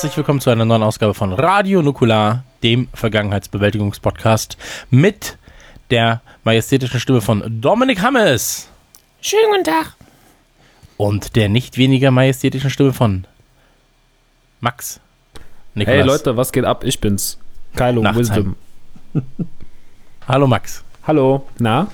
Herzlich 0.00 0.16
willkommen 0.16 0.40
zu 0.40 0.48
einer 0.48 0.64
neuen 0.64 0.82
Ausgabe 0.82 1.12
von 1.12 1.34
Radio 1.34 1.82
Nukular, 1.82 2.42
dem 2.62 2.88
Vergangenheitsbewältigungspodcast 2.94 4.56
mit 4.88 5.36
der 5.90 6.22
majestätischen 6.42 6.98
Stimme 7.00 7.20
von 7.20 7.60
Dominik 7.60 8.00
Hammes 8.00 8.70
Schönen 9.20 9.50
guten 9.50 9.64
Tag. 9.64 9.94
und 10.96 11.36
der 11.36 11.50
nicht 11.50 11.76
weniger 11.76 12.10
majestätischen 12.10 12.70
Stimme 12.70 12.94
von 12.94 13.26
Max. 14.60 15.00
Nikolas. 15.74 15.98
Hey 15.98 16.06
Leute, 16.06 16.34
was 16.34 16.50
geht 16.50 16.64
ab? 16.64 16.82
Ich 16.82 16.98
bin's. 16.98 17.38
Kylo 17.76 18.00
Nachtsheim. 18.00 18.56
Wisdom. 19.12 19.26
Hallo 20.26 20.46
Max. 20.46 20.82
Hallo. 21.06 21.46
Na? 21.58 21.88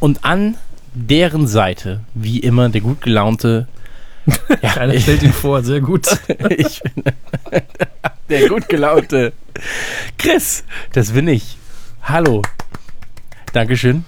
Und 0.00 0.24
an 0.24 0.56
deren 0.92 1.46
Seite, 1.46 2.00
wie 2.14 2.40
immer, 2.40 2.68
der 2.68 2.80
gut 2.80 3.00
gelaunte. 3.00 3.68
Ja, 4.62 4.70
Keiner 4.72 4.98
stellt 4.98 5.22
ihn 5.22 5.32
vor, 5.32 5.62
sehr 5.62 5.80
gut. 5.80 6.06
ich 6.48 6.80
bin 6.82 7.04
der 8.28 8.48
gut 8.48 8.68
gelaunte 8.68 9.32
Chris, 10.18 10.64
das 10.92 11.12
bin 11.12 11.28
ich. 11.28 11.58
Hallo. 12.02 12.42
Dankeschön. 13.52 14.04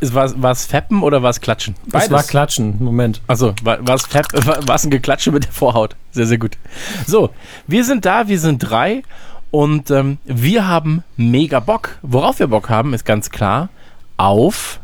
War 0.00 0.50
es 0.50 0.66
Feppen 0.66 1.02
oder 1.02 1.22
war 1.22 1.30
es 1.30 1.40
Klatschen? 1.40 1.76
Das 1.86 2.10
war 2.10 2.22
Klatschen. 2.22 2.76
Moment. 2.82 3.22
Achso, 3.26 3.54
war 3.62 3.78
es 3.80 4.12
war 4.12 4.84
ein 4.84 4.90
Geklatsche 4.90 5.32
mit 5.32 5.44
der 5.44 5.52
Vorhaut? 5.52 5.96
Sehr, 6.10 6.26
sehr 6.26 6.38
gut. 6.38 6.58
So, 7.06 7.30
wir 7.66 7.84
sind 7.84 8.04
da, 8.04 8.28
wir 8.28 8.38
sind 8.38 8.58
drei 8.58 9.02
und 9.50 9.90
ähm, 9.90 10.18
wir 10.24 10.66
haben 10.66 11.04
mega 11.16 11.60
Bock. 11.60 11.98
Worauf 12.02 12.38
wir 12.38 12.48
Bock 12.48 12.68
haben, 12.68 12.92
ist 12.92 13.04
ganz 13.04 13.30
klar 13.30 13.70
auf 14.16 14.80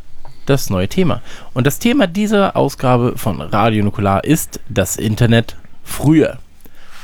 das 0.50 0.68
neue 0.68 0.88
Thema. 0.88 1.22
Und 1.54 1.66
das 1.66 1.78
Thema 1.78 2.06
dieser 2.06 2.56
Ausgabe 2.56 3.16
von 3.16 3.40
Radio 3.40 3.84
Nukular 3.84 4.24
ist 4.24 4.60
das 4.68 4.96
Internet 4.96 5.56
früher. 5.84 6.38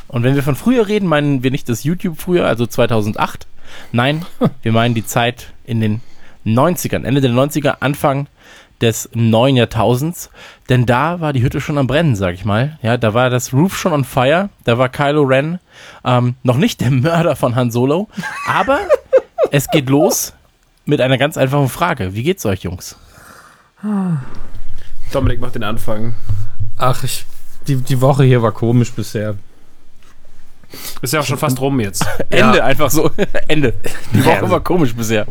Und 0.08 0.22
wenn 0.22 0.34
wir 0.34 0.42
von 0.42 0.56
früher 0.56 0.88
reden, 0.88 1.08
meinen 1.08 1.42
wir 1.42 1.50
nicht 1.50 1.68
das 1.68 1.84
YouTube 1.84 2.20
früher, 2.20 2.46
also 2.46 2.66
2008. 2.66 3.46
Nein, 3.92 4.26
wir 4.62 4.72
meinen 4.72 4.94
die 4.94 5.06
Zeit 5.06 5.52
in 5.64 5.80
den 5.80 6.00
90ern, 6.44 7.04
Ende 7.04 7.20
der 7.20 7.30
90er, 7.30 7.76
Anfang 7.80 8.28
des 8.80 9.08
neuen 9.14 9.56
Jahrtausends. 9.56 10.30
Denn 10.68 10.86
da 10.86 11.20
war 11.20 11.32
die 11.32 11.42
Hütte 11.42 11.60
schon 11.60 11.78
am 11.78 11.86
Brennen, 11.86 12.14
sag 12.14 12.34
ich 12.34 12.44
mal. 12.44 12.78
Ja, 12.82 12.96
da 12.96 13.14
war 13.14 13.30
das 13.30 13.52
Roof 13.52 13.76
schon 13.76 13.92
on 13.92 14.04
fire. 14.04 14.50
Da 14.64 14.78
war 14.78 14.88
Kylo 14.88 15.22
Ren 15.22 15.60
ähm, 16.04 16.34
noch 16.42 16.56
nicht 16.56 16.80
der 16.80 16.90
Mörder 16.90 17.36
von 17.36 17.56
Han 17.56 17.70
Solo. 17.70 18.08
Aber 18.46 18.80
es 19.50 19.70
geht 19.70 19.88
los 19.88 20.34
mit 20.84 21.00
einer 21.00 21.18
ganz 21.18 21.36
einfachen 21.36 21.68
Frage. 21.68 22.14
Wie 22.14 22.22
geht's 22.22 22.44
euch, 22.46 22.62
Jungs? 22.62 22.96
Dominik 25.12 25.40
macht 25.40 25.54
den 25.54 25.62
Anfang. 25.62 26.14
Ach, 26.76 27.02
ich, 27.04 27.24
die, 27.66 27.76
die 27.76 28.00
Woche 28.00 28.24
hier 28.24 28.42
war 28.42 28.52
komisch 28.52 28.92
bisher. 28.92 29.36
Ist 31.00 31.12
ja 31.12 31.20
auch 31.20 31.24
schon 31.24 31.38
fast 31.38 31.60
rum 31.60 31.78
jetzt. 31.80 32.04
Ende, 32.30 32.62
einfach 32.64 32.90
so. 32.90 33.10
Ende. 33.48 33.74
Die 34.12 34.24
Woche 34.24 34.36
also- 34.36 34.50
war 34.50 34.60
komisch 34.60 34.94
bisher. 34.94 35.26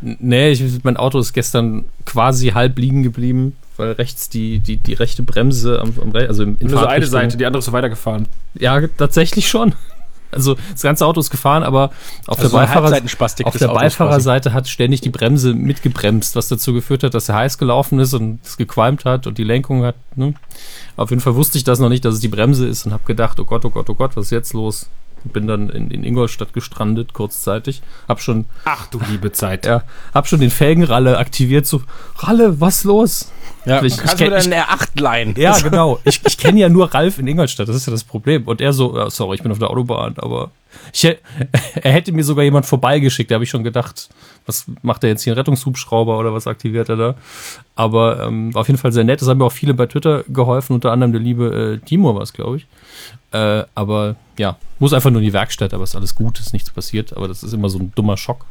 Nee, 0.00 0.50
ich, 0.50 0.82
mein 0.82 0.96
Auto 0.96 1.20
ist 1.20 1.32
gestern 1.32 1.84
quasi 2.04 2.48
halb 2.48 2.78
liegen 2.78 3.04
geblieben, 3.04 3.56
weil 3.76 3.92
rechts 3.92 4.28
die, 4.28 4.58
die, 4.58 4.76
die 4.76 4.94
rechte 4.94 5.22
Bremse 5.22 5.80
am, 5.80 5.94
am 6.02 6.10
Re- 6.10 6.26
also 6.26 6.42
im 6.42 6.56
Nur 6.60 6.70
so 6.80 6.86
eine 6.86 7.06
Seite, 7.06 7.36
die 7.36 7.46
andere 7.46 7.60
ist 7.60 7.66
so 7.66 7.72
weitergefahren. 7.72 8.26
Ja, 8.54 8.80
tatsächlich 8.96 9.48
schon. 9.48 9.74
Also 10.30 10.56
das 10.72 10.82
ganze 10.82 11.06
Auto 11.06 11.20
ist 11.20 11.30
gefahren, 11.30 11.62
aber 11.62 11.90
auf 12.26 12.38
Also 12.38 12.50
der, 12.50 12.58
Beifahrer 12.58 13.00
auf 13.44 13.56
der 13.56 13.68
Beifahrerseite 13.68 14.52
hat 14.52 14.68
ständig 14.68 15.00
die 15.00 15.10
Bremse 15.10 15.54
mitgebremst, 15.54 16.36
was 16.36 16.48
dazu 16.48 16.72
geführt 16.72 17.02
hat, 17.02 17.14
dass 17.14 17.28
er 17.28 17.36
heiß 17.36 17.58
gelaufen 17.58 17.98
ist 17.98 18.14
und 18.14 18.40
es 18.44 18.56
gequalmt 18.56 19.04
hat 19.04 19.26
und 19.26 19.38
die 19.38 19.44
Lenkung 19.44 19.84
hat. 19.84 19.96
Ne? 20.16 20.34
Auf 20.96 21.10
jeden 21.10 21.22
Fall 21.22 21.34
wusste 21.34 21.58
ich 21.58 21.64
das 21.64 21.78
noch 21.78 21.88
nicht, 21.88 22.04
dass 22.04 22.14
es 22.14 22.20
die 22.20 22.28
Bremse 22.28 22.66
ist 22.66 22.86
und 22.86 22.92
habe 22.92 23.04
gedacht, 23.04 23.40
oh 23.40 23.44
Gott, 23.44 23.64
oh 23.64 23.70
Gott, 23.70 23.88
oh 23.88 23.94
Gott, 23.94 24.16
was 24.16 24.26
ist 24.26 24.30
jetzt 24.32 24.52
los? 24.52 24.88
Bin 25.24 25.46
dann 25.46 25.68
in, 25.68 25.90
in 25.90 26.04
Ingolstadt 26.04 26.52
gestrandet, 26.52 27.12
kurzzeitig. 27.12 27.82
Hab 28.08 28.20
schon 28.20 28.46
Ach 28.64 28.86
du 28.86 29.00
liebe 29.10 29.32
Zeit. 29.32 29.66
Ja, 29.66 29.82
hab 30.14 30.26
schon 30.28 30.40
den 30.40 30.50
Felgenralle 30.50 31.18
aktiviert, 31.18 31.66
so, 31.66 31.82
Ralle, 32.16 32.60
was 32.60 32.84
los? 32.84 33.30
Ja, 33.64 33.82
Ich- 33.82 33.96
kannst 33.98 34.20
ich 34.20 34.28
du 34.28 34.34
einen 34.34 34.52
R8 34.52 35.00
leihen? 35.00 35.34
Ja, 35.36 35.58
genau. 35.58 35.98
Ich, 36.04 36.20
ich 36.26 36.38
kenne 36.38 36.60
ja 36.60 36.68
nur 36.68 36.94
Ralf 36.94 37.18
in 37.18 37.26
Ingolstadt, 37.26 37.68
das 37.68 37.76
ist 37.76 37.86
ja 37.86 37.90
das 37.90 38.04
Problem. 38.04 38.46
Und 38.46 38.60
er 38.60 38.72
so, 38.72 38.98
äh, 38.98 39.10
sorry, 39.10 39.36
ich 39.36 39.42
bin 39.42 39.52
auf 39.52 39.58
der 39.58 39.70
Autobahn, 39.70 40.14
aber 40.18 40.50
ich, 40.92 41.04
er 41.74 41.92
hätte 41.92 42.12
mir 42.12 42.24
sogar 42.24 42.44
jemand 42.44 42.64
vorbeigeschickt, 42.66 43.30
da 43.30 43.34
habe 43.34 43.44
ich 43.44 43.50
schon 43.50 43.64
gedacht, 43.64 44.08
was 44.48 44.64
macht 44.82 45.04
er 45.04 45.10
jetzt 45.10 45.22
hier, 45.22 45.34
einen 45.34 45.38
Rettungshubschrauber 45.38 46.18
oder 46.18 46.32
was 46.32 46.46
aktiviert 46.46 46.88
er 46.88 46.96
da? 46.96 47.14
Aber 47.76 48.24
ähm, 48.26 48.52
war 48.54 48.62
auf 48.62 48.66
jeden 48.66 48.78
Fall 48.78 48.92
sehr 48.92 49.04
nett, 49.04 49.20
das 49.20 49.28
haben 49.28 49.38
mir 49.38 49.44
auch 49.44 49.52
viele 49.52 49.74
bei 49.74 49.86
Twitter 49.86 50.24
geholfen, 50.28 50.72
unter 50.72 50.90
anderem 50.90 51.12
der 51.12 51.20
liebe 51.20 51.80
äh, 51.82 51.86
Timo 51.86 52.14
war 52.14 52.22
es, 52.22 52.32
glaube 52.32 52.56
ich. 52.56 52.66
Äh, 53.32 53.64
aber 53.74 54.16
ja, 54.38 54.56
muss 54.78 54.92
einfach 54.92 55.10
nur 55.10 55.20
in 55.20 55.26
die 55.26 55.32
Werkstatt, 55.32 55.74
aber 55.74 55.84
ist 55.84 55.94
alles 55.94 56.14
gut, 56.14 56.40
ist 56.40 56.52
nichts 56.52 56.70
passiert, 56.70 57.14
aber 57.16 57.28
das 57.28 57.42
ist 57.42 57.52
immer 57.52 57.68
so 57.68 57.78
ein 57.78 57.92
dummer 57.94 58.16
Schock. 58.16 58.46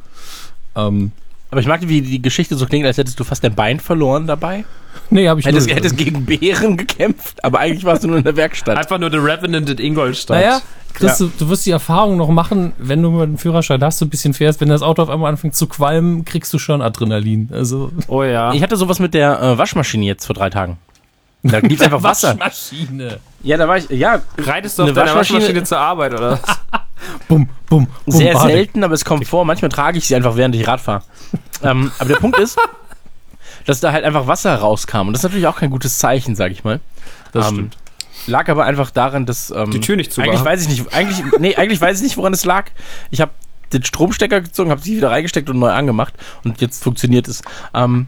Ähm, 0.76 1.12
Aber 1.50 1.62
ich 1.62 1.68
mag, 1.68 1.82
wie 1.88 2.02
die 2.02 2.22
Geschichte 2.22 2.56
so 2.56 2.66
klingt, 2.68 2.86
als 2.86 2.98
hättest 2.98 3.20
du 3.20 3.24
fast 3.24 3.44
dein 3.44 3.56
Bein 3.56 3.80
verloren 3.80 4.28
dabei. 4.28 4.66
nee, 5.10 5.28
habe 5.28 5.40
ich 5.40 5.46
Hättest, 5.48 5.68
nur, 5.68 5.76
hättest 5.76 5.98
gegen 5.98 6.26
Bären 6.26 6.78
gekämpft, 6.78 7.44
aber 7.44 7.60
eigentlich 7.60 7.84
warst 7.86 8.04
du 8.04 8.08
nur 8.08 8.18
in 8.18 8.24
der 8.24 8.36
Werkstatt. 8.36 8.78
Einfach 8.78 9.00
nur 9.00 9.10
The 9.10 9.18
Revenant 9.18 9.70
in 9.70 9.78
Ingolstadt. 9.80 10.38
Naja, 10.40 10.62
Chris, 10.98 11.18
du, 11.18 11.28
du 11.38 11.50
wirst 11.50 11.66
die 11.66 11.72
Erfahrung 11.72 12.18
noch 12.18 12.30
machen, 12.30 12.74
wenn 12.78 13.02
du 13.02 13.12
mal 13.12 13.24
einen 13.24 13.38
Führerschein 13.38 13.84
hast, 13.84 14.00
so 14.00 14.06
ein 14.06 14.10
bisschen 14.10 14.34
fährst, 14.34 14.60
wenn 14.62 14.70
das 14.70 14.82
Auto 14.82 15.02
auf 15.04 15.10
einmal 15.10 15.30
anfängt 15.32 15.56
zu 15.56 15.68
qualmen, 15.68 16.26
kriegst 16.26 16.54
du 16.54 16.60
schon 16.60 16.82
Adrenalin. 16.82 17.50
Also 17.52 17.92
Oh 18.08 18.24
ja. 18.24 18.54
Ich 18.54 18.62
hatte 18.64 18.76
sowas 18.78 19.00
mit 19.00 19.14
der 19.14 19.42
äh, 19.42 19.58
Waschmaschine 19.58 20.06
jetzt 20.06 20.26
vor 20.26 20.36
drei 20.36 20.50
Tagen. 20.50 20.78
Da 21.44 21.60
lief 21.60 21.82
einfach 21.82 22.02
Wasser. 22.04 22.30
Waschmaschine. 22.40 23.20
Ja, 23.44 23.58
da 23.58 23.68
war 23.68 23.78
ich, 23.78 23.90
ja, 23.90 24.22
Reitest 24.38 24.80
du 24.80 24.84
auf 24.84 24.88
Eine 24.90 24.96
deiner 24.96 25.12
Waschmaschine- 25.12 25.36
Waschmaschine 25.40 25.64
zur 25.64 25.78
Arbeit, 25.80 26.14
oder 26.14 26.32
was? 26.32 26.42
Bum, 27.28 27.48
bum, 27.70 27.86
bum. 28.06 28.14
sehr 28.14 28.34
Bade. 28.34 28.48
selten, 28.52 28.84
aber 28.84 28.94
es 28.96 29.06
kommt 29.06 29.28
vor. 29.28 29.46
Manchmal 29.46 29.70
trage 29.70 30.00
ich 30.00 30.08
sie 30.08 30.16
einfach, 30.16 30.36
während 30.36 30.56
ich 30.56 30.68
Rad 30.68 30.82
fahre. 30.82 31.04
ähm, 31.64 31.92
aber 32.00 32.10
der 32.10 32.16
Punkt 32.16 32.40
ist, 32.40 32.58
dass 33.68 33.80
da 33.80 33.92
halt 33.92 34.04
einfach 34.04 34.26
Wasser 34.28 34.56
rauskam. 34.56 35.02
Und 35.08 35.14
das 35.14 35.20
ist 35.20 35.24
natürlich 35.26 35.46
auch 35.48 35.58
kein 35.58 35.70
gutes 35.70 36.00
Zeichen, 36.00 36.36
sag 36.36 36.52
ich 36.52 36.64
mal. 36.64 36.80
Das 37.34 37.50
Ähm, 37.50 37.54
stimmt. 37.54 37.78
Lag 38.28 38.50
aber 38.50 38.66
einfach 38.66 38.92
daran, 38.92 39.26
dass. 39.26 39.52
Ähm, 39.52 39.72
Die 39.72 39.80
Tür 39.80 39.96
nicht 39.96 40.12
zu 40.14 40.22
Eigentlich 40.22 40.40
war. 40.40 40.46
weiß 40.46 40.62
ich 40.64 40.70
nicht. 40.70 40.94
Eigentlich, 40.94 41.24
nee, 41.40 41.56
eigentlich 41.56 41.82
weiß 41.82 41.98
ich 41.98 42.04
nicht, 42.04 42.18
woran 42.18 42.34
es 42.34 42.46
lag. 42.46 42.66
Ich 43.10 43.22
habe 43.22 43.32
den 43.74 43.84
Stromstecker 43.84 44.42
gezogen, 44.42 44.72
habe 44.72 44.82
sie 44.82 44.98
wieder 44.98 45.12
reingesteckt 45.12 45.50
und 45.50 45.60
neu 45.60 45.72
angemacht. 45.72 46.14
Und 46.44 46.62
jetzt 46.62 46.84
funktioniert 46.84 47.28
es. 47.28 47.42
Ähm, 47.74 48.08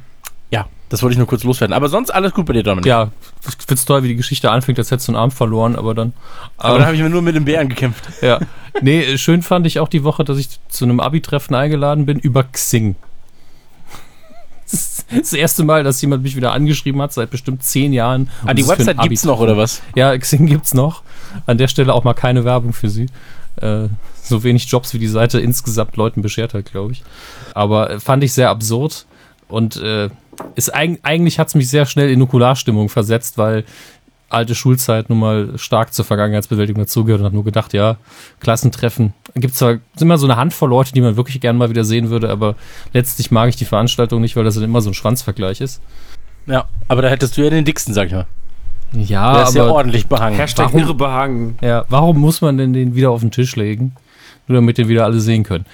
ja, 0.52 0.68
das 0.90 1.04
wollte 1.04 1.14
ich 1.14 1.18
nur 1.18 1.28
kurz 1.28 1.44
loswerden. 1.44 1.74
Aber 1.74 1.90
sonst 1.90 2.10
alles 2.12 2.34
gut 2.34 2.46
bei 2.46 2.54
dir, 2.54 2.64
Dominik. 2.64 2.86
Ja, 2.86 3.12
ich 3.48 3.66
find's 3.68 3.86
toll, 3.86 4.04
wie 4.04 4.08
die 4.10 4.16
Geschichte 4.16 4.50
anfängt, 4.52 4.80
als 4.80 4.90
hättest 4.92 5.08
du 5.08 5.12
einen 5.12 5.20
Arm 5.22 5.32
verloren, 5.32 5.76
aber 5.76 5.94
dann. 5.94 6.14
Aber 6.58 6.74
ähm, 6.74 6.78
dann 6.80 6.86
habe 6.88 6.96
ich 6.96 7.02
mir 7.02 7.10
nur 7.10 7.22
mit 7.22 7.36
dem 7.36 7.46
Bären 7.46 7.70
gekämpft. 7.70 8.04
ja. 8.22 8.40
Nee, 8.82 9.18
schön 9.18 9.42
fand 9.42 9.68
ich 9.68 9.80
auch 9.80 9.90
die 9.90 10.04
Woche, 10.04 10.24
dass 10.24 10.38
ich 10.38 10.48
zu 10.70 10.86
einem 10.86 11.00
Abi-Treffen 11.00 11.56
eingeladen 11.56 12.06
bin 12.06 12.20
über 12.20 12.44
Xing. 12.44 12.96
Das 15.12 15.34
erste 15.34 15.64
Mal, 15.64 15.84
dass 15.84 16.02
jemand 16.02 16.24
mich 16.24 16.36
wieder 16.36 16.52
angeschrieben 16.54 17.02
hat, 17.02 17.12
seit 17.14 17.32
bestimmt 17.32 17.64
zehn 17.64 17.94
Jahren. 17.94 18.30
Ah, 18.46 18.54
die 18.54 18.68
Website 18.68 19.00
gibt's 19.00 19.26
noch, 19.26 19.40
oder 19.40 19.58
was? 19.58 19.82
Ja, 19.96 20.16
Xing 20.16 20.46
gibt's 20.46 20.74
noch. 20.74 21.02
An 21.48 21.58
der 21.58 21.68
Stelle 21.68 21.94
auch 21.94 22.04
mal 22.04 22.14
keine 22.14 22.46
Werbung 22.46 22.74
für 22.74 22.90
sie. 22.90 23.08
Äh, 23.58 23.88
so 24.22 24.44
wenig 24.44 24.66
Jobs 24.66 24.94
wie 24.94 25.00
die 25.00 25.08
Seite 25.08 25.40
insgesamt 25.40 25.98
Leuten 25.98 26.22
beschert 26.22 26.54
hat, 26.54 26.66
glaube 26.66 26.94
ich. 26.94 27.04
Aber 27.56 27.90
äh, 27.90 28.00
fand 28.00 28.24
ich 28.24 28.34
sehr 28.34 28.50
absurd 28.50 29.06
und 29.48 29.78
äh, 29.78 30.10
ist 30.56 30.74
eig 30.74 31.00
eigentlich 31.04 31.40
hat's 31.40 31.56
mich 31.56 31.70
sehr 31.70 31.86
schnell 31.86 32.10
in 32.10 32.20
Nukularstimmung 32.20 32.90
versetzt, 32.90 33.38
weil 33.38 33.66
alte 34.30 34.56
Schulzeit 34.56 35.10
nun 35.10 35.20
mal 35.20 35.58
stark 35.58 35.94
zur 35.94 36.06
Vergangenheitsbewältigung 36.06 36.82
dazugehört 36.84 37.20
und 37.22 37.26
habe 37.26 37.36
nur 37.36 37.44
gedacht, 37.44 37.74
ja, 37.74 37.98
Klassentreffen. 38.40 39.14
Gibt 39.36 39.56
zwar 39.56 39.72
sind 39.96 40.02
immer 40.02 40.18
so 40.18 40.28
eine 40.28 40.38
Handvoll 40.38 40.70
Leute, 40.70 40.92
die 40.94 41.02
man 41.02 41.18
wirklich 41.18 41.40
gerne 41.42 41.58
mal 41.58 41.70
wieder 41.70 41.84
sehen 41.84 42.10
würde, 42.10 42.30
aber 42.30 42.56
letztlich 42.94 43.32
mag 43.32 43.50
ich 43.50 43.56
die 43.56 43.66
Veranstaltung 43.66 44.22
nicht, 44.22 44.36
weil 44.36 44.44
das 44.44 44.56
dann 44.56 44.64
immer 44.64 44.82
so 44.82 44.90
ein 44.90 44.94
Schwanzvergleich 44.94 45.62
ist. 45.62 45.82
Ja, 46.46 46.66
aber 46.88 47.02
da 47.02 47.10
hättest 47.10 47.38
du 47.38 47.42
ja 47.44 47.50
den 47.50 47.66
dicksten, 47.66 47.94
sag 47.94 48.08
ich 48.08 48.14
mal. 48.14 48.26
Ja, 48.94 49.34
Der 49.36 49.44
ist 49.44 49.56
ja 49.56 49.64
aber 49.64 49.74
ordentlich 49.74 50.08
behangen. 50.08 50.36
Hashtag 50.36 50.68
Warum? 50.68 50.80
irre 50.80 50.94
behangen. 50.96 51.58
ja, 51.62 51.86
warum 51.90 52.18
muss 52.20 52.42
man 52.42 52.58
denn 52.58 52.74
den 52.74 52.96
wieder 52.96 53.12
auf 53.12 53.22
den 53.22 53.30
Tisch 53.32 53.56
legen? 53.56 53.94
Nur 54.48 54.56
damit 54.58 54.78
den 54.80 54.88
wieder 54.88 55.06
alle 55.06 55.20
sehen 55.20 55.44
können. 55.44 55.66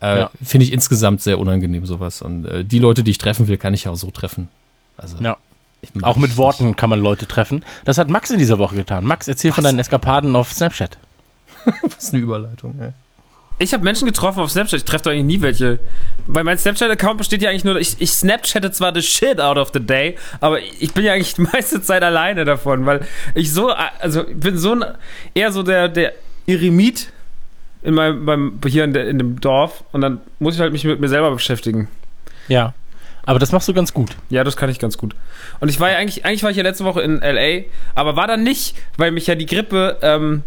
Äh, 0.00 0.20
Ja. 0.20 0.30
Finde 0.42 0.64
ich 0.64 0.72
insgesamt 0.72 1.20
sehr 1.20 1.38
unangenehm, 1.38 1.84
sowas. 1.84 2.22
Und 2.22 2.46
äh, 2.46 2.64
die 2.64 2.78
Leute, 2.78 3.02
die 3.02 3.10
ich 3.10 3.18
treffen 3.18 3.46
will, 3.48 3.58
kann 3.58 3.74
ich 3.74 3.84
ja 3.84 3.90
auch 3.92 3.96
so 3.96 4.10
treffen. 4.10 4.48
Also, 4.96 5.18
Ja. 5.20 5.36
Auch 6.02 6.16
mit 6.16 6.36
Worten 6.36 6.76
kann 6.76 6.90
man 6.90 7.00
Leute 7.00 7.26
treffen. 7.26 7.64
Das 7.84 7.98
hat 7.98 8.08
Max 8.08 8.30
in 8.30 8.38
dieser 8.38 8.58
Woche 8.58 8.76
getan. 8.76 9.04
Max, 9.04 9.26
erzähl 9.26 9.52
von 9.52 9.64
deinen 9.64 9.78
Eskapaden 9.78 10.36
auf 10.36 10.52
Snapchat. 10.52 10.96
ist 11.98 12.14
eine 12.14 12.22
Überleitung. 12.22 12.78
Ey. 12.80 12.92
Ich 13.58 13.72
habe 13.72 13.84
Menschen 13.84 14.06
getroffen 14.06 14.40
auf 14.40 14.50
Snapchat. 14.50 14.78
Ich 14.78 14.84
treffe 14.84 15.04
doch 15.04 15.10
eigentlich 15.10 15.38
nie 15.38 15.42
welche. 15.42 15.80
Weil 16.26 16.44
mein 16.44 16.56
Snapchat-Account 16.56 17.18
besteht 17.18 17.42
ja 17.42 17.50
eigentlich 17.50 17.64
nur, 17.64 17.76
ich, 17.76 17.96
ich 18.00 18.12
Snapchatte 18.12 18.70
zwar 18.70 18.94
the 18.94 19.02
shit 19.02 19.40
out 19.40 19.58
of 19.58 19.70
the 19.74 19.80
day, 19.80 20.16
aber 20.40 20.60
ich 20.60 20.94
bin 20.94 21.04
ja 21.04 21.12
eigentlich 21.12 21.34
die 21.34 21.42
meiste 21.42 21.82
Zeit 21.82 22.02
alleine 22.02 22.44
davon, 22.44 22.86
weil 22.86 23.06
ich 23.34 23.52
so, 23.52 23.70
also 23.70 24.26
ich 24.26 24.38
bin 24.38 24.58
so 24.58 24.72
ein, 24.72 24.84
eher 25.34 25.52
so 25.52 25.62
der, 25.62 25.88
der 25.88 26.12
Eremit 26.46 27.12
in 27.82 27.94
meinem, 27.94 28.24
beim, 28.24 28.60
hier 28.66 28.84
in, 28.84 28.94
der, 28.94 29.08
in 29.08 29.18
dem 29.18 29.40
Dorf 29.40 29.84
und 29.92 30.00
dann 30.00 30.20
muss 30.38 30.54
ich 30.54 30.60
halt 30.60 30.72
mich 30.72 30.84
mit 30.84 31.00
mir 31.00 31.08
selber 31.08 31.30
beschäftigen. 31.32 31.88
Ja. 32.48 32.74
Aber 33.24 33.38
das 33.38 33.52
machst 33.52 33.68
du 33.68 33.74
ganz 33.74 33.94
gut. 33.94 34.16
Ja, 34.30 34.42
das 34.44 34.56
kann 34.56 34.68
ich 34.68 34.78
ganz 34.78 34.98
gut. 34.98 35.14
Und 35.60 35.68
ich 35.68 35.78
war 35.78 35.90
ja 35.90 35.98
eigentlich, 35.98 36.24
eigentlich 36.24 36.42
war 36.42 36.50
ich 36.50 36.56
ja 36.56 36.62
letzte 36.62 36.84
Woche 36.84 37.02
in 37.02 37.22
L.A., 37.22 37.64
aber 37.94 38.16
war 38.16 38.26
dann 38.26 38.42
nicht, 38.42 38.76
weil 38.96 39.12
mich 39.12 39.26
ja 39.26 39.34
die 39.34 39.46
Grippe 39.46 39.98
ähm, 40.02 40.42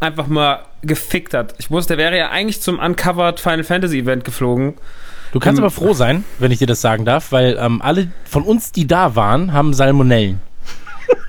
einfach 0.00 0.26
mal 0.26 0.60
gefickt 0.82 1.34
hat. 1.34 1.54
Ich 1.58 1.70
wusste, 1.70 1.96
der 1.96 2.06
wäre 2.06 2.16
ja 2.16 2.30
eigentlich 2.30 2.62
zum 2.62 2.78
Uncovered 2.78 3.40
Final 3.40 3.64
Fantasy 3.64 4.00
Event 4.00 4.24
geflogen. 4.24 4.74
Du 5.32 5.40
kannst 5.40 5.58
Ähm, 5.58 5.64
aber 5.64 5.70
froh 5.70 5.92
sein, 5.92 6.24
wenn 6.38 6.50
ich 6.50 6.58
dir 6.58 6.66
das 6.66 6.80
sagen 6.80 7.04
darf, 7.04 7.32
weil 7.32 7.58
ähm, 7.60 7.82
alle 7.82 8.08
von 8.24 8.44
uns, 8.44 8.72
die 8.72 8.86
da 8.86 9.16
waren, 9.16 9.52
haben 9.52 9.74
Salmonellen. 9.74 10.40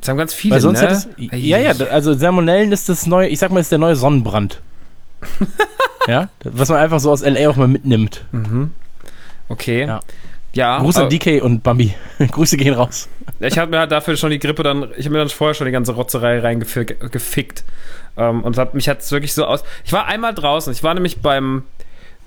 Das 0.00 0.10
haben 0.10 0.18
ganz 0.18 0.34
viele, 0.34 0.56
Weil 0.56 0.60
sonst 0.60 0.82
ne? 0.82 0.86
hättest 0.86 1.08
Ja, 1.16 1.56
ja, 1.56 1.72
also 1.90 2.12
Salmonellen 2.12 2.72
ist 2.72 2.90
das 2.90 3.06
neue, 3.06 3.28
ich 3.28 3.38
sag 3.38 3.50
mal, 3.50 3.60
ist 3.60 3.72
der 3.72 3.78
neue 3.78 3.96
Sonnenbrand. 3.96 4.60
ja, 6.06 6.28
was 6.44 6.68
man 6.68 6.76
einfach 6.76 7.00
so 7.00 7.10
aus 7.10 7.24
LA 7.24 7.48
auch 7.48 7.56
mal 7.56 7.68
mitnimmt. 7.68 8.22
Okay. 9.48 9.86
Ja. 9.86 10.00
Ja. 10.54 10.78
Gruß 10.78 10.98
an 10.98 11.08
DK 11.08 11.42
und 11.42 11.62
Bambi. 11.62 11.94
Grüße 12.18 12.56
gehen 12.56 12.74
raus. 12.74 13.08
Ich 13.40 13.58
habe 13.58 13.70
mir 13.70 13.80
halt 13.80 13.90
dafür 13.90 14.16
schon 14.16 14.30
die 14.30 14.38
Grippe 14.38 14.62
dann, 14.62 14.88
ich 14.96 15.06
habe 15.06 15.14
mir 15.14 15.18
dann 15.18 15.28
vorher 15.28 15.54
schon 15.54 15.66
die 15.66 15.72
ganze 15.72 15.92
Rotzerei 15.92 16.38
reingefickt. 16.38 17.64
Ähm, 18.16 18.42
und 18.44 18.56
hab, 18.56 18.74
mich 18.74 18.88
hat 18.88 19.00
es 19.00 19.10
wirklich 19.10 19.34
so 19.34 19.44
aus. 19.44 19.64
Ich 19.84 19.92
war 19.92 20.06
einmal 20.06 20.32
draußen. 20.32 20.72
Ich 20.72 20.82
war 20.82 20.94
nämlich 20.94 21.20
beim, 21.20 21.64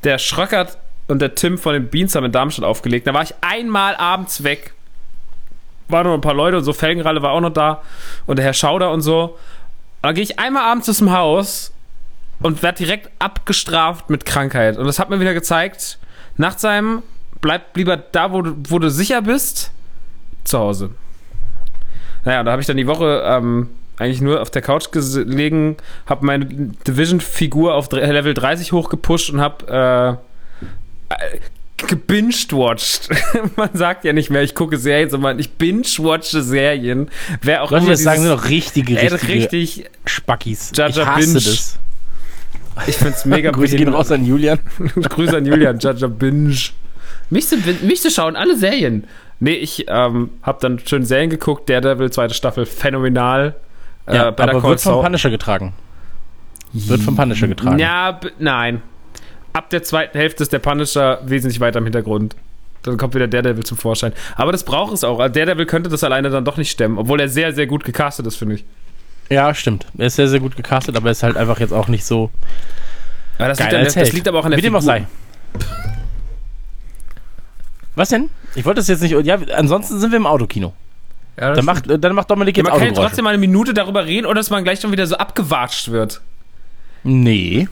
der 0.04 0.18
Schröckert 0.18 0.78
und 1.08 1.22
der 1.22 1.36
Tim 1.36 1.58
von 1.58 1.74
den 1.74 1.88
Beans 1.88 2.16
haben 2.16 2.26
in 2.26 2.32
Darmstadt 2.32 2.66
aufgelegt. 2.66 3.08
Da 3.08 3.14
war 3.14 3.24
ich 3.24 3.34
einmal 3.42 3.96
abends 3.96 4.44
weg. 4.44 4.74
Waren 5.88 6.08
noch 6.08 6.14
ein 6.14 6.22
paar 6.22 6.34
Leute 6.34 6.58
und 6.58 6.66
so. 6.66 6.74
Felgenralle 6.74 7.22
war 7.22 7.32
auch 7.32 7.40
noch 7.40 7.54
da. 7.54 7.82
Und 8.26 8.36
der 8.36 8.46
Herr 8.46 8.54
Schauder 8.54 8.92
und 8.92 9.02
so. 9.02 9.24
Und 9.24 9.36
dann 10.02 10.16
gehe 10.16 10.24
ich 10.24 10.38
einmal 10.38 10.64
abends 10.64 10.90
aus 10.90 10.98
dem 10.98 11.14
Haus 11.14 11.72
und 12.42 12.62
werde 12.62 12.80
direkt 12.80 13.10
abgestraft 13.20 14.10
mit 14.10 14.26
Krankheit. 14.26 14.78
Und 14.78 14.86
das 14.86 15.00
hat 15.00 15.10
mir 15.10 15.22
wieder 15.22 15.34
gezeigt, 15.34 15.98
nach 16.38 16.58
seinem, 16.58 17.02
bleib 17.42 17.76
lieber 17.76 17.98
da, 17.98 18.32
wo 18.32 18.42
du, 18.42 18.56
wo 18.70 18.80
du 18.80 18.90
sicher 18.90 19.22
bist, 19.22 19.72
zu 20.44 20.58
Hause. 20.60 20.92
Naja, 22.26 22.44
da 22.44 22.52
habe 22.52 22.62
ich 22.62 22.68
dann 22.68 22.78
die 22.78 22.88
Woche 22.88 23.24
ähm, 23.26 23.70
eigentlich 23.98 24.22
nur 24.22 24.42
auf 24.42 24.50
der 24.52 24.62
Couch 24.62 24.92
gelegen, 24.92 25.78
habe 26.06 26.26
meine 26.26 26.46
Division-Figur 26.46 27.74
auf 27.74 27.92
Level 27.92 28.34
30 28.34 28.72
hochgepusht 28.72 29.30
und 29.32 29.40
habe 29.42 30.20
äh, 31.10 31.14
äh, 31.14 31.40
gebinged-watched. 31.88 33.10
Man 33.56 33.70
sagt 33.74 34.04
ja 34.04 34.14
nicht 34.14 34.30
mehr, 34.30 34.42
ich 34.44 34.56
gucke 34.56 34.78
Serien, 34.78 35.10
sondern 35.10 35.40
ich 35.40 35.52
binge-watche 35.54 36.42
Serien. 36.42 37.10
Wer 37.42 37.64
auch 37.64 37.72
Leute, 37.72 37.84
immer 37.84 37.92
das 37.94 38.04
sagen, 38.04 38.22
dieses- 38.22 38.30
sind 38.32 38.44
doch 38.44 38.50
richtige, 38.50 38.98
Ey, 39.00 39.08
richtige 39.08 39.34
richtig, 39.34 39.86
Spackis. 40.06 40.72
Jaja 40.76 40.90
ich 40.90 41.06
hasse 41.06 41.20
Binge. 41.22 41.34
das. 41.36 41.77
Ich 42.86 42.96
find's 42.98 43.26
mega 43.26 43.52
Grüße 43.52 43.76
gehen 43.76 43.90
raus 43.90 44.12
an 44.12 44.26
Julian. 44.26 44.60
Grüße 44.96 45.38
an 45.38 45.46
Julian, 45.46 45.80
Jaja 45.80 46.08
Binge. 46.08 46.56
Mich 47.30 47.48
zu, 47.48 47.58
mich 47.84 48.02
zu 48.02 48.10
schauen, 48.12 48.36
alle 48.36 48.58
Serien. 48.58 49.06
Nee, 49.40 49.54
ich 49.54 49.86
ähm, 49.88 50.30
habe 50.44 50.60
dann 50.62 50.80
schön 50.80 51.06
Serien 51.06 51.30
geguckt. 51.30 51.70
Daredevil, 51.70 52.12
zweite 52.12 52.34
Staffel, 52.34 52.66
phänomenal. 52.66 53.56
Ja, 54.08 54.30
Äh, 54.30 54.32
Better 54.32 54.52
aber 54.52 54.62
Call 54.62 54.70
wird 54.72 54.82
vom. 54.82 55.04
Punisher 55.04 55.30
getragen. 55.30 55.74
Wird 56.74 57.02
vom 57.02 57.16
Punisher 57.16 57.48
getragen. 57.48 57.80
Ja, 57.80 58.20
nein. 58.40 58.82
Ab 59.54 59.70
der 59.70 59.84
zweiten 59.84 60.18
Hälfte 60.18 60.44
ist 60.44 60.54
der 60.54 60.60
Punisher 60.60 61.20
wesentlich 61.26 61.60
weiter 61.60 61.80
im 61.80 61.86
Hintergrund. 61.86 62.36
Dann 62.84 62.98
kommt 62.98 63.16
wieder 63.16 63.28
Daredevil 63.28 63.64
zum 63.64 63.78
Vorschein. 63.78 64.14
Aber 64.36 64.52
das 64.52 64.64
braucht 64.64 64.94
es 64.94 65.04
auch. 65.04 65.20
Also 65.20 65.34
Daredevil 65.34 65.66
könnte 65.66 65.90
das 65.90 66.04
alleine 66.04 66.30
dann 66.30 66.46
doch 66.46 66.58
nicht 66.58 66.72
stemmen, 66.72 66.98
obwohl 66.98 67.20
er 67.20 67.28
sehr, 67.28 67.52
sehr 67.54 67.68
gut 67.68 67.84
gecastet 67.84 68.26
ist, 68.28 68.36
finde 68.38 68.56
ich. 68.56 68.66
Ja, 69.30 69.54
stimmt. 69.54 69.86
Er 69.98 70.08
ist 70.08 70.16
sehr, 70.16 70.28
sehr 70.28 70.40
gut 70.40 70.56
gecastet, 70.56 70.96
aber 70.96 71.10
er 71.10 71.12
ist 71.12 71.24
halt 71.24 71.36
einfach 71.38 71.60
jetzt 71.60 71.74
auch 71.74 71.88
nicht 71.88 72.06
so 72.06 72.30
Aber 73.38 73.50
das, 73.50 73.58
geil 73.58 73.68
liegt, 73.68 73.76
an, 73.76 73.80
als 73.86 73.94
das 73.94 74.04
Held. 74.04 74.14
liegt 74.14 74.28
aber 74.28 74.40
auch 74.40 74.46
an 74.46 74.52
der 74.52 74.58
Wie 74.58 74.62
dem 74.62 74.76
auch 74.76 74.82
sei. 74.82 75.06
Was 77.96 78.10
denn? 78.10 78.30
Ich 78.56 78.64
wollte 78.66 78.80
das 78.80 78.88
jetzt 78.88 79.02
nicht. 79.02 79.12
Ja, 79.26 79.38
ansonsten 79.56 80.00
sind 80.00 80.12
wir 80.12 80.18
im 80.18 80.28
Autokino. 80.28 80.74
Ja, 81.40 81.54
Dann 81.54 81.66
macht, 81.66 81.84
dann 81.88 82.16
macht 82.16 82.30
Dominik 82.32 82.58
Ja, 82.58 82.64
jetzt 82.64 82.72
man 82.72 82.80
kann 82.80 82.96
ja 82.96 83.02
trotzdem 83.02 83.24
mal 83.24 83.30
eine 83.32 83.40
Minute 83.40 83.74
darüber 83.74 84.06
reden, 84.06 84.26
oder 84.26 84.36
dass 84.36 84.50
man 84.50 84.64
gleich 84.64 84.80
schon 84.80 84.92
wieder 84.92 85.06
so 85.06 85.18
abgewatscht 85.18 85.90
wird. 85.92 86.22
Nee. 87.04 87.68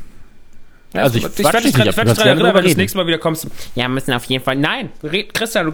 Also 0.94 1.18
ich 1.18 1.26
ich 1.26 1.36
quatsch 1.36 1.54
werde 1.54 1.64
dich 1.66 1.74
dran 1.74 2.28
erinnern, 2.28 2.54
wenn 2.54 2.64
du 2.64 2.70
das 2.70 2.78
nächste 2.78 2.98
Mal 2.98 3.08
wieder 3.08 3.18
kommst. 3.18 3.48
Ja, 3.76 3.88
müssen 3.88 4.14
auf 4.14 4.24
jeden 4.26 4.44
Fall. 4.44 4.56
Nein, 4.56 4.90
Christian, 5.34 5.68
du, 5.68 5.74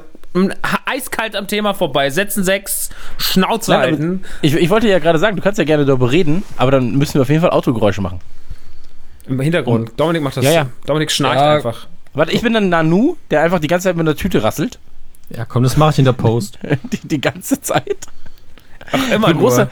eiskalt 0.85 1.35
am 1.35 1.47
Thema 1.47 1.73
vorbei. 1.73 2.09
Setzen 2.09 2.43
sechs, 2.43 2.89
Schnauze 3.17 3.71
Nein, 3.71 3.79
halten. 3.81 4.23
Ich, 4.41 4.53
ich 4.55 4.69
wollte 4.69 4.87
ja 4.87 4.99
gerade 4.99 5.19
sagen, 5.19 5.35
du 5.35 5.41
kannst 5.41 5.57
ja 5.59 5.65
gerne 5.65 5.85
darüber 5.85 6.11
reden, 6.11 6.43
aber 6.57 6.71
dann 6.71 6.95
müssen 6.97 7.15
wir 7.15 7.21
auf 7.21 7.29
jeden 7.29 7.41
Fall 7.41 7.51
Autogeräusche 7.51 8.01
machen. 8.01 8.19
Im 9.27 9.39
Hintergrund. 9.39 9.91
Dominik 9.97 10.23
macht 10.23 10.37
das. 10.37 10.45
Ja, 10.45 10.51
ja. 10.51 10.65
Dominik 10.85 11.11
schnarcht 11.11 11.39
Ja. 11.39 11.53
einfach. 11.55 11.87
Warte, 12.13 12.31
ich 12.33 12.41
bin 12.41 12.53
dann 12.53 12.69
Nanu, 12.69 13.15
der 13.29 13.41
einfach 13.41 13.59
die 13.59 13.67
ganze 13.67 13.85
Zeit 13.85 13.95
mit 13.95 14.05
einer 14.07 14.15
Tüte 14.15 14.43
rasselt. 14.43 14.79
Ja, 15.29 15.45
komm, 15.45 15.63
das 15.63 15.77
mache 15.77 15.91
ich 15.91 15.99
in 15.99 16.05
der 16.05 16.11
Post. 16.13 16.59
Die, 16.91 17.07
die 17.07 17.21
ganze 17.21 17.61
Zeit. 17.61 17.97
Immer 19.13 19.27
Ein 19.27 19.33
nur. 19.35 19.43
großer, 19.43 19.69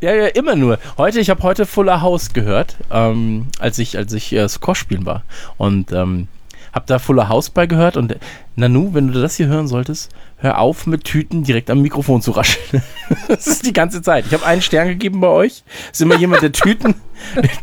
ja, 0.00 0.14
ja, 0.14 0.26
immer 0.28 0.54
nur. 0.54 0.78
Heute, 0.96 1.18
ich 1.18 1.28
habe 1.30 1.42
heute 1.42 1.66
Fuller 1.66 2.02
House 2.02 2.32
gehört, 2.32 2.76
ähm, 2.92 3.48
als 3.58 3.78
ich, 3.78 3.96
als 3.98 4.12
ich 4.12 4.32
äh, 4.32 4.48
Squash 4.48 4.78
spielen 4.78 5.04
war. 5.06 5.24
Und 5.56 5.90
ähm, 5.90 6.28
habe 6.72 6.86
da 6.86 6.98
Fuller 6.98 7.28
House 7.28 7.50
bei 7.50 7.66
gehört. 7.66 7.96
Und 7.96 8.16
Nanu, 8.56 8.94
wenn 8.94 9.12
du 9.12 9.20
das 9.20 9.36
hier 9.36 9.46
hören 9.46 9.68
solltest, 9.68 10.10
hör 10.38 10.58
auf 10.58 10.86
mit 10.86 11.04
Tüten 11.04 11.44
direkt 11.44 11.70
am 11.70 11.82
Mikrofon 11.82 12.22
zu 12.22 12.32
rascheln. 12.32 12.82
das 13.28 13.46
ist 13.46 13.66
die 13.66 13.72
ganze 13.72 14.02
Zeit. 14.02 14.26
Ich 14.26 14.32
habe 14.32 14.44
einen 14.46 14.62
Stern 14.62 14.88
gegeben 14.88 15.20
bei 15.20 15.28
euch. 15.28 15.62
Ist 15.90 16.00
immer 16.00 16.16
jemand, 16.16 16.42
der 16.42 16.52
Tüten, 16.52 16.94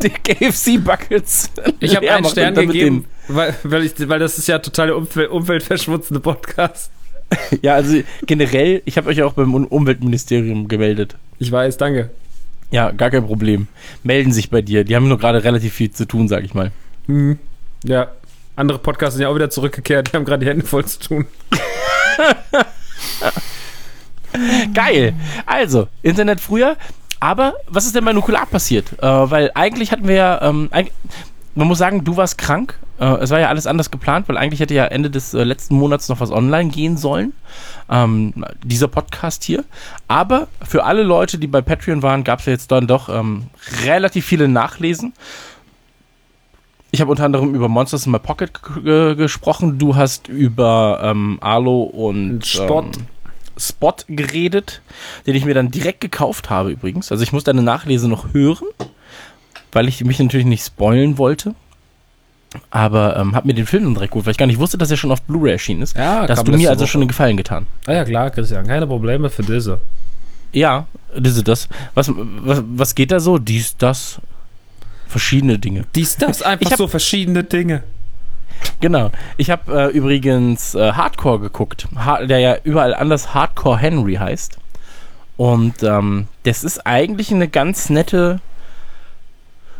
die 0.01 0.09
KFC-Buckets. 0.09 1.51
Ich 1.79 1.95
habe 1.95 2.11
einen 2.11 2.25
Stern 2.25 2.55
gegeben, 2.55 3.05
weil, 3.27 3.55
weil, 3.63 3.83
ich, 3.83 3.93
weil 4.09 4.19
das 4.19 4.37
ist 4.37 4.47
ja 4.47 4.59
totale 4.59 4.95
Umwelt, 4.95 5.29
umweltverschmutzende 5.29 6.19
Podcast. 6.19 6.91
Ja, 7.61 7.75
also 7.75 8.01
generell, 8.25 8.81
ich 8.85 8.97
habe 8.97 9.09
euch 9.09 9.21
auch 9.21 9.33
beim 9.33 9.53
Um- 9.53 9.67
Umweltministerium 9.67 10.67
gemeldet. 10.67 11.15
Ich 11.37 11.51
weiß, 11.51 11.77
danke. 11.77 12.09
Ja, 12.71 12.89
gar 12.91 13.11
kein 13.11 13.25
Problem. 13.25 13.67
Melden 14.03 14.31
sich 14.31 14.49
bei 14.49 14.61
dir. 14.63 14.83
Die 14.83 14.95
haben 14.95 15.07
nur 15.07 15.19
gerade 15.19 15.43
relativ 15.43 15.73
viel 15.73 15.91
zu 15.91 16.05
tun, 16.05 16.27
sag 16.27 16.43
ich 16.43 16.53
mal. 16.55 16.71
Hm. 17.05 17.37
Ja. 17.83 18.09
Andere 18.59 18.77
Podcasts 18.77 19.15
sind 19.15 19.23
ja 19.23 19.29
auch 19.29 19.35
wieder 19.35 19.49
zurückgekehrt. 19.49 20.11
Die 20.11 20.17
haben 20.17 20.25
gerade 20.25 20.43
die 20.43 20.51
Hände 20.51 20.65
voll 20.65 20.83
zu 20.83 20.99
tun. 20.99 21.27
Geil. 24.73 25.13
Also, 25.45 25.87
Internet 26.01 26.41
früher. 26.41 26.75
Aber 27.21 27.53
was 27.67 27.85
ist 27.85 27.95
denn 27.95 28.03
bei 28.03 28.11
Nukular 28.11 28.45
passiert? 28.45 28.91
Äh, 29.01 29.31
weil 29.31 29.51
eigentlich 29.55 29.93
hatten 29.93 30.09
wir 30.09 30.15
ja, 30.15 30.41
ähm, 30.41 30.69
man 31.55 31.67
muss 31.67 31.77
sagen, 31.77 32.03
du 32.03 32.17
warst 32.17 32.37
krank. 32.37 32.77
Äh, 32.99 33.05
es 33.21 33.29
war 33.29 33.39
ja 33.39 33.47
alles 33.47 33.65
anders 33.65 33.91
geplant, 33.91 34.27
weil 34.27 34.37
eigentlich 34.37 34.59
hätte 34.59 34.73
ja 34.73 34.85
Ende 34.85 35.09
des 35.09 35.33
äh, 35.33 35.43
letzten 35.45 35.75
Monats 35.75 36.09
noch 36.09 36.19
was 36.19 36.29
online 36.29 36.69
gehen 36.69 36.97
sollen. 36.97 37.31
Ähm, 37.89 38.45
dieser 38.61 38.89
Podcast 38.89 39.45
hier. 39.45 39.63
Aber 40.09 40.49
für 40.67 40.83
alle 40.83 41.03
Leute, 41.03 41.37
die 41.37 41.47
bei 41.47 41.61
Patreon 41.61 42.03
waren, 42.03 42.25
gab 42.25 42.39
es 42.39 42.45
ja 42.45 42.51
jetzt 42.51 42.73
dann 42.73 42.87
doch 42.87 43.07
ähm, 43.07 43.43
relativ 43.85 44.25
viele 44.25 44.49
Nachlesen. 44.49 45.13
Ich 46.91 47.01
habe 47.01 47.11
unter 47.11 47.23
anderem 47.25 47.53
über 47.53 47.67
Monsters 47.67 48.05
in 48.05 48.11
My 48.11 48.19
Pocket 48.19 48.51
gesprochen. 48.83 49.77
Du 49.77 49.95
hast 49.95 50.27
über 50.27 50.99
ähm, 51.03 51.37
Arlo 51.41 51.83
und 51.83 52.45
Spot. 52.45 52.81
Ähm, 52.81 52.91
Spot 53.57 53.95
geredet, 54.07 54.81
den 55.27 55.35
ich 55.35 55.45
mir 55.45 55.53
dann 55.53 55.69
direkt 55.69 56.01
gekauft 56.01 56.49
habe 56.49 56.71
übrigens. 56.71 57.11
Also 57.11 57.23
ich 57.23 57.33
muss 57.33 57.43
deine 57.43 57.61
Nachlese 57.61 58.07
noch 58.07 58.33
hören, 58.33 58.67
weil 59.71 59.87
ich 59.87 60.03
mich 60.03 60.17
natürlich 60.19 60.47
nicht 60.47 60.65
spoilen 60.65 61.17
wollte. 61.17 61.55
Aber 62.71 63.15
ähm, 63.17 63.35
habe 63.35 63.47
mir 63.47 63.53
den 63.53 63.67
Film 63.67 63.83
dann 63.83 63.93
direkt 63.93 64.13
gut, 64.13 64.25
weil 64.25 64.31
ich 64.31 64.37
gar 64.37 64.47
nicht 64.47 64.57
wusste, 64.57 64.77
dass 64.77 64.89
er 64.89 64.97
schon 64.97 65.11
auf 65.11 65.21
Blu-ray 65.21 65.51
erschienen 65.51 65.83
ist. 65.83 65.95
Ja, 65.95 66.25
da 66.25 66.35
hast 66.35 66.47
du 66.47 66.51
mir 66.51 66.69
also 66.71 66.87
schon 66.87 67.01
einen 67.01 67.07
Gefallen 67.07 67.37
getan. 67.37 67.67
Ah 67.85 67.93
ja, 67.93 68.05
klar, 68.05 68.31
Christian. 68.31 68.65
Keine 68.65 68.87
Probleme 68.87 69.29
für 69.29 69.43
diese. 69.43 69.79
Ja, 70.51 70.87
ist 71.13 71.47
das. 71.47 71.69
Was, 71.93 72.11
was, 72.15 72.63
was 72.65 72.95
geht 72.95 73.11
da 73.11 73.19
so? 73.19 73.37
Dies, 73.37 73.77
das. 73.77 74.19
Verschiedene 75.09 75.57
Dinge. 75.57 75.85
Dies, 75.95 76.15
das, 76.17 76.43
einfach 76.43 76.69
hab- 76.71 76.77
so 76.77 76.87
verschiedene 76.87 77.43
Dinge. 77.43 77.83
Genau. 78.79 79.09
Ich 79.37 79.49
habe 79.49 79.89
äh, 79.91 79.97
übrigens 79.97 80.75
äh, 80.75 80.91
Hardcore 80.93 81.39
geguckt, 81.39 81.87
ha 81.95 82.23
der 82.25 82.39
ja 82.39 82.57
überall 82.63 82.93
anders 82.93 83.33
Hardcore 83.33 83.77
Henry 83.77 84.15
heißt. 84.15 84.57
Und 85.35 85.81
ähm, 85.81 86.27
das 86.43 86.63
ist 86.63 86.85
eigentlich 86.85 87.33
eine 87.33 87.47
ganz 87.47 87.89
nette 87.89 88.39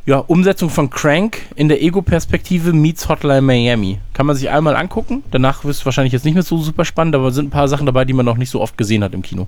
ja, 0.05 0.17
Umsetzung 0.17 0.71
von 0.71 0.89
Crank 0.89 1.41
in 1.55 1.69
der 1.69 1.83
Ego-Perspektive 1.83 2.73
meets 2.73 3.07
Hotline 3.07 3.41
Miami. 3.41 3.99
Kann 4.13 4.25
man 4.25 4.35
sich 4.35 4.49
einmal 4.49 4.75
angucken. 4.75 5.23
Danach 5.29 5.63
ist 5.65 5.77
es 5.77 5.85
wahrscheinlich 5.85 6.13
jetzt 6.13 6.25
nicht 6.25 6.33
mehr 6.33 6.43
so 6.43 6.57
super 6.57 6.85
spannend, 6.85 7.13
aber 7.13 7.27
es 7.27 7.35
sind 7.35 7.47
ein 7.49 7.51
paar 7.51 7.67
Sachen 7.67 7.85
dabei, 7.85 8.05
die 8.05 8.13
man 8.13 8.25
noch 8.25 8.37
nicht 8.37 8.49
so 8.49 8.61
oft 8.61 8.77
gesehen 8.77 9.03
hat 9.03 9.13
im 9.13 9.21
Kino. 9.21 9.47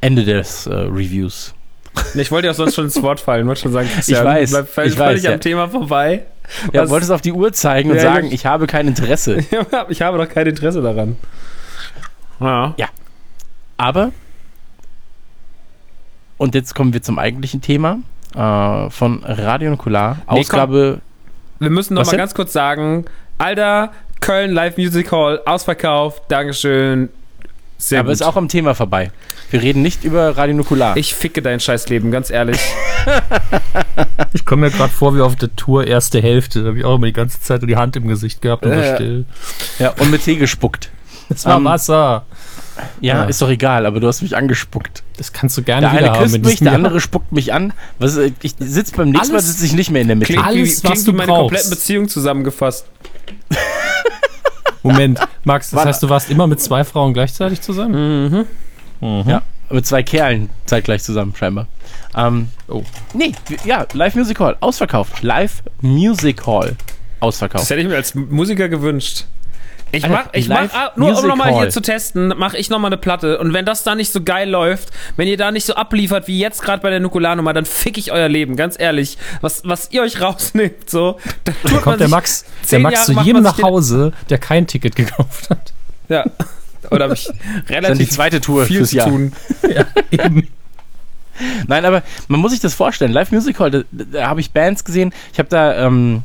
Ende 0.00 0.24
des 0.24 0.66
äh, 0.66 0.74
Reviews. 0.74 1.54
Ich 2.14 2.30
wollte 2.30 2.46
ja 2.46 2.54
sonst 2.54 2.74
schon 2.74 2.84
ins 2.84 3.00
Wort 3.02 3.20
fallen, 3.20 3.46
wollte 3.46 3.62
schon 3.62 3.72
sagen, 3.72 3.88
Ich 4.06 4.08
weiß, 4.14 4.50
bleib 4.50 4.68
völlig, 4.68 4.92
ich 4.94 4.98
weiß, 4.98 5.06
völlig 5.08 5.22
ja. 5.24 5.32
am 5.34 5.40
Thema 5.40 5.68
vorbei. 5.68 6.24
Ja, 6.72 6.82
Was- 6.82 6.90
wolltest 6.90 7.12
auf 7.12 7.20
die 7.20 7.32
Uhr 7.32 7.52
zeigen 7.52 7.90
und 7.90 7.96
Ja, 7.96 8.02
sagen, 8.02 8.26
ich- 8.28 8.34
ich 8.34 8.46
habe 8.46 8.66
kein 8.66 8.88
Interesse. 8.88 9.38
ich 9.88 10.02
habe 10.02 10.18
doch 10.18 10.28
kein 10.28 10.46
Interesse 10.46 10.82
daran. 10.82 11.16
Ja. 12.40 12.74
Aber, 13.76 14.12
und 16.38 16.54
jetzt 16.54 16.74
kommen 16.74 16.92
wir 16.92 17.02
zum 17.02 17.18
eigentlichen 17.18 17.60
Thema 17.60 17.98
äh, 18.34 18.90
von 18.90 19.22
Radio 19.24 19.70
Nukular, 19.70 20.16
Nee, 20.30 20.40
Ausgabe. 20.40 21.00
Wir 21.58 21.70
müssen 21.70 21.94
noch 21.94 22.00
Was 22.02 22.08
mal 22.08 22.12
denn? 22.12 22.18
ganz 22.20 22.34
kurz 22.34 22.52
sagen, 22.52 23.04
Alter, 23.38 23.92
Köln 24.20 24.52
Live 24.52 24.76
Music 24.78 25.12
Hall, 25.12 25.40
ausverkauft, 25.44 26.22
Dankeschön. 26.28 27.10
Sehr 27.82 28.00
aber 28.00 28.08
gut. 28.08 28.14
ist 28.14 28.22
auch 28.22 28.36
am 28.36 28.48
Thema 28.48 28.74
vorbei. 28.74 29.10
Wir 29.50 29.62
reden 29.62 29.82
nicht 29.82 30.04
über 30.04 30.36
Radio 30.36 30.54
Nukular. 30.54 30.96
ich 30.96 31.14
ficke 31.14 31.40
dein 31.42 31.60
scheiß 31.60 31.88
Leben, 31.88 32.10
ganz 32.10 32.30
ehrlich. 32.30 32.60
Ich 34.32 34.44
komme 34.44 34.66
mir 34.66 34.70
gerade 34.70 34.92
vor 34.92 35.16
wie 35.16 35.20
auf 35.22 35.34
der 35.36 35.54
Tour 35.56 35.86
erste 35.86 36.20
Hälfte. 36.22 36.60
Da 36.62 36.68
habe 36.68 36.78
ich 36.78 36.84
auch 36.84 36.96
immer 36.96 37.06
die 37.06 37.12
ganze 37.12 37.40
Zeit 37.40 37.62
nur 37.62 37.66
die 37.68 37.76
Hand 37.76 37.96
im 37.96 38.06
Gesicht 38.06 38.40
gehabt 38.42 38.64
und 38.64 38.70
war 38.72 38.78
Äh. 38.78 38.94
still. 38.94 39.24
ja, 39.78 39.90
und 39.98 40.10
mit 40.10 40.22
Tee 40.24 40.36
gespuckt. 40.36 40.90
Das 41.28 41.44
war 41.46 41.56
Ähm, 41.56 41.64
Wasser. 41.64 42.26
Ja, 43.00 43.16
Ja. 43.16 43.24
ist 43.24 43.42
doch 43.42 43.48
egal, 43.48 43.86
aber 43.86 43.98
du 43.98 44.06
hast 44.06 44.22
mich 44.22 44.36
angespuckt. 44.36 45.02
Das 45.16 45.32
kannst 45.32 45.56
du 45.58 45.62
gerne 45.62 45.82
Der 45.88 45.92
wieder 45.92 46.00
eine 46.12 46.12
haben. 46.20 46.22
küsst 46.30 46.44
mich, 46.44 46.58
der 46.58 46.66
Jahr. 46.66 46.74
andere 46.76 47.00
spuckt 47.00 47.32
mich 47.32 47.52
an. 47.52 47.72
Was, 47.98 48.16
ich 48.18 48.54
sitze 48.58 48.94
beim 48.96 49.10
nächsten 49.10 49.32
Mal 49.32 49.38
Alles- 49.38 49.48
sitze 49.52 49.64
ich 49.66 49.72
nicht 49.72 49.90
mehr 49.90 50.02
in 50.02 50.08
der 50.08 50.16
Mitte. 50.16 50.32
Klingt, 50.32 50.46
Alles, 50.46 50.84
wie, 50.84 50.88
was 50.88 51.04
du 51.04 51.12
meine 51.12 51.26
brauchst. 51.26 51.40
komplette 51.54 51.70
Beziehung 51.70 52.08
zusammengefasst. 52.08 52.86
Moment, 54.82 55.20
Max, 55.44 55.70
das 55.70 55.76
Warte. 55.76 55.88
heißt, 55.90 56.02
du 56.02 56.08
warst 56.08 56.30
immer 56.30 56.46
mit 56.46 56.60
zwei 56.60 56.84
Frauen 56.84 57.12
gleichzeitig 57.14 57.60
zusammen? 57.60 58.46
Mhm. 59.00 59.24
Ja, 59.28 59.42
mit 59.70 59.86
zwei 59.86 60.02
Kerlen 60.02 60.50
zeitgleich 60.66 61.02
zusammen, 61.02 61.34
scheinbar. 61.36 61.66
Ähm, 62.16 62.48
Oh. 62.68 62.82
Nee, 63.14 63.32
ja, 63.64 63.86
Live 63.94 64.14
Music 64.14 64.38
Hall, 64.40 64.56
ausverkauft. 64.60 65.22
Live 65.22 65.62
Music 65.80 66.46
Hall, 66.46 66.76
ausverkauft. 67.20 67.62
Das 67.64 67.70
hätte 67.70 67.80
ich 67.82 67.88
mir 67.88 67.96
als 67.96 68.14
Musiker 68.14 68.68
gewünscht. 68.68 69.24
Ich 69.92 70.04
Alter, 70.04 70.16
mach, 70.16 70.34
ich 70.34 70.48
mach, 70.48 70.60
Live 70.60 70.74
ah, 70.74 70.92
nur 70.96 71.08
um 71.08 71.14
Music 71.14 71.28
nochmal 71.28 71.54
hier 71.54 71.70
zu 71.70 71.80
testen, 71.80 72.28
mache 72.36 72.56
ich 72.56 72.70
nochmal 72.70 72.90
eine 72.90 72.96
Platte. 72.96 73.38
Und 73.38 73.52
wenn 73.52 73.64
das 73.64 73.82
da 73.82 73.94
nicht 73.94 74.12
so 74.12 74.22
geil 74.22 74.48
läuft, 74.48 74.90
wenn 75.16 75.26
ihr 75.26 75.36
da 75.36 75.50
nicht 75.50 75.66
so 75.66 75.74
abliefert 75.74 76.28
wie 76.28 76.38
jetzt 76.38 76.62
gerade 76.62 76.82
bei 76.82 76.90
der 76.90 77.00
Nukularnummer, 77.00 77.52
dann 77.52 77.64
fick 77.64 77.98
ich 77.98 78.12
euer 78.12 78.28
Leben, 78.28 78.56
ganz 78.56 78.78
ehrlich. 78.78 79.18
Was, 79.40 79.62
was 79.64 79.90
ihr 79.90 80.02
euch 80.02 80.20
rausnehmt, 80.22 80.88
so, 80.88 81.18
da 81.44 81.52
tut 81.52 81.64
Da 81.64 81.74
man 81.74 81.82
kommt 81.82 82.00
der 82.00 82.06
sich 82.06 82.14
Max, 82.14 82.44
der 82.70 82.78
Max 82.78 82.94
Jahre 82.94 83.06
zu 83.06 83.20
jedem 83.20 83.42
man 83.42 83.52
nach 83.52 83.62
Hause, 83.62 84.12
der 84.28 84.38
kein 84.38 84.66
Ticket 84.66 84.96
gekauft 84.96 85.50
hat. 85.50 85.72
Ja. 86.08 86.24
Oder 86.90 87.04
habe 87.04 87.14
ich 87.14 87.26
dann 87.26 87.36
die 87.68 87.72
relativ 87.72 88.10
zweite 88.10 88.40
Tour 88.40 88.66
viel 88.66 88.78
fürs 88.78 88.90
zu 88.90 88.96
Jahr. 88.96 89.08
tun. 89.08 89.32
Eben. 90.10 90.48
Nein, 91.66 91.84
aber 91.84 92.02
man 92.28 92.40
muss 92.40 92.52
sich 92.52 92.60
das 92.60 92.74
vorstellen. 92.74 93.12
Live 93.12 93.32
Music 93.32 93.58
Hall, 93.58 93.70
da, 93.70 93.82
da 93.90 94.28
habe 94.28 94.40
ich 94.40 94.50
Bands 94.52 94.84
gesehen. 94.84 95.12
Ich 95.32 95.38
habe 95.38 95.48
da, 95.48 95.86
ähm, 95.86 96.22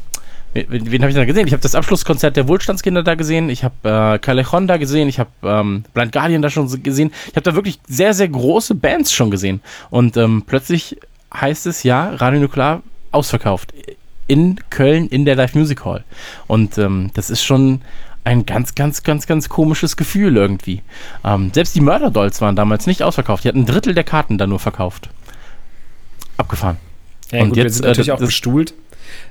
wen, 0.56 0.92
wen 0.92 1.02
habe 1.02 1.10
ich 1.10 1.16
da 1.16 1.26
gesehen? 1.26 1.46
Ich 1.48 1.54
habe 1.54 1.62
das 1.62 1.76
Abschlusskonzert 1.76 2.36
der 2.38 2.48
Wohlstandskinder 2.48 3.04
da 3.04 3.16
gesehen. 3.16 3.50
Ich 3.50 3.64
habe 3.64 3.76
äh, 4.16 4.20
Callejon 4.20 4.68
da 4.68 4.78
gesehen. 4.78 5.10
Ich 5.10 5.20
habe 5.20 5.30
ähm, 5.44 5.84
Blind 5.94 6.12
Guardian 6.12 6.42
da 6.42 6.50
schon 6.50 6.82
gesehen. 6.84 7.12
Ich 7.28 7.36
habe 7.36 7.42
da 7.44 7.56
wirklich 7.56 7.80
sehr, 7.88 8.14
sehr 8.14 8.30
große 8.30 8.76
Bands 8.76 9.12
schon 9.14 9.30
gesehen. 9.32 9.62
Und 9.90 10.18
ähm, 10.18 10.44
plötzlich 10.48 10.98
heißt 11.34 11.66
es 11.66 11.84
ja, 11.84 12.10
Radio 12.16 12.40
Nuklear 12.40 12.82
ausverkauft. 13.12 13.74
In 14.28 14.60
Köln 14.70 15.08
in 15.08 15.26
der 15.26 15.36
Live 15.36 15.54
Music 15.56 15.86
Hall. 15.86 16.04
Und 16.48 16.78
ähm, 16.78 17.12
das 17.14 17.30
ist 17.30 17.44
schon 17.44 17.82
ein 18.24 18.46
ganz, 18.48 18.74
ganz, 18.74 19.04
ganz, 19.04 19.28
ganz 19.28 19.50
komisches 19.50 19.98
Gefühl 19.98 20.36
irgendwie. 20.38 20.82
Ähm, 21.24 21.52
selbst 21.54 21.76
die 21.76 21.82
Murder 21.82 22.10
Dolls 22.10 22.42
waren 22.42 22.56
damals 22.56 22.88
nicht 22.88 23.04
ausverkauft. 23.04 23.44
Die 23.44 23.50
hatten 23.50 23.60
ein 23.60 23.66
Drittel 23.68 23.94
der 23.94 24.04
Karten 24.04 24.38
da 24.40 24.48
nur 24.48 24.60
verkauft. 24.60 25.10
Abgefahren. 26.38 26.78
Ja, 27.32 27.42
Und 27.42 27.50
gut, 27.50 27.58
jetzt, 27.58 27.66
wir 27.66 27.70
sind 27.72 27.86
äh, 27.86 27.88
natürlich 27.90 28.08
das- 28.08 28.16
auch 28.16 28.26
bestuhlt. 28.26 28.74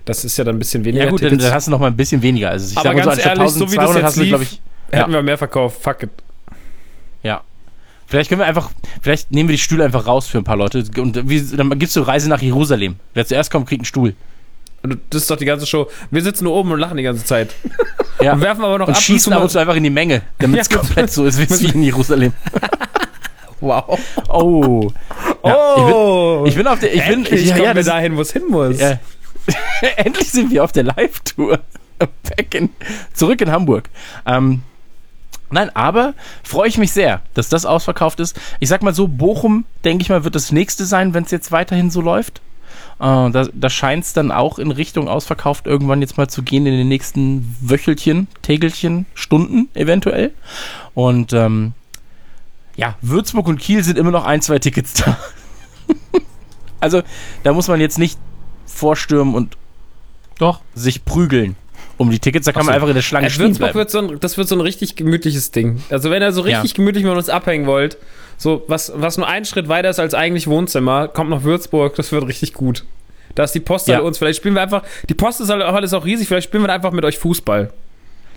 Das 0.05 0.25
ist 0.25 0.37
ja 0.37 0.45
dann 0.45 0.57
ein 0.57 0.59
bisschen 0.59 0.85
weniger 0.85 1.05
Ja 1.05 1.11
gut, 1.11 1.23
dann, 1.23 1.31
Tickets. 1.31 1.45
dann 1.47 1.55
hast 1.55 1.67
du 1.67 1.71
noch 1.71 1.79
mal 1.81 1.87
ein 1.89 1.97
bisschen 1.97 2.23
weniger. 2.23 2.51
Also 2.51 2.71
ich 2.71 2.77
Aber 2.79 2.89
sag 2.89 2.93
so, 2.93 2.97
ganz 2.97 3.13
anstatt 3.19 3.39
ehrlich, 3.39 3.53
so 3.53 3.73
wie 3.73 3.77
das 3.77 3.91
1200 3.91 4.03
jetzt 4.03 4.17
lief, 4.17 4.43
ich, 4.43 4.61
Hätten 4.99 5.11
ja. 5.11 5.17
wir 5.19 5.23
mehr 5.23 5.39
verkauft, 5.39 5.83
fuck 5.83 6.03
it. 6.03 6.11
ja. 7.23 7.41
Vielleicht 8.07 8.29
können 8.29 8.41
wir 8.43 8.47
einfach, 8.47 8.71
vielleicht 9.01 9.33
nehmen 9.33 9.49
wir 9.49 9.57
die 9.57 9.63
Stühle 9.63 9.85
einfach 9.85 10.07
raus 10.07 10.27
für 10.27 10.37
ein 10.39 10.45
paar 10.45 10.57
Leute 10.59 10.85
und 10.99 11.29
wie, 11.29 11.41
dann 11.57 11.77
gibst 11.79 11.97
du 11.97 12.03
Reise 12.03 12.29
nach 12.29 12.43
Jerusalem. 12.43 12.97
Wer 13.15 13.27
zuerst 13.27 13.51
kommt, 13.51 13.67
kriegt 13.67 13.81
einen 13.81 13.87
Stuhl. 13.87 14.15
Das 15.09 15.23
ist 15.23 15.31
doch 15.31 15.37
die 15.39 15.47
ganze 15.47 15.67
Show. 15.67 15.89
Wir 16.11 16.23
sitzen 16.23 16.45
nur 16.45 16.55
oben 16.55 16.71
und 16.73 16.79
lachen 16.79 16.99
die 16.99 17.03
ganze 17.03 17.25
Zeit. 17.25 17.51
Ja. 18.23 18.35
Und 18.35 18.43
werfen 18.43 18.63
aber 18.65 18.79
noch 18.79 18.87
Und 18.87 18.95
ab 18.95 19.03
schießen 19.03 19.33
ab 19.33 19.43
und 19.43 19.51
zu 19.51 19.59
einfach 19.59 19.75
in 19.75 19.83
die 19.83 19.91
Menge, 19.91 20.23
damit 20.39 20.61
es 20.61 20.69
Ja, 20.71 20.79
komplett 20.79 21.11
so 21.11 21.27
ist 21.27 21.61
wie 21.61 21.67
in 21.67 21.83
Jerusalem. 21.83 22.33
Wow. 23.61 23.99
Oh. 24.29 24.91
Ja, 25.43 25.75
ich 25.77 25.85
bin, 25.85 25.95
Oh. 25.95 26.45
ich 26.47 26.55
bin 26.55 26.67
auf 26.67 26.79
der, 26.81 26.95
ich 26.95 27.07
bin, 27.07 27.27
ich, 27.31 27.47
ja, 27.49 27.57
ja, 27.57 27.75
wir 27.75 27.83
dahin, 27.83 28.17
wo 28.17 28.21
es 28.21 28.33
hin 28.33 28.43
muss. 28.49 28.79
Ja. 28.79 28.99
Endlich 29.97 30.31
sind 30.31 30.51
wir 30.51 30.65
auf 30.65 30.73
der 30.73 30.85
Live-Tour. 30.85 31.61
Back 31.99 32.55
in, 32.55 32.71
zurück 33.13 33.41
in 33.41 33.51
Hamburg. 33.51 33.89
Ähm, 34.27 34.63
nein, 35.51 35.71
aber 35.75 36.15
freue 36.43 36.69
ich 36.69 36.79
mich 36.79 36.93
sehr, 36.93 37.23
dass 37.35 37.49
das 37.49 37.67
ausverkauft 37.67 38.21
ist. 38.21 38.39
Ich 38.61 38.69
sag 38.69 38.83
mal 38.83 38.95
so, 38.95 39.09
Bochum, 39.09 39.65
denke 39.85 40.03
ich 40.03 40.09
mal, 40.09 40.25
wird 40.25 40.35
das 40.35 40.53
nächste 40.53 40.87
sein, 40.87 41.15
wenn 41.15 41.25
es 41.25 41.31
jetzt 41.31 41.53
weiterhin 41.53 41.91
so 41.91 42.01
läuft. 42.01 42.41
Äh, 42.99 43.31
da 43.31 43.47
da 43.53 43.71
scheint 43.71 44.05
es 44.05 44.13
dann 44.13 44.31
auch 44.31 44.59
in 44.59 44.71
Richtung 44.71 45.09
ausverkauft 45.09 45.67
irgendwann 45.67 46.01
jetzt 46.01 46.17
mal 46.17 46.29
zu 46.29 46.43
gehen 46.43 46.67
in 46.67 46.77
den 46.77 46.89
nächsten 46.89 47.57
Wöchelchen, 47.61 48.29
Tägelchen, 48.43 49.07
Stunden 49.15 49.69
eventuell. 49.75 50.33
Und 50.95 51.33
ähm, 51.33 51.73
ja, 52.77 52.97
Würzburg 53.01 53.47
und 53.47 53.59
Kiel 53.59 53.83
sind 53.85 53.99
immer 53.99 54.11
noch 54.11 54.25
ein, 54.25 54.43
zwei 54.43 54.59
Tickets 54.59 54.95
da. 54.95 55.17
also 56.81 57.03
da 57.43 57.53
muss 57.53 57.69
man 57.69 57.81
jetzt 57.81 57.99
nicht 57.99 58.19
vorstürmen 58.67 59.35
und 59.35 59.57
Doch. 60.39 60.61
sich 60.75 61.05
prügeln 61.05 61.57
um 61.97 62.11
die 62.11 62.19
Tickets. 62.19 62.47
Da 62.47 62.53
kann 62.53 62.63
Ach 62.63 62.67
man 62.67 62.73
so. 62.73 62.77
einfach 62.77 62.89
in 62.89 62.95
der 62.95 63.03
Schlange 63.03 63.27
Äh, 63.27 63.31
stehen 63.31 63.47
Würzburg 63.47 63.59
bleiben. 63.73 63.79
wird 63.79 63.91
so 63.91 63.99
ein, 64.01 64.21
das 64.21 64.37
wird 64.37 64.49
so 64.49 64.55
ein 64.57 64.61
richtig 64.61 64.97
gemütliches 64.97 65.51
Ding. 65.53 65.83
Also 65.91 66.11
wenn 66.11 66.23
ihr 66.23 66.33
so 66.33 66.41
richtig 66.41 66.73
Ja. 66.73 66.77
gemütlich 66.77 67.05
mit 67.05 67.15
uns 67.15 67.29
abhängen 67.29 67.67
wollt, 67.67 67.97
so 68.37 68.65
was, 68.67 68.93
was 68.97 69.17
nur 69.17 69.29
einen 69.29 69.45
Schritt 69.45 69.69
weiter 69.69 69.91
ist 69.91 70.01
als 70.01 70.13
eigentlich 70.15 70.47
Wohnzimmer, 70.49 71.07
kommt 71.09 71.31
noch 71.31 71.45
Würzburg, 71.45 71.95
das 71.95 72.11
wird 72.11 72.27
richtig 72.27 72.53
gut. 72.53 72.85
Da 73.37 73.45
ist 73.45 73.53
die 73.55 73.61
Posthalle 73.61 73.99
Ja. 74.01 74.05
uns, 74.05 74.19
vielleicht 74.19 74.39
spielen 74.39 74.55
wir 74.55 74.63
einfach, 74.63 74.83
die 75.09 75.15
Posthalle 75.15 75.85
ist 75.85 75.95
auch 75.95 76.05
riesig, 76.05 76.27
vielleicht 76.29 76.49
spielen 76.49 76.63
wir 76.65 76.73
einfach 76.73 76.91
mit 76.93 77.05
euch 77.05 77.19
Fußball. 77.19 77.73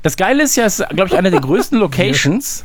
Das 0.03 0.15
Geile 0.17 0.43
ist 0.43 0.55
ja, 0.55 0.65
es 0.65 0.79
ist, 0.79 0.89
glaube 0.89 1.07
ich, 1.09 1.15
eine 1.17 1.31
der 1.31 1.41
größten 1.41 1.79
Locations. 1.79 2.63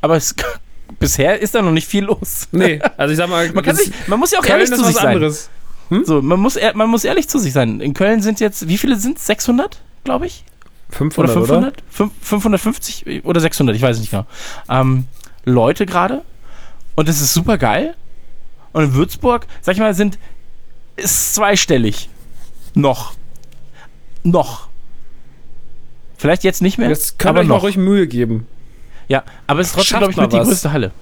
aber 0.00 0.16
es, 0.16 0.34
bisher 0.98 1.40
ist 1.40 1.54
da 1.54 1.62
noch 1.62 1.70
nicht 1.72 1.86
viel 1.88 2.04
los. 2.04 2.48
Nee, 2.52 2.80
also 2.96 3.12
ich 3.12 3.16
sag 3.18 3.28
mal, 3.28 3.50
Man, 3.52 3.64
kann 3.64 3.76
sich, 3.76 3.92
man 4.08 4.18
muss 4.18 4.32
ja 4.32 4.38
auch 4.40 4.42
Köln 4.42 4.54
ehrlich 4.60 4.70
ist 4.70 4.76
zu 4.78 4.84
sich 4.84 4.94
was 4.96 5.02
sein. 5.02 5.14
anderes. 5.14 5.50
So, 6.04 6.22
man, 6.22 6.40
muss, 6.40 6.58
man 6.74 6.88
muss 6.88 7.04
ehrlich 7.04 7.28
zu 7.28 7.38
sich 7.38 7.52
sein. 7.52 7.80
In 7.80 7.94
Köln 7.94 8.22
sind 8.22 8.40
jetzt, 8.40 8.68
wie 8.68 8.78
viele 8.78 8.96
sind 8.96 9.18
es? 9.18 9.26
600, 9.26 9.80
glaube 10.04 10.26
ich? 10.26 10.44
500, 10.90 11.30
Oder 11.36 11.42
oder? 11.42 11.46
500? 11.46 11.82
Fünf- 11.90 12.12
550 12.20 13.24
oder 13.24 13.40
600, 13.40 13.74
ich 13.76 13.82
weiß 13.82 13.96
es 13.96 14.00
nicht 14.00 14.10
genau. 14.10 14.26
Ähm, 14.68 15.06
Leute 15.44 15.86
gerade. 15.86 16.22
Und 16.94 17.08
das 17.08 17.20
ist 17.20 17.34
super 17.34 17.58
geil. 17.58 17.94
Und 18.72 18.84
in 18.84 18.94
Würzburg, 18.94 19.46
sag 19.62 19.74
ich 19.74 19.80
mal, 19.80 19.94
sind 19.94 20.18
ist 20.96 21.34
zweistellig. 21.34 22.08
Noch. 22.74 23.14
Noch. 24.22 24.68
Vielleicht 26.16 26.44
jetzt 26.44 26.62
nicht 26.62 26.78
mehr. 26.78 26.88
Jetzt 26.88 27.16
ihr 27.22 27.28
aber 27.28 27.40
euch 27.40 27.46
mal 27.46 27.56
noch. 27.56 27.62
ruhig 27.62 27.76
Mühe 27.76 28.06
geben. 28.06 28.46
Ja, 29.08 29.24
aber 29.46 29.60
es 29.60 29.68
ist 29.68 29.74
trotzdem, 29.74 29.98
glaube 29.98 30.12
ich, 30.12 30.16
mal 30.16 30.22
mit 30.24 30.32
die 30.32 30.38
größte 30.38 30.72
Halle. 30.72 30.92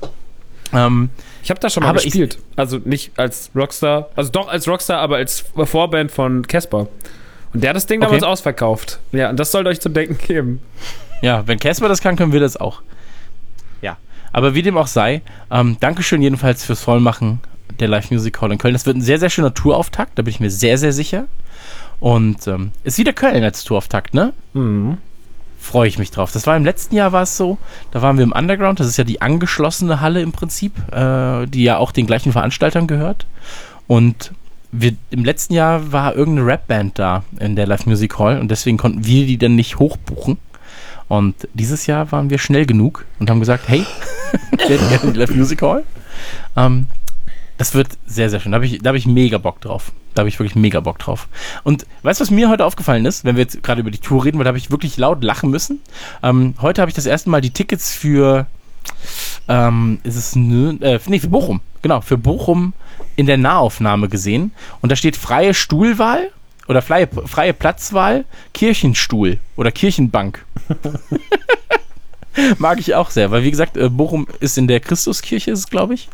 Ähm, 0.72 1.10
Ich 1.42 1.50
habe 1.50 1.58
da 1.60 1.68
schon 1.70 1.82
mal 1.82 1.90
Aber 1.90 2.00
gespielt. 2.00 2.38
also 2.56 2.78
nicht 2.84 3.18
als 3.18 3.50
Rockstar, 3.54 4.08
also 4.16 4.30
doch 4.30 4.48
als 4.48 4.68
Rockstar, 4.68 4.98
aber 5.00 5.16
als 5.16 5.44
Vorband 5.64 6.10
von 6.12 6.46
Casper. 6.46 6.86
Und 7.52 7.62
der 7.62 7.70
hat 7.70 7.76
das 7.76 7.86
Ding 7.86 7.98
Okay. 8.00 8.06
damals 8.06 8.22
ausverkauft. 8.22 9.00
Ja, 9.12 9.28
und 9.30 9.38
das 9.38 9.50
sollte 9.52 9.68
euch 9.68 9.80
zu 9.80 9.88
denken 9.88 10.16
geben. 10.26 10.60
ja, 11.20 11.46
wenn 11.46 11.58
Casper 11.58 11.88
das 11.88 12.00
kann, 12.00 12.16
können 12.16 12.32
wir 12.32 12.40
das 12.40 12.56
auch. 12.56 12.82
Ja. 13.82 13.96
Aber 14.32 14.54
wie 14.54 14.62
dem 14.62 14.76
auch 14.78 14.86
sei, 14.86 15.20
ähm, 15.50 15.76
Dankeschön 15.80 16.22
jedenfalls 16.22 16.64
fürs 16.64 16.80
Vollmachen 16.80 17.40
der 17.80 17.88
Live 17.88 18.10
Music 18.10 18.40
Hall 18.40 18.52
in 18.52 18.58
Köln. 18.58 18.74
Das 18.74 18.86
wird 18.86 18.96
ein 18.96 19.02
sehr, 19.02 19.18
sehr 19.18 19.30
schöner 19.30 19.52
Tourauftakt, 19.52 20.16
da 20.18 20.22
bin 20.22 20.30
ich 20.30 20.40
mir 20.40 20.50
sehr, 20.50 20.78
sehr 20.78 20.92
sicher. 20.92 21.24
Und 22.00 22.46
ähm, 22.46 22.72
ist 22.84 22.98
wieder 22.98 23.12
Köln 23.12 23.42
als 23.44 23.64
Tourauftakt, 23.64 24.14
ne? 24.14 24.32
Mhm. 24.54 24.98
Freue 25.62 25.86
ich 25.86 25.96
mich 25.96 26.10
drauf. 26.10 26.32
Das 26.32 26.48
war 26.48 26.56
im 26.56 26.64
letzten 26.64 26.96
Jahr 26.96 27.12
war 27.12 27.22
es 27.22 27.36
so, 27.36 27.56
da 27.92 28.02
waren 28.02 28.16
wir 28.16 28.24
im 28.24 28.32
Underground, 28.32 28.80
das 28.80 28.88
ist 28.88 28.96
ja 28.96 29.04
die 29.04 29.22
angeschlossene 29.22 30.00
Halle 30.00 30.20
im 30.20 30.32
Prinzip, 30.32 30.72
äh, 30.92 31.46
die 31.46 31.62
ja 31.62 31.76
auch 31.76 31.92
den 31.92 32.06
gleichen 32.06 32.32
Veranstaltern 32.32 32.88
gehört. 32.88 33.26
Und 33.86 34.32
wir, 34.72 34.94
im 35.10 35.24
letzten 35.24 35.54
Jahr 35.54 35.92
war 35.92 36.16
irgendeine 36.16 36.48
Rapband 36.48 36.98
da 36.98 37.22
in 37.38 37.54
der 37.54 37.68
Live 37.68 37.86
Music 37.86 38.18
Hall 38.18 38.40
und 38.40 38.50
deswegen 38.50 38.76
konnten 38.76 39.06
wir 39.06 39.24
die 39.24 39.38
dann 39.38 39.54
nicht 39.54 39.78
hochbuchen. 39.78 40.38
Und 41.06 41.36
dieses 41.54 41.86
Jahr 41.86 42.10
waren 42.10 42.28
wir 42.28 42.38
schnell 42.38 42.66
genug 42.66 43.04
und 43.20 43.30
haben 43.30 43.38
gesagt, 43.38 43.68
hey, 43.68 43.86
ich 44.58 44.68
hätte 44.68 44.88
gerne 44.88 45.12
die 45.12 45.18
Live 45.20 45.34
Music 45.34 45.62
Hall. 45.62 45.84
Ähm, 46.56 46.88
das 47.58 47.74
wird 47.74 47.88
sehr, 48.06 48.30
sehr 48.30 48.40
schön. 48.40 48.52
Da 48.52 48.56
habe 48.56 48.66
ich, 48.66 48.80
hab 48.84 48.94
ich 48.94 49.06
mega 49.06 49.38
Bock 49.38 49.60
drauf. 49.60 49.92
Da 50.14 50.20
habe 50.20 50.28
ich 50.28 50.38
wirklich 50.38 50.56
mega 50.56 50.80
Bock 50.80 50.98
drauf. 50.98 51.28
Und 51.64 51.86
weißt 52.02 52.20
du, 52.20 52.22
was 52.22 52.30
mir 52.30 52.48
heute 52.48 52.64
aufgefallen 52.64 53.06
ist, 53.06 53.24
wenn 53.24 53.36
wir 53.36 53.42
jetzt 53.42 53.62
gerade 53.62 53.80
über 53.80 53.90
die 53.90 53.98
Tour 53.98 54.24
reden, 54.24 54.38
weil 54.38 54.44
da 54.44 54.48
habe 54.48 54.58
ich 54.58 54.70
wirklich 54.70 54.96
laut 54.96 55.24
lachen 55.24 55.50
müssen. 55.50 55.80
Ähm, 56.22 56.54
heute 56.60 56.80
habe 56.80 56.90
ich 56.90 56.94
das 56.94 57.06
erste 57.06 57.30
Mal 57.30 57.40
die 57.40 57.50
Tickets 57.50 57.94
für, 57.94 58.46
ähm, 59.48 60.00
ist 60.02 60.16
es, 60.16 60.36
äh, 60.36 60.98
nee, 61.06 61.18
für 61.18 61.28
Bochum, 61.28 61.60
genau, 61.80 62.00
für 62.00 62.18
Bochum 62.18 62.74
in 63.16 63.26
der 63.26 63.38
Nahaufnahme 63.38 64.08
gesehen. 64.08 64.52
Und 64.80 64.92
da 64.92 64.96
steht 64.96 65.16
freie 65.16 65.54
Stuhlwahl 65.54 66.30
oder 66.68 66.82
freie, 66.82 67.08
freie 67.26 67.54
Platzwahl, 67.54 68.24
Kirchenstuhl 68.52 69.38
oder 69.56 69.70
Kirchenbank. 69.72 70.44
Mag 72.58 72.80
ich 72.80 72.94
auch 72.94 73.10
sehr, 73.10 73.30
weil 73.30 73.42
wie 73.44 73.50
gesagt, 73.50 73.76
äh, 73.76 73.88
Bochum 73.88 74.26
ist 74.40 74.58
in 74.58 74.66
der 74.66 74.80
Christuskirche, 74.80 75.50
ist 75.50 75.58
es, 75.60 75.66
glaube 75.68 75.94
ich. 75.94 76.08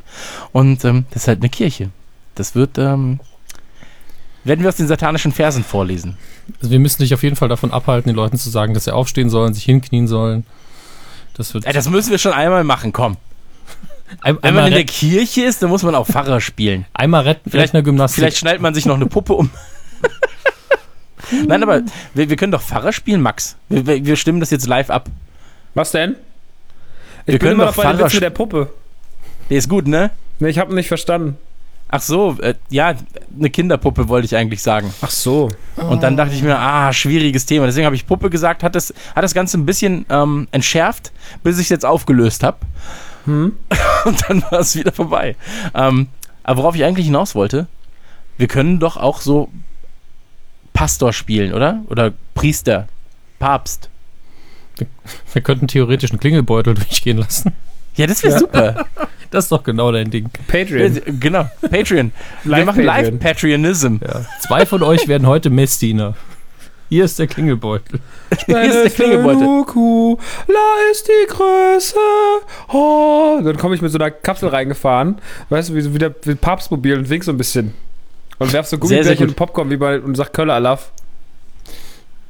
Und 0.53 0.85
ähm, 0.85 1.05
das 1.11 1.23
ist 1.23 1.29
halt 1.29 1.41
eine 1.41 1.49
Kirche. 1.49 1.91
Das 2.35 2.55
wird, 2.55 2.79
ähm, 2.79 3.21
werden 4.45 4.63
wir 4.63 4.69
aus 4.69 4.77
den 4.77 4.89
satanischen 4.89 5.33
Versen 5.33 5.65
vorlesen. 5.65 6.17
Also 6.59 6.71
wir 6.71 6.79
müssen 6.79 7.03
dich 7.03 7.15
auf 7.15 7.23
jeden 7.23 7.37
Fall 7.37 7.49
davon 7.49 7.73
abhalten, 7.73 8.09
den 8.11 8.17
Leuten 8.17 8.39
zu 8.39 8.51
sagen, 8.51 8.75
dass 8.75 8.85
sie 8.85 8.95
aufstehen 8.95 9.31
sollen, 9.31 9.55
sich 9.55 9.65
hinknien 9.65 10.09
sollen. 10.09 10.45
Das 11.35 11.55
wird 11.55 11.65
Ja, 11.65 11.73
das 11.73 11.89
müssen 11.89 12.11
wir 12.11 12.19
schon 12.19 12.33
einmal 12.33 12.65
machen, 12.65 12.93
komm. 12.93 13.17
ein, 14.23 14.37
Wenn 14.37 14.55
man 14.55 14.65
einmal, 14.65 14.67
in 14.69 14.75
der 14.75 14.85
Kirche 14.85 15.43
ist, 15.43 15.63
dann 15.63 15.71
muss 15.71 15.83
man 15.83 15.95
auch 15.95 16.07
Pfarrer 16.07 16.41
spielen. 16.41 16.87
einmal 16.95 17.23
retten, 17.23 17.51
vielleicht 17.51 17.75
eine 17.75 17.83
Gymnastik. 17.83 18.23
Vielleicht 18.23 18.39
schnallt 18.39 18.61
man 18.61 18.75
sich 18.75 18.87
noch 18.87 18.97
eine 18.97 19.07
Puppe 19.07 19.35
um. 19.35 19.51
Nein, 21.47 21.63
aber 21.63 21.83
wir, 22.15 22.31
wir 22.31 22.37
können 22.37 22.53
doch 22.53 22.63
Pfarrer 22.63 22.93
spielen, 22.93 23.21
Max. 23.21 23.57
Wir, 23.69 24.05
wir 24.05 24.17
stimmen 24.17 24.41
das 24.41 24.51
jetzt 24.51 24.67
live 24.67 24.91
ab. 24.91 25.09
Was 25.75 25.93
denn? 25.93 26.17
Ich 27.27 27.35
Wir 27.35 27.39
bin 27.39 27.39
können 27.41 27.53
immer 27.55 27.67
noch 27.67 27.77
bei 27.77 27.83
der 27.83 27.93
Pfarrer 27.93 28.05
Witz 28.07 28.15
mit 28.15 28.23
der 28.23 28.31
Puppe. 28.31 28.71
Der 29.51 29.59
ist 29.59 29.69
gut, 29.69 29.87
ne? 29.87 30.11
Nee, 30.41 30.49
ich 30.49 30.59
habe 30.59 30.75
nicht 30.75 30.89
verstanden. 30.89 31.37
Ach 31.91 32.03
so, 32.03 32.37
äh, 32.43 32.55
ja, 32.69 32.95
eine 33.39 33.49
Kinderpuppe 33.49 34.09
wollte 34.09 34.27
ich 34.27 34.37
eigentlich 34.37 34.63
sagen. 34.63 34.93
Ach 35.01 35.11
so. 35.11 35.49
Und 35.77 36.03
dann 36.03 36.19
dachte 36.19 36.35
ich 36.35 36.43
mir, 36.43 36.59
ah, 36.59 36.93
schwieriges 36.93 37.47
Thema. 37.47 37.65
Deswegen 37.65 37.87
habe 37.87 37.97
ich 37.97 38.07
Puppe 38.07 38.29
gesagt, 38.29 38.63
hat 38.63 38.75
das, 38.75 38.93
hat 39.17 39.25
das 39.25 39.33
Ganze 39.33 39.57
ein 39.57 39.65
bisschen 39.65 40.05
ähm, 40.11 40.49
entschärft, 40.51 41.13
bis 41.43 41.57
ich 41.57 41.65
es 41.65 41.69
jetzt 41.71 41.87
aufgelöst 41.87 42.43
habe. 42.43 42.59
Und 43.27 43.55
dann 44.29 44.43
war 44.51 44.61
es 44.61 44.77
wieder 44.77 44.93
vorbei. 44.93 45.37
Ähm, 45.75 46.09
aber 46.43 46.63
worauf 46.63 46.75
ich 46.75 46.85
eigentlich 46.85 47.07
hinaus 47.07 47.35
wollte, 47.35 47.67
wir 48.37 48.49
können 48.49 48.81
doch 48.81 48.97
auch 48.97 49.21
so 49.21 49.49
Pastor 50.73 51.13
spielen, 51.13 51.53
oder? 51.53 51.83
Oder 51.89 52.13
Priester, 52.35 52.89
Papst. 53.39 53.89
wir 55.33 55.43
könnten 55.43 55.69
theoretisch 55.69 56.11
einen 56.11 56.21
Klingelbeutel 56.21 56.75
durchgehen 56.75 57.19
lassen. 57.19 57.53
Ja, 57.97 58.07
das 58.07 58.23
wäre 58.23 58.39
super. 58.39 58.87
Das 59.31 59.45
ist 59.45 59.53
doch 59.53 59.63
genau 59.63 59.93
dein 59.93 60.11
Ding. 60.11 60.31
Patreon. 60.47 61.03
genau, 61.21 61.51
Patreon. 61.61 62.13
wir 62.45 62.51
Live 62.51 62.65
machen 62.65 62.87
Patreon. 62.87 63.05
Live-Patreonism. 63.13 63.97
Ja. 64.01 64.25
Zwei 64.41 64.65
von 64.65 64.83
euch 64.83 65.07
werden 65.07 65.27
heute 65.27 65.51
Messdiener. 65.51 66.15
Hier 66.89 67.05
ist 67.05 67.19
der 67.19 67.27
Klingelbeutel. 67.27 68.01
Hier 68.47 68.63
ist 68.63 68.85
der 68.85 68.91
Klingelbeutel. 68.91 69.43
Luku, 69.43 70.17
la 70.47 70.91
ist 70.91 71.07
die 71.07 71.27
Größe. 71.29 71.97
Oh. 72.73 73.39
Dann 73.45 73.59
komme 73.59 73.75
ich 73.75 73.83
mit 73.83 73.93
so 73.93 73.99
einer 73.99 74.11
Kapsel 74.11 74.49
reingefahren. 74.49 75.17
Weißt 75.51 75.69
du, 75.69 75.75
wie, 75.75 75.83
so 75.83 75.93
wie 75.93 75.99
der 75.99 76.15
wie 76.23 76.35
Papstmobil 76.35 76.97
und 76.97 77.11
wink 77.11 77.23
so 77.25 77.33
ein 77.33 77.37
bisschen. 77.37 77.75
Und 78.39 78.53
werf 78.55 78.67
so 78.67 78.79
Sehr, 78.79 78.89
sehr 78.89 78.97
Gummibärchen 78.99 79.27
gut. 79.27 79.29
und 79.29 79.37
Popcorn 79.37 79.71
wie 79.71 79.77
bei 79.77 80.01
und 80.01 80.15
sag 80.15 80.33
Köller 80.33 80.55
Alaf. 80.55 80.91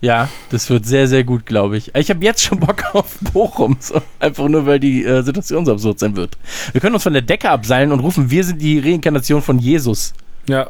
Ja, 0.00 0.28
das 0.50 0.70
wird 0.70 0.86
sehr, 0.86 1.08
sehr 1.08 1.24
gut, 1.24 1.44
glaube 1.44 1.76
ich. 1.76 1.92
Ich 1.94 2.08
habe 2.10 2.24
jetzt 2.24 2.42
schon 2.42 2.60
Bock 2.60 2.94
auf 2.94 3.18
Bochum. 3.32 3.76
So. 3.80 4.00
Einfach 4.20 4.48
nur, 4.48 4.64
weil 4.64 4.78
die 4.78 5.04
äh, 5.04 5.22
Situation 5.22 5.66
so 5.66 5.72
absurd 5.72 5.98
sein 5.98 6.14
wird. 6.14 6.38
Wir 6.72 6.80
können 6.80 6.94
uns 6.94 7.02
von 7.02 7.12
der 7.12 7.22
Decke 7.22 7.50
abseilen 7.50 7.90
und 7.90 8.00
rufen, 8.00 8.30
wir 8.30 8.44
sind 8.44 8.62
die 8.62 8.78
Reinkarnation 8.78 9.42
von 9.42 9.58
Jesus. 9.58 10.12
Ja. 10.46 10.68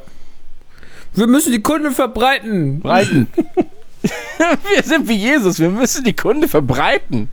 Wir 1.14 1.26
müssen 1.26 1.52
die 1.52 1.62
Kunden 1.62 1.92
verbreiten. 1.92 2.80
Breiten. 2.80 3.28
wir 4.02 4.82
sind 4.82 5.08
wie 5.08 5.16
Jesus, 5.16 5.58
wir 5.58 5.70
müssen 5.70 6.04
die 6.04 6.14
Kunde 6.14 6.48
verbreiten. 6.48 7.28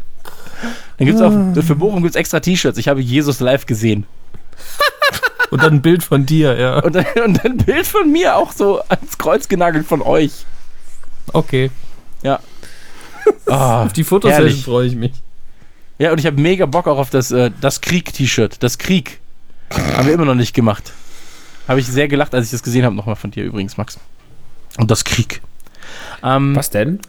Dann 0.97 1.07
gibt's 1.07 1.21
auch, 1.21 1.31
für 1.63 1.75
Bochum 1.75 2.01
gibt 2.01 2.15
es 2.15 2.19
extra 2.19 2.39
T-Shirts. 2.39 2.77
Ich 2.77 2.87
habe 2.87 3.01
Jesus 3.01 3.39
live 3.39 3.65
gesehen. 3.65 4.05
Und 5.51 5.61
dann 5.61 5.75
ein 5.75 5.81
Bild 5.81 6.03
von 6.03 6.25
dir, 6.25 6.57
ja. 6.59 6.79
Und 6.79 6.95
dann, 6.95 7.05
und 7.23 7.37
dann 7.37 7.51
ein 7.53 7.57
Bild 7.57 7.85
von 7.85 8.11
mir 8.11 8.35
auch 8.35 8.51
so 8.51 8.81
ans 8.89 9.17
Kreuz 9.17 9.47
genagelt 9.47 9.85
von 9.85 10.01
euch. 10.01 10.45
Okay. 11.31 11.69
Ja. 12.25 12.39
Ah, 13.47 13.83
Auf 13.85 13.93
die 13.93 14.03
Fotosession 14.03 14.59
freue 14.61 14.87
ich 14.87 14.95
mich. 14.95 15.11
Ja, 15.97 16.11
und 16.11 16.19
ich 16.19 16.25
habe 16.25 16.39
mega 16.39 16.65
Bock 16.65 16.87
auch 16.87 16.97
auf 16.97 17.09
das, 17.09 17.31
äh, 17.31 17.51
das 17.61 17.81
Krieg-T-Shirt. 17.81 18.61
Das 18.61 18.77
Krieg. 18.77 19.19
Haben 19.71 20.07
wir 20.07 20.13
immer 20.13 20.25
noch 20.25 20.35
nicht 20.35 20.53
gemacht. 20.53 20.93
Habe 21.67 21.79
ich 21.79 21.87
sehr 21.87 22.07
gelacht, 22.07 22.35
als 22.35 22.45
ich 22.45 22.51
das 22.51 22.61
gesehen 22.61 22.85
habe, 22.85 22.95
nochmal 22.95 23.15
von 23.15 23.31
dir 23.31 23.43
übrigens, 23.43 23.77
Max. 23.77 23.99
Und 24.77 24.91
das 24.91 25.03
Krieg. 25.03 25.41
Ähm, 26.23 26.55
Was 26.55 26.69
denn? 26.69 26.99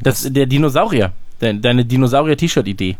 Das, 0.00 0.26
der 0.28 0.46
Dinosaurier. 0.46 1.12
De, 1.40 1.58
deine 1.58 1.84
Dinosaurier-T-Shirt-Idee. 1.84 2.96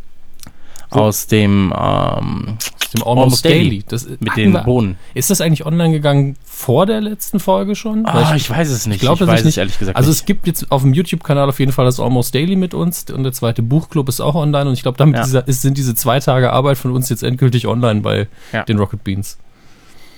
Aus 0.95 1.27
dem, 1.27 1.73
ähm, 1.77 2.57
Dem 2.95 3.03
Almost, 3.03 3.07
Almost 3.07 3.45
Daily. 3.45 3.69
Daily. 3.69 3.85
Das, 3.89 4.07
mit 4.09 4.37
den 4.37 4.53
wir- 4.53 4.61
Bohnen. 4.63 4.97
Ist 5.15 5.29
das 5.31 5.41
eigentlich 5.41 5.67
online 5.67 5.93
gegangen 5.93 6.37
vor 6.45 6.87
der 6.87 7.01
letzten 7.01 7.41
Folge 7.41 7.75
schon? 7.75 8.07
Ah, 8.07 8.35
ich 8.37 8.49
weiß 8.49 8.71
es 8.71 8.87
nicht. 8.87 8.97
ich 8.97 9.01
glaube 9.03 9.25
ich 9.25 9.29
weiß 9.31 9.43
nicht. 9.45 9.55
es 9.55 9.57
ehrlich 9.59 9.79
gesagt 9.79 9.97
also 9.97 10.11
nicht. 10.11 10.21
es 10.21 10.25
gibt 10.27 10.47
jetzt 10.47 10.71
auf 10.71 10.83
dem 10.83 10.95
YouTube-Kanal 10.95 11.49
auf 11.49 11.59
jeden 11.59 11.73
Fall 11.73 11.85
das 11.87 11.99
Almost 11.99 12.35
Daily 12.35 12.55
mit 12.57 12.73
uns 12.75 13.05
und 13.11 13.25
der 13.25 13.33
zweite 13.33 13.63
Buchclub 13.63 14.09
ist 14.09 14.21
auch 14.21 14.37
online 14.37 14.69
und 14.69 14.75
ich 14.75 14.83
glaube, 14.83 14.97
damit 14.99 15.17
Ja. 15.17 15.25
dieser, 15.25 15.49
ist, 15.49 15.63
sind 15.63 15.77
diese 15.77 15.95
zwei 15.97 16.21
Tage 16.21 16.53
Arbeit 16.53 16.79
von 16.79 16.93
uns 16.93 17.09
jetzt 17.09 17.23
endgültig 17.25 17.67
online 17.67 18.01
bei 18.01 18.29
Ja. 18.53 18.63
den 18.63 18.79
Rocket 18.79 19.03
Beans. 19.03 19.39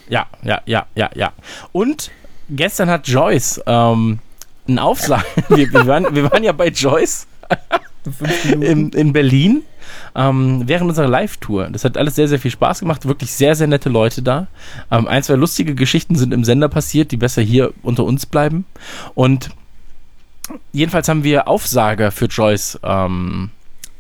Ja, 0.08 0.26
ja, 0.44 0.60
ja, 0.66 0.86
ja, 0.94 1.10
ja. 1.14 1.32
Und 1.72 2.10
gestern 2.50 2.90
hat 2.90 3.08
Joyce 3.08 3.60
ähm, 3.66 4.18
einen 4.68 4.78
Aufsag. 4.78 5.24
wir, 5.48 5.72
wir, 5.72 5.86
waren, 5.86 6.14
wir 6.14 6.30
waren 6.30 6.44
ja 6.44 6.52
bei 6.52 6.68
Joyce 6.68 7.26
in, 8.60 8.90
in 8.90 9.12
Berlin 9.12 9.62
ähm, 10.14 10.62
während 10.66 10.88
unserer 10.88 11.08
Live-Tour. 11.08 11.68
Das 11.70 11.84
hat 11.84 11.96
alles 11.96 12.14
sehr, 12.14 12.28
sehr 12.28 12.38
viel 12.38 12.50
Spaß 12.50 12.80
gemacht. 12.80 13.06
Wirklich 13.06 13.32
sehr, 13.32 13.54
sehr 13.54 13.66
nette 13.66 13.88
Leute 13.88 14.22
da. 14.22 14.46
Ähm, 14.90 15.06
ein, 15.08 15.22
zwei 15.22 15.34
lustige 15.34 15.74
Geschichten 15.74 16.16
sind 16.16 16.32
im 16.32 16.44
Sender 16.44 16.68
passiert, 16.68 17.12
die 17.12 17.16
besser 17.16 17.42
hier 17.42 17.72
unter 17.82 18.04
uns 18.04 18.26
bleiben. 18.26 18.64
Und 19.14 19.50
jedenfalls 20.72 21.08
haben 21.08 21.24
wir 21.24 21.48
Aufsager 21.48 22.10
für 22.10 22.26
Joyce 22.26 22.78
ähm, 22.82 23.50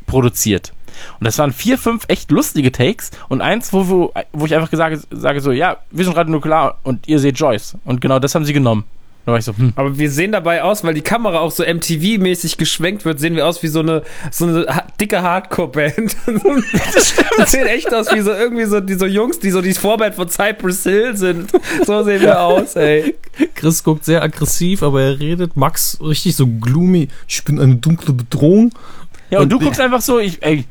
produziert. 0.06 0.72
Und 1.18 1.26
das 1.26 1.38
waren 1.38 1.52
vier, 1.52 1.78
fünf 1.78 2.04
echt 2.08 2.30
lustige 2.30 2.72
Takes 2.72 3.10
und 3.28 3.40
eins, 3.40 3.72
wo, 3.72 3.88
wo, 3.88 4.12
wo 4.32 4.46
ich 4.46 4.54
einfach 4.54 4.70
gesagt, 4.70 5.06
sage 5.10 5.40
so, 5.40 5.52
ja, 5.52 5.78
wir 5.90 6.04
sind 6.04 6.16
Radio 6.16 6.32
Nuklear 6.32 6.78
und 6.84 7.06
ihr 7.06 7.18
seht 7.18 7.38
Joyce. 7.38 7.76
Und 7.84 8.00
genau 8.00 8.18
das 8.18 8.34
haben 8.34 8.44
sie 8.44 8.52
genommen. 8.52 8.84
Da 9.26 9.32
war 9.32 9.40
ich 9.40 9.44
so, 9.44 9.56
hm. 9.56 9.72
Aber 9.74 9.98
wir 9.98 10.08
sehen 10.08 10.30
dabei 10.30 10.62
aus, 10.62 10.84
weil 10.84 10.94
die 10.94 11.02
Kamera 11.02 11.40
auch 11.40 11.50
so 11.50 11.64
MTV-mäßig 11.64 12.58
geschwenkt 12.58 13.04
wird, 13.04 13.18
sehen 13.18 13.34
wir 13.34 13.44
aus 13.44 13.60
wie 13.64 13.66
so 13.66 13.80
eine, 13.80 14.04
so 14.30 14.46
eine 14.46 14.84
dicke 15.00 15.20
Hardcore-Band. 15.20 16.16
Wir 16.26 17.46
sehen 17.46 17.66
echt 17.66 17.92
aus 17.92 18.12
wie 18.14 18.20
so 18.20 18.30
irgendwie 18.30 18.64
so, 18.66 18.80
die 18.80 18.94
so 18.94 19.04
Jungs, 19.04 19.40
die 19.40 19.50
so 19.50 19.60
die 19.60 19.74
Vorband 19.74 20.14
von 20.14 20.28
Cypress 20.28 20.84
Hill 20.84 21.16
sind. 21.16 21.50
So 21.84 22.04
sehen 22.04 22.22
wir 22.22 22.40
aus, 22.40 22.76
ey. 22.76 23.16
Chris 23.54 23.82
guckt 23.82 24.04
sehr 24.04 24.22
aggressiv, 24.22 24.82
aber 24.82 25.02
er 25.02 25.20
redet. 25.20 25.56
Max 25.56 25.98
richtig 26.00 26.36
so 26.36 26.46
gloomy. 26.46 27.08
Ich 27.26 27.44
bin 27.44 27.60
eine 27.60 27.76
dunkle 27.76 28.14
Bedrohung. 28.14 28.72
Ja, 29.30 29.38
und, 29.38 29.44
Und 29.44 29.52
du 29.52 29.58
guckst 29.58 29.80
einfach 29.80 30.00
so, 30.00 30.20
ich, 30.20 30.40
ey, 30.42 30.64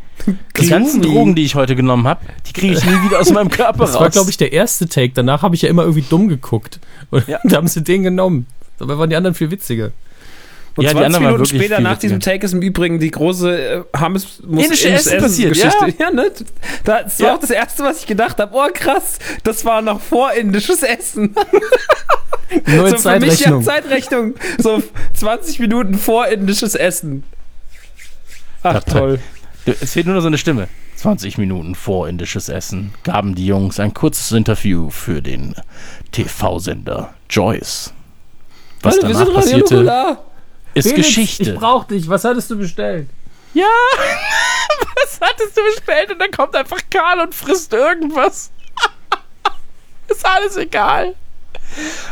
die 0.59 0.67
ganzen 0.69 1.01
Drogen, 1.01 1.35
die 1.35 1.43
ich 1.43 1.55
heute 1.55 1.75
genommen 1.75 2.07
habe, 2.07 2.21
die 2.47 2.53
kriege 2.53 2.73
ich 2.73 2.83
nie 2.85 3.03
wieder 3.03 3.19
aus 3.19 3.31
meinem 3.31 3.49
Körper 3.49 3.79
Das 3.79 3.93
raus. 3.95 4.01
war, 4.01 4.09
glaube 4.09 4.29
ich, 4.29 4.37
der 4.37 4.53
erste 4.53 4.87
Take. 4.87 5.13
Danach 5.13 5.41
habe 5.41 5.55
ich 5.55 5.61
ja 5.61 5.69
immer 5.69 5.83
irgendwie 5.83 6.03
dumm 6.09 6.27
geguckt. 6.29 6.79
Und 7.11 7.27
Ja. 7.27 7.39
da 7.43 7.57
haben 7.57 7.67
sie 7.67 7.83
den 7.83 8.03
genommen. 8.03 8.47
Dabei 8.79 8.97
waren 8.97 9.09
die 9.09 9.15
anderen 9.15 9.35
viel 9.35 9.51
witziger. 9.51 9.91
Und 10.77 10.83
Ja, 10.83 10.89
die 10.89 10.97
20 10.97 11.05
anderen 11.05 11.23
waren 11.25 11.33
Minuten 11.33 11.55
später 11.55 11.79
nach 11.79 11.91
witziger. 11.93 12.01
diesem 12.17 12.19
Take 12.19 12.45
ist 12.45 12.53
im 12.53 12.61
Übrigen 12.61 12.99
die 12.99 13.11
große 13.11 13.75
äh, 13.75 13.83
Hammes 13.97 14.41
muss 14.45 14.63
Indische 14.65 14.89
Essen 14.89 15.19
passiert, 15.19 15.53
Geschichte. 15.53 15.93
Ja, 15.99 16.11
ne? 16.11 16.31
Das 16.83 17.19
war 17.19 17.27
Ja. 17.27 17.35
auch 17.35 17.39
das 17.39 17.49
erste, 17.51 17.83
was 17.83 17.99
ich 17.99 18.07
gedacht 18.07 18.39
habe. 18.39 18.51
Oh 18.53 18.67
krass, 18.73 19.19
das 19.43 19.63
war 19.63 19.81
noch 19.81 20.01
vor 20.01 20.33
indisches 20.33 20.83
Essen. 20.83 21.33
Neue 22.67 22.91
so 22.91 22.97
für 22.97 23.19
mich 23.19 23.39
ja 23.39 23.61
Zeitrechnung. 23.61 23.63
Zeitrechnung. 23.63 24.33
So 24.57 24.83
20 25.13 25.59
Minuten 25.59 25.93
vor 25.97 26.27
indisches 26.27 26.75
Essen. 26.75 27.23
Ach 28.63 28.83
toll. 28.83 29.19
Es 29.65 29.93
fehlt 29.93 30.05
nur 30.05 30.15
noch 30.15 30.21
so 30.21 30.27
eine 30.27 30.37
Stimme. 30.37 30.67
20 30.95 31.37
Minuten 31.37 31.75
vor 31.75 32.07
indisches 32.07 32.49
Essen 32.49 32.93
gaben 33.03 33.35
die 33.35 33.45
Jungs 33.45 33.79
ein 33.79 33.93
kurzes 33.93 34.31
Interview 34.31 34.89
für 34.89 35.21
den 35.21 35.55
TV-Sender 36.11 37.13
Joyce. 37.29 37.93
Was 38.81 38.95
Alter, 38.95 39.07
danach 39.09 39.33
passierte, 39.33 40.17
ist 40.75 40.89
Felix, 40.89 41.07
Geschichte. 41.07 41.51
Ich 41.51 41.55
brauch 41.55 41.85
dich. 41.85 42.07
Was 42.07 42.23
hattest 42.23 42.51
du 42.51 42.57
bestellt? 42.57 43.09
Ja, 43.53 43.65
was 44.95 45.19
hattest 45.21 45.57
du 45.57 45.61
bestellt? 45.63 46.11
Und 46.11 46.19
dann 46.19 46.31
kommt 46.31 46.55
einfach 46.55 46.79
Karl 46.89 47.21
und 47.21 47.33
frisst 47.33 47.73
irgendwas. 47.73 48.51
ist 50.07 50.25
alles 50.25 50.57
egal. 50.57 51.15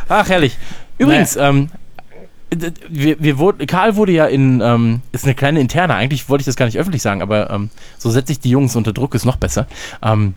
Ach, 0.09 0.27
herrlich. 0.27 0.57
Übrigens, 0.97 1.35
ähm, 1.35 1.69
wir, 2.89 3.21
wir 3.21 3.37
wurden, 3.37 3.65
Karl 3.67 3.95
wurde 3.95 4.11
ja 4.11 4.25
in, 4.25 4.61
ähm, 4.61 5.01
ist 5.11 5.25
eine 5.25 5.35
kleine 5.35 5.59
interne, 5.59 5.95
eigentlich 5.95 6.29
wollte 6.29 6.41
ich 6.41 6.45
das 6.45 6.55
gar 6.55 6.65
nicht 6.65 6.77
öffentlich 6.77 7.01
sagen, 7.01 7.21
aber 7.21 7.49
ähm, 7.49 7.69
so 7.97 8.09
setze 8.09 8.31
ich 8.31 8.39
die 8.39 8.49
Jungs 8.49 8.75
unter 8.75 8.93
Druck, 8.93 9.15
ist 9.15 9.25
noch 9.25 9.37
besser. 9.37 9.67
Ähm, 10.01 10.33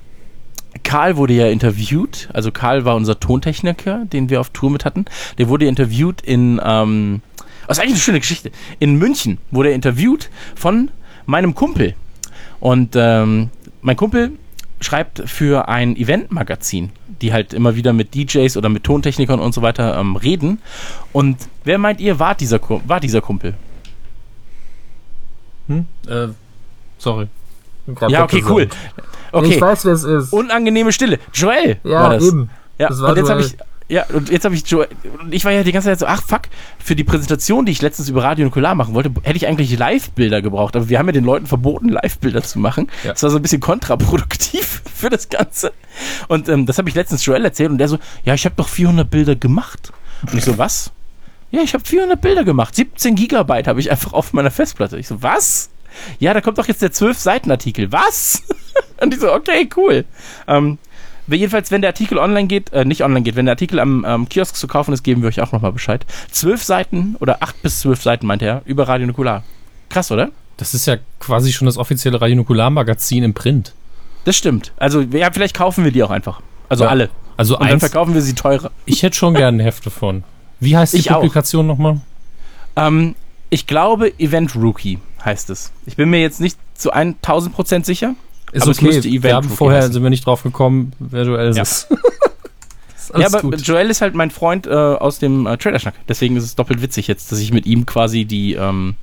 Karl 0.83 1.17
wurde 1.17 1.35
ja 1.35 1.49
interviewt, 1.49 2.29
also 2.33 2.51
Karl 2.51 2.85
war 2.85 2.97
unser 2.97 3.19
Tontechniker, 3.19 4.05
den 4.07 4.31
wir 4.31 4.41
auf 4.41 4.51
Tour 4.51 4.71
mit 4.71 4.85
hatten. 4.85 5.07
Der 5.39 5.49
wurde 5.49 5.67
interviewt 5.67 6.21
in, 6.21 6.61
ähm, 6.65 7.23
das 7.67 7.79
ist 7.79 7.83
eigentlich 7.83 7.95
eine 7.95 8.03
schöne 8.03 8.21
Geschichte. 8.21 8.51
In 8.79 8.97
München 8.97 9.39
wurde 9.51 9.71
er 9.71 9.75
interviewt 9.75 10.31
von 10.55 10.91
meinem 11.25 11.55
Kumpel. 11.55 11.95
Und 12.61 12.95
ähm, 12.97 13.51
mein 13.83 13.97
Kumpel 13.97 14.33
schreibt 14.87 15.29
für 15.29 15.69
ein 15.69 15.97
Eventmagazin, 15.97 16.91
die 17.21 17.33
halt 17.33 17.53
immer 17.53 17.75
wieder 17.75 17.93
mit 17.93 18.15
DJs 18.15 18.57
oder 18.57 18.69
mit 18.69 18.85
Tontechnikern 18.85 19.41
und 19.41 19.53
so 19.53 19.61
weiter 19.61 19.99
ähm, 19.99 20.15
reden. 20.15 20.63
Und 21.13 21.37
wer 21.65 21.79
meint 21.79 22.01
ihr, 22.01 22.19
war 22.21 22.37
dieser, 22.37 22.61
war 22.87 23.01
dieser 23.01 23.21
Kumpel? 23.21 23.55
Hm? 25.67 25.87
Äh, 26.09 26.29
sorry. 26.99 27.27
Grad 27.95 28.11
Ja, 28.11 28.23
okay, 28.25 28.45
cool. 28.49 28.69
Okay, 29.33 29.55
Ich 29.55 29.61
weiß, 29.61 29.85
wer 29.85 29.93
es 29.93 30.05
ist. 30.05 30.33
unangenehme 30.33 30.93
Stille. 30.93 31.19
Joel 31.35 31.79
ja, 31.83 32.03
war 32.03 32.11
das. 32.11 32.25
eben. 32.25 32.49
Ja, 32.79 32.89
Das 32.89 33.01
war 33.01 33.11
und 33.11 33.17
jetzt 33.17 33.31
habe 33.31 33.41
ich 33.41 33.57
ja, 33.89 34.05
und 34.13 34.31
jetzt 34.31 34.45
habe 34.45 34.55
ich 34.55 34.67
Joel, 34.67 34.89
und 35.21 35.33
ich 35.33 35.45
war 35.45 35.53
ja 35.53 35.63
die 35.63 35.71
ganze 35.71 35.89
Zeit 35.89 36.01
so, 36.01 36.07
ach 36.07 36.23
fuck, 36.23 36.43
für 36.83 36.97
die 36.97 37.05
Präsentation, 37.05 37.67
die 37.67 37.73
ich 37.73 37.83
letztens 37.83 38.09
über 38.09 38.25
Radio 38.25 38.45
Nukular 38.45 38.75
machen 38.75 38.95
wollte, 38.95 39.13
hätte 39.23 39.37
ich 39.37 39.47
eigentlich 39.47 39.79
Live-Bilder 39.79 40.43
gebraucht, 40.43 40.75
aber 40.75 40.89
wir 40.89 40.99
haben 40.99 41.07
ja 41.07 41.13
den 41.13 41.25
Leuten 41.25 41.47
verboten, 41.47 41.91
Live-Bilder 41.91 42.43
zu 42.43 42.59
machen. 42.59 42.89
Ja. 43.05 43.13
Das 43.13 43.23
war 43.23 43.31
so 43.31 43.37
ein 43.37 43.43
bisschen 43.43 43.61
kontraproduktiv 43.61 44.83
für 44.95 45.09
das 45.09 45.29
Ganze. 45.29 45.73
Und 46.27 46.49
ähm, 46.49 46.67
das 46.67 46.79
habe 46.79 46.89
ich 46.89 46.97
letztens 46.97 47.25
Joel 47.25 47.45
erzählt 47.45 47.71
und 47.71 47.79
der 47.79 47.87
so, 47.87 47.99
ja, 48.25 48.35
ich 48.35 48.45
habe 48.45 48.57
doch 48.57 48.69
400 48.69 49.09
Bilder 49.09 49.37
gemacht. 49.37 49.93
Und 50.23 50.37
ich 50.37 50.45
so, 50.45 50.59
was? 50.59 50.91
Ja, 51.53 51.61
ich 51.63 51.73
habe 51.73 51.85
400 51.85 52.21
Bilder 52.21 52.43
gemacht. 52.43 52.75
17 52.75 53.15
Gigabyte 53.15 53.69
habe 53.69 53.79
ich 53.79 53.91
einfach 53.91 54.13
auf 54.13 54.33
meiner 54.33 54.51
Festplatte. 54.51 54.99
Ich 54.99 55.07
so, 55.07 55.23
was? 55.23 55.71
Ja, 56.19 56.35
da 56.35 56.41
kommt 56.41 56.59
doch 56.59 56.67
jetzt 56.67 56.83
der 56.83 56.91
12-Seiten-Artikel. 56.91 57.93
Was? 57.93 58.43
Und 59.01 59.15
ich 59.15 59.21
so, 59.21 59.33
okay, 59.33 59.69
cool. 59.77 60.05
Ähm, 60.49 60.79
jedenfalls, 61.35 61.71
wenn 61.71 61.81
der 61.81 61.91
Artikel 61.91 62.19
online 62.19 62.47
geht, 62.47 62.73
äh, 62.73 62.85
nicht 62.85 63.03
online 63.03 63.23
geht, 63.23 63.35
wenn 63.37 63.47
der 63.47 63.53
Artikel 63.55 63.81
am 63.81 64.05
ähm, 64.07 64.29
Kiosk 64.29 64.55
zu 64.57 64.69
kaufen 64.69 64.93
ist, 64.93 65.03
geben 65.03 65.23
wir 65.23 65.29
euch 65.29 65.41
auch 65.41 65.53
nochmal 65.53 65.73
Bescheid. 65.73 66.07
Zwölf 66.31 66.63
Seiten 66.63 67.17
oder 67.19 67.43
acht 67.43 67.61
bis 67.63 67.81
zwölf 67.81 68.03
Seiten, 68.03 68.27
meint 68.27 68.43
er, 68.43 68.63
über 68.65 68.87
Radio 68.87 69.07
Nukular. 69.07 69.43
Krass, 69.89 70.11
oder? 70.13 70.31
Das 70.57 70.73
ist 70.75 70.87
ja 70.87 70.97
quasi 71.21 71.53
schon 71.53 71.67
das 71.67 71.77
offizielle 71.77 72.21
Radionukular-Magazin 72.21 73.23
im 73.25 73.35
Print. 73.35 73.75
Das 74.25 74.37
stimmt. 74.37 74.73
Also, 74.79 75.01
ja, 75.03 75.31
vielleicht 75.33 75.55
kaufen 75.57 75.85
wir 75.85 75.93
die 75.93 76.03
auch 76.03 76.11
einfach. 76.11 76.41
Also 76.69 76.85
Ja. 76.85 76.91
alle. 76.91 77.11
Also 77.37 77.55
Und 77.57 77.65
dann 77.65 77.73
eins, 77.75 77.81
verkaufen 77.81 78.15
wir 78.15 78.23
sie 78.23 78.35
teurer. 78.35 78.71
ich 78.87 79.03
hätte 79.03 79.17
schon 79.17 79.35
gerne 79.35 79.59
ein 79.59 79.61
Heft 79.61 79.85
davon. 79.85 80.25
Wie 80.59 80.77
heißt 80.77 80.95
die 80.95 80.99
Ich. 80.99 81.09
Publikation 81.09 81.67
nochmal? 81.67 82.01
Ähm, 82.77 83.15
ich 83.51 83.67
glaube, 83.67 84.19
Event 84.19 84.57
Rookie 84.57 84.99
heißt 85.25 85.51
es. 85.51 85.71
Ich 85.85 85.97
bin 85.97 86.09
mir 86.11 86.21
jetzt 86.21 86.41
nicht 86.41 86.59
zu 86.75 86.91
1000 86.93 87.55
Prozent 87.55 87.85
sicher. 87.87 88.15
Ist 88.57 88.63
Aber 88.63 88.71
es 88.73 88.79
okay, 88.79 88.99
Event 88.99 89.23
wir 89.25 89.35
haben 89.35 89.49
vorher 89.49 89.81
heißen. 89.81 89.93
sind 89.93 90.03
wir 90.03 90.11
nicht 90.11 90.25
drauf 90.27 90.43
gekommen, 90.43 90.93
wer 90.99 91.25
Joel 91.25 91.55
Ja. 91.55 91.63
ist. 91.63 91.89
Ja, 93.17 93.27
aber 93.29 93.41
gut. 93.41 93.61
Joel 93.61 93.89
ist 93.89 94.01
halt 94.01 94.17
mein 94.17 94.33
Freund 94.33 94.67
äh, 94.67 94.71
aus 94.71 95.21
dem 95.21 95.47
äh, 95.47 95.57
Trailerschnack. 95.57 95.95
Deswegen 96.09 96.37
ist 96.37 96.43
es 96.43 96.57
doppelt 96.57 96.83
witzig 96.83 97.07
jetzt, 97.07 97.31
dass 97.31 97.39
ich 97.39 97.53
mit 97.53 97.65
ihm 97.65 97.87
quasi 97.87 98.25
die, 98.25 98.55
ähm, 98.55 98.97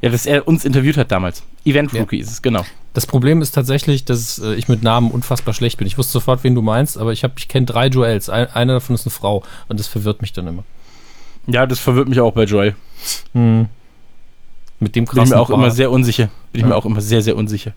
ja, 0.00 0.08
dass 0.10 0.24
er 0.24 0.46
uns 0.46 0.64
interviewt 0.64 0.96
hat 0.96 1.10
damals. 1.10 1.42
Event 1.64 1.92
Ja. 1.92 2.00
Rookie 2.02 2.18
ist 2.20 2.30
es, 2.30 2.42
genau. 2.42 2.64
Das 2.92 3.06
Problem 3.06 3.42
ist 3.42 3.50
tatsächlich, 3.50 4.04
dass 4.04 4.38
äh, 4.38 4.54
ich 4.54 4.68
mit 4.68 4.84
Namen 4.84 5.10
unfassbar 5.10 5.52
schlecht 5.52 5.78
bin. 5.78 5.86
Ich 5.88 5.98
wusste 5.98 6.12
sofort, 6.12 6.44
wen 6.44 6.54
du 6.54 6.62
meinst, 6.62 6.96
aber 6.96 7.12
ich, 7.12 7.24
hab- 7.24 7.36
ich 7.38 7.48
kenne 7.48 7.66
drei 7.66 7.88
Joels. 7.88 8.28
Ein, 8.30 8.46
einer 8.54 8.74
davon 8.74 8.94
ist 8.94 9.04
eine 9.04 9.10
Frau 9.10 9.42
und 9.68 9.80
das 9.80 9.88
verwirrt 9.88 10.22
mich 10.22 10.32
dann 10.32 10.46
immer. 10.46 10.62
Ja, 11.48 11.66
das 11.66 11.80
verwirrt 11.80 12.08
mich 12.08 12.20
auch 12.20 12.32
bei 12.34 12.44
Joel. 12.44 12.76
Hm. 13.32 13.66
Mit 14.78 14.94
dem 14.94 15.06
Bin 15.06 15.22
ich 15.24 15.30
mir 15.30 15.40
auch 15.40 15.48
Bart. 15.48 15.58
immer 15.58 15.70
sehr 15.72 15.90
unsicher. 15.90 16.26
Bin 16.52 16.60
ich 16.60 16.62
Ja. 16.62 16.68
mir 16.68 16.76
auch 16.76 16.84
immer 16.86 17.00
sehr, 17.00 17.20
sehr 17.20 17.36
unsicher. 17.36 17.72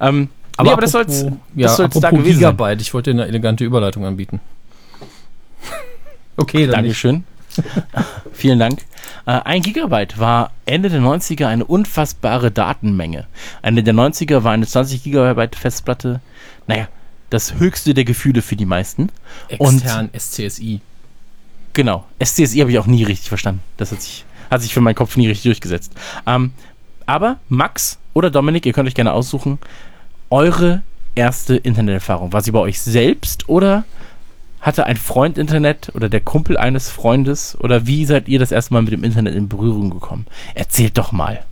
Ähm, 0.00 0.28
Aber, 0.58 0.64
nee, 0.66 0.72
aber 0.72 0.82
das 0.82 0.92
soll's, 0.92 1.22
apropos- 1.24 1.38
ja, 1.54 1.66
das 1.68 1.76
soll's 1.76 1.94
da 1.94 1.98
apropos 2.08 2.18
gewesen 2.24 2.40
sein. 2.40 2.50
Gigabyte, 2.56 2.80
ich 2.82 2.92
wollte 2.94 3.12
dir 3.14 3.20
eine 3.22 3.28
elegante 3.28 3.64
Überleitung 3.64 4.04
anbieten. 4.04 4.40
Okay, 6.36 6.66
dann. 6.66 6.76
Dankeschön. 6.82 7.24
Vielen 8.32 8.60
Dank. 8.60 8.80
Äh, 9.26 9.32
ein 9.44 9.62
Gigabyte 9.62 10.18
war 10.18 10.52
Ende 10.66 10.88
der 10.88 11.00
90er 11.00 11.46
eine 11.48 11.64
unfassbare 11.64 12.52
Datenmenge. 12.52 13.26
Ende 13.62 13.82
der 13.82 13.94
90er 13.94 14.44
war 14.44 14.52
eine 14.52 14.66
20 14.66 15.02
Gigabyte 15.02 15.56
Festplatte, 15.56 16.20
naja, 16.68 16.86
das 17.30 17.54
höchste 17.54 17.92
der 17.94 18.04
Gefühle 18.04 18.42
für 18.42 18.54
die 18.54 18.66
meisten. 18.66 19.08
Extern 19.48 20.10
SCSI. 20.16 20.80
Genau. 21.72 22.04
SCSI 22.24 22.58
habe 22.60 22.70
ich 22.70 22.78
auch 22.78 22.86
nie 22.86 23.02
richtig 23.02 23.28
verstanden. 23.28 23.60
Das 23.76 23.90
hat 23.90 24.00
sich, 24.02 24.24
hat 24.50 24.62
sich 24.62 24.72
für 24.72 24.80
meinen 24.80 24.94
Kopf 24.94 25.16
nie 25.16 25.26
richtig 25.26 25.44
durchgesetzt. 25.44 25.92
Ähm, 26.26 26.52
aber 27.06 27.38
Max 27.48 27.98
oder 28.14 28.30
Dominik, 28.30 28.64
ihr 28.66 28.72
könnt 28.72 28.88
euch 28.88 28.94
gerne 28.94 29.12
aussuchen, 29.12 29.58
eure 30.30 30.82
erste 31.14 31.56
Interneterfahrung. 31.56 32.32
War 32.32 32.42
sie 32.42 32.52
bei 32.52 32.60
euch 32.60 32.80
selbst 32.80 33.48
oder 33.48 33.84
hatte 34.60 34.86
ein 34.86 34.96
Freund 34.96 35.38
Internet 35.38 35.92
oder 35.94 36.08
der 36.08 36.20
Kumpel 36.20 36.56
eines 36.56 36.90
Freundes? 36.90 37.56
Oder 37.60 37.86
wie 37.86 38.04
seid 38.04 38.28
ihr 38.28 38.38
das 38.38 38.52
erste 38.52 38.74
Mal 38.74 38.82
mit 38.82 38.92
dem 38.92 39.04
Internet 39.04 39.34
in 39.34 39.48
Berührung 39.48 39.90
gekommen? 39.90 40.26
Erzählt 40.54 40.98
doch 40.98 41.12
mal. 41.12 41.44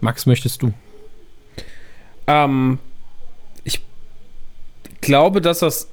Max, 0.00 0.26
möchtest 0.26 0.62
du? 0.62 0.72
Ähm, 2.26 2.78
ich 3.64 3.82
glaube, 5.00 5.40
dass 5.40 5.60
das. 5.60 5.88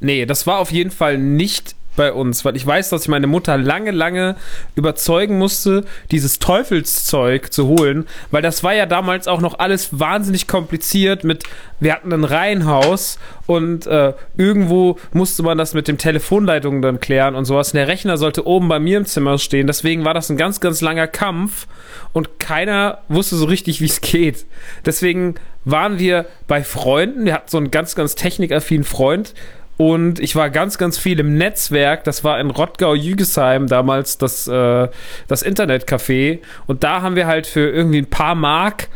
Nee, 0.00 0.26
das 0.26 0.46
war 0.46 0.58
auf 0.58 0.72
jeden 0.72 0.90
Fall 0.90 1.18
nicht 1.18 1.74
bei 1.96 2.12
uns, 2.12 2.44
weil 2.44 2.56
ich 2.56 2.66
weiß, 2.66 2.90
dass 2.90 3.02
ich 3.02 3.08
meine 3.08 3.26
Mutter 3.26 3.56
lange, 3.58 3.90
lange 3.90 4.36
überzeugen 4.74 5.38
musste, 5.38 5.84
dieses 6.10 6.38
Teufelszeug 6.38 7.52
zu 7.52 7.66
holen, 7.66 8.06
weil 8.30 8.42
das 8.42 8.64
war 8.64 8.74
ja 8.74 8.86
damals 8.86 9.28
auch 9.28 9.40
noch 9.40 9.58
alles 9.58 9.98
wahnsinnig 9.98 10.46
kompliziert 10.46 11.24
mit, 11.24 11.44
wir 11.80 11.92
hatten 11.92 12.12
ein 12.12 12.24
Reihenhaus 12.24 13.18
und 13.46 13.86
äh, 13.86 14.14
irgendwo 14.36 14.98
musste 15.12 15.42
man 15.42 15.58
das 15.58 15.74
mit 15.74 15.88
dem 15.88 15.98
Telefonleitungen 15.98 16.80
dann 16.80 17.00
klären 17.00 17.34
und 17.34 17.44
sowas. 17.44 17.72
Und 17.72 17.76
der 17.76 17.88
Rechner 17.88 18.16
sollte 18.16 18.46
oben 18.46 18.68
bei 18.68 18.78
mir 18.78 18.98
im 18.98 19.06
Zimmer 19.06 19.38
stehen, 19.38 19.66
deswegen 19.66 20.04
war 20.04 20.14
das 20.14 20.30
ein 20.30 20.36
ganz, 20.36 20.60
ganz 20.60 20.80
langer 20.80 21.06
Kampf 21.06 21.66
und 22.12 22.38
keiner 22.38 22.98
wusste 23.08 23.36
so 23.36 23.44
richtig, 23.46 23.80
wie 23.80 23.86
es 23.86 24.00
geht. 24.00 24.46
Deswegen 24.86 25.34
waren 25.64 25.98
wir 25.98 26.26
bei 26.48 26.64
Freunden, 26.64 27.24
wir 27.24 27.34
hatten 27.34 27.48
so 27.48 27.58
einen 27.58 27.70
ganz, 27.70 27.94
ganz 27.94 28.14
technikaffinen 28.14 28.84
Freund, 28.84 29.34
und 29.76 30.20
ich 30.20 30.36
war 30.36 30.50
ganz, 30.50 30.78
ganz 30.78 30.98
viel 30.98 31.18
im 31.18 31.36
Netzwerk. 31.36 32.04
Das 32.04 32.24
war 32.24 32.38
in 32.38 32.50
Rottgau-Jügesheim 32.50 33.66
damals 33.66 34.18
das, 34.18 34.46
äh, 34.46 34.88
das 35.28 35.44
Internetcafé. 35.44 36.40
Und 36.66 36.84
da 36.84 37.02
haben 37.02 37.16
wir 37.16 37.26
halt 37.26 37.46
für 37.46 37.68
irgendwie 37.70 37.98
ein 37.98 38.10
paar 38.10 38.34
Mark 38.34 38.88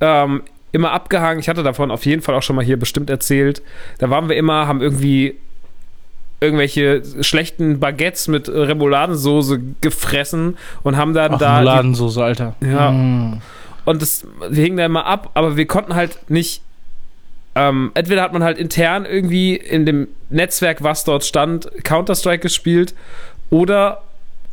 ähm, 0.00 0.42
immer 0.72 0.92
abgehangen. 0.92 1.38
Ich 1.38 1.48
hatte 1.48 1.62
davon 1.62 1.90
auf 1.90 2.06
jeden 2.06 2.22
Fall 2.22 2.34
auch 2.34 2.42
schon 2.42 2.56
mal 2.56 2.64
hier 2.64 2.78
bestimmt 2.78 3.10
erzählt. 3.10 3.62
Da 3.98 4.10
waren 4.10 4.28
wir 4.28 4.36
immer, 4.36 4.66
haben 4.66 4.80
irgendwie 4.80 5.36
irgendwelche 6.40 7.02
schlechten 7.20 7.78
Baguettes 7.78 8.26
mit 8.26 8.48
Remouladensoße 8.48 9.60
gefressen 9.80 10.56
und 10.82 10.96
haben 10.96 11.14
dann 11.14 11.34
Ach, 11.34 11.38
da 11.38 11.60
die 11.60 11.66
Ladensoße, 11.66 12.22
Alter. 12.22 12.56
Ja. 12.60 12.90
Mm. 12.90 13.40
und 13.84 14.02
das, 14.02 14.26
wir 14.50 14.64
hingen 14.64 14.76
da 14.76 14.84
immer 14.84 15.06
ab, 15.06 15.30
aber 15.34 15.56
wir 15.56 15.66
konnten 15.66 15.94
halt 15.94 16.18
nicht. 16.28 16.62
Ähm, 17.54 17.90
entweder 17.94 18.22
hat 18.22 18.32
man 18.32 18.42
halt 18.42 18.58
intern 18.58 19.04
irgendwie 19.04 19.56
in 19.56 19.86
dem 19.86 20.08
Netzwerk, 20.30 20.82
was 20.82 21.04
dort 21.04 21.24
stand, 21.24 21.70
Counter-Strike 21.84 22.40
gespielt, 22.40 22.94
oder 23.50 24.02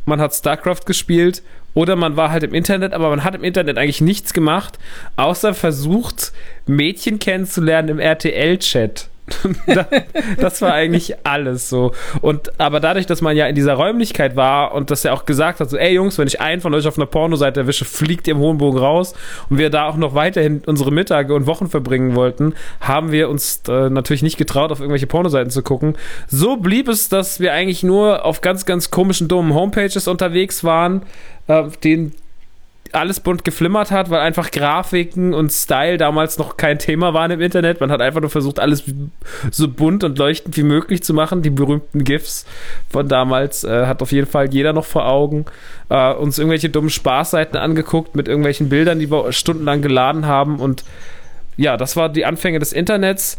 man 0.06 0.20
hat 0.20 0.34
StarCraft 0.34 0.86
gespielt, 0.86 1.42
oder 1.74 1.96
man 1.96 2.16
war 2.16 2.30
halt 2.30 2.42
im 2.42 2.54
Internet, 2.54 2.92
aber 2.92 3.10
man 3.10 3.22
hat 3.24 3.34
im 3.34 3.44
Internet 3.44 3.78
eigentlich 3.78 4.00
nichts 4.00 4.32
gemacht, 4.32 4.78
außer 5.16 5.54
versucht, 5.54 6.32
Mädchen 6.66 7.18
kennenzulernen 7.18 7.88
im 7.88 7.98
RTL-Chat. 7.98 9.09
das 10.38 10.62
war 10.62 10.72
eigentlich 10.72 11.14
alles 11.24 11.68
so. 11.68 11.92
Und 12.20 12.58
aber 12.60 12.80
dadurch, 12.80 13.06
dass 13.06 13.20
man 13.20 13.36
ja 13.36 13.46
in 13.46 13.54
dieser 13.54 13.74
Räumlichkeit 13.74 14.36
war 14.36 14.74
und 14.74 14.90
dass 14.90 15.04
er 15.04 15.14
auch 15.14 15.24
gesagt 15.24 15.60
hat, 15.60 15.70
so, 15.70 15.76
ey 15.76 15.94
Jungs, 15.94 16.18
wenn 16.18 16.26
ich 16.26 16.40
einen 16.40 16.60
von 16.60 16.74
euch 16.74 16.86
auf 16.86 16.98
einer 16.98 17.06
Pornoseite 17.06 17.60
erwische, 17.60 17.84
fliegt 17.84 18.26
ihr 18.28 18.34
im 18.34 18.40
hohen 18.40 18.58
Bogen 18.58 18.78
raus 18.78 19.14
und 19.48 19.58
wir 19.58 19.70
da 19.70 19.86
auch 19.86 19.96
noch 19.96 20.14
weiterhin 20.14 20.62
unsere 20.66 20.90
Mittage 20.90 21.34
und 21.34 21.46
Wochen 21.46 21.68
verbringen 21.68 22.14
wollten, 22.14 22.54
haben 22.80 23.12
wir 23.12 23.28
uns 23.28 23.62
äh, 23.68 23.90
natürlich 23.90 24.22
nicht 24.22 24.38
getraut, 24.38 24.72
auf 24.72 24.80
irgendwelche 24.80 25.06
Pornoseiten 25.06 25.50
zu 25.50 25.62
gucken. 25.62 25.96
So 26.28 26.56
blieb 26.56 26.88
es, 26.88 27.08
dass 27.08 27.40
wir 27.40 27.52
eigentlich 27.52 27.82
nur 27.82 28.24
auf 28.24 28.40
ganz, 28.40 28.66
ganz 28.66 28.90
komischen, 28.90 29.28
dummen 29.28 29.54
Homepages 29.54 30.08
unterwegs 30.08 30.64
waren, 30.64 31.02
äh, 31.46 31.64
den 31.84 32.12
alles 32.92 33.20
bunt 33.20 33.44
geflimmert 33.44 33.90
hat, 33.90 34.10
weil 34.10 34.20
einfach 34.20 34.50
Grafiken 34.50 35.34
und 35.34 35.50
Style 35.50 35.96
damals 35.96 36.38
noch 36.38 36.56
kein 36.56 36.78
Thema 36.78 37.14
waren 37.14 37.30
im 37.30 37.40
Internet. 37.40 37.80
Man 37.80 37.90
hat 37.90 38.00
einfach 38.00 38.20
nur 38.20 38.30
versucht, 38.30 38.58
alles 38.58 38.84
so 39.50 39.68
bunt 39.68 40.04
und 40.04 40.18
leuchtend 40.18 40.56
wie 40.56 40.62
möglich 40.62 41.02
zu 41.02 41.14
machen. 41.14 41.42
Die 41.42 41.50
berühmten 41.50 42.04
GIFs 42.04 42.46
von 42.88 43.08
damals 43.08 43.64
äh, 43.64 43.86
hat 43.86 44.02
auf 44.02 44.12
jeden 44.12 44.26
Fall 44.26 44.52
jeder 44.52 44.72
noch 44.72 44.84
vor 44.84 45.06
Augen. 45.06 45.46
Äh, 45.88 46.12
uns 46.14 46.38
irgendwelche 46.38 46.70
dummen 46.70 46.90
Spaßseiten 46.90 47.58
angeguckt 47.58 48.14
mit 48.14 48.28
irgendwelchen 48.28 48.68
Bildern, 48.68 48.98
die 48.98 49.10
wir 49.10 49.32
stundenlang 49.32 49.82
geladen 49.82 50.26
haben. 50.26 50.58
Und 50.58 50.84
ja, 51.56 51.76
das 51.76 51.96
war 51.96 52.08
die 52.08 52.24
Anfänge 52.24 52.58
des 52.58 52.72
Internets. 52.72 53.38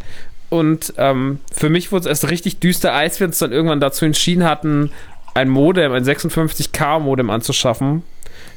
Und 0.49 0.93
ähm, 0.97 1.39
für 1.51 1.69
mich 1.69 1.91
wurde 1.91 2.01
es 2.01 2.07
erst 2.07 2.29
richtig 2.29 2.59
düster, 2.59 2.93
als 2.93 3.19
wir 3.19 3.27
uns 3.27 3.39
dann 3.39 3.51
irgendwann 3.51 3.79
dazu 3.79 4.05
entschieden 4.05 4.43
hatten, 4.43 4.91
ein 5.33 5.49
Modem, 5.49 5.93
ein 5.93 6.03
56K-Modem 6.03 7.29
anzuschaffen. 7.29 8.03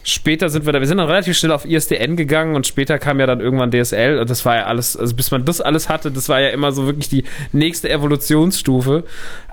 Später 0.07 0.51
sind 0.51 0.67
wir 0.67 0.73
da, 0.75 0.81
wir 0.81 0.87
sind 0.87 0.99
dann 0.99 1.07
relativ 1.07 1.35
schnell 1.35 1.51
auf 1.51 1.64
ISDN 1.64 2.17
gegangen 2.17 2.55
und 2.57 2.67
später 2.67 2.99
kam 2.99 3.21
ja 3.21 3.27
dann 3.27 3.40
irgendwann 3.40 3.71
DSL 3.71 4.19
und 4.19 4.29
das 4.29 4.45
war 4.45 4.57
ja 4.57 4.64
alles, 4.67 4.99
also 4.99 5.17
bis 5.17 5.31
man 5.31 5.47
das 5.47 5.62
alles 5.62 5.88
hatte, 5.88 6.11
das 6.11 6.29
war 6.29 6.40
ja 6.40 6.51
immer 6.51 6.73
so 6.73 6.85
wirklich 6.85 7.09
die 7.09 7.25
nächste 7.53 7.88
Evolutionsstufe. 7.88 9.05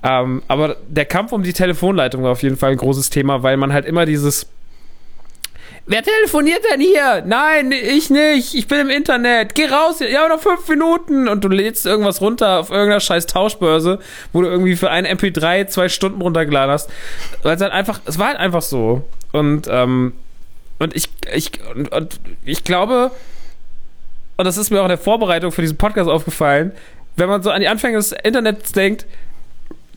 Ähm, 0.04 0.44
aber 0.50 0.76
der 0.90 1.06
Kampf 1.06 1.32
um 1.32 1.44
die 1.44 1.54
Telefonleitung 1.54 2.24
war 2.24 2.32
auf 2.32 2.44
jeden 2.44 2.58
Fall 2.58 2.72
ein 2.72 2.78
großes 2.78 3.10
Thema, 3.10 3.44
weil 3.44 3.56
man 3.56 3.72
halt 3.72 3.86
immer 3.86 4.06
dieses 4.06 4.48
Wer 5.88 6.04
telefoniert 6.04 6.62
denn 6.72 6.80
hier? 6.80 7.24
Nein, 7.26 7.72
ich 7.72 8.10
nicht. 8.10 8.54
Ich 8.54 8.68
bin 8.68 8.80
im 8.80 8.90
Internet. 8.90 9.56
Geh 9.56 9.66
raus. 9.66 10.00
Ja, 10.00 10.28
noch 10.28 10.40
fünf 10.40 10.68
Minuten. 10.68 11.28
Und 11.28 11.44
du 11.44 11.48
lädst 11.48 11.86
irgendwas 11.86 12.22
runter 12.22 12.60
auf 12.60 12.70
irgendeiner 12.70 13.00
scheiß 13.00 13.26
Tauschbörse, 13.26 14.00
wo 14.32 14.42
du 14.42 14.48
irgendwie 14.48 14.76
für 14.76 14.92
einen 14.92 15.08
MP3 15.18 15.68
zwei 15.68 15.90
Stunden 15.90 16.22
runtergeladen 16.22 16.72
hast. 16.72 16.90
Weil 17.42 17.56
es 17.56 17.62
halt 17.62 17.74
einfach, 17.74 18.00
es 18.06 18.20
war 18.20 18.28
halt 18.28 18.38
einfach 18.38 18.62
so. 18.62 19.02
Und, 19.32 19.68
ähm, 19.70 20.14
und 20.82 20.96
ich, 20.96 21.10
ich, 21.32 21.52
und, 21.76 21.92
und 21.92 22.20
ich 22.44 22.64
glaube, 22.64 23.12
und 24.38 24.46
das 24.46 24.58
ist 24.58 24.72
mir 24.72 24.80
auch 24.80 24.86
in 24.86 24.90
der 24.90 24.98
Vorbereitung 24.98 25.52
für 25.52 25.62
diesen 25.62 25.78
Podcast 25.78 26.10
aufgefallen, 26.10 26.72
wenn 27.16 27.30
man 27.30 27.44
so 27.44 27.52
an 27.52 27.62
die 27.62 27.68
Anfänge 27.68 27.98
des 27.98 28.12
Internets 28.12 28.72
denkt, 28.72 29.06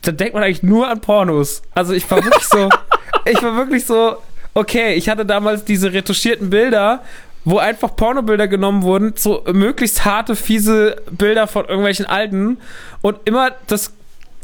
dann 0.03 0.17
denkt 0.17 0.35
man 0.35 0.43
eigentlich 0.43 0.61
nur 0.61 0.87
an 0.87 1.01
Pornos. 1.01 1.63
Also 1.73 1.93
ich 1.93 2.09
war 2.11 2.23
wirklich 2.23 2.43
so, 2.43 2.69
ich 3.25 3.41
war 3.41 3.55
wirklich 3.57 3.85
so, 3.85 4.17
okay, 4.53 4.93
ich 4.93 5.09
hatte 5.09 5.25
damals 5.25 5.65
diese 5.65 5.91
retuschierten 5.91 6.51
Bilder, 6.51 7.01
wo 7.45 7.57
einfach 7.57 7.95
Pornobilder 7.95 8.47
genommen 8.47 8.83
wurden, 8.83 9.13
so 9.15 9.43
möglichst 9.51 10.05
harte, 10.05 10.35
fiese 10.35 10.97
Bilder 11.09 11.47
von 11.47 11.65
irgendwelchen 11.65 12.05
Alten 12.05 12.57
und 13.01 13.17
immer 13.25 13.51
das 13.65 13.91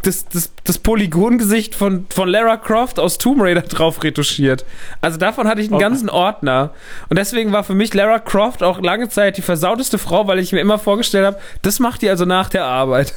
das, 0.03 0.25
das, 0.27 0.51
das 0.63 0.77
Polygongesicht 0.79 1.75
von, 1.75 2.05
von 2.09 2.27
Lara 2.27 2.57
Croft 2.57 2.99
aus 2.99 3.17
Tomb 3.17 3.41
Raider 3.41 3.61
drauf 3.61 4.03
retuschiert. 4.03 4.65
Also 5.01 5.17
davon 5.17 5.47
hatte 5.47 5.61
ich 5.61 5.67
einen 5.67 5.75
oh. 5.75 5.79
ganzen 5.79 6.09
Ordner. 6.09 6.71
Und 7.09 7.17
deswegen 7.17 7.51
war 7.51 7.63
für 7.63 7.75
mich 7.75 7.93
Lara 7.93 8.19
Croft 8.19 8.63
auch 8.63 8.81
lange 8.81 9.09
Zeit 9.09 9.37
die 9.37 9.41
versauteste 9.41 9.97
Frau, 9.97 10.27
weil 10.27 10.39
ich 10.39 10.51
mir 10.51 10.59
immer 10.59 10.79
vorgestellt 10.79 11.25
habe, 11.25 11.39
das 11.61 11.79
macht 11.79 12.01
die 12.01 12.09
also 12.09 12.25
nach 12.25 12.49
der 12.49 12.65
Arbeit. 12.65 13.13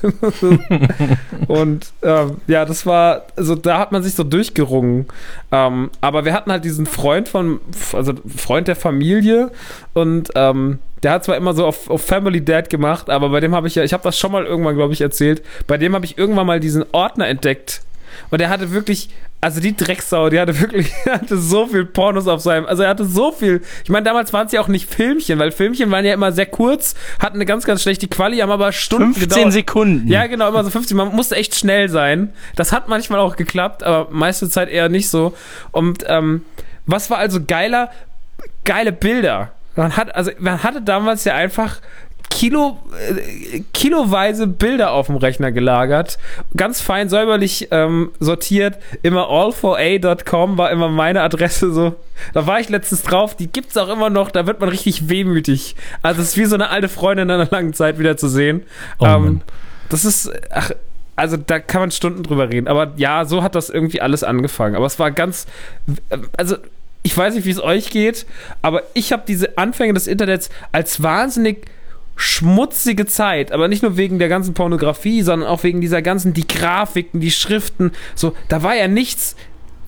und 1.49 1.93
ähm, 2.03 2.37
ja, 2.47 2.65
das 2.65 2.87
war, 2.87 3.27
also 3.37 3.55
da 3.55 3.79
hat 3.79 3.93
man 3.93 4.03
sich 4.03 4.15
so 4.15 4.25
durchgerungen. 4.25 5.07
Ähm, 5.53 5.91
aber 6.01 6.25
wir 6.25 6.33
hatten 6.33 6.51
halt 6.51 6.65
diesen 6.65 6.87
Freund 6.87 7.29
von, 7.29 7.61
also 7.93 8.13
Freund 8.37 8.69
der 8.69 8.77
Familie 8.77 9.51
und 9.95 10.31
ähm, 10.35 10.79
der 11.05 11.13
hat 11.13 11.25
zwar 11.25 11.37
immer 11.37 11.55
so 11.55 11.67
auf, 11.67 11.91
auf 11.91 12.03
Family 12.03 12.45
Dad 12.45 12.71
gemacht, 12.71 13.11
aber 13.11 13.29
bei 13.29 13.41
dem 13.41 13.55
habe 13.55 13.69
ich 13.69 13.75
ja, 13.75 13.85
ich 13.85 13.93
habe 13.93 14.03
das 14.03 14.19
schon 14.19 14.33
mal 14.33 14.45
irgendwann, 14.45 14.75
glaube 14.75 14.95
ich, 14.95 15.01
erzählt. 15.01 15.43
Bei 15.67 15.77
dem 15.77 15.95
habe 15.95 16.05
ich 16.07 16.17
irgendwann 16.17 16.47
mal 16.47 16.61
diesen 16.61 16.85
Ordner 16.93 17.29
entdeckt. 17.29 17.83
Und 18.31 18.41
er 18.41 18.49
hatte 18.49 18.73
wirklich, 18.73 19.11
also 19.41 19.61
die 19.61 19.77
Drecksau, 19.77 20.31
die 20.31 20.41
hatte 20.41 20.59
wirklich, 20.59 20.91
er 21.05 21.15
hatte 21.21 21.37
so 21.37 21.67
viel 21.67 21.85
Pornos 21.85 22.27
auf 22.27 22.41
seinem, 22.41 22.65
also 22.65 22.83
er 22.83 22.89
hatte 22.89 23.05
so 23.05 23.33
viel. 23.33 23.61
Ich 23.83 23.91
meine, 23.91 24.05
damals 24.05 24.33
waren 24.33 24.47
es 24.47 24.53
ja 24.53 24.61
auch 24.61 24.69
nicht 24.69 24.89
Filmchen, 24.89 25.39
weil 25.39 25.51
Filmchen 25.51 25.91
waren 25.91 26.05
ja 26.05 26.15
immer 26.15 26.33
sehr 26.33 26.47
kurz, 26.47 26.95
hatten 27.19 27.37
eine 27.37 27.45
ganz, 27.45 27.65
ganz 27.65 27.83
schlechte 27.83 28.09
Quali, 28.09 28.39
haben 28.39 28.51
aber 28.51 28.73
Stunden 28.73 29.15
15 29.15 29.29
gedauert. 29.29 29.53
Sekunden. 29.53 30.09
Ja, 30.09 30.27
genau, 30.27 30.49
immer 30.49 30.65
so 30.65 30.71
15. 30.71 30.97
Man 30.97 31.15
musste 31.15 31.37
echt 31.37 31.55
schnell 31.55 31.89
sein. 31.89 32.33
Das 32.57 32.73
hat 32.73 32.89
manchmal 32.89 33.21
auch 33.21 33.37
geklappt, 33.37 33.83
aber 33.83 34.11
meiste 34.11 34.49
Zeit 34.49 34.71
eher 34.71 34.89
nicht 34.89 35.11
so. 35.11 35.35
Und 35.71 36.05
ähm, 36.07 36.43
was 36.87 37.11
war 37.11 37.19
also 37.19 37.41
geiler? 37.45 37.91
Geile 38.65 38.93
Bilder. 38.93 39.53
Man 39.77 39.97
hat, 39.97 40.15
also 40.15 40.31
man 40.39 40.63
hatte 40.63 40.83
damals 40.83 41.25
ja 41.25 41.35
einfach 41.35 41.81
Kilo, 42.31 42.79
äh, 42.99 43.61
kiloweise 43.73 44.47
Bilder 44.47 44.93
auf 44.93 45.07
dem 45.07 45.17
Rechner 45.17 45.53
gelagert, 45.53 46.19
ganz 46.57 46.81
fein 46.81 47.09
säuberlich 47.09 47.69
ähm, 47.71 48.11
sortiert. 48.19 48.79
Immer 49.03 49.29
all4a.com 49.29 50.59
war 50.59 50.71
immer 50.71 50.89
meine 50.89 51.23
Adresse 51.23 51.73
so. 51.73 51.95
Da 52.33 52.47
war 52.47 52.61
ich 52.61 52.69
letztens 52.69 53.03
drauf, 53.03 53.37
die 53.37 53.47
gibt's 53.47 53.77
auch 53.77 53.89
immer 53.89 54.11
noch, 54.11 54.31
da 54.31 54.47
wird 54.47 54.61
man 54.61 54.69
richtig 54.69 55.09
wehmütig. 55.09 55.77
Also 56.03 56.23
es 56.23 56.31
ist 56.31 56.37
wie 56.37 56.45
so 56.47 56.57
eine 56.57 56.71
alte 56.71 56.89
Freundin 56.89 57.29
in 57.29 57.35
einer 57.35 57.51
langen 57.51 57.73
Zeit 57.73 57.99
wieder 57.99 58.17
zu 58.17 58.29
sehen. 58.29 58.65
Oh, 58.99 59.07
ähm, 59.07 59.41
das 59.89 60.05
ist, 60.05 60.31
ach, 60.51 60.71
also 61.17 61.37
da 61.37 61.61
kann 61.61 61.83
man 61.83 61.91
Stunden 61.91 62.23
drüber 62.23 62.51
reden. 62.51 62.67
Aber 62.67 62.93
ja, 62.97 63.25
so 63.25 63.43
hat 63.43 63.55
das 63.55 63.71
irgendwie 63.71 64.01
alles 64.01 64.25
angefangen. 64.25 64.75
Aber 64.75 64.87
es 64.87 64.99
war 64.99 65.13
ganz, 65.13 65.47
also 66.37 66.57
ich 67.05 67.17
weiß 67.17 67.35
nicht, 67.35 67.45
wie 67.45 67.51
es 67.51 67.63
euch 67.63 67.91
geht, 67.91 68.27
aber 68.63 68.83
ich 68.95 69.13
habe 69.13 69.23
diese 69.29 69.57
Anfänge 69.59 69.93
des 69.93 70.07
Internets 70.07 70.49
als 70.73 71.03
wahnsinnig 71.03 71.67
schmutzige 72.17 73.07
Zeit, 73.07 73.53
aber 73.53 73.69
nicht 73.69 73.83
nur 73.83 73.97
wegen 73.97 74.19
der 74.19 74.29
ganzen 74.29 74.55
Pornografie, 74.55 75.23
sondern 75.23 75.49
auch 75.49 75.63
wegen 75.65 75.81
dieser 75.81 76.01
ganzen, 76.01 76.33
die 76.33 76.47
Grafiken, 76.47 77.21
die 77.21 77.31
Schriften, 77.31 77.93
so, 78.15 78.35
da 78.49 78.63
war 78.63 78.75
ja 78.75 78.89
nichts 78.89 79.37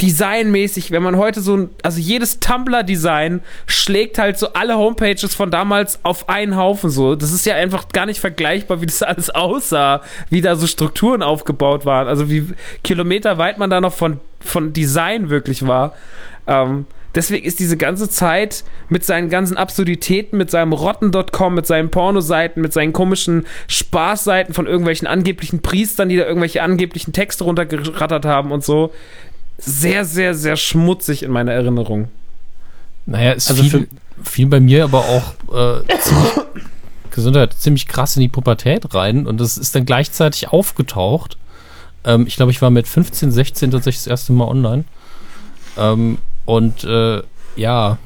designmäßig, 0.02 0.90
wenn 0.90 1.02
man 1.02 1.16
heute 1.16 1.40
so, 1.40 1.70
also 1.82 2.00
jedes 2.00 2.38
Tumblr-Design 2.38 3.40
schlägt 3.66 4.18
halt 4.18 4.38
so 4.38 4.52
alle 4.52 4.76
Homepages 4.76 5.34
von 5.34 5.50
damals 5.50 6.04
auf 6.04 6.28
einen 6.28 6.56
Haufen 6.56 6.90
so. 6.90 7.14
Das 7.14 7.32
ist 7.32 7.46
ja 7.46 7.54
einfach 7.54 7.88
gar 7.88 8.04
nicht 8.04 8.20
vergleichbar, 8.20 8.82
wie 8.82 8.86
das 8.86 9.02
alles 9.02 9.30
aussah, 9.30 10.02
wie 10.28 10.42
da 10.42 10.56
so 10.56 10.66
Strukturen 10.66 11.22
aufgebaut 11.22 11.86
waren, 11.86 12.08
also 12.08 12.28
wie 12.28 12.46
kilometerweit 12.84 13.56
man 13.56 13.70
da 13.70 13.80
noch 13.80 13.94
von, 13.94 14.20
von 14.40 14.74
Design 14.74 15.30
wirklich 15.30 15.66
war. 15.66 15.94
Ähm, 16.46 16.84
Deswegen 17.16 17.46
ist 17.46 17.60
diese 17.60 17.78
ganze 17.78 18.10
Zeit 18.10 18.62
mit 18.90 19.02
seinen 19.02 19.30
ganzen 19.30 19.56
Absurditäten, 19.56 20.36
mit 20.36 20.50
seinem 20.50 20.74
Rotten.com, 20.74 21.54
mit 21.54 21.66
seinen 21.66 21.90
Pornoseiten, 21.90 22.60
mit 22.60 22.74
seinen 22.74 22.92
komischen 22.92 23.46
Spaßseiten 23.68 24.52
von 24.52 24.66
irgendwelchen 24.66 25.08
angeblichen 25.08 25.62
Priestern, 25.62 26.10
die 26.10 26.18
da 26.18 26.26
irgendwelche 26.26 26.62
angeblichen 26.62 27.14
Texte 27.14 27.44
runtergerattert 27.44 28.26
haben 28.26 28.52
und 28.52 28.62
so, 28.62 28.92
sehr, 29.56 30.04
sehr, 30.04 30.34
sehr 30.34 30.56
schmutzig 30.56 31.22
in 31.22 31.30
meiner 31.30 31.52
Erinnerung. 31.52 32.08
Naja, 33.06 33.32
es 33.32 33.48
also 33.48 33.62
fiel, 33.62 33.88
fiel 34.22 34.46
bei 34.48 34.60
mir 34.60 34.84
aber 34.84 34.98
auch 34.98 35.80
äh, 35.80 35.98
ziemlich, 35.98 36.32
Gesundheit, 37.12 37.54
ziemlich 37.54 37.88
krass 37.88 38.14
in 38.16 38.20
die 38.20 38.28
Pubertät 38.28 38.94
rein 38.94 39.26
und 39.26 39.40
das 39.40 39.56
ist 39.56 39.74
dann 39.74 39.86
gleichzeitig 39.86 40.48
aufgetaucht. 40.48 41.38
Ähm, 42.04 42.26
ich 42.26 42.36
glaube, 42.36 42.52
ich 42.52 42.60
war 42.60 42.68
mit 42.68 42.86
15, 42.86 43.32
16 43.32 43.70
tatsächlich 43.70 44.04
das 44.04 44.06
erste 44.06 44.34
Mal 44.34 44.48
online. 44.48 44.84
Ähm, 45.78 46.18
und 46.46 46.84
äh, 46.84 47.22
ja, 47.56 47.98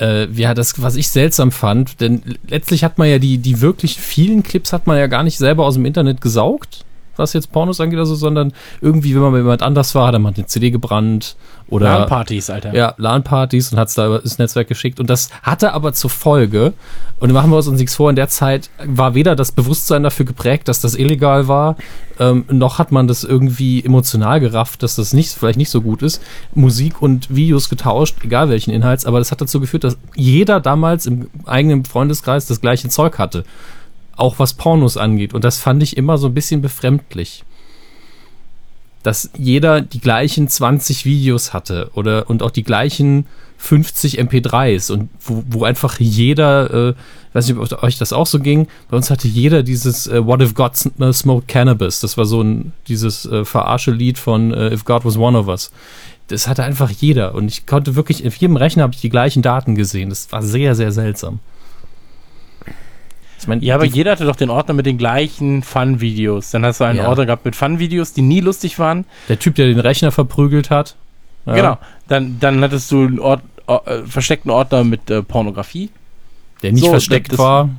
äh, 0.00 0.26
ja, 0.32 0.54
das, 0.54 0.80
was 0.80 0.96
ich 0.96 1.08
seltsam 1.08 1.52
fand, 1.52 2.00
denn 2.00 2.22
letztlich 2.48 2.84
hat 2.84 2.98
man 2.98 3.08
ja 3.08 3.18
die, 3.18 3.38
die 3.38 3.60
wirklich 3.60 3.98
vielen 3.98 4.42
Clips 4.42 4.72
hat 4.72 4.86
man 4.86 4.96
ja 4.98 5.06
gar 5.06 5.22
nicht 5.22 5.36
selber 5.36 5.66
aus 5.66 5.74
dem 5.74 5.84
Internet 5.84 6.20
gesaugt, 6.20 6.84
was 7.22 7.32
jetzt 7.32 7.52
Pornos 7.52 7.80
angeht, 7.80 7.98
also, 7.98 8.14
sondern 8.14 8.52
irgendwie, 8.80 9.14
wenn 9.14 9.22
man 9.22 9.32
mit 9.32 9.40
jemand 9.40 9.62
anders 9.62 9.94
war, 9.94 10.08
hat 10.08 10.20
mal 10.20 10.32
eine 10.34 10.46
CD 10.46 10.70
gebrannt 10.70 11.36
oder. 11.68 12.00
LAN-Partys, 12.00 12.50
Alter. 12.50 12.74
Ja, 12.74 12.94
LAN-Partys 12.98 13.72
und 13.72 13.78
hat 13.78 13.88
es 13.88 13.94
da 13.94 14.16
ins 14.16 14.38
Netzwerk 14.38 14.68
geschickt. 14.68 15.00
Und 15.00 15.08
das 15.08 15.30
hatte 15.42 15.72
aber 15.72 15.92
zur 15.94 16.10
Folge, 16.10 16.74
und 17.22 17.32
machen 17.32 17.50
wir 17.50 17.56
uns 17.56 17.68
nichts 17.68 17.94
vor, 17.94 18.10
in 18.10 18.16
der 18.16 18.28
Zeit 18.28 18.68
war 18.84 19.14
weder 19.14 19.36
das 19.36 19.52
Bewusstsein 19.52 20.02
dafür 20.02 20.26
geprägt, 20.26 20.66
dass 20.66 20.80
das 20.80 20.96
illegal 20.96 21.46
war, 21.46 21.76
ähm, 22.18 22.44
noch 22.50 22.78
hat 22.80 22.90
man 22.90 23.06
das 23.06 23.22
irgendwie 23.22 23.84
emotional 23.84 24.40
gerafft, 24.40 24.82
dass 24.82 24.96
das 24.96 25.12
nicht, 25.12 25.32
vielleicht 25.32 25.56
nicht 25.56 25.70
so 25.70 25.82
gut 25.82 26.02
ist. 26.02 26.20
Musik 26.54 27.00
und 27.00 27.34
Videos 27.34 27.68
getauscht, 27.68 28.16
egal 28.24 28.48
welchen 28.48 28.72
Inhalts, 28.72 29.06
aber 29.06 29.20
das 29.20 29.30
hat 29.30 29.40
dazu 29.40 29.60
geführt, 29.60 29.84
dass 29.84 29.96
jeder 30.16 30.58
damals 30.58 31.06
im 31.06 31.28
eigenen 31.46 31.84
Freundeskreis 31.84 32.46
das 32.46 32.60
gleiche 32.60 32.88
Zeug 32.88 33.18
hatte 33.18 33.44
auch 34.16 34.38
was 34.38 34.54
Pornos 34.54 34.96
angeht. 34.96 35.34
Und 35.34 35.44
das 35.44 35.58
fand 35.58 35.82
ich 35.82 35.96
immer 35.96 36.18
so 36.18 36.28
ein 36.28 36.34
bisschen 36.34 36.62
befremdlich. 36.62 37.44
Dass 39.02 39.30
jeder 39.36 39.80
die 39.80 40.00
gleichen 40.00 40.48
20 40.48 41.04
Videos 41.04 41.52
hatte 41.52 41.90
oder 41.94 42.30
und 42.30 42.42
auch 42.42 42.52
die 42.52 42.62
gleichen 42.62 43.26
50 43.62 44.20
MP3s 44.20 44.90
und 44.90 45.08
wo, 45.20 45.44
wo 45.48 45.64
einfach 45.64 46.00
jeder, 46.00 46.88
äh, 46.88 46.94
weiß 47.32 47.48
nicht, 47.48 47.58
ob 47.58 47.82
euch 47.84 47.96
das 47.96 48.12
auch 48.12 48.26
so 48.26 48.40
ging, 48.40 48.66
bei 48.90 48.96
uns 48.96 49.08
hatte 49.08 49.28
jeder 49.28 49.62
dieses 49.62 50.08
äh, 50.08 50.26
What 50.26 50.42
If 50.42 50.54
God 50.54 50.76
Smoked 50.76 51.46
Cannabis. 51.46 52.00
Das 52.00 52.18
war 52.18 52.24
so 52.24 52.42
ein, 52.42 52.72
dieses 52.88 53.24
äh, 53.24 53.44
Verarsche-Lied 53.44 54.18
von 54.18 54.52
äh, 54.52 54.72
If 54.72 54.84
God 54.84 55.04
Was 55.04 55.16
One 55.16 55.38
of 55.38 55.46
Us. 55.46 55.70
Das 56.26 56.48
hatte 56.48 56.64
einfach 56.64 56.90
jeder 56.90 57.36
und 57.36 57.46
ich 57.46 57.64
konnte 57.64 57.94
wirklich, 57.94 58.26
auf 58.26 58.34
jedem 58.34 58.56
Rechner 58.56 58.82
habe 58.82 58.94
ich 58.94 59.00
die 59.00 59.10
gleichen 59.10 59.42
Daten 59.42 59.76
gesehen. 59.76 60.08
Das 60.08 60.32
war 60.32 60.42
sehr, 60.42 60.74
sehr 60.74 60.90
seltsam. 60.90 61.38
Ich 63.42 63.48
mein, 63.48 63.60
ja, 63.60 63.74
aber 63.74 63.84
jeder 63.84 64.12
hatte 64.12 64.24
doch 64.24 64.36
den 64.36 64.50
Ordner 64.50 64.72
mit 64.72 64.86
den 64.86 64.98
gleichen 64.98 65.64
Fun-Videos. 65.64 66.52
Dann 66.52 66.64
hast 66.64 66.80
du 66.80 66.84
einen 66.84 66.98
ja. 66.98 67.08
Ordner 67.08 67.26
gehabt 67.26 67.44
mit 67.44 67.56
Fun-Videos, 67.56 68.12
die 68.12 68.22
nie 68.22 68.40
lustig 68.40 68.78
waren. 68.78 69.04
Der 69.28 69.36
Typ, 69.36 69.56
der 69.56 69.66
den 69.66 69.80
Rechner 69.80 70.12
verprügelt 70.12 70.70
hat. 70.70 70.94
Ja. 71.46 71.54
Genau. 71.54 71.78
Dann, 72.06 72.38
dann 72.38 72.62
hattest 72.62 72.88
du 72.92 73.02
einen 73.02 73.18
Ort, 73.18 73.42
äh, 73.66 74.02
versteckten 74.06 74.50
Ordner 74.52 74.84
mit 74.84 75.10
äh, 75.10 75.22
Pornografie. 75.22 75.90
Der 76.62 76.70
nicht 76.70 76.84
so, 76.84 76.90
versteckt 76.90 77.36
war. 77.36 77.70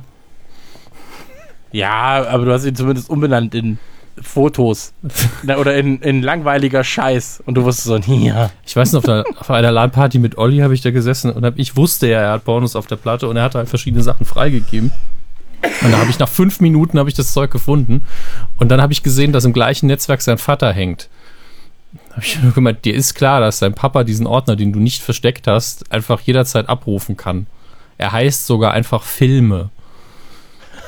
Ja, 1.72 2.26
aber 2.28 2.44
du 2.44 2.52
hast 2.52 2.66
ihn 2.66 2.76
zumindest 2.76 3.08
umbenannt 3.08 3.54
in 3.54 3.78
Fotos 4.20 4.92
oder 5.58 5.76
in, 5.76 5.98
in 6.00 6.22
langweiliger 6.22 6.84
Scheiß 6.84 7.42
und 7.46 7.54
du 7.54 7.64
wusstest 7.64 7.86
so, 7.86 7.96
ja. 8.12 8.50
Ich 8.66 8.76
weiß 8.76 8.92
noch, 8.92 8.98
auf, 8.98 9.04
der, 9.04 9.24
auf 9.38 9.50
einer 9.50 9.72
LAN-Party 9.72 10.18
mit 10.18 10.36
Olli 10.36 10.58
habe 10.58 10.74
ich 10.74 10.82
da 10.82 10.90
gesessen 10.90 11.32
und 11.32 11.42
hab, 11.44 11.58
ich 11.58 11.74
wusste 11.74 12.06
ja, 12.06 12.20
er 12.20 12.32
hat 12.32 12.44
Pornos 12.44 12.76
auf 12.76 12.86
der 12.86 12.96
Platte 12.96 13.26
und 13.28 13.38
er 13.38 13.44
hat 13.44 13.54
halt 13.54 13.70
verschiedene 13.70 14.02
Sachen 14.02 14.26
freigegeben. 14.26 14.92
Und 15.82 15.92
da 15.92 15.98
habe 15.98 16.10
ich 16.10 16.18
nach 16.18 16.28
fünf 16.28 16.60
Minuten 16.60 16.98
habe 16.98 17.08
ich 17.08 17.14
das 17.14 17.32
Zeug 17.32 17.50
gefunden. 17.50 18.02
Und 18.58 18.68
dann 18.70 18.80
habe 18.82 18.92
ich 18.92 19.02
gesehen, 19.02 19.32
dass 19.32 19.44
im 19.44 19.52
gleichen 19.52 19.86
Netzwerk 19.86 20.22
sein 20.22 20.38
Vater 20.38 20.72
hängt. 20.72 21.08
Hab 22.14 22.24
ich 22.24 22.42
nur 22.42 22.52
gemeint, 22.52 22.84
dir 22.84 22.94
ist 22.94 23.14
klar, 23.14 23.40
dass 23.40 23.58
dein 23.60 23.74
Papa 23.74 24.04
diesen 24.04 24.26
Ordner, 24.26 24.56
den 24.56 24.72
du 24.72 24.78
nicht 24.80 25.02
versteckt 25.02 25.46
hast, 25.46 25.90
einfach 25.92 26.20
jederzeit 26.20 26.68
abrufen 26.68 27.16
kann. 27.16 27.46
Er 27.98 28.12
heißt 28.12 28.46
sogar 28.46 28.72
einfach 28.72 29.02
Filme. 29.04 29.70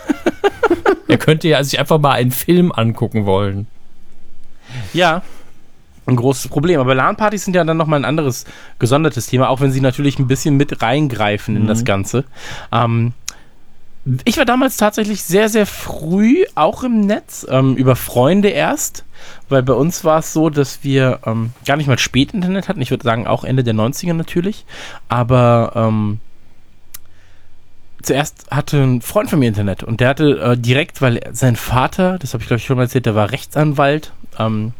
er 1.08 1.18
könnte 1.18 1.48
ja 1.48 1.62
sich 1.62 1.78
einfach 1.78 1.98
mal 1.98 2.12
einen 2.12 2.32
Film 2.32 2.72
angucken 2.72 3.26
wollen. 3.26 3.66
Ja, 4.92 5.22
ein 6.06 6.16
großes 6.16 6.48
Problem. 6.48 6.80
Aber 6.80 6.94
LAN-Partys 6.94 7.44
sind 7.44 7.54
ja 7.54 7.64
dann 7.64 7.76
nochmal 7.76 8.00
ein 8.00 8.04
anderes 8.04 8.44
gesondertes 8.78 9.26
Thema, 9.26 9.48
auch 9.48 9.60
wenn 9.60 9.72
sie 9.72 9.80
natürlich 9.80 10.18
ein 10.18 10.26
bisschen 10.26 10.56
mit 10.56 10.82
reingreifen 10.82 11.56
in 11.56 11.62
Mhm. 11.64 11.68
das 11.68 11.84
Ganze. 11.84 12.24
Ähm, 12.72 13.12
ich 14.24 14.38
war 14.38 14.44
damals 14.44 14.76
tatsächlich 14.76 15.24
sehr, 15.24 15.48
sehr 15.48 15.66
früh 15.66 16.44
auch 16.54 16.84
im 16.84 17.00
Netz, 17.00 17.44
ähm, 17.50 17.74
über 17.76 17.96
Freunde 17.96 18.48
erst, 18.48 19.04
weil 19.48 19.64
bei 19.64 19.72
uns 19.72 20.04
war 20.04 20.20
es 20.20 20.32
so, 20.32 20.48
dass 20.48 20.84
wir 20.84 21.20
ähm, 21.26 21.50
gar 21.64 21.76
nicht 21.76 21.88
mal 21.88 21.98
spät 21.98 22.32
Internet 22.32 22.68
hatten. 22.68 22.80
Ich 22.80 22.92
würde 22.92 23.02
sagen 23.02 23.26
auch 23.26 23.42
Ende 23.42 23.64
der 23.64 23.74
90er 23.74 24.12
natürlich. 24.12 24.64
Aber 25.08 25.72
ähm, 25.74 26.20
zuerst 28.00 28.46
hatte 28.48 28.80
ein 28.80 29.02
Freund 29.02 29.28
von 29.28 29.40
mir 29.40 29.48
Internet 29.48 29.82
und 29.82 29.98
der 29.98 30.10
hatte 30.10 30.38
äh, 30.38 30.56
direkt, 30.56 31.02
weil 31.02 31.20
sein 31.32 31.56
Vater, 31.56 32.18
das 32.20 32.32
habe 32.32 32.42
ich 32.42 32.46
glaube 32.46 32.58
ich 32.58 32.66
schon 32.66 32.76
mal 32.76 32.84
erzählt, 32.84 33.06
der 33.06 33.16
war 33.16 33.32
Rechtsanwalt, 33.32 34.12
ähm, 34.38 34.72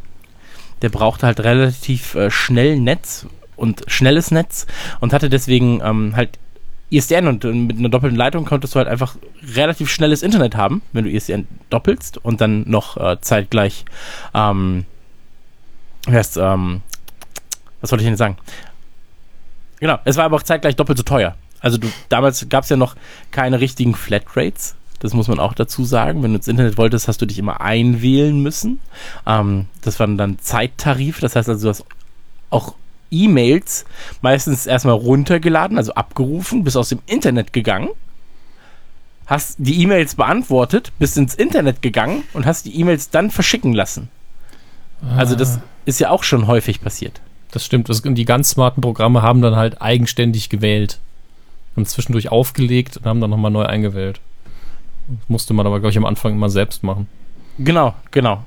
der 0.81 0.89
brauchte 0.89 1.25
halt 1.25 1.41
relativ 1.41 2.15
äh, 2.15 2.31
schnell 2.31 2.79
Netz 2.79 3.25
und 3.57 3.83
schnelles 3.87 4.31
Netz 4.31 4.67
und 5.01 5.11
hatte 5.11 5.29
deswegen 5.29 5.81
ähm, 5.83 6.15
halt 6.15 6.39
ISDN 6.89 7.27
und 7.27 7.43
äh, 7.43 7.51
mit 7.51 7.77
einer 7.77 7.89
doppelten 7.89 8.17
Leitung 8.17 8.45
konntest 8.45 8.75
du 8.75 8.77
halt 8.77 8.87
einfach 8.87 9.15
relativ 9.55 9.89
schnelles 9.89 10.23
Internet 10.23 10.55
haben, 10.55 10.81
wenn 10.93 11.03
du 11.03 11.11
ISDN 11.11 11.47
doppelst 11.69 12.17
und 12.17 12.41
dann 12.41 12.63
noch 12.69 12.97
äh, 12.97 13.19
zeitgleich, 13.21 13.85
ähm, 14.33 14.85
heißt, 16.09 16.37
ähm, 16.37 16.81
was 17.81 17.91
wollte 17.91 18.03
ich 18.03 18.09
denn 18.09 18.17
sagen? 18.17 18.37
Genau, 19.79 19.99
es 20.05 20.15
war 20.15 20.25
aber 20.25 20.37
auch 20.37 20.43
zeitgleich 20.43 20.75
doppelt 20.75 20.97
so 20.97 21.03
teuer. 21.03 21.35
Also 21.59 21.77
du, 21.77 21.87
damals 22.09 22.47
gab 22.49 22.63
es 22.63 22.69
ja 22.69 22.77
noch 22.77 22.95
keine 23.31 23.59
richtigen 23.59 23.93
Flatrates. 23.93 24.75
Das 24.99 25.13
muss 25.13 25.27
man 25.27 25.39
auch 25.39 25.53
dazu 25.53 25.85
sagen. 25.85 26.23
Wenn 26.23 26.31
du 26.31 26.37
ins 26.37 26.47
Internet 26.47 26.77
wolltest, 26.77 27.07
hast 27.07 27.21
du 27.21 27.25
dich 27.25 27.37
immer 27.37 27.61
einwählen 27.61 28.41
müssen. 28.41 28.79
Ähm, 29.27 29.67
das 29.81 29.99
waren 29.99 30.17
dann 30.17 30.39
Zeittarif. 30.39 31.19
Das 31.19 31.35
heißt 31.35 31.49
also, 31.49 31.63
du 31.65 31.69
hast 31.69 31.85
auch 32.49 32.73
E-Mails 33.11 33.85
meistens 34.21 34.65
erstmal 34.65 34.95
runtergeladen, 34.95 35.77
also 35.77 35.93
abgerufen, 35.93 36.63
bist 36.63 36.77
aus 36.77 36.89
dem 36.89 36.99
Internet 37.05 37.53
gegangen, 37.53 37.89
hast 39.25 39.55
die 39.59 39.81
E-Mails 39.81 40.15
beantwortet, 40.15 40.91
bist 40.99 41.17
ins 41.17 41.35
Internet 41.35 41.81
gegangen 41.81 42.23
und 42.33 42.45
hast 42.45 42.65
die 42.65 42.79
E-Mails 42.79 43.09
dann 43.09 43.31
verschicken 43.31 43.73
lassen. 43.73 44.09
Also 45.15 45.35
das 45.35 45.59
ist 45.85 45.99
ja 45.99 46.09
auch 46.09 46.23
schon 46.23 46.47
häufig 46.47 46.81
passiert. 46.81 47.21
Das 47.51 47.63
stimmt. 47.65 47.89
Das, 47.89 48.01
die 48.03 48.25
ganz 48.25 48.49
smarten 48.49 48.81
Programme 48.81 49.21
haben 49.21 49.41
dann 49.41 49.55
halt 49.55 49.81
eigenständig 49.81 50.49
gewählt. 50.49 50.99
Haben 51.75 51.85
zwischendurch 51.85 52.31
aufgelegt 52.31 52.97
und 52.97 53.05
haben 53.05 53.21
dann 53.21 53.29
nochmal 53.29 53.51
neu 53.51 53.63
eingewählt. 53.63 54.19
Das 55.07 55.29
musste 55.29 55.53
man 55.53 55.65
aber, 55.65 55.79
glaube 55.79 55.91
ich, 55.91 55.97
am 55.97 56.05
Anfang 56.05 56.33
immer 56.33 56.49
selbst 56.49 56.83
machen. 56.83 57.07
Genau, 57.59 57.93
genau. 58.11 58.43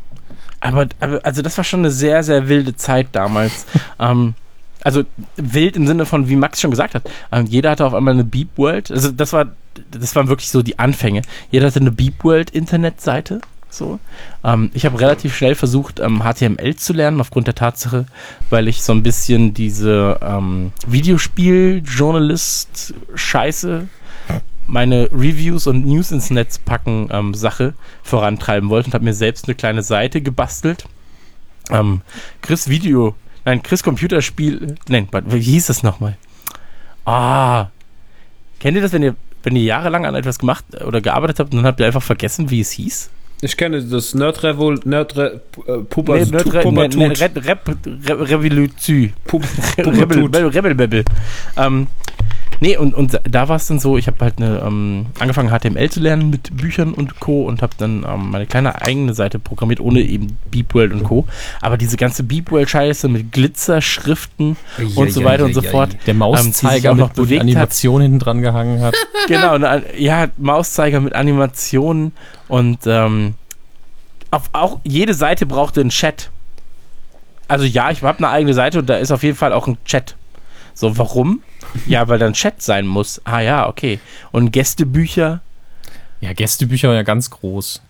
Aber, 0.60 0.86
aber 1.00 1.24
also 1.24 1.40
das 1.40 1.56
war 1.56 1.64
schon 1.64 1.80
eine 1.80 1.90
sehr, 1.90 2.22
sehr 2.22 2.48
wilde 2.48 2.76
Zeit 2.76 3.08
damals. 3.12 3.66
ähm, 3.98 4.34
also 4.82 5.04
wild 5.36 5.76
im 5.76 5.86
Sinne 5.86 6.06
von, 6.06 6.28
wie 6.28 6.36
Max 6.36 6.60
schon 6.60 6.70
gesagt 6.70 6.94
hat, 6.94 7.08
ähm, 7.32 7.46
jeder 7.46 7.70
hatte 7.70 7.86
auf 7.86 7.94
einmal 7.94 8.14
eine 8.14 8.24
Beep 8.24 8.48
World. 8.56 8.90
Also 8.90 9.12
das 9.12 9.32
war, 9.32 9.46
das 9.90 10.16
waren 10.16 10.28
wirklich 10.28 10.50
so 10.50 10.62
die 10.62 10.78
Anfänge. 10.78 11.22
Jeder 11.50 11.66
hatte 11.66 11.80
eine 11.80 11.92
Beep 11.92 12.24
World 12.24 12.50
Internetseite. 12.50 13.40
So. 13.70 13.98
Ähm, 14.42 14.70
ich 14.74 14.84
habe 14.84 15.00
relativ 15.00 15.34
schnell 15.36 15.54
versucht, 15.54 16.00
ähm, 16.00 16.24
HTML 16.24 16.74
zu 16.74 16.92
lernen, 16.92 17.20
aufgrund 17.20 17.46
der 17.46 17.54
Tatsache, 17.54 18.06
weil 18.50 18.66
ich 18.68 18.82
so 18.82 18.92
ein 18.92 19.04
bisschen 19.04 19.54
diese 19.54 20.18
ähm, 20.22 20.72
Videospiel-Journalist-Scheiße 20.86 23.86
meine 24.66 25.08
Reviews 25.12 25.66
und 25.66 25.84
News 25.84 26.12
ins 26.12 26.30
Netz 26.30 26.58
packen 26.58 27.08
ähm, 27.10 27.34
Sache 27.34 27.74
vorantreiben 28.02 28.70
wollte 28.70 28.86
und 28.88 28.94
habe 28.94 29.04
mir 29.04 29.12
selbst 29.14 29.46
eine 29.46 29.56
kleine 29.56 29.82
Seite 29.82 30.20
gebastelt. 30.20 30.84
Ähm, 31.70 32.02
Chris 32.40 32.68
Video, 32.68 33.16
nein, 33.44 33.62
Chris 33.62 33.82
Computerspiel, 33.82 34.74
nein, 34.88 35.08
wie 35.26 35.40
hieß 35.40 35.66
das 35.66 35.82
nochmal? 35.82 36.16
Ah, 37.04 37.66
kennt 38.58 38.76
ihr 38.76 38.82
das, 38.82 38.92
wenn 38.92 39.02
ihr, 39.02 39.16
wenn 39.42 39.56
ihr 39.56 39.62
jahrelang 39.62 40.06
an 40.06 40.14
etwas 40.14 40.38
gemacht 40.38 40.64
oder 40.84 41.00
gearbeitet 41.00 41.38
habt 41.40 41.52
und 41.52 41.58
dann 41.58 41.66
habt 41.66 41.80
ihr 41.80 41.86
einfach 41.86 42.02
vergessen, 42.02 42.50
wie 42.50 42.60
es 42.60 42.70
hieß? 42.72 43.10
Ich 43.42 43.56
kenne 43.56 43.82
das 43.82 44.14
Nerdrevol, 44.14 44.80
Nerdre, 44.84 45.40
äh, 45.66 45.78
Pupa, 45.78 46.16
Nee, 46.16 46.24
Nerd- 46.26 46.52
Re- 46.52 46.60
Pubertut. 46.62 46.98
ne- 47.00 47.08
ne- 47.08 47.14
Rep- 47.20 47.46
Rep- 47.46 47.68
Re- 48.06 48.28
Revoluzü. 48.28 49.10
Pup- 49.24 49.42
Rebel, 49.78 49.92
Pubertut. 49.94 50.34
Rebel, 50.36 50.46
Rebel, 50.50 50.72
Rebel. 50.76 51.04
Ähm, 51.56 51.86
nee, 52.60 52.76
und, 52.76 52.94
und 52.94 53.20
da 53.24 53.48
war 53.48 53.56
es 53.56 53.66
dann 53.66 53.78
so, 53.78 53.96
ich 53.98 54.06
habe 54.06 54.18
halt 54.20 54.38
eine, 54.38 54.60
ähm, 54.60 55.06
angefangen 55.18 55.50
HTML 55.50 55.90
zu 55.90 56.00
lernen 56.00 56.30
mit 56.30 56.56
Büchern 56.56 56.92
und 56.94 57.20
Co. 57.20 57.42
und 57.42 57.62
habe 57.62 57.72
dann 57.78 58.06
ähm, 58.08 58.30
meine 58.30 58.46
kleine 58.46 58.80
eigene 58.80 59.14
Seite 59.14 59.38
programmiert, 59.38 59.80
ohne 59.80 60.00
eben 60.00 60.38
Beepworld 60.50 60.92
und 60.92 61.04
Co. 61.04 61.26
Aber 61.60 61.76
diese 61.76 61.96
ganze 61.96 62.22
Beepworld-Scheiße 62.22 63.08
mit 63.08 63.32
Glitzerschriften 63.32 64.56
und 64.94 65.12
so 65.12 65.24
weiter 65.24 65.44
und 65.44 65.54
so 65.54 65.62
fort. 65.62 65.96
Der 66.06 66.12
Ähm, 66.12 66.18
Mauszeiger, 66.18 66.92
auch 66.92 66.96
noch 66.96 67.08
mit, 67.08 67.18
wo 67.18 67.22
die 67.22 67.26
bewegt 67.26 67.40
hat. 67.40 67.48
Animation 67.48 68.02
hinten 68.02 68.18
dran 68.18 68.42
gehangen 68.42 68.80
hat. 68.80 68.94
genau, 69.28 69.54
eine, 69.54 69.82
ja, 69.98 70.28
Mauszeiger 70.36 71.00
mit 71.00 71.14
Animationen 71.14 72.12
und 72.48 72.80
ähm, 72.86 73.34
auf, 74.30 74.50
auch 74.52 74.80
jede 74.84 75.14
Seite 75.14 75.46
brauchte 75.46 75.80
einen 75.80 75.90
Chat. 75.90 76.30
Also 77.48 77.64
ja, 77.64 77.90
ich 77.90 78.02
habe 78.02 78.18
eine 78.18 78.28
eigene 78.28 78.54
Seite 78.54 78.78
und 78.78 78.88
da 78.88 78.96
ist 78.96 79.10
auf 79.10 79.22
jeden 79.22 79.36
Fall 79.36 79.52
auch 79.52 79.66
ein 79.66 79.76
Chat. 79.84 80.14
So, 80.74 80.96
warum? 80.96 81.42
Ja, 81.86 82.08
weil 82.08 82.18
da 82.18 82.26
ein 82.26 82.32
Chat 82.32 82.62
sein 82.62 82.86
muss. 82.86 83.20
Ah 83.24 83.40
ja, 83.40 83.68
okay. 83.68 84.00
Und 84.32 84.52
Gästebücher. 84.52 85.40
Ja, 86.20 86.32
Gästebücher 86.32 86.88
waren 86.88 86.96
ja 86.96 87.02
ganz 87.02 87.30
groß. 87.30 87.80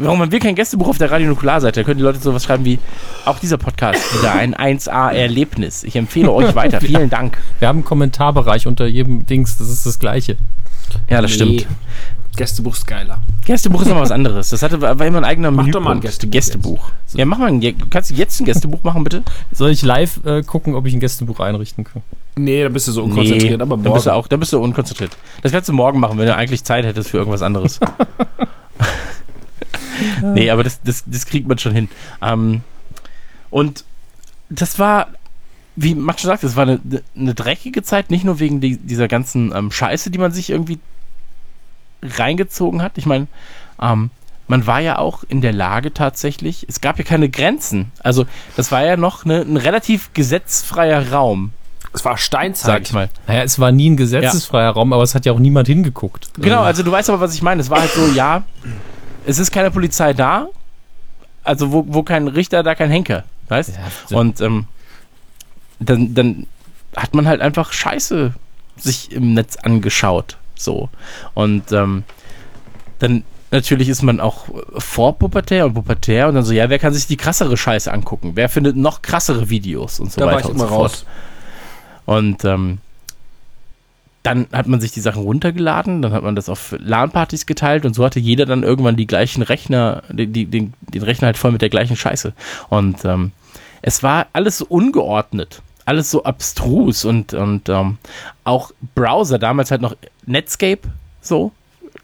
Warum 0.00 0.20
haben 0.20 0.30
wir 0.30 0.38
kein 0.38 0.54
Gästebuch 0.54 0.86
auf 0.88 0.98
der 0.98 1.10
Radio 1.10 1.26
Nukular-Seite? 1.28 1.80
Da 1.80 1.84
können 1.84 1.98
die 1.98 2.04
Leute 2.04 2.20
sowas 2.20 2.44
schreiben 2.44 2.64
wie, 2.64 2.78
auch 3.24 3.40
dieser 3.40 3.58
Podcast, 3.58 4.00
wieder 4.16 4.32
ein 4.32 4.54
1A-Erlebnis. 4.54 5.82
Ich 5.82 5.96
empfehle 5.96 6.30
euch 6.32 6.54
weiter. 6.54 6.80
Vielen 6.82 7.10
Dank. 7.10 7.36
Wir 7.58 7.66
haben 7.68 7.78
einen 7.78 7.84
Kommentarbereich 7.84 8.66
unter 8.68 8.86
jedem 8.86 9.26
Dings, 9.26 9.56
das 9.58 9.68
ist 9.68 9.86
das 9.86 9.98
gleiche. 9.98 10.36
Ja, 11.10 11.20
das 11.20 11.32
Nee. 11.32 11.36
stimmt. 11.36 11.66
Gästebuch 12.36 12.74
ist 12.74 12.86
geiler. 12.86 13.18
Gästebuch 13.44 13.82
ist 13.82 13.88
noch 13.88 14.00
was 14.00 14.12
anderes. 14.12 14.50
Das 14.50 14.62
hatte, 14.62 14.80
war 14.80 14.92
immer 15.04 15.18
ein 15.18 15.24
eigener 15.24 15.50
Mach 15.50 15.64
Menüpunkt. 15.64 15.74
doch 15.74 15.80
mal 15.80 15.96
ein 15.96 16.00
Gästebuch 16.00 16.30
Gästebuch. 16.30 16.90
Ja, 17.14 17.24
mach 17.24 17.38
mal 17.38 17.48
ein, 17.48 17.90
kannst 17.90 18.10
du 18.10 18.14
jetzt 18.14 18.40
ein 18.40 18.44
Gästebuch 18.44 18.84
machen, 18.84 19.02
bitte? 19.02 19.22
Soll 19.50 19.70
ich 19.70 19.82
live 19.82 20.24
äh, 20.24 20.42
gucken, 20.44 20.76
ob 20.76 20.86
ich 20.86 20.94
ein 20.94 21.00
Gästebuch 21.00 21.40
einrichten 21.40 21.82
kann? 21.82 22.02
Nee, 22.38 22.62
da 22.62 22.68
bist 22.68 22.88
du 22.88 22.92
so 22.92 23.04
unkonzentriert, 23.04 23.60
aber 23.60 23.76
dann 23.76 23.84
morgen. 23.84 23.94
bist 23.94 24.06
du 24.06 24.12
auch, 24.12 24.28
dann 24.28 24.40
bist 24.40 24.52
du 24.52 24.60
unkonzentriert. 24.60 25.16
Das 25.42 25.52
kannst 25.52 25.68
du 25.68 25.72
morgen 25.72 26.00
machen, 26.00 26.18
wenn 26.18 26.26
du 26.26 26.34
eigentlich 26.34 26.64
Zeit 26.64 26.84
hättest 26.84 27.10
für 27.10 27.18
irgendwas 27.18 27.42
anderes. 27.42 27.80
nee, 30.22 30.50
aber 30.50 30.64
das, 30.64 30.80
das, 30.82 31.04
das 31.06 31.26
kriegt 31.26 31.48
man 31.48 31.58
schon 31.58 31.74
hin. 31.74 31.88
Ähm, 32.22 32.62
und 33.50 33.84
das 34.50 34.78
war, 34.78 35.08
wie 35.76 35.94
Max 35.94 36.22
schon 36.22 36.28
sagt, 36.28 36.42
das 36.42 36.56
war 36.56 36.64
eine, 36.64 36.80
eine 37.16 37.34
dreckige 37.34 37.82
Zeit, 37.82 38.10
nicht 38.10 38.24
nur 38.24 38.38
wegen 38.40 38.60
die, 38.60 38.76
dieser 38.76 39.08
ganzen 39.08 39.54
ähm, 39.54 39.70
Scheiße, 39.70 40.10
die 40.10 40.18
man 40.18 40.32
sich 40.32 40.50
irgendwie 40.50 40.78
reingezogen 42.02 42.82
hat. 42.82 42.98
Ich 42.98 43.06
meine, 43.06 43.26
ähm, 43.80 44.10
man 44.46 44.66
war 44.66 44.80
ja 44.80 44.98
auch 44.98 45.24
in 45.28 45.40
der 45.40 45.52
Lage 45.52 45.92
tatsächlich, 45.92 46.64
es 46.68 46.80
gab 46.80 46.98
ja 46.98 47.04
keine 47.04 47.28
Grenzen. 47.28 47.92
Also 48.02 48.24
das 48.56 48.72
war 48.72 48.84
ja 48.84 48.96
noch 48.96 49.24
eine, 49.24 49.42
ein 49.42 49.56
relativ 49.56 50.12
gesetzfreier 50.14 51.12
Raum, 51.12 51.52
es 51.92 52.04
war 52.04 52.12
sag 52.12 52.20
Steinzeit. 52.20 52.82
ich 52.82 52.92
mal. 52.92 53.08
Naja, 53.26 53.42
es 53.42 53.58
war 53.58 53.72
nie 53.72 53.90
ein 53.90 53.96
gesetzesfreier 53.96 54.70
Raum, 54.70 54.92
aber 54.92 55.02
es 55.02 55.14
hat 55.14 55.26
ja 55.26 55.32
auch 55.32 55.38
niemand 55.38 55.68
hingeguckt. 55.68 56.30
Genau, 56.38 56.62
also 56.62 56.82
du 56.82 56.92
weißt 56.92 57.08
aber, 57.10 57.20
was 57.20 57.34
ich 57.34 57.42
meine. 57.42 57.60
Es 57.60 57.70
war 57.70 57.80
halt 57.80 57.92
so, 57.92 58.06
ja, 58.08 58.44
es 59.26 59.38
ist 59.38 59.50
keine 59.50 59.70
Polizei 59.70 60.12
da, 60.12 60.48
also 61.44 61.72
wo, 61.72 61.84
wo 61.88 62.02
kein 62.02 62.28
Richter, 62.28 62.62
da 62.62 62.74
kein 62.74 62.90
Henker, 62.90 63.24
weißt? 63.48 63.78
Ja, 64.10 64.18
Und 64.18 64.40
ähm, 64.40 64.66
dann, 65.80 66.14
dann 66.14 66.46
hat 66.96 67.14
man 67.14 67.26
halt 67.26 67.40
einfach 67.40 67.72
Scheiße 67.72 68.34
sich 68.76 69.12
im 69.12 69.34
Netz 69.34 69.56
angeschaut, 69.56 70.36
so. 70.54 70.88
Und 71.34 71.72
ähm, 71.72 72.04
dann 72.98 73.24
natürlich 73.50 73.88
ist 73.88 74.02
man 74.02 74.20
auch 74.20 74.46
vorpubertär 74.76 75.66
und 75.66 75.74
pubertär 75.74 76.28
und 76.28 76.34
dann 76.34 76.44
so, 76.44 76.52
ja, 76.52 76.68
wer 76.68 76.78
kann 76.78 76.92
sich 76.92 77.06
die 77.06 77.16
krassere 77.16 77.56
Scheiße 77.56 77.92
angucken? 77.92 78.32
Wer 78.34 78.48
findet 78.48 78.76
noch 78.76 79.02
krassere 79.02 79.48
Videos 79.48 80.00
und 80.00 80.12
so 80.12 80.20
Da 80.20 80.26
war 80.26 80.34
weiter 80.34 80.46
ich 80.46 80.50
und 80.50 80.56
immer 80.56 80.68
so 80.68 80.74
raus. 80.74 81.06
Und 82.08 82.42
ähm, 82.46 82.78
dann 84.22 84.46
hat 84.50 84.66
man 84.66 84.80
sich 84.80 84.92
die 84.92 85.02
Sachen 85.02 85.22
runtergeladen, 85.24 86.00
dann 86.00 86.12
hat 86.14 86.22
man 86.22 86.34
das 86.34 86.48
auf 86.48 86.74
LAN-Partys 86.78 87.44
geteilt 87.44 87.84
und 87.84 87.92
so 87.92 88.02
hatte 88.02 88.18
jeder 88.18 88.46
dann 88.46 88.62
irgendwann 88.62 88.96
die 88.96 89.06
gleichen 89.06 89.42
Rechner, 89.42 90.02
die, 90.08 90.26
die, 90.26 90.46
den, 90.46 90.72
den 90.80 91.02
Rechner 91.02 91.26
halt 91.26 91.36
voll 91.36 91.52
mit 91.52 91.60
der 91.60 91.68
gleichen 91.68 91.96
Scheiße. 91.96 92.32
Und 92.70 93.04
ähm, 93.04 93.32
es 93.82 94.02
war 94.02 94.26
alles 94.32 94.56
so 94.56 94.64
ungeordnet, 94.70 95.60
alles 95.84 96.10
so 96.10 96.24
abstrus 96.24 97.04
und, 97.04 97.34
und 97.34 97.68
ähm, 97.68 97.98
auch 98.42 98.72
Browser, 98.94 99.38
damals 99.38 99.70
halt 99.70 99.82
noch 99.82 99.94
Netscape, 100.24 100.88
so 101.20 101.52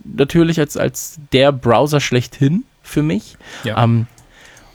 natürlich 0.05 0.61
als, 0.61 0.77
als 0.77 1.19
der 1.33 1.51
Browser 1.51 2.01
schlechthin 2.01 2.65
für 2.83 3.03
mich. 3.03 3.39
Ja. 3.65 3.83
Ähm, 3.83 4.07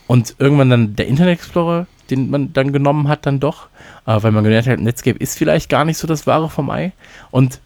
und 0.07 0.33
irgendwann 0.39 0.71
dann 0.71 0.95
der 0.95 1.05
Internet 1.05 1.37
Explorer 1.37 1.85
den 2.11 2.29
man 2.29 2.53
dann 2.53 2.71
genommen 2.73 3.07
hat, 3.07 3.25
dann 3.25 3.39
doch. 3.39 3.67
Äh, 4.05 4.21
weil 4.21 4.31
man 4.31 4.43
gelernt 4.43 4.67
hat, 4.67 4.79
Netscape 4.79 5.17
ist 5.17 5.37
vielleicht 5.37 5.69
gar 5.69 5.85
nicht 5.85 5.97
so 5.97 6.07
das 6.07 6.27
Wahre 6.27 6.49
vom 6.49 6.69
Ei. 6.69 6.91
Und 7.31 7.59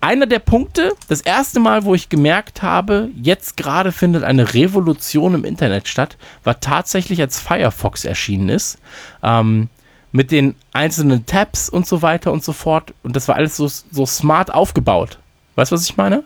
einer 0.00 0.26
der 0.26 0.38
Punkte, 0.38 0.92
das 1.08 1.20
erste 1.20 1.58
Mal, 1.58 1.84
wo 1.84 1.94
ich 1.94 2.08
gemerkt 2.08 2.62
habe, 2.62 3.08
jetzt 3.20 3.56
gerade 3.56 3.92
findet 3.92 4.24
eine 4.24 4.54
Revolution 4.54 5.34
im 5.34 5.44
Internet 5.44 5.88
statt, 5.88 6.16
war 6.44 6.60
tatsächlich, 6.60 7.20
als 7.20 7.40
Firefox 7.40 8.04
erschienen 8.04 8.48
ist. 8.48 8.78
Ähm, 9.22 9.68
mit 10.12 10.30
den 10.30 10.54
einzelnen 10.72 11.26
Tabs 11.26 11.68
und 11.68 11.86
so 11.86 12.00
weiter 12.02 12.32
und 12.32 12.42
so 12.42 12.52
fort. 12.52 12.94
Und 13.02 13.16
das 13.16 13.28
war 13.28 13.36
alles 13.36 13.56
so, 13.56 13.68
so 13.68 14.06
smart 14.06 14.52
aufgebaut. 14.52 15.18
Weißt 15.56 15.72
du, 15.72 15.74
was 15.74 15.84
ich 15.84 15.96
meine? 15.96 16.24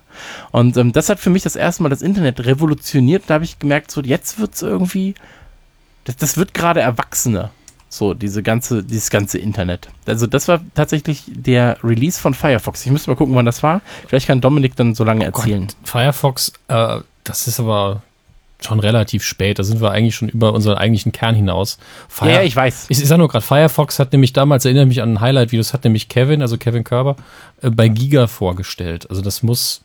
Und 0.51 0.76
ähm, 0.76 0.92
das 0.92 1.09
hat 1.09 1.20
für 1.20 1.30
mich 1.30 1.42
das 1.42 1.57
erste 1.57 1.82
Mal 1.82 1.88
das 1.88 2.03
Internet 2.03 2.44
revolutioniert. 2.44 3.24
Da 3.26 3.34
habe 3.34 3.44
ich 3.44 3.59
gemerkt, 3.59 3.90
so 3.90 4.01
jetzt 4.01 4.38
wird 4.38 4.55
es 4.55 4.62
irgendwie, 4.62 5.14
das, 6.05 6.16
das 6.16 6.36
wird 6.36 6.55
gerade 6.55 6.80
erwachsener. 6.80 7.51
So, 7.92 8.14
diese 8.14 8.44
ganze, 8.44 8.84
dieses 8.84 9.11
ganze 9.11 9.38
Internet. 9.38 9.88
Also, 10.07 10.28
das 10.28 10.46
war 10.46 10.61
tatsächlich 10.74 11.24
der 11.26 11.76
Release 11.82 12.20
von 12.20 12.34
Firefox. 12.34 12.86
Ich 12.86 12.92
müsste 12.92 13.11
mal 13.11 13.16
gucken, 13.16 13.34
wann 13.34 13.46
das 13.46 13.64
war. 13.64 13.80
Vielleicht 14.07 14.28
kann 14.28 14.40
Dominik 14.40 14.76
dann 14.76 14.94
so 14.94 15.03
lange 15.03 15.24
erzählen. 15.24 15.66
Gott, 15.66 15.76
Firefox, 15.82 16.53
äh, 16.68 17.01
das 17.24 17.48
ist 17.48 17.59
aber 17.59 18.03
schon 18.64 18.80
relativ 18.80 19.24
spät. 19.24 19.59
Da 19.59 19.64
sind 19.64 19.80
wir 19.80 19.90
eigentlich 19.90 20.14
schon 20.14 20.28
über 20.28 20.53
unseren 20.53 20.76
eigentlichen 20.76 21.12
Kern 21.12 21.34
hinaus. 21.34 21.78
Fire 22.09 22.30
ja, 22.32 22.42
ich 22.42 22.55
weiß. 22.55 22.86
Ich, 22.88 23.01
ich 23.01 23.09
sag 23.09 23.18
nur 23.18 23.28
gerade, 23.28 23.44
Firefox 23.44 23.98
hat 23.98 24.12
nämlich 24.12 24.32
damals, 24.32 24.64
erinnere 24.64 24.86
mich 24.86 25.03
an 25.03 25.14
ein 25.14 25.20
Highlight-Video, 25.20 25.61
das 25.61 25.72
hat 25.72 25.84
nämlich 25.84 26.09
Kevin, 26.09 26.42
also 26.42 26.59
Kevin 26.59 26.84
Körber, 26.84 27.16
äh, 27.62 27.70
bei 27.70 27.88
Giga 27.88 28.26
vorgestellt. 28.26 29.09
Also 29.11 29.22
das 29.22 29.42
muss 29.42 29.82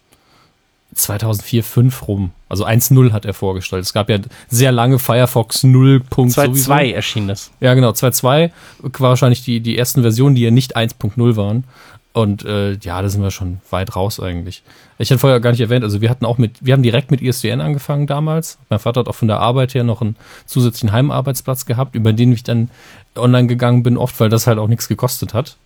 2004, 0.95 1.63
5 1.63 2.07
rum. 2.07 2.31
Also 2.49 2.65
1.0 2.65 3.11
hat 3.11 3.25
er 3.25 3.33
vorgestellt. 3.33 3.83
Es 3.83 3.93
gab 3.93 4.09
ja 4.09 4.17
sehr 4.49 4.71
lange 4.71 4.97
Firefox 4.99 5.63
0. 5.63 6.01
2.2 6.09 6.93
erschien 6.93 7.27
das. 7.27 7.51
Ja, 7.59 7.73
genau. 7.73 7.91
2.2 7.91 8.51
war 8.81 9.09
wahrscheinlich 9.09 9.43
die, 9.43 9.59
die 9.59 9.77
ersten 9.77 10.01
Versionen, 10.01 10.35
die 10.35 10.41
ja 10.41 10.51
nicht 10.51 10.77
1.0 10.77 11.35
waren. 11.35 11.65
Und 12.13 12.45
äh, 12.45 12.77
ja, 12.77 13.01
da 13.01 13.09
sind 13.09 13.21
wir 13.21 13.29
schon 13.29 13.59
weit 13.71 13.97
raus 13.97 14.21
eigentlich. 14.21 14.63
Ich 14.97 15.11
hatte 15.11 15.19
vorher 15.19 15.41
gar 15.41 15.51
nicht 15.51 15.59
erwähnt, 15.59 15.83
also 15.83 15.99
wir 15.99 16.09
hatten 16.09 16.23
auch 16.23 16.37
mit, 16.37 16.65
wir 16.65 16.71
haben 16.71 16.81
direkt 16.81 17.11
mit 17.11 17.21
ISDN 17.21 17.59
angefangen 17.59 18.07
damals. 18.07 18.57
Mein 18.69 18.79
Vater 18.79 19.01
hat 19.01 19.09
auch 19.09 19.15
von 19.15 19.27
der 19.27 19.41
Arbeit 19.41 19.73
her 19.73 19.83
noch 19.83 20.01
einen 20.01 20.15
zusätzlichen 20.45 20.93
Heimarbeitsplatz 20.93 21.65
gehabt, 21.65 21.93
über 21.93 22.13
den 22.13 22.31
ich 22.31 22.43
dann 22.43 22.69
online 23.17 23.47
gegangen 23.47 23.83
bin, 23.83 23.97
oft, 23.97 24.17
weil 24.21 24.29
das 24.29 24.47
halt 24.47 24.59
auch 24.59 24.69
nichts 24.69 24.87
gekostet 24.87 25.33
hat. 25.33 25.57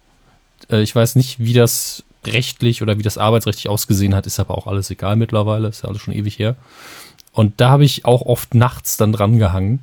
Äh, 0.71 0.81
ich 0.81 0.95
weiß 0.95 1.15
nicht, 1.17 1.37
wie 1.37 1.53
das 1.53 2.03
rechtlich 2.25 2.81
oder 2.81 2.97
wie 2.97 3.03
das 3.03 3.17
arbeitsrechtlich 3.17 3.69
ausgesehen 3.69 4.15
hat, 4.15 4.25
ist 4.27 4.39
aber 4.39 4.57
auch 4.57 4.67
alles 4.67 4.89
egal 4.89 5.15
mittlerweile, 5.15 5.67
ist 5.67 5.83
ja 5.83 5.89
alles 5.89 6.01
schon 6.01 6.13
ewig 6.13 6.37
her. 6.39 6.55
Und 7.31 7.61
da 7.61 7.69
habe 7.69 7.85
ich 7.85 8.05
auch 8.05 8.23
oft 8.23 8.55
nachts 8.55 8.97
dann 8.97 9.11
dran 9.11 9.39
gehangen 9.39 9.79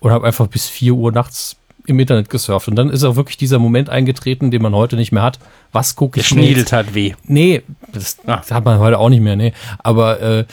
und 0.00 0.10
habe 0.10 0.26
einfach 0.26 0.46
bis 0.46 0.68
4 0.68 0.94
Uhr 0.94 1.12
nachts 1.12 1.56
im 1.86 1.98
Internet 1.98 2.30
gesurft. 2.30 2.68
Und 2.68 2.76
dann 2.76 2.90
ist 2.90 3.04
auch 3.04 3.16
wirklich 3.16 3.36
dieser 3.36 3.58
Moment 3.58 3.90
eingetreten, 3.90 4.50
den 4.50 4.62
man 4.62 4.74
heute 4.74 4.96
nicht 4.96 5.12
mehr 5.12 5.22
hat. 5.22 5.38
Was 5.72 5.96
gucke 5.96 6.20
ich? 6.20 6.26
Schniedelt 6.26 6.72
hat 6.72 6.94
weh. 6.94 7.14
Nee, 7.24 7.62
das, 7.92 8.18
ah. 8.26 8.42
hat 8.48 8.64
man 8.64 8.78
heute 8.78 8.98
auch 8.98 9.08
nicht 9.08 9.20
mehr, 9.20 9.36
nee. 9.36 9.52
Aber 9.78 10.20
äh, 10.20 10.44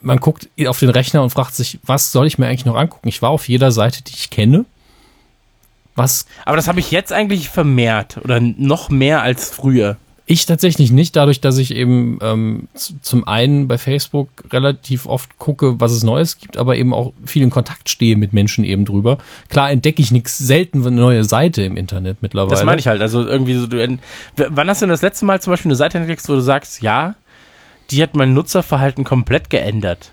man 0.00 0.18
guckt 0.18 0.48
auf 0.66 0.78
den 0.78 0.90
Rechner 0.90 1.22
und 1.22 1.30
fragt 1.30 1.54
sich, 1.54 1.78
was 1.84 2.12
soll 2.12 2.26
ich 2.26 2.38
mir 2.38 2.46
eigentlich 2.46 2.64
noch 2.64 2.76
angucken? 2.76 3.08
Ich 3.08 3.22
war 3.22 3.30
auf 3.30 3.48
jeder 3.48 3.72
Seite, 3.72 4.02
die 4.02 4.12
ich 4.14 4.30
kenne. 4.30 4.64
Was? 5.94 6.26
Aber 6.44 6.56
das 6.56 6.68
habe 6.68 6.80
ich 6.80 6.90
jetzt 6.90 7.12
eigentlich 7.12 7.48
vermehrt 7.48 8.18
oder 8.24 8.40
noch 8.40 8.88
mehr 8.88 9.22
als 9.22 9.50
früher. 9.50 9.96
Ich 10.24 10.46
tatsächlich 10.46 10.92
nicht, 10.92 11.16
dadurch, 11.16 11.40
dass 11.40 11.58
ich 11.58 11.74
eben 11.74 12.18
ähm, 12.22 12.68
zum 12.74 13.26
einen 13.26 13.66
bei 13.66 13.76
Facebook 13.76 14.28
relativ 14.50 15.06
oft 15.06 15.36
gucke, 15.38 15.80
was 15.80 15.90
es 15.90 16.04
Neues 16.04 16.38
gibt, 16.38 16.56
aber 16.56 16.76
eben 16.76 16.94
auch 16.94 17.12
viel 17.24 17.42
in 17.42 17.50
Kontakt 17.50 17.88
stehe 17.88 18.16
mit 18.16 18.32
Menschen 18.32 18.64
eben 18.64 18.84
drüber. 18.84 19.18
Klar 19.48 19.70
entdecke 19.70 20.00
ich 20.00 20.12
nichts 20.12 20.38
selten 20.38 20.86
eine 20.86 20.94
neue 20.94 21.24
Seite 21.24 21.62
im 21.62 21.76
Internet 21.76 22.18
mittlerweile. 22.20 22.50
Das 22.50 22.64
meine 22.64 22.78
ich 22.78 22.86
halt. 22.86 23.02
Also 23.02 23.26
irgendwie 23.26 23.54
so, 23.54 23.66
du, 23.66 23.98
wann 24.36 24.68
hast 24.68 24.80
du 24.80 24.86
denn 24.86 24.90
das 24.90 25.02
letzte 25.02 25.24
Mal 25.24 25.40
zum 25.42 25.52
Beispiel 25.52 25.70
eine 25.70 25.76
Seite 25.76 25.98
entdeckt, 25.98 26.26
wo 26.28 26.34
du 26.34 26.40
sagst, 26.40 26.82
ja, 26.82 27.16
die 27.90 28.02
hat 28.02 28.14
mein 28.14 28.32
Nutzerverhalten 28.32 29.02
komplett 29.02 29.50
geändert? 29.50 30.12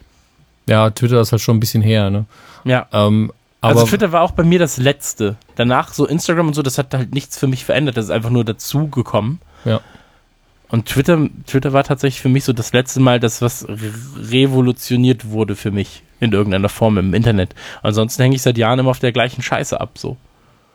Ja, 0.68 0.90
Twitter 0.90 1.22
ist 1.22 1.32
halt 1.32 1.42
schon 1.42 1.58
ein 1.58 1.60
bisschen 1.60 1.82
her, 1.84 2.10
ne? 2.10 2.26
Ja. 2.64 2.88
Ähm, 2.92 3.32
also 3.62 3.86
Twitter 3.86 4.12
war 4.12 4.22
auch 4.22 4.32
bei 4.32 4.44
mir 4.44 4.60
das 4.60 4.78
letzte. 4.78 5.36
Danach 5.56 5.94
so 5.94 6.06
Instagram 6.06 6.48
und 6.48 6.54
so, 6.54 6.62
das 6.62 6.78
hat 6.78 6.94
halt 6.94 7.14
nichts 7.14 7.38
für 7.38 7.48
mich 7.48 7.66
verändert. 7.66 7.98
Das 7.98 8.06
ist 8.06 8.12
einfach 8.12 8.30
nur 8.30 8.46
dazugekommen. 8.46 9.40
Ja. 9.66 9.82
Und 10.70 10.86
Twitter, 10.86 11.28
Twitter 11.48 11.74
war 11.74 11.84
tatsächlich 11.84 12.22
für 12.22 12.30
mich 12.30 12.44
so 12.44 12.54
das 12.54 12.74
letzte 12.74 13.00
Mal, 13.00 13.20
das 13.20 13.42
was 13.42 13.66
revolutioniert 13.68 15.30
wurde 15.30 15.56
für 15.56 15.72
mich 15.72 16.04
in 16.20 16.32
irgendeiner 16.32 16.70
Form 16.70 16.98
im 16.98 17.14
Internet. 17.14 17.56
Ansonsten 17.82 18.22
hänge 18.22 18.36
ich 18.36 18.42
seit 18.44 18.58
Jahren 18.58 18.78
immer 18.80 18.92
auf 18.92 19.00
der 19.00 19.12
gleichen 19.12 19.42
Scheiße 19.42 19.80
ab, 19.82 19.98
so. 19.98 20.18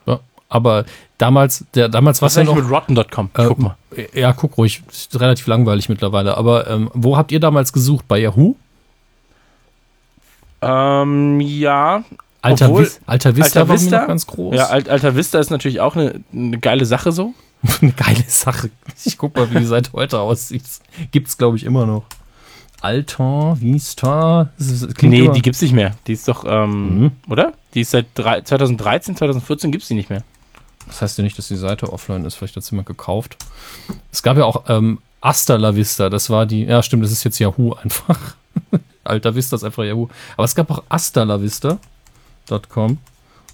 Ja, 0.06 0.20
aber 0.48 0.84
damals, 1.18 1.64
der, 1.74 1.88
damals 1.88 2.22
war 2.22 2.26
es 2.26 2.34
ja 2.34 2.44
noch. 2.44 2.56
mit 2.56 2.68
Rotten.com. 2.68 3.30
Äh, 3.34 3.46
guck 3.46 3.58
mal. 3.60 3.76
Ja, 4.14 4.32
guck 4.32 4.58
ruhig. 4.58 4.82
Ist 4.90 5.18
relativ 5.20 5.46
langweilig 5.46 5.88
mittlerweile. 5.88 6.36
Aber 6.36 6.68
ähm, 6.68 6.90
wo 6.92 7.16
habt 7.16 7.30
ihr 7.30 7.40
damals 7.40 7.72
gesucht? 7.72 8.06
Bei 8.08 8.18
Yahoo? 8.18 8.56
Ähm, 10.60 11.40
ja. 11.40 12.02
Alter, 12.42 12.66
Obwohl, 12.66 12.84
Vis 12.84 13.00
Alter 13.06 13.36
Vista 13.36 13.60
Alter 13.60 13.72
Vista, 13.72 13.92
war 13.92 14.00
noch 14.00 14.08
ganz 14.08 14.26
groß. 14.26 14.56
Ja, 14.56 14.66
Alter 14.66 15.16
Vista 15.16 15.38
ist 15.38 15.50
natürlich 15.50 15.80
auch 15.80 15.96
eine, 15.96 16.20
eine 16.32 16.58
geile 16.58 16.84
Sache 16.84 17.12
so. 17.12 17.32
Eine 17.80 17.92
geile 17.96 18.24
Sache. 18.28 18.70
Ich 19.04 19.18
guck 19.18 19.36
mal, 19.36 19.50
wie 19.50 19.58
die 19.58 19.64
Seite 19.64 19.92
heute 19.92 20.20
aussieht. 20.20 20.64
Gibt's, 21.10 21.38
glaube 21.38 21.56
ich, 21.56 21.64
immer 21.64 21.86
noch. 21.86 22.04
Alter 22.80 23.56
Vista. 23.60 24.50
Nee, 25.00 25.28
die 25.28 25.40
gibt's 25.40 25.62
nicht 25.62 25.72
mehr. 25.72 25.94
Die 26.06 26.12
ist 26.12 26.28
doch, 26.28 26.44
ähm, 26.46 27.00
mhm. 27.00 27.12
oder? 27.30 27.54
Die 27.72 27.80
ist 27.80 27.92
seit 27.92 28.06
drei, 28.14 28.42
2013, 28.42 29.16
2014 29.16 29.72
gibt's 29.72 29.88
die 29.88 29.94
nicht 29.94 30.10
mehr. 30.10 30.22
Das 30.86 31.00
heißt 31.00 31.16
ja 31.16 31.24
nicht, 31.24 31.38
dass 31.38 31.48
die 31.48 31.56
Seite 31.56 31.90
offline 31.90 32.26
ist. 32.26 32.34
Vielleicht 32.34 32.56
hat 32.56 32.62
sie 32.62 32.72
jemand 32.72 32.86
gekauft. 32.86 33.38
Es 34.12 34.22
gab 34.22 34.36
ja 34.36 34.44
auch 34.44 34.64
ähm, 34.68 34.98
Asta 35.22 35.56
La 35.56 35.74
Vista. 35.74 36.10
Das 36.10 36.28
war 36.28 36.44
die, 36.44 36.64
ja 36.64 36.82
stimmt, 36.82 37.04
das 37.04 37.10
ist 37.12 37.24
jetzt 37.24 37.38
Yahoo 37.38 37.72
einfach. 37.72 38.18
Alter 39.04 39.34
Vista 39.34 39.56
ist 39.56 39.64
einfach 39.64 39.84
Yahoo. 39.84 40.08
Aber 40.36 40.44
es 40.44 40.54
gab 40.54 40.70
auch 40.70 40.82
Asta 40.90 41.22
La 41.22 41.40
Vista.com. 41.40 42.98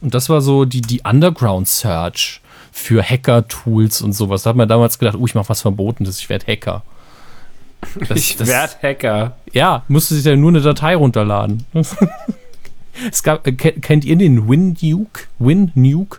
Und 0.00 0.14
das 0.14 0.28
war 0.28 0.40
so 0.40 0.64
die, 0.64 0.80
die 0.80 1.02
Underground 1.02 1.68
Search 1.68 2.40
für 2.72 3.02
Hacker-Tools 3.02 4.02
und 4.02 4.12
sowas. 4.12 4.42
Da 4.42 4.50
hat 4.50 4.56
man 4.56 4.68
damals 4.68 4.98
gedacht, 4.98 5.16
oh, 5.18 5.26
ich 5.26 5.34
mache 5.34 5.48
was 5.48 5.62
Verbotenes, 5.62 6.18
ich 6.18 6.28
werde 6.28 6.46
Hacker. 6.46 6.82
Das, 8.08 8.18
ich 8.18 8.38
werde 8.38 8.74
Hacker. 8.82 9.36
Ja, 9.52 9.84
musste 9.88 10.14
sich 10.14 10.24
ja 10.24 10.36
nur 10.36 10.50
eine 10.50 10.60
Datei 10.60 10.96
runterladen. 10.96 11.64
es 13.10 13.22
gab, 13.22 13.46
äh, 13.46 13.52
kennt 13.52 14.04
ihr 14.04 14.16
den 14.16 14.48
WinNuke? 14.48 15.22
WinNuke? 15.38 16.18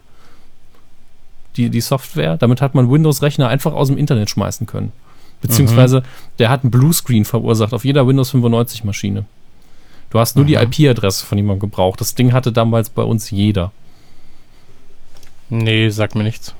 Die, 1.58 1.70
die 1.70 1.82
Software. 1.82 2.38
Damit 2.38 2.62
hat 2.62 2.76
man 2.76 2.90
Windows-Rechner 2.90 3.48
einfach 3.48 3.74
aus 3.74 3.88
dem 3.88 3.98
Internet 3.98 4.30
schmeißen 4.30 4.68
können. 4.68 4.92
Beziehungsweise, 5.42 6.02
mhm. 6.02 6.06
der 6.40 6.50
hat 6.50 6.64
einen 6.64 6.72
Bluescreen 6.72 7.26
verursacht 7.26 7.74
auf 7.74 7.84
jeder 7.84 8.08
Windows 8.08 8.30
95 8.32 8.84
Maschine. 8.84 9.26
Du 10.12 10.20
hast 10.20 10.36
nur 10.36 10.46
mhm. 10.46 10.50
die 10.50 10.56
IP-Adresse 10.56 11.26
von 11.26 11.38
jemandem 11.38 11.70
gebraucht. 11.70 12.00
Das 12.00 12.16
Ding 12.16 12.34
hatte 12.34 12.52
damals 12.52 12.90
bei 12.90 13.04
uns 13.04 13.32
jeder. 13.32 13.72
Nee, 15.52 15.90
sagt 15.90 16.16
mir 16.16 16.24
nichts. 16.24 16.56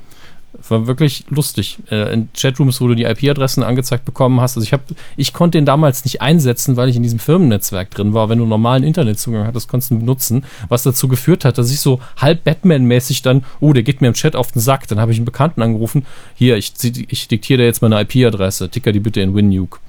War 0.68 0.86
wirklich 0.86 1.24
lustig. 1.30 1.80
Äh, 1.90 2.14
in 2.14 2.30
Chatrooms, 2.34 2.82
wo 2.82 2.90
du 2.90 2.94
die 2.94 3.06
IP-Adressen 3.06 3.64
angezeigt 3.64 4.04
bekommen 4.04 4.42
hast. 4.42 4.58
Also 4.58 4.66
ich 4.66 4.74
habe, 4.74 4.84
ich 5.16 5.32
konnte 5.32 5.58
den 5.58 5.66
damals 5.66 6.04
nicht 6.04 6.22
einsetzen, 6.22 6.76
weil 6.76 6.90
ich 6.90 6.98
in 6.98 7.04
diesem 7.04 7.20
Firmennetzwerk 7.20 7.90
drin 7.90 8.14
war. 8.14 8.28
Wenn 8.28 8.40
du 8.40 8.46
normalen 8.46 8.84
Internetzugang 8.84 9.48
hattest, 9.48 9.70
konntest 9.70 9.92
du 9.92 9.96
ihn 9.96 10.00
benutzen. 10.02 10.44
Was 10.68 10.84
dazu 10.84 11.08
geführt 11.08 11.46
hat, 11.46 11.58
dass 11.58 11.72
ich 11.72 11.80
so 11.80 12.02
halb 12.18 12.44
Batman-mäßig 12.44 13.22
dann, 13.22 13.46
oh, 13.62 13.72
der 13.72 13.84
geht 13.84 14.02
mir 14.02 14.08
im 14.08 14.14
Chat 14.14 14.36
auf 14.36 14.52
den 14.52 14.60
Sack. 14.60 14.90
Dann 14.90 15.00
habe 15.00 15.14
ich 15.14 15.18
einen 15.20 15.26
Bekannten 15.26 15.62
angerufen. 15.62 16.06
Hier, 16.36 16.58
ich, 16.58 16.74
ich 16.84 17.30
diktiere 17.30 17.60
dir 17.60 17.66
jetzt 17.66 17.82
meine 17.82 18.02
IP-Adresse. 18.02 18.68
Ticker 18.68 18.92
die 18.92 19.00
bitte 19.00 19.22
in 19.22 19.34
WinNuke. 19.34 19.80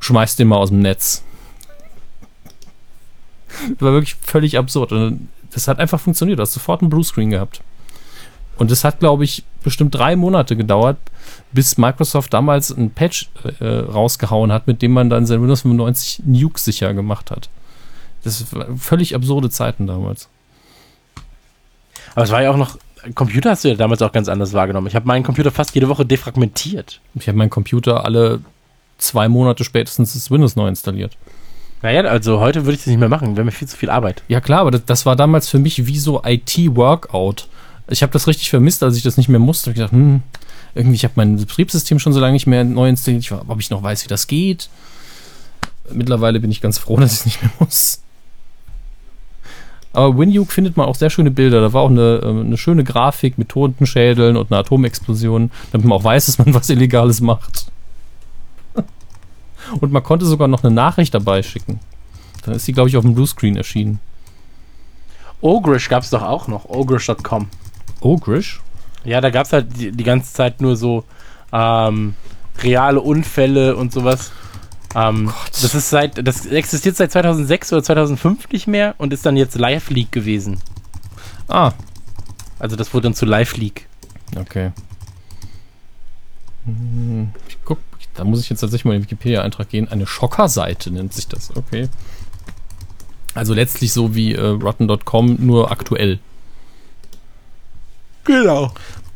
Schmeiß 0.00 0.34
den 0.34 0.48
mal 0.48 0.56
aus 0.56 0.70
dem 0.70 0.80
Netz. 0.80 1.22
war 3.78 3.92
wirklich 3.92 4.16
völlig 4.20 4.58
absurd. 4.58 4.90
Und 4.90 5.28
das 5.52 5.68
hat 5.68 5.78
einfach 5.78 6.00
funktioniert. 6.00 6.40
Du 6.40 6.42
hast 6.42 6.54
sofort 6.54 6.82
einen 6.82 6.90
Bluescreen 6.90 7.30
gehabt. 7.30 7.62
Und 8.58 8.70
es 8.70 8.84
hat, 8.84 8.98
glaube 9.00 9.24
ich, 9.24 9.44
bestimmt 9.62 9.94
drei 9.94 10.16
Monate 10.16 10.56
gedauert, 10.56 10.98
bis 11.52 11.78
Microsoft 11.78 12.34
damals 12.34 12.70
ein 12.70 12.90
Patch 12.90 13.30
äh, 13.60 13.64
rausgehauen 13.64 14.52
hat, 14.52 14.66
mit 14.66 14.82
dem 14.82 14.92
man 14.92 15.10
dann 15.10 15.26
sein 15.26 15.40
Windows 15.40 15.62
95 15.62 16.22
Nuke 16.26 16.58
sicher 16.58 16.92
gemacht 16.92 17.30
hat. 17.30 17.48
Das 18.24 18.52
waren 18.52 18.78
völlig 18.78 19.14
absurde 19.14 19.48
Zeiten 19.48 19.86
damals. 19.86 20.28
Aber 22.14 22.24
es 22.24 22.30
war 22.30 22.42
ja 22.42 22.50
auch 22.50 22.56
noch, 22.56 22.76
Computer 23.14 23.50
hast 23.50 23.64
du 23.64 23.68
ja 23.68 23.74
damals 23.74 24.02
auch 24.02 24.12
ganz 24.12 24.28
anders 24.28 24.52
wahrgenommen. 24.52 24.88
Ich 24.88 24.96
habe 24.96 25.06
meinen 25.06 25.22
Computer 25.22 25.50
fast 25.50 25.74
jede 25.74 25.88
Woche 25.88 26.04
defragmentiert. 26.04 27.00
Ich 27.14 27.28
habe 27.28 27.38
meinen 27.38 27.50
Computer 27.50 28.04
alle 28.04 28.40
zwei 28.98 29.28
Monate 29.28 29.64
spätestens 29.64 30.14
das 30.14 30.30
Windows 30.30 30.56
neu 30.56 30.68
installiert. 30.68 31.16
Naja, 31.82 32.02
also 32.02 32.40
heute 32.40 32.64
würde 32.64 32.72
ich 32.72 32.80
das 32.80 32.88
nicht 32.88 32.98
mehr 32.98 33.08
machen, 33.08 33.36
wäre 33.36 33.44
mir 33.44 33.52
viel 33.52 33.68
zu 33.68 33.76
viel 33.76 33.90
Arbeit. 33.90 34.24
Ja 34.26 34.40
klar, 34.40 34.60
aber 34.60 34.72
das, 34.72 34.84
das 34.84 35.06
war 35.06 35.14
damals 35.14 35.48
für 35.48 35.60
mich 35.60 35.86
wie 35.86 35.98
so 35.98 36.22
IT-Workout. 36.24 37.48
Ich 37.90 38.02
habe 38.02 38.12
das 38.12 38.26
richtig 38.26 38.50
vermisst, 38.50 38.82
als 38.82 38.96
ich 38.96 39.02
das 39.02 39.16
nicht 39.16 39.28
mehr 39.28 39.38
musste. 39.38 39.70
Ich 39.70 39.76
gedacht, 39.76 39.92
hm, 39.92 40.22
irgendwie, 40.74 40.96
ich 40.96 41.04
habe 41.04 41.14
mein 41.16 41.36
Betriebssystem 41.36 41.98
schon 41.98 42.12
so 42.12 42.20
lange 42.20 42.34
nicht 42.34 42.46
mehr 42.46 42.64
neu 42.64 42.88
installiert, 42.88 43.22
ich, 43.22 43.32
ob 43.32 43.60
ich 43.60 43.70
noch 43.70 43.82
weiß, 43.82 44.04
wie 44.04 44.08
das 44.08 44.26
geht. 44.26 44.68
Mittlerweile 45.90 46.40
bin 46.40 46.50
ich 46.50 46.60
ganz 46.60 46.78
froh, 46.78 46.96
dass 47.00 47.12
ich 47.12 47.18
es 47.20 47.26
nicht 47.26 47.42
mehr 47.42 47.52
muss. 47.58 48.00
Aber 49.92 50.18
Winjuke 50.18 50.52
findet 50.52 50.76
man 50.76 50.86
auch 50.86 50.94
sehr 50.94 51.10
schöne 51.10 51.30
Bilder. 51.30 51.60
Da 51.60 51.72
war 51.72 51.82
auch 51.82 51.90
eine, 51.90 52.20
äh, 52.22 52.28
eine 52.28 52.58
schöne 52.58 52.84
Grafik 52.84 53.38
mit 53.38 53.48
Totenschädeln 53.48 54.36
und 54.36 54.52
einer 54.52 54.60
Atomexplosion, 54.60 55.50
damit 55.72 55.86
man 55.86 55.98
auch 55.98 56.04
weiß, 56.04 56.26
dass 56.26 56.38
man 56.38 56.54
was 56.54 56.70
Illegales 56.70 57.20
macht. 57.20 57.72
Und 59.80 59.92
man 59.92 60.02
konnte 60.02 60.24
sogar 60.24 60.48
noch 60.48 60.62
eine 60.62 60.72
Nachricht 60.72 61.14
dabei 61.14 61.42
schicken. 61.42 61.80
Dann 62.44 62.54
ist 62.54 62.66
die, 62.68 62.72
glaube 62.72 62.88
ich, 62.88 62.96
auf 62.96 63.04
dem 63.04 63.14
Bluescreen 63.14 63.56
erschienen. 63.56 63.98
Ogrish 65.40 65.88
gab 65.88 66.02
es 66.02 66.10
doch 66.10 66.22
auch 66.22 66.48
noch, 66.48 66.66
ogrish.com. 66.66 67.48
Ogrish? 68.00 68.60
Ja, 69.04 69.20
da 69.20 69.30
gab 69.30 69.46
es 69.46 69.52
halt 69.52 69.76
die, 69.78 69.92
die 69.92 70.04
ganze 70.04 70.32
Zeit 70.32 70.60
nur 70.60 70.76
so 70.76 71.04
ähm, 71.52 72.14
reale 72.62 73.00
Unfälle 73.00 73.76
und 73.76 73.92
sowas. 73.92 74.32
Ähm, 74.94 75.32
das 75.62 75.74
ist 75.74 75.90
seit, 75.90 76.26
das 76.26 76.46
existiert 76.46 76.96
seit 76.96 77.12
2006 77.12 77.72
oder 77.72 77.82
2005 77.82 78.48
nicht 78.50 78.66
mehr 78.66 78.94
und 78.98 79.12
ist 79.12 79.24
dann 79.26 79.36
jetzt 79.36 79.56
Live 79.56 79.90
League 79.90 80.12
gewesen. 80.12 80.58
Ah, 81.48 81.72
Also 82.58 82.74
das 82.76 82.92
wurde 82.94 83.04
dann 83.04 83.14
zu 83.14 83.26
Live 83.26 83.56
League. 83.56 83.86
okay. 84.38 84.72
Hm, 86.64 87.30
Ich 87.48 87.58
guck, 87.64 87.78
da 88.14 88.24
muss 88.24 88.40
ich 88.40 88.50
jetzt 88.50 88.60
tatsächlich 88.60 88.84
mal 88.84 88.94
in 88.94 89.00
den 89.00 89.04
Wikipedia-Eintrag 89.04 89.68
gehen. 89.68 89.88
Eine 89.88 90.06
Schockerseite 90.06 90.90
nennt 90.90 91.12
sich 91.12 91.28
das, 91.28 91.54
okay. 91.56 91.88
Also 93.34 93.54
letztlich 93.54 93.92
so 93.92 94.14
wie 94.14 94.34
äh, 94.34 94.40
Rotten.com, 94.46 95.36
nur 95.38 95.70
aktuell. 95.70 96.18
Genau. 98.28 98.70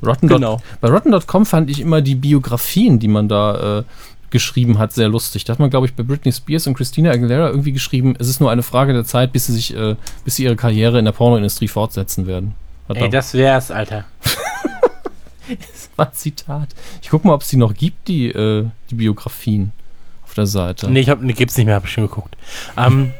Rotten 0.04 0.26
Genau. 0.26 0.60
Bei 0.80 0.88
Rotten.com 0.88 1.46
fand 1.46 1.70
ich 1.70 1.78
immer 1.80 2.00
die 2.00 2.16
Biografien, 2.16 2.98
die 2.98 3.06
man 3.08 3.28
da 3.28 3.78
äh, 3.78 3.82
geschrieben 4.30 4.78
hat, 4.78 4.92
sehr 4.92 5.08
lustig. 5.08 5.44
Da 5.44 5.52
hat 5.52 5.60
man, 5.60 5.70
glaube 5.70 5.86
ich, 5.86 5.94
bei 5.94 6.02
Britney 6.02 6.32
Spears 6.32 6.66
und 6.66 6.74
Christina 6.74 7.10
Aguilera 7.12 7.48
irgendwie 7.48 7.72
geschrieben, 7.72 8.16
es 8.18 8.28
ist 8.28 8.40
nur 8.40 8.50
eine 8.50 8.62
Frage 8.64 8.92
der 8.94 9.04
Zeit, 9.04 9.32
bis 9.32 9.46
sie 9.46 9.52
sich, 9.52 9.76
äh, 9.76 9.94
bis 10.24 10.36
sie 10.36 10.44
ihre 10.44 10.56
Karriere 10.56 10.98
in 10.98 11.04
der 11.04 11.12
Pornoindustrie 11.12 11.68
fortsetzen 11.68 12.26
werden. 12.26 12.54
Hat 12.88 12.96
Ey, 12.96 13.02
da- 13.04 13.08
das 13.08 13.34
wär's, 13.34 13.70
Alter. 13.70 14.04
das 15.48 15.90
war 15.96 16.06
ein 16.06 16.14
Zitat. 16.14 16.70
Ich 17.02 17.10
guck 17.10 17.24
mal, 17.24 17.34
ob 17.34 17.42
es 17.42 17.48
die 17.48 17.56
noch 17.56 17.74
gibt, 17.74 18.08
die, 18.08 18.28
äh, 18.28 18.66
die 18.90 18.94
Biografien 18.94 19.72
auf 20.24 20.34
der 20.34 20.46
Seite. 20.46 20.90
Nee, 20.90 21.00
ich 21.00 21.10
hab, 21.10 21.20
nee, 21.20 21.32
gibt's 21.34 21.56
nicht 21.56 21.66
mehr, 21.66 21.74
hab 21.74 21.84
ich 21.84 21.92
schon 21.92 22.08
geguckt. 22.08 22.36
Ähm, 22.76 23.12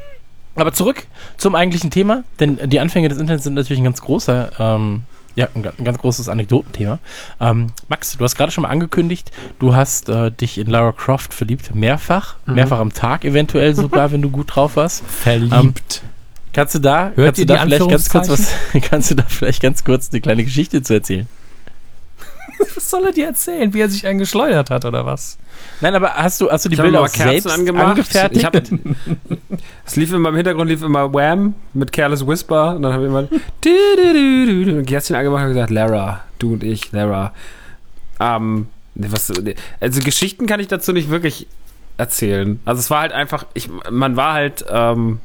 aber 0.55 0.73
zurück 0.73 1.05
zum 1.37 1.55
eigentlichen 1.55 1.91
Thema, 1.91 2.23
denn 2.39 2.57
die 2.69 2.79
Anfänge 2.79 3.09
des 3.09 3.17
Internets 3.19 3.43
sind 3.43 3.53
natürlich 3.53 3.79
ein 3.81 3.85
ganz 3.85 4.01
großer, 4.01 4.51
ähm, 4.59 5.03
ja, 5.35 5.47
ein, 5.55 5.65
ein 5.65 5.83
ganz 5.83 5.97
großes 5.97 6.29
Anekdotenthema. 6.29 6.99
Ähm, 7.39 7.67
Max, 7.87 8.17
du 8.17 8.23
hast 8.23 8.35
gerade 8.35 8.51
schon 8.51 8.63
mal 8.63 8.69
angekündigt, 8.69 9.31
du 9.59 9.75
hast 9.75 10.09
äh, 10.09 10.31
dich 10.31 10.57
in 10.57 10.67
Lara 10.67 10.91
Croft 10.91 11.33
verliebt, 11.33 11.73
mehrfach, 11.75 12.35
mehrfach 12.45 12.79
am 12.79 12.93
Tag 12.93 13.25
eventuell 13.25 13.75
sogar, 13.75 14.11
wenn 14.11 14.21
du 14.21 14.29
gut 14.29 14.55
drauf 14.55 14.75
warst. 14.75 15.03
Verliebt. 15.05 16.03
Kannst 16.53 16.75
du 16.75 16.79
da, 16.79 17.11
Hört 17.15 17.35
kannst 17.35 17.39
du 17.39 17.45
da 17.45 17.61
vielleicht 17.63 17.89
ganz 17.89 18.09
kurz 18.09 18.29
was, 18.29 18.51
kannst 18.89 19.11
du 19.11 19.15
da 19.15 19.23
vielleicht 19.27 19.61
ganz 19.61 19.83
kurz 19.83 20.09
eine 20.11 20.21
kleine 20.21 20.43
Geschichte 20.43 20.83
zu 20.83 20.93
erzählen? 20.93 21.27
was 22.75 22.89
soll 22.89 23.05
er 23.05 23.11
dir 23.11 23.27
erzählen? 23.27 23.73
Wie 23.73 23.81
er 23.81 23.89
sich 23.89 24.05
einen 24.07 24.19
geschleudert 24.19 24.69
hat, 24.69 24.85
oder 24.85 25.05
was? 25.05 25.37
Nein, 25.81 25.95
aber 25.95 26.13
hast 26.15 26.41
du, 26.41 26.49
hast 26.49 26.65
du 26.65 26.69
die 26.69 26.73
Ich 26.73 26.79
habe 26.79 26.89
Bilder 26.89 27.01
auch 27.01 27.11
Kerzen 27.11 27.29
selbst 27.29 27.47
angemacht. 27.47 27.87
angefertigt? 27.89 28.39
Ich 28.39 28.45
hab, 28.45 28.55
es 29.85 29.95
lief 29.95 30.13
immer 30.13 30.29
im 30.29 30.35
Hintergrund 30.35 30.69
lief 30.69 30.81
immer 30.81 31.13
Wham 31.13 31.55
mit 31.73 31.91
Careless 31.91 32.25
Whisper 32.25 32.75
und 32.75 32.83
dann 32.83 32.93
habe 32.93 33.03
ich 33.03 33.09
immer 33.09 33.23
du, 33.23 33.39
du, 33.61 34.13
du, 34.13 34.45
du, 34.45 34.71
du, 34.71 34.79
ein 34.79 34.85
Kerzchen 34.85 35.15
angemacht 35.15 35.43
und 35.43 35.49
gesagt, 35.49 35.71
Lara, 35.71 36.21
du 36.39 36.53
und 36.53 36.63
ich, 36.63 36.91
Lara. 36.91 37.33
Ähm, 38.19 38.67
ne, 38.95 39.11
was, 39.11 39.31
also 39.79 40.01
Geschichten 40.01 40.45
kann 40.45 40.59
ich 40.59 40.67
dazu 40.67 40.93
nicht 40.93 41.09
wirklich 41.09 41.47
erzählen. 41.97 42.59
Also 42.65 42.79
es 42.79 42.89
war 42.89 43.01
halt 43.01 43.11
einfach, 43.11 43.45
ich, 43.53 43.69
man 43.89 44.15
war 44.15 44.33
halt, 44.33 44.65
ähm, 44.69 45.19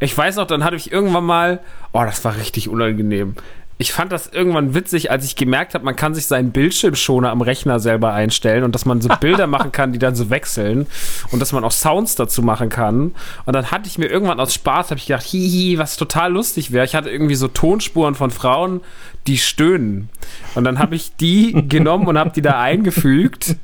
ich 0.00 0.16
weiß 0.16 0.36
noch, 0.36 0.46
dann 0.46 0.64
hatte 0.64 0.76
ich 0.76 0.90
irgendwann 0.90 1.24
mal, 1.24 1.60
oh, 1.92 2.02
das 2.04 2.24
war 2.24 2.36
richtig 2.36 2.68
unangenehm. 2.68 3.36
Ich 3.82 3.92
fand 3.92 4.12
das 4.12 4.28
irgendwann 4.28 4.74
witzig, 4.74 5.10
als 5.10 5.24
ich 5.24 5.34
gemerkt 5.34 5.74
habe, 5.74 5.84
man 5.84 5.96
kann 5.96 6.14
sich 6.14 6.26
seinen 6.26 6.52
Bildschirmschoner 6.52 7.30
am 7.30 7.40
Rechner 7.40 7.80
selber 7.80 8.12
einstellen 8.12 8.62
und 8.62 8.76
dass 8.76 8.84
man 8.84 9.00
so 9.00 9.08
Bilder 9.20 9.48
machen 9.48 9.72
kann, 9.72 9.92
die 9.92 9.98
dann 9.98 10.14
so 10.14 10.30
wechseln 10.30 10.86
und 11.32 11.40
dass 11.40 11.50
man 11.50 11.64
auch 11.64 11.72
Sounds 11.72 12.14
dazu 12.14 12.42
machen 12.42 12.68
kann. 12.68 13.12
Und 13.44 13.54
dann 13.54 13.72
hatte 13.72 13.88
ich 13.88 13.98
mir 13.98 14.06
irgendwann 14.06 14.38
aus 14.38 14.54
Spaß, 14.54 14.92
habe 14.92 14.98
ich 14.98 15.06
gedacht, 15.06 15.24
hihi, 15.24 15.78
was 15.78 15.96
total 15.96 16.32
lustig 16.32 16.70
wäre. 16.70 16.84
Ich 16.84 16.94
hatte 16.94 17.10
irgendwie 17.10 17.34
so 17.34 17.48
Tonspuren 17.48 18.14
von 18.14 18.30
Frauen, 18.30 18.82
die 19.26 19.36
stöhnen. 19.36 20.10
Und 20.54 20.62
dann 20.62 20.78
habe 20.78 20.94
ich 20.94 21.16
die 21.16 21.52
genommen 21.68 22.06
und 22.06 22.16
habe 22.16 22.30
die 22.30 22.42
da 22.42 22.60
eingefügt 22.60 23.56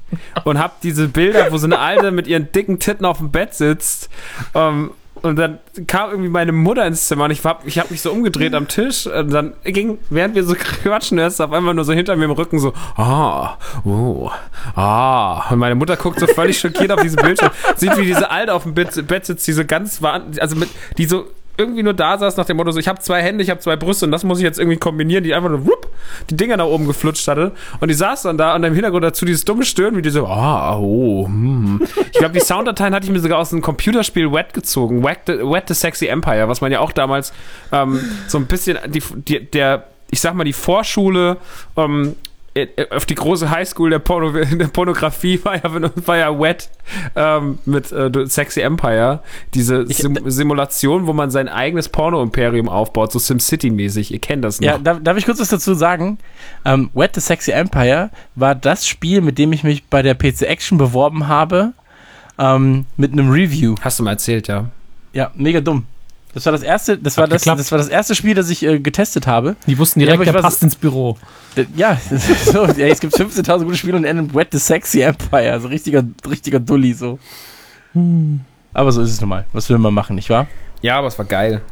und 0.43 0.59
habe 0.59 0.73
diese 0.83 1.07
Bilder, 1.07 1.53
wo 1.53 1.59
so 1.59 1.66
eine 1.66 1.79
Alte 1.79 2.11
mit 2.11 2.27
ihren 2.27 2.51
dicken 2.51 2.81
Titten 2.81 3.07
auf 3.07 3.19
dem 3.19 3.31
Bett 3.31 3.55
sitzt, 3.55 4.11
ähm, 4.57 4.91
und 5.23 5.37
dann 5.37 5.59
kam 5.87 6.11
irgendwie 6.11 6.29
meine 6.29 6.53
Mutter 6.53 6.87
ins 6.87 7.07
Zimmer 7.09 7.25
und 7.25 7.31
ich 7.31 7.45
habe 7.45 7.66
ich 7.66 7.79
hab 7.79 7.91
mich 7.91 8.01
so 8.01 8.11
umgedreht 8.11 8.55
am 8.55 8.69
Tisch 8.69 9.07
und 9.07 9.31
dann 9.31 9.55
ging, 9.64 9.99
während 10.11 10.35
wir 10.35 10.45
so 10.45 10.55
quatschen, 10.83 11.19
hörst 11.19 11.41
du 11.41 11.45
auf 11.45 11.53
einmal 11.53 11.75
nur 11.75 11.85
so 11.85 11.93
hinter 11.93 12.16
mir 12.16 12.27
im 12.27 12.33
Rücken 12.33 12.59
so, 12.59 12.73
ah, 12.97 13.57
oh, 13.85 14.31
ah. 14.75 15.51
Und 15.51 15.59
meine 15.59 15.75
Mutter 15.75 15.97
guckt 15.97 16.21
so 16.21 16.27
völlig 16.27 16.59
schockiert 16.59 16.93
auf 16.93 17.01
diesen 17.01 17.16
Bildschirm, 17.16 17.51
sieht, 17.77 17.97
wie 17.97 18.07
diese 18.07 18.31
Alte 18.31 18.55
auf 18.55 18.62
dem 18.64 18.75
Bett, 18.75 19.07
Bett 19.07 19.27
sitzt, 19.27 19.47
die 19.47 19.53
so 19.53 19.64
ganz, 19.64 20.01
also 20.03 20.57
mit, 20.57 20.69
die 20.97 21.07
so 21.07 21.27
irgendwie 21.59 21.82
nur 21.82 21.94
da 21.94 22.16
saß 22.16 22.36
nach 22.36 22.46
dem 22.46 22.56
Motto 22.56 22.70
so, 22.70 22.78
ich 22.78 22.88
habe 22.88 23.00
zwei 23.00 23.20
Hände, 23.20 23.42
ich 23.42 23.50
habe 23.50 23.61
zwei 23.61 23.76
Brüste 23.76 24.06
und 24.06 24.12
das 24.12 24.24
muss 24.24 24.38
ich 24.38 24.44
jetzt 24.44 24.59
irgendwie 24.59 24.78
kombinieren, 24.78 25.24
die 25.24 25.34
einfach 25.34 25.50
nur 25.50 25.66
wupp, 25.66 25.88
die 26.30 26.36
Dinger 26.36 26.56
nach 26.56 26.66
oben 26.66 26.86
geflutscht 26.86 27.26
hatte 27.26 27.52
und 27.80 27.88
die 27.88 27.94
saß 27.94 28.22
dann 28.22 28.38
da 28.38 28.54
und 28.54 28.64
im 28.64 28.74
Hintergrund 28.74 29.04
dazu 29.04 29.24
dieses 29.24 29.44
dumme 29.44 29.64
Stöhnen, 29.64 29.96
wie 29.96 30.02
die 30.02 30.11
so, 30.11 30.26
ah, 30.26 30.78
oh, 30.78 31.26
hm. 31.26 31.82
Ich 32.12 32.18
glaube, 32.18 32.34
die 32.34 32.40
Sounddateien 32.40 32.94
hatte 32.94 33.06
ich 33.06 33.12
mir 33.12 33.20
sogar 33.20 33.38
aus 33.38 33.52
einem 33.52 33.62
Computerspiel 33.62 34.32
Wet 34.32 34.54
gezogen, 34.54 35.02
Wet 35.04 35.20
the, 35.26 35.34
Wet 35.38 35.64
the 35.68 35.74
Sexy 35.74 36.06
Empire, 36.06 36.48
was 36.48 36.61
man 36.61 36.70
ja 36.70 36.80
auch 36.80 36.92
damals 36.92 37.32
ähm, 37.72 38.00
so 38.28 38.38
ein 38.38 38.46
bisschen, 38.46 38.78
die, 38.86 39.02
die, 39.14 39.44
der, 39.50 39.88
ich 40.11 40.20
sag 40.20 40.34
mal, 40.34 40.44
die 40.44 40.52
Vorschule 40.52 41.38
ähm, 41.76 42.14
äh, 42.14 42.28
auf 42.90 43.06
die 43.06 43.14
große 43.14 43.50
Highschool 43.50 43.90
der, 43.90 43.98
Porno, 43.98 44.32
der 44.52 44.68
Pornografie 44.68 45.40
war 45.44 45.56
ja, 45.56 45.90
war 46.06 46.16
ja 46.16 46.38
Wet 46.38 46.70
ähm, 47.16 47.59
mit 47.64 47.92
äh, 47.92 48.11
Sexy 48.26 48.61
Empire. 48.61 49.20
Diese 49.54 49.86
Sim 49.86 50.18
Simulation, 50.24 51.06
wo 51.06 51.12
man 51.12 51.30
sein 51.30 51.48
eigenes 51.48 51.88
Porno-Imperium 51.88 52.68
aufbaut, 52.68 53.12
so 53.12 53.18
SimCity-mäßig. 53.18 54.12
Ihr 54.12 54.18
kennt 54.18 54.44
das 54.44 54.61
noch. 54.61 54.66
Ja, 54.66 54.78
darf, 54.78 54.98
darf 55.02 55.16
ich 55.16 55.24
kurz 55.24 55.40
was 55.40 55.48
dazu 55.48 55.74
sagen? 55.74 56.18
Ähm, 56.64 56.90
Wet 56.94 57.14
the 57.14 57.20
Sexy 57.20 57.50
Empire 57.50 58.11
war 58.34 58.54
das 58.54 58.86
Spiel, 58.86 59.20
mit 59.20 59.38
dem 59.38 59.52
ich 59.52 59.64
mich 59.64 59.84
bei 59.84 60.02
der 60.02 60.14
PC 60.14 60.42
Action 60.42 60.78
beworben 60.78 61.28
habe, 61.28 61.72
ähm, 62.38 62.86
mit 62.96 63.12
einem 63.12 63.30
Review. 63.30 63.74
Hast 63.80 63.98
du 63.98 64.04
mal 64.04 64.12
erzählt, 64.12 64.48
ja. 64.48 64.66
Ja, 65.12 65.30
mega 65.34 65.61
dumm. 65.61 65.86
Das 66.35 66.45
war 66.45 66.53
das 66.53 66.62
erste, 66.62 66.99
das 66.99 67.16
war 67.16 67.26
das, 67.26 67.43
geklappt. 67.43 67.61
das 67.61 67.72
war 67.72 67.79
das 67.79 67.89
erste 67.89 68.14
Spiel, 68.14 68.35
das 68.35 68.51
ich 68.51 68.62
äh, 68.62 68.79
getestet 68.79 69.26
habe. 69.26 69.57
Die 69.66 69.79
wussten 69.79 70.01
Ja, 70.01 70.07
direkt, 70.07 70.24
ich 70.26 70.33
der 70.33 70.41
passt 70.41 70.62
ins 70.62 70.76
Büro. 70.76 71.16
D- 71.57 71.66
Ja, 71.74 71.99
so, 72.53 72.66
ja 72.66 72.87
es 72.87 73.01
gibt 73.01 73.14
15.000 73.16 73.64
gute 73.64 73.76
Spiele 73.76 73.97
und 73.97 74.05
endet 74.05 74.35
Wet 74.35 74.49
the 74.53 74.59
Sexy 74.59 75.01
Empire. 75.01 75.53
Also 75.53 75.68
richtiger, 75.68 76.05
richtiger 76.29 76.61
Dulli 76.61 76.93
so. 76.93 77.18
Aber 78.74 78.93
so 78.93 79.01
ist 79.03 79.11
es 79.12 79.20
nun 79.20 79.31
mal. 79.31 79.47
Was 79.53 79.68
will 79.70 79.79
man 79.79 79.95
machen, 79.95 80.14
nicht 80.16 80.31
wahr? 80.31 80.47
Ja, 80.83 80.99
aber 80.99 81.09
es 81.09 81.18
war 81.18 81.24
geil. 81.24 81.62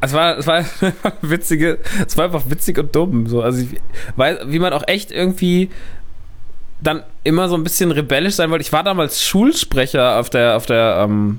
Es 0.00 0.12
war, 0.12 0.36
es 0.36 0.46
war 0.46 0.56
einfach 0.56 0.92
witzige, 1.22 1.78
es 2.06 2.16
war 2.16 2.26
einfach 2.26 2.42
witzig 2.48 2.78
und 2.78 2.94
dumm. 2.94 3.26
So, 3.28 3.40
also 3.42 3.62
ich 3.62 3.80
weiß, 4.16 4.38
wie 4.46 4.58
man 4.58 4.72
auch 4.72 4.82
echt 4.86 5.10
irgendwie 5.10 5.70
dann 6.80 7.02
immer 7.24 7.48
so 7.48 7.54
ein 7.54 7.62
bisschen 7.64 7.92
rebellisch 7.92 8.34
sein 8.34 8.50
wollte. 8.50 8.62
Ich 8.62 8.72
war 8.72 8.82
damals 8.82 9.22
Schulsprecher 9.24 10.18
auf 10.18 10.28
der, 10.28 10.56
auf 10.56 10.66
der 10.66 10.98
ähm, 11.08 11.38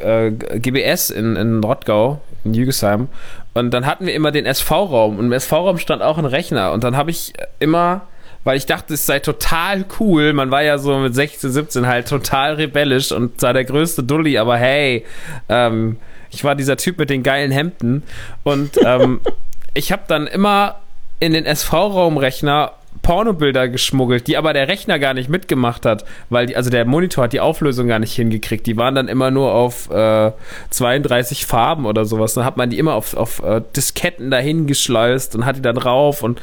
äh, 0.00 0.30
GBS 0.30 1.10
in, 1.10 1.36
in 1.36 1.62
Rottgau, 1.62 2.20
in 2.44 2.54
Jügesheim. 2.54 3.08
Und 3.54 3.72
dann 3.72 3.86
hatten 3.86 4.06
wir 4.06 4.14
immer 4.14 4.30
den 4.30 4.46
SV-Raum. 4.46 5.18
Und 5.18 5.26
im 5.26 5.32
SV-Raum 5.32 5.78
stand 5.78 6.02
auch 6.02 6.18
ein 6.18 6.24
Rechner. 6.24 6.72
Und 6.72 6.84
dann 6.84 6.96
habe 6.96 7.10
ich 7.10 7.32
immer, 7.58 8.02
weil 8.44 8.56
ich 8.56 8.66
dachte, 8.66 8.94
es 8.94 9.06
sei 9.06 9.18
total 9.18 9.84
cool. 9.98 10.32
Man 10.32 10.50
war 10.50 10.62
ja 10.62 10.78
so 10.78 10.96
mit 10.98 11.14
16, 11.14 11.50
17 11.50 11.86
halt 11.86 12.08
total 12.08 12.54
rebellisch 12.54 13.12
und 13.12 13.40
sei 13.40 13.52
der 13.52 13.64
größte 13.64 14.02
Dulli. 14.02 14.38
Aber 14.38 14.56
hey, 14.56 15.04
ähm, 15.48 15.96
ich 16.30 16.44
war 16.44 16.54
dieser 16.54 16.76
Typ 16.76 16.98
mit 16.98 17.10
den 17.10 17.22
geilen 17.22 17.50
Hemden. 17.50 18.02
Und 18.44 18.78
ähm, 18.84 19.20
ich 19.74 19.92
habe 19.92 20.02
dann 20.06 20.26
immer 20.26 20.76
in 21.20 21.32
den 21.32 21.46
SV-Raumrechner 21.46 22.72
Pornobilder 23.02 23.68
geschmuggelt, 23.68 24.26
die 24.26 24.36
aber 24.36 24.52
der 24.52 24.68
Rechner 24.68 24.98
gar 24.98 25.14
nicht 25.14 25.28
mitgemacht 25.28 25.86
hat, 25.86 26.04
weil 26.30 26.46
die, 26.46 26.56
also 26.56 26.70
der 26.70 26.84
Monitor 26.84 27.24
hat 27.24 27.32
die 27.32 27.40
Auflösung 27.40 27.88
gar 27.88 27.98
nicht 27.98 28.14
hingekriegt. 28.14 28.66
Die 28.66 28.76
waren 28.76 28.94
dann 28.94 29.08
immer 29.08 29.30
nur 29.30 29.52
auf 29.52 29.90
äh, 29.90 30.32
32 30.70 31.46
Farben 31.46 31.86
oder 31.86 32.04
sowas. 32.04 32.34
Dann 32.34 32.44
hat 32.44 32.56
man 32.56 32.70
die 32.70 32.78
immer 32.78 32.94
auf, 32.94 33.14
auf 33.14 33.42
äh, 33.42 33.62
Disketten 33.76 34.30
dahin 34.30 34.66
geschleust 34.66 35.34
und 35.34 35.44
hat 35.44 35.56
die 35.56 35.62
dann 35.62 35.78
rauf 35.78 36.22
und 36.22 36.40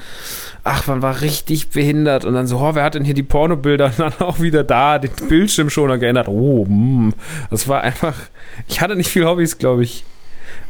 ach, 0.63 0.87
man 0.87 1.01
war 1.01 1.21
richtig 1.21 1.69
behindert 1.69 2.25
und 2.25 2.33
dann 2.33 2.47
so, 2.47 2.57
oh, 2.57 2.71
wer 2.73 2.83
hat 2.83 2.95
denn 2.95 3.05
hier 3.05 3.13
die 3.13 3.23
Pornobilder 3.23 3.85
und 3.97 3.99
dann 3.99 4.13
auch 4.19 4.39
wieder 4.39 4.63
da 4.63 4.99
den 4.99 5.11
Bildschirm 5.27 5.69
schon 5.69 5.99
geändert. 5.99 6.27
Oh, 6.27 6.65
hm. 6.65 7.13
das 7.49 7.67
war 7.67 7.81
einfach, 7.81 8.15
ich 8.67 8.81
hatte 8.81 8.95
nicht 8.95 9.09
viel 9.09 9.25
Hobbys, 9.25 9.57
glaube 9.57 9.83
ich. 9.83 10.03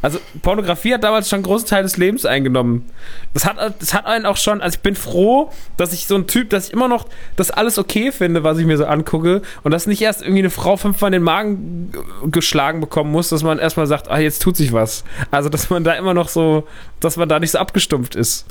Also 0.06 0.20
Pornografie 0.40 0.94
hat 0.94 1.02
damals 1.02 1.28
schon 1.28 1.38
einen 1.38 1.46
großen 1.46 1.66
Teil 1.66 1.82
des 1.82 1.96
Lebens 1.96 2.24
eingenommen. 2.24 2.88
Das 3.34 3.44
hat, 3.44 3.56
das 3.80 3.92
hat 3.92 4.06
einen 4.06 4.24
auch 4.24 4.36
schon, 4.36 4.60
also 4.60 4.76
ich 4.76 4.80
bin 4.80 4.94
froh, 4.94 5.50
dass 5.76 5.92
ich 5.92 6.06
so 6.06 6.14
ein 6.14 6.28
Typ, 6.28 6.50
dass 6.50 6.68
ich 6.68 6.72
immer 6.72 6.86
noch 6.86 7.08
das 7.34 7.50
alles 7.50 7.76
okay 7.76 8.12
finde, 8.12 8.44
was 8.44 8.56
ich 8.58 8.66
mir 8.66 8.76
so 8.76 8.84
angucke 8.84 9.42
und 9.64 9.72
dass 9.72 9.88
nicht 9.88 10.00
erst 10.00 10.22
irgendwie 10.22 10.42
eine 10.42 10.50
Frau 10.50 10.76
fünfmal 10.76 11.08
in 11.08 11.14
den 11.14 11.22
Magen 11.24 11.90
geschlagen 12.26 12.78
bekommen 12.78 13.10
muss, 13.10 13.30
dass 13.30 13.42
man 13.42 13.58
erstmal 13.58 13.88
sagt, 13.88 14.08
ah, 14.08 14.20
jetzt 14.20 14.42
tut 14.42 14.56
sich 14.56 14.72
was. 14.72 15.02
Also, 15.32 15.48
dass 15.48 15.70
man 15.70 15.82
da 15.82 15.94
immer 15.94 16.14
noch 16.14 16.28
so, 16.28 16.68
dass 17.00 17.16
man 17.16 17.28
da 17.28 17.40
nicht 17.40 17.50
so 17.50 17.58
abgestumpft 17.58 18.14
ist. 18.14 18.46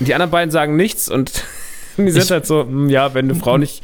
Die 0.00 0.14
anderen 0.14 0.30
beiden 0.30 0.50
sagen 0.50 0.74
nichts 0.74 1.10
und 1.10 1.44
die 2.04 2.10
sind 2.10 2.24
Ich- 2.24 2.30
halt 2.30 2.46
so, 2.46 2.62
hm, 2.62 2.88
ja, 2.90 3.14
wenn 3.14 3.26
eine 3.30 3.34
Frau 3.34 3.56
nicht 3.58 3.82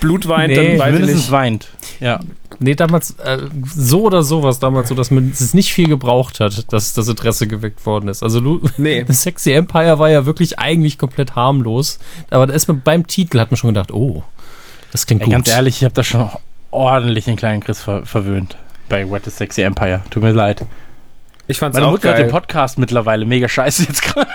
Blut 0.00 0.26
weint, 0.28 0.52
Nee, 0.52 0.76
dann 0.76 0.78
weiß 0.78 0.98
ich 1.00 1.14
nicht. 1.14 1.30
weint. 1.30 1.68
Ja. 2.00 2.20
Nee, 2.58 2.74
damals, 2.74 3.12
äh, 3.18 3.38
so 3.74 4.02
oder 4.02 4.22
so 4.22 4.42
war 4.42 4.50
es 4.50 4.58
damals 4.58 4.88
so, 4.88 4.94
dass 4.94 5.10
man 5.10 5.30
es 5.30 5.54
nicht 5.54 5.72
viel 5.72 5.88
gebraucht 5.88 6.40
hat, 6.40 6.72
dass 6.72 6.94
das 6.94 7.08
Interesse 7.08 7.46
geweckt 7.46 7.86
worden 7.86 8.08
ist. 8.08 8.22
Also 8.22 8.40
Lu 8.40 8.60
Nee. 8.76 9.04
The 9.06 9.12
Sexy 9.14 9.52
Empire 9.52 9.98
war 9.98 10.10
ja 10.10 10.26
wirklich 10.26 10.58
eigentlich 10.58 10.98
komplett 10.98 11.34
harmlos. 11.36 11.98
Aber 12.30 12.46
da 12.46 12.54
ist 12.54 12.68
man 12.68 12.80
beim 12.82 13.06
Titel 13.06 13.38
hat 13.40 13.50
man 13.50 13.56
schon 13.56 13.68
gedacht, 13.72 13.92
oh, 13.92 14.22
das 14.92 15.06
klingt 15.06 15.22
Ey, 15.22 15.26
gut. 15.26 15.32
ganz 15.32 15.48
ehrlich, 15.48 15.76
ich 15.78 15.84
habe 15.84 15.94
da 15.94 16.04
schon 16.04 16.28
ordentlich 16.70 17.24
den 17.24 17.36
kleinen 17.36 17.60
Chris 17.62 17.80
ver 17.82 18.04
verwöhnt. 18.04 18.56
Bei 18.88 19.08
What 19.08 19.26
is 19.26 19.36
Sexy 19.38 19.62
Empire. 19.62 20.02
Tut 20.10 20.22
mir 20.22 20.32
leid. 20.32 20.64
Ich 21.48 21.58
fand's 21.58 21.74
Meine 21.74 21.86
auch 21.86 21.92
Mutter 21.92 22.10
hat 22.10 22.16
geil. 22.16 22.26
den 22.26 22.30
Podcast 22.30 22.78
mittlerweile 22.78 23.24
mega 23.24 23.48
scheiße 23.48 23.84
jetzt 23.84 24.02
gerade. 24.02 24.28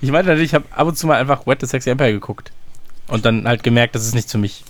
Ich 0.00 0.10
meinte 0.10 0.28
natürlich, 0.30 0.50
ich 0.50 0.54
habe 0.54 0.64
ab 0.70 0.86
und 0.86 0.96
zu 0.96 1.06
mal 1.06 1.18
einfach 1.18 1.46
What 1.46 1.60
the 1.60 1.66
Sexy 1.66 1.90
Empire 1.90 2.12
geguckt. 2.12 2.52
Und 3.08 3.24
dann 3.24 3.46
halt 3.46 3.62
gemerkt, 3.62 3.94
das 3.94 4.06
ist 4.06 4.14
nicht 4.14 4.30
für 4.30 4.38
mich. 4.38 4.64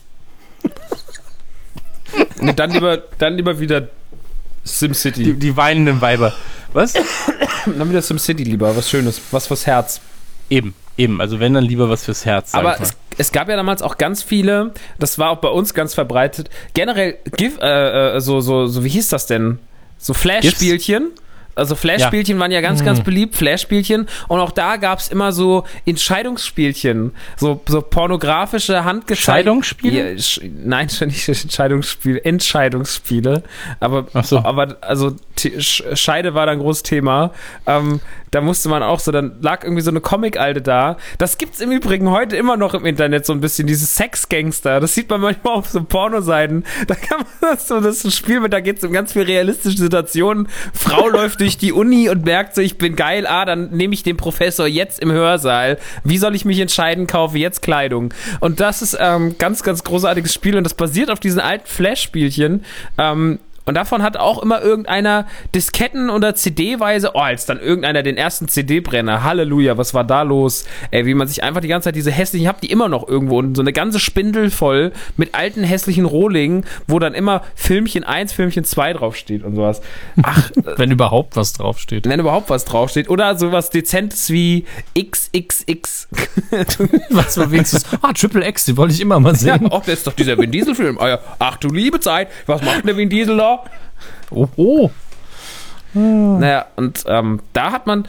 Nee, 2.41 2.53
dann 2.53 2.71
lieber, 2.71 2.99
dann 3.19 3.37
lieber 3.37 3.59
wieder 3.59 3.81
Die, 3.83 3.89
SimCity. 4.65 5.35
die 5.35 5.57
weinenden 5.57 6.01
Weiber. 6.01 6.35
Was? 6.73 6.95
Dann 7.67 7.89
wieder 7.91 8.03
SimCity 8.03 8.45
lieber, 8.45 8.75
was 8.77 8.91
Schönes, 8.91 9.21
was 9.31 9.47
fürs 9.47 9.67
Herz. 9.67 10.01
Eben, 10.51 10.75
eben. 10.97 11.21
Also 11.21 11.39
wenn, 11.39 11.55
dann 11.55 11.65
lieber 11.65 11.89
was 11.89 12.05
fürs 12.05 12.25
Herz. 12.25 12.55
Aber 12.55 12.81
es, 12.81 12.97
es 13.19 13.31
gab 13.33 13.49
ja 13.49 13.57
damals 13.57 13.83
auch 13.83 13.99
ganz 13.99 14.23
viele, 14.23 14.73
das 14.99 15.19
war 15.19 15.31
auch 15.31 15.39
bei 15.39 15.49
uns 15.49 15.75
ganz 15.75 15.95
verbreitet, 15.95 16.51
generell 16.75 17.19
GIF, 17.37 17.59
äh, 17.61 18.17
äh, 18.17 18.21
so, 18.21 18.41
so, 18.41 18.67
so, 18.67 18.85
wie 18.85 18.89
hieß 18.89 19.11
das 19.11 19.27
denn? 19.27 19.59
So 19.99 20.13
Flash-Spielchen. 20.15 21.11
Also 21.55 21.75
Flash-Spielchen 21.75 22.39
waren 22.39 22.51
ja 22.51 22.61
ganz, 22.61 22.85
ganz 22.85 23.01
beliebt, 23.01 23.37
Flash-Spielchen. 23.37 24.09
Und 24.29 24.41
auch 24.41 24.53
da 24.53 24.77
gab 24.77 24.99
es 24.99 25.09
immer 25.09 25.33
so 25.33 25.65
Entscheidungsspielchen. 25.85 27.13
So, 27.37 27.61
so 27.67 27.83
pornografische 27.83 28.85
Handgescheit. 28.85 29.37
Scheidungsspiele? 29.37 30.15
Ja, 30.15 30.43
nein, 30.65 30.89
schon 30.89 31.09
nicht 31.09 31.29
Entscheidungsspiele, 31.29 32.25
Entscheidungsspiele. 32.25 33.43
Aber, 33.81 34.07
so. 34.23 34.39
aber 34.39 34.77
also 34.81 35.17
Scheide 35.37 36.35
war 36.35 36.47
da 36.47 36.53
ein 36.53 36.59
großes 36.59 36.83
Thema. 36.85 37.33
Ähm, 37.67 38.01
da 38.31 38.41
musste 38.41 38.71
man 38.71 38.83
auch 38.83 38.99
so, 38.99 39.13
dann 39.13 39.37
lag 39.43 39.63
irgendwie 39.63 39.83
so 39.83 39.91
eine 39.91 40.01
Comic-Alte 40.01 40.63
da. 40.63 40.97
Das 41.19 41.37
gibt's 41.37 41.61
im 41.61 41.71
Übrigen 41.71 42.11
heute 42.11 42.35
immer 42.35 42.57
noch 42.57 42.73
im 42.73 42.87
Internet 42.87 43.27
so 43.27 43.35
ein 43.35 43.41
bisschen, 43.41 43.67
diese 43.67 43.85
Sex-Gangster. 43.85 44.81
Das 44.81 44.95
sieht 44.95 45.11
man 45.11 45.21
manchmal 45.21 45.55
auf 45.55 45.69
so 45.69 45.85
Pornoseiten. 45.85 46.65
Da 46.87 46.95
kann 46.95 47.19
man 47.19 47.53
das 47.53 47.69
so, 47.69 47.81
das 47.81 47.99
ist 47.99 48.05
ein 48.05 48.11
Spiel 48.11 48.41
mit, 48.41 48.53
da 48.55 48.61
geht's 48.61 48.83
um 48.85 48.93
ganz 48.93 49.13
viel 49.13 49.23
realistische 49.23 49.77
Situationen. 49.77 50.49
Frau 50.73 51.09
läuft 51.09 51.41
durch 51.43 51.59
die 51.59 51.73
Uni 51.73 52.09
und 52.09 52.25
merkt 52.25 52.55
so, 52.55 52.61
ich 52.61 52.79
bin 52.79 52.95
geil, 52.95 53.27
ah, 53.27 53.45
dann 53.45 53.71
nehme 53.71 53.95
ich 53.95 54.05
den 54.05 54.17
Professor 54.17 54.65
jetzt 54.65 55.01
im 55.01 55.11
Hörsaal. 55.11 55.77
Wie 56.05 56.17
soll 56.17 56.37
ich 56.37 56.45
mich 56.45 56.61
entscheiden, 56.61 57.09
kaufe 57.09 57.37
jetzt 57.37 57.63
Kleidung? 57.63 58.15
Und 58.39 58.61
das 58.61 58.81
ist 58.81 58.97
ähm, 59.01 59.35
ganz, 59.39 59.65
ganz 59.65 59.83
großartiges 59.83 60.33
Spiel 60.33 60.57
und 60.57 60.63
das 60.63 60.75
basiert 60.75 61.11
auf 61.11 61.19
diesen 61.19 61.41
alten 61.41 61.67
Flash-Spielchen. 61.67 62.65
Ähm, 62.97 63.41
und 63.65 63.75
davon 63.75 64.03
hat 64.03 64.17
auch 64.17 64.43
immer 64.43 64.61
irgendeiner 64.61 65.27
Disketten 65.55 66.11
oder 66.11 66.35
CD-weise, 66.35 67.13
oh, 67.15 67.21
als 67.21 67.47
dann 67.47 67.61
irgendeiner 67.61 68.03
den 68.03 68.17
ersten 68.17 68.49
CD-Brenner, 68.49 69.23
Halleluja, 69.23 69.79
was 69.79 69.95
war 69.95 70.05
da 70.05 70.23
los? 70.23 70.65
Ey, 70.91 71.07
wie 71.07 71.15
man 71.15 71.29
sich 71.29 71.43
einfach 71.43 71.61
die 71.61 71.69
ganze 71.69 71.89
Zeit 71.89 71.97
diese 71.97 72.11
hässlichen, 72.11 72.45
ich 72.45 72.49
hab 72.49 72.61
die 72.61 72.71
immer 72.71 72.89
noch 72.89 73.07
irgendwo 73.07 73.39
unten, 73.39 73.55
so 73.55 73.63
eine 73.63 73.73
ganze 73.73 74.01
Spindel 74.01 74.51
voll 74.51 74.93
mit 75.17 75.35
alten 75.35 75.63
hässlichen 75.65 76.05
Rohlingen, 76.05 76.65
wo 76.87 76.99
dann 76.99 77.15
immer 77.15 77.43
Filmchen 77.55 78.05
1, 78.05 78.33
Filmchen 78.33 78.65
2 78.65 78.95
draufsteht 78.95 79.45
und 79.45 79.55
sowas. 79.55 79.81
Ach, 80.23 80.51
Wenn 80.77 80.91
überhaupt 80.91 81.37
was 81.37 81.53
draufsteht. 81.53 82.09
wenn 82.09 82.21
überhaupt 82.21 82.51
was 82.51 82.65
draufsteht. 82.65 83.09
Oder 83.09 83.37
sowas 83.39 83.71
Dezentes 83.71 84.31
wie 84.31 84.65
XXX. 84.99 86.09
Was 87.11 87.39
war 87.39 87.51
wenigstens, 87.51 87.85
ah, 88.01 88.13
Triple 88.13 88.47
X, 88.47 88.65
den 88.65 88.77
wollte 88.77 88.95
ich 88.95 89.01
immer 89.01 89.21
mal 89.21 89.33
ja, 89.33 89.59
sehen. 89.59 89.69
oh, 89.71 89.79
das 89.79 89.99
ist 89.99 90.07
doch 90.07 90.13
dieser 90.13 90.39
Vin 90.39 90.51
Diesel-Film. 90.51 90.99
Ah 90.99 91.09
ja, 91.09 91.19
Ach 91.39 91.57
du 91.57 91.69
liebe 91.69 92.01
Zeit, 92.01 92.29
was 92.47 92.63
macht 92.63 92.87
der 92.87 92.97
Vin 92.97 93.09
Diesel 93.09 93.37
da? 93.37 93.52
Oh, 94.31 94.49
oh. 94.57 94.91
Naja, 95.95 96.67
und 96.77 97.05
ähm, 97.07 97.41
da 97.53 97.71
hat 97.71 97.87
man, 97.87 98.09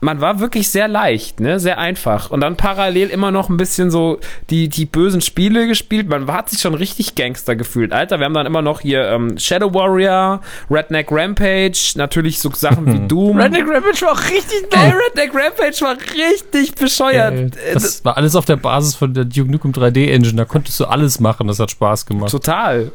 man 0.00 0.20
war 0.20 0.38
wirklich 0.38 0.68
sehr 0.70 0.86
leicht, 0.86 1.40
ne, 1.40 1.58
sehr 1.58 1.78
einfach. 1.78 2.30
Und 2.30 2.42
dann 2.42 2.56
parallel 2.56 3.08
immer 3.08 3.32
noch 3.32 3.48
ein 3.48 3.56
bisschen 3.56 3.90
so 3.90 4.20
die, 4.50 4.68
die 4.68 4.84
bösen 4.86 5.20
Spiele 5.20 5.66
gespielt. 5.66 6.08
Man 6.08 6.30
hat 6.30 6.50
sich 6.50 6.60
schon 6.60 6.74
richtig 6.74 7.16
Gangster 7.16 7.56
gefühlt. 7.56 7.92
Alter, 7.92 8.18
wir 8.20 8.26
haben 8.26 8.34
dann 8.34 8.46
immer 8.46 8.62
noch 8.62 8.82
hier 8.82 9.08
ähm, 9.08 9.36
Shadow 9.36 9.74
Warrior, 9.74 10.42
Redneck 10.70 11.08
Rampage, 11.10 11.94
natürlich 11.96 12.38
so 12.38 12.52
Sachen 12.52 12.86
wie 12.92 13.00
Doom. 13.08 13.36
Redneck 13.40 13.66
Rampage 13.66 14.02
war 14.02 14.12
auch 14.12 14.22
richtig 14.30 14.66
Ey, 14.70 14.92
Redneck 15.16 15.34
Rampage 15.34 15.80
war 15.80 15.96
richtig 15.96 16.76
bescheuert. 16.76 17.32
Äh, 17.34 17.70
Äh, 17.70 17.74
Das 17.74 18.04
war 18.04 18.16
alles 18.16 18.36
auf 18.36 18.44
der 18.44 18.56
Basis 18.56 18.94
von 18.94 19.12
der 19.12 19.24
Duke 19.24 19.50
Nukem 19.50 19.72
3D 19.72 20.10
Engine. 20.12 20.36
Da 20.36 20.44
konntest 20.44 20.78
du 20.78 20.84
alles 20.84 21.18
machen. 21.18 21.48
Das 21.48 21.58
hat 21.58 21.72
Spaß 21.72 22.06
gemacht. 22.06 22.30
Total. 22.30 22.92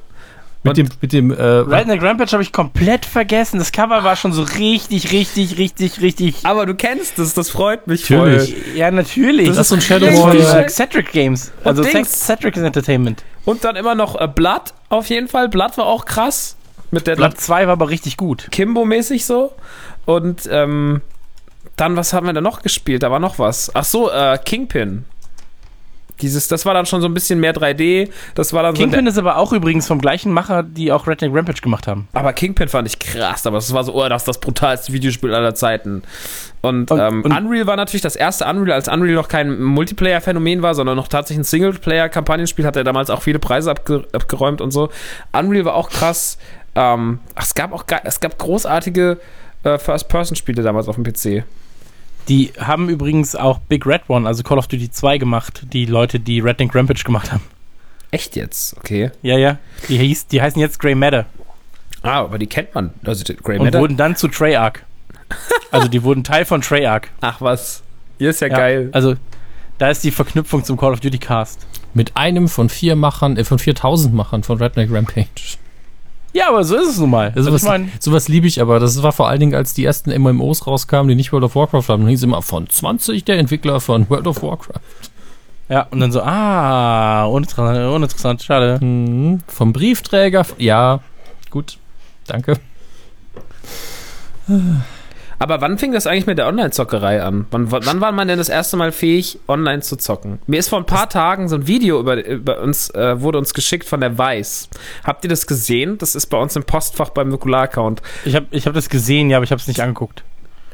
Mit 0.63 0.77
dem, 0.77 0.89
mit 1.01 1.13
dem, 1.13 1.31
äh, 1.31 1.41
Redneck 1.41 2.01
Rampage 2.01 2.31
habe 2.33 2.43
ich 2.43 2.51
komplett 2.51 3.05
vergessen. 3.05 3.59
Das 3.59 3.71
Cover 3.71 4.03
war 4.03 4.15
schon 4.15 4.33
so 4.33 4.43
richtig, 4.43 5.11
richtig, 5.11 5.57
richtig, 5.57 6.01
richtig. 6.01 6.35
Aber 6.43 6.65
du 6.65 6.75
kennst 6.75 7.17
es, 7.17 7.33
das 7.33 7.49
freut 7.49 7.87
mich 7.87 8.09
Natürlich. 8.09 8.53
voll. 8.53 8.75
Ja, 8.75 8.91
natürlich. 8.91 9.47
Das 9.47 9.57
das 9.57 9.65
ist 9.65 9.69
so 9.69 9.75
ein 9.75 9.81
Shadow 9.81 10.07
Warrior. 10.07 10.67
Cedric 10.67 11.11
Games. 11.11 11.51
Also. 11.63 11.83
Cedric 11.83 12.57
Entertainment. 12.57 13.23
Und 13.45 13.63
dann 13.63 13.77
immer 13.77 13.95
noch 13.95 14.19
äh, 14.19 14.27
Blood, 14.27 14.73
auf 14.89 15.07
jeden 15.07 15.27
Fall. 15.27 15.47
Blood 15.47 15.77
war 15.77 15.85
auch 15.85 16.05
krass. 16.05 16.57
Mit 16.91 17.07
der 17.07 17.15
Blatt 17.15 17.39
2 17.39 17.67
war 17.67 17.73
aber 17.73 17.89
richtig 17.89 18.17
gut. 18.17 18.47
Kimbo-mäßig 18.51 19.23
so. 19.25 19.53
Und 20.05 20.49
ähm, 20.51 21.01
dann, 21.75 21.95
was 21.95 22.13
haben 22.13 22.25
wir 22.25 22.33
da 22.33 22.41
noch 22.41 22.63
gespielt? 22.63 23.03
Da 23.03 23.11
war 23.11 23.19
noch 23.19 23.39
was. 23.39 23.71
Ach 23.75 23.85
so, 23.85 24.11
äh, 24.11 24.37
Kingpin. 24.43 25.05
Dieses, 26.21 26.47
das 26.47 26.65
war 26.65 26.73
dann 26.73 26.85
schon 26.85 27.01
so 27.01 27.07
ein 27.07 27.13
bisschen 27.13 27.39
mehr 27.39 27.53
3D. 27.53 28.09
Das 28.35 28.53
war 28.53 28.63
dann 28.63 28.73
Kingpin 28.73 29.05
so. 29.05 29.09
ist 29.11 29.17
aber 29.17 29.37
auch 29.37 29.53
übrigens 29.53 29.87
vom 29.87 29.99
gleichen 29.99 30.31
Macher, 30.31 30.63
die 30.63 30.91
auch 30.91 31.07
Redneck 31.07 31.31
Rampage 31.33 31.61
gemacht 31.61 31.87
haben. 31.87 32.07
Aber 32.13 32.33
Kingpin 32.33 32.67
fand 32.69 32.87
ich 32.87 32.99
krass. 32.99 33.45
Aber 33.47 33.57
das 33.57 33.73
war 33.73 33.83
so, 33.83 33.93
oh, 33.93 34.07
das 34.09 34.23
ist 34.23 34.27
das 34.27 34.39
brutalste 34.39 34.91
Videospiel 34.93 35.33
aller 35.33 35.55
Zeiten. 35.55 36.03
Und, 36.61 36.91
Und- 36.91 36.99
ähm, 36.99 37.21
und- 37.23 37.31
Unreal 37.31 37.67
war 37.67 37.75
natürlich 37.77 38.01
das 38.01 38.15
erste 38.15 38.45
Unreal, 38.45 38.73
als 38.73 38.87
Unreal 38.89 39.15
noch 39.15 39.27
kein 39.29 39.61
Multiplayer-Phänomen 39.61 40.61
war, 40.61 40.75
sondern 40.75 40.97
noch 40.97 41.07
tatsächlich 41.07 41.41
ein 41.41 41.45
Singleplayer-Kampagnenspiel, 41.45 42.65
hat 42.65 42.75
er 42.75 42.83
damals 42.83 43.09
auch 43.09 43.21
viele 43.21 43.39
Preise 43.39 43.71
abge 43.71 44.05
abgeräumt 44.13 44.61
und 44.61 44.71
so. 44.71 44.89
Unreal 45.31 45.65
war 45.65 45.75
auch 45.75 45.89
krass. 45.89 46.37
Ähm, 46.75 47.19
ach, 47.35 47.43
es 47.43 47.55
gab 47.55 47.71
auch 47.73 47.83
es 48.03 48.19
gab 48.19 48.37
großartige 48.37 49.17
äh, 49.63 49.77
First-Person-Spiele 49.77 50.61
damals 50.63 50.87
auf 50.87 50.95
dem 50.95 51.03
PC. 51.03 51.43
Die 52.29 52.51
haben 52.59 52.89
übrigens 52.89 53.35
auch 53.35 53.59
Big 53.59 53.85
Red 53.85 54.03
One, 54.07 54.27
also 54.27 54.43
Call 54.43 54.57
of 54.59 54.67
Duty 54.67 54.91
2 54.91 55.17
gemacht, 55.17 55.63
die 55.73 55.85
Leute, 55.85 56.19
die 56.19 56.39
Redneck 56.39 56.73
Rampage 56.75 57.03
gemacht 57.03 57.31
haben. 57.31 57.41
Echt 58.11 58.35
jetzt? 58.35 58.77
Okay. 58.77 59.11
Ja, 59.21 59.37
ja. 59.37 59.57
Die, 59.87 59.97
hieß, 59.97 60.27
die 60.27 60.41
heißen 60.41 60.59
jetzt 60.61 60.79
Grey 60.79 60.95
Matter 60.95 61.25
Ah, 62.01 62.19
aber 62.21 62.37
die 62.39 62.47
kennt 62.47 62.73
man. 62.75 62.91
Also 63.03 63.23
die 63.23 63.35
Grey 63.35 63.57
und 63.57 63.65
Matter. 63.65 63.79
wurden 63.79 63.97
dann 63.97 64.15
zu 64.15 64.27
Treyarch. 64.27 64.79
Also 65.71 65.87
die 65.87 66.01
wurden 66.01 66.23
Teil 66.23 66.45
von 66.45 66.61
Treyarch. 66.61 67.03
Ach 67.21 67.41
was. 67.41 67.83
Hier 68.17 68.31
ist 68.31 68.41
ja, 68.41 68.47
Ja, 68.47 68.57
geil. 68.57 68.89
Also 68.93 69.15
da 69.77 69.89
ist 69.91 70.03
die 70.03 70.09
Verknüpfung 70.09 70.63
zum 70.63 70.77
Call 70.77 70.93
of 70.93 70.99
Duty 70.99 71.19
Cast. 71.19 71.67
mit 71.93 72.17
einem 72.17 72.47
von 72.47 72.69
vier 72.69 72.95
Machern, 72.95 73.37
äh, 73.37 73.43
von 73.43 73.59
4000 73.59 74.13
Machern 74.13 74.41
von 74.43 74.57
Redneck 74.57 74.89
Rampage. 74.91 75.57
Ja, 76.33 76.49
aber 76.49 76.63
so 76.63 76.75
ist 76.75 76.89
es 76.89 76.99
nun 76.99 77.09
mal. 77.09 77.27
Also 77.35 77.39
Also 77.39 77.55
ich 77.55 77.61
sowas, 77.61 77.71
meine, 77.71 77.89
sowas 77.99 78.27
liebe 78.27 78.45
ich 78.47 78.61
aber. 78.61 78.79
Das 78.79 79.01
war 79.01 79.11
vor 79.11 79.27
allen 79.29 79.39
Dingen, 79.39 79.55
als 79.55 79.73
die 79.73 79.83
ersten 79.83 80.11
MMOs 80.21 80.67
rauskamen, 80.67 81.07
die 81.09 81.15
nicht 81.15 81.31
World 81.31 81.45
of 81.45 81.55
Warcraft 81.55 81.89
haben. 81.89 82.01
Dann 82.01 82.09
hieß 82.09 82.19
es 82.19 82.23
immer 82.23 82.41
von 82.41 82.69
20 82.69 83.25
der 83.25 83.39
Entwickler 83.39 83.79
von 83.79 84.09
World 84.09 84.27
of 84.27 84.43
Warcraft. 84.43 84.79
ja, 85.69 85.87
und 85.89 85.99
dann 85.99 86.11
so, 86.11 86.21
ah, 86.21 87.25
uninteressant, 87.25 87.77
uninteressant 87.95 88.43
schade. 88.43 88.77
Mhm. 88.83 89.39
Vom 89.47 89.73
Briefträger. 89.73 90.45
Ja, 90.57 90.99
gut. 91.49 91.77
Danke. 92.27 92.57
Aber 95.39 95.61
wann 95.61 95.77
fing 95.77 95.93
das 95.93 96.05
eigentlich 96.05 96.27
mit 96.27 96.37
der 96.37 96.47
Online-Zockerei 96.47 97.23
an? 97.23 97.47
Wann, 97.51 97.71
wann 97.71 98.01
war 98.01 98.11
man 98.11 98.27
denn 98.27 98.37
das 98.37 98.49
erste 98.49 98.75
Mal 98.75 98.91
fähig, 98.91 99.39
online 99.47 99.81
zu 99.81 99.95
zocken? 99.95 100.39
Mir 100.47 100.59
ist 100.59 100.67
vor 100.67 100.79
ein 100.79 100.85
paar 100.85 101.07
Tagen 101.09 101.47
so 101.47 101.55
ein 101.55 101.65
Video 101.65 101.99
über, 101.99 102.23
über 102.25 102.59
uns, 102.59 102.89
äh, 102.89 103.21
wurde 103.21 103.37
uns 103.37 103.53
geschickt 103.53 103.85
von 103.85 104.01
der 104.01 104.17
Weiß. 104.17 104.69
Habt 105.05 105.23
ihr 105.23 105.29
das 105.29 105.47
gesehen? 105.47 105.97
Das 105.97 106.13
ist 106.13 106.27
bei 106.27 106.37
uns 106.37 106.57
im 106.57 106.63
Postfach 106.63 107.11
beim 107.11 107.29
Nukular-Account. 107.29 108.01
Ich 108.25 108.35
habe 108.35 108.47
ich 108.51 108.67
hab 108.67 108.73
das 108.73 108.89
gesehen, 108.89 109.29
ja, 109.29 109.37
aber 109.37 109.45
ich 109.45 109.51
habe 109.51 109.61
es 109.61 109.67
nicht 109.67 109.79
angeguckt. 109.79 110.23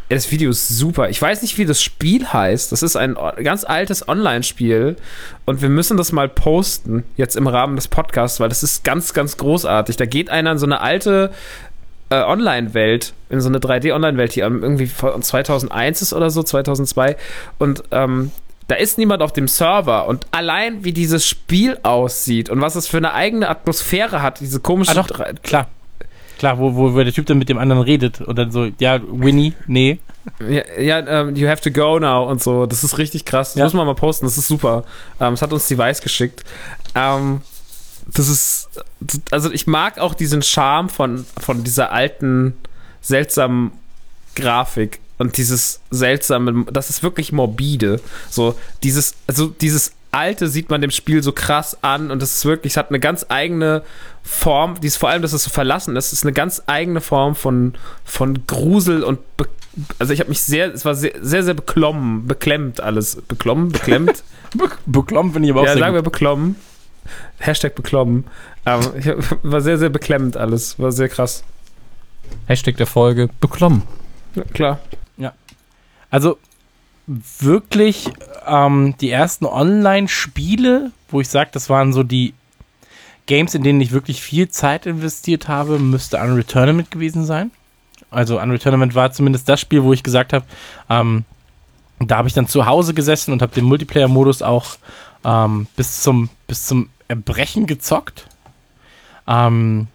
Das 0.10 0.32
Video 0.32 0.52
ist 0.52 0.68
super. 0.68 1.10
Ich 1.10 1.20
weiß 1.20 1.42
nicht, 1.42 1.58
wie 1.58 1.66
das 1.66 1.82
Spiel 1.82 2.28
heißt. 2.28 2.72
Das 2.72 2.84
ist 2.84 2.96
ein 2.96 3.16
ganz 3.44 3.64
altes 3.64 4.08
Online-Spiel. 4.08 4.98
Und 5.46 5.62
wir 5.64 5.70
müssen 5.70 5.98
das 5.98 6.12
mal 6.12 6.30
posten, 6.30 7.04
jetzt 7.18 7.36
im 7.36 7.48
Rahmen 7.48 7.76
des 7.76 7.88
Podcasts, 7.88 8.40
weil 8.40 8.50
das 8.50 8.62
ist 8.62 8.84
ganz, 8.84 9.14
ganz 9.14 9.38
großartig. 9.38 9.98
Da 9.98 10.06
geht 10.06 10.30
einer 10.30 10.52
in 10.52 10.58
so 10.60 10.68
eine 10.68 10.82
alte 10.82 11.32
äh, 12.22 12.24
Online-Welt, 12.26 13.14
in 13.30 13.42
so 13.42 13.50
eine 13.50 13.60
3D-Online-Welt, 13.60 14.36
die 14.36 14.40
irgendwie 14.42 14.88
von 14.88 15.22
2001 15.22 16.02
ist 16.02 16.14
oder 16.14 16.30
so, 16.30 16.44
2002. 16.44 17.16
Und 17.60 17.84
ähm, 17.92 18.32
da 18.68 18.76
ist 18.76 18.98
niemand 18.98 19.22
auf 19.22 19.34
dem 19.34 19.48
Server. 19.48 20.08
Und 20.08 20.26
allein 20.32 20.84
wie 20.84 20.94
dieses 20.94 21.28
Spiel 21.28 21.78
aussieht 21.84 22.50
und 22.50 22.62
was 22.62 22.76
es 22.76 22.88
für 22.88 22.98
eine 22.98 23.14
eigene 23.14 23.50
Atmosphäre 23.50 24.22
hat, 24.22 24.40
diese 24.40 24.60
komische. 24.60 24.92
Ah, 24.92 25.04
doch, 25.04 25.20
klar. 25.44 25.68
Klar, 26.38 26.60
wo, 26.60 26.76
wo, 26.76 26.94
wo 26.94 26.98
der 27.04 27.14
Typ 27.14 27.26
dann 27.28 27.38
mit 27.38 27.48
dem 27.48 27.58
anderen 27.58 27.82
redet 27.82 28.20
und 28.22 28.38
dann 28.38 28.52
so, 28.52 28.68
ja, 28.80 29.00
Winnie, 29.08 29.54
nee. 29.68 30.00
Ja, 30.40 30.64
ja 30.80 31.22
um, 31.22 31.36
you 31.36 31.48
have 31.48 31.62
to 31.62 31.72
go 31.72 31.98
now 32.00 32.30
und 32.30 32.42
so. 32.44 32.66
Das 32.66 32.84
ist 32.84 32.98
richtig 32.98 33.24
krass. 33.26 33.54
Das 33.54 33.60
Ja. 33.60 33.64
muss 33.66 33.74
man 33.74 33.86
mal 33.86 33.96
posten, 33.96 34.26
das 34.26 34.38
ist 34.38 34.48
super. 34.48 34.84
Ähm, 35.22 35.32
das 35.34 35.42
hat 35.42 35.54
uns 35.54 35.68
die 35.68 35.78
Weiß 35.78 36.02
geschickt. 36.02 36.44
Ähm, 36.94 37.42
das 38.08 38.30
ist, 38.30 38.70
also 39.32 39.52
ich 39.52 39.68
mag 39.68 40.00
auch 40.00 40.14
diesen 40.14 40.42
Charme 40.42 40.90
von, 40.90 41.26
von 41.42 41.64
dieser 41.64 41.92
alten, 41.92 42.54
seltsamen 43.02 43.72
Grafik 44.36 45.00
und 45.18 45.38
dieses 45.38 45.80
seltsame, 45.92 46.66
das 46.72 46.90
ist 46.90 47.04
wirklich 47.04 47.32
morbide. 47.32 48.02
So, 48.30 48.58
dieses, 48.84 49.16
also 49.28 49.48
dieses 49.48 49.94
Alte 50.12 50.48
sieht 50.48 50.70
man 50.70 50.82
dem 50.82 50.92
Spiel 50.92 51.24
so 51.24 51.32
krass 51.32 51.78
an 51.82 52.10
und 52.12 52.22
das 52.22 52.36
ist 52.36 52.46
wirklich, 52.46 52.74
es 52.74 52.78
hat 52.78 52.90
eine 52.90 53.00
ganz 53.00 53.26
eigene 53.30 53.84
Form, 54.24 54.80
die 54.80 54.88
ist 54.88 54.98
vor 54.98 55.10
allem, 55.10 55.22
dass 55.22 55.34
es 55.34 55.44
so 55.44 55.50
verlassen 55.50 55.96
ist, 55.96 56.14
ist 56.14 56.24
eine 56.24 56.34
ganz 56.34 56.64
eigene 56.68 57.02
Form 57.02 57.36
von, 57.36 57.74
von 58.04 58.46
Grusel 58.48 59.04
und 59.04 59.20
be 59.38 59.48
also 60.00 60.14
ich 60.14 60.22
habe 60.22 60.30
mich 60.30 60.42
sehr, 60.42 60.74
es 60.74 60.86
war 60.86 60.96
sehr, 60.96 61.16
sehr, 61.22 61.44
sehr 61.44 61.54
beklommen, 61.54 62.28
beklemmt 62.28 62.80
alles. 62.80 63.18
Beklommen, 63.28 63.74
beklemmt? 63.74 64.24
Be 64.56 64.70
beklommen 64.86 65.34
finde 65.34 65.50
ich 65.50 65.52
aber 65.52 65.64
auch 65.64 65.66
ja, 65.66 65.78
sagen 65.78 65.96
wir 65.96 66.02
beklommen. 66.02 66.56
Hashtag 67.40 67.76
beklommen. 67.76 68.26
Ich 68.98 69.08
war 69.44 69.62
sehr, 69.62 69.78
sehr 69.78 69.90
beklemmend 69.90 70.38
alles. 70.38 70.80
War 70.80 70.92
sehr 70.92 71.10
krass. 71.10 71.44
Hashtag 72.48 72.78
der 72.78 72.88
Folge, 72.88 73.30
beklommen. 73.40 73.84
Ja, 74.36 74.44
klar. 74.44 74.80
Also 76.16 76.38
wirklich 77.08 78.10
ähm, 78.48 78.96
die 79.02 79.12
ersten 79.12 79.46
Online-Spiele, 79.46 80.92
wo 81.10 81.20
ich 81.20 81.28
sage, 81.28 81.50
das 81.52 81.70
waren 81.70 81.92
so 81.92 82.04
die 82.04 82.34
Games, 83.26 83.54
in 83.54 83.64
denen 83.64 83.82
ich 83.82 83.92
wirklich 83.92 84.22
viel 84.22 84.48
Zeit 84.48 84.86
investiert 84.86 85.50
habe, 85.50 85.78
müsste 85.78 86.18
Unreal 86.18 86.46
Tournament 86.46 86.90
gewesen 86.90 87.26
sein. 87.26 87.52
Also 88.12 88.40
Unreal 88.40 88.60
Tournament 88.60 88.96
war 88.96 89.12
zumindest 89.12 89.50
das 89.50 89.60
Spiel, 89.60 89.84
wo 89.84 89.92
ich 89.92 90.04
gesagt 90.04 90.32
habe, 90.32 90.46
ähm, 90.90 91.26
da 92.00 92.16
habe 92.18 92.30
ich 92.30 92.34
dann 92.34 92.48
zu 92.48 92.66
Hause 92.66 92.94
gesessen 92.94 93.34
und 93.34 93.42
habe 93.42 93.54
den 93.54 93.66
Multiplayer-Modus 93.66 94.42
auch 94.42 94.78
ähm, 95.26 95.68
bis, 95.76 96.02
zum, 96.02 96.30
bis 96.48 96.66
zum 96.66 96.90
Erbrechen 97.08 97.66
gezockt. 97.68 98.28
Ähm, 99.28 99.88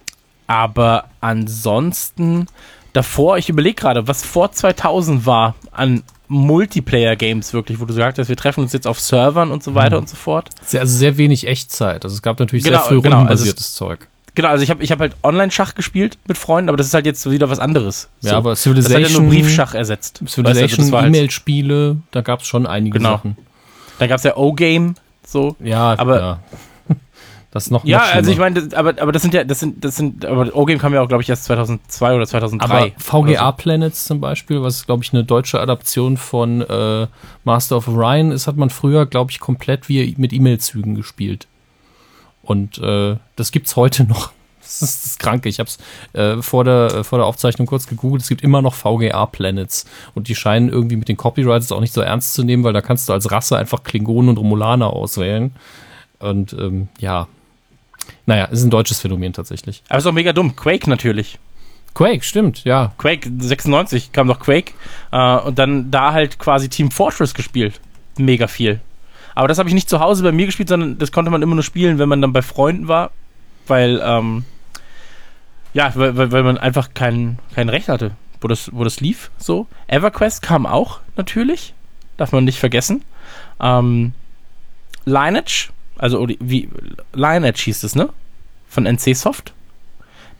aber 0.46 1.04
ansonsten 1.20 2.46
davor, 2.92 3.38
ich 3.38 3.48
überlege 3.48 3.76
gerade, 3.76 4.08
was 4.08 4.24
vor 4.24 4.50
2000 4.52 5.26
war 5.26 5.54
an 5.70 6.02
Multiplayer-Games 6.28 7.52
wirklich, 7.52 7.78
wo 7.80 7.84
du 7.84 7.88
gesagt 7.88 8.18
hast, 8.18 8.28
wir 8.28 8.36
treffen 8.36 8.60
uns 8.62 8.72
jetzt 8.72 8.86
auf 8.86 9.00
Servern 9.00 9.50
und 9.50 9.62
so 9.62 9.74
weiter 9.74 9.98
und 9.98 10.08
so 10.08 10.16
fort. 10.16 10.48
Sehr, 10.64 10.80
also 10.80 10.96
sehr 10.96 11.16
wenig 11.16 11.46
Echtzeit. 11.46 12.04
Also 12.04 12.14
es 12.14 12.22
gab 12.22 12.38
natürlich 12.38 12.64
Genau, 12.64 12.78
sehr 12.78 12.86
früh 12.86 13.00
genau, 13.00 13.16
also 13.16 13.18
rundenbasiertes 13.28 13.74
Zeug. 13.74 14.06
Genau, 14.36 14.48
also 14.48 14.62
ich 14.62 14.70
habe 14.70 14.82
ich 14.84 14.92
hab 14.92 15.00
halt 15.00 15.16
Online-Schach 15.24 15.74
gespielt 15.74 16.18
mit 16.28 16.38
Freunden, 16.38 16.68
aber 16.68 16.76
das 16.76 16.86
ist 16.86 16.94
halt 16.94 17.04
jetzt 17.04 17.28
wieder 17.28 17.50
was 17.50 17.58
anderes. 17.58 18.08
Ja, 18.20 18.36
aber 18.36 18.50
das 18.50 18.60
hat 18.64 18.76
ja 18.76 18.82
Civilization, 18.82 19.24
nur 19.24 19.32
Briefschach 19.34 19.74
ersetzt. 19.74 20.22
Weißt 20.22 20.38
du, 20.38 20.42
also 20.42 20.52
Civilization, 20.60 20.92
war 20.92 21.02
halt, 21.02 21.08
E-Mail-Spiele, 21.08 21.96
da 22.12 22.20
gab 22.20 22.40
es 22.40 22.46
schon 22.46 22.66
einige 22.66 22.98
Genau. 22.98 23.16
Sachen. 23.16 23.36
dann 23.98 24.08
gab 24.08 24.18
es 24.18 24.22
ja 24.24 24.36
O-Game, 24.36 24.94
so. 25.26 25.56
Ja, 25.58 25.98
Aber- 25.98 26.20
ja. 26.20 26.38
Das 27.50 27.64
ist 27.64 27.70
noch 27.70 27.84
Ja, 27.84 27.98
noch 27.98 28.14
also 28.14 28.30
ich 28.30 28.38
meine, 28.38 28.68
aber, 28.74 28.94
aber 29.00 29.10
das 29.10 29.22
sind 29.22 29.34
ja, 29.34 29.42
das 29.42 29.58
sind, 29.58 29.84
das 29.84 29.96
sind, 29.96 30.24
aber 30.24 30.54
O-Game 30.54 30.78
kam 30.78 30.94
ja 30.94 31.02
auch, 31.02 31.08
glaube 31.08 31.22
ich, 31.22 31.28
erst 31.28 31.44
2002 31.44 32.14
oder 32.14 32.26
2003. 32.26 32.64
Aber 32.64 32.90
VGA 32.96 33.48
oder 33.48 33.52
Planets 33.52 34.04
zum 34.04 34.20
Beispiel, 34.20 34.62
was 34.62 34.86
glaube 34.86 35.02
ich 35.02 35.12
eine 35.12 35.24
deutsche 35.24 35.60
Adaption 35.60 36.16
von 36.16 36.62
äh, 36.62 37.08
Master 37.44 37.76
of 37.76 37.88
Orion 37.88 38.30
ist, 38.30 38.46
hat 38.46 38.56
man 38.56 38.70
früher, 38.70 39.06
glaube 39.06 39.32
ich, 39.32 39.40
komplett 39.40 39.88
wie 39.88 40.14
mit 40.16 40.32
E-Mail-Zügen 40.32 40.94
gespielt. 40.94 41.48
Und 42.42 42.78
äh, 42.78 43.16
das 43.36 43.52
gibt's 43.52 43.76
heute 43.76 44.04
noch. 44.04 44.30
Das 44.62 44.82
ist, 44.82 45.02
das 45.02 45.06
ist 45.06 45.18
krank. 45.18 45.46
Ich 45.46 45.58
habe 45.58 45.68
es 45.68 45.78
äh, 46.12 46.40
vor, 46.42 46.62
der, 46.62 47.02
vor 47.02 47.18
der 47.18 47.26
Aufzeichnung 47.26 47.66
kurz 47.66 47.88
gegoogelt. 47.88 48.22
Es 48.22 48.28
gibt 48.28 48.42
immer 48.42 48.62
noch 48.62 48.74
VGA 48.74 49.26
Planets. 49.26 49.84
Und 50.14 50.28
die 50.28 50.36
scheinen 50.36 50.68
irgendwie 50.68 50.94
mit 50.94 51.08
den 51.08 51.16
Copyrights 51.16 51.72
auch 51.72 51.80
nicht 51.80 51.92
so 51.92 52.02
ernst 52.02 52.34
zu 52.34 52.44
nehmen, 52.44 52.62
weil 52.62 52.72
da 52.72 52.80
kannst 52.80 53.08
du 53.08 53.12
als 53.12 53.32
Rasse 53.32 53.56
einfach 53.56 53.82
Klingonen 53.82 54.28
und 54.28 54.36
Romulaner 54.36 54.90
auswählen. 54.90 55.56
Und 56.20 56.52
ähm, 56.52 56.86
ja, 57.00 57.26
naja, 58.26 58.46
ist 58.46 58.62
ein 58.62 58.70
deutsches 58.70 59.00
Phänomen 59.00 59.32
tatsächlich. 59.32 59.82
Aber 59.88 59.98
ist 59.98 60.06
auch 60.06 60.12
mega 60.12 60.32
dumm. 60.32 60.56
Quake 60.56 60.88
natürlich. 60.88 61.38
Quake, 61.94 62.24
stimmt, 62.24 62.64
ja. 62.64 62.92
Quake 62.98 63.30
96 63.38 64.12
kam 64.12 64.26
noch 64.26 64.38
Quake 64.38 64.72
äh, 65.10 65.36
und 65.38 65.58
dann 65.58 65.90
da 65.90 66.12
halt 66.12 66.38
quasi 66.38 66.68
Team 66.68 66.90
Fortress 66.90 67.34
gespielt. 67.34 67.80
Mega 68.16 68.46
viel. 68.46 68.80
Aber 69.34 69.48
das 69.48 69.58
habe 69.58 69.68
ich 69.68 69.74
nicht 69.74 69.88
zu 69.88 70.00
Hause 70.00 70.22
bei 70.22 70.32
mir 70.32 70.46
gespielt, 70.46 70.68
sondern 70.68 70.98
das 70.98 71.12
konnte 71.12 71.30
man 71.30 71.42
immer 71.42 71.54
nur 71.54 71.64
spielen, 71.64 71.98
wenn 71.98 72.08
man 72.08 72.20
dann 72.20 72.32
bei 72.32 72.42
Freunden 72.42 72.88
war, 72.88 73.10
weil 73.66 74.00
ähm, 74.04 74.44
ja, 75.72 75.92
weil, 75.94 76.32
weil, 76.32 76.42
man 76.42 76.58
einfach 76.58 76.90
kein, 76.94 77.38
kein 77.54 77.68
Recht 77.68 77.88
hatte, 77.88 78.12
wo 78.40 78.48
das, 78.48 78.70
wo 78.72 78.84
das 78.84 79.00
lief. 79.00 79.30
So. 79.38 79.66
EverQuest 79.86 80.42
kam 80.42 80.66
auch 80.66 81.00
natürlich, 81.16 81.74
darf 82.16 82.32
man 82.32 82.44
nicht 82.44 82.58
vergessen. 82.58 83.04
Ähm, 83.60 84.12
Lineage, 85.04 85.70
also 86.00 86.26
wie 86.40 86.68
Lineage 87.14 87.60
hieß 87.64 87.84
es, 87.84 87.94
ne? 87.94 88.08
Von 88.68 88.86
NC 88.86 89.14
Soft, 89.16 89.52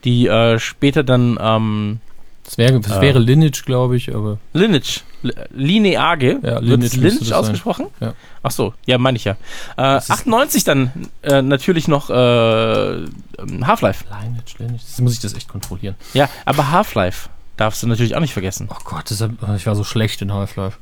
die 0.03 0.27
äh, 0.27 0.57
später 0.59 1.03
dann 1.03 1.37
ähm, 1.41 1.99
Das 2.43 2.57
wäre, 2.57 2.79
das 2.79 2.97
Äh. 2.97 3.01
wäre 3.01 3.19
Lineage, 3.19 3.63
glaube 3.65 3.95
ich, 3.97 4.13
aber 4.15 4.37
Lineage. 4.53 5.01
Li- 5.23 5.33
Lineage. 5.51 6.39
Ja, 6.41 6.57
Lineage 6.59 6.95
Lineage 6.97 7.31
ausgesprochen? 7.31 7.87
Ja. 7.99 8.13
Ach 8.41 8.49
so, 8.51 8.73
ja, 8.87 8.97
meine 8.97 9.17
ich 9.17 9.25
ja. 9.25 9.35
Äh, 9.77 9.97
ist- 9.99 10.09
98 10.09 10.63
dann 10.63 10.91
äh, 11.21 11.41
natürlich 11.43 11.87
noch 11.87 12.09
äh, 12.09 12.93
ähm, 12.93 13.67
Half-Life. 13.67 14.05
Lineage, 14.09 14.55
Lineage. 14.57 14.81
Jetzt 14.81 14.99
muss 15.01 15.13
ich 15.13 15.19
das 15.19 15.33
echt 15.35 15.47
kontrollieren. 15.47 15.95
Ja, 16.15 16.27
aber 16.45 16.71
Half-Life 16.71 17.29
darfst 17.57 17.83
du 17.83 17.87
natürlich 17.87 18.15
auch 18.15 18.19
nicht 18.21 18.33
vergessen. 18.33 18.67
Oh 18.71 18.77
Gott, 18.85 19.11
das 19.11 19.21
ich 19.57 19.67
war 19.67 19.75
so 19.75 19.83
schlecht 19.83 20.21
in 20.23 20.33
Half-Life. 20.33 20.77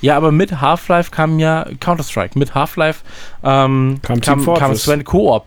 Ja, 0.00 0.16
aber 0.16 0.30
mit 0.30 0.60
Half-Life 0.60 1.10
kam 1.10 1.38
ja 1.38 1.66
Counter-Strike. 1.80 2.38
Mit 2.38 2.54
Half-Life 2.54 3.04
ähm, 3.42 3.98
Kam 4.02 4.20
Team 4.20 4.44
kam, 4.44 4.54
kam. 4.54 4.74
Sven 4.74 5.04
Koop. 5.04 5.46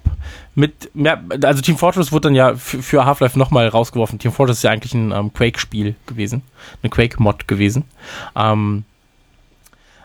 Mit, 0.53 0.91
ja, 0.93 1.21
also 1.43 1.61
Team 1.61 1.77
Fortress 1.77 2.11
wurde 2.11 2.27
dann 2.27 2.35
ja 2.35 2.55
für, 2.55 2.83
für 2.83 3.05
Half-Life 3.05 3.39
nochmal 3.39 3.67
rausgeworfen. 3.67 4.19
Team 4.19 4.33
Fortress 4.33 4.57
ist 4.57 4.63
ja 4.63 4.71
eigentlich 4.71 4.93
ein 4.93 5.11
ähm, 5.11 5.33
Quake-Spiel 5.33 5.95
gewesen. 6.05 6.43
Eine 6.83 6.89
Quake-Mod 6.89 7.47
gewesen. 7.47 7.85
Ähm, 8.35 8.83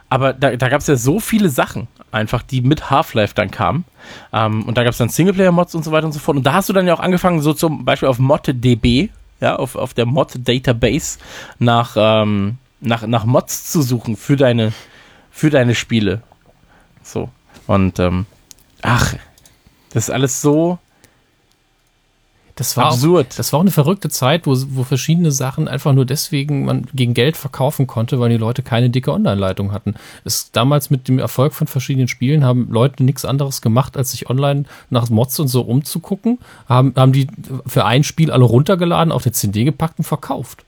aber 0.09 0.33
da, 0.33 0.55
da 0.55 0.69
gab 0.69 0.81
es 0.81 0.87
ja 0.87 0.95
so 0.95 1.19
viele 1.19 1.49
Sachen, 1.49 1.89
einfach, 2.13 2.43
die 2.43 2.61
mit 2.61 2.91
Half-Life 2.91 3.35
dann 3.35 3.51
kamen. 3.51 3.85
Ähm, 4.33 4.63
und 4.63 4.79
da 4.79 4.85
gab 4.85 4.93
es 4.93 4.99
dann 4.99 5.09
Singleplayer-Mods 5.09 5.75
und 5.75 5.85
so 5.85 5.91
weiter 5.91 6.07
und 6.07 6.13
so 6.13 6.21
fort. 6.21 6.37
Und 6.37 6.47
da 6.47 6.53
hast 6.53 6.69
du 6.69 6.73
dann 6.73 6.87
ja 6.87 6.95
auch 6.95 7.01
angefangen, 7.01 7.41
so 7.41 7.53
zum 7.53 7.85
Beispiel 7.85 8.09
auf 8.09 8.21
ModDB, 8.21 9.09
ja, 9.41 9.57
auf, 9.57 9.75
auf 9.75 9.95
der 9.95 10.07
Mod-Database 10.07 11.19
nach, 11.59 11.97
ähm, 11.99 12.59
nach, 12.87 13.07
nach 13.07 13.24
Mods 13.24 13.70
zu 13.70 13.82
suchen 13.82 14.16
für 14.16 14.37
deine, 14.37 14.72
für 15.30 15.51
deine 15.51 15.74
Spiele. 15.74 16.22
So. 17.03 17.28
Und, 17.66 17.99
ähm, 17.99 18.26
ach, 18.82 19.14
das 19.93 20.05
ist 20.05 20.11
alles 20.11 20.41
so 20.41 20.78
Das 22.55 22.76
war, 22.76 22.87
auch, 22.87 22.93
absurd. 22.93 23.39
das 23.39 23.53
war 23.53 23.59
auch 23.59 23.62
eine 23.62 23.72
verrückte 23.72 24.09
Zeit, 24.09 24.47
wo, 24.47 24.57
wo 24.70 24.84
verschiedene 24.84 25.32
Sachen 25.32 25.66
einfach 25.66 25.93
nur 25.93 26.05
deswegen 26.05 26.64
man 26.64 26.87
gegen 26.95 27.12
Geld 27.12 27.37
verkaufen 27.37 27.89
konnte, 27.89 28.20
weil 28.20 28.30
die 28.30 28.37
Leute 28.37 28.62
keine 28.62 28.89
dicke 28.89 29.12
Online-Leitung 29.12 29.72
hatten. 29.72 29.95
Es, 30.24 30.53
damals 30.53 30.89
mit 30.89 31.09
dem 31.09 31.18
Erfolg 31.18 31.55
von 31.55 31.66
verschiedenen 31.66 32.09
Spielen 32.09 32.45
haben 32.45 32.68
Leute 32.70 33.03
nichts 33.03 33.24
anderes 33.24 33.62
gemacht, 33.62 33.97
als 33.97 34.12
sich 34.12 34.30
online 34.30 34.64
nach 34.91 35.11
Mods 35.11 35.41
und 35.41 35.49
so 35.49 35.62
umzugucken, 35.62 36.39
haben, 36.68 36.95
haben 36.97 37.12
die 37.12 37.26
für 37.66 37.84
ein 37.84 38.05
Spiel 38.05 38.30
alle 38.30 38.45
runtergeladen, 38.45 39.12
auf 39.12 39.24
eine 39.26 39.32
CD 39.32 39.64
gepackt 39.64 39.99
und 39.99 40.05
verkauft. 40.05 40.64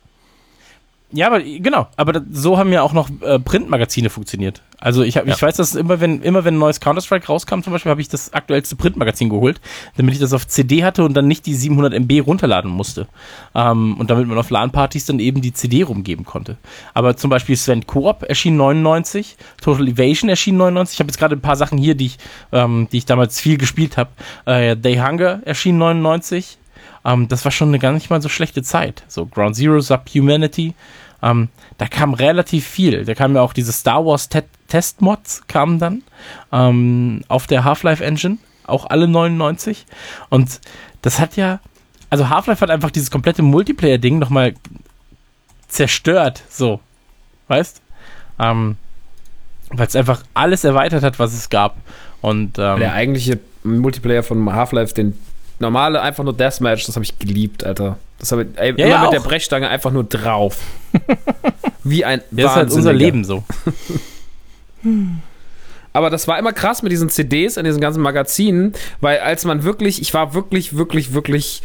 Ja, 1.10 1.26
aber 1.28 1.40
genau, 1.40 1.86
aber 1.96 2.12
das, 2.12 2.22
so 2.30 2.58
haben 2.58 2.70
ja 2.70 2.82
auch 2.82 2.92
noch 2.92 3.08
äh, 3.22 3.38
Printmagazine 3.38 4.10
funktioniert. 4.10 4.60
Also 4.78 5.02
ich, 5.02 5.16
hab, 5.16 5.26
ich 5.26 5.40
Ja. 5.40 5.46
weiß, 5.48 5.56
dass 5.56 5.74
immer 5.74 6.00
wenn, 6.00 6.20
immer 6.20 6.44
wenn 6.44 6.56
ein 6.56 6.58
neues 6.58 6.80
Counter-Strike 6.80 7.26
rauskam, 7.26 7.62
zum 7.62 7.72
Beispiel, 7.72 7.88
habe 7.90 8.02
ich 8.02 8.08
das 8.10 8.34
aktuellste 8.34 8.76
Printmagazin 8.76 9.30
geholt, 9.30 9.58
damit 9.96 10.12
ich 10.14 10.20
das 10.20 10.34
auf 10.34 10.46
CD 10.46 10.84
hatte 10.84 11.04
und 11.04 11.14
dann 11.14 11.26
nicht 11.26 11.46
die 11.46 11.54
700 11.54 11.94
MB 11.94 12.20
runterladen 12.26 12.70
musste. 12.70 13.08
Ähm, 13.54 13.96
und 13.98 14.10
damit 14.10 14.28
man 14.28 14.36
auf 14.36 14.50
LAN-Partys 14.50 15.06
dann 15.06 15.18
eben 15.18 15.40
die 15.40 15.54
CD 15.54 15.82
rumgeben 15.82 16.26
konnte. 16.26 16.58
Aber 16.92 17.16
zum 17.16 17.30
Beispiel 17.30 17.56
Sven 17.56 17.86
Koop 17.86 18.22
erschien 18.24 18.58
99, 18.58 19.38
Total 19.62 19.88
Evasion 19.88 20.28
erschien 20.28 20.58
99. 20.58 20.94
Ich 20.96 21.00
habe 21.00 21.08
jetzt 21.08 21.18
gerade 21.18 21.36
ein 21.36 21.40
paar 21.40 21.56
Sachen 21.56 21.78
hier, 21.78 21.94
die 21.94 22.06
ich, 22.06 22.18
ähm, 22.52 22.86
die 22.92 22.98
ich 22.98 23.06
damals 23.06 23.40
viel 23.40 23.56
gespielt 23.56 23.96
habe. 23.96 24.10
Äh, 24.44 24.76
Day 24.76 24.96
Hunger 24.96 25.40
erschien 25.46 25.78
99. 25.78 26.57
Ähm, 27.08 27.26
das 27.28 27.44
war 27.44 27.52
schon 27.52 27.68
eine 27.68 27.78
gar 27.78 27.92
nicht 27.92 28.10
mal 28.10 28.20
so 28.20 28.28
schlechte 28.28 28.62
Zeit. 28.62 29.02
So 29.08 29.24
Ground 29.26 29.56
Zero, 29.56 29.80
Subhumanity. 29.80 30.74
ähm, 31.22 31.48
da 31.78 31.86
kam 31.86 32.12
relativ 32.14 32.66
viel. 32.66 33.04
Da 33.04 33.14
kamen 33.14 33.34
ja 33.34 33.42
auch 33.42 33.52
diese 33.54 33.72
Star 33.72 34.04
Wars 34.04 34.28
Te 34.28 34.44
Testmods 34.68 35.46
kamen 35.48 35.78
dann 35.78 36.02
ähm, 36.52 37.22
auf 37.28 37.46
der 37.46 37.64
Half-Life 37.64 38.04
Engine, 38.04 38.36
auch 38.66 38.84
alle 38.90 39.08
99. 39.08 39.86
Und 40.28 40.60
das 41.00 41.18
hat 41.18 41.36
ja, 41.36 41.60
also 42.10 42.28
Half-Life 42.28 42.60
hat 42.60 42.68
einfach 42.68 42.90
dieses 42.90 43.10
komplette 43.10 43.40
Multiplayer-Ding 43.42 44.18
nochmal 44.18 44.52
zerstört, 45.68 46.42
so. 46.50 46.80
Weißt? 47.48 47.80
Ähm, 48.38 48.76
Weil 49.70 49.86
es 49.86 49.96
einfach 49.96 50.22
alles 50.34 50.64
erweitert 50.64 51.02
hat, 51.02 51.18
was 51.18 51.32
es 51.32 51.48
gab. 51.48 51.78
Und 52.20 52.58
ähm, 52.58 52.78
Der 52.78 52.92
eigentliche 52.92 53.38
Multiplayer 53.64 54.22
von 54.22 54.52
Half-Life, 54.52 54.92
den 54.92 55.16
normale 55.58 56.00
einfach 56.00 56.24
nur 56.24 56.32
Deathmatch, 56.32 56.86
das 56.86 56.96
habe 56.96 57.04
ich 57.04 57.18
geliebt, 57.18 57.64
Alter. 57.64 57.98
Das 58.18 58.32
habe 58.32 58.42
ich 58.44 58.48
ey, 58.58 58.74
Ja, 58.76 58.86
immer 58.86 58.88
ja, 58.88 59.02
mit 59.02 59.12
der 59.12 59.20
auch. 59.20 59.24
Brechstange 59.26 59.68
einfach 59.68 59.90
nur 59.90 60.04
drauf. 60.04 60.58
Wie 61.84 62.04
ein 62.04 62.22
das 62.30 62.50
ist 62.50 62.56
halt 62.56 62.72
unser. 62.72 62.92
Leben 62.92 63.24
so. 63.24 63.44
Aber 65.92 66.10
das 66.10 66.28
war 66.28 66.38
immer 66.38 66.52
krass 66.52 66.82
mit 66.82 66.92
diesen 66.92 67.08
CDs 67.08 67.56
in 67.56 67.64
diesen 67.64 67.80
ganzen 67.80 68.02
Magazinen, 68.02 68.74
weil 69.00 69.18
als 69.18 69.44
man 69.44 69.64
wirklich, 69.64 70.00
ich 70.00 70.14
war 70.14 70.34
wirklich, 70.34 70.76
wirklich, 70.76 71.12
wirklich, 71.12 71.62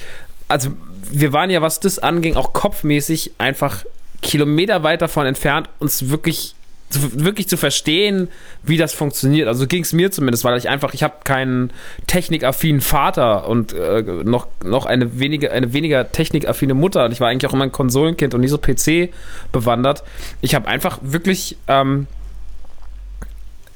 also 0.47 0.69
wir 1.11 1.33
waren 1.33 1.49
ja, 1.49 1.61
was 1.61 1.79
das 1.79 1.99
anging, 1.99 2.35
auch 2.35 2.53
kopfmäßig 2.53 3.33
einfach 3.37 3.83
Kilometer 4.21 4.83
weit 4.83 5.01
davon 5.01 5.25
entfernt, 5.27 5.69
uns 5.79 6.09
wirklich 6.09 6.55
zu, 6.93 7.23
wirklich 7.23 7.47
zu 7.47 7.57
verstehen, 7.57 8.29
wie 8.63 8.77
das 8.77 8.93
funktioniert. 8.93 9.47
Also 9.47 9.67
ging 9.67 9.83
es 9.83 9.93
mir 9.93 10.11
zumindest, 10.11 10.43
weil 10.43 10.57
ich 10.57 10.69
einfach, 10.69 10.93
ich 10.93 11.03
habe 11.03 11.15
keinen 11.23 11.71
technikaffinen 12.07 12.81
Vater 12.81 13.47
und 13.47 13.73
äh, 13.73 14.01
noch, 14.01 14.47
noch 14.63 14.85
eine, 14.85 15.19
wenige, 15.19 15.51
eine 15.51 15.73
weniger 15.73 16.11
technikaffine 16.11 16.73
Mutter. 16.73 17.05
Und 17.05 17.11
ich 17.11 17.19
war 17.19 17.29
eigentlich 17.29 17.49
auch 17.49 17.53
immer 17.53 17.65
ein 17.65 17.71
Konsolenkind 17.71 18.33
und 18.33 18.41
nie 18.41 18.47
so 18.47 18.57
PC 18.57 19.13
bewandert. 19.51 20.03
Ich 20.41 20.55
habe 20.55 20.67
einfach 20.67 20.99
wirklich 21.01 21.57
ähm, 21.67 22.07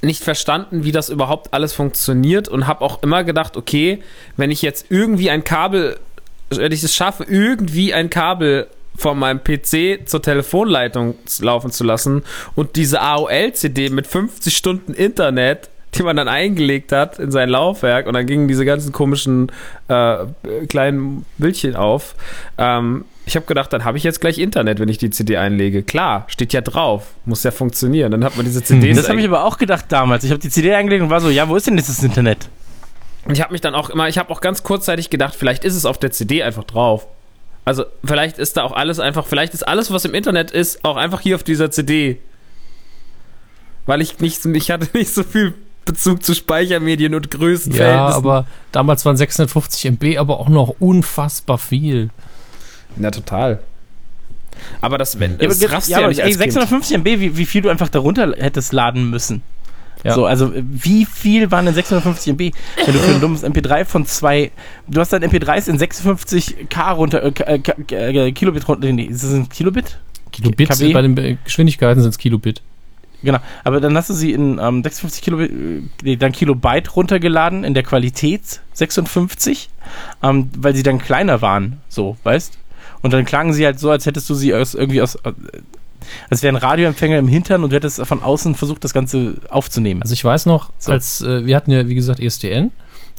nicht 0.01 0.23
verstanden, 0.23 0.83
wie 0.83 0.91
das 0.91 1.09
überhaupt 1.09 1.53
alles 1.53 1.73
funktioniert 1.73 2.47
und 2.47 2.67
habe 2.67 2.81
auch 2.81 3.01
immer 3.03 3.23
gedacht, 3.23 3.57
okay, 3.57 4.03
wenn 4.35 4.51
ich 4.51 4.61
jetzt 4.61 4.87
irgendwie 4.89 5.29
ein 5.29 5.43
Kabel, 5.43 5.99
wenn 6.49 6.71
ich 6.71 6.83
es 6.83 6.95
schaffe, 6.95 7.25
irgendwie 7.27 7.93
ein 7.93 8.09
Kabel 8.09 8.67
von 8.97 9.17
meinem 9.17 9.39
PC 9.43 10.07
zur 10.07 10.21
Telefonleitung 10.21 11.15
laufen 11.39 11.71
zu 11.71 11.83
lassen 11.83 12.23
und 12.55 12.75
diese 12.75 13.01
AOL-CD 13.01 13.89
mit 13.89 14.07
50 14.07 14.55
Stunden 14.55 14.93
Internet, 14.93 15.69
die 15.95 16.03
man 16.03 16.15
dann 16.15 16.27
eingelegt 16.27 16.91
hat 16.91 17.19
in 17.19 17.31
sein 17.31 17.49
Laufwerk 17.49 18.07
und 18.07 18.13
dann 18.13 18.25
gingen 18.25 18.47
diese 18.47 18.65
ganzen 18.65 18.91
komischen 18.91 19.51
äh, 19.87 20.17
kleinen 20.67 21.25
Bildchen 21.37 21.75
auf. 21.75 22.15
Ähm, 22.57 23.05
ich 23.25 23.35
habe 23.35 23.45
gedacht, 23.45 23.73
dann 23.73 23.83
habe 23.83 23.97
ich 23.97 24.03
jetzt 24.03 24.21
gleich 24.21 24.37
Internet, 24.37 24.79
wenn 24.79 24.89
ich 24.89 24.97
die 24.97 25.09
CD 25.09 25.37
einlege. 25.37 25.83
Klar, 25.83 26.25
steht 26.27 26.53
ja 26.53 26.61
drauf, 26.61 27.13
muss 27.25 27.43
ja 27.43 27.51
funktionieren. 27.51 28.11
Dann 28.11 28.23
hat 28.23 28.37
man 28.37 28.45
diese 28.45 28.63
CDs. 28.63 28.95
Das 28.95 29.09
habe 29.09 29.19
ich 29.19 29.27
aber 29.27 29.43
auch 29.43 29.57
gedacht 29.57 29.85
damals. 29.89 30.23
Ich 30.23 30.31
habe 30.31 30.39
die 30.39 30.49
CD 30.49 30.73
eingelegt 30.73 31.03
und 31.03 31.09
war 31.09 31.19
so, 31.19 31.29
ja, 31.29 31.49
wo 31.49 31.55
ist 31.55 31.67
denn 31.67 31.77
jetzt 31.77 31.89
das 31.89 32.01
Internet? 32.01 32.49
Und 33.25 33.33
ich 33.33 33.41
habe 33.41 33.51
mich 33.51 33.59
dann 33.59 33.75
auch 33.75 33.89
immer, 33.89 34.07
ich 34.07 34.17
habe 34.17 34.29
auch 34.29 34.39
ganz 34.39 34.63
kurzzeitig 34.63 35.09
gedacht, 35.09 35.35
vielleicht 35.35 35.65
ist 35.65 35.75
es 35.75 35.85
auf 35.85 35.97
der 35.97 36.11
CD 36.11 36.43
einfach 36.43 36.63
drauf. 36.63 37.07
Also 37.67 37.83
vielleicht 38.05 38.37
ist 38.37 38.55
da 38.55 38.63
auch 38.63 38.71
alles 38.71 38.97
einfach, 38.97 39.27
vielleicht 39.27 39.53
ist 39.53 39.67
alles, 39.67 39.91
was 39.91 40.05
im 40.05 40.13
Internet 40.13 40.51
ist, 40.51 40.85
auch 40.85 40.95
einfach 40.95 41.19
hier 41.19 41.35
auf 41.35 41.43
dieser 41.43 41.69
CD. 41.69 42.17
Weil 43.85 44.01
ich 44.01 44.19
nicht, 44.19 44.45
ich 44.45 44.71
hatte 44.71 44.87
nicht 44.97 45.13
so 45.13 45.23
viel 45.23 45.53
Bezug 45.83 46.23
zu 46.23 46.33
Speichermedien 46.33 47.13
und 47.13 47.25
Ja, 47.33 47.37
Größenverhältnissen. 47.39 48.13
aber 48.13 48.45
damals 48.71 49.03
waren 49.05 49.17
650 49.17 49.83
MB 49.85 50.17
aber 50.17 50.39
auch 50.39 50.47
noch 50.47 50.75
unfassbar 50.79 51.57
viel. 51.57 52.09
Na, 52.95 53.11
total. 53.11 53.59
Aber 54.79 54.97
das, 54.97 55.19
wenn, 55.19 55.31
Ja, 55.31 55.37
aber, 55.39 55.47
das 55.47 55.59
ge- 55.59 55.69
raffst 55.69 55.87
du 55.89 55.91
ja, 55.91 55.97
ja 55.99 56.03
aber 56.05 56.09
nicht 56.09 56.19
ey, 56.19 56.25
als 56.27 56.37
Kind. 56.39 56.53
650 56.53 56.97
MB, 56.99 57.05
wie, 57.19 57.35
wie 57.37 57.45
viel 57.45 57.61
du 57.63 57.69
einfach 57.69 57.89
darunter 57.89 58.33
hättest 58.37 58.71
laden 58.71 59.09
müssen. 59.09 59.43
Ja. 60.03 60.13
So, 60.13 60.25
also 60.25 60.53
wie 60.55 61.05
viel 61.05 61.49
waren 61.51 61.65
denn 61.65 61.73
650 61.73 62.33
MB? 62.33 62.39
Wenn 62.85 62.93
du 62.93 62.99
für 62.99 63.15
ein 63.15 63.21
dummes 63.21 63.43
MP3 63.43 63.83
von 63.85 64.05
zwei, 64.05 64.51
du 64.87 64.99
hast 64.99 65.11
dein 65.11 65.23
MP3s 65.23 65.67
in 65.69 65.77
56K 65.79 66.91
runter, 66.93 67.23
äh, 67.23 67.31
K- 67.31 67.75
äh, 67.91 68.27
äh, 68.27 68.31
Kilobit 68.31 68.67
runter, 68.67 68.91
nee, 68.91 69.03
ist 69.05 69.23
das 69.23 69.33
ein 69.33 69.49
Kilobit? 69.49 69.97
Kilobit, 70.31 70.67
bei 70.93 71.01
den 71.01 71.37
Geschwindigkeiten 71.43 72.01
sind 72.01 72.11
es 72.11 72.17
Kilobit. 72.17 72.61
Genau, 73.23 73.39
aber 73.63 73.81
dann 73.81 73.97
hast 73.97 74.11
du 74.11 74.13
sie 74.13 74.31
in 74.31 74.59
ähm, 74.61 74.83
56 74.83 75.23
Kilobit, 75.23 75.51
nee, 76.03 76.15
dann 76.17 76.31
Kilobyte 76.31 76.95
runtergeladen 76.95 77.63
in 77.63 77.73
der 77.73 77.81
Qualität 77.81 78.61
56, 78.73 79.69
ähm, 80.21 80.49
weil 80.55 80.75
sie 80.75 80.83
dann 80.83 80.99
kleiner 80.99 81.41
waren, 81.41 81.81
so, 81.89 82.15
weißt? 82.23 82.59
Und 83.01 83.13
dann 83.13 83.25
klangen 83.25 83.53
sie 83.53 83.65
halt 83.65 83.79
so, 83.79 83.89
als 83.89 84.05
hättest 84.05 84.29
du 84.29 84.35
sie 84.35 84.53
aus, 84.53 84.75
irgendwie 84.75 85.01
aus, 85.01 85.15
äh, 85.15 85.31
als 86.29 86.43
wäre 86.43 86.53
ein 86.55 86.57
Radioempfänger 86.57 87.17
im 87.17 87.27
Hintern 87.27 87.63
und 87.63 87.71
du 87.71 87.75
hättest 87.75 88.05
von 88.05 88.21
außen 88.23 88.55
versucht, 88.55 88.83
das 88.83 88.93
Ganze 88.93 89.35
aufzunehmen. 89.49 90.01
Also 90.01 90.13
ich 90.13 90.23
weiß 90.23 90.45
noch, 90.45 90.71
So. 90.77 90.91
als 90.91 91.21
äh, 91.21 91.45
wir 91.45 91.55
hatten 91.55 91.71
ja, 91.71 91.87
wie 91.87 91.95
gesagt, 91.95 92.19
ESDN 92.19 92.71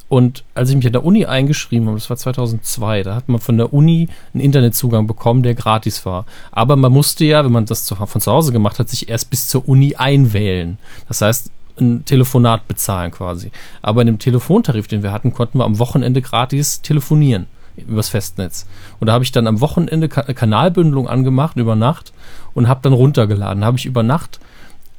und 0.08 0.44
als 0.54 0.70
ich 0.70 0.76
mich 0.76 0.86
an 0.86 0.92
der 0.92 1.04
Uni 1.04 1.26
eingeschrieben 1.26 1.86
habe, 1.86 1.98
das 1.98 2.08
war 2.08 2.16
2002, 2.16 3.02
da 3.02 3.14
hat 3.14 3.28
man 3.28 3.40
von 3.40 3.58
der 3.58 3.74
Uni 3.74 4.08
einen 4.32 4.42
Internetzugang 4.42 5.06
bekommen, 5.06 5.42
der 5.42 5.54
gratis 5.54 6.06
war. 6.06 6.24
Aber 6.50 6.76
man 6.76 6.92
musste 6.92 7.26
ja, 7.26 7.44
wenn 7.44 7.52
man 7.52 7.66
das 7.66 7.84
zu, 7.84 7.94
von 7.94 8.20
zu 8.20 8.32
Hause 8.32 8.52
gemacht 8.52 8.78
hat, 8.78 8.88
sich 8.88 9.08
erst 9.10 9.28
bis 9.28 9.48
zur 9.48 9.68
Uni 9.68 9.96
einwählen. 9.96 10.78
Das 11.08 11.20
heißt, 11.20 11.50
ein 11.78 12.04
Telefonat 12.06 12.66
bezahlen 12.66 13.10
quasi. 13.10 13.50
Aber 13.82 14.00
in 14.00 14.06
dem 14.06 14.18
Telefontarif, 14.18 14.88
den 14.88 15.02
wir 15.02 15.12
hatten, 15.12 15.32
konnten 15.32 15.58
wir 15.58 15.64
am 15.64 15.78
Wochenende 15.78 16.22
gratis 16.22 16.80
telefonieren 16.80 17.46
übers 17.86 18.08
Festnetz. 18.08 18.66
Und 18.98 19.06
da 19.06 19.12
habe 19.12 19.22
ich 19.22 19.30
dann 19.30 19.46
am 19.46 19.60
Wochenende 19.60 20.08
Ka 20.08 20.22
Kanalbündelung 20.22 21.08
angemacht 21.08 21.56
über 21.56 21.76
Nacht 21.76 22.12
und 22.58 22.68
habe 22.68 22.80
dann 22.82 22.92
runtergeladen. 22.92 23.64
Habe 23.64 23.78
ich 23.78 23.86
über 23.86 24.02
Nacht 24.02 24.38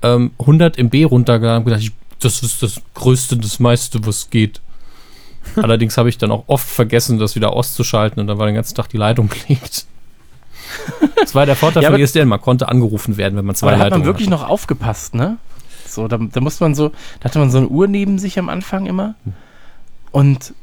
ähm, 0.02 0.32
100 0.40 0.78
MB 0.78 1.06
runtergeladen 1.12 1.60
und 1.60 1.66
gedacht, 1.66 1.82
ich, 1.84 1.92
das 2.20 2.42
ist 2.42 2.64
das 2.64 2.82
Größte, 2.96 3.38
das 3.38 3.60
meiste, 3.60 4.06
was 4.06 4.30
geht. 4.30 4.62
Allerdings 5.56 5.98
habe 5.98 6.10
ich 6.10 6.18
dann 6.18 6.32
auch 6.32 6.46
oft 6.48 6.68
vergessen, 6.68 7.20
das 7.20 7.36
wieder 7.36 7.54
auszuschalten 7.54 8.20
und 8.22 8.28
dann 8.28 8.38
war 8.40 8.46
den 8.48 8.56
ganzen 8.56 8.76
Tag 8.76 8.90
die 8.90 8.98
Leitung 8.98 9.28
belegt. 9.48 9.86
Das 11.16 11.34
war 11.36 11.46
der 11.46 11.56
Vorteil 11.56 11.84
Ja, 11.84 11.90
von 11.90 11.96
aber- 11.96 12.04
ESDN, 12.04 12.28
man 12.28 12.42
konnte 12.42 12.68
angerufen 12.70 13.18
werden, 13.18 13.38
wenn 13.38 13.46
man 13.46 13.56
zwei 13.56 13.70
Aber 13.70 13.78
da 13.78 13.84
hat 13.86 13.92
man 13.92 14.06
wirklich 14.06 14.30
noch 14.30 14.48
aufgepasst, 14.48 15.16
ne? 15.16 15.38
So, 15.88 16.08
da, 16.08 16.18
da 16.18 16.40
musste 16.42 16.64
man 16.64 16.76
so, 16.76 16.90
da 17.20 17.26
hatte 17.26 17.40
man 17.40 17.50
so 17.50 17.58
eine 17.58 17.68
Uhr 17.68 17.88
neben 17.88 18.20
sich 18.20 18.38
am 18.38 18.48
Anfang 18.50 18.86
immer. 18.86 19.16
Und 20.12 20.54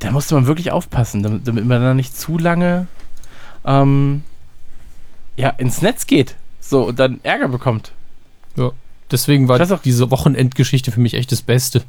da 0.00 0.10
musste 0.10 0.34
man 0.34 0.46
wirklich 0.46 0.72
aufpassen, 0.72 1.22
damit, 1.22 1.46
damit 1.46 1.64
man 1.64 1.80
da 1.80 1.94
nicht 1.94 2.16
zu 2.16 2.38
lange 2.38 2.86
ähm, 3.64 4.22
ja, 5.38 5.50
ins 5.50 5.80
Netz 5.82 6.06
geht. 6.06 6.34
So, 6.60 6.88
und 6.88 6.98
dann 6.98 7.20
Ärger 7.22 7.48
bekommt. 7.48 7.92
Deswegen 9.10 9.48
war 9.48 9.58
auch- 9.58 9.78
diese 9.80 10.10
Wochenendgeschichte 10.10 10.92
für 10.92 11.00
mich 11.00 11.14
echt 11.14 11.32
das 11.32 11.40
Beste. 11.40 11.82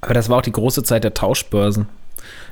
Aber 0.00 0.12
das 0.14 0.28
war 0.28 0.38
auch 0.38 0.42
die 0.42 0.50
große 0.52 0.82
Zeit 0.82 1.04
der 1.04 1.14
Tauschbörsen. 1.14 1.86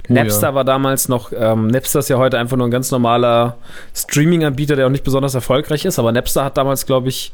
Oh 0.09 0.13
Napster 0.13 0.49
ja. 0.49 0.55
war 0.55 0.65
damals 0.65 1.09
noch, 1.09 1.33
ähm, 1.35 1.67
Napster 1.67 1.99
ist 1.99 2.09
ja 2.09 2.19
heute 2.19 2.39
einfach 2.39 2.57
nur 2.57 2.69
ein 2.69 2.71
ganz 2.71 2.91
normaler 2.91 3.57
Streaming-Anbieter, 3.95 4.77
der 4.77 4.87
auch 4.87 4.91
nicht 4.91 5.05
besonders 5.05 5.35
erfolgreich 5.35 5.85
ist, 5.85 5.99
aber 5.99 6.13
Napster 6.13 6.45
hat 6.45 6.57
damals, 6.57 6.87
glaube 6.87 7.09
ich, 7.09 7.33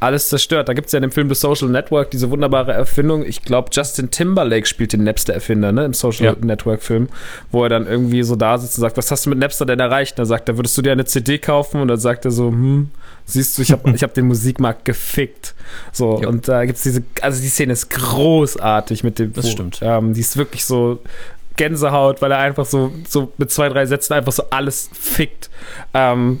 alles 0.00 0.28
zerstört. 0.30 0.68
Da 0.68 0.72
gibt 0.72 0.86
es 0.86 0.92
ja 0.92 0.96
in 0.96 1.02
dem 1.02 1.12
Film 1.12 1.28
The 1.28 1.34
Social 1.34 1.68
Network 1.68 2.10
diese 2.10 2.30
wunderbare 2.30 2.72
Erfindung. 2.72 3.24
Ich 3.24 3.42
glaube, 3.42 3.68
Justin 3.72 4.10
Timberlake 4.10 4.66
spielt 4.66 4.92
den 4.94 5.04
Napster-Erfinder, 5.04 5.72
ne, 5.72 5.84
im 5.84 5.92
Social 5.94 6.24
Ja. 6.26 6.34
Network-Film, 6.40 7.08
wo 7.52 7.62
er 7.64 7.68
dann 7.68 7.86
irgendwie 7.86 8.22
so 8.22 8.34
da 8.34 8.56
sitzt 8.58 8.78
und 8.78 8.80
sagt, 8.82 8.96
was 8.96 9.10
hast 9.10 9.26
du 9.26 9.30
mit 9.30 9.38
Napster 9.38 9.66
denn 9.66 9.78
erreicht? 9.78 10.12
Und 10.12 10.20
dann 10.20 10.26
sagt 10.26 10.48
er, 10.48 10.56
würdest 10.56 10.76
du 10.78 10.82
dir 10.82 10.92
eine 10.92 11.04
CD 11.04 11.38
kaufen? 11.38 11.80
Und 11.82 11.88
dann 11.88 12.00
sagt 12.00 12.24
er 12.24 12.30
so, 12.30 12.48
hm, 12.48 12.90
siehst 13.26 13.58
du, 13.58 13.62
ich 13.62 13.72
habe 13.72 13.90
ich 13.90 14.02
hab 14.02 14.14
den 14.14 14.26
Musikmarkt 14.26 14.84
gefickt. 14.86 15.54
So, 15.92 16.20
Ja. 16.22 16.28
und 16.28 16.48
da 16.48 16.64
gibt 16.64 16.78
es 16.78 16.82
diese, 16.82 17.02
also 17.20 17.40
die 17.42 17.48
Szene 17.48 17.74
ist 17.74 17.90
großartig 17.90 19.04
mit 19.04 19.18
dem, 19.18 19.32
Das 19.34 19.44
wo- 19.44 19.50
stimmt. 19.50 19.80
ähm, 19.82 20.14
die 20.14 20.20
ist 20.20 20.36
wirklich 20.36 20.64
so 20.64 21.00
Gänsehaut, 21.56 22.22
weil 22.22 22.32
er 22.32 22.38
einfach 22.38 22.64
so, 22.64 22.90
so 23.06 23.32
mit 23.36 23.50
zwei, 23.50 23.68
drei 23.68 23.84
Sätzen 23.84 24.14
einfach 24.14 24.32
so 24.32 24.44
alles 24.50 24.88
fickt. 24.94 25.50
Ähm, 25.92 26.40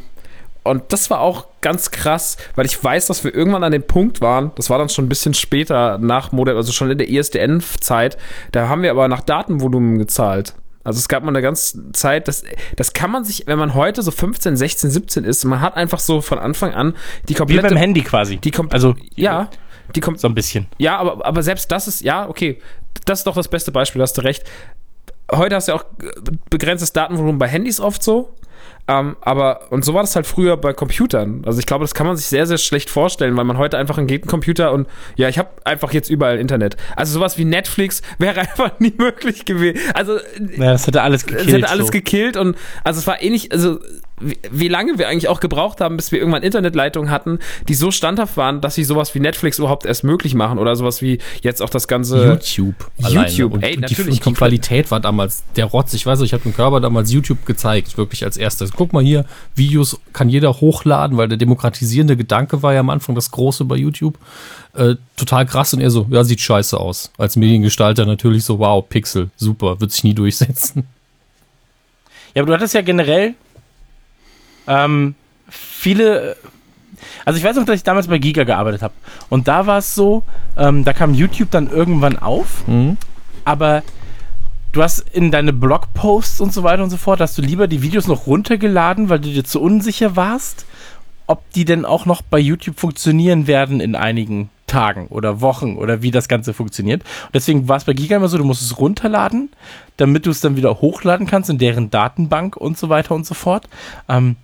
und 0.62 0.84
das 0.92 1.10
war 1.10 1.20
auch 1.20 1.46
ganz 1.60 1.90
krass, 1.90 2.36
weil 2.54 2.66
ich 2.66 2.82
weiß, 2.82 3.06
dass 3.06 3.24
wir 3.24 3.34
irgendwann 3.34 3.64
an 3.64 3.72
dem 3.72 3.82
Punkt 3.82 4.20
waren, 4.20 4.52
das 4.56 4.70
war 4.70 4.78
dann 4.78 4.88
schon 4.88 5.06
ein 5.06 5.08
bisschen 5.08 5.34
später 5.34 5.98
nach 5.98 6.32
Modem, 6.32 6.56
also 6.56 6.72
schon 6.72 6.90
in 6.90 6.98
der 6.98 7.08
ISDN-Zeit, 7.08 8.18
da 8.52 8.68
haben 8.68 8.82
wir 8.82 8.90
aber 8.90 9.08
nach 9.08 9.20
Datenvolumen 9.20 9.98
gezahlt. 9.98 10.54
Also 10.82 10.98
es 10.98 11.08
gab 11.08 11.22
mal 11.22 11.28
eine 11.28 11.42
ganze 11.42 11.92
Zeit, 11.92 12.26
das, 12.26 12.42
das 12.76 12.94
kann 12.94 13.10
man 13.10 13.24
sich, 13.24 13.46
wenn 13.46 13.58
man 13.58 13.74
heute 13.74 14.02
so 14.02 14.10
15, 14.10 14.56
16, 14.56 14.90
17 14.90 15.24
ist, 15.24 15.44
man 15.44 15.60
hat 15.60 15.76
einfach 15.76 15.98
so 15.98 16.22
von 16.22 16.38
Anfang 16.38 16.72
an 16.72 16.94
die 17.28 17.34
Wie 17.34 17.34
komplette... 17.34 17.68
beim 17.68 17.76
Handy 17.76 18.00
quasi. 18.00 18.38
die 18.38 18.50
kommt, 18.50 18.72
also, 18.72 18.94
ja, 19.14 19.50
die 19.94 20.00
kommt, 20.00 20.20
so 20.20 20.28
ein 20.28 20.34
bisschen. 20.34 20.68
ja, 20.78 20.96
aber, 20.96 21.24
aber 21.26 21.42
selbst 21.42 21.70
das 21.70 21.86
ist, 21.86 22.00
ja, 22.00 22.28
okay, 22.28 22.60
das 23.04 23.20
ist 23.20 23.26
doch 23.26 23.34
das 23.34 23.48
beste 23.48 23.72
Beispiel, 23.72 24.00
hast 24.00 24.16
du 24.16 24.22
recht. 24.22 24.44
Heute 25.32 25.54
hast 25.54 25.68
du 25.68 25.72
ja 25.72 25.78
auch 25.78 25.84
äh, 26.02 26.32
begrenztes 26.48 26.92
Datenvolumen 26.92 27.38
bei 27.38 27.46
Handys 27.46 27.78
oft 27.78 28.02
so. 28.02 28.34
Ähm, 28.90 29.14
aber, 29.20 29.70
und 29.70 29.84
so 29.84 29.94
war 29.94 30.02
das 30.02 30.16
halt 30.16 30.26
früher 30.26 30.56
bei 30.56 30.72
Computern. 30.72 31.44
Also 31.46 31.60
ich 31.60 31.66
glaube, 31.66 31.84
das 31.84 31.94
kann 31.94 32.08
man 32.08 32.16
sich 32.16 32.26
sehr, 32.26 32.44
sehr 32.46 32.58
schlecht 32.58 32.90
vorstellen, 32.90 33.36
weil 33.36 33.44
man 33.44 33.56
heute 33.56 33.78
einfach 33.78 33.98
einen 33.98 34.20
Computer 34.22 34.72
und 34.72 34.88
ja, 35.14 35.28
ich 35.28 35.38
habe 35.38 35.48
einfach 35.64 35.92
jetzt 35.92 36.10
überall 36.10 36.38
Internet. 36.38 36.76
Also 36.96 37.12
sowas 37.12 37.38
wie 37.38 37.44
Netflix 37.44 38.02
wäre 38.18 38.40
einfach 38.40 38.80
nie 38.80 38.92
möglich 38.98 39.44
gewesen. 39.44 39.78
Also 39.94 40.18
Ja, 40.56 40.72
das 40.72 40.88
hätte 40.88 41.02
alles 41.02 41.22
es 41.22 41.26
gekillt. 41.28 41.52
hätte 41.52 41.68
alles 41.68 41.86
so. 41.86 41.92
gekillt 41.92 42.36
und 42.36 42.56
also 42.82 42.98
es 42.98 43.06
war 43.06 43.22
ähnlich, 43.22 43.52
also 43.52 43.78
wie, 44.20 44.38
wie 44.50 44.68
lange 44.68 44.98
wir 44.98 45.08
eigentlich 45.08 45.28
auch 45.28 45.40
gebraucht 45.40 45.80
haben, 45.80 45.96
bis 45.96 46.12
wir 46.12 46.18
irgendwann 46.18 46.42
Internetleitungen 46.42 47.10
hatten, 47.10 47.38
die 47.68 47.74
so 47.74 47.90
standhaft 47.90 48.36
waren, 48.36 48.60
dass 48.60 48.74
sie 48.74 48.84
sowas 48.84 49.14
wie 49.14 49.20
Netflix 49.20 49.58
überhaupt 49.58 49.86
erst 49.86 50.04
möglich 50.04 50.34
machen 50.34 50.58
oder 50.58 50.76
sowas 50.76 51.02
wie 51.02 51.18
jetzt 51.42 51.62
auch 51.62 51.70
das 51.70 51.88
ganze 51.88 52.24
YouTube. 52.24 52.90
alleine. 53.02 53.28
YouTube, 53.28 53.54
Und, 53.54 53.62
ey, 53.62 53.74
und 53.74 53.80
natürlich 53.80 54.20
die, 54.20 54.26
und 54.26 54.34
die. 54.36 54.38
Qualität 54.38 54.90
war 54.90 55.00
damals 55.00 55.42
der 55.56 55.66
Rotz. 55.66 55.94
Ich 55.94 56.06
weiß 56.06 56.20
nicht, 56.20 56.28
ich 56.28 56.32
habe 56.32 56.42
dem 56.42 56.54
Körper 56.54 56.80
damals 56.80 57.12
YouTube 57.12 57.44
gezeigt, 57.46 57.96
wirklich 57.98 58.24
als 58.24 58.36
erstes. 58.36 58.72
Guck 58.72 58.92
mal 58.92 59.02
hier, 59.02 59.24
Videos 59.54 59.98
kann 60.12 60.28
jeder 60.28 60.52
hochladen, 60.60 61.16
weil 61.16 61.28
der 61.28 61.38
demokratisierende 61.38 62.16
Gedanke 62.16 62.62
war 62.62 62.74
ja 62.74 62.80
am 62.80 62.90
Anfang 62.90 63.14
das 63.14 63.30
Große 63.30 63.64
bei 63.64 63.76
YouTube. 63.76 64.18
Äh, 64.74 64.94
total 65.16 65.46
krass 65.46 65.74
und 65.74 65.80
er 65.80 65.90
so, 65.90 66.06
ja, 66.10 66.22
sieht 66.22 66.40
scheiße 66.40 66.78
aus. 66.78 67.10
Als 67.18 67.36
Mediengestalter 67.36 68.06
natürlich 68.06 68.44
so, 68.44 68.58
wow, 68.58 68.88
Pixel, 68.88 69.30
super, 69.36 69.80
wird 69.80 69.90
sich 69.90 70.04
nie 70.04 70.14
durchsetzen. 70.14 70.86
Ja, 72.34 72.42
aber 72.42 72.46
du 72.46 72.54
hattest 72.54 72.74
ja 72.74 72.82
generell 72.82 73.34
ähm, 74.66 75.14
viele. 75.48 76.36
Also 77.24 77.38
ich 77.38 77.44
weiß 77.44 77.56
noch, 77.56 77.64
dass 77.64 77.76
ich 77.76 77.82
damals 77.82 78.08
bei 78.08 78.18
Giga 78.18 78.44
gearbeitet 78.44 78.82
habe. 78.82 78.94
Und 79.30 79.48
da 79.48 79.66
war 79.66 79.78
es 79.78 79.94
so, 79.94 80.22
ähm, 80.56 80.84
da 80.84 80.92
kam 80.92 81.14
YouTube 81.14 81.50
dann 81.50 81.70
irgendwann 81.70 82.18
auf, 82.18 82.66
Mhm. 82.66 82.98
aber 83.44 83.82
du 84.72 84.82
hast 84.82 85.00
in 85.12 85.30
deine 85.30 85.52
Blogposts 85.52 86.40
und 86.40 86.52
so 86.52 86.62
weiter 86.62 86.82
und 86.82 86.90
so 86.90 86.96
fort, 86.98 87.20
hast 87.20 87.38
du 87.38 87.42
lieber 87.42 87.68
die 87.68 87.82
Videos 87.82 88.06
noch 88.06 88.26
runtergeladen, 88.26 89.08
weil 89.08 89.18
du 89.18 89.28
dir 89.30 89.44
zu 89.44 89.60
unsicher 89.60 90.14
warst, 90.14 90.66
ob 91.26 91.48
die 91.52 91.64
denn 91.64 91.84
auch 91.84 92.06
noch 92.06 92.22
bei 92.22 92.38
YouTube 92.38 92.78
funktionieren 92.78 93.46
werden 93.46 93.80
in 93.80 93.94
einigen 93.94 94.50
Tagen 94.66 95.06
oder 95.08 95.40
Wochen 95.40 95.76
oder 95.76 96.02
wie 96.02 96.10
das 96.10 96.28
Ganze 96.28 96.52
funktioniert. 96.54 97.02
Und 97.02 97.34
deswegen 97.34 97.66
war 97.66 97.76
es 97.78 97.84
bei 97.84 97.92
Giga 97.92 98.16
immer 98.16 98.28
so, 98.28 98.36
du 98.38 98.44
musst 98.44 98.62
es 98.62 98.78
runterladen, 98.78 99.48
damit 99.96 100.26
du 100.26 100.30
es 100.30 100.40
dann 100.40 100.56
wieder 100.56 100.80
hochladen 100.80 101.26
kannst 101.26 101.50
in 101.50 101.58
deren 101.58 101.90
Datenbank 101.90 102.56
und 102.56 102.78
so 102.78 102.88
weiter 102.88 103.14
und 103.14 103.26
so 103.26 103.34
fort. 103.34 103.68
Ähm, 104.08 104.36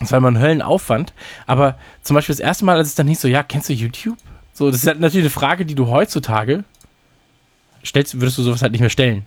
das 0.00 0.10
war 0.10 0.18
immer 0.18 0.30
ein 0.30 0.40
Höllenaufwand. 0.40 1.12
Aber 1.46 1.76
zum 2.02 2.14
Beispiel 2.14 2.34
das 2.34 2.40
erste 2.40 2.64
Mal, 2.64 2.76
als 2.76 2.88
es 2.88 2.94
dann 2.94 3.06
hieß 3.06 3.20
so, 3.20 3.28
ja, 3.28 3.42
kennst 3.42 3.68
du 3.68 3.74
YouTube? 3.74 4.16
So, 4.52 4.70
das 4.70 4.80
ist 4.80 4.86
halt 4.86 5.00
natürlich 5.00 5.24
eine 5.24 5.30
Frage, 5.30 5.64
die 5.64 5.74
du 5.74 5.88
heutzutage 5.88 6.64
stellst, 7.84 8.20
würdest 8.20 8.38
du 8.38 8.42
sowas 8.42 8.62
halt 8.62 8.72
nicht 8.72 8.80
mehr 8.80 8.90
stellen. 8.90 9.26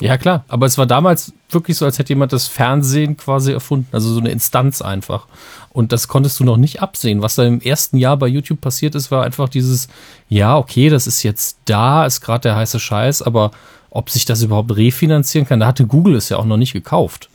Ja, 0.00 0.16
klar. 0.16 0.44
Aber 0.48 0.66
es 0.66 0.78
war 0.78 0.86
damals 0.86 1.32
wirklich 1.50 1.76
so, 1.76 1.84
als 1.84 1.98
hätte 1.98 2.10
jemand 2.10 2.32
das 2.32 2.46
Fernsehen 2.46 3.16
quasi 3.16 3.52
erfunden. 3.52 3.88
Also 3.90 4.12
so 4.12 4.20
eine 4.20 4.30
Instanz 4.30 4.80
einfach. 4.80 5.26
Und 5.70 5.92
das 5.92 6.06
konntest 6.06 6.38
du 6.38 6.44
noch 6.44 6.56
nicht 6.56 6.80
absehen. 6.80 7.20
Was 7.20 7.34
da 7.34 7.44
im 7.44 7.60
ersten 7.60 7.96
Jahr 7.98 8.16
bei 8.16 8.28
YouTube 8.28 8.60
passiert 8.60 8.94
ist, 8.94 9.10
war 9.10 9.24
einfach 9.24 9.48
dieses, 9.48 9.88
ja, 10.28 10.56
okay, 10.56 10.88
das 10.88 11.08
ist 11.08 11.24
jetzt 11.24 11.58
da, 11.64 12.06
ist 12.06 12.20
gerade 12.20 12.42
der 12.42 12.56
heiße 12.56 12.78
Scheiß, 12.78 13.22
aber 13.22 13.50
ob 13.90 14.10
sich 14.10 14.24
das 14.24 14.42
überhaupt 14.42 14.76
refinanzieren 14.76 15.46
kann, 15.46 15.60
da 15.60 15.66
hatte 15.66 15.86
Google 15.86 16.14
es 16.14 16.28
ja 16.28 16.36
auch 16.36 16.44
noch 16.44 16.56
nicht 16.56 16.72
gekauft. 16.72 17.28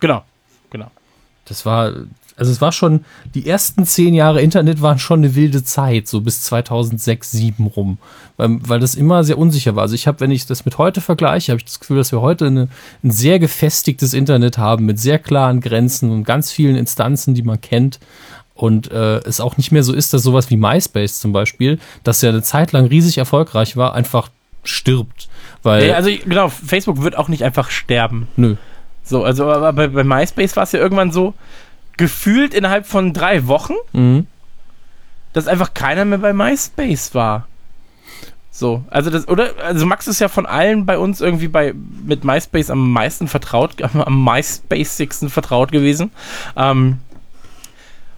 Genau, 0.00 0.18
genau. 0.18 0.31
Das 1.52 1.66
war, 1.66 1.92
also 2.38 2.50
es 2.50 2.62
war 2.62 2.72
schon, 2.72 3.04
die 3.34 3.46
ersten 3.46 3.84
zehn 3.84 4.14
Jahre 4.14 4.40
Internet 4.40 4.80
waren 4.80 4.98
schon 4.98 5.20
eine 5.20 5.34
wilde 5.34 5.62
Zeit, 5.62 6.08
so 6.08 6.22
bis 6.22 6.40
2006, 6.40 7.32
2007 7.32 7.66
rum, 7.66 7.98
weil, 8.38 8.56
weil 8.66 8.80
das 8.80 8.94
immer 8.94 9.22
sehr 9.22 9.36
unsicher 9.36 9.76
war. 9.76 9.82
Also 9.82 9.94
ich 9.94 10.06
habe, 10.06 10.20
wenn 10.20 10.30
ich 10.30 10.46
das 10.46 10.64
mit 10.64 10.78
heute 10.78 11.02
vergleiche, 11.02 11.52
habe 11.52 11.58
ich 11.58 11.66
das 11.66 11.78
Gefühl, 11.78 11.98
dass 11.98 12.10
wir 12.10 12.22
heute 12.22 12.46
eine, 12.46 12.68
ein 13.04 13.10
sehr 13.10 13.38
gefestigtes 13.38 14.14
Internet 14.14 14.56
haben 14.56 14.86
mit 14.86 14.98
sehr 14.98 15.18
klaren 15.18 15.60
Grenzen 15.60 16.10
und 16.10 16.24
ganz 16.24 16.50
vielen 16.50 16.76
Instanzen, 16.76 17.34
die 17.34 17.42
man 17.42 17.60
kennt. 17.60 18.00
Und 18.54 18.90
äh, 18.90 19.18
es 19.18 19.40
auch 19.40 19.58
nicht 19.58 19.70
mehr 19.70 19.82
so 19.82 19.92
ist, 19.92 20.14
dass 20.14 20.22
sowas 20.22 20.48
wie 20.48 20.56
MySpace 20.56 21.20
zum 21.20 21.32
Beispiel, 21.32 21.78
das 22.02 22.22
ja 22.22 22.30
eine 22.30 22.42
Zeit 22.42 22.72
lang 22.72 22.86
riesig 22.86 23.18
erfolgreich 23.18 23.76
war, 23.76 23.92
einfach 23.92 24.30
stirbt. 24.64 25.28
Weil, 25.62 25.92
also 25.92 26.08
genau, 26.24 26.48
Facebook 26.48 27.02
wird 27.02 27.18
auch 27.18 27.28
nicht 27.28 27.44
einfach 27.44 27.68
sterben. 27.70 28.28
nö. 28.36 28.56
So, 29.04 29.24
also 29.24 29.50
aber 29.50 29.72
bei, 29.72 29.88
bei 29.88 30.04
MySpace 30.04 30.56
war 30.56 30.62
es 30.64 30.72
ja 30.72 30.80
irgendwann 30.80 31.12
so, 31.12 31.34
gefühlt 31.96 32.54
innerhalb 32.54 32.86
von 32.86 33.12
drei 33.12 33.46
Wochen, 33.46 33.74
Mhm. 33.92 34.26
dass 35.32 35.46
einfach 35.48 35.74
keiner 35.74 36.04
mehr 36.04 36.18
bei 36.18 36.32
MySpace 36.32 37.14
war. 37.14 37.46
So, 38.50 38.84
also 38.90 39.08
das, 39.10 39.28
oder, 39.28 39.50
also 39.64 39.86
Max 39.86 40.06
ist 40.06 40.20
ja 40.20 40.28
von 40.28 40.44
allen 40.44 40.84
bei 40.84 40.98
uns 40.98 41.22
irgendwie 41.22 41.48
bei, 41.48 41.72
mit 42.04 42.22
MySpace 42.24 42.68
am 42.70 42.92
meisten 42.92 43.26
vertraut, 43.28 43.80
am 43.94 44.24
MySpaceigsten 44.24 45.30
vertraut 45.30 45.72
gewesen. 45.72 46.10
Ähm, 46.56 46.98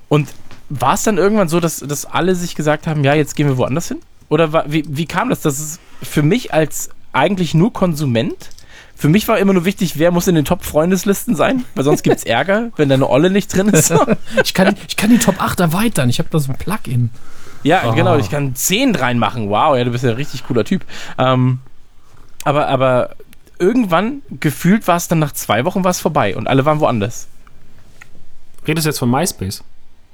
und 0.09 0.29
war 0.71 0.95
es 0.95 1.03
dann 1.05 1.19
irgendwann 1.19 1.49
so, 1.49 1.61
dass, 1.61 1.79
dass 1.81 2.05
alle 2.07 2.35
sich 2.35 2.55
gesagt 2.57 2.87
haben, 2.87 3.05
ja, 3.05 3.15
jetzt 3.15 3.37
gehen 3.37 3.47
wir 3.47 3.57
woanders 3.59 3.89
hin? 3.89 3.99
Oder 4.29 4.53
war, 4.53 4.65
wie, 4.67 4.85
wie 4.89 5.07
kam 5.07 5.29
das? 5.29 5.41
Das 5.43 5.61
ist 5.61 5.81
für 6.03 6.23
mich 6.23 6.53
als 6.53 6.91
eigentlich 7.13 7.55
nur 7.55 7.73
Konsument, 7.73 8.51
für 8.97 9.09
mich 9.09 9.27
war 9.29 9.39
immer 9.39 9.53
nur 9.53 9.65
wichtig, 9.65 9.99
wer 9.99 10.11
muss 10.11 10.29
in 10.29 10.35
den 10.35 10.45
Top-Freundeslisten 10.45 11.35
sein, 11.37 11.65
weil 11.75 11.85
sonst 11.85 12.03
gibt 12.03 12.17
es 12.17 12.25
Ärger, 12.25 12.71
wenn 12.77 12.89
deine 12.89 13.09
Olle 13.09 13.31
nicht 13.31 13.55
drin 13.55 13.69
ist. 13.69 13.93
Ich 14.45 14.55
kann, 14.55 14.75
ich 14.89 14.97
kann 14.97 15.11
die 15.11 15.19
Top 15.19 15.41
8 15.43 15.61
erweitern. 15.61 16.09
Ich 16.09 16.19
habe 16.19 16.29
da 16.31 16.39
so 16.39 16.53
ein 16.53 16.59
Plugin. 16.59 17.11
Ja, 17.63 17.83
Oh. 17.87 17.93
genau, 17.95 18.19
ich 18.19 18.31
kann 18.31 18.55
10 18.55 18.95
reinmachen. 18.95 19.49
Wow, 19.49 19.77
ja, 19.77 19.85
du 19.85 19.91
bist 19.91 20.05
ja 20.05 20.11
ein 20.11 20.17
richtig 20.17 20.47
cooler 20.47 20.65
Typ. 20.65 20.85
Ähm, 21.19 21.59
aber, 22.45 22.69
aber 22.69 23.11
irgendwann, 23.59 24.23
gefühlt 24.41 24.87
war 24.87 24.97
es 24.97 25.09
dann 25.09 25.19
nach 25.19 25.33
zwei 25.33 25.65
Wochen 25.65 25.83
war 25.85 25.91
es 25.91 26.01
vorbei 26.01 26.37
und 26.37 26.47
alle 26.47 26.65
waren 26.65 26.81
woanders. 26.81 27.27
Redest 28.67 28.85
du 28.87 28.91
jetzt 28.91 28.99
von 28.99 29.11
MySpace? 29.11 29.63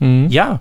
Ja. 0.01 0.61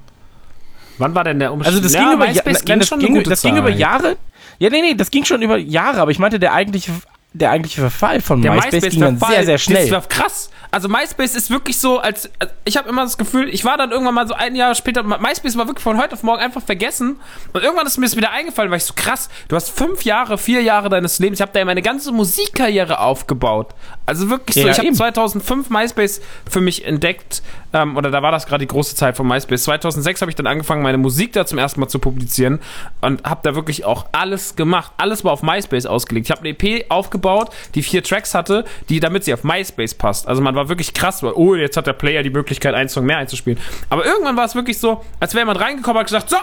Wann 0.97 1.15
war 1.15 1.23
denn 1.23 1.39
der 1.39 1.53
Umstieg? 1.53 1.67
Also 1.73 1.81
das 1.81 1.93
Ja, 1.93 2.03
ging 2.03 2.13
über, 2.13 2.25
ja, 2.25 2.31
MySpace 2.31 2.65
nein, 2.67 2.79
das 2.79 2.87
schon 2.89 2.99
ging, 2.99 3.09
eine 3.09 3.17
gute 3.19 3.29
das 3.29 3.41
ging 3.41 3.55
über. 3.55 3.69
Jahre. 3.69 4.17
Ja, 4.57 4.69
nee, 4.69 4.81
nee, 4.81 4.93
das 4.95 5.11
ging 5.11 5.23
schon 5.25 5.41
über 5.41 5.57
Jahre, 5.57 6.01
aber 6.01 6.11
ich 6.11 6.19
meinte, 6.19 6.39
der 6.39 6.53
eigentliche, 6.53 6.91
der 7.33 7.51
eigentliche 7.51 7.81
Verfall 7.81 8.21
von 8.21 8.41
Der 8.41 8.51
MySpace, 8.53 8.73
MySpace 8.73 8.91
ging 8.91 9.01
dann 9.01 9.19
sehr, 9.19 9.45
sehr 9.45 9.57
schnell. 9.59 9.83
Das 9.83 9.91
war 9.91 10.01
krass. 10.01 10.49
Also 10.71 10.87
MySpace 10.87 11.35
ist 11.35 11.49
wirklich 11.49 11.79
so, 11.79 11.97
als 11.99 12.29
als- 12.39 12.51
ich 12.65 12.77
habe 12.77 12.89
immer 12.89 13.03
das 13.03 13.17
Gefühl, 13.17 13.49
ich 13.49 13.65
war 13.65 13.75
dann 13.77 13.91
irgendwann 13.91 14.13
mal 14.13 14.27
so 14.27 14.35
ein 14.35 14.55
Jahr 14.55 14.75
später, 14.75 15.01
MySpace 15.03 15.57
war 15.57 15.67
wirklich 15.67 15.83
von 15.83 15.99
heute 15.99 16.13
auf 16.13 16.21
morgen 16.23 16.41
einfach 16.41 16.61
vergessen. 16.61 17.17
Und 17.53 17.63
irgendwann 17.63 17.87
ist 17.87 17.97
mir 17.97 18.05
das 18.05 18.15
wieder 18.15 18.31
eingefallen, 18.31 18.69
weil 18.69 18.77
ich 18.77 18.83
so 18.85 18.93
krass, 18.95 19.29
du 19.47 19.55
hast 19.55 19.69
fünf 19.69 20.03
Jahre, 20.05 20.37
vier 20.37 20.61
Jahre 20.61 20.89
deines 20.89 21.17
Lebens, 21.19 21.39
ich 21.39 21.41
habe 21.41 21.51
da 21.53 21.59
ja 21.59 21.65
meine 21.65 21.81
ganze 21.81 22.11
Musikkarriere 22.11 22.99
aufgebaut. 22.99 23.69
Also 24.05 24.29
wirklich 24.29 24.55
so, 24.55 24.61
Ja, 24.61 24.69
ich 24.71 24.77
habe 24.77 24.87
eben. 24.87 24.95
2005 24.95 25.69
MySpace 25.71 26.21
für 26.49 26.61
mich 26.61 26.85
entdeckt, 26.85 27.41
ähm, 27.73 27.95
oder 27.97 28.09
da 28.11 28.21
war 28.23 28.31
das 28.31 28.45
gerade 28.47 28.61
die 28.65 28.67
große 28.67 28.95
Zeit 28.95 29.17
von 29.17 29.27
MySpace. 29.27 29.63
2006 29.63 30.21
habe 30.21 30.31
ich 30.31 30.35
dann 30.35 30.47
angefangen, 30.47 30.81
meine 30.83 30.97
Musik 30.99 31.33
da 31.33 31.45
zum 31.45 31.57
ersten 31.59 31.79
Mal 31.79 31.87
zu 31.87 31.99
publizieren 31.99 32.59
und 33.01 33.23
habe 33.23 33.41
da 33.43 33.55
wirklich 33.55 33.85
auch 33.85 34.05
alles 34.11 34.55
gemacht. 34.55 34.91
Alles 34.97 35.23
war 35.23 35.31
auf 35.31 35.41
MySpace 35.43 35.85
ausgelegt. 35.87 36.27
Ich 36.27 36.31
habe 36.31 36.41
eine 36.41 36.49
EP 36.49 36.85
aufgebaut, 36.89 37.18
die 37.75 37.83
vier 37.83 38.03
Tracks 38.03 38.33
hatte, 38.33 38.65
die 38.89 38.99
damit 38.99 39.23
sie 39.23 39.33
auf 39.33 39.43
MySpace 39.43 39.95
passt. 39.95 40.27
Also 40.27 40.41
man 40.41 40.55
war 40.55 40.69
wirklich 40.69 40.93
krass, 40.93 41.23
weil, 41.23 41.33
oh, 41.33 41.55
jetzt 41.55 41.77
hat 41.77 41.87
der 41.87 41.93
Player 41.93 42.23
die 42.23 42.29
Möglichkeit, 42.29 42.73
einen 42.73 42.89
Song 42.89 43.05
mehr 43.05 43.17
einzuspielen. 43.17 43.59
Aber 43.89 44.05
irgendwann 44.05 44.37
war 44.37 44.45
es 44.45 44.55
wirklich 44.55 44.79
so, 44.79 45.03
als 45.19 45.33
wäre 45.33 45.41
jemand 45.41 45.59
reingekommen 45.59 45.97
und 45.97 46.01
hat 46.01 46.07
gesagt, 46.07 46.29
so, 46.29 46.37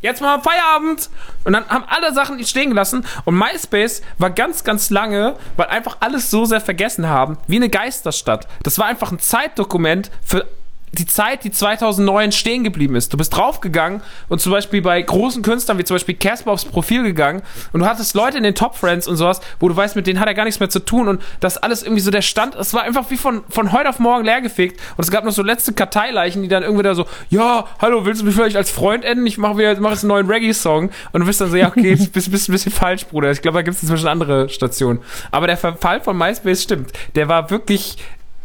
jetzt 0.00 0.20
mal 0.20 0.40
Feierabend. 0.40 1.10
Und 1.44 1.52
dann 1.52 1.68
haben 1.68 1.84
alle 1.88 2.12
Sachen 2.12 2.42
stehen 2.44 2.70
gelassen. 2.70 3.04
Und 3.24 3.36
MySpace 3.36 4.02
war 4.18 4.30
ganz, 4.30 4.64
ganz 4.64 4.90
lange, 4.90 5.36
weil 5.56 5.66
einfach 5.66 5.98
alles 6.00 6.30
so 6.30 6.44
sehr 6.44 6.60
vergessen 6.60 7.08
haben, 7.08 7.38
wie 7.46 7.56
eine 7.56 7.68
Geisterstadt. 7.68 8.46
Das 8.62 8.78
war 8.78 8.86
einfach 8.86 9.12
ein 9.12 9.18
Zeitdokument 9.18 10.10
für 10.24 10.46
die 10.92 11.06
Zeit, 11.06 11.44
die 11.44 11.50
2009 11.50 12.32
stehen 12.32 12.64
geblieben 12.64 12.96
ist. 12.96 13.12
Du 13.12 13.16
bist 13.16 13.34
draufgegangen 13.34 14.02
und 14.28 14.40
zum 14.40 14.52
Beispiel 14.52 14.82
bei 14.82 15.00
großen 15.02 15.42
Künstlern 15.42 15.78
wie 15.78 15.84
zum 15.84 15.96
Beispiel 15.96 16.14
Casper 16.14 16.52
aufs 16.52 16.64
Profil 16.64 17.02
gegangen 17.02 17.42
und 17.72 17.80
du 17.80 17.86
hattest 17.86 18.14
Leute 18.14 18.38
in 18.38 18.44
den 18.44 18.54
Top 18.54 18.76
Friends 18.76 19.06
und 19.06 19.16
sowas, 19.16 19.40
wo 19.60 19.68
du 19.68 19.76
weißt, 19.76 19.96
mit 19.96 20.06
denen 20.06 20.20
hat 20.20 20.28
er 20.28 20.34
gar 20.34 20.44
nichts 20.44 20.60
mehr 20.60 20.70
zu 20.70 20.80
tun 20.80 21.08
und 21.08 21.22
das 21.40 21.58
alles 21.58 21.82
irgendwie 21.82 22.00
so 22.00 22.10
der 22.10 22.22
Stand, 22.22 22.54
es 22.54 22.72
war 22.72 22.82
einfach 22.82 23.10
wie 23.10 23.16
von, 23.16 23.44
von 23.48 23.72
heute 23.72 23.88
auf 23.88 23.98
morgen 23.98 24.24
leergefegt 24.24 24.80
und 24.96 25.04
es 25.04 25.10
gab 25.10 25.24
noch 25.24 25.32
so 25.32 25.42
letzte 25.42 25.72
Karteileichen, 25.72 26.42
die 26.42 26.48
dann 26.48 26.62
irgendwie 26.62 26.82
da 26.82 26.94
so, 26.94 27.06
ja, 27.28 27.66
hallo, 27.80 28.04
willst 28.04 28.22
du 28.22 28.26
mich 28.26 28.34
vielleicht 28.34 28.56
als 28.56 28.70
Freund 28.70 29.04
enden? 29.04 29.26
Ich 29.26 29.38
mache 29.38 29.54
mach 29.80 29.90
jetzt 29.90 30.04
einen 30.04 30.08
neuen 30.08 30.26
Reggae-Song 30.26 30.90
und 31.12 31.20
du 31.20 31.26
bist 31.26 31.40
dann 31.40 31.50
so, 31.50 31.56
ja, 31.56 31.68
okay, 31.68 31.90
jetzt 31.90 32.12
bist, 32.12 32.30
bist 32.30 32.48
ein 32.48 32.52
bisschen 32.52 32.72
falsch, 32.72 33.06
Bruder. 33.06 33.30
Ich 33.30 33.42
glaube, 33.42 33.58
da 33.58 33.62
gibt 33.62 33.76
es 33.76 33.82
inzwischen 33.82 34.08
andere 34.08 34.48
Stationen. 34.48 35.00
Aber 35.30 35.46
der 35.46 35.56
Verfall 35.56 36.00
von 36.00 36.16
MySpace 36.16 36.62
stimmt. 36.62 36.92
Der 37.14 37.28
war 37.28 37.50
wirklich 37.50 37.96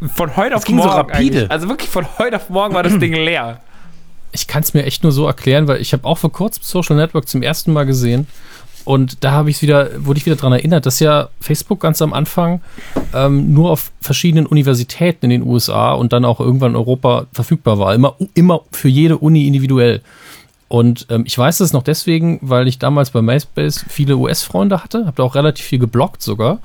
von 0.08 0.36
heute 0.36 0.56
auf 0.56 0.64
ging 0.64 0.78
so 0.78 0.86
morgen. 0.86 1.12
rapide. 1.12 1.50
Also 1.50 1.68
wirklich 1.70 1.90
von 1.90 2.06
heute 2.18 2.38
auf 2.38 2.50
morgen 2.50 2.74
war 2.74 2.84
das 2.84 2.98
Ding 3.00 3.14
leer. 3.14 3.60
ich 4.32 4.48
kann 4.48 4.64
es 4.64 4.74
mir 4.74 4.86
echt 4.86 5.04
nur 5.04 5.12
so 5.12 5.28
erklären, 5.28 5.68
weil 5.68 5.82
ich 5.82 5.94
habe 5.94 6.06
auch 6.06 6.18
vor 6.18 6.32
kurzem 6.32 6.64
Social 6.64 6.96
Network 6.96 7.28
zum 7.28 7.42
ersten 7.44 7.74
Mal 7.74 7.86
gesehen 7.86 8.28
und 8.84 9.24
da 9.24 9.32
habe 9.32 9.50
ich 9.50 9.62
wieder, 9.62 9.90
wurde 10.06 10.18
ich 10.18 10.26
wieder 10.26 10.36
daran 10.36 10.54
erinnert, 10.54 10.86
dass 10.86 11.00
ja 11.00 11.30
Facebook 11.40 11.80
ganz 11.80 12.02
am 12.02 12.14
Anfang 12.14 12.62
ähm, 13.14 13.54
nur 13.54 13.70
auf 13.70 13.92
verschiedenen 14.02 14.46
Universitäten 14.46 15.26
in 15.26 15.30
den 15.30 15.44
USA 15.44 15.94
und 15.94 16.14
dann 16.14 16.26
auch 16.26 16.40
irgendwann 16.40 16.72
in 16.72 16.78
Europa 16.78 17.28
verfügbar 17.32 17.78
war. 17.78 17.94
Immer, 17.94 18.16
immer 18.34 18.62
für 18.72 18.90
jede 18.90 19.18
Uni 19.18 19.46
individuell. 19.46 20.02
Und 20.68 21.06
ähm, 21.10 21.24
ich 21.28 21.38
weiß 21.38 21.60
das 21.60 21.74
noch 21.74 21.84
deswegen, 21.84 22.40
weil 22.42 22.68
ich 22.68 22.80
damals 22.80 23.12
bei 23.12 23.22
MySpace 23.22 23.86
viele 23.88 24.16
US-Freunde 24.18 24.84
hatte, 24.84 25.06
habe 25.06 25.18
da 25.18 25.24
auch 25.24 25.36
relativ 25.36 25.66
viel 25.66 25.80
geblockt 25.80 26.22
sogar 26.22 26.60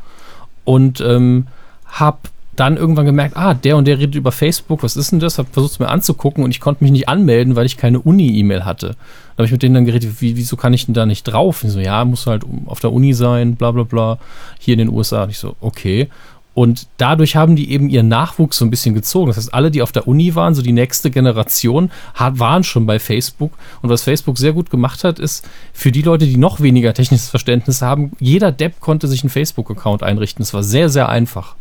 und 0.64 1.00
ähm, 1.00 1.48
habe 1.86 2.18
dann 2.56 2.76
irgendwann 2.76 3.06
gemerkt, 3.06 3.36
ah, 3.36 3.54
der 3.54 3.76
und 3.76 3.86
der 3.86 3.98
redet 3.98 4.14
über 4.14 4.32
Facebook, 4.32 4.82
was 4.82 4.96
ist 4.96 5.12
denn 5.12 5.20
das? 5.20 5.38
Habe 5.38 5.48
versucht 5.50 5.72
es 5.72 5.78
mir 5.78 5.88
anzugucken 5.88 6.42
und 6.44 6.50
ich 6.50 6.60
konnte 6.60 6.82
mich 6.82 6.90
nicht 6.90 7.08
anmelden, 7.08 7.56
weil 7.56 7.66
ich 7.66 7.76
keine 7.76 8.00
Uni-E-Mail 8.00 8.64
hatte. 8.64 8.96
Da 9.36 9.42
habe 9.42 9.46
ich 9.46 9.52
mit 9.52 9.62
denen 9.62 9.74
dann 9.74 9.84
geredet, 9.84 10.20
wie, 10.20 10.36
wieso 10.36 10.56
kann 10.56 10.72
ich 10.72 10.86
denn 10.86 10.94
da 10.94 11.06
nicht 11.06 11.24
drauf? 11.24 11.62
Und 11.62 11.70
so, 11.70 11.80
ja, 11.80 12.04
muss 12.04 12.26
halt 12.26 12.44
auf 12.66 12.80
der 12.80 12.92
Uni 12.92 13.12
sein, 13.12 13.56
bla 13.56 13.70
bla 13.70 13.82
bla, 13.82 14.18
hier 14.58 14.72
in 14.74 14.78
den 14.78 14.88
USA. 14.88 15.24
Und 15.24 15.30
ich 15.30 15.38
so, 15.38 15.56
okay. 15.60 16.08
Und 16.56 16.86
dadurch 16.96 17.36
haben 17.36 17.54
die 17.54 17.70
eben 17.70 17.90
ihren 17.90 18.08
Nachwuchs 18.08 18.56
so 18.56 18.64
ein 18.64 18.70
bisschen 18.70 18.94
gezogen. 18.94 19.26
Das 19.26 19.36
heißt, 19.36 19.52
alle, 19.52 19.70
die 19.70 19.82
auf 19.82 19.92
der 19.92 20.08
Uni 20.08 20.34
waren, 20.34 20.54
so 20.54 20.62
die 20.62 20.72
nächste 20.72 21.10
Generation, 21.10 21.90
waren 22.16 22.64
schon 22.64 22.86
bei 22.86 22.98
Facebook. 22.98 23.52
Und 23.82 23.90
was 23.90 24.04
Facebook 24.04 24.38
sehr 24.38 24.54
gut 24.54 24.70
gemacht 24.70 25.04
hat, 25.04 25.18
ist, 25.18 25.46
für 25.74 25.92
die 25.92 26.00
Leute, 26.00 26.24
die 26.24 26.38
noch 26.38 26.60
weniger 26.60 26.94
technisches 26.94 27.28
Verständnis 27.28 27.82
haben, 27.82 28.12
jeder 28.20 28.52
Depp 28.52 28.80
konnte 28.80 29.06
sich 29.06 29.22
einen 29.22 29.28
Facebook-Account 29.28 30.02
einrichten. 30.02 30.42
Es 30.42 30.54
war 30.54 30.62
sehr, 30.62 30.88
sehr 30.88 31.10
einfach. 31.10 31.56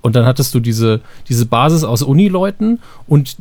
Und 0.00 0.16
dann 0.16 0.24
hattest 0.24 0.54
du 0.54 0.60
diese, 0.60 1.00
diese 1.28 1.46
Basis 1.46 1.84
aus 1.84 2.02
Uni-Leuten 2.02 2.80
und 3.06 3.36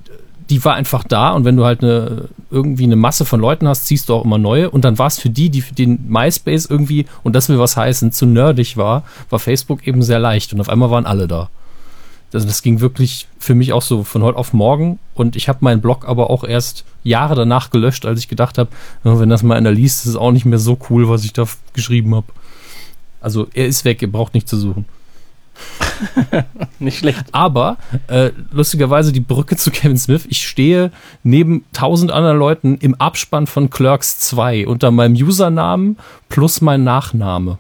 die 0.50 0.64
war 0.64 0.76
einfach 0.76 1.04
da 1.04 1.32
und 1.32 1.46
wenn 1.46 1.58
du 1.58 1.66
halt 1.66 1.84
eine, 1.84 2.30
irgendwie 2.50 2.86
eine 2.86 2.96
Masse 2.96 3.26
von 3.26 3.40
Leuten 3.40 3.68
hast, 3.68 3.86
ziehst 3.86 4.10
du 4.10 4.14
auch 4.14 4.24
immer 4.24 4.38
neue 4.38 4.70
und 4.70 4.86
dann 4.86 4.98
war 4.98 5.08
es 5.08 5.20
für 5.20 5.30
die, 5.30 5.50
die 5.50 5.62
für 5.62 5.74
den 5.74 6.08
MySpace 6.08 6.68
irgendwie, 6.68 7.06
und 7.24 7.36
das 7.36 7.50
will 7.50 7.60
was 7.60 7.76
heißen, 7.76 8.12
zu 8.12 8.26
nerdig 8.26 8.78
war, 8.78 9.04
war 9.30 9.40
Facebook 9.40 9.86
eben 9.86 10.02
sehr 10.02 10.20
leicht 10.20 10.54
und 10.54 10.62
auf 10.62 10.70
einmal 10.70 10.90
waren 10.90 11.06
alle 11.06 11.28
da. 11.28 11.50
Also 12.34 12.46
das 12.46 12.62
ging 12.62 12.82
wirklich 12.82 13.28
für 13.40 13.56
mich 13.56 13.74
auch 13.74 13.82
so 13.82 14.04
von 14.04 14.22
heute 14.24 14.38
auf 14.38 14.54
morgen 14.54 15.00
und 15.14 15.36
ich 15.36 15.50
habe 15.50 15.60
meinen 15.62 15.82
Blog 15.82 16.08
aber 16.08 16.30
auch 16.30 16.44
erst 16.44 16.86
Jahre 17.04 17.36
danach 17.36 17.70
gelöscht, 17.70 18.06
als 18.06 18.20
ich 18.20 18.28
gedacht 18.28 18.58
habe, 18.58 18.70
wenn 19.04 19.30
das 19.30 19.44
mal 19.44 19.56
einer 19.56 19.72
liest, 19.72 20.02
ist 20.02 20.12
es 20.12 20.16
auch 20.16 20.32
nicht 20.32 20.46
mehr 20.46 20.60
so 20.60 20.78
cool, 20.90 21.10
was 21.10 21.24
ich 21.24 21.34
da 21.34 21.46
geschrieben 21.74 22.16
habe. 22.16 22.28
Also 23.22 23.48
er 23.54 23.68
ist 23.68 23.86
weg, 23.86 24.02
ihr 24.02 24.12
braucht 24.12 24.34
nicht 24.34 24.48
zu 24.48 24.58
suchen. 24.58 24.86
Nicht 26.80 27.00
schlecht. 27.00 27.26
Aber 27.32 27.78
äh, 28.08 28.32
lustigerweise 28.52 29.12
die 29.12 29.20
Brücke 29.20 29.56
zu 29.58 29.72
Kevin 29.72 29.98
Smith. 29.98 30.26
Ich 30.30 30.48
stehe 30.48 30.92
neben 31.24 31.66
tausend 31.74 32.12
anderen 32.12 32.38
Leuten 32.38 32.78
im 32.78 32.96
Abspann 32.96 33.48
von 33.48 33.70
Clerks 33.70 34.20
2 34.20 34.68
unter 34.68 34.92
meinem 34.92 35.16
Usernamen 35.16 35.98
plus 36.30 36.62
mein 36.62 36.84
Nachname 36.84 37.58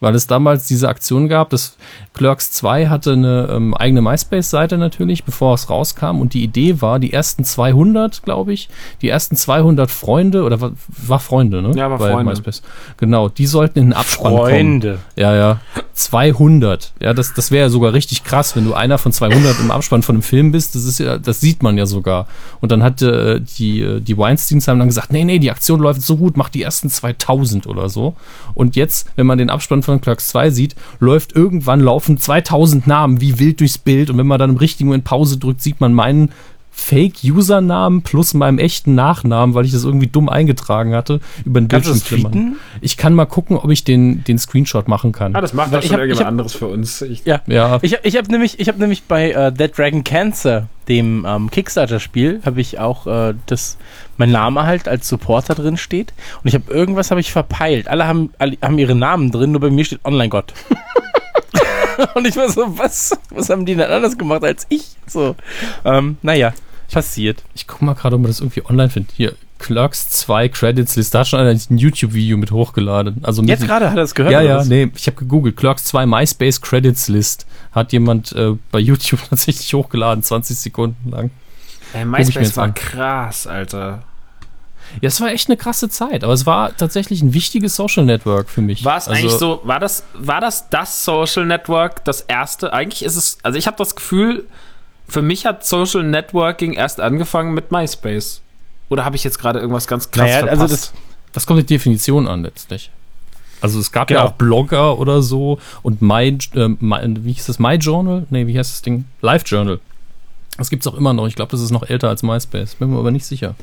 weil 0.00 0.14
es 0.14 0.26
damals 0.26 0.66
diese 0.66 0.88
Aktion 0.88 1.28
gab, 1.28 1.50
dass 1.50 1.76
Clerks 2.14 2.52
2 2.52 2.88
hatte 2.88 3.12
eine 3.12 3.48
ähm, 3.50 3.74
eigene 3.74 4.02
MySpace-Seite 4.02 4.78
natürlich, 4.78 5.24
bevor 5.24 5.54
es 5.54 5.70
rauskam 5.70 6.20
und 6.20 6.34
die 6.34 6.42
Idee 6.42 6.80
war, 6.80 6.98
die 6.98 7.12
ersten 7.12 7.44
200, 7.44 8.22
glaube 8.22 8.52
ich, 8.52 8.68
die 9.02 9.08
ersten 9.08 9.36
200 9.36 9.90
Freunde, 9.90 10.44
oder 10.44 10.60
war, 10.60 10.72
war 10.88 11.20
Freunde, 11.20 11.62
ne? 11.62 11.72
Ja, 11.76 11.90
war 11.90 11.98
Bei 11.98 12.12
Freunde. 12.12 12.32
MySpace. 12.32 12.62
Genau, 12.96 13.28
die 13.28 13.46
sollten 13.46 13.78
in 13.78 13.86
den 13.86 13.92
Abspann 13.92 14.32
Freunde. 14.32 14.88
kommen. 14.88 15.00
Ja, 15.16 15.34
ja. 15.34 15.60
200. 16.00 16.92
Ja, 17.00 17.12
das, 17.12 17.34
das 17.34 17.50
wäre 17.50 17.66
ja 17.66 17.68
sogar 17.68 17.92
richtig 17.92 18.24
krass, 18.24 18.56
wenn 18.56 18.64
du 18.64 18.72
einer 18.74 18.96
von 18.96 19.12
200 19.12 19.60
im 19.60 19.70
Abspann 19.70 20.02
von 20.02 20.16
einem 20.16 20.22
Film 20.22 20.50
bist. 20.50 20.74
Das 20.74 20.84
ist 20.84 20.98
ja, 20.98 21.18
das 21.18 21.40
sieht 21.40 21.62
man 21.62 21.76
ja 21.76 21.84
sogar. 21.84 22.26
Und 22.60 22.72
dann 22.72 22.82
hatte 22.82 23.36
äh, 23.36 23.40
die, 23.40 23.82
äh, 23.82 24.00
die 24.00 24.16
Weinsteins 24.16 24.66
haben 24.66 24.78
dann 24.78 24.88
gesagt, 24.88 25.12
nee, 25.12 25.24
nee, 25.24 25.38
die 25.38 25.50
Aktion 25.50 25.80
läuft 25.80 26.02
so 26.02 26.16
gut, 26.16 26.36
mach 26.36 26.48
die 26.48 26.62
ersten 26.62 26.88
2000 26.88 27.66
oder 27.66 27.88
so. 27.90 28.14
Und 28.54 28.76
jetzt, 28.76 29.10
wenn 29.16 29.26
man 29.26 29.36
den 29.36 29.50
Abspann 29.50 29.82
von 29.82 29.89
Clerks 29.98 30.28
2 30.28 30.50
sieht, 30.50 30.76
läuft 31.00 31.34
irgendwann 31.34 31.80
laufen 31.80 32.18
2000 32.18 32.86
Namen 32.86 33.20
wie 33.20 33.38
wild 33.38 33.60
durchs 33.60 33.78
Bild. 33.78 34.10
Und 34.10 34.18
wenn 34.18 34.26
man 34.26 34.38
dann 34.38 34.50
im 34.50 34.56
richtigen 34.56 34.88
Moment 34.88 35.04
Pause 35.04 35.38
drückt, 35.38 35.62
sieht 35.62 35.80
man 35.80 35.92
meinen 35.94 36.30
Fake-Usernamen 36.70 38.02
plus 38.02 38.34
meinem 38.34 38.58
echten 38.58 38.94
Nachnamen, 38.94 39.54
weil 39.54 39.64
ich 39.64 39.72
das 39.72 39.84
irgendwie 39.84 40.06
dumm 40.06 40.28
eingetragen 40.28 40.94
hatte, 40.94 41.20
über 41.44 41.60
den 41.60 41.68
Bildschirm 41.68 42.00
klimmern. 42.00 42.56
Ich 42.80 42.96
kann 42.96 43.14
mal 43.14 43.26
gucken, 43.26 43.56
ob 43.56 43.70
ich 43.70 43.84
den, 43.84 44.24
den 44.24 44.38
Screenshot 44.38 44.88
machen 44.88 45.12
kann. 45.12 45.34
Ah, 45.36 45.40
das 45.40 45.52
macht 45.52 45.74
doch 45.74 45.82
schon 45.82 45.92
hab, 45.92 45.98
irgendjemand 46.00 46.20
hab, 46.20 46.28
anderes 46.28 46.54
für 46.54 46.66
uns. 46.66 47.02
Ich, 47.02 47.24
ja, 47.24 47.42
ja. 47.46 47.78
Ich, 47.82 47.96
ich 48.02 48.16
habe 48.16 48.30
nämlich, 48.30 48.56
hab 48.66 48.78
nämlich 48.78 49.04
bei 49.04 49.36
uh, 49.36 49.50
Dead 49.50 49.76
Dragon 49.76 50.04
Cancer, 50.04 50.68
dem 50.88 51.24
ähm, 51.28 51.50
Kickstarter-Spiel, 51.50 52.40
habe 52.44 52.60
ich 52.60 52.78
auch 52.78 53.06
äh, 53.06 53.34
das, 53.46 53.76
mein 54.16 54.30
Name 54.30 54.64
halt 54.64 54.88
als 54.88 55.08
Supporter 55.08 55.54
drin 55.54 55.76
steht. 55.76 56.12
Und 56.42 56.48
ich 56.48 56.54
habe 56.54 56.72
irgendwas 56.72 57.10
habe 57.10 57.20
ich 57.20 57.30
verpeilt. 57.30 57.88
Alle 57.88 58.06
haben, 58.06 58.30
alle 58.38 58.56
haben 58.62 58.78
ihre 58.78 58.94
Namen 58.94 59.30
drin, 59.30 59.52
nur 59.52 59.60
bei 59.60 59.70
mir 59.70 59.84
steht 59.84 60.04
Online-Gott. 60.04 60.54
und 62.14 62.26
ich 62.26 62.36
war 62.36 62.48
so, 62.50 62.78
was? 62.78 63.18
Was 63.30 63.50
haben 63.50 63.66
die 63.66 63.74
denn 63.74 63.90
anders 63.90 64.16
gemacht 64.16 64.44
als 64.44 64.66
ich? 64.68 64.96
So, 65.06 65.36
ähm, 65.84 66.18
naja, 66.22 66.52
passiert. 66.90 67.42
Ich 67.54 67.66
guck 67.66 67.82
mal 67.82 67.94
gerade, 67.94 68.16
ob 68.16 68.22
man 68.22 68.30
das 68.30 68.40
irgendwie 68.40 68.64
online 68.64 68.90
findet. 68.90 69.12
Hier, 69.16 69.34
Clerks 69.58 70.08
2 70.08 70.48
Credits 70.48 70.96
List. 70.96 71.14
Da 71.14 71.20
hat 71.20 71.28
schon 71.28 71.38
einer 71.38 71.50
ein 71.50 71.78
YouTube-Video 71.78 72.36
mit 72.36 72.50
hochgeladen. 72.50 73.22
Also 73.22 73.42
Jetzt 73.42 73.64
gerade 73.66 73.90
hat 73.90 73.96
er 73.96 74.04
es 74.04 74.14
gehört? 74.14 74.32
Ja, 74.32 74.40
ja, 74.40 74.64
nee, 74.64 74.90
ich 74.94 75.06
habe 75.06 75.16
gegoogelt. 75.18 75.56
Clerks 75.56 75.84
2 75.84 76.06
MySpace 76.06 76.60
Credits 76.60 77.08
List 77.08 77.46
hat 77.72 77.92
jemand 77.92 78.32
äh, 78.32 78.54
bei 78.72 78.78
YouTube 78.80 79.20
tatsächlich 79.28 79.72
hochgeladen, 79.74 80.22
20 80.22 80.58
Sekunden 80.58 81.10
lang. 81.10 81.30
Ey, 81.92 82.04
MySpace 82.04 82.56
war 82.56 82.64
an. 82.64 82.74
krass, 82.74 83.46
Alter. 83.46 84.02
Ja, 85.00 85.08
es 85.08 85.20
war 85.20 85.28
echt 85.30 85.48
eine 85.48 85.56
krasse 85.56 85.88
Zeit, 85.88 86.24
aber 86.24 86.32
es 86.32 86.46
war 86.46 86.76
tatsächlich 86.76 87.22
ein 87.22 87.34
wichtiges 87.34 87.76
Social 87.76 88.04
Network 88.04 88.48
für 88.48 88.60
mich. 88.60 88.84
War 88.84 88.96
es 88.96 89.08
also, 89.08 89.20
eigentlich 89.20 89.38
so, 89.38 89.60
war 89.64 89.78
das, 89.78 90.04
war 90.14 90.40
das 90.40 90.68
das 90.70 91.04
Social 91.04 91.46
Network, 91.46 92.04
das 92.04 92.22
erste? 92.22 92.72
Eigentlich 92.72 93.04
ist 93.04 93.16
es, 93.16 93.38
also 93.42 93.58
ich 93.58 93.66
habe 93.66 93.76
das 93.76 93.94
Gefühl, 93.94 94.46
für 95.08 95.22
mich 95.22 95.46
hat 95.46 95.66
Social 95.66 96.02
Networking 96.02 96.74
erst 96.74 97.00
angefangen 97.00 97.54
mit 97.54 97.72
MySpace. 97.72 98.42
Oder 98.88 99.04
habe 99.04 99.16
ich 99.16 99.24
jetzt 99.24 99.38
gerade 99.38 99.60
irgendwas 99.60 99.86
ganz 99.86 100.10
krass 100.10 100.26
naja, 100.26 100.36
also 100.36 100.46
verpasst? 100.46 100.62
Also 100.62 100.74
das, 100.74 100.92
das 101.32 101.46
kommt 101.46 101.60
die 101.60 101.66
Definition 101.66 102.26
an 102.26 102.42
letztlich. 102.42 102.90
Also 103.60 103.78
es 103.78 103.92
gab 103.92 104.08
genau. 104.08 104.20
ja 104.20 104.26
auch 104.26 104.32
Blogger 104.32 104.98
oder 104.98 105.22
so 105.22 105.58
und 105.82 106.00
My, 106.02 106.36
äh, 106.54 106.68
My 106.80 106.98
wie 107.20 107.32
hieß 107.32 107.46
das, 107.46 107.58
My 107.58 107.74
Journal? 107.74 108.26
Nee, 108.30 108.46
wie 108.46 108.58
heißt 108.58 108.72
das 108.72 108.82
Ding? 108.82 109.04
Live 109.20 109.44
Journal. 109.46 109.80
Das 110.56 110.70
gibt 110.70 110.84
es 110.84 110.92
auch 110.92 110.96
immer 110.96 111.12
noch. 111.12 111.26
Ich 111.26 111.36
glaube, 111.36 111.50
das 111.50 111.60
ist 111.60 111.70
noch 111.70 111.88
älter 111.88 112.08
als 112.08 112.22
MySpace. 112.22 112.74
Bin 112.76 112.90
mir 112.90 112.98
aber 112.98 113.10
nicht 113.10 113.26
sicher. 113.26 113.54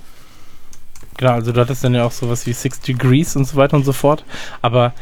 Genau, 1.18 1.32
also 1.32 1.51
du 1.51 1.59
hattest 1.59 1.84
dann 1.84 1.95
ja 1.95 2.05
auch 2.05 2.11
sowas 2.11 2.45
wie 2.45 2.53
Six 2.53 2.80
Degrees 2.82 3.36
und 3.36 3.45
so 3.45 3.57
weiter 3.57 3.76
und 3.76 3.84
so 3.84 3.93
fort. 3.93 4.24
Aber 4.61 4.93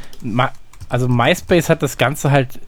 also 0.89 1.07
MySpace 1.07 1.70
hat 1.70 1.84
das 1.84 1.97
Ganze 1.97 2.32
halt 2.32 2.59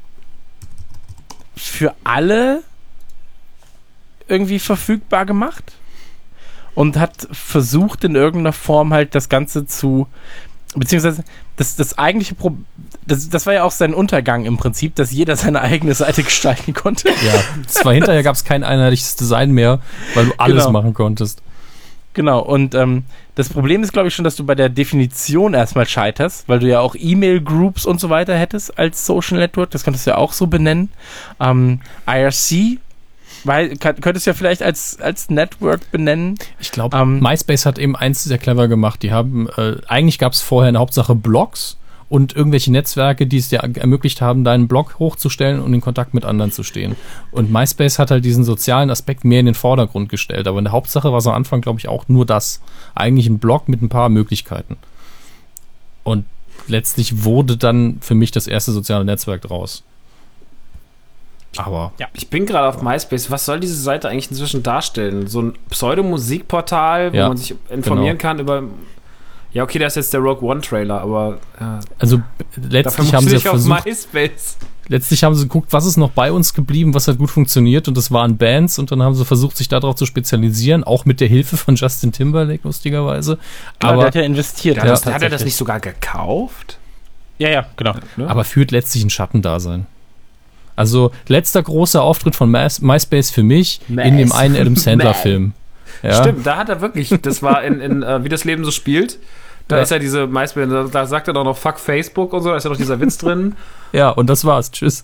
für 1.55 1.95
alle 2.03 2.61
irgendwie 4.27 4.59
verfügbar 4.59 5.25
gemacht 5.25 5.73
und 6.75 6.97
hat 6.97 7.27
versucht 7.31 8.03
in 8.03 8.15
irgendeiner 8.15 8.53
Form 8.53 8.93
halt 8.93 9.15
das 9.15 9.29
Ganze 9.29 9.65
zu 9.65 10.07
beziehungsweise 10.75 11.23
das, 11.55 11.75
das 11.75 11.97
eigentliche 11.97 12.35
Problem, 12.35 12.65
das, 13.05 13.29
das 13.29 13.45
war 13.45 13.53
ja 13.53 13.63
auch 13.63 13.71
sein 13.71 13.93
Untergang 13.93 14.45
im 14.45 14.57
Prinzip, 14.57 14.95
dass 14.95 15.11
jeder 15.11 15.35
seine 15.35 15.61
eigene 15.61 15.93
Seite 15.93 16.23
gestalten 16.23 16.73
konnte. 16.73 17.09
Ja, 17.09 17.65
zwar 17.67 17.93
hinterher 17.93 18.23
gab 18.23 18.35
es 18.35 18.43
kein 18.43 18.63
einheitliches 18.63 19.15
Design 19.15 19.51
mehr, 19.51 19.79
weil 20.13 20.27
du 20.27 20.33
alles 20.37 20.65
genau. 20.65 20.71
machen 20.71 20.93
konntest. 20.93 21.41
Genau, 22.17 22.39
und 22.39 22.73
ähm, 22.73 23.03
das 23.35 23.47
Problem 23.47 23.83
ist, 23.83 23.93
glaube 23.93 24.07
ich, 24.07 24.15
schon, 24.15 24.25
dass 24.25 24.35
du 24.35 24.43
bei 24.43 24.55
der 24.55 24.69
Definition 24.69 25.53
erstmal 25.53 25.85
scheiterst, 25.85 26.49
weil 26.49 26.57
du 26.57 26.67
ja 26.67 26.79
auch 26.79 26.95
E-Mail-Groups 26.97 27.85
und 27.85 27.99
so 27.99 28.09
weiter 28.09 28.35
hättest 28.35 28.79
als 28.79 29.05
Social 29.05 29.37
Network, 29.37 29.69
das 29.69 29.83
könntest 29.83 30.07
du 30.07 30.09
ja 30.09 30.17
auch 30.17 30.33
so 30.33 30.47
benennen. 30.47 30.89
Ähm, 31.39 31.79
IRC 32.07 32.79
weil, 33.43 33.77
könntest 33.77 34.25
du 34.25 34.31
ja 34.31 34.33
vielleicht 34.33 34.63
als, 34.63 34.99
als 34.99 35.29
Network 35.29 35.91
benennen. 35.91 36.39
Ich 36.59 36.71
glaube, 36.71 36.97
ähm, 36.97 37.19
MySpace 37.19 37.67
hat 37.67 37.77
eben 37.77 37.95
eins 37.95 38.23
sehr 38.23 38.39
clever 38.39 38.67
gemacht. 38.67 39.03
Die 39.03 39.11
haben, 39.11 39.47
äh, 39.55 39.75
eigentlich 39.87 40.17
gab 40.17 40.33
es 40.33 40.41
vorher 40.41 40.69
eine 40.69 40.79
Hauptsache 40.79 41.13
Blogs 41.13 41.77
und 42.09 42.35
irgendwelche 42.35 42.71
Netzwerke, 42.71 43.27
die 43.27 43.37
es 43.37 43.49
dir 43.49 43.57
ermöglicht 43.57 44.21
haben, 44.21 44.43
deinen 44.43 44.67
Blog 44.67 44.97
hochzustellen 44.97 45.61
und 45.61 45.73
in 45.73 45.81
Kontakt 45.81 46.13
mit 46.13 46.23
anderen 46.23 46.51
zu 46.51 46.63
stehen. 46.63 46.95
Und 47.31 47.51
MySpace 47.51 47.99
hat 47.99 48.11
halt 48.11 48.23
diesen 48.23 48.45
sozialen 48.45 48.89
Aspekt 48.89 49.25
mehr 49.25 49.41
in 49.41 49.45
den 49.45 49.55
Vordergrund 49.55 50.07
gestellt. 50.07 50.47
Aber 50.47 50.57
in 50.57 50.65
der 50.65 50.71
Hauptsache 50.71 51.11
war 51.11 51.17
es 51.17 51.27
am 51.27 51.33
Anfang, 51.33 51.59
glaube 51.59 51.79
ich, 51.79 51.89
auch 51.89 52.07
nur 52.07 52.25
das. 52.25 52.61
Eigentlich 52.95 53.27
ein 53.27 53.39
Blog 53.39 53.67
mit 53.67 53.81
ein 53.81 53.89
paar 53.89 54.07
Möglichkeiten. 54.07 54.77
Und 56.03 56.25
letztlich 56.67 57.25
wurde 57.25 57.57
dann 57.57 57.97
für 57.99 58.15
mich 58.15 58.31
das 58.31 58.47
erste 58.47 58.71
soziale 58.71 59.03
Netzwerk 59.03 59.41
draus. 59.41 59.83
Aber. 61.57 61.91
Ja. 61.97 62.07
Ich 62.13 62.29
bin 62.29 62.45
gerade 62.45 62.67
auf 62.69 62.81
MySpace. 62.81 63.31
Was 63.31 63.45
soll 63.45 63.59
diese 63.59 63.75
Seite 63.75 64.07
eigentlich 64.07 64.29
inzwischen 64.29 64.63
darstellen? 64.63 65.27
So 65.27 65.41
ein 65.41 65.53
Pseudomusikportal, 65.69 67.11
wo 67.11 67.17
ja, 67.17 67.27
man 67.27 67.37
sich 67.37 67.55
informieren 67.69 68.17
genau. 68.17 68.21
kann 68.21 68.39
über 68.39 68.63
ja, 69.57 69.63
okay, 69.63 69.79
das 69.79 69.93
ist 69.93 69.95
jetzt 69.95 70.13
der 70.13 70.21
Rogue 70.21 70.47
One 70.47 70.61
Trailer, 70.61 71.01
aber. 71.01 71.39
Ja. 71.59 71.79
Also 71.97 72.21
letztlich 72.69 73.11
haben 73.15 73.27
sie 73.27 73.39
versucht. 73.39 73.87
Letztlich 74.87 75.23
haben 75.23 75.33
sie 75.33 75.45
geguckt, 75.45 75.73
was 75.73 75.87
ist 75.87 75.97
noch 75.97 76.11
bei 76.11 76.31
uns 76.31 76.53
geblieben, 76.53 76.93
was 76.93 77.07
hat 77.07 77.17
gut 77.17 77.31
funktioniert 77.31 77.87
und 77.87 77.97
das 77.97 78.11
waren 78.11 78.37
Bands 78.37 78.77
und 78.77 78.91
dann 78.91 79.01
haben 79.01 79.15
sie 79.15 79.25
versucht, 79.25 79.57
sich 79.57 79.67
darauf 79.67 79.95
zu 79.95 80.05
spezialisieren, 80.05 80.83
auch 80.83 81.05
mit 81.05 81.19
der 81.21 81.27
Hilfe 81.27 81.57
von 81.57 81.75
Justin 81.75 82.11
Timberlake, 82.11 82.59
lustigerweise. 82.65 83.39
Aber 83.79 83.97
der 83.97 84.05
hat 84.05 84.15
ja 84.15 84.21
investiert. 84.21 84.77
Ja, 84.77 84.83
hat 84.83 85.23
er 85.23 85.29
das 85.29 85.43
nicht 85.43 85.55
sogar 85.55 85.79
gekauft? 85.79 86.77
Ja, 87.39 87.49
ja, 87.49 87.65
genau. 87.77 87.95
Ja, 88.15 88.27
aber 88.27 88.43
führt 88.43 88.69
letztlich 88.69 89.03
ein 89.03 89.09
Schattendasein. 89.09 89.87
Also 90.75 91.11
letzter 91.27 91.63
großer 91.63 92.03
Auftritt 92.03 92.35
von 92.35 92.51
MySpace 92.51 93.31
für 93.31 93.41
mich 93.41 93.81
Mas 93.87 94.05
in 94.05 94.17
dem 94.17 94.31
einen 94.31 94.55
Adam 94.55 94.75
Sandler-Film. 94.75 95.53
Ja. 96.03 96.21
Stimmt, 96.21 96.45
da 96.45 96.57
hat 96.57 96.69
er 96.69 96.81
wirklich, 96.81 97.09
das 97.21 97.41
war 97.41 97.63
in, 97.63 97.79
in 97.79 98.03
uh, 98.03 98.23
Wie 98.23 98.29
das 98.29 98.43
Leben 98.43 98.63
so 98.63 98.71
spielt. 98.71 99.17
Da 99.67 99.77
ja. 99.77 99.81
ist 99.83 99.91
ja 99.91 99.99
diese 99.99 100.27
MySpace, 100.27 100.91
da, 100.91 101.05
sagt 101.05 101.27
er 101.27 101.33
doch 101.33 101.43
noch 101.43 101.57
Fuck 101.57 101.79
Facebook 101.79 102.33
und 102.33 102.43
so, 102.43 102.49
da 102.49 102.57
ist 102.57 102.63
ja 102.63 102.69
noch 102.69 102.77
dieser 102.77 102.99
Witz 102.99 103.17
drin. 103.19 103.55
Ja, 103.91 104.09
und 104.09 104.27
das 104.27 104.45
war's. 104.45 104.71
Tschüss. 104.71 105.03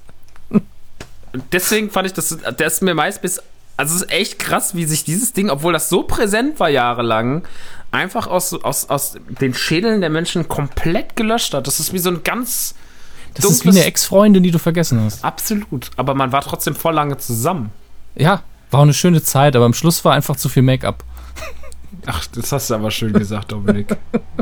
Deswegen 1.52 1.90
fand 1.90 2.08
ich 2.08 2.14
das, 2.14 2.38
der 2.58 2.68
ist 2.68 2.82
mir 2.82 2.94
MySpace, 2.94 3.42
also 3.76 3.96
es 3.96 4.04
ist 4.04 4.12
echt 4.12 4.40
krass, 4.40 4.76
wie 4.76 4.86
sich 4.86 5.04
dieses 5.04 5.34
Ding, 5.34 5.50
obwohl 5.50 5.74
das 5.74 5.90
so 5.90 6.04
präsent 6.04 6.60
war 6.60 6.70
jahrelang, 6.70 7.44
einfach 7.92 8.28
aus, 8.28 8.54
aus, 8.54 8.90
aus 8.90 9.18
den 9.28 9.54
Schädeln 9.54 10.02
der 10.02 10.10
Menschen 10.10 10.48
komplett 10.48 11.16
gelöscht 11.16 11.54
hat. 11.54 11.68
Das 11.68 11.80
ist 11.80 11.92
wie 11.92 12.00
so 12.00 12.10
ein 12.10 12.24
ganz 12.24 12.76
Das 13.34 13.46
ist 13.46 13.66
wie 13.66 13.70
eine 13.70 13.84
Ex-Freundin, 13.84 14.44
die 14.44 14.52
du 14.52 14.60
vergessen 14.60 15.02
hast. 15.02 15.24
Absolut. 15.24 15.90
Aber 15.96 16.14
man 16.14 16.32
war 16.32 16.42
trotzdem 16.42 16.76
voll 16.76 16.94
lange 16.94 17.18
zusammen. 17.18 17.72
Ja, 18.16 18.44
war 18.72 18.80
auch 18.80 18.84
eine 18.84 18.94
schöne 18.94 19.24
Zeit, 19.24 19.56
aber 19.56 19.66
am 19.66 19.74
Schluss 19.74 20.06
war 20.06 20.14
einfach 20.14 20.36
zu 20.36 20.50
viel 20.50 20.64
Make-up. 20.64 21.04
Ach, 22.06 22.26
das 22.28 22.52
hast 22.52 22.70
du 22.70 22.76
aber 22.76 22.92
schön 22.92 23.14
gesagt, 23.14 23.52
Dominik. 23.52 23.96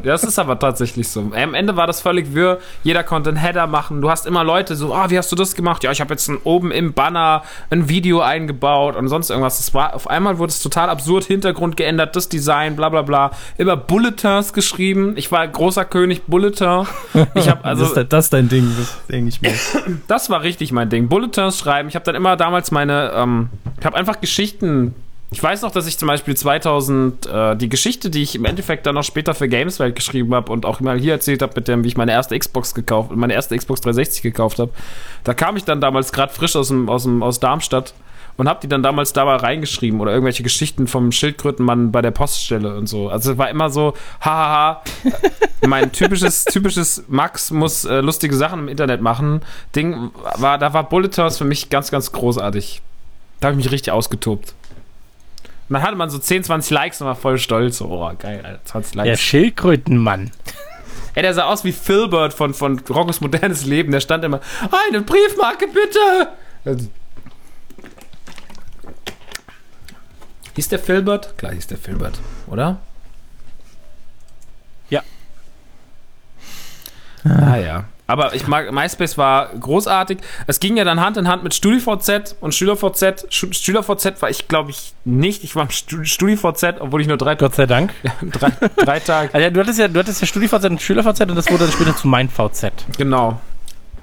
das 0.03 0.23
ist 0.23 0.39
aber 0.39 0.57
tatsächlich 0.57 1.07
so. 1.07 1.31
Am 1.35 1.53
Ende 1.53 1.75
war 1.75 1.87
das 1.87 2.01
völlig 2.01 2.33
wirr. 2.33 2.59
Jeder 2.83 3.03
konnte 3.03 3.29
einen 3.29 3.37
Header 3.37 3.67
machen. 3.67 4.01
Du 4.01 4.09
hast 4.09 4.25
immer 4.25 4.43
Leute 4.43 4.75
so, 4.75 4.93
ah, 4.93 5.09
wie 5.09 5.17
hast 5.17 5.31
du 5.31 5.35
das 5.35 5.55
gemacht? 5.55 5.83
Ja, 5.83 5.91
ich 5.91 6.01
habe 6.01 6.13
jetzt 6.13 6.27
ein, 6.27 6.37
oben 6.43 6.71
im 6.71 6.93
Banner 6.93 7.43
ein 7.69 7.89
Video 7.89 8.21
eingebaut 8.21 8.95
und 8.95 9.07
sonst 9.07 9.29
irgendwas. 9.29 9.57
Das 9.57 9.73
war, 9.73 9.93
auf 9.93 10.09
einmal 10.09 10.37
wurde 10.37 10.51
es 10.51 10.61
total 10.61 10.89
absurd, 10.89 11.25
Hintergrund 11.25 11.77
geändert, 11.77 12.15
das 12.15 12.29
Design, 12.29 12.75
bla 12.75 12.89
bla 12.89 13.01
bla. 13.01 13.31
Immer 13.57 13.77
Bulletins 13.77 14.53
geschrieben. 14.53 15.13
Ich 15.17 15.31
war 15.31 15.47
großer 15.47 15.85
König 15.85 16.23
Bulletin. 16.25 16.87
Ich 17.35 17.49
habe 17.49 17.63
also. 17.63 17.85
das, 17.95 18.07
das 18.07 18.25
ist 18.25 18.33
dein 18.33 18.49
Ding, 18.49 18.75
das 18.77 18.97
denke 19.07 19.29
ich 19.29 19.41
mir. 19.41 19.53
das 20.07 20.29
war 20.29 20.41
richtig 20.41 20.71
mein 20.71 20.89
Ding. 20.89 21.09
Bulletins 21.09 21.59
schreiben. 21.59 21.89
Ich 21.89 21.95
habe 21.95 22.05
dann 22.05 22.15
immer 22.15 22.35
damals 22.37 22.71
meine, 22.71 23.11
ähm, 23.15 23.49
ich 23.79 23.85
habe 23.85 23.97
einfach 23.97 24.19
Geschichten 24.21 24.95
ich 25.33 25.41
weiß 25.41 25.61
noch, 25.61 25.71
dass 25.71 25.87
ich 25.87 25.97
zum 25.97 26.09
Beispiel 26.09 26.35
2000 26.35 27.25
äh, 27.25 27.55
die 27.55 27.69
Geschichte, 27.69 28.09
die 28.09 28.21
ich 28.21 28.35
im 28.35 28.43
Endeffekt 28.43 28.85
dann 28.85 28.95
noch 28.95 29.03
später 29.03 29.33
für 29.33 29.47
Gameswelt 29.47 29.95
geschrieben 29.95 30.35
habe 30.35 30.51
und 30.51 30.65
auch 30.65 30.81
mal 30.81 30.99
hier 30.99 31.13
erzählt 31.13 31.41
habe, 31.41 31.53
mit 31.55 31.69
dem, 31.69 31.85
wie 31.85 31.87
ich 31.87 31.95
meine 31.95 32.11
erste 32.11 32.37
Xbox 32.37 32.75
gekauft, 32.75 33.11
meine 33.15 33.33
erste 33.33 33.57
Xbox 33.57 33.79
360 33.79 34.23
gekauft 34.23 34.59
habe. 34.59 34.71
Da 35.23 35.33
kam 35.33 35.55
ich 35.55 35.63
dann 35.63 35.79
damals 35.79 36.11
gerade 36.11 36.33
frisch 36.33 36.57
aus 36.57 36.67
dem, 36.67 36.89
aus 36.89 37.03
dem 37.03 37.23
aus 37.23 37.39
Darmstadt 37.39 37.93
und 38.35 38.49
habe 38.49 38.59
die 38.61 38.67
dann 38.67 38.83
damals 38.83 39.13
da 39.13 39.23
mal 39.23 39.37
reingeschrieben 39.37 40.01
oder 40.01 40.11
irgendwelche 40.11 40.43
Geschichten 40.43 40.87
vom 40.87 41.13
Schildkrötenmann 41.13 41.93
bei 41.93 42.01
der 42.01 42.11
Poststelle 42.11 42.75
und 42.75 42.87
so. 42.87 43.07
Also 43.07 43.31
es 43.31 43.37
war 43.37 43.49
immer 43.49 43.69
so, 43.69 43.93
hahaha, 44.19 44.83
mein 45.65 45.93
typisches 45.93 46.43
typisches 46.43 47.05
Max 47.07 47.51
muss 47.51 47.85
äh, 47.85 48.01
lustige 48.01 48.35
Sachen 48.35 48.59
im 48.59 48.67
Internet 48.67 49.01
machen. 49.01 49.43
Ding 49.77 50.11
war, 50.35 50.57
da 50.57 50.73
war 50.73 50.89
Bulletins 50.89 51.37
für 51.37 51.45
mich 51.45 51.69
ganz 51.69 51.89
ganz 51.89 52.11
großartig. 52.11 52.81
Da 53.39 53.47
habe 53.47 53.57
ich 53.57 53.63
mich 53.63 53.71
richtig 53.71 53.93
ausgetobt. 53.93 54.55
Und 55.71 55.75
dann 55.75 55.83
hatte 55.83 55.95
man 55.95 56.09
so 56.09 56.19
10, 56.19 56.43
20 56.43 56.69
Likes 56.69 56.99
und 56.99 57.07
war 57.07 57.15
voll 57.15 57.37
stolz. 57.37 57.79
Oh, 57.79 58.11
geil, 58.19 58.41
Alter, 58.43 58.59
20 58.65 58.93
Likes. 58.93 59.07
Der 59.07 59.15
Schildkrötenmann. 59.15 60.31
Ey, 61.15 61.21
der 61.21 61.33
sah 61.33 61.45
aus 61.45 61.63
wie 61.63 61.71
Philbert 61.71 62.33
von, 62.33 62.53
von 62.53 62.77
Rockos 62.79 63.21
modernes 63.21 63.65
Leben. 63.65 63.93
Der 63.93 64.01
stand 64.01 64.25
immer, 64.25 64.41
eine 64.89 64.99
Briefmarke 64.99 65.67
bitte! 65.67 66.89
Hieß 70.55 70.67
der 70.67 70.79
Philbert? 70.79 71.37
Klar 71.37 71.53
hieß 71.53 71.67
der 71.67 71.77
Philbert, 71.77 72.19
oder? 72.47 72.81
Ja. 74.89 75.03
Ah 77.23 77.55
ja. 77.55 77.85
Aber 78.11 78.35
ich 78.35 78.45
mag, 78.45 78.69
MySpace 78.73 79.17
war 79.17 79.47
großartig. 79.57 80.17
Es 80.45 80.59
ging 80.59 80.75
ja 80.75 80.83
dann 80.83 80.99
Hand 80.99 81.15
in 81.15 81.29
Hand 81.29 81.43
mit 81.43 81.53
StudiVZ 81.53 82.35
und 82.41 82.53
SchülerVZ. 82.53 83.27
SchülerVZ 83.29 84.21
war 84.21 84.29
ich, 84.29 84.49
glaube 84.49 84.71
ich, 84.71 84.93
nicht. 85.05 85.45
Ich 85.45 85.55
war 85.55 85.63
im 85.63 85.69
StudiVZ, 85.71 86.81
obwohl 86.81 86.99
ich 86.99 87.07
nur 87.07 87.15
drei 87.15 87.35
Gott 87.35 87.55
sei 87.55 87.67
Dank. 87.67 87.93
drei, 88.33 88.51
drei 88.75 88.99
Tage. 88.99 89.33
Also, 89.33 89.49
du 89.49 89.59
hattest 89.61 89.79
ja, 89.79 89.87
du 89.87 89.97
hattest 89.97 90.19
ja 90.19 90.27
StudiVZ 90.27 90.65
und 90.65 90.81
SchülerVZ 90.81 91.21
und 91.21 91.35
das 91.35 91.49
wurde 91.49 91.63
dann 91.63 91.71
später 91.71 91.95
zu 91.95 92.09
MeinVZ. 92.09 92.73
Genau. 92.97 93.39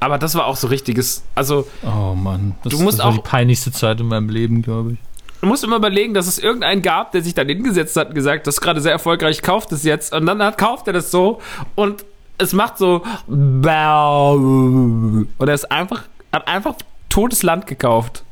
Aber 0.00 0.16
das 0.16 0.34
war 0.34 0.46
auch 0.46 0.56
so 0.56 0.68
richtiges. 0.68 1.22
Also. 1.34 1.68
Oh 1.82 2.14
Mann. 2.14 2.54
Das, 2.64 2.72
du 2.72 2.82
musst 2.82 3.00
das 3.00 3.04
war 3.04 3.12
auch, 3.12 3.16
die 3.16 3.22
peinlichste 3.28 3.72
Zeit 3.72 4.00
in 4.00 4.06
meinem 4.06 4.30
Leben, 4.30 4.62
glaube 4.62 4.92
ich. 4.92 4.98
Du 5.42 5.46
musst 5.46 5.62
immer 5.62 5.76
überlegen, 5.76 6.14
dass 6.14 6.26
es 6.26 6.38
irgendeinen 6.38 6.80
gab, 6.80 7.12
der 7.12 7.22
sich 7.22 7.34
dann 7.34 7.46
hingesetzt 7.46 7.94
hat 7.96 8.08
und 8.08 8.14
gesagt, 8.14 8.46
das 8.46 8.56
ist 8.56 8.60
gerade 8.62 8.80
sehr 8.80 8.92
erfolgreich, 8.92 9.42
kauft 9.42 9.70
es 9.70 9.84
jetzt. 9.84 10.14
Und 10.14 10.24
dann 10.24 10.42
hat, 10.42 10.56
kauft 10.56 10.86
er 10.86 10.94
das 10.94 11.10
so 11.10 11.40
und 11.74 12.04
es 12.38 12.52
macht 12.52 12.78
so 12.78 13.02
und 13.26 15.28
er 15.40 15.54
ist 15.54 15.70
einfach 15.70 16.04
hat 16.32 16.48
einfach 16.48 16.74
totes 17.08 17.42
Land 17.42 17.66
gekauft. 17.66 18.22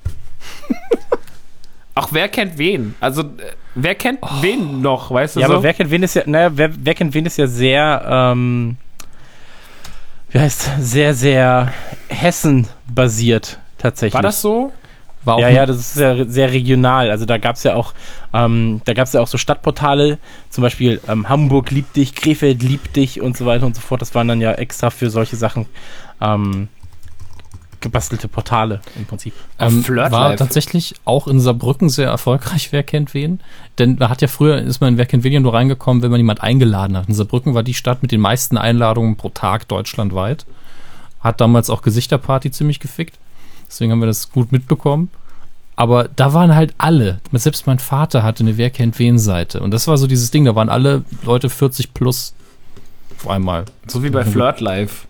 Auch 1.95 2.09
wer 2.13 2.29
kennt 2.29 2.59
wen? 2.59 2.95
Also 3.01 3.25
wer 3.75 3.95
kennt 3.95 4.19
oh. 4.23 4.29
wen 4.41 4.83
noch, 4.83 5.11
weißt 5.11 5.37
du 5.37 5.41
Ja, 5.41 5.47
so? 5.47 5.55
aber 5.55 5.63
wer 5.63 5.75
kennt 5.75 5.91
wen 5.91 6.03
ist 6.03 6.15
ja, 6.15 6.23
naja, 6.27 6.51
wer, 6.55 6.71
wer 6.77 6.95
kennt 6.95 7.15
wen 7.15 7.25
ist 7.25 7.39
ja 7.39 7.47
sehr, 7.47 8.05
ähm, 8.07 8.77
wie 10.31 10.39
heißt, 10.39 10.71
sehr, 10.81 11.15
sehr 11.15 11.73
Hessen-basiert 12.09 13.59
tatsächlich. 13.79 14.15
War 14.15 14.23
das 14.23 14.43
so? 14.43 14.73
War 15.27 15.41
ja, 15.41 15.49
ja, 15.49 15.67
das 15.67 15.79
ist 15.79 15.97
ja 15.97 16.25
sehr 16.25 16.53
regional. 16.53 17.11
Also 17.11 17.27
da 17.27 17.39
gab 17.39 17.57
es 17.57 17.65
ja 17.65 17.75
auch, 17.75 17.95
ähm, 18.33 18.81
da 18.85 18.95
gab 18.95 19.09
es 19.09 19.13
ja 19.13 19.21
auch 19.21 19.27
so 19.27 19.39
Stadtportale, 19.39 20.19
zum 20.51 20.63
Beispiel 20.63 21.01
ähm, 21.09 21.29
Hamburg 21.29 21.73
liebt 21.73 21.97
dich, 21.97 22.15
Krefeld 22.15 22.63
liebt 22.63 22.95
dich 22.95 23.21
und 23.21 23.37
so 23.37 23.45
weiter 23.45 23.67
und 23.67 23.75
so 23.75 23.81
fort. 23.81 24.01
Das 24.01 24.15
waren 24.15 24.29
dann 24.29 24.41
ja 24.41 24.53
extra 24.53 24.91
für 24.91 25.11
solche 25.11 25.35
Sachen 25.35 25.67
ähm, 26.21 26.69
gebastelte 27.81 28.29
Portale 28.29 28.81
im 28.97 29.05
Prinzip. 29.05 29.35
Ähm, 29.59 29.85
war 29.89 30.37
tatsächlich 30.37 30.95
auch 31.05 31.27
in 31.27 31.41
Saarbrücken 31.41 31.89
sehr 31.89 32.09
erfolgreich, 32.09 32.71
wer 32.71 32.85
kennt 32.85 33.13
wen. 33.13 33.41
Denn 33.79 33.97
man 33.99 34.09
hat 34.09 34.23
ja 34.23 34.29
früher, 34.29 34.59
ist 34.59 34.81
man 34.81 34.95
in 34.95 34.99
Wer 34.99 35.07
kennt 35.07 35.25
wen 35.25 35.33
ja 35.33 35.41
nur 35.41 35.55
reingekommen, 35.55 36.05
wenn 36.05 36.11
man 36.11 36.21
jemand 36.21 36.41
eingeladen 36.41 36.97
hat. 36.97 37.09
In 37.09 37.15
Saarbrücken 37.15 37.55
war 37.55 37.65
die 37.65 37.75
Stadt 37.75 38.03
mit 38.03 38.13
den 38.13 38.21
meisten 38.21 38.57
Einladungen 38.57 39.17
pro 39.17 39.29
Tag 39.31 39.67
deutschlandweit. 39.69 40.47
Hat 41.21 41.41
damals 41.41 41.69
auch 41.69 41.83
Gesichterparty 41.83 42.53
ziemlich 42.53 42.79
gefickt. 42.81 43.19
Deswegen 43.69 43.93
haben 43.93 44.01
wir 44.01 44.07
das 44.07 44.31
gut 44.31 44.53
mitbekommen. 44.53 45.11
Aber 45.77 46.09
da 46.17 46.33
waren 46.33 46.55
halt 46.55 46.75
alle. 46.79 47.21
Selbst 47.33 47.67
mein 47.67 47.79
Vater 47.79 48.23
hatte 48.23 48.43
eine 48.43 48.57
Wer 48.57 48.71
kennt 48.71 48.99
wen 48.99 49.19
Seite. 49.19 49.61
Und 49.61 49.73
das 49.73 49.87
war 49.87 49.99
so 49.99 50.07
dieses 50.07 50.31
Ding, 50.31 50.47
da 50.47 50.55
waren 50.55 50.71
alle 50.71 51.05
Leute 51.23 51.51
40 51.51 51.93
plus 51.93 52.35
auf 53.19 53.29
einmal. 53.29 53.65
So 53.87 54.03
wie 54.03 54.11
bei 54.11 54.25
Flirt 54.25 54.61
Live. 54.61 55.07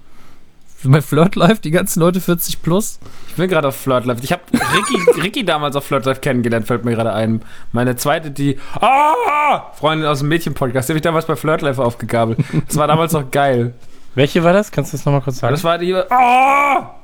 Bei 0.84 1.00
Flirt 1.00 1.36
Live 1.36 1.60
die 1.60 1.70
ganzen 1.70 2.00
Leute 2.00 2.20
40 2.20 2.62
plus? 2.62 2.98
Ich 3.28 3.34
bin 3.34 3.48
gerade 3.48 3.68
auf 3.68 3.76
Flirt 3.76 4.06
Live. 4.06 4.22
Ich 4.22 4.32
habe 4.32 4.42
Ricky, 4.52 5.20
Ricky 5.22 5.44
damals 5.44 5.74
auf 5.76 5.84
Flirt 5.84 6.04
Live 6.04 6.20
kennengelernt, 6.20 6.66
fällt 6.66 6.84
mir 6.84 6.92
gerade 6.92 7.12
ein. 7.12 7.42
Meine 7.72 7.96
zweite, 7.96 8.30
die 8.30 8.58
ah! 8.80 9.72
Freundin 9.74 10.06
aus 10.08 10.18
dem 10.20 10.28
Mädchen-Podcast, 10.28 10.88
die 10.88 10.92
habe 10.92 10.98
ich 10.98 11.02
damals 11.02 11.26
bei 11.26 11.36
Flirt 11.36 11.62
Live 11.62 11.78
aufgegabelt. 11.78 12.38
Das 12.66 12.76
war 12.76 12.86
damals 12.86 13.12
noch 13.12 13.30
geil. 13.30 13.74
Welche 14.14 14.42
war 14.44 14.52
das? 14.52 14.70
Kannst 14.70 14.92
du 14.92 14.96
das 14.96 15.04
nochmal 15.04 15.22
kurz 15.22 15.38
sagen? 15.38 15.52
Das 15.52 15.64
war 15.64 15.78
die. 15.78 15.94
Ah! 15.94 16.95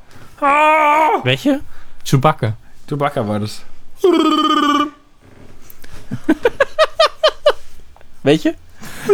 Ah! 0.43 1.21
Welche? 1.23 1.61
Chewbacca. 2.05 2.55
Chewbacca 2.89 3.27
war 3.27 3.39
das. 3.39 3.63
Welche? 8.25 8.55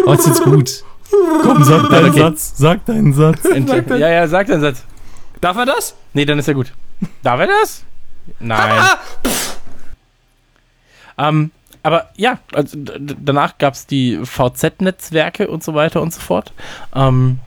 Oh, 0.06 0.12
ist 0.12 0.26
jetzt 0.26 0.42
gut. 0.42 0.84
Komm, 1.42 1.64
sag 1.64 1.88
deinen 1.90 2.10
okay. 2.10 2.20
Satz. 2.20 2.52
Sag 2.56 2.84
deinen 2.86 3.12
Satz. 3.12 3.42
Sag 3.42 3.90
ja, 3.90 4.08
ja, 4.08 4.26
sag 4.26 4.46
deinen 4.46 4.62
Satz. 4.62 4.84
Darf 5.40 5.56
er 5.56 5.66
das? 5.66 5.94
Nee, 6.14 6.24
dann 6.24 6.38
ist 6.38 6.48
er 6.48 6.54
gut. 6.54 6.72
Darf 7.22 7.40
er 7.40 7.46
das? 7.46 7.84
Nein. 8.40 8.82
ähm, 11.18 11.50
aber 11.82 12.10
ja, 12.16 12.38
also, 12.52 12.76
danach 12.78 13.58
gab 13.58 13.74
es 13.74 13.86
die 13.86 14.18
VZ-Netzwerke 14.24 15.48
und 15.48 15.62
so 15.62 15.74
weiter 15.74 16.02
und 16.02 16.12
so 16.12 16.20
fort. 16.20 16.52
Ähm, 16.94 17.38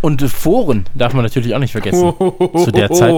und 0.00 0.22
Foren 0.22 0.86
darf 0.94 1.14
man 1.14 1.24
natürlich 1.24 1.54
auch 1.54 1.58
nicht 1.58 1.72
vergessen. 1.72 2.14
Oh, 2.18 2.58
zu 2.64 2.70
der 2.70 2.90
Zeit. 2.90 3.14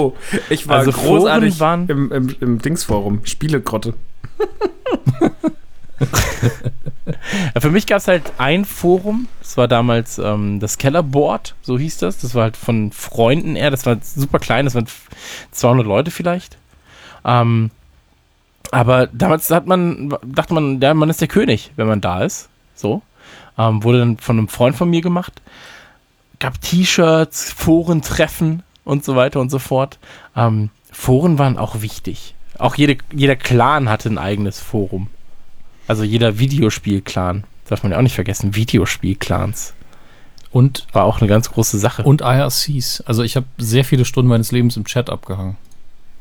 Ich 0.48 0.68
war 0.68 0.78
also 0.78 0.92
großartig 0.92 1.60
waren 1.60 1.88
im, 1.88 2.12
im, 2.12 2.34
im 2.40 2.58
Dingsforum, 2.60 3.20
Spielegrotte. 3.24 3.94
für 7.58 7.70
mich 7.70 7.86
gab 7.86 7.98
es 7.98 8.08
halt 8.08 8.32
ein 8.38 8.64
Forum, 8.64 9.28
das 9.40 9.56
war 9.56 9.68
damals 9.68 10.18
ähm, 10.18 10.60
das 10.60 10.78
Kellerboard, 10.78 11.54
so 11.62 11.78
hieß 11.78 11.98
das. 11.98 12.18
Das 12.18 12.34
war 12.34 12.44
halt 12.44 12.56
von 12.56 12.92
Freunden 12.92 13.56
eher, 13.56 13.70
das 13.70 13.86
war 13.86 13.98
super 14.02 14.38
klein, 14.38 14.64
das 14.64 14.74
waren 14.74 14.86
200 15.50 15.86
Leute 15.86 16.10
vielleicht. 16.10 16.56
Ähm, 17.24 17.70
aber 18.70 19.08
damals 19.08 19.50
hat 19.50 19.66
man, 19.66 20.14
dachte 20.24 20.54
man, 20.54 20.80
ja, 20.80 20.94
man 20.94 21.10
ist 21.10 21.20
der 21.20 21.28
König, 21.28 21.72
wenn 21.76 21.88
man 21.88 22.00
da 22.00 22.22
ist. 22.22 22.48
So. 22.74 23.02
Ähm, 23.58 23.82
wurde 23.82 23.98
dann 23.98 24.18
von 24.18 24.38
einem 24.38 24.48
Freund 24.48 24.76
von 24.76 24.88
mir 24.88 25.02
gemacht 25.02 25.42
gab 26.40 26.60
T-Shirts, 26.60 27.52
Forentreffen 27.52 28.64
und 28.84 29.04
so 29.04 29.14
weiter 29.14 29.40
und 29.40 29.50
so 29.50 29.60
fort. 29.60 29.98
Ähm, 30.34 30.70
Foren 30.90 31.38
waren 31.38 31.56
auch 31.56 31.82
wichtig. 31.82 32.34
Auch 32.58 32.74
jede, 32.74 32.98
jeder 33.12 33.36
Clan 33.36 33.88
hatte 33.88 34.08
ein 34.08 34.18
eigenes 34.18 34.58
Forum. 34.58 35.08
Also 35.86 36.02
jeder 36.02 36.38
Videospiel-Clan. 36.38 37.44
Darf 37.68 37.82
man 37.82 37.92
ja 37.92 37.98
auch 37.98 38.02
nicht 38.02 38.14
vergessen. 38.14 38.56
Videospiel-Clans. 38.56 39.74
Und 40.50 40.86
war 40.92 41.04
auch 41.04 41.20
eine 41.20 41.28
ganz 41.28 41.52
große 41.52 41.78
Sache. 41.78 42.02
Und 42.02 42.22
IRCs. 42.22 43.02
Also 43.02 43.22
ich 43.22 43.36
habe 43.36 43.46
sehr 43.58 43.84
viele 43.84 44.04
Stunden 44.04 44.28
meines 44.28 44.50
Lebens 44.50 44.76
im 44.76 44.84
Chat 44.84 45.08
abgehangen. 45.08 45.56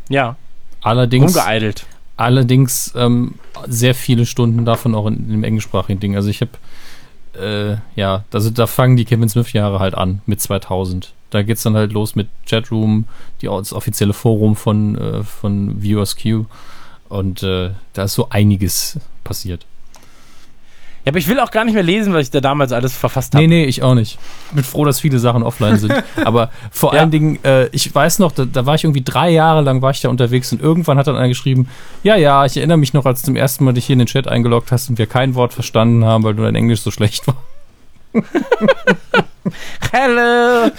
Ja. 0.08 0.36
Allerdings. 0.82 1.36
Ungeeidelt. 1.36 1.86
Allerdings 2.18 2.94
ähm, 2.96 3.36
sehr 3.68 3.96
viele 3.96 4.26
Stunden 4.26 4.66
davon 4.66 4.94
auch 4.94 5.08
in, 5.08 5.16
in 5.16 5.30
dem 5.30 5.44
englischsprachigen 5.44 6.00
Ding. 6.00 6.16
Also 6.16 6.30
ich 6.30 6.42
habe 6.42 6.52
äh, 7.36 7.78
ja, 7.96 8.24
also 8.32 8.50
da 8.50 8.68
fangen 8.68 8.98
die 8.98 9.06
Kevin 9.06 9.30
Smith-Jahre 9.30 9.80
halt 9.80 9.96
an 9.96 10.22
mit 10.26 10.42
2000. 10.42 11.14
Da 11.30 11.44
geht's 11.44 11.64
dann 11.64 11.76
halt 11.76 11.94
los 11.94 12.16
mit 12.16 12.28
Chatroom, 12.48 13.06
die, 13.42 13.48
das 13.48 13.74
offizielle 13.74 14.14
Forum 14.14 14.56
von, 14.56 14.98
äh, 14.98 15.24
von 15.24 15.82
ViewersQ. 15.82 16.46
Und 17.08 17.44
äh, 17.44 17.72
da 17.94 18.04
ist 18.04 18.14
so 18.14 18.30
einiges 18.30 19.00
passiert. 19.24 19.66
Ja, 21.10 21.12
aber 21.12 21.18
ich 21.18 21.28
will 21.28 21.40
auch 21.40 21.50
gar 21.50 21.66
nicht 21.66 21.74
mehr 21.74 21.82
lesen, 21.82 22.14
was 22.14 22.22
ich 22.22 22.30
da 22.30 22.40
damals 22.40 22.72
alles 22.72 22.94
verfasst 22.96 23.34
habe. 23.34 23.42
Nee, 23.42 23.48
nee, 23.48 23.66
ich 23.66 23.82
auch 23.82 23.96
nicht. 23.96 24.20
Ich 24.50 24.56
bin 24.56 24.64
froh, 24.64 24.86
dass 24.86 25.00
viele 25.00 25.18
Sachen 25.18 25.42
offline 25.42 25.78
sind. 25.80 25.92
Aber 26.24 26.52
vor 26.70 26.94
Ja. 26.94 27.00
allen 27.00 27.10
Dingen, 27.10 27.44
äh, 27.44 27.66
ich 27.72 27.94
weiß 27.96 28.20
noch, 28.20 28.32
da, 28.32 28.46
da 28.46 28.68
war 28.68 28.76
ich 28.76 28.84
irgendwie 28.84 29.02
drei 29.04 29.32
Jahre 29.32 29.62
lang 29.62 29.82
war 29.82 29.90
ich 29.90 30.02
da 30.02 30.10
unterwegs 30.10 30.52
und 30.52 30.62
irgendwann 30.62 31.00
hat 31.00 31.08
dann 31.08 31.16
einer 31.16 31.28
geschrieben, 31.28 31.68
ja, 32.04 32.16
ja, 32.16 32.46
ich 32.46 32.58
erinnere 32.58 32.78
mich 32.78 32.94
noch, 32.94 33.06
als 33.06 33.22
du 33.22 33.26
zum 33.26 33.36
ersten 33.36 33.66
Mal 33.66 33.74
dich 33.74 33.88
hier 33.88 33.94
in 33.94 34.00
den 34.00 34.08
Chat 34.08 34.28
eingeloggt 34.28 34.72
hast 34.72 34.88
und 34.92 35.00
wir 35.00 35.08
kein 35.08 35.34
Wort 35.34 35.52
verstanden 35.54 36.06
haben, 36.06 36.24
weil 36.24 36.36
du 36.36 36.44
dein 36.44 36.54
Englisch 36.54 36.82
so 36.82 36.92
schlecht 36.92 37.26
war. 37.26 37.36
Hello! 39.92 40.70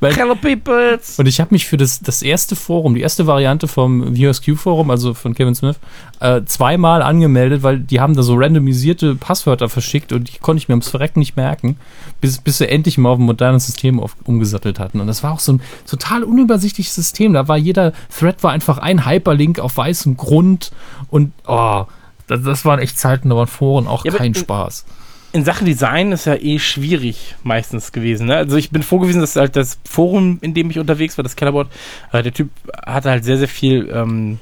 Weil- 0.00 0.14
Hello, 0.14 0.34
peoples! 0.34 1.18
Und 1.18 1.26
ich 1.26 1.40
habe 1.40 1.48
mich 1.52 1.66
für 1.66 1.76
das, 1.76 2.00
das 2.00 2.22
erste 2.22 2.56
Forum, 2.56 2.94
die 2.94 3.00
erste 3.00 3.26
Variante 3.26 3.68
vom 3.68 4.14
VSQ-Forum, 4.16 4.90
also 4.90 5.14
von 5.14 5.34
Kevin 5.34 5.54
Smith, 5.54 5.76
äh, 6.20 6.42
zweimal 6.44 7.02
angemeldet, 7.02 7.62
weil 7.62 7.80
die 7.80 8.00
haben 8.00 8.14
da 8.14 8.22
so 8.22 8.34
randomisierte 8.34 9.14
Passwörter 9.16 9.68
verschickt 9.68 10.12
und 10.12 10.28
die 10.32 10.38
konnte 10.38 10.58
ich 10.58 10.68
mir 10.68 10.74
ums 10.74 10.88
Verrecken 10.88 11.18
nicht 11.18 11.36
merken, 11.36 11.76
bis, 12.20 12.38
bis 12.38 12.58
sie 12.58 12.68
endlich 12.68 12.96
mal 12.98 13.10
auf 13.10 13.18
ein 13.18 13.24
modernes 13.24 13.66
System 13.66 13.98
auf, 14.00 14.16
umgesattelt 14.24 14.78
hatten. 14.78 15.00
Und 15.00 15.06
das 15.06 15.22
war 15.22 15.32
auch 15.32 15.40
so 15.40 15.54
ein 15.54 15.62
total 15.88 16.22
unübersichtliches 16.22 16.94
System. 16.94 17.32
Da 17.32 17.48
war 17.48 17.56
jeder 17.56 17.92
Thread 18.16 18.42
war 18.42 18.52
einfach 18.52 18.78
ein 18.78 19.04
Hyperlink 19.06 19.58
auf 19.58 19.76
weißem 19.76 20.16
Grund 20.16 20.70
und 21.08 21.32
oh, 21.46 21.84
das, 22.28 22.42
das 22.42 22.64
waren 22.64 22.78
echt 22.78 22.98
Zeiten, 22.98 23.30
da 23.30 23.36
waren 23.36 23.48
Foren 23.48 23.86
auch 23.88 24.04
Ja, 24.04 24.12
kein 24.12 24.28
in- 24.28 24.34
Spaß. 24.34 24.84
In 25.32 25.44
Sachen 25.44 25.64
Design 25.64 26.12
ist 26.12 26.26
ja 26.26 26.34
eh 26.34 26.58
schwierig 26.58 27.36
meistens 27.42 27.92
gewesen. 27.92 28.26
Ne? 28.26 28.36
Also 28.36 28.56
ich 28.56 28.70
bin 28.70 28.82
froh 28.82 28.98
gewesen, 28.98 29.20
dass 29.20 29.36
halt 29.36 29.56
das 29.56 29.78
Forum, 29.84 30.38
in 30.42 30.52
dem 30.52 30.70
ich 30.70 30.78
unterwegs 30.78 31.16
war, 31.16 31.22
das 31.22 31.36
Kellerboard, 31.36 31.70
äh, 32.12 32.22
der 32.22 32.34
Typ 32.34 32.50
hatte 32.84 33.10
halt 33.10 33.24
sehr, 33.24 33.38
sehr 33.38 33.48
viel 33.48 33.90
ähm, 33.92 34.38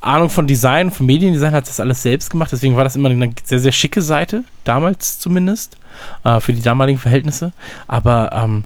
Ahnung 0.00 0.30
von 0.30 0.46
Design, 0.46 0.90
von 0.90 1.06
Mediendesign, 1.06 1.52
hat 1.52 1.68
das 1.68 1.80
alles 1.80 2.02
selbst 2.02 2.30
gemacht. 2.30 2.52
Deswegen 2.52 2.76
war 2.76 2.84
das 2.84 2.96
immer 2.96 3.10
eine 3.10 3.32
sehr, 3.44 3.58
sehr 3.58 3.72
schicke 3.72 4.00
Seite, 4.00 4.44
damals 4.64 5.18
zumindest, 5.18 5.76
äh, 6.24 6.40
für 6.40 6.52
die 6.52 6.62
damaligen 6.62 6.98
Verhältnisse. 6.98 7.52
Aber 7.86 8.30
ähm, 8.32 8.64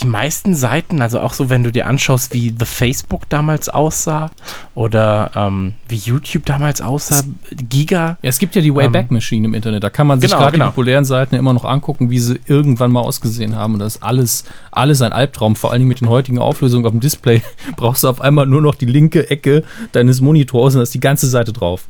die 0.00 0.06
meisten 0.06 0.54
Seiten, 0.54 1.02
also 1.02 1.20
auch 1.20 1.32
so, 1.34 1.50
wenn 1.50 1.62
du 1.62 1.70
dir 1.70 1.86
anschaust, 1.86 2.32
wie 2.32 2.54
The 2.58 2.64
Facebook 2.64 3.28
damals 3.28 3.68
aussah 3.68 4.30
oder 4.74 5.30
ähm, 5.34 5.74
wie 5.88 5.96
YouTube 5.96 6.46
damals 6.46 6.80
aussah, 6.80 7.22
Giga, 7.52 8.16
Ja, 8.22 8.28
es 8.28 8.38
gibt 8.38 8.54
ja 8.54 8.62
die 8.62 8.74
Wayback 8.74 9.10
Machine 9.10 9.46
im 9.46 9.54
Internet. 9.54 9.84
Da 9.84 9.90
kann 9.90 10.06
man 10.06 10.20
sich 10.20 10.30
Genau, 10.30 10.40
gerade 10.40 10.52
genau. 10.52 10.66
die 10.66 10.70
populären 10.70 11.04
Seiten 11.04 11.34
immer 11.34 11.52
noch 11.52 11.64
angucken, 11.64 12.10
wie 12.10 12.18
sie 12.18 12.40
irgendwann 12.46 12.92
mal 12.92 13.00
ausgesehen 13.00 13.56
haben. 13.56 13.74
Und 13.74 13.80
das 13.80 13.96
ist 13.96 14.02
alles, 14.02 14.44
alles 14.70 15.02
ein 15.02 15.12
Albtraum. 15.12 15.54
Vor 15.56 15.70
allen 15.70 15.80
Dingen 15.80 15.88
mit 15.88 16.00
den 16.00 16.08
heutigen 16.08 16.38
Auflösungen 16.38 16.86
auf 16.86 16.92
dem 16.92 17.00
Display 17.00 17.42
brauchst 17.76 18.04
du 18.04 18.08
auf 18.08 18.20
einmal 18.20 18.46
nur 18.46 18.62
noch 18.62 18.74
die 18.74 18.86
linke 18.86 19.28
Ecke 19.30 19.64
deines 19.92 20.20
Monitors 20.20 20.74
und 20.74 20.78
da 20.78 20.82
ist 20.82 20.94
die 20.94 21.00
ganze 21.00 21.26
Seite 21.28 21.52
drauf. 21.52 21.86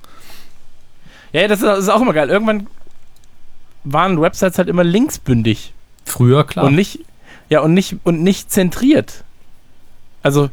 Ja, 1.33 1.47
das 1.49 1.61
ist, 1.61 1.67
das 1.67 1.79
ist 1.81 1.89
auch 1.89 2.01
immer 2.01 2.13
geil. 2.13 2.29
Irgendwann 2.29 2.67
waren 3.85 4.21
Websites 4.21 4.59
halt 4.59 4.69
immer 4.69 4.85
linksbündig 4.85 5.73
Früher, 6.05 6.45
klar. 6.45 6.65
und 6.67 6.75
nicht, 6.75 7.01
ja, 7.55 7.61
und 7.61 7.73
nicht, 7.73 7.99
und 8.03 8.21
nicht 8.21 8.51
zentriert. 8.51 9.23
Also, 10.25 10.51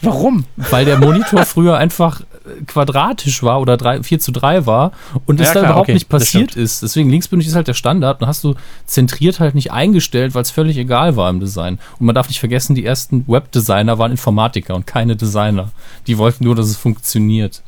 warum? 0.00 0.46
weil 0.56 0.84
der 0.84 0.98
Monitor 0.98 1.44
früher 1.44 1.76
einfach 1.76 2.22
äh, 2.22 2.64
quadratisch 2.66 3.44
war 3.44 3.60
oder 3.60 3.76
3, 3.76 4.02
4 4.02 4.18
zu 4.18 4.32
3 4.32 4.66
war 4.66 4.90
und 5.26 5.38
es 5.38 5.46
Ja, 5.46 5.54
da 5.54 5.60
klar, 5.60 5.70
überhaupt 5.70 5.84
okay, 5.84 5.94
nicht 5.94 6.08
passiert 6.08 6.56
ist. 6.56 6.82
Deswegen 6.82 7.08
linksbündig 7.08 7.46
ist 7.46 7.54
halt 7.54 7.68
der 7.68 7.74
Standard. 7.74 8.20
Dann 8.20 8.28
hast 8.28 8.42
du 8.42 8.56
zentriert 8.84 9.38
halt 9.38 9.54
nicht 9.54 9.70
eingestellt, 9.70 10.34
weil 10.34 10.42
es 10.42 10.50
völlig 10.50 10.76
egal 10.76 11.14
war 11.14 11.30
im 11.30 11.38
Design. 11.38 11.78
Und 12.00 12.06
man 12.06 12.16
darf 12.16 12.26
nicht 12.26 12.40
vergessen, 12.40 12.74
die 12.74 12.84
ersten 12.84 13.24
Webdesigner 13.28 13.96
waren 14.00 14.10
Informatiker 14.10 14.74
und 14.74 14.88
keine 14.88 15.14
Designer. 15.14 15.70
Die 16.08 16.18
wollten 16.18 16.42
nur, 16.42 16.56
dass 16.56 16.66
es 16.66 16.76
funktioniert. 16.76 17.62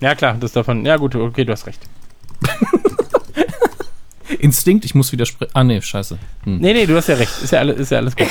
Ja, 0.00 0.14
klar, 0.14 0.36
das 0.38 0.52
davon. 0.52 0.84
Ja, 0.84 0.98
gut, 0.98 1.14
okay, 1.14 1.46
du 1.46 1.52
hast 1.52 1.66
recht. 1.66 1.80
Instinkt, 4.38 4.84
ich 4.84 4.94
muss 4.94 5.12
widersprechen. 5.12 5.50
Ah, 5.54 5.64
nee, 5.64 5.80
scheiße. 5.80 6.18
Hm. 6.44 6.58
Nee, 6.58 6.72
nee, 6.72 6.86
du 6.86 6.96
hast 6.96 7.08
ja 7.08 7.14
recht. 7.16 7.32
Ist 7.42 7.52
ja, 7.52 7.60
alles, 7.60 7.78
ist 7.78 7.90
ja 7.90 7.98
alles 7.98 8.16
gut. 8.16 8.28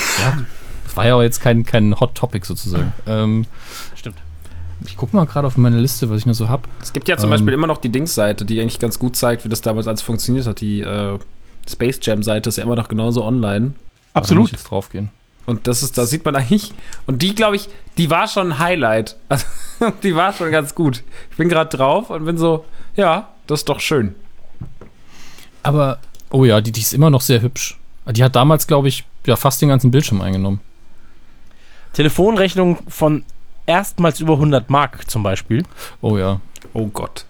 Das 0.86 0.98
war 0.98 1.08
ja 1.08 1.16
auch 1.16 1.22
jetzt 1.22 1.42
kein, 1.42 1.64
kein 1.66 2.00
Hot 2.00 2.16
Topic 2.16 2.46
sozusagen. 2.46 2.92
Ähm, 3.08 3.46
Stimmt. 3.96 4.18
ich 4.86 4.98
gucke 4.98 5.16
mal 5.16 5.26
gerade 5.26 5.48
auf 5.48 5.58
meine 5.58 5.80
Liste, 5.80 6.10
was 6.10 6.20
ich 6.20 6.26
noch 6.26 6.34
so 6.34 6.50
hab. 6.50 6.68
Es 6.82 6.92
gibt 6.94 7.08
ja 7.08 7.18
zum 7.18 7.30
Ähm. 7.30 7.32
Beispiel 7.32 7.54
immer 7.54 7.68
noch 7.68 7.78
die 7.78 7.90
Dings-Seite, 7.90 8.46
die 8.46 8.60
eigentlich 8.60 8.80
ganz 8.80 9.00
gut 9.00 9.16
zeigt, 9.16 9.46
wie 9.46 9.50
das 9.50 9.62
damals 9.62 9.88
alles 9.88 10.02
funktioniert 10.02 10.48
hat. 10.48 10.60
Die 10.62 10.82
äh, 10.82 11.18
Space 11.70 12.00
Jam-Seite 12.02 12.50
ist 12.50 12.58
ja 12.58 12.64
immer 12.64 12.76
noch 12.76 12.88
genauso 12.88 13.24
online. 13.24 13.68
Da 14.14 14.20
muss 14.20 14.30
Absolut. 14.30 14.46
ich 14.48 14.52
jetzt 14.54 14.64
draufgehen. 14.66 15.10
Und 15.46 15.66
das 15.68 15.82
ist, 15.84 15.98
da 15.98 16.06
sieht 16.06 16.24
man 16.26 16.36
eigentlich. 16.36 16.74
Und 17.08 17.22
die, 17.22 17.34
glaube 17.36 17.56
ich, 17.56 17.70
die 17.98 18.10
war 18.10 18.28
schon 18.28 18.54
ein 18.54 18.60
Highlight. 18.60 19.16
Also, 19.30 19.46
die 20.04 20.16
war 20.16 20.32
schon 20.32 20.52
ganz 20.52 20.76
gut. 20.76 21.02
Ich 21.32 21.38
bin 21.38 21.50
gerade 21.50 21.76
drauf 21.76 22.12
und 22.12 22.24
bin 22.26 22.38
so, 22.38 22.66
ja, 22.96 23.30
das 23.48 23.62
ist 23.62 23.70
doch 23.70 23.80
schön. 23.80 24.14
Aber, 25.64 26.00
oh 26.30 26.46
ja, 26.46 26.62
die, 26.62 26.72
die 26.72 26.82
ist 26.82 26.94
immer 26.94 27.10
noch 27.10 27.22
sehr 27.22 27.42
hübsch. 27.42 27.78
Die 28.08 28.24
hat 28.24 28.36
damals, 28.36 28.68
glaube 28.68 28.88
ich, 28.88 29.06
ja, 29.26 29.36
fast 29.36 29.62
den 29.62 29.70
ganzen 29.70 29.92
Bildschirm 29.92 30.22
eingenommen. 30.22 30.60
Telefonrechnung 31.94 32.80
von 32.88 33.24
erstmals 33.66 34.20
über 34.20 34.34
100 34.34 34.70
Mark 34.70 35.10
zum 35.10 35.24
Beispiel. 35.24 35.64
Oh 36.02 36.18
ja. 36.18 36.40
Oh 36.74 36.88
Gott. 36.88 37.26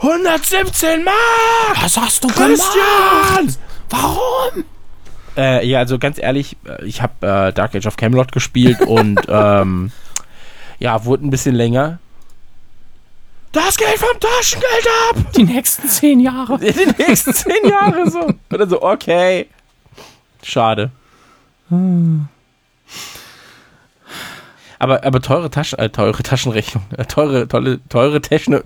117 0.00 1.04
Mark! 1.04 1.82
Was 1.82 1.96
hast 1.96 2.24
du 2.24 2.28
Christian! 2.28 3.56
Warum? 3.88 4.64
Äh, 5.36 5.66
ja, 5.66 5.78
also 5.78 5.98
ganz 5.98 6.18
ehrlich, 6.18 6.56
äh, 6.66 6.84
ich 6.84 7.00
habe 7.00 7.26
äh, 7.26 7.52
Dark 7.52 7.74
Age 7.74 7.86
of 7.86 7.96
Camelot 7.96 8.32
gespielt 8.32 8.80
und 8.82 9.20
ähm, 9.28 9.92
ja, 10.78 11.04
wurde 11.04 11.26
ein 11.26 11.30
bisschen 11.30 11.54
länger. 11.54 11.98
Das 13.52 13.76
Geld 13.76 13.98
vom 13.98 14.18
Taschengeld 14.18 14.88
ab! 15.10 15.32
Die 15.36 15.44
nächsten 15.44 15.86
zehn 15.86 16.20
Jahre. 16.20 16.58
Die 16.58 17.02
nächsten 17.02 17.34
zehn 17.34 17.68
Jahre 17.68 18.10
so. 18.10 18.30
Oder 18.50 18.66
so, 18.66 18.82
okay. 18.82 19.48
Schade. 20.42 20.90
Aber, 24.78 25.04
aber 25.04 25.20
teure 25.20 25.50
Taschen, 25.50 25.78
äh, 25.78 25.90
teure 25.90 26.22
Taschenrechnung, 26.22 26.82
äh, 26.96 27.04
teure, 27.04 27.46
tolle, 27.46 27.80
teure 27.88 28.20
Taschen, 28.20 28.60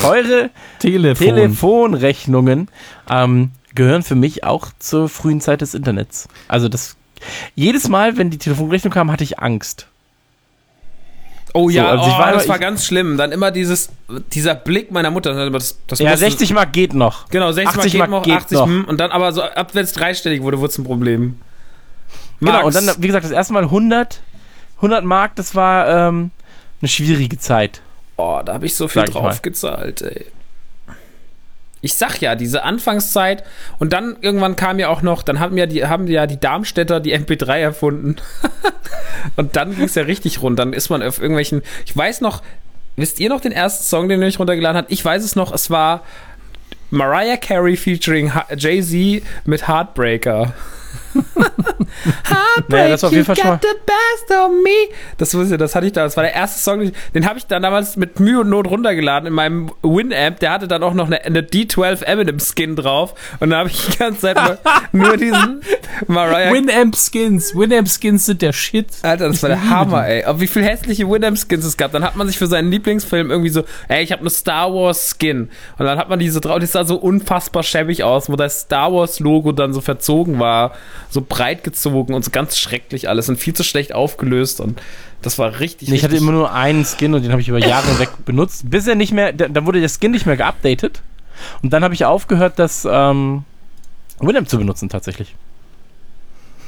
teure 0.00 0.50
Telefon. 0.78 1.26
Telefonrechnungen 1.26 2.68
ähm, 3.10 3.50
gehören 3.74 4.02
für 4.02 4.14
mich 4.14 4.44
auch 4.44 4.68
zur 4.78 5.08
frühen 5.08 5.40
Zeit 5.40 5.60
des 5.60 5.74
Internets. 5.74 6.28
Also 6.48 6.68
das 6.68 6.96
jedes 7.54 7.88
Mal, 7.88 8.16
wenn 8.16 8.30
die 8.30 8.38
Telefonrechnung 8.38 8.92
kam, 8.92 9.10
hatte 9.12 9.24
ich 9.24 9.38
Angst. 9.38 9.89
Oh 11.52 11.68
So, 11.68 11.76
ja, 11.76 11.88
also 11.90 12.06
ich 12.08 12.14
oh, 12.14 12.18
war- 12.18 12.32
das 12.32 12.48
war 12.48 12.56
ich- 12.56 12.60
ganz 12.62 12.84
schlimm. 12.86 13.16
Dann 13.16 13.32
immer 13.32 13.50
dieses, 13.50 13.90
dieser 14.32 14.54
Blick 14.54 14.90
meiner 14.92 15.10
Mutter. 15.10 15.50
Das, 15.50 15.76
das 15.86 15.98
Ja, 15.98 16.10
musste- 16.10 16.26
60 16.26 16.52
Mark 16.52 16.72
geht 16.72 16.94
noch. 16.94 17.28
Genau, 17.28 17.50
60 17.52 17.76
80 17.78 17.94
Mark 17.98 18.08
geht 18.08 18.10
noch, 18.10 18.22
geht 18.24 18.34
80 18.36 18.58
noch. 18.58 18.66
hm, 18.66 18.84
und 18.86 19.00
dann 19.00 19.10
aber 19.10 19.32
so, 19.32 19.42
ab 19.42 19.70
wenn 19.74 19.84
es 19.84 19.92
dreistellig 19.92 20.42
wurde, 20.42 20.58
wurde 20.60 20.70
es 20.70 20.78
ein 20.78 20.84
Problem. 20.84 21.40
Genau, 22.40 22.66
und 22.66 22.74
dann, 22.74 22.88
wie 22.98 23.06
gesagt, 23.06 23.24
das 23.24 23.32
erste 23.32 23.52
Mal 23.52 23.64
100, 23.64 24.20
100 24.76 25.04
Mark, 25.04 25.36
das 25.36 25.54
war 25.54 26.08
ähm, 26.08 26.30
eine 26.80 26.88
schwierige 26.88 27.38
Zeit. 27.38 27.82
oh, 28.16 28.40
da 28.44 28.54
habe 28.54 28.66
ich 28.66 28.74
so 28.74 28.86
viel 28.88 29.04
drauf 29.04 29.42
gezahlt, 29.42 30.02
ey. 30.02 30.26
Ich 31.82 31.94
sag 31.94 32.20
ja, 32.20 32.34
diese 32.34 32.62
Anfangszeit 32.62 33.42
und 33.78 33.92
dann 33.92 34.16
irgendwann 34.20 34.56
kam 34.56 34.78
ja 34.78 34.88
auch 34.88 35.02
noch, 35.02 35.22
dann 35.22 35.40
haben 35.40 35.56
ja 35.56 35.66
die, 35.66 35.86
haben 35.86 36.06
ja 36.08 36.26
die 36.26 36.38
Darmstädter 36.38 37.00
die 37.00 37.16
MP3 37.16 37.58
erfunden. 37.58 38.16
und 39.36 39.56
dann 39.56 39.74
ging 39.74 39.84
es 39.84 39.94
ja 39.94 40.02
richtig 40.02 40.42
rund. 40.42 40.58
Dann 40.58 40.72
ist 40.72 40.90
man 40.90 41.02
auf 41.02 41.18
irgendwelchen, 41.18 41.62
ich 41.86 41.96
weiß 41.96 42.20
noch, 42.20 42.42
wisst 42.96 43.18
ihr 43.20 43.30
noch 43.30 43.40
den 43.40 43.52
ersten 43.52 43.84
Song, 43.84 44.08
den 44.08 44.22
euch 44.22 44.38
runtergeladen 44.38 44.76
habt? 44.76 44.92
Ich 44.92 45.04
weiß 45.04 45.24
es 45.24 45.36
noch, 45.36 45.52
es 45.52 45.70
war 45.70 46.02
Mariah 46.90 47.36
Carey 47.36 47.76
featuring 47.76 48.32
Jay-Z 48.56 49.22
mit 49.44 49.68
Heartbreaker. 49.68 50.52
Naja, 52.68 52.88
das 52.88 53.02
war 53.02 53.08
auf 53.08 53.14
jeden 53.14 53.24
Fall 53.24 53.36
schon 53.36 53.46
mal. 53.48 53.60
the 53.62 53.68
best 53.86 54.38
of 54.38 54.50
me. 54.50 54.94
Das, 55.18 55.30
das 55.30 55.74
hatte 55.74 55.86
ich 55.86 55.92
da. 55.92 56.04
Das 56.04 56.16
war 56.16 56.24
der 56.24 56.34
erste 56.34 56.60
Song, 56.60 56.92
den- 57.14 57.26
habe 57.28 57.38
ich 57.38 57.46
dann 57.46 57.62
damals 57.62 57.96
mit 57.96 58.20
Mühe 58.20 58.40
und 58.40 58.48
Not 58.50 58.68
runtergeladen 58.68 59.26
in 59.26 59.32
meinem 59.32 59.70
Winamp. 59.82 60.40
Der 60.40 60.52
hatte 60.52 60.68
dann 60.68 60.82
auch 60.82 60.94
noch 60.94 61.06
eine, 61.06 61.22
eine 61.24 61.42
D12 61.42 62.04
Eminem 62.04 62.38
Skin 62.38 62.76
drauf. 62.76 63.14
Und 63.40 63.50
da 63.50 63.58
habe 63.58 63.70
ich 63.70 63.86
die 63.86 63.96
ganze 63.96 64.20
Zeit 64.20 64.36
nur, 64.36 64.58
nur 65.08 65.16
diesen 65.16 65.60
Mariah. 66.06 66.52
Winamp 66.52 66.96
Skins. 66.96 67.54
Winamp 67.54 67.88
Skins 67.88 68.26
sind 68.26 68.42
der 68.42 68.52
Shit. 68.52 68.86
Alter, 69.02 69.28
das 69.28 69.42
war 69.42 69.50
der 69.50 69.68
Hammer, 69.70 70.06
ey. 70.06 70.24
Aber 70.24 70.40
wie 70.40 70.46
viele 70.46 70.66
hässliche 70.66 71.08
Winamp 71.08 71.38
Skins 71.38 71.64
es 71.64 71.76
gab. 71.76 71.92
Dann 71.92 72.04
hat 72.04 72.16
man 72.16 72.26
sich 72.26 72.38
für 72.38 72.46
seinen 72.46 72.70
Lieblingsfilm 72.70 73.30
irgendwie 73.30 73.50
so, 73.50 73.64
ey, 73.88 74.02
ich 74.02 74.12
habe 74.12 74.20
eine 74.20 74.30
Star 74.30 74.72
Wars 74.72 75.16
Skin. 75.18 75.50
Und 75.78 75.86
dann 75.86 75.98
hat 75.98 76.08
man 76.08 76.18
diese 76.18 76.40
drauf, 76.40 76.58
das 76.60 76.72
sah 76.72 76.84
so 76.84 76.96
unfassbar 76.96 77.62
schäbig 77.62 78.02
aus, 78.04 78.28
wo 78.28 78.36
das 78.36 78.60
Star 78.62 78.92
Wars 78.92 79.20
Logo 79.20 79.52
dann 79.52 79.72
so 79.72 79.80
verzogen 79.80 80.38
war, 80.38 80.72
so 81.10 81.20
breit 81.26 81.64
gezogen 81.64 82.14
und 82.14 82.24
so 82.24 82.30
ganz 82.30 82.56
schrecklich 82.58 83.08
alles 83.08 83.28
und 83.28 83.36
viel 83.36 83.54
zu 83.54 83.64
schlecht 83.64 83.92
aufgelöst 83.94 84.60
und 84.60 84.80
das 85.22 85.38
war 85.38 85.58
richtig, 85.60 85.88
Nee, 85.88 85.96
ich 85.96 86.04
hatte 86.04 86.16
immer 86.16 86.32
nur 86.32 86.52
einen 86.52 86.84
Skin 86.84 87.12
und 87.14 87.22
den 87.22 87.32
habe 87.32 87.40
ich 87.42 87.48
über 87.48 87.58
Jahre 87.58 87.86
hinweg 87.88 88.10
benutzt, 88.24 88.70
bis 88.70 88.86
er 88.86 88.94
nicht 88.94 89.12
mehr, 89.12 89.32
da- 89.32 89.48
dann 89.48 89.66
wurde 89.66 89.80
der 89.80 89.88
Skin 89.90 90.12
nicht 90.12 90.26
mehr 90.26 90.36
geupdatet 90.36 91.02
und 91.62 91.72
dann 91.72 91.82
habe 91.84 91.94
ich 91.94 92.04
aufgehört, 92.04 92.58
das 92.58 92.86
ähm, 92.90 93.44
Winamp 94.20 94.48
zu 94.48 94.58
benutzen 94.58 94.88
tatsächlich. 94.88 95.34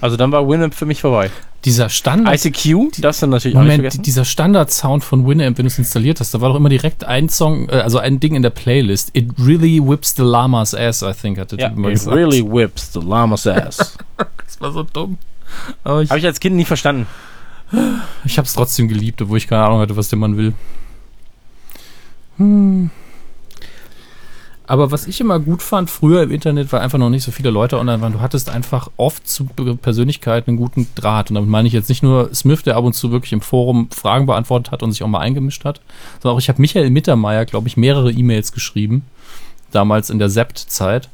Also 0.01 0.16
dann 0.16 0.32
war 0.32 0.48
Winamp 0.48 0.74
für 0.74 0.86
mich 0.86 1.01
vorbei. 1.01 1.30
Dieser 1.64 1.89
Standard. 1.89 2.44
ICQ, 2.44 3.01
das 3.01 3.20
dann 3.20 3.30
natürlich 3.30 3.56
nicht 3.56 3.64
Moment, 3.64 4.06
dieser 4.06 4.24
Standard-Sound 4.24 5.05
von 5.05 5.26
Winamp, 5.26 5.59
wenn 5.59 5.64
du 5.64 5.68
es 5.68 5.78
installiert 5.78 6.18
hast, 6.18 6.34
da 6.34 6.40
war 6.40 6.48
doch 6.48 6.56
immer 6.56 6.68
direkt 6.68 7.05
ein 7.05 7.28
Song, 7.28 7.68
äh, 7.68 7.74
also 7.74 7.98
ein 7.98 8.18
Ding 8.18 8.34
in 8.34 8.43
der 8.43 8.51
Playlist. 8.51 9.10
It 9.12 9.30
really 9.39 9.80
whips 9.80 10.14
the 10.16 10.22
llama's 10.22 10.74
ass, 10.74 11.02
I 11.02 11.12
think, 11.12 11.39
hat 11.39 11.52
der 11.52 11.60
ja, 11.60 11.68
Typ 11.68 11.78
immer 11.78 11.89
it 11.89 11.94
gesagt. 11.94 12.16
really 12.16 12.43
whips 12.43 12.93
the 12.93 13.01
llama's 13.01 13.47
ass. 13.47 13.97
Das 14.44 14.60
war 14.60 14.72
so 14.72 14.82
dumm. 14.82 15.18
Habe 15.84 16.05
ich 16.05 16.26
als 16.26 16.39
Kind 16.39 16.56
nie 16.56 16.64
verstanden. 16.64 17.06
ich 18.24 18.39
hab's 18.39 18.52
trotzdem 18.52 18.86
geliebt, 18.89 19.22
obwohl 19.22 19.39
ich 19.39 19.48
keine 19.48 19.64
Ahnung 19.64 19.80
hatte, 19.80 19.97
was 19.97 20.09
der 20.09 20.18
Mann 20.18 20.36
will. 20.36 20.52
Hm. 22.36 22.90
Aber 24.66 24.90
was 24.93 25.06
ich 25.06 25.20
immer 25.20 25.40
gut 25.40 25.60
fand, 25.62 25.90
früher 25.90 26.22
im 26.22 26.30
Internet, 26.30 26.72
weil 26.72 26.80
einfach 26.80 26.98
noch 26.98 27.10
nicht 27.10 27.24
so 27.24 27.32
viele 27.32 27.51
Leute 27.51 27.78
online 27.78 28.01
waren, 28.01 28.12
du 28.12 28.20
hattest 28.20 28.48
einfach 28.48 28.90
oft 28.97 29.28
zu 29.28 29.44
Persönlichkeiten 29.44 30.51
einen 30.51 30.56
guten 30.56 30.86
Draht. 30.94 31.30
Und 31.30 31.34
damit 31.34 31.51
meine 31.51 31.66
ich 31.66 31.74
jetzt 31.74 31.89
nicht 31.89 32.02
nur 32.02 32.32
Smith, 32.34 32.62
der 32.62 32.76
ab 32.76 32.84
und 32.84 32.93
zu 32.93 33.10
wirklich 33.10 33.32
im 33.32 33.40
Forum 33.40 33.89
Fragen 33.90 34.26
beantwortet 34.26 34.70
hat 34.70 34.82
und 34.82 34.93
sich 34.93 35.02
auch 35.02 35.09
mal 35.09 35.18
eingemischt 35.18 35.64
hat, 35.64 35.80
sondern 36.20 36.36
auch 36.36 36.40
ich 36.40 36.48
habe 36.48 36.60
Michael 36.60 36.90
Mittermeier, 36.90 37.44
glaube 37.44 37.68
ich, 37.68 37.76
mehrere 37.76 38.12
E-Mails 38.12 38.52
geschrieben, 38.52 39.05
damals 39.72 40.10
in 40.10 40.18
der 40.18 40.28
Sept-Zeit. 40.28 41.09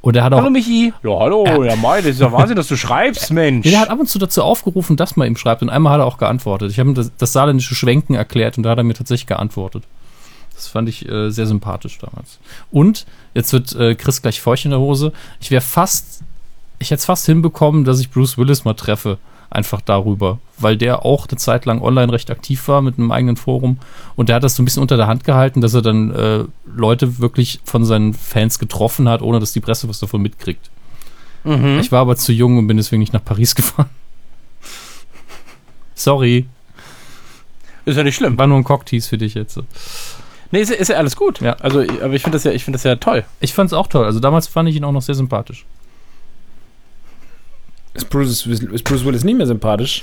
Und 0.00 0.14
er 0.16 0.24
hat 0.24 0.32
auch 0.32 0.38
Hallo 0.38 0.50
Michi. 0.50 0.92
Ja, 1.02 1.18
hallo. 1.18 1.64
Ja, 1.64 1.74
Mai, 1.76 1.98
das 1.98 2.12
ist 2.12 2.20
ja 2.20 2.30
Wahnsinn, 2.30 2.56
dass 2.56 2.68
du 2.68 2.76
schreibst, 2.76 3.30
Mensch. 3.32 3.68
Der 3.68 3.80
hat 3.80 3.90
ab 3.90 3.98
und 3.98 4.08
zu 4.08 4.18
dazu 4.18 4.42
aufgerufen, 4.42 4.96
dass 4.96 5.16
man 5.16 5.26
ihm 5.26 5.36
schreibt. 5.36 5.62
Und 5.62 5.68
einmal 5.68 5.94
hat 5.94 6.00
er 6.00 6.06
auch 6.06 6.18
geantwortet. 6.18 6.70
Ich 6.70 6.78
habe 6.78 6.90
ihm 6.90 6.94
das, 6.94 7.10
das 7.18 7.32
saarländische 7.32 7.74
Schwenken 7.74 8.14
erklärt 8.14 8.56
und 8.56 8.62
da 8.62 8.70
hat 8.70 8.78
er 8.78 8.84
mir 8.84 8.94
tatsächlich 8.94 9.26
geantwortet. 9.26 9.82
Das 10.56 10.68
fand 10.68 10.88
ich 10.88 11.06
äh, 11.08 11.30
sehr 11.30 11.46
sympathisch 11.46 11.98
damals. 11.98 12.38
Und 12.70 13.06
jetzt 13.34 13.52
wird 13.52 13.74
äh, 13.76 13.94
Chris 13.94 14.22
gleich 14.22 14.40
feucht 14.40 14.64
in 14.64 14.70
der 14.72 14.80
Hose. 14.80 15.12
Ich 15.40 15.50
wäre 15.50 15.60
fast, 15.60 16.22
ich 16.78 16.90
hätte 16.90 17.00
es 17.00 17.04
fast 17.04 17.26
hinbekommen, 17.26 17.84
dass 17.84 18.00
ich 18.00 18.10
Bruce 18.10 18.36
Willis 18.38 18.64
mal 18.64 18.74
treffe. 18.74 19.18
Einfach 19.48 19.80
darüber. 19.80 20.40
Weil 20.58 20.76
der 20.76 21.04
auch 21.04 21.28
eine 21.28 21.36
Zeit 21.38 21.66
lang 21.66 21.80
online 21.80 22.12
recht 22.12 22.30
aktiv 22.32 22.66
war 22.66 22.82
mit 22.82 22.98
einem 22.98 23.12
eigenen 23.12 23.36
Forum. 23.36 23.78
Und 24.16 24.28
der 24.28 24.36
hat 24.36 24.42
das 24.44 24.56
so 24.56 24.62
ein 24.62 24.64
bisschen 24.64 24.82
unter 24.82 24.96
der 24.96 25.06
Hand 25.06 25.22
gehalten, 25.24 25.60
dass 25.60 25.72
er 25.74 25.82
dann 25.82 26.10
äh, 26.10 26.44
Leute 26.74 27.18
wirklich 27.20 27.60
von 27.64 27.84
seinen 27.84 28.12
Fans 28.12 28.58
getroffen 28.58 29.08
hat, 29.08 29.22
ohne 29.22 29.38
dass 29.38 29.52
die 29.52 29.60
Presse 29.60 29.88
was 29.88 30.00
davon 30.00 30.20
mitkriegt. 30.22 30.68
Mhm. 31.44 31.78
Ich 31.80 31.92
war 31.92 32.00
aber 32.00 32.16
zu 32.16 32.32
jung 32.32 32.58
und 32.58 32.66
bin 32.66 32.76
deswegen 32.76 33.00
nicht 33.00 33.12
nach 33.12 33.24
Paris 33.24 33.54
gefahren. 33.54 33.88
Sorry, 35.94 36.46
Ist 37.84 37.96
ja 37.96 38.02
nicht 38.02 38.16
schlimm. 38.16 38.36
war 38.36 38.46
nur 38.46 38.58
ein 38.58 38.64
Cocktease 38.64 39.08
für 39.08 39.16
dich 39.18 39.34
jetzt. 39.34 39.60
Nee, 40.50 40.60
ist, 40.60 40.70
ja- 40.70 40.76
ist 40.76 40.88
ja 40.88 40.96
alles 40.96 41.16
gut. 41.16 41.40
Ja. 41.40 41.54
Also, 41.60 41.80
aber 41.80 42.14
ich 42.14 42.22
finde 42.22 42.36
das 42.36 42.44
ja, 42.44 42.52
ich 42.52 42.64
finde 42.64 42.76
das 42.78 42.84
ja 42.84 42.96
toll. 42.96 43.24
Ich 43.40 43.52
fand's 43.54 43.72
auch 43.72 43.86
toll. 43.86 44.04
Also 44.04 44.20
damals 44.20 44.46
fand 44.46 44.68
ich 44.68 44.76
ihn 44.76 44.84
auch 44.84 44.92
noch 44.92 45.02
sehr 45.02 45.14
sympathisch. 45.14 45.64
Ist 47.94 48.10
Bruce, 48.10 48.46
ist 48.46 48.84
Bruce 48.84 49.04
Willis 49.04 49.24
nicht 49.24 49.36
mehr 49.36 49.46
sympathisch? 49.46 50.02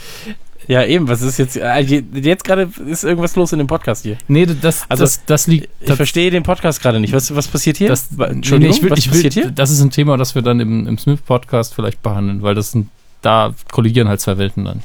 Ja, 0.68 0.84
eben, 0.86 1.08
was 1.10 1.22
ist 1.22 1.38
jetzt, 1.38 1.58
äh, 1.58 1.80
jetzt 1.82 2.44
gerade 2.46 2.70
ist 2.88 3.04
irgendwas 3.04 3.36
los 3.36 3.52
in 3.52 3.58
dem 3.60 3.68
Podcast 3.68 4.04
hier. 4.04 4.18
Nee, 4.30 4.46
das, 4.46 4.86
Also, 4.90 5.04
das, 5.04 5.24
das 5.26 5.48
liegt. 5.48 5.68
Ich 5.82 5.94
verstehe 5.94 6.32
den 6.32 6.44
Podcast 6.44 6.82
gerade 6.82 7.00
nicht. 7.02 7.14
Was, 7.14 7.36
was 7.36 7.48
passiert 7.50 7.78
hier? 7.78 7.90
das, 7.90 8.08
Entschuldigung, 8.18 8.60
nee, 8.72 8.78
ich 8.78 8.82
will, 8.82 8.90
was 8.90 9.00
ich 9.00 9.08
will, 9.08 9.12
passiert 9.14 9.34
hier? 9.34 9.52
Das 9.52 9.70
ist 9.70 9.82
ein 9.82 9.92
Thema, 9.92 10.16
das 10.18 10.36
wir 10.36 10.42
dann 10.42 10.60
im, 10.62 10.88
im 10.88 10.98
Smith-Podcast 10.98 11.74
vielleicht 11.76 12.02
behandeln, 12.02 12.42
weil 12.42 12.56
das 12.56 12.72
sind, 12.72 12.90
da 13.22 13.54
kollidieren 13.72 14.08
halt 14.08 14.22
zwei 14.22 14.38
Welten 14.38 14.64
dann. 14.66 14.82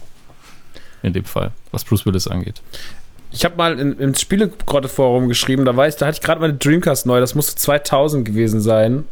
In 1.05 1.13
dem 1.13 1.25
Fall, 1.25 1.53
was 1.71 1.85
Bruce 1.85 2.05
Willis 2.07 2.27
angeht. 2.27 2.61
Ich 3.39 3.45
habe 3.45 3.57
mal 3.57 3.79
in, 3.79 3.97
im 4.01 4.15
Spielegrotte-Forum 4.17 5.29
geschrieben, 5.29 5.65
da 5.65 5.77
weiß, 5.77 5.97
da 5.97 6.07
hatte 6.07 6.17
ich 6.17 6.27
gerade 6.27 6.41
meine 6.41 6.55
Dreamcast 6.55 7.07
neu, 7.07 7.21
das 7.21 7.37
musste 7.37 7.55
2000 7.55 8.25
gewesen 8.27 8.61
sein. 8.61 9.05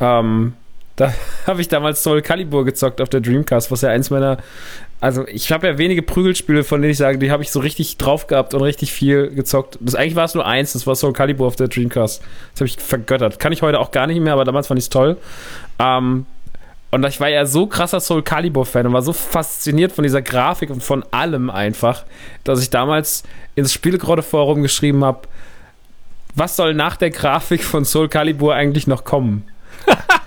Ähm, 0.00 0.52
da 0.96 1.14
habe 1.46 1.62
ich 1.62 1.68
damals 1.68 2.02
Soul 2.02 2.20
Calibur 2.20 2.66
gezockt 2.66 3.00
auf 3.00 3.08
der 3.08 3.22
Dreamcast, 3.22 3.70
was 3.70 3.80
ja 3.80 3.88
eins 3.88 4.10
meiner. 4.10 4.36
Also, 5.00 5.26
ich 5.26 5.50
habe 5.50 5.66
ja 5.66 5.78
wenige 5.78 6.02
Prügelspiele, 6.02 6.62
von 6.62 6.82
denen 6.82 6.90
ich 6.90 6.98
sage, 6.98 7.16
die 7.16 7.30
habe 7.30 7.42
ich 7.42 7.50
so 7.50 7.60
richtig 7.60 7.96
drauf 7.96 8.26
gehabt 8.26 8.52
und 8.52 8.60
richtig 8.60 8.92
viel 8.92 9.30
gezockt. 9.30 9.78
Das, 9.80 9.94
eigentlich 9.94 10.14
war 10.14 10.26
es 10.26 10.34
nur 10.34 10.44
eins, 10.44 10.74
das 10.74 10.86
war 10.86 10.94
Soul 10.94 11.14
Calibur 11.14 11.46
auf 11.46 11.56
der 11.56 11.68
Dreamcast. 11.68 12.20
Das 12.52 12.60
habe 12.60 12.66
ich 12.66 12.76
vergöttert. 12.76 13.38
Kann 13.38 13.54
ich 13.54 13.62
heute 13.62 13.80
auch 13.80 13.92
gar 13.92 14.06
nicht 14.08 14.20
mehr, 14.20 14.34
aber 14.34 14.44
damals 14.44 14.66
fand 14.66 14.76
ich 14.76 14.84
es 14.84 14.90
toll. 14.90 15.16
Ähm, 15.78 16.26
und 16.92 17.06
ich 17.06 17.20
war 17.20 17.28
ja 17.28 17.46
so 17.46 17.66
krasser 17.66 18.00
Soul 18.00 18.22
Calibur-Fan 18.22 18.86
und 18.86 18.92
war 18.92 19.00
so 19.00 19.14
fasziniert 19.14 19.92
von 19.92 20.04
dieser 20.04 20.20
Grafik 20.20 20.68
und 20.68 20.82
von 20.82 21.02
allem 21.10 21.48
einfach, 21.48 22.04
dass 22.44 22.62
ich 22.62 22.68
damals 22.68 23.22
ins 23.54 23.72
Spielegrotte-Forum 23.72 24.62
geschrieben 24.62 25.02
habe, 25.02 25.26
was 26.34 26.54
soll 26.54 26.74
nach 26.74 26.96
der 26.96 27.10
Grafik 27.10 27.64
von 27.64 27.86
Soul 27.86 28.08
Calibur 28.08 28.54
eigentlich 28.54 28.86
noch 28.86 29.04
kommen? 29.04 29.48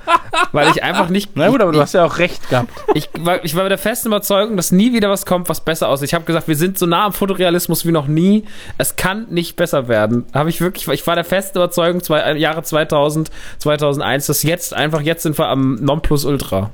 Weil 0.51 0.69
ich 0.69 0.83
einfach 0.83 1.09
nicht. 1.09 1.31
Na 1.35 1.49
gut, 1.49 1.61
aber 1.61 1.71
du 1.71 1.79
hast 1.79 1.93
ja 1.93 2.05
auch 2.05 2.17
recht 2.17 2.49
gehabt. 2.49 2.69
Ich 2.93 3.09
war, 3.19 3.43
ich 3.43 3.55
war 3.55 3.63
mit 3.63 3.71
der 3.71 3.77
festen 3.77 4.07
Überzeugung, 4.09 4.57
dass 4.57 4.71
nie 4.71 4.93
wieder 4.93 5.09
was 5.09 5.25
kommt, 5.25 5.49
was 5.49 5.61
besser 5.61 5.89
aussieht. 5.89 6.09
Ich 6.09 6.13
habe 6.13 6.25
gesagt, 6.25 6.47
wir 6.47 6.55
sind 6.55 6.77
so 6.77 6.85
nah 6.85 7.05
am 7.05 7.13
Fotorealismus 7.13 7.85
wie 7.85 7.91
noch 7.91 8.07
nie. 8.07 8.45
Es 8.77 8.95
kann 8.95 9.27
nicht 9.29 9.55
besser 9.55 9.87
werden. 9.87 10.25
Habe 10.33 10.49
ich 10.49 10.61
wirklich, 10.61 10.87
ich 10.87 11.05
war 11.07 11.15
der 11.15 11.25
festen 11.25 11.57
Überzeugung, 11.57 12.01
zwei, 12.03 12.19
äh, 12.19 12.37
Jahre 12.37 12.63
2000, 12.63 13.31
2001, 13.59 14.27
dass 14.27 14.43
jetzt 14.43 14.73
einfach, 14.73 15.01
jetzt 15.01 15.23
sind 15.23 15.37
wir 15.37 15.47
am 15.47 15.75
Nonplusultra. 15.75 16.71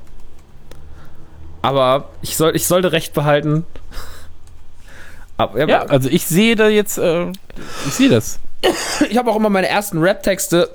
Aber 1.62 2.10
ich, 2.22 2.38
soll, 2.38 2.56
ich 2.56 2.66
sollte 2.68 2.91
recht 2.91 3.14
behalten. 3.14 3.66
Aber, 5.38 5.68
Ja, 5.68 5.84
also 5.84 6.10
ich 6.10 6.26
sehe 6.26 6.56
da 6.56 6.68
jetzt, 6.68 6.98
äh, 6.98 7.28
ich 7.88 7.94
sehe 7.94 8.10
das. 8.10 8.40
ich 9.10 9.18
habe 9.18 9.32
auch 9.32 9.36
immer 9.36 9.49
meine 9.49 9.68
ersten 9.68 9.99
Rap-Texte, 9.99 10.70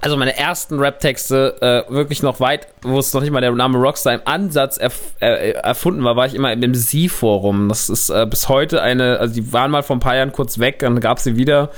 also 0.00 0.16
meine 0.16 0.36
ersten 0.36 0.78
Rap-Texte 0.78 1.56
äh, 1.88 1.92
wirklich 1.92 2.22
noch 2.22 2.40
weit, 2.40 2.68
wo 2.82 2.98
es 2.98 3.12
noch 3.12 3.20
nicht 3.20 3.30
mal 3.30 3.40
der 3.40 3.52
Name 3.52 3.78
Rockstar 3.78 4.14
im 4.14 4.20
Ansatz 4.24 4.78
erf 4.78 5.14
äh, 5.20 5.52
erfunden 5.52 6.04
war, 6.04 6.14
war 6.14 6.26
ich 6.26 6.34
immer 6.34 6.52
im 6.52 6.74
Sie-Forum. 6.74 7.68
Das 7.68 7.88
ist 7.88 8.10
äh, 8.10 8.26
bis 8.28 8.48
heute 8.48 8.80
eine, 8.82 9.18
also 9.18 9.34
die 9.34 9.52
waren 9.52 9.70
mal 9.70 9.82
vor 9.82 9.96
ein 9.96 10.00
paar 10.00 10.16
Jahren 10.16 10.32
kurz 10.32 10.58
weg, 10.58 10.80
dann 10.80 11.00
gab 11.00 11.18
sie 11.18 11.36
wieder, 11.36 11.70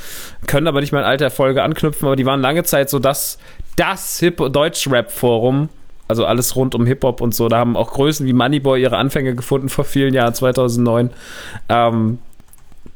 können 0.47 0.67
aber 0.67 0.81
nicht 0.81 0.93
mehr 0.93 1.01
an 1.03 1.07
alte 1.07 1.25
Erfolge 1.25 1.63
anknüpfen, 1.63 2.07
aber 2.07 2.17
die 2.17 2.27
waren 2.27 2.41
lange 2.41 2.63
Zeit 2.65 2.91
so 2.91 2.99
das, 2.99 3.39
das 3.77 4.19
Hip 4.21 4.37
Deutsch-Rap-Forum. 4.37 5.71
Also 6.09 6.27
alles 6.27 6.57
rund 6.57 6.75
um 6.75 6.87
Hip-Hop 6.87 7.21
und 7.21 7.37
so. 7.37 7.49
Da 7.49 7.59
haben 7.59 7.77
auch 7.77 7.93
Größen 7.93 8.27
wie 8.27 8.33
Moneyboy 8.33 8.83
ihre 8.83 8.97
Anfänge 8.97 9.37
gefunden 9.37 9.69
vor 9.69 9.85
vielen 9.85 10.13
Jahren, 10.13 10.35
2009. 10.35 11.11
Ähm, 11.69 12.19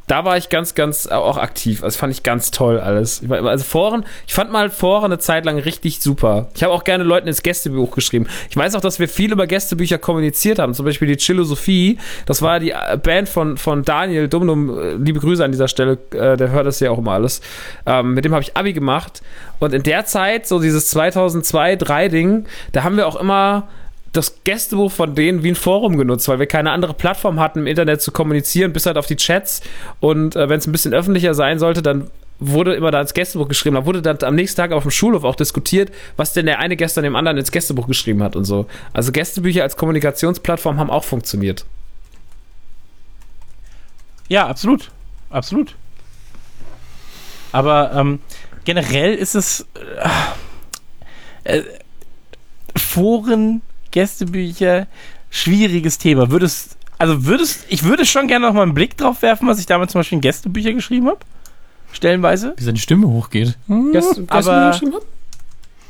da 0.07 0.25
war 0.25 0.37
ich 0.37 0.51
ganz, 0.51 0.75
ganz 0.75 1.07
auch 1.07 1.39
aktiv. 1.39 1.83
Also 1.83 1.99
fand 1.99 2.13
ich 2.13 2.23
ganz 2.23 2.51
toll 2.51 2.79
alles. 2.79 3.23
Also 3.29 3.65
Foren, 3.65 4.05
ich 4.27 4.35
fand 4.35 4.53
mal 4.53 4.71
Foren 4.71 5.07
eine 5.07 5.19
Zeit 5.19 5.45
lang 5.45 5.59
richtig 5.59 6.01
super. 6.01 6.49
Ich 6.55 6.63
habe 6.63 6.73
auch 6.73 6.85
gerne 6.85 7.05
Leuten 7.05 7.27
ins 7.27 7.43
Gästebuch 7.43 7.91
geschrieben. 7.93 8.27
Ich 8.51 8.57
weiß 8.57 8.75
auch, 8.75 8.81
dass 8.81 8.99
wir 8.99 9.09
viel 9.09 9.33
über 9.33 9.47
Gästebücher 9.47 9.99
kommuniziert 9.99 10.59
haben. 10.59 10.75
Zum 10.75 10.85
Beispiel 10.85 11.09
die 11.09 11.17
Chilosophie. 11.17 11.99
Das 12.27 12.43
war 12.43 12.61
die 12.61 12.73
äh, 12.73 12.99
Band 13.03 13.29
von, 13.29 13.57
von 13.57 13.83
Daniel 13.83 14.29
Dumdum. 14.29 14.79
Äh, 14.79 14.95
Liebe 14.95 15.21
Grüße 15.21 15.45
an 15.45 15.53
dieser 15.53 15.69
Stelle. 15.69 15.99
Äh, 16.13 16.37
der 16.37 16.51
hört 16.51 16.67
das 16.67 16.81
ja 16.81 16.91
auch 16.91 16.99
immer 16.99 17.13
alles. 17.13 17.41
Ähm, 17.87 18.15
mit 18.15 18.25
dem 18.25 18.33
habe 18.33 18.43
ich 18.43 18.57
Abi 18.57 18.73
gemacht. 18.73 19.23
Und 19.59 19.73
in 19.73 19.83
der 19.83 20.05
Zeit, 20.05 20.47
so 20.47 20.61
dieses 20.61 20.89
2002, 20.91 21.77
3 21.77 22.09
Ding, 22.09 22.45
da 22.73 22.83
haben 22.83 22.97
wir 22.97 23.07
auch 23.07 23.17
immer 23.17 23.69
das 24.15 24.41
Gästebuch 24.45 24.93
von 24.93 25.15
denen 25.15 25.43
wie 25.43 25.51
ein 25.51 25.57
Forum 25.57 25.99
genutzt, 25.99 26.29
weil 26.29 26.39
wir 26.39 26.47
keine 26.47 26.71
andere 26.71 26.95
Plattform 26.95 27.41
hatten, 27.41 27.61
im 27.61 27.67
Internet 27.67 28.01
zu 28.01 28.13
kommunizieren, 28.13 28.73
bis 28.73 28.87
halt 28.87 28.97
auf 28.97 29.07
die 29.07 29.17
Chats. 29.17 29.61
Und 30.01 30.37
äh, 30.37 30.49
wenn 30.49 30.59
es 30.59 30.67
ein 30.67 30.73
bisschen 30.73 30.95
öffentlicher 30.95 31.35
sein 31.35 31.59
sollte, 31.59 31.83
dann 31.83 32.11
wurde 32.39 32.75
immer 32.75 32.91
da 32.91 33.01
ins 33.01 33.13
Gästebuch 33.13 33.49
geschrieben. 33.49 33.77
Da 33.77 33.87
wurde 33.87 34.03
dann 34.03 34.19
am 34.23 34.35
nächsten 34.35 34.57
Tag 34.57 34.73
auf 34.73 34.83
dem 34.83 34.91
Schulhof 34.91 35.25
auch 35.25 35.35
diskutiert, 35.35 35.93
was 36.17 36.33
denn 36.33 36.47
der 36.47 36.61
eine 36.61 36.77
gestern 36.77 37.05
dem 37.05 37.17
anderen 37.17 37.39
ins 37.39 37.51
Gästebuch 37.51 37.87
geschrieben 37.87 38.23
hat 38.23 38.37
und 38.37 38.45
so. 38.45 38.67
Also 38.93 39.13
Gästebücher 39.13 39.63
als 39.63 39.77
Kommunikationsplattform 39.77 40.79
haben 40.79 40.91
auch 40.91 41.05
funktioniert. 41.05 41.65
Ja, 44.29 44.47
absolut. 44.47 44.91
Absolut. 45.31 45.75
Aber 47.51 47.93
ähm, 47.95 48.21
generell 48.65 49.15
ist 49.15 49.35
es 49.35 49.67
äh, 51.45 51.59
äh, 51.59 51.63
Foren, 52.77 53.63
Gästebücher, 53.95 54.89
schwieriges 55.31 55.99
Thema. 55.99 56.29
Würdest, 56.31 56.77
also 56.99 57.27
würdest, 57.27 57.65
ich 57.69 57.85
würde 57.85 58.05
schon 58.05 58.27
gerne 58.27 58.47
noch 58.49 58.53
mal 58.53 58.63
einen 58.63 58.75
Blick 58.75 58.97
drauf 58.97 59.23
werfen, 59.23 59.47
was 59.47 59.61
ich 59.61 59.67
damals 59.67 59.93
zum 59.93 60.01
Beispiel 60.01 60.17
in 60.17 60.21
Gästebücher 60.21 60.73
geschrieben 60.73 61.07
habe. 61.07 61.21
Stellenweise. 61.93 62.55
Wie 62.57 62.65
seine 62.65 62.79
Stimme 62.79 63.07
hochgeht. 63.07 63.57
Gäste, 63.93 64.25
aber- 64.29 64.71
geschrieben 64.73 64.95
hat? 64.95 65.03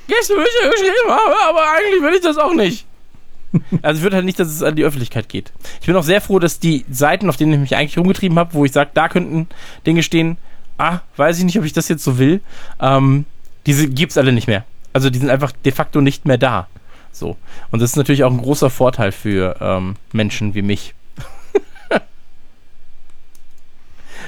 Gästebücher 0.06 0.70
geschrieben 0.70 1.08
habe, 1.08 1.34
aber 1.48 1.60
eigentlich 1.70 2.02
will 2.02 2.14
ich 2.14 2.20
das 2.20 2.36
auch 2.38 2.54
nicht. 2.54 2.86
Also 3.82 3.98
ich 3.98 4.02
würde 4.02 4.16
halt 4.16 4.24
nicht, 4.24 4.40
dass 4.40 4.48
es 4.48 4.64
an 4.64 4.74
die 4.74 4.82
Öffentlichkeit 4.82 5.28
geht. 5.28 5.52
Ich 5.80 5.86
bin 5.86 5.94
auch 5.94 6.02
sehr 6.02 6.20
froh, 6.20 6.40
dass 6.40 6.58
die 6.58 6.84
Seiten, 6.90 7.28
auf 7.28 7.36
denen 7.36 7.52
ich 7.52 7.60
mich 7.60 7.76
eigentlich 7.76 7.96
rumgetrieben 7.96 8.36
habe, 8.36 8.52
wo 8.52 8.64
ich 8.64 8.72
sage, 8.72 8.90
da 8.94 9.08
könnten 9.08 9.46
Dinge 9.86 10.02
stehen, 10.02 10.38
ah, 10.76 10.98
weiß 11.16 11.38
ich 11.38 11.44
nicht, 11.44 11.56
ob 11.56 11.64
ich 11.64 11.72
das 11.72 11.86
jetzt 11.86 12.02
so 12.02 12.18
will, 12.18 12.40
ähm, 12.80 13.26
diese 13.66 13.86
gibt's 13.88 14.18
alle 14.18 14.32
nicht 14.32 14.48
mehr. 14.48 14.64
Also 14.92 15.08
die 15.08 15.20
sind 15.20 15.30
einfach 15.30 15.52
de 15.52 15.70
facto 15.70 16.00
nicht 16.00 16.24
mehr 16.26 16.36
da. 16.36 16.66
So. 17.14 17.36
Und 17.70 17.80
das 17.80 17.90
ist 17.90 17.96
natürlich 17.96 18.24
auch 18.24 18.32
ein 18.32 18.42
großer 18.42 18.70
Vorteil 18.70 19.12
für 19.12 19.56
ähm, 19.60 19.94
Menschen 20.12 20.54
wie 20.54 20.62
mich. 20.62 20.94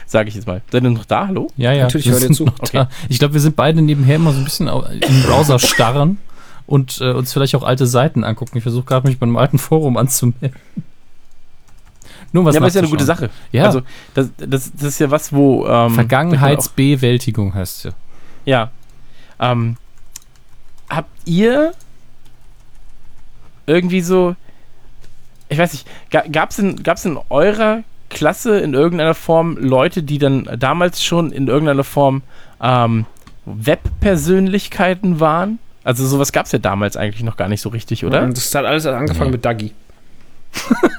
Sage 0.06 0.28
ich 0.28 0.36
jetzt 0.36 0.46
mal. 0.46 0.62
Seid 0.70 0.84
ihr 0.84 0.90
noch 0.90 1.04
da? 1.04 1.26
Hallo? 1.26 1.50
Ja, 1.56 1.72
ja. 1.72 1.84
Natürlich 1.84 2.06
wir 2.06 2.14
sind 2.14 2.34
zu. 2.34 2.44
noch 2.44 2.58
da. 2.58 2.88
Ich 3.08 3.18
glaube, 3.18 3.34
wir 3.34 3.40
sind 3.40 3.56
beide 3.56 3.82
nebenher 3.82 4.16
immer 4.16 4.32
so 4.32 4.38
ein 4.38 4.44
bisschen 4.44 4.68
im 4.68 5.22
Browser 5.22 5.58
starren 5.58 6.18
und 6.66 7.00
äh, 7.00 7.10
uns 7.10 7.32
vielleicht 7.32 7.56
auch 7.56 7.64
alte 7.64 7.86
Seiten 7.86 8.22
angucken. 8.22 8.56
Ich 8.56 8.62
versuche 8.62 8.84
gerade 8.84 9.08
mich 9.08 9.18
bei 9.18 9.24
einem 9.24 9.36
alten 9.36 9.58
Forum 9.58 9.96
anzumelden. 9.96 10.54
Nur 12.32 12.44
was 12.44 12.54
ja, 12.54 12.60
aber 12.60 12.68
ist 12.68 12.74
ja 12.74 12.82
eine 12.82 12.90
gute. 12.90 13.04
Sache. 13.04 13.30
Ja. 13.50 13.64
Also, 13.64 13.82
das, 14.14 14.30
das, 14.36 14.72
das 14.72 14.82
ist 14.82 15.00
ja 15.00 15.10
was, 15.10 15.32
wo. 15.32 15.66
Ähm, 15.66 15.94
Vergangenheitsbewältigung 15.94 17.54
heißt 17.54 17.84
ja. 17.84 17.90
Ja. 18.44 18.70
Ähm, 19.40 19.76
habt 20.88 21.10
ihr 21.24 21.72
irgendwie 23.66 24.00
so, 24.00 24.34
ich 25.48 25.58
weiß 25.58 25.72
nicht, 25.72 25.86
ga, 26.10 26.24
gab's 26.30 26.58
in, 26.58 26.82
gab's 26.82 27.04
in 27.04 27.18
eurer 27.30 27.82
Klasse 28.08 28.58
in 28.58 28.74
irgendeiner 28.74 29.14
Form 29.14 29.56
Leute, 29.58 30.02
die 30.02 30.18
dann 30.18 30.48
damals 30.58 31.02
schon 31.04 31.32
in 31.32 31.48
irgendeiner 31.48 31.84
Form 31.84 32.22
ähm, 32.62 33.06
Webpersönlichkeiten 33.44 35.20
waren? 35.20 35.58
Also 35.84 36.06
sowas 36.06 36.32
gab's 36.32 36.52
ja 36.52 36.58
damals 36.58 36.96
eigentlich 36.96 37.22
noch 37.22 37.36
gar 37.36 37.48
nicht 37.48 37.60
so 37.60 37.68
richtig, 37.68 38.04
oder? 38.04 38.22
Und 38.22 38.36
das 38.36 38.54
hat 38.54 38.64
alles 38.64 38.86
angefangen 38.86 39.30
Nee. 39.30 39.36
mit 39.36 39.44
Dagi. 39.44 39.72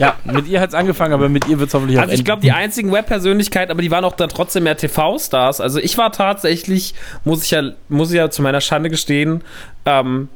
Ja, 0.00 0.16
mit 0.24 0.48
ihr 0.48 0.62
hat's 0.62 0.72
angefangen, 0.72 1.12
aber 1.12 1.28
mit 1.28 1.46
ihr 1.46 1.58
wird's 1.58 1.74
hoffentlich 1.74 1.98
auch 1.98 2.02
Also 2.04 2.14
ich 2.14 2.24
glaube, 2.24 2.40
die 2.40 2.52
einzigen 2.52 2.90
Webpersönlichkeiten, 2.90 3.70
aber 3.70 3.82
die 3.82 3.90
waren 3.90 4.02
auch 4.06 4.16
dann 4.16 4.30
trotzdem 4.30 4.62
mehr 4.62 4.74
TV-Stars. 4.74 5.60
Also 5.60 5.78
ich 5.78 5.98
war 5.98 6.10
tatsächlich, 6.10 6.94
muss 7.24 7.44
ich 7.44 7.50
ja, 7.50 7.72
muss 7.90 8.10
ich 8.10 8.16
ja 8.16 8.30
zu 8.30 8.40
meiner 8.40 8.62
Schande 8.62 8.88
gestehen, 8.88 9.42
ähm, 9.84 10.30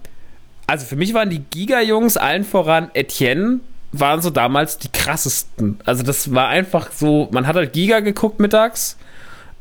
also 0.67 0.87
für 0.87 0.97
mich 0.97 1.15
waren 1.15 1.31
die 1.31 1.41
Giga-Jungs 1.41 2.17
allen 2.17 2.45
voran 2.45 2.91
Etienne, 2.95 3.61
waren 3.93 4.21
so 4.23 4.31
damals 4.31 4.79
die 4.79 4.89
krassesten. 4.89 5.79
Also 5.85 6.03
das 6.03 6.35
war 6.35 6.49
einfach 6.49 6.91
so, 6.93 7.29
man 7.31 7.47
hat 7.47 7.57
halt 7.57 7.73
Giga 7.73 8.01
geguckt 8.01 8.41
mittags. 8.41 8.97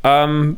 Ähm, 0.04 0.58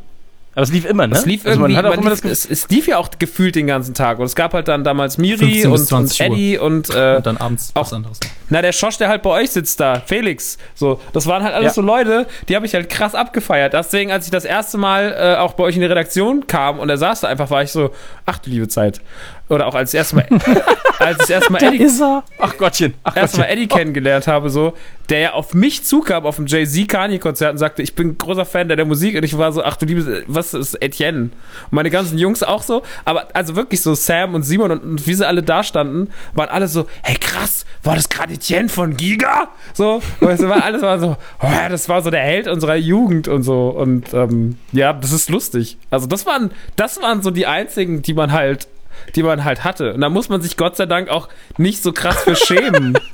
aber 0.54 0.64
es 0.64 0.72
lief 0.72 0.86
immer, 0.86 1.06
ne? 1.06 1.16
es 1.16 1.26
lief 1.26 1.46
Also 1.46 1.60
irgendwie, 1.60 1.74
man 1.74 1.84
hat 1.84 1.86
auch 1.86 1.90
man 1.98 2.00
immer 2.06 2.12
lief, 2.12 2.22
das 2.22 2.46
es, 2.46 2.50
es 2.50 2.70
lief 2.70 2.88
ja 2.88 2.98
auch 2.98 3.10
gefühlt 3.20 3.56
den 3.56 3.68
ganzen 3.68 3.94
Tag. 3.94 4.20
Und 4.20 4.26
es 4.26 4.36
gab 4.36 4.54
halt 4.54 4.70
dann 4.70 4.86
damals 4.86 5.18
Miri 5.18 5.38
15 5.62 5.72
bis 5.72 5.82
und, 5.82 5.88
20 5.88 6.20
und. 6.22 6.26
Eddie 6.34 6.58
und 6.58 6.90
äh, 6.96 7.16
Und 7.18 7.26
dann 7.26 7.36
abends 7.36 7.72
auch- 7.74 7.82
was 7.82 7.92
anderes. 7.92 8.20
na, 8.50 8.62
der 8.62 8.72
Schosch, 8.72 8.98
der 8.98 9.10
halt 9.10 9.22
bei 9.22 9.32
euch 9.32 9.50
sitzt 9.52 9.82
da, 9.82 10.00
Felix. 10.06 10.58
So, 10.74 11.02
das 11.12 11.28
waren 11.28 11.44
halt 11.44 11.54
alles 11.54 11.72
Ja. 11.72 11.74
so 11.74 11.82
Leute, 11.82 12.26
die 12.48 12.56
habe 12.56 12.66
ich 12.66 12.74
halt 12.74 12.90
krass 12.90 13.16
abgefeiert. 13.16 13.74
Deswegen, 13.74 14.14
als 14.14 14.24
ich 14.24 14.32
das 14.32 14.46
erste 14.46 14.78
Mal 14.78 15.14
äh, 15.20 15.36
auch 15.42 15.54
bei 15.56 15.66
euch 15.66 15.76
in 15.76 15.82
die 15.82 15.88
Redaktion 15.88 16.48
kam 16.48 16.80
und 16.80 16.90
er 16.90 16.98
saß 16.98 17.20
da 17.20 17.28
einfach, 17.28 17.50
war 17.50 17.62
ich 17.62 17.72
so, 17.74 17.92
ach 18.26 18.38
du 18.38 18.50
liebe 18.50 18.70
Zeit. 18.70 19.02
Oder 19.50 19.68
auch 19.68 19.76
als 19.76 19.94
ich 19.94 20.00
das 20.00 20.14
erste 20.14 20.16
Mal, 20.16 20.28
als 21.00 21.12
ich 21.12 21.18
das 21.18 21.30
erste 21.30 21.52
Mal 21.52 21.64
Eddie, 21.64 21.84
ist 21.84 22.02
er. 22.02 22.24
Ach 22.40 22.58
Gottchen, 22.58 22.96
ach 23.04 23.16
erst 23.16 23.38
mal 23.38 23.44
Gottchen. 23.44 23.58
Eddie 23.58 23.68
kennengelernt 23.68 24.28
habe, 24.28 24.50
so, 24.50 24.74
der 25.10 25.20
ja 25.20 25.34
auf 25.34 25.54
mich 25.54 25.84
zukam 25.84 26.26
auf 26.26 26.38
dem 26.38 26.48
Jay-Z 26.48 26.88
Kanye-Konzert 26.88 27.52
und 27.52 27.58
sagte, 27.58 27.84
ich 27.84 27.94
bin 27.94 28.18
großer 28.18 28.46
Fan 28.46 28.68
der, 28.68 28.78
der 28.78 28.86
Musik 28.86 29.16
und 29.16 29.24
ich 29.24 29.38
war 29.38 29.52
so, 29.52 29.64
ach 29.64 29.78
du 29.78 29.86
liebe, 29.86 30.24
was 30.28 30.54
ist 30.54 30.82
Etienne? 30.82 31.20
Und 31.20 31.32
meine 31.72 31.92
ganzen 31.92 32.18
Jungs 32.18 32.42
auch 32.42 32.64
so, 32.64 32.82
aber 33.06 33.28
also 33.34 33.56
wirklich 33.56 33.82
so 33.82 33.94
Sam 33.94 34.34
und 34.34 34.44
Simon 34.44 34.72
und, 34.72 34.84
und 34.84 35.08
wie 35.08 35.14
sie 35.14 35.28
alle 35.28 35.44
da 35.44 35.64
standen, 35.64 36.10
waren 36.34 36.50
alle 36.50 36.68
so, 36.68 36.88
hey 37.04 37.18
krass, 37.18 37.66
war 37.84 37.96
das 37.96 38.10
gerade 38.10 38.34
Etienne 38.34 38.70
von 38.70 38.98
Giga? 38.98 39.50
So, 39.74 40.02
weißt 40.22 40.42
du, 40.42 40.50
war 40.50 40.64
alles 40.64 40.82
war 40.82 41.00
so, 41.00 41.18
oh, 41.42 41.48
ja, 41.48 41.70
das 41.70 41.88
war 41.88 42.02
so 42.02 42.10
der 42.10 42.22
Held 42.22 42.48
unserer 42.48 42.76
Jugend 42.76 43.28
und 43.28 43.44
so 43.44 43.70
und 43.70 44.14
ähm, 44.14 44.58
ja, 44.72 44.92
das 44.94 45.12
ist 45.12 45.30
lustig. 45.30 45.78
Also 45.92 46.08
das 46.08 46.26
waren, 46.26 46.52
das 46.76 47.02
waren 47.02 47.22
so 47.22 47.30
die 47.30 47.46
einzigen, 47.46 48.02
die 48.02 48.14
man 48.14 48.32
halt 48.32 48.68
die 49.16 49.24
man 49.24 49.44
halt 49.44 49.64
hatte. 49.64 49.94
Und 49.94 50.02
da 50.02 50.10
muss 50.10 50.30
man 50.30 50.42
sich 50.42 50.58
Gott 50.58 50.76
sei 50.76 50.86
Dank 50.86 51.10
auch 51.10 51.30
nicht 51.58 51.84
so 51.84 51.92
krass 51.92 52.24
für 52.24 52.36
schämen. 52.36 52.98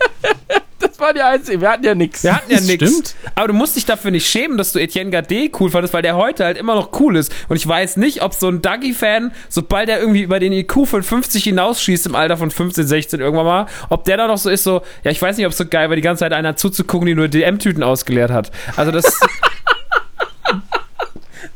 Das 0.81 0.99
war 0.99 1.13
die 1.13 1.21
einzige, 1.21 1.61
wir 1.61 1.69
hatten 1.69 1.83
ja 1.83 1.93
nichts. 1.95 2.23
Wir 2.23 2.35
hatten 2.35 2.51
ja 2.51 2.59
nichts. 2.59 2.89
stimmt. 2.89 3.15
Aber 3.35 3.47
du 3.47 3.53
musst 3.53 3.75
dich 3.75 3.85
dafür 3.85 4.11
nicht 4.11 4.27
schämen, 4.27 4.57
dass 4.57 4.71
du 4.71 4.79
Etienne 4.79 5.11
Gade 5.11 5.49
cool 5.59 5.69
fandest, 5.69 5.93
weil 5.93 6.01
der 6.01 6.15
heute 6.15 6.43
halt 6.43 6.57
immer 6.57 6.75
noch 6.75 6.99
cool 6.99 7.17
ist. 7.17 7.31
Und 7.49 7.55
ich 7.55 7.67
weiß 7.67 7.97
nicht, 7.97 8.23
ob 8.23 8.33
so 8.33 8.47
ein 8.47 8.61
Dougie-Fan, 8.61 9.31
sobald 9.47 9.89
er 9.89 9.99
irgendwie 9.99 10.21
über 10.21 10.39
den 10.39 10.51
IQ 10.53 10.87
von 10.87 11.03
50 11.03 11.43
hinausschießt 11.43 12.07
im 12.07 12.15
Alter 12.15 12.37
von 12.37 12.49
15, 12.49 12.87
16 12.87 13.19
irgendwann 13.19 13.45
mal, 13.45 13.65
ob 13.89 14.05
der 14.05 14.17
da 14.17 14.27
noch 14.27 14.37
so 14.37 14.49
ist, 14.49 14.63
so, 14.63 14.81
ja, 15.03 15.11
ich 15.11 15.21
weiß 15.21 15.37
nicht, 15.37 15.45
ob 15.45 15.51
es 15.51 15.57
so 15.57 15.65
geil 15.65 15.89
war, 15.89 15.95
die 15.95 16.01
ganze 16.01 16.21
Zeit 16.21 16.33
einer 16.33 16.55
zuzugucken, 16.55 17.05
die 17.05 17.15
nur 17.15 17.27
DM-Tüten 17.27 17.83
ausgeleert 17.83 18.31
hat. 18.31 18.51
Also 18.75 18.91
das, 18.91 19.19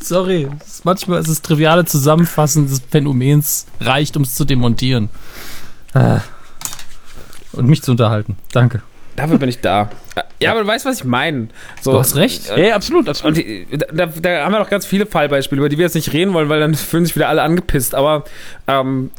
Sorry, 0.01 0.47
ist 0.65 0.85
manchmal 0.85 1.19
ist 1.21 1.27
es 1.29 1.41
triviale 1.41 1.85
Zusammenfassen 1.85 2.67
des 2.67 2.81
Phänomens 2.89 3.65
reicht, 3.79 4.15
um 4.17 4.23
es 4.23 4.35
zu 4.35 4.45
demontieren. 4.45 5.09
Ah. 5.93 6.19
Und 7.53 7.67
mich 7.67 7.81
zu 7.81 7.91
unterhalten. 7.91 8.37
Danke. 8.51 8.81
dafür 9.15 9.37
bin 9.37 9.47
ich 9.49 9.61
da. 9.61 9.89
Ja, 10.39 10.51
aber 10.51 10.61
du 10.61 10.67
weißt, 10.67 10.85
was 10.85 10.97
ich 10.97 11.03
meine. 11.05 11.47
So, 11.81 11.93
Du 11.93 11.99
hast 11.99 12.15
recht. 12.17 12.49
Ja, 12.49 12.57
ja, 12.57 12.75
absolut, 12.75 13.07
absolut. 13.07 13.37
Und 13.37 13.45
die, 13.45 13.65
da, 13.93 14.05
da 14.07 14.43
haben 14.43 14.51
wir 14.51 14.59
noch 14.59 14.69
ganz 14.69 14.85
viele 14.85 15.05
Fallbeispiele, 15.05 15.59
über 15.59 15.69
die 15.69 15.77
wir 15.77 15.85
jetzt 15.85 15.95
nicht 15.95 16.11
reden 16.11 16.33
wollen, 16.33 16.49
weil 16.49 16.59
dann 16.59 16.75
fühlen 16.75 17.05
sich 17.05 17.15
wieder 17.15 17.29
alle 17.29 17.41
angepisst. 17.41 17.95
Aber 17.95 18.25
ähm, 18.67 19.09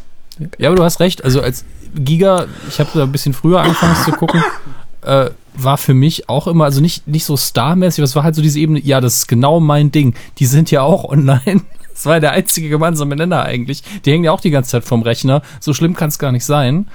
Ja, 0.59 0.69
aber 0.69 0.77
du 0.77 0.85
hast 0.85 1.01
recht. 1.01 1.25
Also 1.25 1.41
als 1.41 1.65
Giga, 1.95 2.47
ich 2.69 2.79
habe 2.79 2.91
da 2.95 3.05
ein 3.05 3.13
bisschen 3.13 3.33
früher 3.33 3.61
angefangen 3.61 3.97
zu 4.05 4.13
gucken, 4.13 4.45
äh, 5.03 5.31
war 5.57 5.79
für 5.79 5.95
mich 5.95 6.29
auch 6.29 6.47
immer, 6.47 6.65
also 6.65 6.81
nicht, 6.81 7.07
nicht 7.09 7.25
so 7.25 7.37
starmäßig, 7.37 8.01
aber 8.01 8.05
es 8.05 8.17
war 8.17 8.25
halt 8.25 8.35
so 8.35 8.43
diese 8.43 8.59
Ebene, 8.59 8.81
ja, 8.81 9.01
das 9.01 9.19
ist 9.19 9.27
genau 9.29 9.61
mein 9.61 9.91
Ding. 9.91 10.15
Die 10.39 10.47
sind 10.47 10.71
ja 10.71 10.83
auch 10.83 11.05
online. 11.11 11.63
Das 11.93 12.05
war 12.05 12.21
der 12.21 12.33
einzige 12.33 12.69
gemeinsame 12.69 13.17
Nenner 13.17 13.43
eigentlich. 13.43 13.83
Die 14.05 14.13
hängen 14.13 14.25
ja 14.25 14.33
auch 14.33 14.41
die 14.41 14.51
ganze 14.51 14.71
Zeit 14.71 14.85
vom 14.85 15.03
Rechner. 15.03 15.43
So 15.61 15.73
schlimm 15.73 15.95
kann 15.95 16.09
es 16.09 16.19
gar 16.19 16.31
nicht 16.31 16.45
sein. 16.45 16.89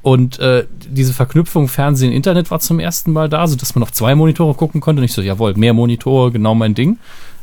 Und 0.00 0.38
äh, 0.38 0.64
diese 0.88 1.12
Verknüpfung 1.12 1.68
Fernsehen, 1.68 2.12
Internet 2.12 2.50
war 2.50 2.60
zum 2.60 2.78
ersten 2.78 3.12
Mal 3.12 3.28
da, 3.28 3.46
sodass 3.48 3.74
man 3.74 3.82
auf 3.82 3.92
zwei 3.92 4.14
Monitore 4.14 4.54
gucken 4.54 4.80
konnte. 4.80 5.00
Und 5.00 5.04
ich 5.04 5.12
so, 5.12 5.20
jawohl, 5.20 5.54
mehr 5.54 5.74
Monitore, 5.74 6.30
genau 6.30 6.54
mein 6.54 6.74
Ding. 6.74 6.98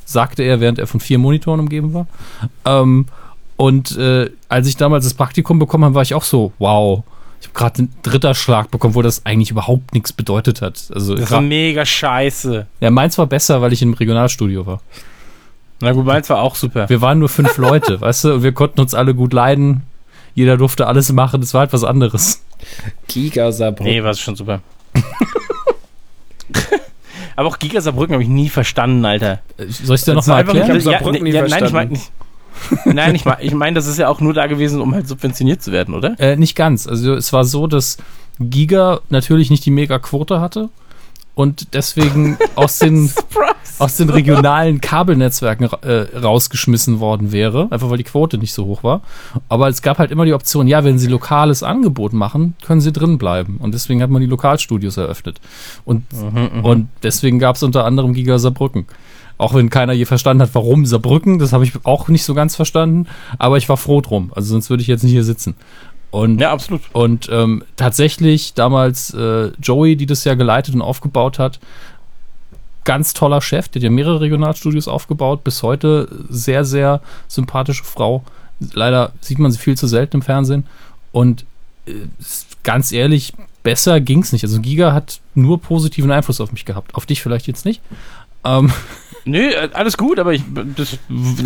Sagte 0.05 0.43
er, 0.43 0.59
während 0.59 0.79
er 0.79 0.87
von 0.87 0.99
vier 0.99 1.19
Monitoren 1.19 1.59
umgeben 1.59 1.93
war. 1.93 2.07
Ähm, 2.65 3.05
und 3.57 3.95
äh, 3.97 4.29
als 4.49 4.67
ich 4.67 4.77
damals 4.77 5.03
das 5.03 5.13
Praktikum 5.13 5.59
bekommen 5.59 5.85
habe, 5.85 5.95
war 5.95 6.01
ich 6.01 6.15
auch 6.15 6.23
so, 6.23 6.51
wow. 6.57 7.03
Ich 7.43 7.49
habe 7.49 7.59
gerade 7.59 7.79
einen 7.79 7.93
dritter 8.03 8.33
Schlag 8.35 8.71
bekommen, 8.71 8.95
wo 8.95 9.01
das 9.01 9.25
eigentlich 9.25 9.51
überhaupt 9.51 9.93
nichts 9.93 10.13
bedeutet 10.13 10.61
hat. 10.61 10.81
Also 10.95 11.15
Das 11.15 11.29
war 11.29 11.41
mega 11.41 11.85
scheiße. 11.85 12.67
ja, 12.79 12.89
meins 12.89 13.17
war 13.17 13.27
besser, 13.27 13.61
weil 13.61 13.73
ich 13.73 13.81
im 13.81 13.91
Regionalstudio 13.93 14.65
war. 14.65 14.81
Na 15.81 15.91
gut, 15.91 16.05
meins 16.05 16.29
war 16.29 16.41
auch 16.41 16.55
super. 16.55 16.87
Wir 16.87 17.01
waren 17.01 17.19
nur 17.19 17.27
fünf 17.27 17.57
Leute, 17.57 17.99
weißt 18.01 18.23
du, 18.23 18.35
und 18.35 18.43
wir 18.43 18.53
konnten 18.53 18.79
uns 18.79 18.93
alle 18.93 19.13
gut 19.13 19.33
leiden. 19.33 19.81
Jeder 20.35 20.55
durfte 20.55 20.87
alles 20.87 21.11
machen, 21.11 21.41
das 21.41 21.53
war 21.53 21.59
halt 21.59 21.73
was 21.73 21.83
anderes. 21.83 22.41
Giga 23.09 23.51
Saarbrücken. 23.51 23.91
Nee, 23.91 24.01
war 24.01 24.13
schon 24.13 24.37
super. 24.37 24.61
Aber 27.35 27.49
auch 27.49 27.59
Giga 27.59 27.81
Saarbrücken 27.81 28.13
habe 28.13 28.23
ich 28.23 28.29
nie 28.29 28.47
verstanden, 28.47 29.03
Alter. 29.03 29.41
Soll 29.57 29.97
ich 29.97 30.03
dir 30.03 30.13
Das 30.13 30.27
noch 30.27 30.33
mal 30.33 30.41
ist 30.43 30.49
einfach 30.49 30.55
erklären? 30.55 30.79
Ich 30.79 30.85
hab 30.85 30.91
ja, 30.93 30.99
Saarbrücken 30.99 31.23
nee, 31.23 31.29
nie 31.31 31.35
ja, 31.35 31.41
Nein, 31.41 31.51
ich 31.51 31.57
verstanden. 31.57 31.99
Nein, 32.85 33.15
ich 33.15 33.25
meine, 33.25 33.41
ich 33.41 33.53
mein, 33.53 33.75
das 33.75 33.87
ist 33.87 33.97
ja 33.97 34.07
auch 34.07 34.21
nur 34.21 34.33
da 34.33 34.47
gewesen, 34.47 34.81
um 34.81 34.93
halt 34.93 35.07
subventioniert 35.07 35.61
zu 35.61 35.71
werden, 35.71 35.93
oder? 35.93 36.19
Äh, 36.19 36.35
nicht 36.35 36.55
ganz. 36.55 36.87
Also 36.87 37.13
es 37.13 37.33
war 37.33 37.45
so, 37.45 37.67
dass 37.67 37.97
Giga 38.39 39.01
natürlich 39.09 39.49
nicht 39.49 39.65
die 39.65 39.71
Mega-Quote 39.71 40.39
hatte 40.39 40.69
und 41.35 41.73
deswegen 41.73 42.37
aus 42.55 42.79
den, 42.79 43.11
aus 43.79 43.97
den 43.97 44.09
regionalen 44.09 44.81
Kabelnetzwerken 44.81 45.69
äh, 45.81 46.17
rausgeschmissen 46.17 46.99
worden 46.99 47.31
wäre, 47.31 47.67
einfach 47.71 47.89
weil 47.89 47.97
die 47.97 48.03
Quote 48.03 48.37
nicht 48.37 48.53
so 48.53 48.65
hoch 48.65 48.83
war. 48.83 49.01
Aber 49.49 49.67
es 49.67 49.81
gab 49.81 49.97
halt 49.97 50.11
immer 50.11 50.25
die 50.25 50.33
Option, 50.33 50.67
ja, 50.67 50.83
wenn 50.83 50.99
sie 50.99 51.07
lokales 51.07 51.63
Angebot 51.63 52.13
machen, 52.13 52.55
können 52.63 52.81
sie 52.81 52.91
drin 52.91 53.17
bleiben. 53.17 53.57
Und 53.57 53.73
deswegen 53.73 54.01
hat 54.01 54.09
man 54.09 54.21
die 54.21 54.27
Lokalstudios 54.27 54.97
eröffnet. 54.97 55.39
Und, 55.85 56.03
und 56.63 56.89
deswegen 57.01 57.39
gab 57.39 57.55
es 57.55 57.63
unter 57.63 57.85
anderem 57.85 58.13
Giga 58.13 58.37
Saarbrücken. 58.37 58.85
Auch 59.37 59.53
wenn 59.53 59.69
keiner 59.69 59.93
je 59.93 60.05
verstanden 60.05 60.43
hat, 60.43 60.49
warum 60.53 60.85
Saarbrücken, 60.85 61.39
das 61.39 61.53
habe 61.53 61.63
ich 61.63 61.73
auch 61.83 62.07
nicht 62.07 62.23
so 62.23 62.33
ganz 62.33 62.55
verstanden, 62.55 63.07
aber 63.39 63.57
ich 63.57 63.67
war 63.67 63.77
froh 63.77 64.01
drum. 64.01 64.31
Also 64.35 64.49
sonst 64.49 64.69
würde 64.69 64.81
ich 64.81 64.87
jetzt 64.87 65.03
nicht 65.03 65.13
hier 65.13 65.23
sitzen. 65.23 65.55
Und 66.11 66.39
Ja, 66.39 66.51
absolut. 66.51 66.81
und 66.93 67.27
ähm, 67.31 67.63
tatsächlich 67.75 68.53
damals 68.53 69.13
äh, 69.15 69.51
Joey, 69.61 69.95
die 69.95 70.05
das 70.05 70.23
ja 70.23 70.35
geleitet 70.35 70.75
und 70.75 70.83
aufgebaut 70.83 71.39
hat, 71.39 71.59
ganz 72.83 73.13
toller 73.13 73.41
Chef, 73.41 73.67
der 73.69 73.79
hat 73.79 73.83
ja 73.83 73.89
mehrere 73.89 74.21
Regionalstudios 74.21 74.87
aufgebaut, 74.87 75.43
bis 75.43 75.63
heute 75.63 76.07
sehr, 76.29 76.65
sehr 76.65 77.01
sympathische 77.27 77.83
Frau. 77.83 78.23
Leider 78.73 79.13
sieht 79.21 79.39
man 79.39 79.51
sie 79.51 79.57
viel 79.57 79.75
zu 79.77 79.87
selten 79.87 80.17
im 80.17 80.21
Fernsehen. 80.21 80.67
Und 81.11 81.45
äh, 81.87 81.93
ganz 82.63 82.91
ehrlich, 82.91 83.33
besser 83.63 83.99
ging's 83.99 84.33
nicht. 84.33 84.43
Also 84.43 84.59
Giga 84.59 84.93
hat 84.93 85.21
nur 85.33 85.59
positiven 85.61 86.11
Einfluss 86.11 86.41
auf 86.41 86.51
mich 86.51 86.65
gehabt. 86.65 86.93
Auf 86.95 87.05
dich 87.05 87.21
vielleicht 87.21 87.47
jetzt 87.47 87.65
nicht. 87.65 87.81
Ähm, 88.43 88.71
Nö, 89.25 89.39
äh, 89.51 89.69
alles 89.73 89.97
gut, 89.97 90.19
aber 90.19 90.33
ich, 90.33 90.43
das 90.75 90.97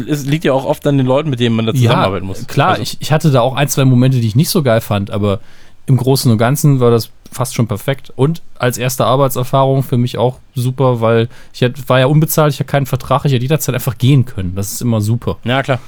es 0.07 0.26
liegt 0.26 0.44
ja 0.45 0.53
auch 0.53 0.65
oft 0.65 0.86
an 0.88 0.98
den 0.98 1.06
Leuten, 1.06 1.30
mit 1.30 1.40
denen 1.40 1.56
man 1.56 1.68
da 1.68 1.74
zusammenarbeiten 1.74 2.26
muss. 2.26 2.48
Klar, 2.48 2.69
Also, 2.72 2.82
ich, 2.82 2.98
ich 2.99 3.11
hatte 3.11 3.30
da 3.32 3.41
auch 3.41 3.56
ein, 3.56 3.68
zwei 3.68 3.86
Momente, 3.86 4.19
die 4.19 4.28
ich 4.28 4.36
nicht 4.36 4.49
so 4.49 4.64
geil 4.64 4.82
fand, 4.82 5.11
aber 5.11 5.40
im 5.86 5.95
Großen 5.95 6.32
und 6.32 6.38
Ganzen 6.40 6.80
war 6.80 6.90
das 6.91 7.11
fast 7.32 7.53
schon 7.53 7.68
perfekt. 7.68 8.11
Und 8.15 8.41
als 8.57 8.78
erste 8.80 9.06
Arbeitserfahrung 9.06 9.84
für 9.84 9.98
mich 9.98 10.18
auch 10.18 10.40
super, 10.56 11.02
weil 11.02 11.30
ich 11.53 11.61
hätte- 11.61 11.88
war 11.88 11.99
ja 11.99 12.07
unbezahlt, 12.07 12.52
ich 12.53 12.60
hatte 12.60 12.69
keinen 12.69 12.88
Vertrag, 12.88 13.26
ich 13.26 13.32
hätte 13.32 13.44
jederzeit 13.44 13.76
einfach 13.76 13.98
gehen 13.99 14.26
können. 14.26 14.56
Das 14.56 14.72
ist 14.72 14.82
immer 14.82 14.99
super. 15.02 15.38
Ja, 15.44 15.61
klar. 15.61 15.80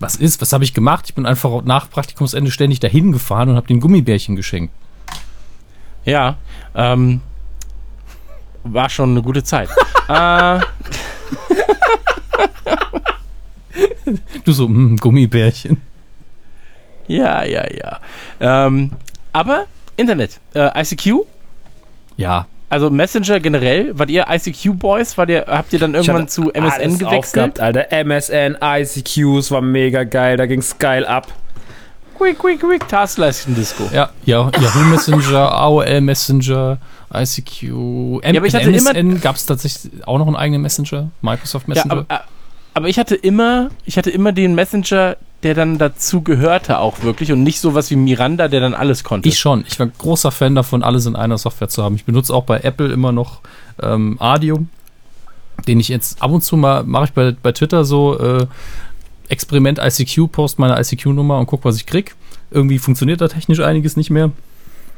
Was 0.00 0.14
ist, 0.14 0.40
was 0.40 0.52
habe 0.52 0.62
ich 0.62 0.72
gemacht? 0.74 1.06
Ich 1.08 1.14
bin 1.14 1.26
einfach 1.26 1.64
nach 1.64 1.90
Praktikumsende 1.90 2.52
ständig 2.52 2.78
dahin 2.78 3.10
gefahren 3.10 3.48
und 3.48 3.56
habe 3.56 3.66
den 3.66 3.80
Gummibärchen 3.80 4.36
geschenkt. 4.36 4.72
Ja, 6.04 6.36
ähm, 6.76 7.20
war 8.72 8.88
schon 8.88 9.10
eine 9.10 9.22
gute 9.22 9.42
Zeit. 9.42 9.68
äh, 10.08 10.60
Du 14.44 14.52
so, 14.52 14.66
hm, 14.66 14.96
Gummibärchen. 14.96 15.82
ja, 17.06 17.44
ja, 17.44 17.64
ja. 17.70 17.98
Ähm, 18.40 18.92
aber 19.32 19.66
Internet. 19.96 20.40
Äh, 20.54 20.80
ICQ? 20.82 21.26
Ja. 22.16 22.46
Also 22.70 22.90
Messenger 22.90 23.40
generell? 23.40 23.98
Wart 23.98 24.10
ihr 24.10 24.26
ICQ-Boys? 24.28 25.16
Wart 25.16 25.30
ihr, 25.30 25.44
habt 25.46 25.72
ihr 25.72 25.78
dann 25.78 25.94
irgendwann 25.94 26.28
zu 26.28 26.50
MSN 26.50 26.62
alles 26.62 26.98
gewechselt? 26.98 27.18
Aufgehabt, 27.18 27.60
Alter. 27.60 28.04
MSN, 28.04 28.56
ICQ, 28.62 29.38
es 29.38 29.50
war 29.50 29.62
mega 29.62 30.04
geil. 30.04 30.36
Da 30.36 30.46
ging's 30.46 30.78
geil 30.78 31.06
ab. 31.06 31.28
Quick, 32.16 32.38
quick, 32.38 32.60
quick, 32.60 32.88
Taskleisten-Disco. 32.88 33.84
Ja, 33.92 34.10
ja 34.24 34.50
Yahoo 34.60 34.84
Messenger, 34.84 35.52
AOL 35.52 36.00
Messenger, 36.00 36.78
ICQ, 37.12 37.62
M 38.22 38.34
Ja, 38.34 38.40
aber 38.40 38.46
ich 38.46 38.54
hatte 38.54 38.70
MSN 38.70 39.20
gab 39.20 39.36
es 39.36 39.46
tatsächlich 39.46 40.06
auch 40.06 40.18
noch 40.18 40.26
einen 40.26 40.36
eigenen 40.36 40.62
Messenger, 40.62 41.10
Microsoft 41.22 41.66
Ja, 41.68 41.74
Messenger. 41.74 41.92
aber, 42.08 42.24
aber 42.74 42.88
ich 42.88 42.98
hatte 42.98 43.14
immer, 43.14 43.70
ich 43.84 43.96
hatte 43.96 44.10
immer 44.10 44.32
den 44.32 44.54
Messenger, 44.54 45.16
der 45.42 45.54
dann 45.54 45.78
dazu 45.78 46.22
gehörte 46.22 46.78
auch 46.78 47.02
wirklich 47.02 47.30
und 47.32 47.42
nicht 47.42 47.60
sowas 47.60 47.90
wie 47.90 47.96
Miranda, 47.96 48.48
der 48.48 48.60
dann 48.60 48.74
alles 48.74 49.04
konnte. 49.04 49.28
ich 49.28 49.38
schon. 49.38 49.64
Ich 49.68 49.78
war 49.78 49.86
großer 49.86 50.30
Fan 50.32 50.54
davon, 50.54 50.82
alles 50.82 51.06
in 51.06 51.16
einer 51.16 51.38
Software 51.38 51.68
zu 51.68 51.82
haben. 51.82 51.94
Ich 51.94 52.04
benutze 52.04 52.34
auch 52.34 52.44
bei 52.44 52.60
Apple 52.60 52.92
immer 52.92 53.12
noch 53.12 53.40
ähm, 53.80 54.16
Adium, 54.20 54.68
den 55.66 55.78
ich 55.80 55.88
jetzt 55.88 56.20
ab 56.20 56.30
und 56.32 56.42
zu 56.42 56.56
mal 56.56 56.82
mache 56.84 57.04
ich 57.06 57.12
bei, 57.12 57.34
bei 57.40 57.52
Twitter 57.52 57.84
so 57.84 58.18
äh, 58.18 58.46
Experiment 59.28 59.78
ICQ, 59.78 60.32
post 60.32 60.58
meine 60.58 60.78
ICQ-Nummer 60.80 61.38
und 61.38 61.46
guck, 61.46 61.64
was 61.64 61.76
ich 61.76 61.86
krieg. 61.86 62.14
Irgendwie 62.50 62.78
funktioniert 62.78 63.20
da 63.20 63.28
technisch 63.28 63.60
einiges 63.60 63.96
nicht 63.96 64.10
mehr. 64.10 64.30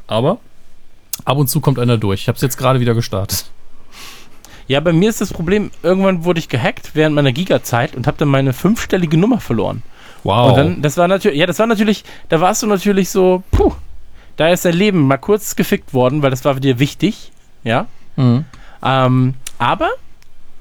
Aber 0.07 0.39
ab 1.25 1.37
und 1.37 1.47
zu 1.47 1.61
kommt 1.61 1.79
einer 1.79 1.97
durch. 1.97 2.21
Ich 2.21 2.27
habe 2.27 2.35
es 2.35 2.41
jetzt 2.41 2.57
gerade 2.57 2.79
wieder 2.79 2.93
gestartet. 2.93 3.45
Ja, 4.67 4.79
bei 4.79 4.93
mir 4.93 5.09
ist 5.09 5.19
das 5.19 5.33
Problem, 5.33 5.71
irgendwann 5.83 6.23
wurde 6.23 6.39
ich 6.39 6.47
gehackt 6.47 6.91
während 6.93 7.15
meiner 7.15 7.31
Giga-Zeit 7.31 7.95
und 7.95 8.07
habe 8.07 8.17
dann 8.17 8.29
meine 8.29 8.53
fünfstellige 8.53 9.17
Nummer 9.17 9.39
verloren. 9.39 9.83
Wow. 10.23 10.49
Und 10.51 10.57
dann, 10.57 10.81
das 10.81 10.97
war 10.97 11.07
natürlich, 11.07 11.37
ja, 11.37 11.45
das 11.45 11.59
war 11.59 11.67
natürlich, 11.67 12.03
da 12.29 12.39
warst 12.39 12.63
du 12.63 12.67
natürlich 12.67 13.09
so, 13.09 13.43
puh, 13.51 13.73
da 14.37 14.49
ist 14.49 14.63
dein 14.63 14.73
Leben 14.73 15.07
mal 15.07 15.17
kurz 15.17 15.55
gefickt 15.55 15.93
worden, 15.93 16.21
weil 16.21 16.29
das 16.29 16.45
war 16.45 16.53
für 16.53 16.61
dir 16.61 16.79
wichtig, 16.79 17.31
ja. 17.63 17.87
mhm. 18.15 18.45
Ähm, 18.83 19.33
aber, 19.57 19.89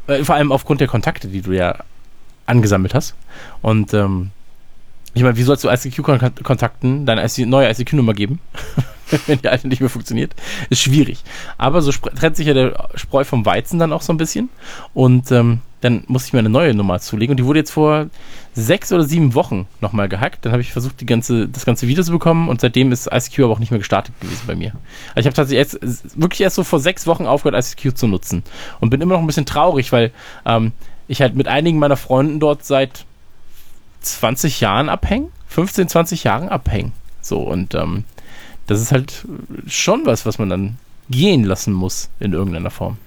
äh, 0.07 0.25
vor 0.25 0.35
allem 0.35 0.53
aufgrund 0.53 0.81
der 0.81 0.89
Kontakte, 0.89 1.29
die 1.29 1.41
du 1.41 1.53
ja 1.53 1.77
angesammelt 2.47 2.95
hast. 2.95 3.15
Und, 3.63 3.95
ähm, 3.95 4.31
ich 5.15 5.23
meine, 5.23 5.37
wie 5.37 5.43
sollst 5.43 5.65
du 5.65 5.69
ICQ-Kontakten 5.69 7.07
deine 7.07 7.25
IC 7.25 7.47
neue 7.47 7.71
ICQ-Nummer 7.71 8.15
geben, 8.15 8.41
wenn 9.27 9.41
die 9.41 9.49
alte 9.49 9.69
nicht 9.69 9.81
mehr 9.81 9.91
funktioniert? 9.91 10.35
Ist 10.69 10.83
schwierig. 10.83 11.23
Aber 11.59 11.83
so 11.83 11.93
trennt 11.93 12.37
sich 12.37 12.47
ja 12.47 12.55
der 12.55 12.89
Spreu 12.95 13.25
vom 13.25 13.45
Weizen 13.47 13.79
dann 13.79 13.93
auch 13.93 14.03
so 14.03 14.13
ein 14.13 14.17
bisschen. 14.17 14.49
Und 14.95 15.31
ähm, 15.33 15.61
dann 15.81 16.05
musste 16.09 16.29
ich 16.29 16.33
mir 16.33 16.41
eine 16.41 16.51
neue 16.51 16.75
Nummer 16.75 17.01
zulegen. 17.01 17.33
Und 17.33 17.37
die 17.39 17.45
wurde 17.45 17.61
jetzt 17.61 17.71
vor 17.71 18.07
sechs 18.53 18.93
oder 18.93 19.05
sieben 19.05 19.35
Wochen 19.35 19.67
nochmal 19.81 20.09
gehackt. 20.09 20.45
Dann 20.45 20.53
habe 20.53 20.61
ich 20.61 20.73
versucht, 20.73 21.01
die 21.01 21.07
ganze, 21.07 21.49
das 21.49 21.65
ganze 21.65 21.89
Video 21.89 22.05
zu 22.05 22.13
bekommen. 22.13 22.49
Und 22.49 22.61
seitdem 22.61 22.93
ist 22.93 23.07
ICQ 23.07 23.41
aber 23.41 23.53
auch 23.55 23.59
nicht 23.59 23.71
mehr 23.71 23.79
gestartet 23.79 24.19
gewesen 24.21 24.43
bei 24.47 24.55
mir. 24.55 24.73
Also 25.15 25.21
ich 25.21 25.27
habe 25.27 25.37
tatsächlich 25.37 25.81
jetzt, 25.81 26.19
wirklich 26.21 26.43
erst 26.43 26.57
so 26.57 26.65
vor 26.65 26.81
sechs 26.81 27.07
Wochen 27.07 27.27
aufgehört, 27.27 27.65
ICQ 27.65 27.97
zu 27.97 28.07
nutzen. 28.07 28.43
Und 28.81 28.91
bin 28.91 29.01
immer 29.01 29.15
noch 29.15 29.21
ein 29.21 29.27
bisschen 29.27 29.47
traurig, 29.47 29.93
weil 29.93 30.13
ähm, 30.45 30.73
ich 31.09 31.23
halt 31.23 31.35
mit 31.35 31.49
einigen 31.49 31.79
meiner 31.79 31.97
Freunden 31.97 32.41
dort 32.41 32.65
seit 32.65 33.05
20 34.03 34.61
Jahren 34.61 34.89
abhängen, 34.89 35.33
15, 35.49 35.89
20 35.89 36.25
Jahren 36.25 36.49
abhängen. 36.49 36.93
So, 37.21 37.41
und 37.41 37.75
ähm, 37.75 38.05
das 38.71 38.81
ist 38.81 38.93
halt 38.93 39.25
schon 39.67 40.07
was, 40.07 40.25
was 40.27 40.39
man 40.39 40.49
dann 40.49 40.79
gehen 41.11 41.43
lassen 41.43 41.73
muss 41.73 42.09
in 42.21 42.33
irgendeiner 42.33 42.71
Form. 42.71 42.99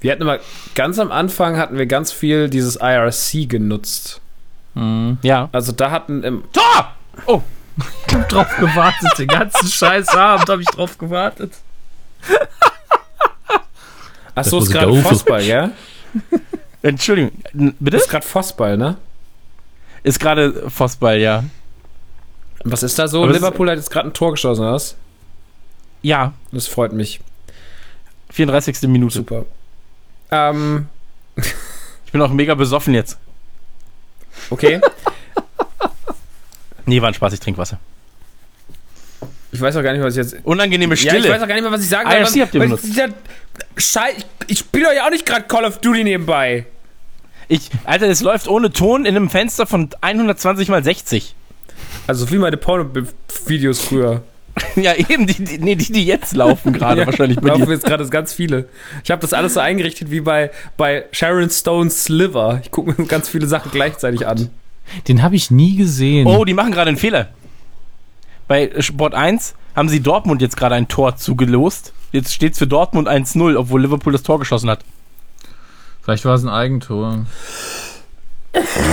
Wir 0.00 0.10
hatten 0.10 0.22
immer, 0.22 0.40
ganz 0.74 0.98
am 0.98 1.12
Anfang 1.12 1.56
hatten 1.56 1.78
wir 1.78 1.86
ganz 1.86 2.10
viel 2.10 2.50
dieses 2.50 2.74
IRC 2.74 3.48
genutzt. 3.48 4.20
Mhm. 4.74 5.18
Ja. 5.22 5.48
Also 5.52 5.70
da 5.70 5.92
hatten 5.92 6.24
im, 6.24 6.42
Tor! 6.52 6.96
Oh, 7.26 7.42
Ich 8.08 8.14
hab 8.14 8.28
drauf 8.28 8.56
gewartet. 8.58 9.18
Den 9.18 9.28
ganzen 9.28 9.68
scheiß 9.68 10.08
Abend 10.08 10.48
habe 10.48 10.62
ich 10.62 10.68
drauf 10.68 10.98
gewartet. 10.98 11.52
ach 14.34 14.44
so, 14.44 14.56
was 14.56 14.64
ist 14.64 14.72
gerade. 14.72 15.00
Vossball, 15.00 15.42
ja? 15.44 15.70
Entschuldigung, 16.82 17.30
bitte? 17.78 17.98
Ist 17.98 18.10
gerade 18.10 18.26
Vossball, 18.26 18.76
ne? 18.76 18.96
Ist 20.02 20.18
gerade 20.18 20.68
Vossball, 20.68 21.20
ja. 21.20 21.44
Was 22.64 22.82
ist 22.82 22.98
da 22.98 23.08
so? 23.08 23.22
Aber 23.24 23.32
Liverpool 23.32 23.68
hat 23.70 23.76
jetzt 23.76 23.90
gerade 23.90 24.08
ein 24.08 24.14
Tor 24.14 24.32
geschossen, 24.32 24.62
oder 24.62 24.72
was? 24.74 24.96
Ja, 26.02 26.32
Das 26.52 26.66
freut 26.66 26.92
mich. 26.92 27.20
34. 28.30 28.82
Minute. 28.88 29.14
Super. 29.18 29.44
Ähm, 30.30 30.86
Ich 32.06 32.12
bin 32.12 32.20
auch 32.20 32.30
mega 32.30 32.54
besoffen 32.54 32.92
jetzt. 32.92 33.16
okay. 34.50 34.80
Nee, 36.84 37.00
war 37.00 37.08
ein 37.08 37.14
Spaß, 37.14 37.32
ich 37.32 37.40
trinke 37.40 37.58
Wasser. 37.58 37.78
Ich 39.50 39.60
weiß 39.60 39.76
auch 39.76 39.82
gar 39.82 39.92
nicht, 39.92 40.02
was 40.02 40.14
ich 40.14 40.18
jetzt. 40.18 40.36
Unangenehme 40.44 40.94
Ja, 40.94 41.00
ich 41.00 41.06
weiß 41.06 41.20
Stille. 41.22 41.34
auch 41.42 41.46
gar 41.48 41.54
nicht 41.54 41.62
mehr, 41.62 41.72
was 41.72 41.82
ich 41.82 41.88
sagen 41.88 42.10
IRC 42.10 42.40
habt 42.42 42.54
ihr 42.54 42.60
benutzt. 42.60 42.84
dieser 42.84 43.08
Schei 43.76 44.14
ich, 44.16 44.26
ich 44.48 44.58
spiele 44.58 44.88
euch 44.88 45.00
auch 45.00 45.10
nicht 45.10 45.24
gerade 45.24 45.46
Call 45.46 45.64
of 45.64 45.78
Duty 45.78 46.04
nebenbei. 46.04 46.66
ich, 47.48 47.70
Alter, 47.84 48.08
das 48.08 48.20
läuft 48.20 48.48
ohne 48.48 48.70
Ton 48.72 49.04
in 49.06 49.14
einem 49.16 49.30
Fenster 49.30 49.66
von 49.66 49.88
120 50.00 50.68
mal 50.68 50.82
60. 50.84 51.34
Also 52.06 52.30
wie 52.30 52.38
meine 52.38 52.56
Porno-Videos 52.56 53.80
früher. 53.80 54.22
ja, 54.76 54.94
eben, 54.94 55.26
die, 55.26 55.42
die, 55.44 55.58
nee, 55.58 55.76
die, 55.76 55.92
die 55.92 56.04
jetzt 56.04 56.34
laufen 56.34 56.72
gerade 56.72 57.00
Ja, 57.02 57.06
wahrscheinlich 57.06 57.40
bei 57.40 57.48
laufen 57.48 57.66
dir. 57.66 57.72
jetzt 57.72 57.86
gerade 57.86 58.06
ganz 58.08 58.32
viele. 58.32 58.68
Ich 59.02 59.10
habe 59.10 59.20
das 59.20 59.32
alles 59.32 59.54
so 59.54 59.60
eingerichtet 59.60 60.10
wie 60.10 60.20
bei, 60.20 60.50
bei 60.76 61.04
Sharon 61.12 61.48
Stone's 61.48 62.04
Sliver. 62.04 62.60
Ich 62.62 62.70
gucke 62.70 62.94
mir 63.00 63.06
ganz 63.08 63.28
viele 63.28 63.46
Sachen 63.46 63.70
gleichzeitig 63.70 64.26
an. 64.26 64.50
Den 65.08 65.22
habe 65.22 65.36
ich 65.36 65.50
nie 65.50 65.76
gesehen. 65.76 66.26
Oh, 66.26 66.44
die 66.44 66.54
machen 66.54 66.72
gerade 66.72 66.88
einen 66.88 66.98
Fehler. 66.98 67.28
Bei 68.48 68.70
Sport 68.80 69.14
1 69.14 69.54
haben 69.74 69.88
sie 69.88 70.00
Dortmund 70.00 70.42
jetzt 70.42 70.56
gerade 70.56 70.74
ein 70.74 70.88
Tor 70.88 71.16
zugelost. 71.16 71.94
Jetzt 72.10 72.34
steht 72.34 72.52
es 72.52 72.58
für 72.58 72.66
Dortmund 72.66 73.08
1-0, 73.08 73.56
obwohl 73.56 73.80
Liverpool 73.80 74.12
das 74.12 74.22
Tor 74.22 74.38
geschossen 74.38 74.68
hat. 74.68 74.84
Vielleicht 76.02 76.26
war 76.26 76.34
es 76.34 76.42
ein 76.42 76.50
Eigentor. 76.50 77.24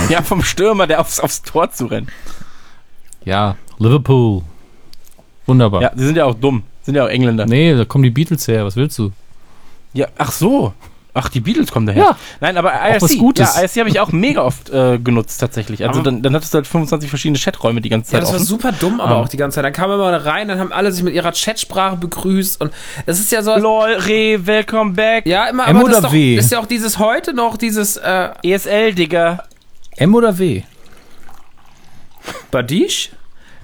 Ja, 0.08 0.22
vom 0.22 0.42
Stürmer, 0.42 0.86
der 0.86 1.00
aufs, 1.00 1.20
aufs 1.20 1.42
Tor 1.42 1.70
zu 1.70 1.86
rennen. 1.86 2.08
Ja, 3.24 3.56
Liverpool. 3.78 4.42
Wunderbar. 5.46 5.82
Ja, 5.82 5.90
die 5.94 6.04
sind 6.04 6.16
ja 6.16 6.24
auch 6.24 6.34
dumm. 6.34 6.62
Sind 6.82 6.94
ja 6.94 7.04
auch 7.04 7.08
Engländer. 7.08 7.46
Nee, 7.46 7.74
da 7.76 7.84
kommen 7.84 8.04
die 8.04 8.10
Beatles 8.10 8.46
her. 8.48 8.64
Was 8.64 8.76
willst 8.76 8.98
du? 8.98 9.10
Ja, 9.92 10.06
ach 10.18 10.32
so. 10.32 10.72
Ach, 11.12 11.28
die 11.28 11.40
Beatles 11.40 11.72
kommen 11.72 11.86
daher. 11.86 12.02
Ja. 12.04 12.16
Nein, 12.40 12.56
aber 12.56 12.72
IRC, 12.72 13.36
ja, 13.36 13.60
IRC 13.60 13.76
habe 13.80 13.88
ich 13.88 13.98
auch 13.98 14.12
mega 14.12 14.42
oft 14.42 14.70
äh, 14.70 14.96
genutzt 14.98 15.40
tatsächlich. 15.40 15.84
Also 15.84 16.02
dann, 16.02 16.22
dann 16.22 16.34
hattest 16.36 16.54
du 16.54 16.58
halt 16.58 16.68
25 16.68 17.10
verschiedene 17.10 17.36
Chaträume 17.36 17.80
die 17.80 17.88
ganze 17.88 18.12
Ja, 18.12 18.18
Zeit 18.18 18.22
das 18.22 18.28
war 18.28 18.36
offen. 18.36 18.46
super 18.46 18.70
dumm, 18.72 19.00
aber 19.00 19.16
Ah. 19.16 19.20
auch 19.20 19.28
die 19.28 19.36
ganze 19.36 19.56
Zeit. 19.56 19.64
Dann 19.64 19.72
kamen 19.72 19.94
immer 19.94 20.24
rein, 20.24 20.46
dann 20.46 20.60
haben 20.60 20.70
alle 20.72 20.92
sich 20.92 21.02
mit 21.02 21.12
ihrer 21.12 21.32
Chatsprache 21.32 21.96
begrüßt 21.96 22.60
und 22.60 22.72
es 23.06 23.18
ist 23.18 23.32
ja 23.32 23.42
so. 23.42 23.56
LOL, 23.56 23.90
Re, 24.06 24.46
welcome 24.46 24.92
back. 24.92 25.26
Ja, 25.26 25.46
immer, 25.48 25.66
M 25.66 25.78
aber 25.78 25.88
das 25.88 25.98
oder 25.98 25.98
ist, 25.98 26.04
doch, 26.04 26.12
W? 26.12 26.36
ist 26.36 26.52
ja 26.52 26.60
auch 26.60 26.66
dieses 26.66 26.98
heute 27.00 27.34
noch, 27.34 27.56
dieses 27.56 27.96
äh, 27.96 28.28
ESL, 28.44 28.94
Digga. 28.94 29.42
M 29.96 30.14
oder 30.14 30.38
W? 30.38 30.62
Badish? 32.52 33.10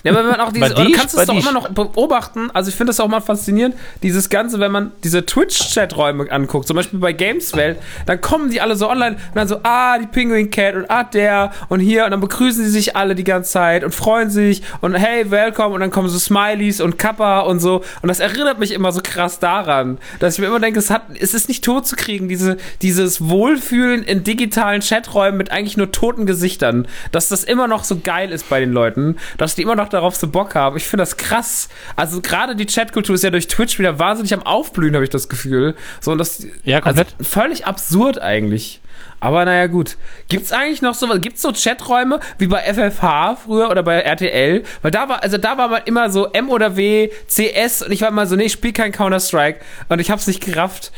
Ja, 0.07 0.13
aber 0.13 0.21
wenn 0.21 0.31
man 0.31 0.41
auch 0.41 0.53
diese, 0.53 0.69
Badish? 0.69 0.93
du 0.93 0.93
kannst 0.93 1.19
es 1.19 1.27
doch 1.27 1.37
immer 1.37 1.51
noch 1.51 1.69
beobachten, 1.71 2.49
also 2.53 2.69
ich 2.69 2.77
finde 2.77 2.91
das 2.91 3.01
auch 3.01 3.09
mal 3.09 3.21
faszinierend, 3.21 3.75
dieses 4.05 4.31
Ganze, 4.31 4.61
wenn 4.61 4.71
man 4.71 4.93
diese 5.03 5.27
Twitch-Chat-Räume 5.27 6.31
anguckt, 6.31 6.69
zum 6.69 6.77
Beispiel 6.77 7.01
bei 7.01 7.13
Gameswelt, 7.13 7.79
dann 8.07 8.21
kommen 8.21 8.51
die 8.51 8.61
alle 8.61 8.77
so 8.77 8.89
online 8.89 9.17
und 9.17 9.35
dann 9.35 9.49
so, 9.49 9.59
ah, 9.65 9.99
die 9.99 10.07
Penguin 10.07 10.51
Cat 10.51 10.77
und 10.77 10.89
ah, 10.89 11.03
der 11.03 11.51
und 11.69 11.81
hier 11.81 12.05
und 12.05 12.13
dann 12.13 12.21
begrüßen 12.21 12.63
sie 12.63 12.71
sich 12.71 12.95
alle 12.95 13.17
die 13.17 13.25
ganze 13.25 13.51
Zeit 13.51 13.83
und 13.83 13.97
freuen 13.97 14.31
sich 14.31 14.63
und 14.81 14.95
hey, 14.95 15.29
welcome 15.29 15.75
und 15.75 15.81
dann 15.81 15.91
kommen 15.91 16.09
so 16.09 16.21
Smileys 16.21 16.81
und 16.81 16.99
Kappa 16.99 17.41
und 17.41 17.59
so 17.59 17.83
und 18.03 18.09
das 18.09 18.21
erinnert 18.21 18.61
mich 18.61 18.71
immer 18.71 18.93
so 18.93 19.01
krass 19.03 19.41
daran, 19.41 19.99
dass 20.21 20.35
ich 20.35 20.41
mir 20.41 20.47
immer 20.47 20.61
denke, 20.61 20.79
es, 20.79 20.91
hat, 20.91 21.03
es 21.19 21.35
ist 21.35 21.49
nicht 21.49 21.65
tot 21.65 21.85
zu 21.85 21.97
kriegen, 21.97 22.29
diese, 22.29 22.59
dieses 22.81 23.29
Wohlfühlen 23.29 24.05
in 24.05 24.23
digitalen 24.23 24.83
Chaträumen 24.83 25.37
mit 25.37 25.51
eigentlich 25.51 25.77
nur 25.77 25.91
toten 25.91 26.27
Gesichtern, 26.27 26.87
dass 27.11 27.29
das 27.29 27.43
immer 27.43 27.67
noch 27.67 27.83
so 27.83 27.99
geil 27.99 28.31
ist 28.31 28.49
bei 28.49 28.61
den 28.61 28.71
Leuten, 28.71 29.17
dass 29.37 29.57
die 29.57 29.63
immer 29.63 29.75
noch 29.75 29.89
darauf 29.97 30.17
so 30.17 30.29
Bock 30.29 30.55
haben. 30.55 30.77
Ich 30.77 30.85
finde 30.85 31.03
das 31.03 31.17
krass. 31.17 31.69
Also 31.97 32.21
gerade 32.21 32.57
die 32.57 32.67
Chatkultur 32.67 33.15
ist 33.15 33.25
ja 33.25 33.31
durch 33.31 33.49
Twitch 33.49 33.79
wieder 33.79 33.99
wahnsinnig 33.99 34.33
am 34.35 34.43
Aufblühen, 34.43 34.95
habe 34.95 35.05
ich 35.05 35.11
das 35.11 35.29
Gefühl. 35.29 35.75
So 36.01 36.13
und 36.13 36.19
das 36.19 36.47
Ja, 36.65 36.81
komplett. 36.81 37.15
Also 37.19 37.29
völlig 37.29 37.67
absurd 37.67 38.21
eigentlich. 38.21 38.81
Aber 39.21 39.45
naja, 39.45 39.67
gut. 39.67 39.97
Gibt's 40.29 40.53
eigentlich 40.53 40.83
noch 40.83 40.95
so, 40.95 41.09
gibt's 41.19 41.43
so 41.43 41.53
Chaträume 41.53 42.21
wie 42.39 42.47
bei 42.47 42.61
FFH 42.61 43.37
früher 43.37 43.71
oder 43.71 43.83
bei 43.83 44.01
RTL? 44.01 44.63
Weil 44.83 44.91
da 44.91 45.09
war, 45.09 45.23
also 45.23 45.39
da 45.39 45.57
war 45.59 45.69
man 45.69 45.83
immer 45.85 46.11
so 46.11 46.27
M 46.33 46.51
oder 46.51 46.77
W, 46.77 47.11
CS 47.27 47.83
und 47.83 47.93
ich 47.93 48.03
war 48.03 48.09
immer 48.09 48.27
so, 48.27 48.37
nee, 48.37 48.45
ich 48.45 48.53
spiele 48.53 48.73
kein 48.73 48.93
Counter-Strike 48.93 49.61
und 49.89 50.01
ich 50.01 50.11
hab's 50.11 50.27
nicht 50.27 50.45
gerafft. 50.45 50.93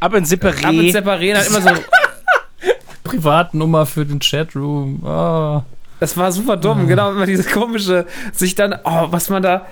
Aber 0.00 0.18
in 0.18 0.24
Separé. 0.24 0.64
Aber 0.64 0.72
mit 0.72 0.92
Separieren 0.92 1.38
hat 1.38 1.46
immer 1.46 1.62
so, 1.62 1.70
Privatnummer 3.04 3.86
für 3.86 4.04
den 4.04 4.18
Chatroom. 4.18 5.04
Ah. 5.06 5.64
Das 6.00 6.16
war 6.16 6.30
super 6.32 6.56
dumm, 6.56 6.86
genau, 6.88 7.10
immer 7.12 7.26
diese 7.26 7.44
komische, 7.48 8.06
sich 8.32 8.54
dann, 8.54 8.74
oh, 8.84 9.06
was 9.10 9.30
man 9.30 9.42
da. 9.42 9.66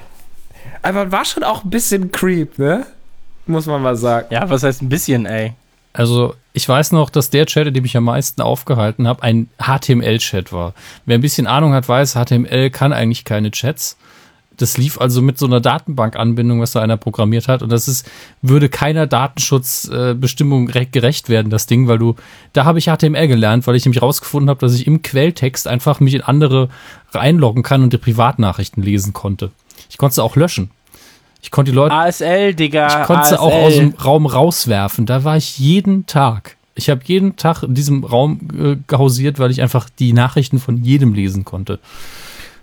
Aber 0.82 1.00
man 1.00 1.12
war 1.12 1.24
schon 1.24 1.44
auch 1.44 1.64
ein 1.64 1.70
bisschen 1.70 2.10
creep, 2.10 2.58
ne? 2.58 2.86
Muss 3.46 3.66
man 3.66 3.82
mal 3.82 3.96
sagen. 3.96 4.28
ja, 4.30 4.48
was 4.48 4.62
heißt 4.62 4.82
ein 4.82 4.88
bisschen, 4.88 5.26
ey? 5.26 5.52
Also, 5.92 6.34
ich 6.52 6.68
weiß 6.68 6.92
noch, 6.92 7.08
dass 7.10 7.30
der 7.30 7.46
Chat, 7.46 7.68
in 7.68 7.74
dem 7.74 7.84
ich 7.84 7.96
am 7.96 8.04
meisten 8.04 8.42
aufgehalten 8.42 9.06
habe, 9.06 9.22
ein 9.22 9.48
HTML-Chat 9.58 10.52
war. 10.52 10.74
Wer 11.06 11.18
ein 11.18 11.20
bisschen 11.20 11.46
Ahnung 11.46 11.72
hat, 11.72 11.88
weiß, 11.88 12.14
HTML 12.14 12.70
kann 12.70 12.92
eigentlich 12.92 13.24
keine 13.24 13.50
Chats. 13.50 13.96
Das 14.56 14.76
lief 14.76 15.00
also 15.00 15.22
mit 15.22 15.38
so 15.38 15.46
einer 15.46 15.60
Datenbankanbindung, 15.60 16.60
was 16.60 16.72
da 16.72 16.80
einer 16.80 16.96
programmiert 16.96 17.48
hat. 17.48 17.62
Und 17.62 17.70
das 17.70 17.88
ist, 17.88 18.08
würde 18.42 18.68
keiner 18.68 19.06
Datenschutzbestimmung 19.06 20.68
äh, 20.70 20.86
gerecht 20.86 21.28
werden, 21.28 21.50
das 21.50 21.66
Ding, 21.66 21.88
weil 21.88 21.98
du, 21.98 22.16
da 22.52 22.64
habe 22.64 22.78
ich 22.78 22.86
HTML 22.86 23.28
gelernt, 23.28 23.66
weil 23.66 23.76
ich 23.76 23.84
nämlich 23.84 24.02
rausgefunden 24.02 24.50
habe, 24.50 24.60
dass 24.60 24.74
ich 24.74 24.86
im 24.86 25.02
Quelltext 25.02 25.66
einfach 25.66 26.00
mich 26.00 26.14
in 26.14 26.22
andere 26.22 26.68
reinloggen 27.12 27.62
kann 27.62 27.82
und 27.82 27.92
die 27.92 27.98
Privatnachrichten 27.98 28.82
lesen 28.82 29.12
konnte. 29.12 29.50
Ich 29.90 29.98
konnte 29.98 30.16
sie 30.16 30.22
auch 30.22 30.36
löschen. 30.36 30.70
Ich 31.42 31.50
konnte 31.50 31.72
die 31.72 31.76
Leute. 31.76 31.94
ASL, 31.94 32.54
Digga. 32.54 33.02
Ich 33.02 33.06
konnte 33.06 33.28
sie 33.28 33.38
auch 33.38 33.52
aus 33.52 33.74
dem 33.74 33.94
Raum 34.02 34.26
rauswerfen. 34.26 35.04
Da 35.04 35.24
war 35.24 35.36
ich 35.36 35.58
jeden 35.58 36.06
Tag. 36.06 36.56
Ich 36.74 36.90
habe 36.90 37.02
jeden 37.04 37.36
Tag 37.36 37.62
in 37.62 37.74
diesem 37.74 38.02
Raum 38.02 38.40
äh, 38.90 38.96
hausiert, 38.96 39.38
weil 39.38 39.50
ich 39.50 39.60
einfach 39.60 39.88
die 39.90 40.12
Nachrichten 40.12 40.58
von 40.58 40.82
jedem 40.82 41.12
lesen 41.12 41.44
konnte. 41.44 41.78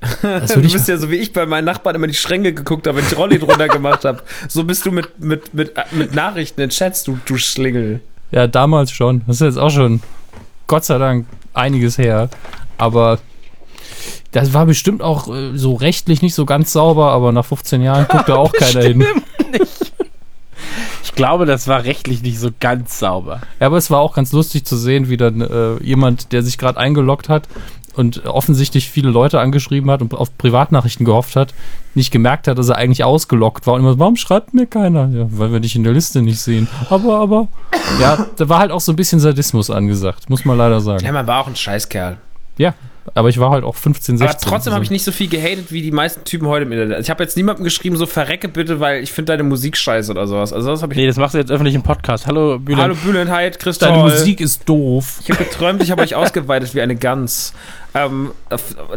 Das 0.02 0.22
Du 0.22 0.56
würde 0.56 0.68
ich, 0.68 0.74
bist 0.74 0.88
ja 0.88 0.98
so 0.98 1.10
wie 1.12 1.16
ich 1.18 1.32
bei 1.32 1.46
meinen 1.46 1.66
Nachbarn 1.66 1.96
immer 1.96 2.08
die 2.08 2.14
Schränke 2.14 2.54
geguckt 2.54 2.88
habe, 2.88 2.98
wenn 2.98 3.06
ich 3.06 3.18
Rolli 3.18 3.40
drunter 3.40 3.68
gemacht 3.68 4.04
habe. 4.04 4.24
So 4.48 4.64
bist 4.64 4.86
du 4.86 4.92
mit, 4.92 5.20
mit, 5.20 5.54
mit, 5.54 5.74
mit 5.92 6.16
Nachrichten 6.16 6.62
in 6.62 6.70
Chats, 6.70 7.04
du, 7.04 7.20
du 7.26 7.38
Schlingel. 7.38 8.02
ja, 8.32 8.48
damals 8.48 8.92
schon. 8.92 9.22
Das 9.28 9.38
ist 9.38 9.42
jetzt 9.42 9.58
auch 9.58 9.70
schon, 9.70 10.02
Gott 10.68 10.86
sei 10.86 10.98
Dank, 10.98 11.28
einiges 11.54 11.98
her. 11.98 12.30
Aber 12.78 13.20
das 14.32 14.54
war 14.54 14.66
bestimmt 14.66 15.02
auch 15.02 15.28
äh, 15.28 15.56
so 15.56 15.76
rechtlich 15.76 16.22
nicht 16.22 16.34
so 16.34 16.46
ganz 16.46 16.74
sauber, 16.74 17.12
aber 17.12 17.32
nach 17.32 17.46
15 17.46 17.82
Jahren 17.82 18.08
guckt 18.08 18.28
da 18.30 18.36
auch 18.36 18.54
keiner 18.58 18.82
hin. 18.82 19.06
Ich 21.04 21.16
glaube, 21.16 21.46
das 21.46 21.68
war 21.68 21.84
rechtlich 21.84 22.22
nicht 22.24 22.40
so 22.40 22.50
ganz 22.60 22.98
sauber. 23.00 23.42
Ja, 23.60 23.68
aber 23.68 23.78
es 23.78 23.92
war 23.92 24.00
auch 24.00 24.16
ganz 24.16 24.32
lustig 24.32 24.66
zu 24.66 24.78
sehen, 24.78 25.10
wie 25.10 25.18
dann 25.18 25.42
äh, 25.42 25.84
jemand, 25.84 26.32
der 26.32 26.42
sich 26.42 26.58
gerade 26.58 26.80
eingeloggt 26.80 27.28
hat 27.28 27.48
und 27.94 28.26
offensichtlich 28.26 28.90
viele 28.90 29.10
Leute 29.10 29.40
angeschrieben 29.40 29.90
hat 29.92 30.02
und 30.02 30.14
auf 30.14 30.38
Privatnachrichten 30.38 31.06
gehofft 31.06 31.36
hat, 31.36 31.54
nicht 31.96 32.12
gemerkt 32.12 32.48
hat, 32.48 32.58
dass 32.58 32.70
er 32.70 32.78
eigentlich 32.78 33.04
ausgeloggt 33.04 33.68
war 33.68 33.76
und 33.76 33.82
immer, 33.82 34.00
warum 34.00 34.16
schreibt 34.16 34.54
mir 34.54 34.66
keiner? 34.66 35.10
Ja, 35.10 35.28
weil 35.30 35.52
wir 35.52 35.60
dich 35.60 35.76
in 35.76 35.84
der 35.84 35.94
Liste 35.94 36.22
nicht 36.22 36.40
sehen. 36.40 36.68
Aber, 36.90 37.20
aber, 37.20 37.48
ja, 38.00 38.26
da 38.38 38.50
war 38.50 38.60
halt 38.60 38.72
auch 38.72 38.82
so 38.82 38.92
ein 38.92 38.96
bisschen 38.96 39.20
Sadismus 39.20 39.70
angesagt, 39.70 40.30
muss 40.30 40.46
man 40.46 40.58
leider 40.58 40.80
sagen. 40.82 41.06
Ja, 41.06 41.12
man 41.12 41.28
war 41.28 41.42
auch 41.42 41.48
ein 41.48 41.56
Scheißkerl. 41.56 42.18
Ja, 42.58 42.74
aber 43.16 43.30
ich 43.30 43.40
war 43.40 43.50
halt 43.50 43.64
auch 43.64 43.76
15, 43.76 44.18
16. 44.20 44.38
Aber 44.38 44.50
trotzdem 44.50 44.74
habe 44.74 44.84
ich 44.84 44.92
nicht 44.92 45.04
so 45.04 45.12
viel 45.12 45.28
gehatet 45.28 45.72
wie 45.72 45.82
die 45.82 45.92
meisten 45.92 46.24
Typen 46.24 46.48
heute 46.48 46.66
im 46.66 46.72
Internet. 46.72 47.00
Ich 47.02 47.10
habe 47.10 47.24
jetzt 47.24 47.36
niemandem 47.36 47.64
geschrieben, 47.64 47.96
so 47.98 48.06
verrecke 48.06 48.48
bitte, 48.48 48.80
weil 48.80 49.02
ich 49.02 49.12
finde 49.12 49.34
deine 49.34 49.44
Musik 49.44 49.76
scheiße 49.76 50.12
oder 50.12 50.28
sowas. 50.28 50.54
Also 50.54 50.70
das 50.70 50.84
habe 50.84 50.94
ich. 50.94 50.98
Nee, 51.00 51.08
das 51.08 51.18
machst 51.18 51.34
du 51.34 51.40
jetzt 51.40 51.52
öffentlich 51.52 51.74
im 51.76 51.82
Podcast. 51.84 52.28
Hallo, 52.28 52.60
Bühne. 52.60 52.82
Hallo 52.82 52.96
Bülent, 52.96 53.32
hi, 53.32 53.50
Christoph. 53.52 53.90
Deine 53.90 54.04
Musik 54.04 54.40
ist 54.40 54.68
doof. 54.70 55.20
Ich 55.24 55.32
habe 55.32 55.44
geträumt, 55.44 55.82
ich 55.82 55.90
habe 55.92 56.02
euch 56.04 56.14
ausgeweitet 56.16 56.76
wie 56.76 56.82
eine 56.82 56.96
Gans. 56.96 57.54
Ähm, 57.94 58.32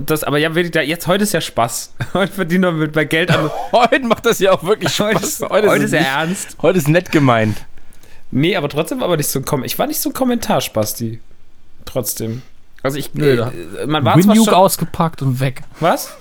das, 0.05 0.23
aber 0.23 0.39
ja, 0.39 0.51
jetzt 0.51 1.07
heute 1.07 1.25
ist 1.25 1.33
ja 1.33 1.41
Spaß. 1.41 1.95
Heute 2.15 2.33
verdienen 2.33 2.63
wir 2.63 2.73
mit 2.73 2.93
bei 2.93 3.05
Geld 3.05 3.31
an. 3.33 3.51
Heute 3.73 4.01
macht 4.07 4.25
das 4.25 4.39
ja 4.39 4.53
auch 4.53 4.63
wirklich 4.63 5.01
Heute 5.01 5.17
Spaß. 5.19 5.29
ist, 5.29 5.43
heute 5.51 5.67
ist 5.67 5.83
es 5.85 5.93
er 5.93 6.01
nicht- 6.01 6.09
ernst. 6.09 6.57
Heute 6.63 6.79
ist 6.79 6.89
nett 6.89 7.11
gemeint. 7.11 7.57
Nee, 8.31 8.55
aber 8.55 8.69
trotzdem 8.69 8.99
war 9.01 9.07
aber 9.07 9.17
nicht 9.17 9.27
so 9.29 9.41
ein 9.41 9.45
Kom 9.45 9.65
Ich 9.65 9.79
war 9.81 9.89
nicht 9.89 10.01
so 10.01 10.11
ein 10.11 10.13
Kommentarspasti. 10.13 11.21
Trotzdem. 11.85 12.43
Also 12.85 12.99
ich. 12.99 13.13
Nee, 13.15 13.31
äh, 13.31 13.87
man 13.87 14.05
war 14.05 14.15
zwar 14.15 14.35
Winjuke 14.35 14.51
schon, 14.51 14.55
ausgepackt 14.55 15.23
und 15.23 15.41
weg. 15.41 15.63
Was? 15.81 16.15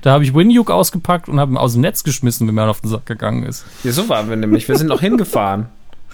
Da 0.00 0.12
habe 0.12 0.24
ich 0.24 0.34
Winjuke 0.34 0.72
ausgepackt 0.72 1.28
und 1.28 1.38
habe 1.38 1.52
ihn 1.52 1.56
aus 1.58 1.72
dem 1.72 1.82
Netz 1.82 2.02
geschmissen, 2.04 2.46
wenn 2.48 2.54
mir 2.54 2.68
auf 2.68 2.80
den 2.80 2.88
Sack 2.88 3.04
gegangen 3.04 3.42
ist. 3.42 3.64
Ja, 3.82 3.92
so 3.92 4.08
waren 4.08 4.30
wir 4.30 4.36
nämlich. 4.36 4.66
Wir 4.68 4.76
sind 4.78 4.86
noch 4.86 5.00
hingefahren. 5.00 5.66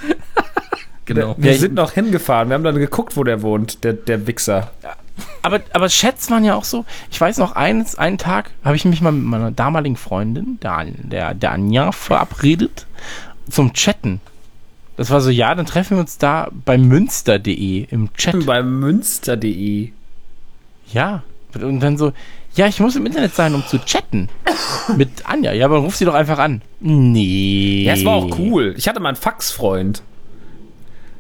Genau. 1.07 1.35
Wir 1.39 1.53
Ja, 1.53 1.59
sind 1.59 1.75
noch 1.75 1.91
hingefahren. 1.91 2.51
Wir 2.51 2.55
haben 2.55 2.63
dann 2.63 2.77
geguckt, 2.77 3.17
wo 3.17 3.25
der 3.25 3.43
wohnt, 3.43 3.83
der, 3.83 3.95
der 3.95 4.29
Wichser. 4.29 4.71
Aber, 5.43 5.59
aber 5.73 5.89
Chats 5.89 6.31
waren 6.31 6.45
ja 6.45 6.55
auch 6.55 6.63
so. 6.63 6.85
Ich 7.11 7.21
weiß 7.21 7.39
noch, 7.39 7.57
eines, 7.57 7.97
einen 7.99 8.17
Tag 8.17 8.53
habe 8.65 8.77
ich 8.77 8.85
mich 8.85 9.01
mal 9.01 9.11
mit 9.11 9.25
meiner 9.25 9.51
damaligen 9.51 9.97
Freundin, 9.97 10.61
der, 10.63 10.85
der, 10.85 11.35
der 11.35 11.51
Anja, 11.51 11.91
verabredet 11.91 12.87
zum 13.51 13.73
Chatten. 13.73 14.21
Das 15.01 15.09
war 15.09 15.23
so, 15.23 15.31
ja, 15.31 15.55
dann 15.55 15.65
treffen 15.65 15.97
wir 15.97 16.01
uns 16.03 16.19
da 16.19 16.49
bei 16.67 16.77
münster.de 16.77 17.87
im 17.91 18.13
Chat. 18.13 18.45
Bei 18.45 18.63
münster.de. 18.63 19.93
Ja. 20.93 21.23
Und 21.59 21.81
dann 21.81 21.97
so, 21.97 22.13
ja, 22.55 22.67
ich 22.67 22.81
muss 22.81 22.97
im 22.97 23.07
Internet 23.07 23.35
sein, 23.35 23.55
um 23.55 23.67
zu 23.67 23.79
chatten. 23.79 24.29
mit 24.99 25.09
Anja. 25.25 25.55
Ja, 25.55 25.65
aber 25.65 25.79
ruf 25.79 25.97
sie 25.97 26.05
doch 26.05 26.13
einfach 26.13 26.39
an. 26.39 26.61
Nee. 26.81 27.85
Ja, 27.87 27.95
es 27.95 28.05
war 28.05 28.13
auch 28.17 28.39
cool. 28.39 28.75
Ich 28.77 28.89
hatte 28.89 29.01
mal 29.01 29.09
einen 29.09 29.17
Faxfreund. 29.17 30.03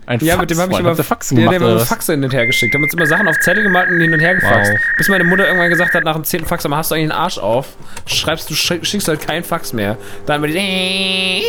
Ein 0.05 0.21
Ja, 0.23 0.37
mit 0.37 0.51
dem 0.51 0.59
habe 0.59 0.73
ich 0.75 0.79
immer 0.79 0.95
Faxen 0.97 1.39
ja, 1.39 1.45
gemacht, 1.45 1.55
der 1.55 1.61
oder 1.63 1.71
hat 1.71 1.75
mir 1.77 1.81
was? 1.81 1.89
Faxe 1.89 2.13
hin 2.13 2.23
und 2.23 2.35
her 2.35 2.47
geschickt. 2.47 2.75
Da 2.75 2.77
haben 2.77 2.85
uns 2.85 2.93
immer 2.93 3.07
Sachen 3.07 3.29
auf 3.29 3.41
Zettel 3.41 3.63
gemalt 3.63 3.89
und 3.91 3.99
hin 4.03 4.13
und 4.13 4.21
her 4.21 4.35
gefaxt. 4.35 4.73
Wow. 4.73 4.81
Bis 4.99 5.09
meine 5.09 5.25
Mutter 5.25 5.47
irgendwann 5.47 5.71
gesagt 5.71 5.95
hat, 5.95 6.05
nach 6.05 6.17
dem 6.17 6.25
zehnten 6.25 6.47
Fax, 6.47 6.67
aber 6.67 6.77
hast 6.77 6.91
du 6.91 6.97
eigentlich 6.97 7.13
einen 7.13 7.19
Arsch 7.23 7.39
auf? 7.39 7.79
Schreibst 8.05 8.51
du, 8.51 8.55
schick- 8.55 8.85
schickst 8.85 9.09
halt 9.09 9.27
keinen 9.27 9.43
Fax 9.43 9.73
mehr. 9.73 9.97
Dann 10.27 10.43
wird 10.43 10.53
die. 10.55 11.45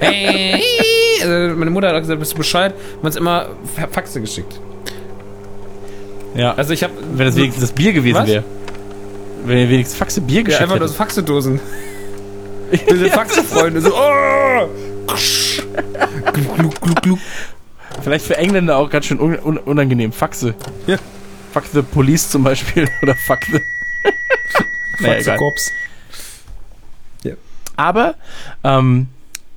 Also 0.00 1.56
meine 1.56 1.70
Mutter 1.70 1.88
hat 1.88 1.94
auch 1.94 2.00
gesagt, 2.00 2.18
bist 2.18 2.32
du 2.32 2.36
Bescheid? 2.36 2.74
Man 2.96 3.06
uns 3.06 3.16
immer 3.16 3.48
Faxe 3.90 4.20
geschickt. 4.20 4.60
Ja. 6.34 6.54
Also 6.54 6.72
ich 6.72 6.82
habe 6.82 6.92
Wenn 7.14 7.26
das 7.26 7.36
wenigstens 7.36 7.62
das 7.62 7.72
Bier 7.72 7.92
gewesen 7.92 8.26
wäre. 8.26 8.44
Wenn 9.44 9.58
ihr 9.58 9.68
wenigstens 9.70 9.98
Faxe 9.98 10.20
Bier 10.20 10.38
ja, 10.38 10.42
geschickt 10.42 10.62
einfach 10.62 10.78
nur 10.78 10.88
so 10.88 10.94
Faxedosen. 10.94 11.60
Sind 12.88 13.08
Faxefreunde. 13.08 13.80
So, 13.80 13.94
oh! 13.94 14.68
Gluck, 16.32 16.80
gluck, 16.80 17.02
gluck. 17.02 17.18
Vielleicht 18.02 18.26
für 18.26 18.36
Engländer 18.36 18.76
auch 18.76 18.90
ganz 18.90 19.06
schön 19.06 19.20
un 19.20 19.38
un 19.38 19.58
unangenehm. 19.58 20.12
Faxe. 20.12 20.54
Ja. 20.86 20.96
Fuck 21.52 21.64
the 21.72 21.82
police 21.82 22.28
zum 22.30 22.42
Beispiel. 22.42 22.88
Oder 23.02 23.14
fuck 23.14 23.44
the. 23.44 23.60
Naja, 25.00 25.14
egal. 25.14 25.24
Faxekorps. 25.24 25.72
Aber, 27.76 28.14
ähm, 28.62 29.08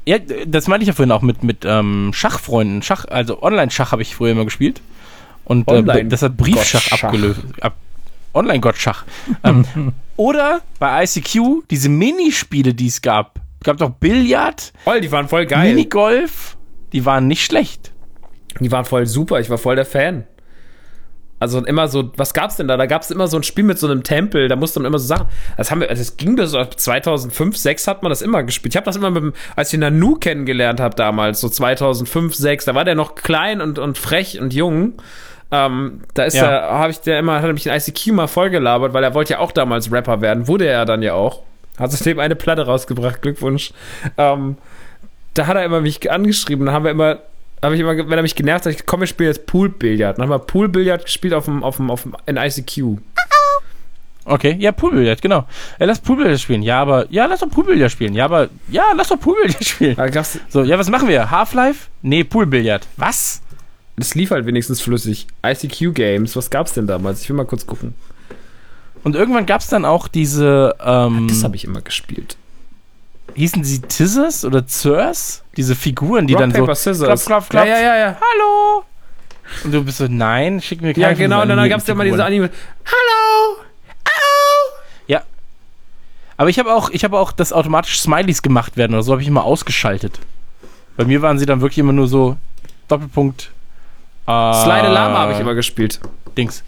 ja, 0.07 0.19
das 0.19 0.69
meinte 0.69 0.83
ich 0.83 0.87
ja 0.87 0.93
vorhin 0.93 1.11
auch 1.11 1.21
mit, 1.21 1.43
mit 1.43 1.65
ähm, 1.65 2.11
Schachfreunden. 2.13 2.81
Schach, 2.81 3.03
also 3.09 3.43
Online-Schach 3.43 3.91
habe 3.91 4.01
ich 4.01 4.15
früher 4.15 4.31
immer 4.31 4.45
gespielt. 4.45 4.81
Und 5.43 5.69
äh, 5.69 6.05
das 6.05 6.21
hat 6.21 6.37
Briefschach 6.37 6.93
abgelöst. 6.93 7.41
Ab, 7.59 7.75
Online-Gottschach. 8.33 9.03
ähm, 9.43 9.65
oder 10.15 10.61
bei 10.79 11.03
ICQ 11.03 11.67
diese 11.69 11.89
Minispiele, 11.89 12.73
die 12.73 12.87
es 12.87 13.01
gab. 13.01 13.41
gab 13.65 13.77
doch 13.77 13.89
Billard, 13.89 14.71
Voll, 14.85 15.01
die 15.01 15.11
waren 15.11 15.27
voll 15.27 15.45
geil. 15.45 15.73
Minigolf. 15.73 16.55
Die 16.93 17.03
waren 17.05 17.27
nicht 17.27 17.43
schlecht. 17.43 17.91
Die 18.61 18.71
waren 18.71 18.85
voll 18.85 19.07
super, 19.07 19.41
ich 19.41 19.49
war 19.49 19.57
voll 19.57 19.75
der 19.75 19.85
Fan. 19.85 20.25
Also 21.39 21.63
immer 21.63 21.87
so, 21.87 22.11
was 22.17 22.33
gab's 22.33 22.55
denn 22.57 22.67
da? 22.67 22.77
Da 22.77 22.87
gab's 22.87 23.11
immer 23.11 23.27
so 23.27 23.37
ein 23.37 23.43
Spiel 23.43 23.63
mit 23.63 23.77
so 23.77 23.87
einem 23.87 24.03
Tempel, 24.03 24.47
da 24.47 24.55
musste 24.55 24.79
man 24.79 24.87
immer 24.87 24.97
so 24.97 25.05
Sachen. 25.05 25.27
Das 25.55 25.69
haben 25.69 25.81
wir, 25.81 25.89
also 25.89 26.01
das 26.01 26.17
ging 26.17 26.35
bis 26.35 26.53
auf 26.55 26.75
2005, 26.75 27.55
6 27.55 27.87
hat 27.87 28.01
man 28.01 28.09
das 28.09 28.21
immer 28.23 28.41
gespielt. 28.43 28.73
Ich 28.73 28.77
habe 28.77 28.85
das 28.85 28.95
immer 28.95 29.11
mit 29.11 29.35
als 29.55 29.71
ich 29.71 29.79
Nanu 29.79 30.15
kennengelernt 30.15 30.79
habe 30.79 30.95
damals, 30.95 31.39
so 31.39 31.47
2005, 31.49 32.33
6, 32.33 32.65
da 32.65 32.75
war 32.75 32.85
der 32.85 32.95
noch 32.95 33.13
klein 33.15 33.61
und, 33.61 33.77
und 33.77 33.97
frech 33.97 34.39
und 34.41 34.53
jung. 34.53 34.93
Ähm, 35.51 36.01
da 36.15 36.23
ist 36.23 36.33
Ja. 36.35 36.45
er, 36.47 36.61
habe 36.79 36.91
ich 36.91 36.99
der 37.01 37.19
immer, 37.19 37.35
hat 37.35 37.45
er 37.45 37.53
mich 37.53 37.67
in 37.67 37.71
ICQ 37.73 38.07
mal 38.13 38.27
vollgelabert, 38.27 38.93
weil 38.93 39.03
er 39.03 39.13
wollte 39.13 39.33
ja 39.33 39.39
auch 39.39 39.51
damals 39.51 39.91
Rapper 39.91 40.21
werden, 40.21 40.47
wurde 40.47 40.67
er 40.67 40.85
dann 40.85 41.01
ja 41.03 41.13
auch. 41.13 41.41
Hat 41.79 41.91
seitdem 41.91 42.19
eine 42.19 42.35
Platte 42.35 42.65
rausgebracht, 42.65 43.21
Glückwunsch. 43.21 43.71
Ähm, 44.17 44.57
da 45.35 45.45
hat 45.45 45.55
er 45.55 45.63
immer 45.63 45.81
mich 45.81 46.09
angeschrieben, 46.11 46.65
dann 46.65 46.73
haben 46.73 46.83
wir 46.85 46.91
immer, 46.91 47.19
habe 47.63 47.75
ich 47.75 47.81
immer, 47.81 47.97
wenn 47.97 48.11
er 48.11 48.21
mich 48.21 48.35
genervt 48.35 48.65
hat, 48.65 48.73
ich 48.73 48.85
komm, 48.85 48.99
wir 48.99 49.07
spielen 49.07 49.29
jetzt 49.29 49.45
Poolbillard. 49.47 50.17
Dann 50.17 50.23
haben 50.23 50.29
wir 50.29 50.39
Poolbillard 50.39 51.05
gespielt 51.05 51.33
auf 51.33 51.45
dem, 51.45 51.63
auf 51.63 51.77
dem, 51.77 51.89
auf 51.89 52.03
dem, 52.03 52.15
in 52.25 52.37
ICQ. 52.37 52.99
Okay, 54.25 54.57
ja, 54.59 54.73
Poolbillard, 54.73 55.21
genau. 55.21 55.45
Ja, 55.79 55.85
lass 55.85 55.99
Poolbillard 55.99 56.39
spielen. 56.39 56.61
Ja, 56.61 56.81
aber, 56.81 57.05
ja, 57.09 57.25
lass 57.27 57.39
doch 57.39 57.49
Poolbillard 57.49 57.89
spielen. 57.91 58.13
Ja, 58.13 58.25
aber, 58.25 58.49
ja, 58.69 58.83
lass 58.95 59.07
doch 59.07 59.19
Poolbillard 59.19 59.63
spielen. 59.65 59.95
Gab's, 59.95 60.39
So, 60.49 60.63
ja, 60.63 60.77
was 60.77 60.89
machen 60.89 61.07
wir? 61.07 61.31
Half-Life? 61.31 61.87
Nee, 62.01 62.23
Poolbillard. 62.25 62.85
Was? 62.97 63.41
das 63.95 64.13
lief 64.13 64.29
halt 64.29 64.45
wenigstens 64.45 64.79
flüssig. 64.81 65.25
ICQ 65.43 65.93
Games, 65.95 66.35
was 66.35 66.49
gab's 66.51 66.73
denn 66.73 66.85
damals? 66.85 67.21
Ich 67.23 67.29
will 67.29 67.35
mal 67.35 67.45
kurz 67.45 67.65
gucken. 67.65 67.95
Und 69.03 69.15
irgendwann 69.15 69.45
gab 69.45 69.61
es 69.61 69.67
dann 69.67 69.85
auch 69.85 70.07
diese, 70.07 70.75
ähm, 70.83 71.27
Das 71.29 71.43
habe 71.43 71.55
ich 71.55 71.63
immer 71.63 71.81
gespielt. 71.81 72.35
Hießen 73.37 73.63
sie 73.63 73.79
Tizzers 73.81 74.43
oder 74.43 74.65
Zers? 74.67 75.43
Diese 75.55 75.75
Figuren, 75.75 76.27
die 76.27 76.33
Rock, 76.33 76.41
dann 76.41 76.51
Paper, 76.51 76.75
so, 76.75 76.91
Scissors. 76.91 77.25
klopf, 77.25 77.25
klopf, 77.25 77.49
klopf. 77.49 77.65
Ja, 77.67 77.79
ja, 77.79 77.81
ja, 77.81 77.97
ja. 77.97 78.17
hallo. 78.19 78.83
Und 79.63 79.71
du 79.73 79.83
bist 79.83 79.99
so, 79.99 80.07
nein, 80.09 80.61
schick 80.61 80.81
mir 80.81 80.93
keine 80.93 81.07
Ja, 81.07 81.13
genau, 81.13 81.41
und 81.41 81.49
dann 81.49 81.59
animierten 81.59 81.79
gab's 81.79 81.87
ja 81.87 81.93
immer 81.93 82.03
diese. 82.03 82.23
Anime. 82.23 82.49
Hallo! 82.85 83.63
Ja. 85.07 85.21
Aber 86.35 86.49
ich 86.49 86.59
habe 86.59 86.73
auch, 86.73 86.89
ich 86.89 87.03
habe 87.03 87.17
auch, 87.17 87.31
dass 87.31 87.53
automatisch 87.53 88.01
Smileys 88.01 88.41
gemacht 88.41 88.75
werden 88.75 88.93
oder 88.93 89.03
so, 89.03 89.13
habe 89.13 89.21
ich 89.21 89.27
immer 89.27 89.45
ausgeschaltet. 89.45 90.19
Bei 90.97 91.05
mir 91.05 91.21
waren 91.21 91.37
sie 91.39 91.45
dann 91.45 91.61
wirklich 91.61 91.77
immer 91.77 91.93
nur 91.93 92.07
so 92.07 92.37
Doppelpunkt. 92.87 93.51
Äh, 94.25 94.53
Slide 94.53 94.89
Lama 94.89 95.19
habe 95.19 95.33
ich 95.33 95.39
immer 95.39 95.53
gespielt. 95.53 95.99
Dings. 96.37 96.63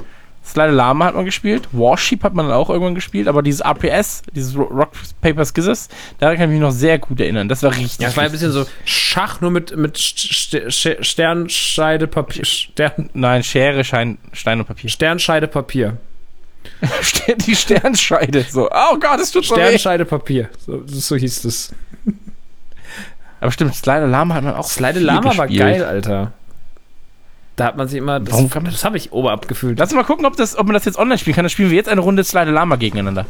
Slide 0.50 0.72
Lama 0.72 1.06
hat 1.06 1.16
man 1.16 1.26
gespielt, 1.26 1.68
Warsheep 1.72 2.24
hat 2.24 2.34
man 2.34 2.48
dann 2.48 2.56
auch 2.56 2.70
irgendwann 2.70 2.96
gespielt, 2.96 3.28
aber 3.28 3.42
dieses 3.44 3.62
RPS, 3.62 4.24
dieses 4.34 4.58
Ro- 4.58 4.64
Rock 4.64 4.92
Paper 5.22 5.46
Scissors, 5.46 5.90
daran 6.18 6.36
kann 6.38 6.46
ich 6.50 6.54
mich 6.54 6.62
noch 6.62 6.72
sehr 6.72 6.98
gut 7.00 7.20
erinnern. 7.20 7.48
Das 7.48 7.62
war 7.64 7.72
richtig. 7.76 8.00
Ja, 8.00 8.08
es 8.10 8.18
war 8.18 8.24
ein 8.24 8.32
bisschen 8.32 8.52
so 8.52 8.66
Schach, 8.86 9.42
nur 9.42 9.52
mit, 9.52 9.76
mit 9.78 9.98
St 9.98 10.58
St 10.72 10.98
Sternscheide 11.02 12.08
Papier. 12.08 12.44
Stern 12.46 13.10
Nein, 13.14 13.44
Schere, 13.44 13.84
Schein, 13.84 14.18
Stein 14.34 14.60
und 14.60 14.66
Papier. 14.66 14.90
Sternscheide 14.90 15.48
Papier. 15.48 15.98
Die 17.48 17.56
Sternscheide. 17.56 18.46
So, 18.50 18.68
oh 18.70 18.98
Gott, 19.00 19.20
es 19.22 19.32
tut 19.32 19.46
so 19.46 19.56
weh. 19.56 19.60
Sternscheidepapier. 19.62 20.50
So, 20.66 20.84
so 20.86 21.16
hieß 21.16 21.44
das. 21.44 21.74
Aber 23.40 23.52
stimmt, 23.52 23.76
Slider 23.76 24.08
Lama 24.08 24.36
hat 24.36 24.44
man 24.44 24.56
auch 24.56 24.68
Slide 24.68 25.00
Lama 25.00 25.38
war 25.38 25.48
geil, 25.48 25.84
Alter. 25.86 26.34
Da 27.60 27.66
hat 27.66 27.78
man 27.78 27.88
sich 27.88 27.98
immer. 27.98 28.20
Das, 28.20 28.34
Warum 28.34 28.50
kann 28.50 28.64
man- 28.64 28.72
das 28.72 28.86
habe 28.86 28.98
ich 28.98 29.12
oberab 29.12 29.48
gefühlt. 29.48 29.78
Lass 29.80 29.90
uns 29.90 29.96
mal 29.98 30.04
gucken, 30.06 30.26
ob, 30.26 30.36
das, 30.38 30.58
ob 30.58 30.66
man 30.68 30.74
das 30.74 30.86
jetzt 30.86 30.98
online 30.98 31.18
spielen 31.18 31.36
kann. 31.36 31.44
Dann 31.44 31.50
spielen 31.50 31.70
wir 31.70 31.78
jetzt 31.78 31.90
eine 31.90 32.02
Runde 32.02 32.24
Slider 32.24 32.52
Lama 32.52 32.76
gegeneinander. 32.78 33.26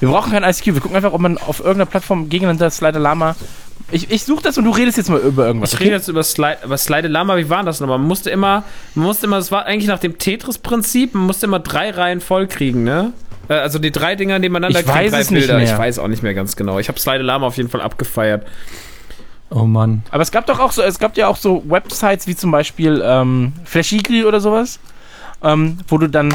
Wir 0.00 0.08
brauchen 0.08 0.30
kein 0.32 0.44
Ice 0.44 0.62
Cube. 0.62 0.76
Wir 0.76 0.80
gucken 0.80 0.96
einfach, 0.96 1.12
ob 1.12 1.20
man 1.20 1.38
auf 1.38 1.58
irgendeiner 1.60 1.86
Plattform 1.86 2.28
gegeneinander 2.28 2.70
Slider 2.70 2.98
Lama. 3.00 3.34
Ich, 3.90 4.10
ich 4.10 4.24
suche 4.24 4.42
das 4.42 4.56
und 4.58 4.64
du 4.64 4.70
redest 4.70 4.96
jetzt 4.98 5.08
mal 5.10 5.18
über 5.20 5.46
irgendwas. 5.46 5.72
Ich 5.72 5.80
rede 5.80 5.92
jetzt 5.92 6.08
über 6.08 6.22
Slide, 6.22 6.58
über 6.64 6.76
Slide 6.76 7.08
Lama, 7.08 7.36
wie 7.36 7.48
war 7.48 7.62
das 7.64 7.80
nochmal? 7.80 7.98
Man 7.98 8.06
musste 8.06 8.30
immer, 8.30 8.62
man 8.94 9.06
musste 9.06 9.26
immer, 9.26 9.36
das 9.36 9.50
war 9.50 9.64
eigentlich 9.66 9.88
nach 9.88 9.98
dem 9.98 10.18
Tetris-Prinzip, 10.18 11.14
man 11.14 11.24
musste 11.24 11.46
immer 11.46 11.58
drei 11.58 11.90
Reihen 11.90 12.20
voll 12.20 12.46
kriegen, 12.48 12.84
ne? 12.84 13.12
Äh, 13.48 13.54
Also 13.54 13.78
die 13.78 13.90
drei 13.90 14.14
Dinger 14.14 14.38
nebeneinander 14.38 14.80
Ich 14.80 14.86
weiß 14.86 15.10
drei 15.10 15.20
es 15.20 15.30
nicht 15.30 15.48
mehr. 15.48 15.62
Ich 15.62 15.76
weiß 15.76 15.98
auch 16.00 16.08
nicht 16.08 16.22
mehr 16.22 16.34
ganz 16.34 16.54
genau. 16.56 16.78
Ich 16.78 16.88
habe 16.88 16.98
Slide 17.00 17.22
Lama 17.22 17.46
auf 17.46 17.56
jeden 17.56 17.70
Fall 17.70 17.80
abgefeiert. 17.80 18.46
Oh 19.50 19.64
Mann. 19.64 20.02
Aber 20.10 20.22
es 20.22 20.30
gab 20.30 20.46
doch 20.46 20.58
auch 20.58 20.72
so, 20.72 20.82
es 20.82 20.98
gab 20.98 21.16
ja 21.16 21.28
auch 21.28 21.36
so 21.36 21.62
Websites 21.66 22.26
wie 22.26 22.36
zum 22.36 22.50
Beispiel 22.50 23.02
ähm, 23.04 23.54
Flashigri 23.64 24.24
oder 24.24 24.40
sowas, 24.40 24.78
ähm, 25.42 25.78
wo 25.88 25.98
du 25.98 26.08
dann 26.08 26.34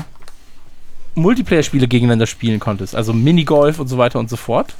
Multiplayer-Spiele 1.15 1.87
gegeneinander 1.87 2.25
spielen 2.25 2.59
konntest. 2.59 2.95
Also 2.95 3.13
Minigolf 3.13 3.79
und 3.79 3.87
so 3.87 3.97
weiter 3.97 4.19
und 4.19 4.29
so 4.29 4.35
fort. 4.35 4.73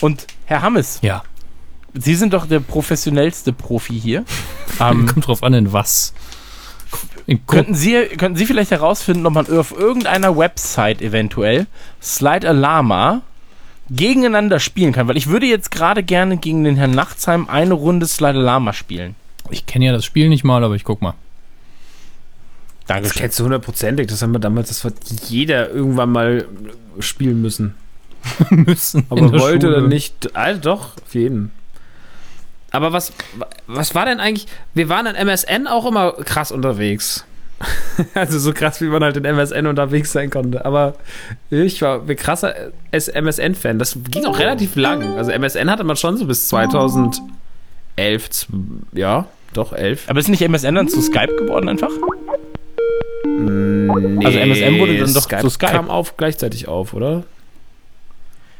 Und 0.00 0.26
Herr 0.44 0.62
Hammes, 0.62 0.98
Ja. 1.02 1.22
Sie 1.98 2.14
sind 2.14 2.34
doch 2.34 2.46
der 2.46 2.60
professionellste 2.60 3.54
Profi 3.54 3.98
hier. 3.98 4.24
ähm, 4.80 5.06
Kommt 5.06 5.26
drauf 5.26 5.42
an, 5.42 5.54
in 5.54 5.72
was. 5.72 6.12
In 7.26 7.46
könnten, 7.46 7.74
Sie, 7.74 7.94
könnten 8.18 8.36
Sie 8.36 8.44
vielleicht 8.44 8.70
herausfinden, 8.70 9.24
ob 9.26 9.32
man 9.32 9.58
auf 9.58 9.72
irgendeiner 9.72 10.36
Website 10.36 11.00
eventuell 11.00 11.66
Slide 12.02 12.52
Lama 12.52 13.22
gegeneinander 13.90 14.60
spielen 14.60 14.92
kann? 14.92 15.08
Weil 15.08 15.16
ich 15.16 15.28
würde 15.28 15.46
jetzt 15.46 15.70
gerade 15.70 16.02
gerne 16.02 16.36
gegen 16.36 16.64
den 16.64 16.76
Herrn 16.76 16.92
Nachtsheim 16.92 17.48
eine 17.48 17.74
Runde 17.74 18.06
Slide 18.06 18.38
Lama 18.38 18.72
spielen. 18.72 19.14
ich 19.50 19.66
kenne 19.66 19.86
ja 19.86 19.92
das 19.92 20.04
Spiel 20.04 20.28
nicht 20.28 20.44
mal, 20.44 20.64
aber 20.64 20.74
ich 20.74 20.84
guck 20.84 21.02
mal. 21.02 21.14
Das 22.80 22.96
Dankeschön. 22.96 23.20
kennst 23.22 23.40
du 23.40 23.44
hundertprozentig. 23.44 24.06
Das 24.06 24.22
haben 24.22 24.32
wir 24.32 24.38
damals, 24.38 24.68
das 24.68 24.84
hat 24.84 24.94
jeder 25.28 25.70
irgendwann 25.70 26.10
mal 26.10 26.46
spielen 27.00 27.40
müssen. 27.42 27.74
Müssen. 28.50 29.06
Aber 29.08 29.32
wollte 29.38 29.68
Schule. 29.68 29.88
nicht. 29.88 30.34
Also 30.36 30.60
doch, 30.60 30.96
auf 31.04 31.14
jeden. 31.14 31.52
Aber 32.72 32.92
was, 32.92 33.12
was 33.68 33.94
war 33.94 34.04
denn 34.04 34.18
eigentlich? 34.18 34.46
Wir 34.74 34.88
waren 34.88 35.06
in 35.06 35.14
MSN 35.14 35.66
auch 35.68 35.86
immer 35.86 36.12
krass 36.12 36.50
unterwegs. 36.50 37.24
Also 38.14 38.38
so 38.38 38.52
krass, 38.52 38.80
wie 38.82 38.86
man 38.86 39.02
halt 39.02 39.16
in 39.16 39.24
MSN 39.24 39.66
unterwegs 39.66 40.12
sein 40.12 40.28
konnte. 40.30 40.64
Aber 40.64 40.94
ich 41.50 41.80
war 41.82 42.02
ein 42.06 42.16
krasser 42.16 42.54
MSN-Fan. 42.92 43.78
Das 43.78 43.96
ging 44.10 44.26
auch 44.26 44.38
relativ 44.38 44.76
lang. 44.76 45.16
Also 45.16 45.30
MSN 45.30 45.70
hatte 45.70 45.84
man 45.84 45.96
schon 45.96 46.16
so 46.18 46.26
bis 46.26 46.48
2011. 46.48 47.20
z- 48.30 48.48
Ja, 48.92 49.26
doch, 49.54 49.72
11. 49.72 50.04
Aber 50.08 50.20
ist 50.20 50.28
nicht 50.28 50.42
MSN 50.42 50.74
dann 50.74 50.88
zu 50.88 51.00
Skype 51.00 51.34
geworden 51.38 51.68
einfach? 51.70 51.90
Nee, 53.24 54.24
Also 54.26 54.38
MSN 54.38 54.78
wurde 54.78 54.98
dann 54.98 55.14
doch 55.14 55.22
Skype 55.22 55.40
zu 55.40 55.50
Skype. 55.50 55.72
kam 55.72 55.90
auf, 55.90 56.16
gleichzeitig 56.16 56.68
auf, 56.68 56.92
oder? 56.94 57.24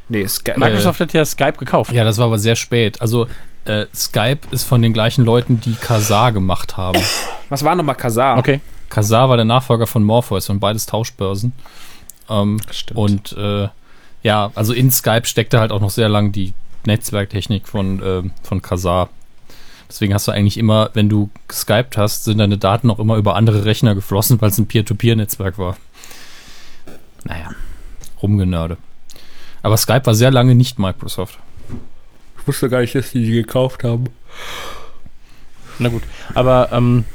Nee, 0.09 0.25
Skype. 0.27 0.59
Microsoft 0.59 0.99
hat 1.01 1.13
ja 1.13 1.25
Skype 1.25 1.53
gekauft. 1.57 1.91
Ja, 1.91 2.03
das 2.03 2.17
war 2.17 2.25
aber 2.27 2.39
sehr 2.39 2.55
spät. 2.55 3.01
Also, 3.01 3.27
äh, 3.65 3.85
Skype 3.93 4.39
ist 4.51 4.63
von 4.63 4.81
den 4.81 4.93
gleichen 4.93 5.25
Leuten, 5.25 5.59
die 5.59 5.73
Kazaa 5.75 6.29
gemacht 6.31 6.77
haben. 6.77 6.99
Was 7.49 7.63
war 7.63 7.75
nochmal 7.75 7.95
Kazaa? 7.95 8.37
Okay. 8.37 8.61
Kazaa 8.89 9.29
war 9.29 9.37
der 9.37 9.45
Nachfolger 9.45 9.87
von 9.87 10.03
Morpheus 10.03 10.49
und 10.49 10.59
beides 10.59 10.85
Tauschbörsen. 10.85 11.53
Ähm, 12.29 12.59
Stimmt. 12.71 12.97
und 12.97 13.31
äh, 13.37 13.69
ja, 14.23 14.51
also 14.55 14.73
in 14.73 14.91
Skype 14.91 15.25
steckte 15.25 15.59
halt 15.59 15.71
auch 15.71 15.79
noch 15.79 15.89
sehr 15.89 16.09
lang 16.09 16.31
die 16.31 16.53
Netzwerktechnik 16.85 17.67
von, 17.67 18.01
äh, 18.01 18.23
von 18.43 18.61
Kazaa. 18.61 19.09
Deswegen 19.89 20.13
hast 20.13 20.27
du 20.27 20.31
eigentlich 20.31 20.57
immer, 20.57 20.89
wenn 20.93 21.07
du 21.07 21.29
geskypt 21.47 21.97
hast, 21.97 22.25
sind 22.25 22.39
deine 22.39 22.57
Daten 22.57 22.89
auch 22.91 22.99
immer 22.99 23.15
über 23.15 23.35
andere 23.35 23.63
Rechner 23.63 23.95
geflossen, 23.95 24.41
weil 24.41 24.49
es 24.49 24.57
ein 24.57 24.67
Peer-to-Peer-Netzwerk 24.67 25.57
war. 25.57 25.77
Naja, 27.23 27.51
rumgenörde. 28.21 28.77
Aber 29.63 29.77
Skype 29.77 30.05
war 30.05 30.15
sehr 30.15 30.31
lange 30.31 30.55
nicht 30.55 30.79
Microsoft. 30.79 31.39
Ich 32.39 32.47
wusste 32.47 32.69
gar 32.69 32.81
nicht, 32.81 32.95
dass 32.95 33.11
die 33.11 33.25
die 33.25 33.31
gekauft 33.31 33.83
haben. 33.83 34.05
Na 35.79 35.89
gut. 35.89 36.03
Aber 36.33 36.69
ähm, 36.71 37.05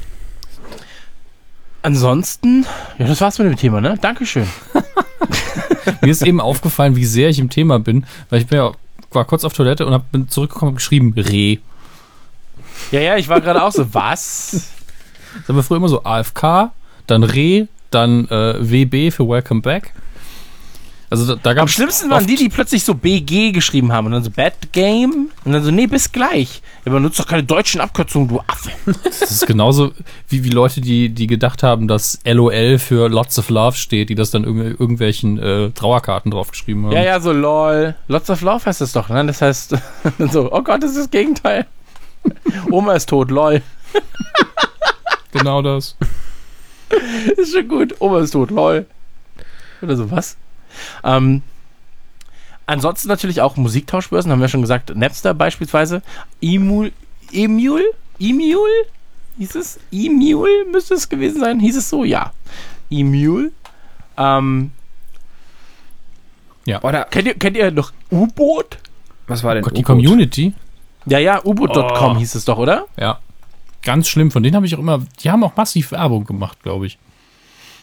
ansonsten, 1.83 2.65
ja, 2.97 3.07
das 3.07 3.21
war's 3.21 3.37
mit 3.39 3.47
dem 3.47 3.57
Thema, 3.57 3.81
ne? 3.81 3.97
Dankeschön. 4.01 4.47
Mir 6.01 6.11
ist 6.11 6.25
eben 6.25 6.41
aufgefallen, 6.41 6.95
wie 6.95 7.05
sehr 7.05 7.29
ich 7.29 7.39
im 7.39 7.49
Thema 7.49 7.79
bin, 7.79 8.05
weil 8.29 8.41
ich 8.41 8.47
bin 8.47 8.57
ja, 8.57 8.71
war 9.11 9.25
kurz 9.25 9.43
auf 9.43 9.53
Toilette 9.53 9.85
und 9.85 9.93
hab, 9.93 10.11
bin 10.11 10.27
zurückgekommen 10.29 10.69
und 10.69 10.75
geschrieben, 10.75 11.13
Reh. 11.15 11.59
Ja, 12.91 12.99
ja, 12.99 13.17
ich 13.17 13.29
war 13.29 13.41
gerade 13.41 13.63
auch 13.63 13.71
so, 13.71 13.93
was? 13.93 14.71
Das 15.35 15.49
haben 15.49 15.55
wir 15.55 15.63
früher 15.63 15.77
immer 15.77 15.89
so 15.89 16.03
AFK, 16.03 16.71
dann 17.07 17.23
Reh, 17.23 17.65
dann 17.91 18.27
äh, 18.29 18.55
WB 18.59 19.11
für 19.11 19.27
Welcome 19.27 19.61
Back. 19.61 19.93
Also 21.13 21.27
da, 21.27 21.39
da 21.43 21.53
gab 21.53 21.61
Am 21.61 21.67
schlimmsten 21.67 22.09
waren 22.09 22.25
die, 22.25 22.35
die 22.35 22.49
plötzlich 22.49 22.83
so 22.83 22.95
BG 22.95 23.51
geschrieben 23.51 23.91
haben 23.91 24.07
und 24.07 24.13
dann 24.13 24.23
so 24.23 24.31
Bad 24.31 24.71
Game 24.71 25.29
und 25.45 25.51
dann 25.51 25.63
so, 25.63 25.69
nee, 25.69 25.85
bis 25.85 26.11
gleich. 26.11 26.63
Aber 26.85 26.99
nutzt 26.99 27.19
doch 27.19 27.27
keine 27.27 27.43
deutschen 27.43 27.81
Abkürzungen, 27.81 28.29
du 28.29 28.39
Affe. 28.47 28.71
Das 29.03 29.29
ist 29.29 29.45
genauso 29.45 29.91
wie, 30.27 30.43
wie 30.43 30.49
Leute, 30.49 30.81
die, 30.81 31.09
die 31.09 31.27
gedacht 31.27 31.61
haben, 31.61 31.87
dass 31.87 32.17
LOL 32.25 32.79
für 32.79 33.09
Lots 33.09 33.37
of 33.37 33.51
Love 33.51 33.77
steht, 33.77 34.09
die 34.09 34.15
das 34.15 34.31
dann 34.31 34.43
irgendw 34.43 34.69
irgendwelchen 34.69 35.37
äh, 35.37 35.69
Trauerkarten 35.69 36.31
draufgeschrieben 36.31 36.87
haben. 36.87 36.93
Ja, 36.93 37.03
ja, 37.03 37.19
so 37.19 37.31
lol. 37.31 37.93
Lots 38.07 38.31
of 38.31 38.41
Love 38.41 38.65
heißt 38.65 38.81
das 38.81 38.91
doch, 38.93 39.09
ne? 39.09 39.23
Das 39.23 39.39
heißt, 39.39 39.77
so, 40.31 40.51
oh 40.51 40.63
Gott, 40.63 40.81
das 40.81 40.93
ist 40.93 40.99
das 40.99 41.11
Gegenteil. 41.11 41.67
Oma 42.71 42.93
ist 42.93 43.07
tot, 43.07 43.29
lol. 43.29 43.61
Genau 45.31 45.61
das. 45.61 45.95
Ist 47.37 47.53
schon 47.53 47.67
gut. 47.67 47.93
Oma 47.99 48.21
ist 48.21 48.31
tot, 48.31 48.49
lol. 48.49 48.87
Oder 49.83 49.95
so, 49.95 50.09
was? 50.09 50.37
Ähm, 51.03 51.41
ansonsten 52.65 53.07
natürlich 53.07 53.41
auch 53.41 53.55
Musiktauschbörsen, 53.57 54.31
haben 54.31 54.41
wir 54.41 54.47
schon 54.49 54.61
gesagt. 54.61 54.95
Napster 54.95 55.33
beispielsweise. 55.33 56.01
Emul, 56.41 56.91
Emul? 57.31 57.83
Emul? 58.19 58.69
Hieß 59.37 59.55
es? 59.55 59.79
Emul 59.91 60.49
müsste 60.71 60.93
es 60.93 61.09
gewesen 61.09 61.39
sein. 61.39 61.59
Hieß 61.59 61.77
es 61.77 61.89
so? 61.89 62.03
Ja. 62.03 62.31
Emul. 62.91 63.51
Ähm, 64.17 64.71
Oder 66.81 67.03
kennt, 67.05 67.27
ihr, 67.27 67.33
kennt 67.33 67.57
ihr 67.57 67.71
noch 67.71 67.91
U-Boot? 68.11 68.77
was 69.27 69.43
war 69.43 69.53
denn? 69.55 69.63
Gott, 69.63 69.75
die? 69.77 69.81
Community, 69.83 70.53
Ja, 71.05 71.17
ja, 71.17 71.43
U-Boot.com 71.43 72.15
Oh. 72.15 72.17
hieß 72.19 72.35
es 72.35 72.45
doch, 72.45 72.57
oder? 72.57 72.85
ja. 72.97 73.19
Ganz 73.81 74.07
schlimm, 74.07 74.31
von 74.31 74.43
denen 74.43 74.55
habe 74.55 74.65
ich 74.65 74.73
auch 74.75 74.79
immer, 74.79 75.01
die 75.21 75.29
haben 75.29 75.43
auch 75.43 75.57
massiv 75.57 75.91
Werbung 75.91 76.23
gemacht, 76.25 76.61
glaube 76.63 76.85
ich. 76.87 76.97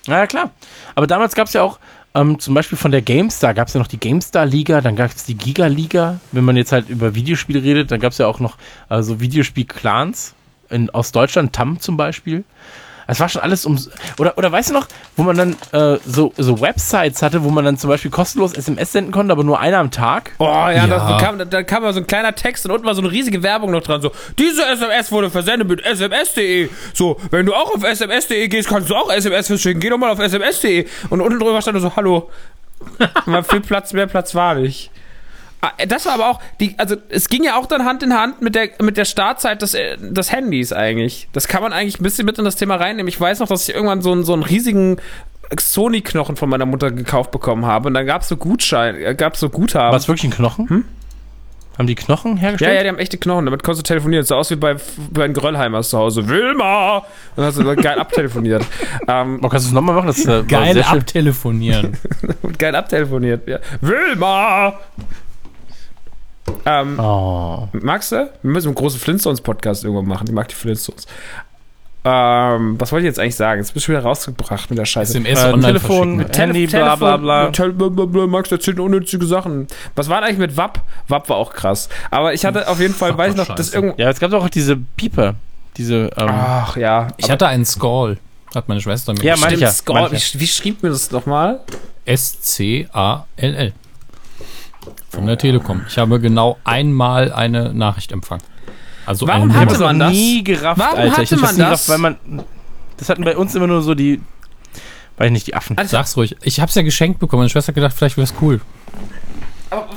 Na 0.07 0.17
ja, 0.17 0.27
klar. 0.27 0.51
Aber 0.95 1.07
damals 1.07 1.35
gab 1.35 1.47
es 1.47 1.53
ja 1.53 1.63
auch, 1.63 1.79
ähm, 2.15 2.39
zum 2.39 2.55
Beispiel 2.55 2.77
von 2.77 2.91
der 2.91 3.03
GameStar, 3.03 3.55
gab 3.55 3.69
es 3.69 3.75
ja 3.75 3.81
noch 3.81 3.87
die 3.87 4.01
GameStar-Liga, 4.01 4.81
dann 4.81 4.97
gab 4.97 5.11
es 5.11 5.25
die 5.25 5.37
Giga-Liga. 5.37 6.21
Wenn 6.33 6.45
man 6.45 6.57
jetzt 6.57 6.73
halt 6.73 6.89
über 6.89 7.15
Videospiele 7.15 7.63
redet, 7.63 7.91
dann 7.91 8.01
gab 8.01 8.13
es 8.13 8.19
ja 8.19 8.27
auch 8.27 8.41
noch 8.41 8.57
äh, 8.89 9.03
so 9.03 9.21
Videospiel-Clans 9.21 10.35
aus 10.93 11.11
Deutschland, 11.13 11.53
TAM 11.53 11.81
zum 11.81 11.97
Beispiel. 11.97 12.45
Es 13.11 13.21
war 13.21 13.29
schon 13.29 13.43
alles 13.43 13.67
um. 13.67 13.79
Oder, 14.19 14.39
oder 14.39 14.53
weißt 14.53 14.71
du 14.71 14.75
noch, 14.75 14.87
wo 15.17 15.23
man 15.25 15.37
dann 15.37 15.57
äh, 15.73 15.99
so, 16.07 16.33
so 16.37 16.61
Websites 16.61 17.23
hatte, 17.23 17.43
wo 17.43 17.51
man 17.51 17.65
dann 17.65 17.77
zum 17.77 17.91
Beispiel 17.91 18.11
kostenlos 18.11 18.53
SMS 18.53 18.93
senden 18.93 19.13
konnte, 19.13 19.33
aber 19.33 19.43
nur 19.43 19.59
einer 19.59 19.79
am 19.79 19.91
Tag? 19.91 20.33
Oh 20.39 20.45
ja, 20.45 20.71
Ja. 20.71 20.87
Da, 20.87 21.19
kam, 21.21 21.39
da, 21.39 21.45
da 21.45 21.63
kam 21.63 21.83
mal 21.83 21.93
so 21.93 22.01
ein 22.01 22.07
kleiner 22.07 22.35
Text 22.35 22.65
und 22.67 22.73
unten 22.73 22.87
war 22.87 22.95
so 22.95 23.03
eine 23.03 23.11
riesige 23.11 23.43
Werbung 23.43 23.73
noch 23.73 23.83
dran. 23.83 24.01
So, 24.01 24.13
diese 24.39 24.65
SMS 24.65 25.11
wurde 25.11 25.31
versendet 25.31 25.69
mit 25.69 25.85
sms.de. 25.85 26.69
So, 26.95 27.21
wenn 27.31 27.47
du 27.47 27.55
auch 27.55 27.75
auf 27.75 27.83
sms.de 27.83 28.47
gehst, 28.49 28.69
kannst 28.69 28.91
du 28.91 28.95
auch 28.95 29.11
SMS 29.11 29.49
verschicken. 29.49 29.81
Geh 29.81 29.91
doch 29.91 29.99
mal 29.99 30.11
auf 30.11 30.21
sms.de. 30.21 30.87
Und 31.09 31.21
unten 31.21 31.41
drüber 31.41 31.61
stand 31.61 31.81
so, 31.81 31.97
hallo. 31.97 32.31
Mal 33.27 33.43
viel 33.43 33.61
Platz, 33.61 33.93
mehr 33.93 34.07
Platz 34.07 34.35
war 34.35 34.55
nicht. 34.55 34.91
Ah, 35.63 35.73
Das 35.87 36.07
war 36.07 36.15
aber 36.15 36.29
auch, 36.31 36.41
die, 36.59 36.75
also 36.79 36.97
es 37.11 37.29
ging 37.29 37.45
ja 37.45 37.57
auch 37.57 37.67
dann 37.67 37.85
Hand 37.85 38.03
in 38.03 38.15
Hand 38.15 38.41
mit 38.41 38.55
der, 38.55 38.71
mit 38.81 38.97
der 38.97 39.05
Startzeit 39.05 39.61
des, 39.63 39.75
äh, 39.75 39.97
des 39.99 40.33
Handys 40.33 40.73
eigentlich. 40.73 41.29
Das 41.33 41.49
kann 41.49 41.63
man 41.63 41.73
eigentlich 41.73 42.01
ein 42.01 42.03
bisschen 42.03 42.25
mit 42.27 42.39
in 42.39 42.45
das 42.45 42.57
Thema 42.57 42.77
reinnehmen. 42.77 43.09
Ich 43.09 43.21
weiß 43.21 43.41
noch, 43.41 43.49
dass 43.49 43.69
ich 43.69 43.75
irgendwann 43.75 44.01
so 44.03 44.13
einen, 44.13 44.25
so 44.25 44.33
einen 44.33 44.43
riesigen 44.43 44.97
Sony-Knochen 45.59 46.37
von 46.37 46.49
meiner 46.49 46.67
Mutter 46.67 46.91
gekauft 46.91 47.31
bekommen 47.31 47.67
habe. 47.67 47.89
Und 47.89 47.95
dann 47.95 48.07
gab 48.07 48.23
es 48.23 48.29
so 48.29 48.37
Gutschein, 48.37 49.17
gab 49.17 49.35
es 49.35 49.41
so 49.41 49.51
Guthaben. 49.51 49.91
War 49.93 49.99
es 49.99 50.09
wirklich 50.09 50.25
ein 50.25 50.31
Knochen? 50.31 50.85
Haben 51.79 51.87
die 51.87 51.95
Knochen 51.95 52.37
Ja, 52.37 52.43
hergestellt? 52.43 52.77
ja, 52.77 52.83
die 52.83 52.89
haben 52.91 52.99
echte 52.99 53.17
Knochen. 53.19 53.47
Damit 53.47 53.63
konntest 53.63 53.87
du 53.87 53.89
telefonieren. 53.89 54.23
Das 54.23 54.29
sah 54.29 54.37
aus 54.37 54.51
wie 54.51 54.57
bei, 54.57 54.77
bei 55.11 55.27
den 55.27 55.33
Gröllheimers 55.35 55.89
zu 55.91 55.99
Hause. 55.99 56.29
Wilma! 56.29 56.99
Und 56.99 57.05
dann 57.37 57.47
hast 57.47 57.59
du 57.59 57.65
so 57.65 57.75
geil 57.75 57.99
abtelefoniert. 57.99 58.65
ähm, 59.09 59.41
Oh, 59.43 59.49
kannst 59.49 59.67
du 59.67 59.69
es 59.71 59.75
nochmal 59.75 59.95
machen? 59.97 60.07
Das, 60.09 60.25
äh, 60.27 60.43
Geil 60.47 60.83
abtelefonieren. 60.83 61.97
und 62.43 62.59
geil 62.59 62.75
abtelefoniert. 62.77 63.49
Ja. 63.49 63.59
Wilma! 63.81 64.75
Ähm, 66.67 66.99
Oh. 66.99 67.69
Magst 67.73 68.13
du? 68.13 68.31
Wir 68.43 68.51
müssen 68.51 68.69
einen 68.69 68.75
großen 68.75 69.01
Flintstones-Podcast 69.01 69.85
irgendwann 69.85 70.07
machen. 70.07 70.27
Ich 70.29 70.33
mag 70.35 70.49
die 70.49 70.55
Flintstones. 70.55 71.07
Ähm, 72.03 72.81
was 72.81 72.93
wollte 72.93 73.03
ich 73.07 73.11
jetzt 73.11 73.19
eigentlich 73.19 73.37
sagen? 73.37 73.61
Jetzt 73.61 73.75
bist 73.75 73.87
du 73.87 73.93
wieder 73.93 74.03
rausgebracht 74.03 74.71
mit 74.71 74.79
der 74.79 74.87
Scheiße. 74.87 75.19
SMS 75.19 75.39
Äh, 75.45 75.47
online 75.49 75.67
Telefon, 75.67 76.17
verschicken. 76.21 76.41
Handy, 76.41 76.67
bla 76.67 76.97
bla 76.97 77.17
bla. 77.19 77.51
Tel 77.51 77.73
bla, 77.75 77.89
bla, 77.89 78.07
bla, 78.07 78.27
Max 78.27 78.51
erzählt 78.51 78.81
unnützige 78.81 79.27
Sachen. 79.27 79.67
Was 79.97 80.09
war 80.09 80.21
denn 80.21 80.29
eigentlich 80.31 80.39
mit 80.39 80.57
WAP? 80.57 80.81
WAP 81.09 81.29
war 81.29 81.37
auch 81.37 81.53
krass. 81.53 81.91
Aber 82.11 82.33
ich 82.33 82.45
hatte 82.47 82.67
auf 82.69 82.81
jeden 82.81 82.95
Fall, 82.95 83.17
weiß 83.19 83.33
ich 83.33 83.37
noch, 83.37 83.55
dass 83.55 83.67
scheiße. 83.67 83.77
irgend. 83.77 83.99
Ja, 83.99 84.09
es 84.09 84.19
gab 84.19 84.31
doch 84.31 84.43
auch 84.43 84.49
diese 84.49 84.77
Pieper. 84.97 85.35
Diese, 85.77 86.11
ähm, 86.17 86.29
Ach 86.31 86.77
ja. 86.79 87.09
Ich 87.19 87.31
hatte 87.31 87.47
einen 87.47 87.67
Skull. 87.67 88.17
Hat 88.55 88.69
meine 88.69 88.81
Schwester 88.81 89.13
mir 89.13 89.23
Ja, 89.23 89.35
ich 89.35 89.69
Score. 89.69 90.11
Wie, 90.11 90.41
wie 90.41 90.47
schrieb 90.47 90.83
mir 90.83 90.89
das 90.89 91.11
nochmal? 91.11 91.61
S-C-A-L-L. 92.07 93.73
Von 95.11 95.27
der 95.27 95.37
Telekom. 95.39 95.83
Ich 95.89 95.99
habe 95.99 96.21
genau 96.21 96.59
einmal 96.65 97.33
eine 97.33 97.75
Nachricht 97.75 98.13
empfangen. 98.13 98.43
Also 99.07 99.27
Warum 99.27 99.53
hatte 99.55 99.73
ich 99.75 99.79
Nummer. 99.79 99.89
habe 99.89 99.99
man 99.99 99.99
das 99.99 100.13
nie 100.13 100.45
gerafft, 100.45 100.81
Warum 100.81 100.99
Alter. 100.99 101.17
hatte 101.17 101.37
man 101.37 101.55
nie 101.55 101.59
das? 101.61 101.87
gerafft, 101.87 101.89
weil 101.89 101.99
man. 101.99 102.17
Das 102.97 103.09
hatten 103.09 103.25
bei 103.25 103.37
uns 103.37 103.55
immer 103.55 103.67
nur 103.67 103.83
so 103.83 103.95
die. 103.95 104.21
Weiß 105.17 105.27
ich 105.27 105.33
nicht, 105.33 105.47
die 105.49 105.55
Affen. 105.55 105.77
Sag's 105.85 106.17
ruhig. 106.17 106.37
Ich 106.43 106.61
hab's 106.61 106.75
ja 106.75 106.83
geschenkt 106.83 107.19
bekommen. 107.19 107.41
Meine 107.41 107.51
Schwester 107.51 107.69
hat 107.69 107.75
gedacht, 107.75 107.95
vielleicht 107.97 108.17
wär's 108.17 108.35
cool. 108.41 108.61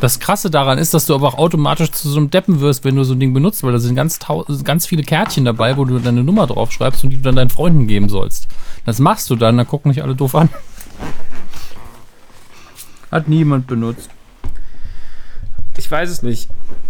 Das 0.01 0.19
Krasse 0.19 0.51
daran 0.51 0.77
ist, 0.77 0.93
dass 0.93 1.05
du 1.07 1.15
aber 1.15 1.27
auch 1.29 1.37
automatisch 1.37 1.89
zu 1.91 2.09
so 2.09 2.17
einem 2.17 2.29
Deppen 2.29 2.59
wirst, 2.59 2.83
wenn 2.85 2.95
du 2.95 3.03
so 3.03 3.13
ein 3.13 3.19
Ding 3.19 3.33
benutzt, 3.33 3.63
weil 3.63 3.71
da 3.71 3.79
sind 3.79 3.95
ganz, 3.95 4.19
ganz 4.63 4.85
viele 4.85 5.01
Kärtchen 5.03 5.45
dabei, 5.45 5.77
wo 5.77 5.85
du 5.85 5.97
deine 5.99 6.23
Nummer 6.23 6.45
draufschreibst 6.45 7.03
und 7.03 7.09
die 7.09 7.17
du 7.17 7.23
dann 7.23 7.35
deinen 7.35 7.49
Freunden 7.49 7.87
geben 7.87 8.07
sollst. 8.09 8.47
Das 8.85 8.99
machst 8.99 9.29
du 9.29 9.35
dann, 9.35 9.57
dann 9.57 9.65
gucken 9.67 9.91
dich 9.91 10.03
alle 10.03 10.13
doof 10.15 10.35
an. 10.35 10.49
Hat 13.11 13.27
niemand 13.27 13.65
benutzt. 13.67 14.09
Ich 15.77 15.89
weiß 15.89 16.09
es 16.09 16.23
nicht. 16.23 16.49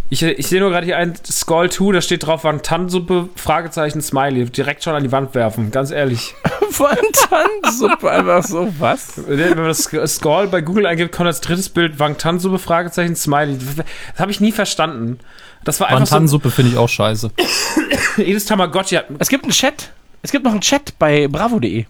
Ich, 0.10 0.22
ich 0.22 0.47
sehe 0.47 0.60
nur 0.60 0.69
gerade 0.69 0.85
hier 0.85 0.97
ein 0.97 1.15
Skull 1.26 1.72
2, 1.72 1.93
da 1.93 2.01
steht 2.01 2.26
drauf 2.26 2.43
Wangtan-Suppe, 2.43 3.30
Fragezeichen, 3.35 4.01
Smiley. 4.01 4.45
Direkt 4.45 4.84
schon 4.84 4.93
an 4.93 5.03
die 5.03 5.11
Wand 5.11 5.34
werfen, 5.34 5.72
ganz 5.72 5.89
ehrlich. 5.89 6.35
Wangtan-Suppe, 6.77 8.11
einfach 8.11 8.43
so, 8.43 8.72
was? 8.77 9.14
Wenn 9.27 9.57
man 9.57 9.68
das 9.68 9.89
Skull 10.15 10.47
bei 10.47 10.61
Google 10.61 10.85
eingibt, 10.85 11.15
kommt 11.15 11.27
als 11.27 11.41
drittes 11.41 11.69
Bild 11.69 11.97
Wangtan-Suppe, 11.97 12.60
Fragezeichen, 12.60 13.15
Smiley. 13.15 13.57
Das 13.57 14.19
habe 14.19 14.31
ich 14.31 14.39
nie 14.39 14.51
verstanden. 14.51 15.19
Das 15.64 15.80
war 15.80 15.88
einfach 15.88 16.05
so, 16.05 16.15
Wantansuppe 16.15 16.51
finde 16.51 16.72
ich 16.72 16.77
auch 16.77 16.89
scheiße. 16.89 17.31
jedes 18.18 18.45
Tamagotchi 18.45 18.95
hat 18.95 19.05
Es 19.19 19.30
gibt 19.30 19.45
einen 19.45 19.53
Chat. 19.53 19.91
Es 20.22 20.31
gibt 20.31 20.43
noch 20.43 20.51
einen 20.51 20.61
Chat 20.61 20.97
bei 20.99 21.27
bravo.de. 21.27 21.85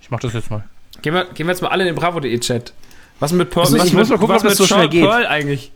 Ich 0.00 0.10
mach 0.10 0.20
das 0.20 0.32
jetzt 0.34 0.50
mal. 0.50 0.64
Gehen 1.02 1.14
wir, 1.14 1.24
gehen 1.24 1.46
wir 1.46 1.52
jetzt 1.52 1.62
mal 1.62 1.68
alle 1.68 1.82
in 1.82 1.86
den 1.86 1.96
Bravo.de-Chat. 1.96 2.72
Was 3.20 3.32
mit 3.32 3.50
Pearl? 3.50 3.64
Also 3.64 3.76
ich 3.76 3.82
was 3.82 3.92
muss 3.92 4.00
mit, 4.00 4.10
mal 4.10 4.18
gucken, 4.18 4.34
was 4.34 4.42
ob 4.42 4.50
das 4.50 4.58
mit 4.58 4.68
so 4.68 4.74
schnell 4.74 4.88
geht. 4.88 5.04
Pearl 5.04 5.26
eigentlich? 5.26 5.72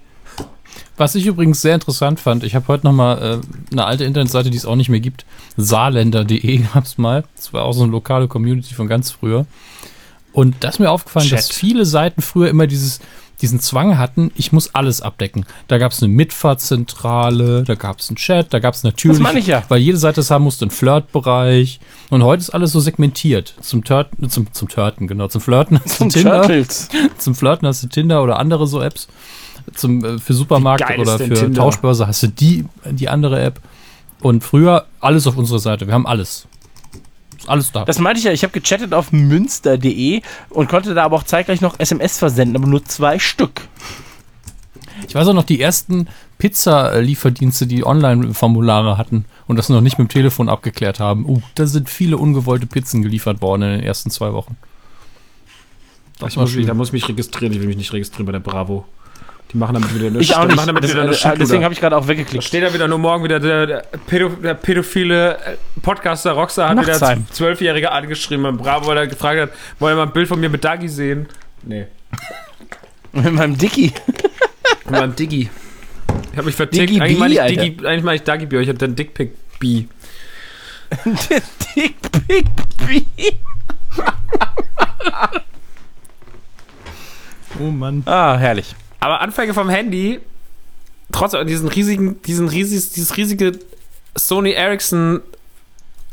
Was 0.96 1.14
ich 1.14 1.24
übrigens 1.26 1.62
sehr 1.62 1.74
interessant 1.74 2.20
fand, 2.20 2.44
ich 2.44 2.54
habe 2.54 2.68
heute 2.68 2.86
nochmal 2.86 3.40
äh, 3.40 3.72
eine 3.72 3.86
alte 3.86 4.04
Internetseite, 4.04 4.50
die 4.50 4.58
es 4.58 4.66
auch 4.66 4.76
nicht 4.76 4.90
mehr 4.90 5.00
gibt. 5.00 5.24
Saarländer.de 5.56 6.58
gab's 6.74 6.98
mal. 6.98 7.24
Das 7.36 7.52
war 7.52 7.64
auch 7.64 7.72
so 7.72 7.82
eine 7.82 7.92
lokale 7.92 8.28
Community 8.28 8.74
von 8.74 8.86
ganz 8.86 9.10
früher. 9.10 9.46
Und 10.32 10.56
da 10.60 10.68
ist 10.68 10.78
mir 10.78 10.90
aufgefallen, 10.90 11.26
Chat. 11.26 11.38
dass 11.38 11.50
viele 11.50 11.86
Seiten 11.86 12.22
früher 12.22 12.50
immer 12.50 12.66
dieses, 12.66 13.00
diesen 13.40 13.60
Zwang 13.60 13.98
hatten, 13.98 14.30
ich 14.34 14.52
muss 14.52 14.74
alles 14.74 15.00
abdecken. 15.00 15.46
Da 15.68 15.78
gab 15.78 15.92
es 15.92 16.02
eine 16.02 16.12
Mitfahrzentrale, 16.12 17.62
da 17.64 17.74
gab 17.74 18.00
es 18.00 18.08
einen 18.08 18.16
Chat, 18.16 18.52
da 18.52 18.58
gab 18.58 18.74
es 18.74 18.82
natürlich, 18.82 19.18
Das 19.18 19.22
meine 19.22 19.38
ich 19.38 19.46
ja. 19.46 19.62
weil 19.68 19.80
jede 19.80 19.98
Seite 19.98 20.20
es 20.20 20.30
haben 20.30 20.44
musste, 20.44 20.64
einen 20.64 20.70
Flirtbereich. 20.70 21.80
Und 22.10 22.22
heute 22.22 22.40
ist 22.40 22.50
alles 22.50 22.72
so 22.72 22.80
segmentiert. 22.80 23.54
Zum 23.60 23.84
Turten, 23.84 24.28
zum, 24.30 24.52
zum 24.52 24.68
Turten, 24.68 25.06
genau, 25.06 25.28
zum 25.28 25.40
Flirten 25.40 25.80
hast 25.82 26.00
du 26.00 26.08
Tinder, 26.08 26.42
Turtles. 26.42 26.88
zum 27.18 27.34
Flirten 27.34 27.66
hast 27.66 27.82
du 27.82 27.88
Tinder 27.88 28.22
oder 28.22 28.38
andere 28.38 28.66
so 28.66 28.82
Apps. 28.82 29.08
Zum, 29.74 30.04
äh, 30.04 30.18
für 30.18 30.34
Supermarkt 30.34 30.98
oder 30.98 31.18
für 31.18 31.34
Tinder? 31.34 31.62
Tauschbörse 31.62 32.06
hast 32.06 32.22
du 32.22 32.28
die, 32.28 32.64
die 32.90 33.08
andere 33.08 33.40
App. 33.40 33.60
Und 34.20 34.44
früher 34.44 34.86
alles 35.00 35.26
auf 35.26 35.36
unserer 35.36 35.60
Seite. 35.60 35.86
Wir 35.86 35.94
haben 35.94 36.06
alles. 36.06 36.46
Ist 37.40 37.48
alles 37.48 37.72
da. 37.72 37.84
Das 37.84 37.98
meinte 37.98 38.18
ich 38.18 38.24
ja, 38.24 38.32
ich 38.32 38.42
habe 38.42 38.52
gechattet 38.52 38.92
auf 38.92 39.12
münster.de 39.12 40.20
und 40.50 40.68
konnte 40.68 40.94
da 40.94 41.04
aber 41.04 41.16
auch 41.16 41.22
zeitgleich 41.22 41.60
noch 41.60 41.78
SMS 41.78 42.18
versenden, 42.18 42.56
aber 42.56 42.66
nur 42.68 42.84
zwei 42.84 43.18
Stück. 43.18 43.62
Ich 45.08 45.14
weiß 45.14 45.26
auch 45.28 45.34
noch, 45.34 45.44
die 45.44 45.60
ersten 45.60 46.08
Pizza-Lieferdienste, 46.38 47.66
die 47.66 47.84
Online-Formulare 47.86 48.98
hatten 48.98 49.24
und 49.46 49.56
das 49.56 49.70
noch 49.70 49.80
nicht 49.80 49.98
mit 49.98 50.08
dem 50.08 50.12
Telefon 50.12 50.50
abgeklärt 50.50 51.00
haben. 51.00 51.24
Uh, 51.26 51.40
da 51.54 51.66
sind 51.66 51.88
viele 51.88 52.18
ungewollte 52.18 52.66
Pizzen 52.66 53.00
geliefert 53.02 53.40
worden 53.40 53.62
in 53.62 53.70
den 53.78 53.82
ersten 53.82 54.10
zwei 54.10 54.34
Wochen. 54.34 54.58
Das 56.18 56.32
Ich 56.32 56.36
muss, 56.36 56.50
schlimm. 56.50 56.66
da 56.66 56.74
muss 56.74 56.88
ich 56.88 56.92
mich 56.92 57.08
registrieren. 57.08 57.54
Ich 57.54 57.60
will 57.60 57.68
mich 57.68 57.78
nicht 57.78 57.92
registrieren 57.94 58.26
bei 58.26 58.32
der 58.32 58.40
Bravo. 58.40 58.84
Die 59.52 59.56
machen 59.58 59.74
damit 59.74 59.92
wieder 59.94 60.06
eine 60.06 60.18
Ich 60.20 60.34
auch 60.36 60.42
die 60.42 60.48
nicht. 60.48 60.56
Machen 60.56 60.68
damit 60.68 60.84
Das, 60.84 60.90
wieder 60.90 61.02
eine 61.02 61.12
äh, 61.12 61.38
deswegen 61.38 61.64
habe 61.64 61.74
ich 61.74 61.80
gerade 61.80 61.96
auch 61.96 62.02
Da 62.02 62.08
weggeklickt. 62.08 62.44
steht 62.44 62.62
da 62.62 62.72
wieder 62.72 62.86
nur 62.86 62.98
morgen 62.98 63.24
wieder 63.24 63.40
der, 63.40 63.66
der, 63.66 63.82
Pädo, 64.06 64.28
der 64.28 64.54
pädophile 64.54 65.36
äh, 65.38 65.56
Podcaster 65.82 66.32
Rockstar 66.32 66.68
hat 66.70 66.78
wieder 66.78 66.92
Nachtsheim. 66.92 67.26
Zwölfjährige 67.32 67.90
angeschrieben 67.90 68.44
beim 68.44 68.56
Bravo, 68.58 68.86
weil 68.86 68.96
er 68.98 69.06
gefragt 69.08 69.40
hat, 69.40 69.50
wollen 69.78 69.96
wir 69.96 70.04
mal 70.04 70.08
ein 70.08 70.12
Bild 70.12 70.28
von 70.28 70.38
mir 70.38 70.48
mit 70.48 70.62
Dagi 70.64 70.88
sehen? 70.88 71.26
Nee. 71.62 71.86
Mit 73.12 73.32
meinem 73.32 73.58
Dicky. 73.58 73.92
Und 74.84 74.92
beim 74.92 75.16
Diggi. 75.16 75.50
Ich 76.30 76.36
habe 76.36 76.46
mich 76.46 76.54
vertickt. 76.54 76.88
Diggi 76.88 77.00
eigentlich 77.00 77.14
B, 77.14 77.20
meine 77.20 77.34
ich. 77.50 77.58
Diggi, 77.58 77.86
eigentlich 77.86 78.04
meine 78.04 78.16
ich 78.16 78.22
Dagi 78.22 78.46
Bier. 78.46 78.60
Ich 78.60 78.68
hatte 78.68 78.78
den 78.78 78.94
Dickpick 78.94 79.32
B. 79.58 79.84
Dick 81.76 81.94
Pick 82.26 82.46
B. 82.86 83.02
Oh 87.58 87.70
Mann. 87.70 88.02
Ah, 88.06 88.36
herrlich. 88.36 88.74
Aber 89.00 89.20
Anfänge 89.20 89.54
vom 89.54 89.68
Handy, 89.68 90.20
trotz 91.10 91.34
diesen 91.46 91.68
riesigen, 91.68 92.22
diesen 92.22 92.48
riesig, 92.48 92.92
dieses 92.92 93.16
riesige 93.16 93.58
Sony 94.14 94.52
Ericsson 94.52 95.20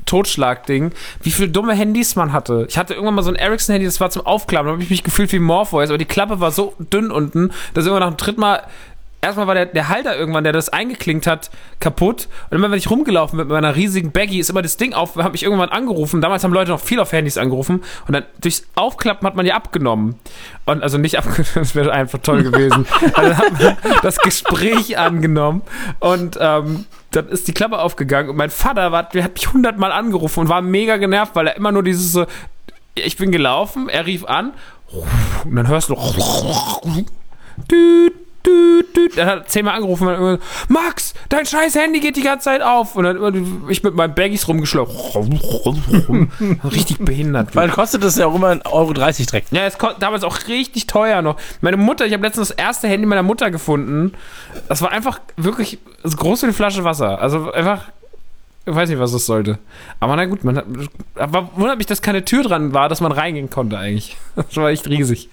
Totschlag-Ding, 0.06 0.92
wie 1.22 1.32
viele 1.32 1.50
dumme 1.50 1.74
Handys 1.74 2.16
man 2.16 2.34
hatte. 2.34 2.66
Ich 2.70 2.78
hatte 2.78 2.94
irgendwann 2.94 3.16
mal 3.16 3.24
so 3.24 3.30
ein 3.30 3.36
Ericsson-Handy, 3.36 3.86
das 3.86 4.00
war 4.00 4.10
zum 4.10 4.26
Aufklappen, 4.26 4.68
da 4.68 4.72
habe 4.74 4.84
ich 4.84 4.90
mich 4.90 5.04
gefühlt 5.04 5.32
wie 5.34 5.40
Morpheus, 5.40 5.90
aber 5.90 5.98
die 5.98 6.06
Klappe 6.06 6.40
war 6.40 6.52
so 6.52 6.74
dünn 6.80 7.12
unten, 7.12 7.52
dass 7.74 7.86
irgendwann 7.86 8.10
nach 8.10 8.16
dem 8.16 8.18
dritten 8.18 8.42
Mal 8.42 8.64
Erstmal 9.20 9.48
war 9.48 9.56
der, 9.56 9.66
der 9.66 9.90
Halter 9.90 10.16
irgendwann, 10.16 10.44
der 10.44 10.54
das 10.54 10.70
eingeklinkt 10.70 11.26
hat, 11.26 11.50
kaputt. 11.80 12.28
Und 12.50 12.58
immer 12.58 12.70
wenn 12.70 12.78
ich 12.78 12.90
rumgelaufen 12.90 13.38
bin 13.38 13.48
mit 13.48 13.54
meiner 13.54 13.76
riesigen 13.76 14.12
Baggy, 14.12 14.40
ist 14.40 14.50
immer 14.52 14.62
das 14.62 14.78
Ding 14.78 14.94
auf, 14.94 15.16
habe 15.16 15.36
ich 15.36 15.44
irgendwann 15.44 15.70
angerufen. 15.70 16.22
Damals 16.22 16.44
haben 16.44 16.54
Leute 16.54 16.72
noch 16.72 16.80
viel 16.80 17.00
auf 17.00 17.12
Handys 17.12 17.38
angerufen. 17.38 17.84
Und 18.08 18.14
dann 18.14 18.26
durchs 18.40 18.68
Aufklappen 18.76 19.28
hat 19.28 19.36
man 19.36 19.46
ja 19.46 19.56
abgenommen. 19.56 20.16
Und 20.66 20.84
also 20.84 21.00
nicht 21.00 21.18
abgenommen, 21.18 21.48
das 21.56 21.74
wäre 21.74 21.92
einfach 21.92 22.20
toll 22.20 22.44
gewesen. 22.44 22.86
also 23.14 23.30
dann 23.30 23.38
hat 23.38 23.60
man 23.60 23.76
das 24.04 24.20
Gespräch 24.20 25.00
angenommen. 25.00 25.64
Und 26.00 26.38
ähm, 26.40 26.86
dann 27.12 27.28
ist 27.30 27.48
die 27.48 27.54
Klappe 27.54 27.80
aufgegangen. 27.80 28.30
Und 28.30 28.36
mein 28.36 28.52
Vater 28.52 28.92
war, 28.92 29.04
der 29.04 29.24
hat 29.24 29.34
mich 29.34 29.52
hundertmal 29.52 29.92
angerufen 29.92 30.42
und 30.42 30.50
war 30.50 30.62
mega 30.62 30.98
genervt, 30.98 31.36
weil 31.36 31.48
er 31.48 31.56
immer 31.56 31.72
nur 31.72 31.84
dieses 31.84 32.12
so, 32.12 32.26
ich 32.94 33.18
bin 33.18 33.32
gelaufen, 33.32 33.90
er 33.90 34.06
rief 34.06 34.26
an. 34.26 34.54
Und 35.44 35.56
dann 35.56 35.68
hörst 35.68 35.90
du 35.90 35.96
düt, 37.72 38.14
düt, 38.48 38.96
düt. 38.96 39.18
Er 39.18 39.26
hat 39.26 39.50
zehnmal 39.50 39.76
angerufen 39.76 40.08
und 40.08 40.14
dann 40.14 40.22
immer, 40.22 40.40
Max, 40.68 41.14
dein 41.30 41.46
scheiß 41.46 41.76
Handy 41.76 42.00
geht 42.00 42.16
die 42.16 42.22
ganze 42.22 42.46
Zeit 42.46 42.62
auf. 42.62 42.96
Und 42.96 43.04
dann 43.04 43.18
immer 43.18 43.70
ich 43.70 43.84
mit 43.84 43.96
meinen 43.96 44.16
Baggies 44.16 44.48
rumgeschleppt. 44.48 44.92
Richtig 46.72 47.00
behindert. 47.00 47.56
Weil 47.56 47.70
kostet 47.70 48.04
das 48.04 48.18
ja 48.18 48.28
auch 48.28 48.36
immer 48.36 48.50
1,30 48.50 48.72
Euro 48.72 48.94
direkt. 48.94 49.52
Ja, 49.52 49.66
es 49.66 49.78
kostet 49.78 50.02
damals 50.02 50.24
auch 50.24 50.38
richtig 50.48 50.88
teuer 50.88 51.22
noch. 51.22 51.38
Meine 51.62 51.78
Mutter, 51.78 52.06
ich 52.06 52.14
habe 52.14 52.24
letztens 52.24 52.50
das 52.50 52.58
erste 52.58 52.88
Handy 52.88 53.06
meiner 53.06 53.24
Mutter 53.24 53.52
gefunden. 53.52 54.14
Das 54.68 54.82
war 54.82 54.92
einfach 54.92 55.20
wirklich 55.36 55.80
so 56.04 56.18
groß 56.18 56.44
wie 56.44 56.46
eine 56.48 56.54
Flasche 56.54 56.84
Wasser. 56.84 57.22
Also 57.22 57.52
einfach, 57.52 57.84
ich 58.66 58.74
weiß 58.76 58.90
nicht, 58.90 59.00
was 59.00 59.12
das 59.12 59.26
sollte. 59.26 59.60
Aber 60.00 60.16
na 60.16 60.26
gut, 60.26 60.44
man 60.44 60.58
hat, 60.58 60.66
aber 61.16 61.50
wundert 61.56 61.78
mich, 61.78 61.88
dass 61.88 62.02
keine 62.02 62.26
Tür 62.26 62.44
dran 62.44 62.74
war, 62.74 62.90
dass 62.90 63.02
man 63.02 63.12
reingehen 63.12 63.50
konnte 63.50 63.78
eigentlich. 63.78 64.18
Das 64.36 64.56
war 64.56 64.70
echt 64.70 64.88
riesig. 64.88 65.30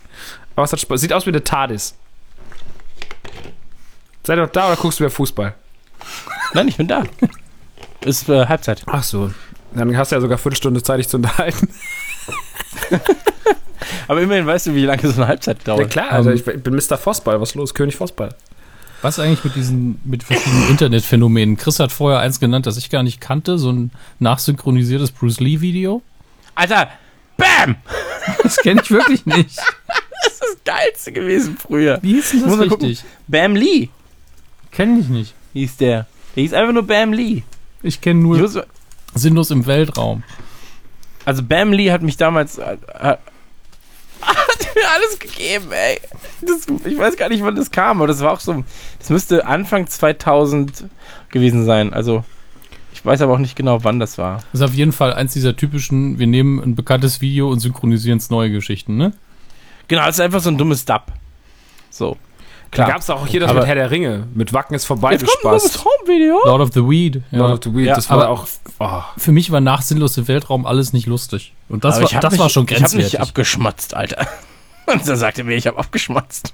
Aber 0.57 0.65
es 0.65 0.73
hat 0.73 0.81
Spaß. 0.81 1.01
Sieht 1.01 1.13
aus 1.13 1.27
wie 1.27 1.31
eine 1.31 1.45
TARDIS. 1.45 1.95
Seid 4.27 4.39
ihr 4.39 4.43
noch 4.43 4.51
da 4.53 4.69
oder 4.69 4.77
guckst 4.77 4.99
du 4.99 5.05
wieder 5.05 5.11
Fußball? 5.11 5.55
Nein, 6.55 6.69
ich 6.69 6.77
bin 6.77 6.89
da. 6.89 7.05
Ist 8.01 8.29
äh, 8.29 8.47
Halbzeit. 8.47 8.83
Ach 8.87 9.03
so. 9.03 9.31
Dann 9.75 9.97
hast 9.97 10.13
du 10.13 10.17
ja 10.17 10.21
sogar 10.21 10.39
Viertelstunde 10.39 10.83
Zeit, 10.83 10.99
dich 10.99 11.09
zu 11.09 11.19
unterhalten. 11.19 11.69
Aber 14.09 14.21
immerhin 14.23 14.47
weißt 14.47 14.67
du, 14.69 14.75
wie 14.75 14.85
lange 14.85 15.03
so 15.03 15.21
eine 15.21 15.29
Halbzeit 15.29 15.67
dauert. 15.67 15.81
Ja 15.81 15.87
klar, 15.87 16.13
also 16.13 16.31
ich 16.31 16.45
bin 16.45 16.75
Mr. 16.75 16.97
Vossball. 16.97 17.41
Was 17.41 17.51
ist 17.51 17.55
los? 17.55 17.75
König 17.75 17.97
Vossball. 17.97 18.35
Was 19.03 19.19
eigentlich 19.19 19.45
mit 19.45 19.57
diesen, 19.57 20.01
mit 20.05 20.23
verschiedenen 20.23 20.71
Internetphänomenen? 20.71 21.59
Chris 21.59 21.79
hat 21.79 21.93
vorher 21.93 22.21
eins 22.21 22.41
genannt, 22.41 22.67
das 22.67 22.79
ich 22.79 22.89
gar 22.89 23.03
nicht 23.03 23.21
kannte, 23.21 23.59
so 23.59 23.71
ein 23.71 23.91
nachsynchronisiertes 24.21 25.11
Bruce 25.11 25.41
Lee-Video. 25.41 26.01
Alter, 26.55 26.89
BAM! 27.37 27.77
Das 28.43 28.57
kenne 28.57 28.81
ich 28.83 28.91
wirklich 28.91 29.27
nicht. 29.27 29.59
Das 30.25 30.33
ist 30.33 30.43
das 30.43 30.65
Geilste 30.65 31.13
gewesen 31.13 31.59
früher. 31.59 31.99
Wie 32.01 32.15
hieß 32.15 32.31
denn 32.31 32.41
das 32.45 32.57
man 32.57 32.69
gucken. 32.71 32.89
richtig? 32.89 33.07
Bam 33.29 33.55
Lee 33.57 33.91
Kenne 34.75 35.01
ich 35.01 35.09
nicht. 35.09 35.35
hieß 35.53 35.77
der. 35.77 36.07
Der 36.37 36.43
hieß 36.43 36.53
einfach 36.53 36.73
nur 36.73 36.87
Bam 36.87 37.13
Lee. 37.13 37.43
Ich 37.83 38.01
kenne 38.01 38.21
nur 38.21 38.39
muss, 38.39 38.59
Sinnlos 39.15 39.51
im 39.51 39.67
Weltraum. 39.67 40.23
also 41.25 41.43
Bam 41.43 41.73
Lee 41.73 41.91
hat 41.93 42.03
mich 42.03 42.17
damals. 42.17 42.59
Äh, 42.59 42.77
hat, 42.95 43.21
hat 44.21 44.75
mir 44.75 44.89
alles 44.97 45.19
gegeben, 45.19 45.71
ey. 45.71 46.01
Das, 46.41 46.67
ich 46.85 46.99
weiß 46.99 47.17
gar 47.17 47.29
nicht, 47.29 47.45
wann 47.45 47.55
das 47.55 47.71
kam, 47.71 47.99
aber 47.99 48.09
das 48.09 48.21
war 48.21 48.33
auch 48.33 48.41
so. 48.41 48.65
Das 48.99 49.11
müsste 49.11 49.47
Anfang 49.47 49.87
2000 49.87 50.85
gewesen 51.31 51.65
sein. 51.65 51.93
Also 51.93 52.25
Ich 52.93 53.05
weiß 53.05 53.21
aber 53.21 53.35
auch 53.35 53.39
nicht 53.39 53.55
genau, 53.57 53.85
wann 53.85 54.01
das 54.01 54.19
war. 54.19 54.37
Das 54.53 54.61
ist 54.61 54.63
auf 54.63 54.75
jeden 54.75 54.93
Fall 54.93 55.13
eins 55.15 55.33
dieser 55.35 55.55
typischen, 55.57 56.19
wir 56.19 56.27
nehmen 56.27 56.61
ein 56.61 56.75
bekanntes 56.75 57.21
Video 57.21 57.49
und 57.51 57.61
synchronisieren 57.61 58.19
es 58.19 58.31
neue 58.31 58.51
Geschichten, 58.51 58.97
ne? 58.97 59.13
Genau, 59.89 60.03
es 60.09 60.17
ist 60.17 60.21
einfach 60.21 60.41
so 60.41 60.49
ein 60.51 60.59
dummes 60.59 60.85
Dub. 60.85 61.03
So. 61.91 62.17
Da 62.75 62.87
gab 62.89 62.99
es 63.01 63.11
auch 63.11 63.27
hier 63.27 63.41
das 63.41 63.51
Aber- 63.51 63.61
mit 63.61 63.69
Herr 63.69 63.75
der 63.77 63.91
Ringe. 63.91 64.27
Mit 64.35 64.53
Wacken 64.53 64.75
ist 64.75 64.85
vorbei, 64.85 65.13
Jetzt 65.13 65.23
du 65.23 65.27
kommt 65.27 65.61
Spaß. 65.63 65.73
Traumvideo. 65.73 66.41
Lord 66.45 66.61
of 66.61 66.71
the 66.75 66.81
Weed. 66.81 67.23
Ja. 67.31 67.39
Lord 67.39 67.53
of 67.53 67.61
the 67.65 67.73
Weird, 67.79 67.87
Ja, 67.89 67.95
das 67.95 68.11
war 68.11 68.29
auch. 68.29 68.47
Oh. 68.81 69.03
Für 69.17 69.33
mich 69.33 69.51
war 69.53 69.61
nach 69.61 69.83
Sinnlos 69.83 70.17
im 70.17 70.27
Weltraum 70.29 70.67
alles 70.67 70.93
nicht 70.93 71.07
lustig. 71.07 71.53
Und 71.69 71.85
das, 71.85 71.95
Aber 71.97 72.03
war, 72.05 72.11
ich 72.11 72.15
hab 72.17 72.23
das 72.23 72.33
mich, 72.33 72.41
war 72.41 72.49
schon 72.51 72.65
Ich 72.65 72.71
habe 72.73 72.81
grenzwertig. 72.81 73.13
nicht 73.13 73.21
abgeschmatzt, 73.21 73.95
Alter. 73.95 74.27
Und 74.87 75.07
dann 75.09 75.17
sagte 75.17 75.43
er 75.43 75.45
mir, 75.45 75.55
ich 75.57 75.67
habe 75.67 75.79
abgeschmatzt. 75.79 76.53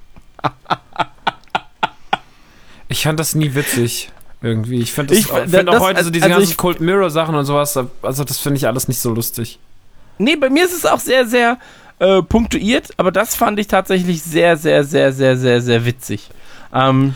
Ich 2.88 3.02
fand 3.04 3.20
das 3.20 3.34
nie 3.34 3.54
witzig. 3.54 4.10
Irgendwie. 4.42 4.80
Ich 4.80 4.92
finde 4.92 5.14
das, 5.14 5.18
Ich- 5.24 5.26
ich 5.26 5.30
da- 5.32 5.46
find 5.58 5.68
auch 5.68 5.74
das- 5.74 5.82
heute 5.82 6.04
so 6.04 6.10
diese 6.10 6.24
also 6.24 6.36
ganzen 6.36 6.50
ich- 6.52 6.56
Cold 6.56 6.80
Mirror 6.80 7.10
Sachen 7.10 7.34
und 7.34 7.44
sowas. 7.44 7.78
Also, 8.02 8.24
das 8.24 8.38
finde 8.38 8.56
ich 8.56 8.66
alles 8.66 8.88
nicht 8.88 8.98
so 9.00 9.12
lustig. 9.12 9.58
Nee, 10.18 10.36
bei 10.36 10.50
mir 10.50 10.64
ist 10.64 10.72
es 10.74 10.84
auch 10.86 10.98
sehr, 10.98 11.26
sehr 11.26 11.58
äh, 12.00 12.22
punktuiert, 12.22 12.90
aber 12.96 13.12
das 13.12 13.36
fand 13.36 13.60
ich 13.60 13.68
tatsächlich 13.68 14.22
sehr, 14.22 14.56
sehr, 14.56 14.84
sehr, 14.84 15.12
sehr, 15.12 15.36
sehr, 15.36 15.60
sehr 15.60 15.84
witzig. 15.84 16.30
Ähm, 16.74 17.14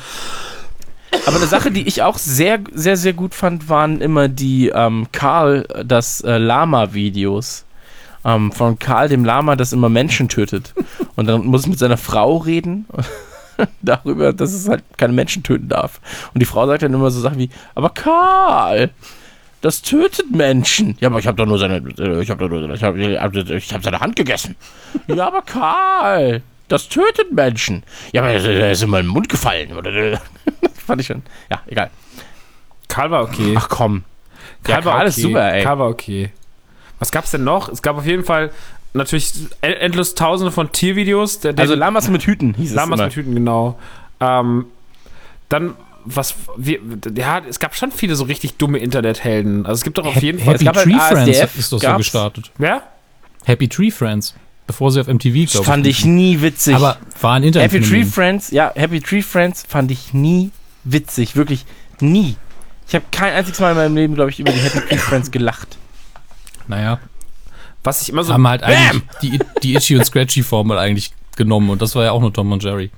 aber 1.26 1.36
eine 1.36 1.46
Sache, 1.46 1.70
die 1.70 1.86
ich 1.86 2.02
auch 2.02 2.18
sehr, 2.18 2.60
sehr, 2.72 2.96
sehr 2.96 3.12
gut 3.12 3.34
fand, 3.34 3.68
waren 3.68 4.00
immer 4.00 4.28
die 4.28 4.68
ähm, 4.68 5.06
Karl, 5.12 5.66
das 5.84 6.20
äh, 6.20 6.38
Lama-Videos. 6.38 7.64
Ähm, 8.26 8.52
von 8.52 8.78
Karl, 8.78 9.08
dem 9.08 9.24
Lama, 9.24 9.54
das 9.54 9.72
immer 9.72 9.88
Menschen 9.88 10.28
tötet. 10.28 10.72
Und 11.14 11.26
dann 11.26 11.44
muss 11.44 11.66
mit 11.66 11.78
seiner 11.78 11.98
Frau 11.98 12.38
reden 12.38 12.86
darüber, 13.82 14.32
dass 14.32 14.52
es 14.52 14.68
halt 14.68 14.82
keine 14.96 15.12
Menschen 15.12 15.42
töten 15.42 15.68
darf. 15.68 16.00
Und 16.32 16.40
die 16.40 16.46
Frau 16.46 16.66
sagt 16.66 16.82
dann 16.82 16.94
immer 16.94 17.10
so 17.10 17.20
Sachen 17.20 17.38
wie, 17.38 17.50
aber 17.74 17.90
Karl, 17.90 18.90
das 19.64 19.80
tötet 19.80 20.30
Menschen. 20.30 20.94
Ja, 21.00 21.08
aber 21.08 21.18
ich 21.18 21.26
habe 21.26 21.38
doch 21.38 21.46
nur 21.46 21.58
seine, 21.58 21.76
äh, 21.98 22.20
ich 22.22 22.28
habe 22.28 22.46
doch 22.46 22.50
nur, 22.50 22.68
ich 22.74 22.82
habe 22.82 23.18
hab 23.18 23.82
seine 23.82 24.00
Hand 24.00 24.14
gegessen. 24.14 24.56
ja, 25.06 25.26
aber 25.26 25.40
Karl, 25.40 26.42
das 26.68 26.90
tötet 26.90 27.32
Menschen. 27.32 27.82
Ja, 28.12 28.20
aber 28.22 28.32
er 28.32 28.72
ist 28.72 28.82
in 28.82 28.90
meinen 28.90 29.08
Mund 29.08 29.30
gefallen. 29.30 29.70
Fand 30.86 31.00
ich 31.00 31.06
schon, 31.06 31.22
ja, 31.50 31.62
egal. 31.66 31.90
Karl 32.88 33.10
war 33.10 33.22
okay. 33.22 33.54
Ach 33.56 33.68
komm. 33.70 34.04
Karl 34.62 34.80
ja, 34.80 34.84
war 34.84 34.92
Karl 34.96 35.00
okay. 35.06 35.08
ist 35.08 35.16
super, 35.16 35.52
ey. 35.54 35.62
Karl 35.62 35.78
war 35.78 35.88
okay. 35.88 36.30
Was 36.98 37.10
gab's 37.10 37.30
denn 37.30 37.44
noch? 37.44 37.70
Es 37.70 37.80
gab 37.80 37.96
auf 37.96 38.06
jeden 38.06 38.24
Fall 38.24 38.50
natürlich 38.92 39.32
en- 39.62 39.72
endlos 39.72 40.14
tausende 40.14 40.52
von 40.52 40.72
Tiervideos. 40.72 41.40
Der, 41.40 41.54
Also 41.58 41.72
den- 41.74 41.80
Lamas 41.80 42.08
mit 42.10 42.22
Hüten 42.24 42.52
hieß 42.54 42.74
Lamas 42.74 42.98
es 42.98 43.00
immer. 43.00 43.06
mit 43.06 43.16
Hüten, 43.16 43.34
genau. 43.34 43.78
Ähm, 44.20 44.66
dann, 45.48 45.74
was, 46.04 46.34
wir, 46.56 46.78
ja, 47.16 47.42
es 47.48 47.58
gab 47.58 47.74
schon 47.74 47.90
viele 47.90 48.16
so 48.16 48.24
richtig 48.24 48.54
dumme 48.56 48.78
Internethelden. 48.78 49.66
Also 49.66 49.80
es 49.80 49.84
gibt 49.84 49.98
doch 49.98 50.06
auf 50.06 50.22
jeden 50.22 50.38
Fall. 50.38 50.54
Happy 50.54 50.64
gab 50.64 50.76
halt 50.76 50.86
Tree 50.86 50.94
ASDF, 50.94 51.36
Friends 51.36 51.56
ist 51.56 51.72
doch 51.72 51.80
so 51.80 51.96
gestartet. 51.96 52.50
Wer? 52.58 52.82
Happy 53.44 53.68
Tree 53.68 53.90
Friends. 53.90 54.34
Bevor 54.66 54.90
sie 54.90 55.00
auf 55.00 55.08
MTV, 55.08 55.32
glaube 55.32 55.46
ich. 55.46 55.60
fand 55.60 55.86
ich 55.86 56.04
nie 56.06 56.40
witzig. 56.40 56.74
Aber 56.74 56.96
war 57.20 57.34
ein 57.34 57.42
Internet. 57.42 57.72
Happy 57.72 57.84
Tree 57.84 58.04
Friends, 58.04 58.50
ja, 58.50 58.72
Happy 58.74 59.00
Tree 59.00 59.20
Friends 59.22 59.64
fand 59.68 59.90
ich 59.90 60.14
nie 60.14 60.50
witzig. 60.84 61.36
Wirklich 61.36 61.66
nie. 62.00 62.36
Ich 62.88 62.94
habe 62.94 63.04
kein 63.10 63.34
einziges 63.34 63.60
Mal 63.60 63.72
in 63.72 63.76
meinem 63.76 63.96
Leben, 63.96 64.14
glaube 64.14 64.30
ich, 64.30 64.40
über 64.40 64.52
die 64.52 64.58
Happy 64.58 64.80
Tree 64.80 64.96
Friends 64.96 65.30
gelacht. 65.30 65.76
Naja, 66.66 66.98
Was 67.82 68.00
ich 68.02 68.08
immer 68.08 68.24
so. 68.24 68.32
haben 68.32 68.48
halt 68.48 68.62
eigentlich 68.62 69.02
die, 69.20 69.38
die 69.62 69.74
Itchy 69.74 69.96
und 69.96 70.04
Scratchy 70.04 70.42
Formel 70.42 70.78
eigentlich 70.78 71.12
genommen 71.36 71.68
und 71.68 71.82
das 71.82 71.94
war 71.94 72.04
ja 72.04 72.12
auch 72.12 72.20
nur 72.20 72.32
Tom 72.32 72.50
und 72.52 72.62
Jerry. 72.62 72.90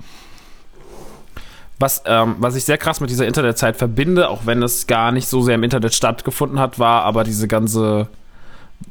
Was, 1.79 2.01
ähm, 2.05 2.35
was 2.39 2.55
ich 2.55 2.65
sehr 2.65 2.77
krass 2.77 2.99
mit 3.01 3.09
dieser 3.09 3.27
Internetzeit 3.27 3.77
verbinde, 3.77 4.29
auch 4.29 4.45
wenn 4.45 4.63
es 4.63 4.87
gar 4.87 5.11
nicht 5.11 5.27
so 5.27 5.41
sehr 5.41 5.55
im 5.55 5.63
Internet 5.63 5.93
stattgefunden 5.93 6.59
hat, 6.59 6.79
war 6.79 7.03
aber 7.03 7.23
diese 7.23 7.47
ganze, 7.47 8.07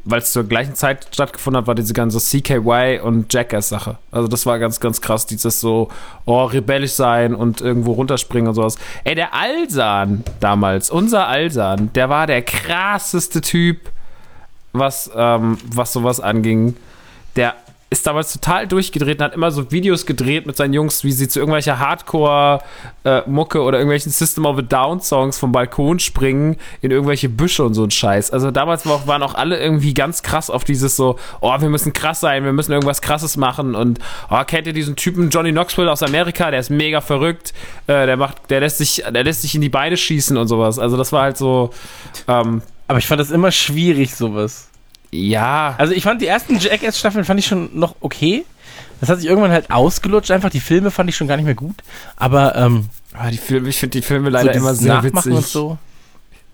weil 0.05 0.21
es 0.21 0.33
zur 0.33 0.45
gleichen 0.45 0.77
Zeit 0.77 1.09
stattgefunden 1.11 1.61
hat, 1.61 1.67
war 1.67 1.75
diese 1.75 1.95
ganze 1.95 2.19
CKY 2.19 3.01
und 3.03 3.33
Jackass-Sache. 3.33 3.99
Also 4.13 4.29
das 4.29 4.47
war 4.47 4.61
ganz, 4.61 4.79
ganz 4.79 5.01
krass, 5.01 5.27
dieses 5.27 5.61
so, 5.61 5.89
oh, 6.27 6.45
rebellisch 6.45 6.93
sein 6.93 7.35
und 7.35 7.61
irgendwo 7.61 7.93
runterspringen 7.93 8.49
und 8.49 8.55
sowas. 8.55 8.77
Ey, 9.03 9.17
der 9.17 9.35
Alsan 9.35 10.23
damals, 10.39 10.89
unser 10.89 11.27
Alsan, 11.27 11.93
der 11.95 12.09
war 12.09 12.29
der 12.29 12.43
krasseste 12.43 13.41
Typ, 13.41 13.91
was, 14.73 15.11
ähm, 15.17 15.59
was 15.73 15.93
sowas 15.93 16.21
anging. 16.21 16.77
Der 17.35 17.57
ist 17.89 18.07
damals 18.07 18.33
total 18.33 18.67
durchgedreht 18.67 19.21
und 19.21 19.25
hat 19.25 19.35
immer 19.35 19.53
so 19.53 19.71
Videos 19.71 20.07
gedreht 20.07 20.45
mit 20.45 20.57
seinen 20.57 20.73
Jungs, 20.73 21.05
wie 21.05 21.13
sie 21.13 21.29
zu 21.29 21.39
irgendwelcher 21.39 21.79
Hardcore-Mucke 21.79 23.63
oder 23.63 23.79
irgendwelchen 23.79 24.11
System 24.11 24.45
of 24.45 24.59
a 24.59 24.63
Down-Songs 24.63 25.39
vom 25.39 25.53
Balkon 25.53 26.01
springen 26.01 26.57
in 26.81 26.91
irgendwelche 26.91 27.29
Büsche 27.29 27.65
und 27.65 27.75
so 27.75 27.85
ein 27.85 27.93
Scheiß. 27.93 28.33
Also 28.33 28.51
damals 28.51 28.87
waren 28.87 29.23
auch 29.23 29.35
alle 29.35 29.59
irgendwie 29.59 29.95
ganz 29.95 30.25
krass 30.25 30.51
auf 30.51 30.65
dieses 30.65 30.97
so, 30.97 31.17
oh, 31.41 31.61
wir 31.61 31.69
müssen 31.69 31.93
krass 31.93 32.19
sein, 32.19 32.45
wir 32.45 32.53
müssen 32.53 32.73
irgendwas 32.73 33.03
krasses 33.03 33.37
machen 33.37 33.77
und 33.77 34.01
oh, 34.31 34.43
kennt 34.45 34.67
ihr 34.67 34.73
diesen 34.73 34.97
Typen 34.97 35.31
Johnny 35.31 35.53
Knoxville 35.53 35.91
aus 35.91 36.03
Amerika, 36.03 36.51
der 36.51 36.61
ist 36.61 36.71
mega 36.71 37.01
verrückt, 37.01 37.55
äh, 37.87 38.07
der 38.07 38.17
macht, 38.17 38.51
der 38.51 38.61
lässt 38.61 38.79
sich, 38.79 39.05
der 39.09 39.23
lässt 39.23 39.43
sich 39.43 39.55
in 39.55 39.61
die 39.61 39.69
Beine 39.69 39.97
schießen 39.97 40.37
und 40.37 40.49
sowas. 40.49 40.81
Also 40.81 40.97
das 40.97 41.13
war 41.13 41.23
halt 41.23 41.37
so, 41.37 41.71
ähm, 42.27 42.63
Aber 42.89 42.99
ich 42.99 43.07
fand 43.07 43.21
das 43.21 43.31
immer 43.31 43.51
schwierig, 43.51 44.15
sowas. 44.15 44.69
Ja, 45.13 45.75
Also 45.79 45.93
ich 45.93 46.03
fand 46.03 46.21
die 46.23 46.27
ersten 46.27 46.59
Jackass-Staffeln 46.59 47.25
fand 47.25 47.41
ich 47.41 47.47
schon 47.47 47.71
noch 47.79 47.97
okay. 48.01 48.45
Das 49.01 49.09
hat 49.11 49.19
sich 49.19 49.29
irgendwann 49.29 49.51
halt 49.51 49.71
ausgelutscht. 49.71 50.31
Einfach 50.31 50.51
die 50.51 50.61
Filme 50.61 50.91
fand 50.91 51.09
ich 51.11 51.17
schon 51.17 51.29
gar 51.29 51.37
nicht 51.37 51.45
mehr 51.47 51.55
gut. 51.55 51.77
Aber 52.17 52.55
ähm, 52.57 52.89
Ah, 53.13 53.31
die 53.31 53.39
Filme, 53.39 53.69
ich 53.69 53.79
finde 53.79 53.99
die 53.99 54.03
Filme 54.03 54.27
so 54.27 54.33
leider 54.33 54.53
immer 54.53 54.71
dieses 54.71 54.81
sehr 54.85 54.95
Nachmachen 54.95 55.15
witzig. 55.15 55.33
und 55.33 55.47
so, 55.47 55.79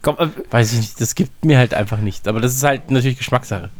Komm, 0.02 0.16
äh, 0.18 0.28
weiß 0.50 0.72
ich 0.72 0.78
nicht. 0.80 1.00
Das 1.00 1.14
gibt 1.14 1.44
mir 1.44 1.58
halt 1.58 1.74
einfach 1.74 1.98
nichts. 1.98 2.26
Aber 2.28 2.40
das 2.40 2.54
ist 2.54 2.62
halt 2.62 2.90
natürlich 2.90 3.18
Geschmackssache. 3.18 3.70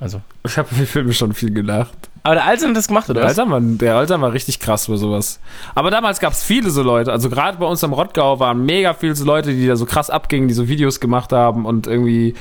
Also. 0.00 0.22
ich 0.46 0.56
habe 0.56 0.68
für 0.68 0.76
die 0.76 0.86
Filme 0.86 1.12
schon 1.12 1.34
viel 1.34 1.52
gelacht. 1.52 2.08
Aber 2.22 2.34
der 2.34 2.44
Alter 2.46 2.68
hat 2.68 2.76
das 2.76 2.88
gemacht, 2.88 3.08
oder 3.10 3.20
Der? 3.20 3.28
Alter, 3.28 3.50
war, 3.50 3.60
der 3.60 3.96
Alter 3.96 4.20
war 4.20 4.32
richtig 4.32 4.60
krass 4.60 4.86
für 4.86 4.96
sowas. 4.96 5.40
Aber 5.74 5.90
damals 5.90 6.20
gab 6.20 6.32
es 6.32 6.42
viele 6.42 6.70
so 6.70 6.82
Leute. 6.82 7.12
Also 7.12 7.28
gerade 7.30 7.58
bei 7.58 7.66
uns 7.66 7.84
am 7.84 7.92
Rottgau 7.92 8.40
waren 8.40 8.64
mega 8.64 8.94
viele 8.94 9.14
so 9.14 9.24
Leute, 9.24 9.52
die 9.52 9.66
da 9.66 9.76
so 9.76 9.86
krass 9.86 10.10
abgingen, 10.10 10.48
die 10.48 10.54
so 10.54 10.68
Videos 10.68 11.00
gemacht 11.00 11.32
haben 11.32 11.66
und 11.66 11.86
irgendwie 11.86 12.34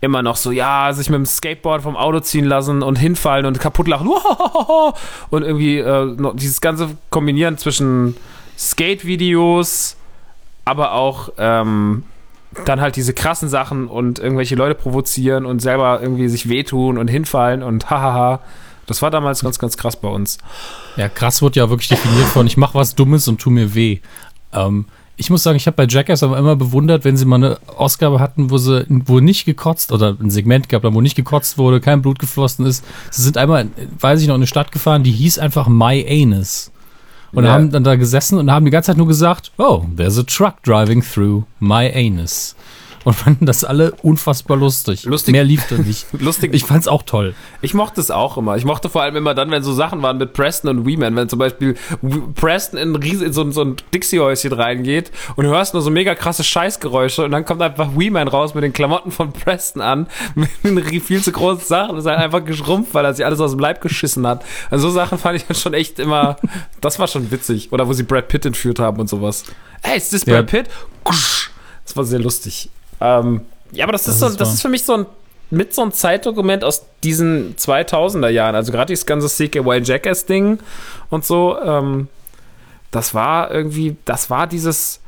immer 0.00 0.22
noch 0.22 0.36
so, 0.36 0.50
ja, 0.52 0.92
sich 0.92 1.08
mit 1.08 1.16
dem 1.16 1.26
Skateboard 1.26 1.82
vom 1.82 1.96
Auto 1.96 2.20
ziehen 2.20 2.44
lassen 2.44 2.82
und 2.82 2.96
hinfallen 2.96 3.46
und 3.46 3.60
kaputt 3.60 3.88
lachen. 3.88 4.10
Und 5.30 5.42
irgendwie 5.42 5.78
äh, 5.78 6.04
noch 6.04 6.36
dieses 6.36 6.60
ganze 6.60 6.90
Kombinieren 7.10 7.58
zwischen 7.58 8.16
Skate-Videos, 8.58 9.96
aber 10.64 10.92
auch 10.92 11.30
ähm, 11.38 12.04
dann 12.64 12.80
halt 12.80 12.96
diese 12.96 13.12
krassen 13.12 13.48
Sachen 13.48 13.88
und 13.88 14.18
irgendwelche 14.18 14.54
Leute 14.54 14.74
provozieren 14.74 15.44
und 15.44 15.60
selber 15.60 16.00
irgendwie 16.00 16.28
sich 16.28 16.48
wehtun 16.48 16.98
und 16.98 17.08
hinfallen 17.08 17.62
und 17.62 17.90
hahaha. 17.90 18.40
Das 18.86 19.02
war 19.02 19.10
damals 19.10 19.42
ganz, 19.42 19.58
ganz 19.58 19.76
krass 19.76 19.96
bei 19.96 20.08
uns. 20.08 20.38
Ja, 20.96 21.08
krass 21.08 21.42
wird 21.42 21.56
ja 21.56 21.68
wirklich 21.68 21.88
definiert 21.88 22.28
von, 22.28 22.46
ich 22.46 22.56
mache 22.56 22.74
was 22.74 22.94
Dummes 22.94 23.26
und 23.28 23.40
tu 23.40 23.50
mir 23.50 23.74
weh. 23.74 23.98
Ähm, 24.52 24.86
ich 25.16 25.30
muss 25.30 25.42
sagen, 25.42 25.56
ich 25.56 25.66
habe 25.66 25.76
bei 25.76 25.86
Jackass 25.88 26.22
aber 26.22 26.38
immer 26.38 26.56
bewundert, 26.56 27.04
wenn 27.04 27.16
sie 27.16 27.24
mal 27.24 27.36
eine 27.36 27.58
Ausgabe 27.76 28.20
hatten, 28.20 28.50
wo 28.50 28.58
sie, 28.58 28.84
wo 28.88 29.20
nicht 29.20 29.46
gekotzt 29.46 29.90
oder 29.90 30.16
ein 30.20 30.30
Segment 30.30 30.70
haben, 30.72 30.94
wo 30.94 31.00
nicht 31.00 31.16
gekotzt 31.16 31.56
wurde, 31.58 31.80
kein 31.80 32.02
Blut 32.02 32.18
geflossen 32.18 32.66
ist. 32.66 32.84
Sie 33.10 33.22
sind 33.22 33.38
einmal, 33.38 33.68
weiß 33.98 34.20
ich 34.20 34.28
noch, 34.28 34.34
in 34.34 34.40
eine 34.40 34.46
Stadt 34.46 34.72
gefahren, 34.72 35.04
die 35.04 35.12
hieß 35.12 35.38
einfach 35.38 35.68
My 35.68 36.06
Anus. 36.08 36.70
Und 37.32 37.44
Ja. 37.44 37.52
haben 37.52 37.70
dann 37.70 37.84
da 37.84 37.96
gesessen 37.96 38.38
und 38.38 38.50
haben 38.50 38.64
die 38.64 38.70
ganze 38.70 38.88
Zeit 38.88 38.96
nur 38.96 39.06
gesagt, 39.08 39.52
oh, 39.58 39.84
there's 39.96 40.18
a 40.18 40.22
truck 40.22 40.62
driving 40.62 41.02
through 41.02 41.44
my 41.60 41.90
anus. 41.94 42.54
Und 43.06 43.14
fanden 43.14 43.46
das 43.46 43.62
alle 43.62 43.92
unfassbar 44.02 44.56
lustig. 44.56 45.04
Lustig. 45.04 45.30
Mehr 45.30 45.44
lief 45.44 45.64
da 45.70 45.76
nicht. 45.78 46.06
Lustig. 46.18 46.52
Ich 46.52 46.64
fand's 46.64 46.88
auch 46.88 47.04
toll. 47.04 47.36
Ich 47.62 47.72
mochte 47.72 48.00
es 48.00 48.10
auch 48.10 48.36
immer. 48.36 48.56
Ich 48.56 48.64
mochte 48.64 48.88
vor 48.88 49.02
allem 49.02 49.14
immer 49.14 49.32
dann, 49.32 49.48
wenn 49.52 49.62
so 49.62 49.72
Sachen 49.72 50.02
waren 50.02 50.18
mit 50.18 50.32
Preston 50.32 50.70
und 50.78 50.86
Weeman, 50.86 51.14
wenn 51.14 51.28
zum 51.28 51.38
Beispiel 51.38 51.76
Preston 52.34 52.80
in, 52.80 52.94
in 53.00 53.32
so, 53.32 53.42
ein- 53.42 53.52
so 53.52 53.62
ein 53.62 53.76
Dixie-Häuschen 53.94 54.52
reingeht 54.52 55.12
und 55.36 55.44
du 55.44 55.50
hörst 55.50 55.72
nur 55.72 55.82
so 55.82 55.90
mega 55.90 56.16
krasse 56.16 56.42
Scheißgeräusche 56.42 57.24
und 57.24 57.30
dann 57.30 57.44
kommt 57.44 57.62
einfach 57.62 57.90
Weeman 57.96 58.26
raus 58.26 58.54
mit 58.54 58.64
den 58.64 58.72
Klamotten 58.72 59.12
von 59.12 59.32
Preston 59.32 59.82
an, 59.82 60.08
mit 60.64 60.86
viel 61.04 61.22
zu 61.22 61.30
großen 61.30 61.64
Sachen 61.64 61.92
und 61.92 61.98
ist 61.98 62.06
halt 62.06 62.18
einfach 62.18 62.44
geschrumpft, 62.44 62.92
weil 62.92 63.04
er 63.04 63.14
sich 63.14 63.24
alles 63.24 63.38
aus 63.38 63.52
dem 63.52 63.60
Leib 63.60 63.80
geschissen 63.82 64.26
hat. 64.26 64.44
Also 64.68 64.88
so 64.88 64.94
Sachen 64.94 65.18
fand 65.18 65.36
ich 65.36 65.44
dann 65.46 65.56
schon 65.56 65.74
echt 65.74 66.00
immer, 66.00 66.38
das 66.80 66.98
war 66.98 67.06
schon 67.06 67.30
witzig. 67.30 67.70
Oder 67.72 67.86
wo 67.86 67.92
sie 67.92 68.02
Brad 68.02 68.26
Pitt 68.26 68.44
entführt 68.46 68.80
haben 68.80 68.98
und 68.98 69.08
sowas. 69.08 69.44
Hey, 69.82 69.96
ist 69.96 70.12
das 70.12 70.24
Ja. 70.26 70.34
Brad 70.42 70.46
Pitt? 70.50 70.66
Kusch. 71.04 71.50
Das 71.84 71.96
war 71.96 72.02
sehr 72.04 72.18
lustig. 72.18 72.68
Ähm, 73.00 73.42
ja, 73.72 73.84
aber 73.84 73.92
das, 73.92 74.06
ist, 74.08 74.20
so, 74.20 74.26
ist 74.26 74.40
das 74.40 74.54
ist 74.54 74.62
für 74.62 74.68
mich 74.68 74.84
so 74.84 74.94
ein 74.94 75.06
mit 75.50 75.74
so 75.74 75.82
ein 75.82 75.92
Zeitdokument 75.92 76.64
aus 76.64 76.86
diesen 77.04 77.54
2000er 77.56 78.28
Jahren, 78.28 78.56
also 78.56 78.72
gerade 78.72 78.88
dieses 78.88 79.06
ganze 79.06 79.28
CKY 79.28 79.80
Jackass 79.84 80.26
Ding 80.26 80.58
und 81.08 81.24
so, 81.24 81.56
ähm, 81.60 82.08
das 82.90 83.14
war 83.14 83.52
irgendwie, 83.52 83.96
das 84.04 84.28
war 84.28 84.46
dieses 84.46 85.00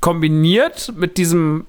kombiniert 0.00 0.92
mit 0.96 1.16
diesem 1.16 1.64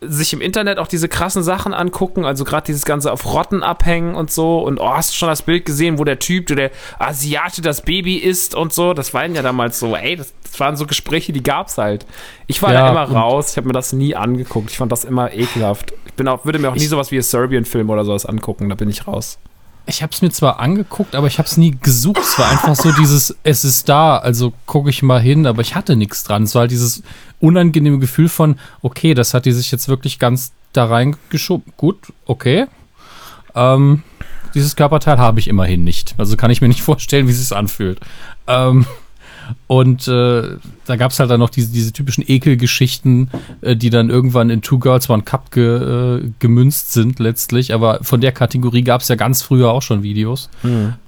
sich 0.00 0.32
im 0.32 0.40
Internet 0.40 0.78
auch 0.78 0.86
diese 0.86 1.08
krassen 1.08 1.42
Sachen 1.42 1.72
angucken, 1.72 2.24
also 2.24 2.44
gerade 2.44 2.66
dieses 2.66 2.84
ganze 2.84 3.12
auf 3.12 3.24
Rotten 3.32 3.62
abhängen 3.62 4.14
und 4.14 4.30
so. 4.30 4.58
Und 4.60 4.78
oh, 4.80 4.90
hast 4.90 5.12
du 5.12 5.16
schon 5.16 5.28
das 5.28 5.42
Bild 5.42 5.64
gesehen, 5.64 5.98
wo 5.98 6.04
der 6.04 6.18
Typ, 6.18 6.46
der 6.48 6.70
Asiate 6.98 7.62
das 7.62 7.82
Baby 7.82 8.16
isst 8.16 8.54
und 8.54 8.72
so? 8.72 8.94
Das 8.94 9.14
waren 9.14 9.34
ja 9.34 9.42
damals 9.42 9.78
so, 9.78 9.96
ey, 9.96 10.16
das, 10.16 10.32
das 10.42 10.60
waren 10.60 10.76
so 10.76 10.86
Gespräche, 10.86 11.32
die 11.32 11.42
gab's 11.42 11.78
halt. 11.78 12.06
Ich 12.46 12.62
war 12.62 12.72
Ja, 12.72 12.82
da 12.82 12.90
immer 12.90 13.18
raus, 13.18 13.52
ich 13.52 13.56
habe 13.56 13.66
mir 13.66 13.72
das 13.72 13.92
nie 13.92 14.14
angeguckt. 14.14 14.70
Ich 14.70 14.76
fand 14.76 14.92
das 14.92 15.04
immer 15.04 15.32
ekelhaft. 15.32 15.92
Ich 16.06 16.14
bin 16.14 16.28
auch, 16.28 16.44
würde 16.44 16.58
mir 16.58 16.70
auch 16.70 16.76
nie 16.76 16.86
sowas 16.86 17.10
wie 17.10 17.16
ein 17.16 17.22
Serbian-Film 17.22 17.90
oder 17.90 18.04
sowas 18.04 18.26
angucken, 18.26 18.68
da 18.68 18.74
bin 18.74 18.88
ich 18.88 19.06
raus. 19.06 19.38
Ich 19.88 20.02
habe 20.02 20.12
es 20.12 20.20
mir 20.20 20.30
zwar 20.30 20.58
angeguckt, 20.58 21.14
aber 21.14 21.28
ich 21.28 21.38
habe 21.38 21.46
es 21.46 21.56
nie 21.56 21.76
gesucht. 21.80 22.18
Es 22.20 22.38
war 22.38 22.50
einfach 22.50 22.74
so 22.74 22.90
dieses, 22.92 23.36
es 23.44 23.64
ist 23.64 23.88
da, 23.88 24.16
also 24.18 24.52
gucke 24.66 24.90
ich 24.90 25.02
mal 25.02 25.20
hin, 25.20 25.46
aber 25.46 25.62
ich 25.62 25.76
hatte 25.76 25.94
nichts 25.94 26.24
dran. 26.24 26.42
Es 26.42 26.54
war 26.54 26.62
halt 26.62 26.72
dieses 26.72 27.02
unangenehme 27.38 28.00
Gefühl 28.00 28.28
von, 28.28 28.58
okay, 28.82 29.14
das 29.14 29.32
hat 29.32 29.44
die 29.44 29.52
sich 29.52 29.70
jetzt 29.70 29.88
wirklich 29.88 30.18
ganz 30.18 30.52
da 30.72 30.86
reingeschoben. 30.86 31.72
Gut, 31.76 31.98
okay. 32.26 32.66
Ähm, 33.54 34.02
dieses 34.54 34.74
Körperteil 34.74 35.18
habe 35.18 35.38
ich 35.38 35.48
immerhin 35.48 35.84
nicht. 35.84 36.14
Also 36.18 36.36
kann 36.36 36.50
ich 36.50 36.60
mir 36.60 36.68
nicht 36.68 36.82
vorstellen, 36.82 37.28
wie 37.28 37.32
es 37.32 37.38
sich 37.38 37.56
anfühlt. 37.56 38.00
Ähm, 38.48 38.86
und 39.66 40.08
äh, 40.08 40.56
da 40.86 40.96
gab 40.96 41.10
es 41.10 41.18
halt 41.18 41.30
dann 41.30 41.40
noch 41.40 41.50
diese, 41.50 41.72
diese 41.72 41.92
typischen 41.92 42.24
Ekelgeschichten, 42.26 43.30
äh, 43.60 43.76
die 43.76 43.90
dann 43.90 44.10
irgendwann 44.10 44.50
in 44.50 44.62
Two 44.62 44.78
Girls 44.78 45.10
One 45.10 45.22
Cup 45.22 45.50
ge, 45.50 46.18
äh, 46.18 46.30
gemünzt 46.38 46.92
sind 46.92 47.18
letztlich. 47.18 47.74
Aber 47.74 48.00
von 48.02 48.20
der 48.20 48.32
Kategorie 48.32 48.82
gab 48.82 49.00
es 49.00 49.08
ja 49.08 49.16
ganz 49.16 49.42
früher 49.42 49.70
auch 49.70 49.82
schon 49.82 50.02
Videos. 50.02 50.48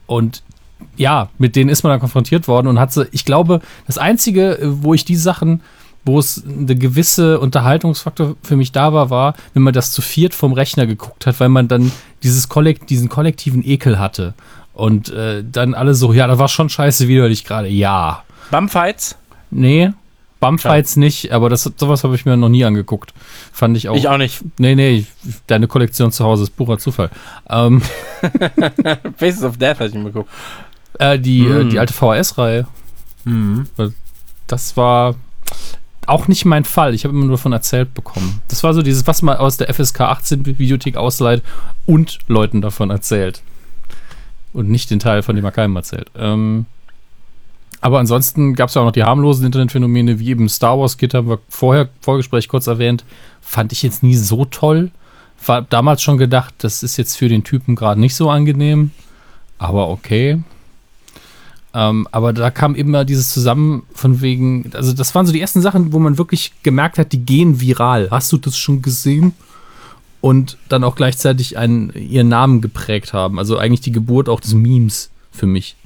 Und 0.07 0.43
ja, 0.97 1.29
mit 1.39 1.57
denen 1.57 1.71
ist 1.71 1.83
man 1.83 1.91
dann 1.93 2.01
konfrontiert 2.01 2.49
worden 2.49 2.67
und 2.67 2.79
hat 2.79 2.93
sie, 2.93 3.07
ich 3.13 3.25
glaube, 3.25 3.61
das 3.87 3.99
Einzige, 3.99 4.59
äh, 4.59 4.83
wo 4.83 4.95
ich 4.95 5.05
die 5.05 5.17
Sachen, 5.17 5.63
wo 6.05 6.19
es 6.19 6.43
eine 6.45 6.75
gewisse 6.75 7.39
Unterhaltungsfaktor 7.39 8.37
für 8.43 8.57
mich 8.57 8.73
da 8.73 8.93
war, 8.93 9.11
war, 9.11 9.35
wenn 9.55 9.63
man 9.63 9.75
das 9.75 9.93
zu 9.93 10.01
viert 10.01 10.35
vom 10.35 10.53
Rechner 10.53 10.87
geguckt 10.87 11.27
hat, 11.27 11.39
weil 11.41 11.49
man 11.49 11.69
dann 11.69 11.93
dieses 12.23 12.49
Kollekt, 12.49 12.91
diesen 12.91 13.09
kollektiven 13.09 13.65
Ekel 13.65 13.99
hatte. 13.99 14.35
Und 14.73 15.11
äh, 15.11 15.43
dann 15.45 15.75
alle 15.75 15.95
so, 15.95 16.13
ja, 16.13 16.27
das 16.27 16.39
war 16.39 16.49
schon 16.49 16.69
scheiße 16.69 17.09
widerlich 17.09 17.45
gerade. 17.45 17.69
Ja. 17.69 18.23
Bumfights? 18.51 19.17
Nee, 19.51 19.91
Bumpfights 20.41 20.97
nicht, 20.97 21.33
aber 21.33 21.49
das, 21.49 21.71
sowas 21.77 22.05
habe 22.05 22.15
ich 22.15 22.25
mir 22.25 22.37
noch 22.37 22.49
nie 22.49 22.65
angeguckt. 22.65 23.13
Fand 23.53 23.77
ich 23.77 23.89
auch. 23.89 23.97
Ich 23.97 24.07
auch 24.09 24.19
nicht. 24.19 24.41
Nee, 24.59 24.75
nee, 24.77 25.05
deine 25.49 25.67
Kollektion 25.67 26.13
zu 26.13 26.25
Hause 26.25 26.45
ist 26.45 26.57
purer 26.57 26.79
Zufall. 26.79 27.11
Ähm, 27.51 27.83
Faces 29.17 29.43
of 29.43 29.57
Death 29.57 29.77
habe 29.81 29.89
ich 29.89 29.95
mir 29.95 30.05
geguckt. 30.05 30.31
äh, 30.99 31.19
die, 31.19 31.41
äh, 31.47 31.65
Mm. 31.65 31.71
die 31.71 31.79
alte 31.79 31.93
VHS-Reihe. 31.93 32.67
Das 34.47 34.77
war 34.77 35.17
auch 36.07 36.29
nicht 36.29 36.45
mein 36.47 36.65
Fall. 36.65 36.95
Ich 36.95 37.05
habe 37.05 37.15
immer 37.15 37.27
nur 37.27 37.37
davon 37.37 37.53
erzählt 37.53 37.93
bekommen. 37.93 38.41
Das 38.49 38.63
war 38.65 38.73
so 38.73 38.81
dieses, 38.83 39.07
was 39.07 39.21
man 39.23 39.37
aus 39.37 39.57
der 39.59 39.69
FSK 39.75 40.01
18 40.03 40.47
Videothek 40.47 40.97
ausleiht 40.97 41.43
und 41.85 42.19
Leuten 42.29 42.63
davon 42.63 42.91
erzählt. 42.91 43.43
Und 44.55 44.71
nicht 44.71 44.91
den 44.91 44.99
Teil, 45.01 45.23
von 45.23 45.37
dem 45.37 45.45
er 45.45 45.53
keinem 45.53 45.77
erzählt. 45.77 46.11
Ähm, 46.17 46.65
aber 47.81 47.99
ansonsten 47.99 48.55
gab 48.55 48.69
es 48.69 48.75
ja 48.75 48.83
auch 48.83 48.87
noch 48.87 48.93
die 48.93 49.05
harmlosen 49.05 49.47
Internetphänomene, 49.47 50.19
wie 50.19 50.31
eben 50.31 50.49
Star 50.49 50.79
Wars 50.79 50.97
Kit, 50.97 51.15
haben 51.15 51.29
wir 51.29 51.39
vorher 51.49 51.89
Vorgespräch 52.01 52.49
kurz 52.49 52.67
erwähnt. 52.67 53.05
Fand 53.41 53.73
ich 53.73 53.83
jetzt 53.83 54.03
nie 54.03 54.17
so 54.17 54.45
toll. 54.45 54.91
War 55.47 55.63
damals 55.63 56.03
schon 56.03 56.19
gedacht, 56.19 56.55
das 56.59 56.83
ist 56.83 56.97
jetzt 56.97 57.17
für 57.17 57.29
den 57.29 57.45
Typen 57.45 57.77
gerade 57.77 58.01
nicht 58.01 58.17
so 58.17 58.31
angenehm. 58.31 58.91
Aber 59.59 59.89
okay. 59.89 60.43
Ähm, 61.75 62.09
aber 62.11 62.33
da 62.33 62.51
kam 62.51 62.75
immer 62.75 63.05
dieses 63.05 63.29
zusammen 63.29 63.85
von 63.93 64.21
wegen, 64.21 64.71
also 64.75 64.93
das 64.93 65.15
waren 65.15 65.27
so 65.27 65.33
die 65.33 65.41
ersten 65.41 65.61
Sachen, 65.61 65.93
wo 65.93 65.99
man 66.01 66.19
wirklich 66.19 66.53
gemerkt 66.63 66.99
hat, 66.99 67.13
die 67.13 67.25
gehen 67.25 67.61
viral. 67.61 68.09
Hast 68.11 68.33
du 68.33 68.39
das 68.39 68.57
schon 68.57 68.83
gesehen? 68.83 69.35
Und 70.21 70.57
dann 70.69 70.83
auch 70.83 70.97
gleichzeitig 70.97 71.57
einen, 71.57 71.93
ihren 71.93 72.29
Namen 72.29 72.61
geprägt 72.61 73.13
haben. 73.13 73.39
Also 73.39 73.57
eigentlich 73.57 73.83
die 73.83 73.93
Geburt 73.93 74.29
auch 74.29 74.41
des 74.41 74.55
Memes 74.55 75.11
für 75.31 75.47
mich. 75.47 75.77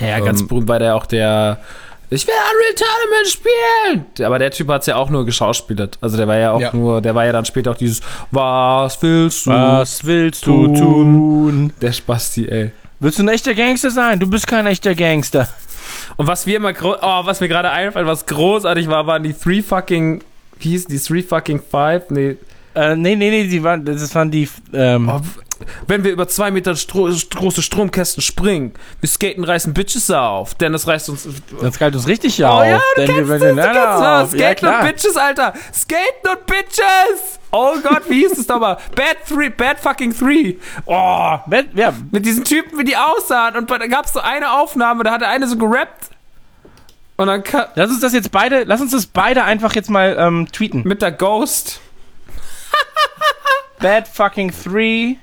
Ja, 0.00 0.20
ganz 0.20 0.40
Ähm, 0.40 0.48
berühmt 0.48 0.68
war 0.68 0.78
der 0.78 0.94
auch 0.96 1.06
der. 1.06 1.58
Ich 2.08 2.24
will 2.26 2.34
Unreal 2.34 2.74
Tournament 2.76 4.06
spielen! 4.08 4.26
Aber 4.26 4.38
der 4.38 4.52
Typ 4.52 4.68
hat 4.68 4.82
es 4.82 4.86
ja 4.86 4.94
auch 4.94 5.10
nur 5.10 5.24
geschauspielert. 5.26 5.98
Also 6.00 6.16
der 6.16 6.28
war 6.28 6.36
ja 6.36 6.52
auch 6.52 6.60
Ja. 6.60 6.70
nur, 6.72 7.00
der 7.02 7.14
war 7.16 7.24
ja 7.26 7.32
dann 7.32 7.44
später 7.44 7.72
auch 7.72 7.76
dieses 7.76 8.00
Was 8.30 9.02
willst 9.02 9.46
du? 9.46 9.50
Was 9.50 10.04
willst 10.04 10.46
du 10.46 10.68
tun? 10.68 11.72
Der 11.82 11.92
Spasti, 11.92 12.46
ey. 12.46 12.70
Willst 13.00 13.18
du 13.18 13.24
ein 13.24 13.28
echter 13.28 13.54
Gangster 13.54 13.90
sein? 13.90 14.20
Du 14.20 14.30
bist 14.30 14.46
kein 14.46 14.66
echter 14.66 14.94
Gangster. 14.94 15.48
Und 16.16 16.26
was 16.28 16.46
wir 16.46 16.56
immer, 16.56 16.72
oh, 16.82 17.24
was 17.26 17.40
mir 17.40 17.48
gerade 17.48 17.70
einfällt, 17.70 18.06
was 18.06 18.24
großartig 18.24 18.88
war, 18.88 19.06
waren 19.08 19.22
die 19.24 19.34
Three 19.34 19.60
fucking, 19.62 20.22
wie 20.60 20.68
hießen 20.70 20.88
die 20.88 20.98
Three 21.00 21.22
fucking 21.22 21.60
Five? 21.70 22.04
Nee. 22.10 22.36
Äh, 22.74 22.94
nee, 22.94 23.16
nee, 23.16 23.30
nee, 23.30 23.48
die 23.48 23.62
waren, 23.64 23.84
das 23.84 24.14
waren 24.14 24.30
die, 24.30 24.48
ähm, 24.72 25.08
Oh, 25.08 25.20
wenn 25.86 26.04
wir 26.04 26.12
über 26.12 26.28
zwei 26.28 26.50
Meter 26.50 26.76
Stro 26.76 27.08
große 27.34 27.62
Stromkästen 27.62 28.22
springen, 28.22 28.74
wir 29.00 29.08
skaten, 29.08 29.44
reißen 29.44 29.72
Bitches 29.74 30.10
auf, 30.10 30.54
denn 30.54 30.72
das 30.72 30.86
reißt 30.86 31.08
uns. 31.08 31.28
das 31.60 31.78
galt 31.78 31.94
uns 31.94 32.06
richtig 32.06 32.42
Oh 32.44 32.46
auf. 32.48 32.66
ja, 32.66 32.78
du 32.96 33.00
denn 33.02 33.06
kennst 33.14 33.30
wir 33.30 33.38
das, 33.38 33.42
werden 33.42 33.56
du 33.56 33.62
kennst 33.62 33.76
das. 33.78 34.24
auf. 34.24 34.34
Ja, 34.34 34.48
Skaten 34.54 34.68
und. 34.68 34.82
Bitches, 34.86 35.16
Alter. 35.16 35.52
Skaten 35.72 36.30
und 36.30 36.46
Bitches. 36.46 37.38
Oh 37.52 37.74
Gott, 37.82 38.02
wie 38.08 38.20
hieß 38.20 38.38
es 38.38 38.48
nochmal? 38.48 38.76
Bad 38.94 39.16
Three, 39.28 39.48
Bad 39.48 39.78
fucking 39.80 40.14
Three. 40.14 40.56
Oh, 40.84 41.38
Wer- 41.46 41.64
Ja, 41.74 41.92
mit 42.10 42.26
diesen 42.26 42.44
Typen, 42.44 42.78
wie 42.78 42.84
die 42.84 42.96
aussahen. 42.96 43.56
Und 43.56 43.70
da 43.70 43.78
gab 43.86 44.04
es 44.06 44.12
so 44.12 44.20
eine 44.20 44.52
Aufnahme, 44.52 45.04
da 45.04 45.12
hat 45.12 45.20
der 45.22 45.28
eine 45.28 45.46
so 45.46 45.56
gerappt. 45.56 46.10
Und 47.16 47.28
dann 47.28 47.42
ka- 47.42 47.70
lass 47.76 47.88
uns 47.90 48.00
das 48.00 48.12
jetzt 48.12 48.30
beide, 48.30 48.64
lass 48.64 48.82
uns 48.82 48.90
das 48.92 49.06
beide 49.06 49.44
einfach 49.44 49.74
jetzt 49.74 49.88
mal 49.88 50.16
ähm, 50.18 50.48
tweeten. 50.52 50.82
mit 50.84 51.00
der 51.00 51.12
Ghost. 51.12 51.80
Bad 53.78 54.08
fucking 54.08 54.52
three. 54.52 55.16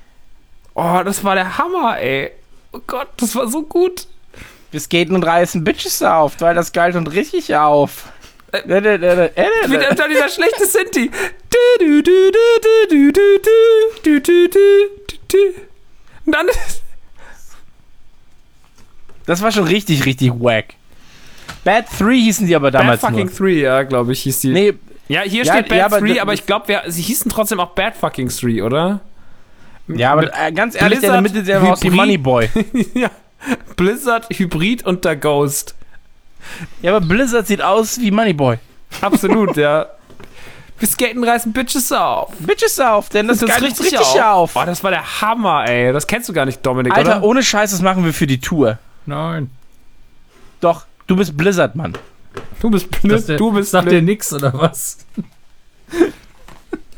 Oh, 0.76 1.02
das 1.04 1.24
war 1.24 1.36
der 1.36 1.58
Hammer, 1.58 2.00
ey. 2.00 2.32
Oh 2.72 2.80
Gott, 2.88 3.10
das 3.18 3.36
war 3.36 3.48
so 3.48 3.62
gut. 3.64 4.08
Wir 4.72 4.80
skaten 4.80 5.16
und 5.16 5.24
reißen 5.24 5.64
Bitches 5.64 6.02
auf, 6.02 6.42
weil 6.42 6.56
das 6.56 6.72
galt 6.72 6.96
und 6.96 7.08
richtig 7.08 7.56
auf. 7.56 8.06
Wieder 8.66 8.98
dann 8.98 10.10
dieser 10.10 10.30
schlechte 10.30 10.66
Sinti. 10.66 11.12
Und 16.26 16.32
dann 16.32 16.48
Das 19.26 19.42
war 19.42 19.52
schon 19.52 19.66
richtig, 19.66 20.06
richtig 20.06 20.32
wack. 20.32 20.76
Bad 21.64 21.86
3 22.00 22.16
hießen 22.16 22.48
die 22.48 22.56
aber 22.56 22.72
damals 22.72 23.02
Bad 23.02 23.12
fucking 23.12 23.28
nur. 23.28 23.36
3, 23.36 23.50
ja, 23.52 23.84
glaube 23.84 24.14
ich, 24.14 24.24
hieß 24.24 24.42
die. 24.42 24.50
Nee, 24.50 24.74
ja, 25.08 25.22
hier 25.22 25.44
ja, 25.44 25.54
steht 25.54 25.70
Bad 25.70 25.78
ja, 25.78 25.90
3, 25.90 26.12
aber, 26.12 26.22
aber 26.22 26.34
ich 26.34 26.46
glaube, 26.46 26.82
sie 26.88 27.02
hießen 27.02 27.32
trotzdem 27.32 27.60
auch 27.60 27.72
Bad 27.72 27.96
fucking 27.96 28.30
3, 28.30 28.64
oder? 28.64 29.02
Ja, 29.88 30.12
aber 30.12 30.22
Mit 30.22 30.32
äh, 30.34 30.52
ganz 30.52 30.76
ehrlich, 30.76 31.00
der 31.00 31.16
in 31.16 31.24
der 31.24 31.30
Blizzard, 31.30 31.36
Mitte, 31.36 31.44
der 31.44 31.72
aus 31.72 31.82
wie 31.82 31.88
Hybrid. 31.88 31.98
Moneyboy. 31.98 32.50
ja. 32.94 33.12
Blizzard, 33.76 34.28
Hybrid 34.30 34.86
und 34.86 35.04
der 35.06 35.16
Ghost. 35.16 35.76
Ja, 36.82 36.96
aber 36.96 37.06
Blizzard 37.06 37.48
sieht 37.48 37.62
aus 37.62 38.00
wie 38.00 38.12
Moneyboy. 38.12 38.58
Absolut, 39.02 39.58
ja. 39.58 39.88
Wir 40.80 40.88
skaten, 40.88 41.24
reißen 41.24 41.54
Bitches 41.54 41.92
auf. 41.92 42.34
Bitches 42.40 42.80
auf, 42.80 43.10
denn 43.10 43.28
das, 43.28 43.40
Das 43.40 43.50
ist 43.62 43.80
uns 43.80 43.84
richtig 43.84 44.22
auf. 44.22 44.56
Oh, 44.56 44.64
das 44.66 44.84
war 44.84 44.92
der 44.92 45.22
Hammer, 45.22 45.66
ey. 45.68 45.94
Das 45.94 46.08
kennst 46.08 46.28
du 46.28 46.34
gar 46.34 46.46
nicht, 46.46 46.66
Dominik, 46.66 46.94
Alter, 46.94 47.18
oder? 47.18 47.24
ohne 47.24 47.44
Scheiß, 47.44 47.72
das 47.72 47.82
machen 47.82 48.04
wir 48.04 48.14
für 48.14 48.28
die 48.28 48.40
Tour. 48.40 48.80
Nein. 49.06 49.50
Doch, 50.60 50.86
du 51.08 51.16
bist 51.16 51.38
Blizzard, 51.38 51.76
Mann. 51.76 51.94
Du 52.60 52.70
bist 52.70 52.88
der, 53.04 53.38
du 53.38 53.52
bist 53.52 53.72
sagt 53.72 53.92
dir 53.92 54.02
nix 54.02 54.32
oder 54.34 54.54
was? 54.54 55.06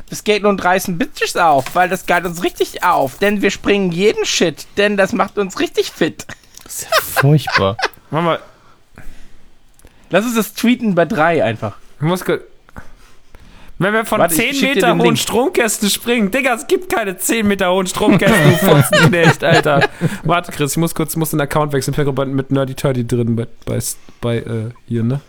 Wir 0.08 0.16
skaten 0.16 0.46
und 0.46 0.62
reißen 0.62 0.98
Bitches 0.98 1.36
auf, 1.36 1.74
weil 1.74 1.88
das 1.88 2.06
galt 2.06 2.24
uns 2.24 2.42
richtig 2.42 2.84
auf. 2.84 3.18
Denn 3.18 3.42
wir 3.42 3.50
springen 3.50 3.90
jeden 3.92 4.24
Shit, 4.24 4.66
denn 4.76 4.96
das 4.96 5.12
macht 5.12 5.38
uns 5.38 5.58
richtig 5.58 5.90
fit. 5.90 6.26
Das 6.62 6.82
ist 6.82 6.82
ja 6.90 6.96
furchtbar. 7.00 7.76
Mach 8.10 8.22
mal, 8.22 8.40
Lass 10.10 10.24
uns 10.24 10.34
das 10.34 10.54
tweeten 10.54 10.94
bei 10.94 11.04
3 11.04 11.44
einfach. 11.44 11.76
ich 11.96 12.02
muss. 12.02 12.24
Wenn 13.78 13.92
wir 13.92 14.06
von 14.06 14.20
Warte, 14.20 14.34
ich 14.34 14.40
10 14.40 14.54
schick 14.54 14.60
dir 14.60 14.74
Meter 14.76 14.90
hohen 14.92 15.00
Link. 15.00 15.18
Stromkästen 15.18 15.90
springen, 15.90 16.30
Digga, 16.30 16.54
es 16.54 16.66
gibt 16.66 16.90
keine 16.90 17.18
10 17.18 17.46
Meter 17.46 17.70
hohen 17.72 17.86
Stromkästen, 17.86 18.50
du 18.50 18.56
Fotzenknecht, 18.56 19.44
Alter. 19.44 19.86
Warte, 20.22 20.52
Chris, 20.52 20.72
ich 20.72 20.76
muss 20.78 20.94
kurz 20.94 21.10
ich 21.10 21.16
muss 21.18 21.30
den 21.30 21.40
Account 21.42 21.72
wechseln. 21.72 21.92
Ich 21.92 21.96
bin 21.96 22.14
gerade 22.14 22.30
mit 22.30 22.50
Nerdy 22.50 22.74
Turdy 22.74 23.06
drin 23.06 23.36
bei, 23.36 23.46
bei, 23.66 23.78
bei 24.22 24.36
äh, 24.38 24.70
hier, 24.86 25.02
ne? 25.02 25.20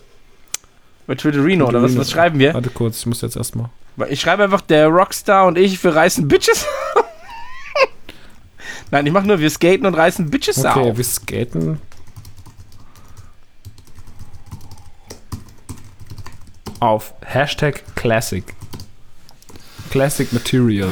Bei 1.06 1.14
Twitterino, 1.14 1.66
oder 1.66 1.82
was, 1.82 1.96
was 1.98 2.10
schreiben 2.10 2.38
wir? 2.38 2.54
Warte 2.54 2.70
kurz, 2.70 3.00
ich 3.00 3.06
muss 3.06 3.20
jetzt 3.20 3.36
erstmal. 3.36 3.68
Ich 4.10 4.20
schreibe 4.20 4.44
einfach, 4.44 4.60
der 4.60 4.86
Rockstar 4.88 5.46
und 5.46 5.58
ich, 5.58 5.82
wir 5.82 5.94
reißen 5.94 6.28
Bitches. 6.28 6.66
Nein, 8.90 9.06
ich 9.06 9.12
mach 9.12 9.24
nur, 9.24 9.38
wir 9.38 9.50
skaten 9.50 9.86
und 9.86 9.94
reißen 9.94 10.30
Bitches 10.30 10.58
Okay, 10.64 10.90
auf. 10.90 10.96
wir 10.96 11.04
skaten. 11.04 11.80
Auf 16.80 17.12
Hashtag 17.24 17.82
Classic. 17.96 18.44
Classic 19.90 20.32
Material. 20.32 20.88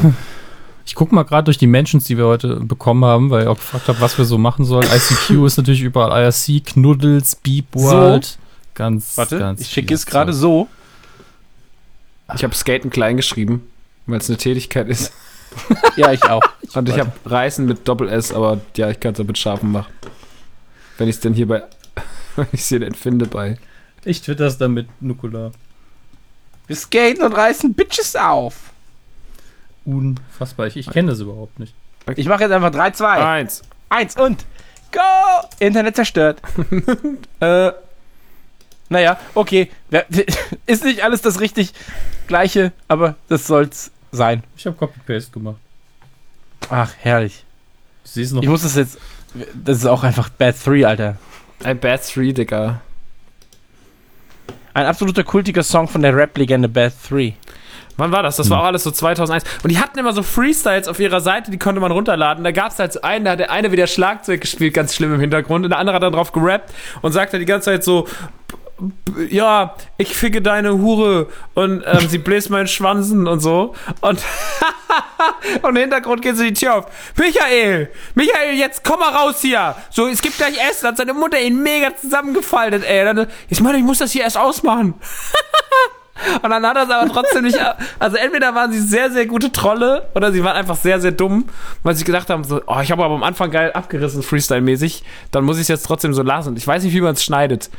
Ich 0.85 0.95
gucke 0.95 1.15
mal 1.15 1.23
gerade 1.25 1.45
durch 1.45 1.59
die 1.59 1.67
Mentions, 1.67 2.05
die 2.05 2.17
wir 2.17 2.27
heute 2.27 2.57
bekommen 2.61 3.05
haben, 3.05 3.31
weil 3.31 3.43
ich 3.43 3.49
auch 3.49 3.57
gefragt 3.57 3.89
habe, 3.89 4.01
was 4.01 4.19
wir 4.19 4.25
so 4.25 4.39
machen 4.39 4.65
sollen. 4.65 4.87
ICQ 4.89 5.31
ist 5.47 5.57
natürlich 5.57 5.83
überall 5.83 6.25
IRC, 6.25 6.65
Knuddels, 6.65 7.37
Beep 7.37 7.67
World. 7.75 8.39
Ganz, 8.75 9.17
Warte, 9.17 9.39
ganz 9.39 9.61
ich 9.61 9.69
schicke 9.69 9.95
es 9.95 10.07
gerade 10.07 10.33
so. 10.33 10.69
Ich 12.35 12.43
habe 12.43 12.55
Skaten 12.55 12.91
klein 12.91 13.17
geschrieben, 13.17 13.71
weil 14.07 14.19
es 14.19 14.29
eine 14.29 14.39
Tätigkeit 14.39 14.89
ist. 14.89 15.13
Ja, 15.97 16.13
ich 16.13 16.23
auch. 16.25 16.43
Und 16.75 16.87
ich 16.91 16.99
habe 16.99 17.13
Reißen 17.25 17.65
mit 17.65 17.89
Doppel-S, 17.89 18.35
aber 18.35 18.61
ja, 18.77 18.91
ich 18.91 19.01
kann 19.01 19.15
es 19.15 19.21
auch 19.21 19.25
mit 19.25 19.39
Scharfen 19.39 19.73
machen. 19.73 19.91
Wenn 20.99 21.09
ich 21.09 21.17
es 21.17 21.21
denn 21.21 21.33
hier 21.33 21.49
bei, 21.49 21.63
wenn 22.37 22.47
ich 22.53 22.61
es 22.61 22.69
hier 22.69 22.81
denn 22.81 22.93
finde 22.93 23.27
bei. 23.27 23.57
Ich 24.05 24.21
twitter 24.21 24.45
es 24.45 24.59
dann 24.59 24.73
mit 24.73 24.87
Nukular. 25.01 25.53
Wir 26.67 26.77
skaten 26.77 27.23
und 27.23 27.33
reißen 27.33 27.73
Bitches 27.73 28.17
auf. 28.17 28.71
Unfassbar. 29.87 30.67
Ich, 30.67 30.77
ich 30.77 30.91
kenne 30.91 31.13
das 31.13 31.21
überhaupt 31.21 31.59
nicht. 31.59 31.75
Ich 32.17 32.29
mache 32.29 32.43
jetzt 32.43 32.53
einfach 32.53 32.71
3, 32.71 32.91
2, 32.91 33.25
Eins. 33.25 33.63
1 33.89 34.17
und 34.17 34.45
go! 34.93 35.01
Internet 35.59 35.97
zerstört. 35.97 36.43
Äh, 37.41 37.73
Naja, 38.89 39.19
okay. 39.35 39.71
Ist 40.67 40.85
nicht 40.85 41.03
alles 41.03 41.23
das 41.23 41.41
richtig 41.41 41.73
gleiche, 42.27 42.73
aber 42.89 43.17
das 43.29 43.47
soll's 43.47 43.91
sein. 44.13 44.43
Ich 44.57 44.67
habe 44.67 44.77
Copy-Paste 44.77 45.33
gemacht. 45.33 45.57
Ach, 46.71 46.93
herrlich. 46.99 47.45
Ich. 48.05 48.17
Ich 48.17 48.49
muss 48.49 48.63
das 48.63 48.77
jetzt. 48.77 48.99
Das 49.55 49.79
ist 49.79 49.87
auch 49.87 50.03
einfach 50.03 50.29
Bad 50.31 50.55
3, 50.65 50.87
Alter. 50.87 51.17
ein 51.63 51.79
Bad 51.79 52.01
3, 52.15 52.33
Digga. 52.33 52.81
Ein 54.73 54.87
absoluter 54.87 55.25
kultiger 55.25 55.63
Song 55.63 55.89
von 55.89 56.03
der 56.03 56.17
Rap-Legende 56.17 56.69
Bad 56.69 56.93
3. 57.11 57.35
Wann 57.99 58.13
war 58.13 58.23
das? 58.23 58.37
Das 58.37 58.51
war 58.51 58.61
auch 58.61 58.67
alles 58.67 58.83
so 58.83 58.91
2001. 58.91 59.45
Und 59.63 59.73
die 59.73 59.79
hatten 59.79 59.99
immer 59.99 60.13
so 60.13 60.23
Freestyles 60.23 60.87
auf 60.87 61.01
ihrer 61.01 61.21
Seite, 61.21 61.51
die 61.51 61.59
konnte 61.59 61.81
man 61.81 61.93
runterladen. 61.93 62.45
Da 62.45 62.51
gab 62.51 62.73
es 62.73 62.79
halt 62.79 62.93
so 62.93 63.01
einen, 63.01 63.25
da 63.25 63.33
hat 63.33 63.39
der 63.39 63.51
eine 63.51 63.73
wieder 63.73 63.87
Schlagzeug 63.87 64.43
gespielt, 64.43 64.75
ganz 64.75 64.95
schlimm 64.95 65.15
im 65.15 65.21
Hintergrund. 65.21 65.65
Und 65.65 65.71
der 65.71 65.79
andere 65.79 65.97
hat 65.97 66.03
dann 66.03 66.13
drauf 66.13 66.33
gerappt 66.33 66.73
und 67.01 67.13
sagte 67.13 67.39
die 67.39 67.47
ganze 67.47 67.67
Zeit 67.67 67.85
so, 67.85 68.07
ja, 69.31 69.75
ich 69.97 70.15
ficke 70.15 70.43
deine 70.43 70.79
Hure 70.79 71.29
und 71.55 71.83
ähm, 71.87 72.09
sie 72.09 72.19
bläst 72.19 72.51
meinen 72.51 72.69
Schwanzen 72.69 73.27
und 73.27 73.41
so. 73.41 73.75
Und, 74.01 74.21
und 75.63 75.71
im 75.71 75.77
Hintergrund 75.77 76.23
geht 76.23 76.37
so 76.37 76.43
die 76.43 76.53
Tür 76.53 76.77
auf. 76.77 76.87
Michael, 77.17 77.91
Michael, 78.15 78.55
jetzt 78.59 78.85
komm 78.85 79.01
mal 79.01 79.15
raus 79.15 79.41
hier. 79.41 79.75
So, 79.91 80.07
es 80.07 80.21
gibt 80.21 80.37
gleich 80.37 80.59
Essen. 80.69 80.89
Hat 80.89 80.99
seine 80.99 81.15
Mutter 81.15 81.41
ihn 81.41 81.63
mega 81.63 81.97
zusammengefaltet, 81.97 82.85
ey. 82.85 83.05
Dann, 83.05 83.27
ich 83.49 83.61
meine, 83.61 83.79
ich 83.79 83.85
muss 83.85 83.99
das 83.99 84.13
hier 84.13 84.23
erst 84.23 84.37
ausmachen. 84.39 84.95
Und 86.43 86.51
dann 86.51 86.67
hat 86.67 86.77
er 86.77 86.85
es 86.85 86.91
aber 86.91 87.13
trotzdem 87.13 87.45
nicht. 87.45 87.59
Also 87.99 88.17
entweder 88.17 88.55
waren 88.55 88.73
sie 88.73 88.81
sehr, 88.81 89.11
sehr 89.11 89.27
gute 89.27 89.53
Trolle 89.53 90.09
oder 90.15 90.33
sie 90.33 90.43
waren 90.43 90.57
einfach 90.57 90.77
sehr, 90.77 90.99
sehr 90.99 91.13
dumm, 91.13 91.45
weil 91.83 91.95
sie 91.95 92.05
gedacht 92.05 92.31
haben, 92.31 92.43
so, 92.43 92.63
oh, 92.67 92.81
ich 92.83 92.91
habe 92.91 93.05
aber 93.05 93.15
am 93.15 93.23
Anfang 93.23 93.51
geil 93.51 93.73
abgerissen, 93.73 94.23
Freestyle-mäßig, 94.23 95.03
dann 95.31 95.45
muss 95.45 95.57
ich 95.57 95.63
es 95.63 95.69
jetzt 95.69 95.87
trotzdem 95.87 96.15
so 96.15 96.23
lassen. 96.23 96.57
Ich 96.57 96.67
weiß 96.67 96.85
nicht, 96.85 96.95
wie 96.95 97.03
man 97.03 97.13
es 97.13 97.23
schneidet. 97.23 97.71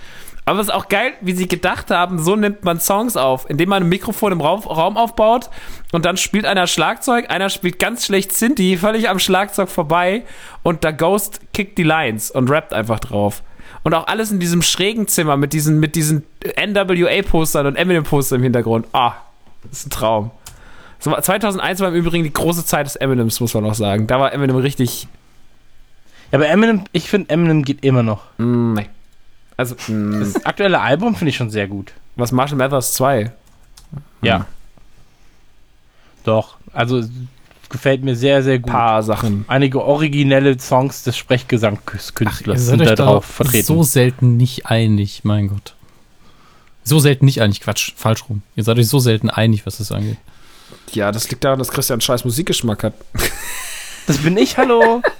Aber 0.47 0.61
es 0.61 0.67
ist 0.67 0.73
auch 0.73 0.87
geil, 0.87 1.11
wie 1.19 1.33
sie 1.33 1.49
gedacht 1.49 1.91
haben, 1.91 2.19
so 2.19 2.37
nimmt 2.37 2.63
man 2.63 2.79
Songs 2.79 3.17
auf, 3.17 3.49
indem 3.49 3.67
man 3.67 3.83
ein 3.83 3.89
Mikrofon 3.89 4.31
im 4.31 4.39
Raum, 4.39 4.61
Raum 4.61 4.95
aufbaut 4.95 5.49
und 5.91 6.05
dann 6.05 6.15
spielt 6.15 6.45
einer 6.45 6.67
Schlagzeug, 6.67 7.29
einer 7.29 7.49
spielt 7.49 7.79
ganz 7.79 8.05
schlecht 8.05 8.31
Sinti, 8.31 8.77
völlig 8.77 9.09
am 9.09 9.19
Schlagzeug 9.19 9.67
vorbei 9.67 10.23
und 10.63 10.85
der 10.85 10.93
Ghost 10.93 11.41
kickt 11.51 11.77
die 11.77 11.83
Lines 11.83 12.31
und 12.31 12.49
rappt 12.49 12.71
einfach 12.71 13.01
drauf. 13.01 13.43
Und 13.83 13.93
auch 13.93 14.07
alles 14.07 14.31
in 14.31 14.39
diesem 14.39 14.61
schrägen 14.61 15.09
Zimmer 15.09 15.35
mit 15.35 15.51
diesen, 15.51 15.81
mit 15.81 15.95
diesen 15.95 16.23
NWA-Postern 16.45 17.67
und 17.67 17.75
Eminem-Postern 17.75 18.37
im 18.37 18.43
Hintergrund. 18.43 18.87
Ah, 18.93 19.15
das 19.63 19.79
ist 19.79 19.87
ein 19.87 19.89
Traum. 19.89 20.31
So, 20.99 21.13
2001 21.13 21.81
war 21.81 21.89
im 21.89 21.95
Übrigen 21.95 22.23
die 22.23 22.31
große 22.31 22.65
Zeit 22.65 22.85
des 22.85 22.95
Eminems, 22.95 23.41
muss 23.41 23.53
man 23.53 23.63
noch 23.63 23.75
sagen. 23.75 24.07
Da 24.07 24.17
war 24.21 24.31
Eminem 24.31 24.55
richtig. 24.55 25.09
Ja, 26.31 26.37
aber 26.37 26.47
Eminem, 26.47 26.85
ich 26.93 27.09
finde 27.09 27.31
Eminem 27.31 27.65
geht 27.65 27.83
immer 27.83 28.01
noch. 28.01 28.23
Mm, 28.37 28.75
nee. 28.75 28.87
Also, 29.57 29.75
mm, 29.87 30.19
Das 30.19 30.45
aktuelle 30.45 30.79
Album 30.79 31.15
finde 31.15 31.29
ich 31.31 31.35
schon 31.35 31.49
sehr 31.49 31.67
gut. 31.67 31.91
was 32.15 32.31
Marshall 32.31 32.57
Mathers 32.57 32.93
2? 32.93 33.31
Ja. 34.21 34.45
Doch. 36.23 36.57
Also 36.73 37.03
gefällt 37.69 38.03
mir 38.03 38.15
sehr, 38.15 38.43
sehr 38.43 38.59
gut. 38.59 38.71
Paar 38.71 39.03
Sachen. 39.03 39.45
Einige 39.47 39.83
originelle 39.83 40.57
Songs 40.59 41.03
des 41.03 41.17
Sprechgesangskünstlers 41.17 42.59
Ihr 42.59 42.65
sind 42.65 42.85
da 42.85 42.95
drauf 42.95 43.25
vertreten. 43.25 43.65
so 43.65 43.83
selten 43.83 44.37
nicht 44.37 44.65
einig, 44.67 45.21
mein 45.23 45.47
Gott. 45.49 45.73
So 46.83 46.99
selten 46.99 47.25
nicht 47.25 47.41
einig, 47.41 47.61
Quatsch, 47.61 47.91
falsch 47.95 48.23
rum. 48.29 48.41
Ihr 48.55 48.63
seid 48.63 48.77
euch 48.77 48.87
so 48.87 48.99
selten 48.99 49.29
einig, 49.29 49.65
was 49.65 49.77
das 49.77 49.91
angeht. 49.91 50.17
Ja, 50.93 51.11
das 51.11 51.29
liegt 51.29 51.43
daran, 51.43 51.59
dass 51.59 51.67
Christian 51.69 51.99
scheiß 51.99 52.23
Musikgeschmack 52.23 52.83
hat. 52.83 52.93
Das 54.05 54.17
bin 54.19 54.37
ich, 54.37 54.57
hallo. 54.57 55.01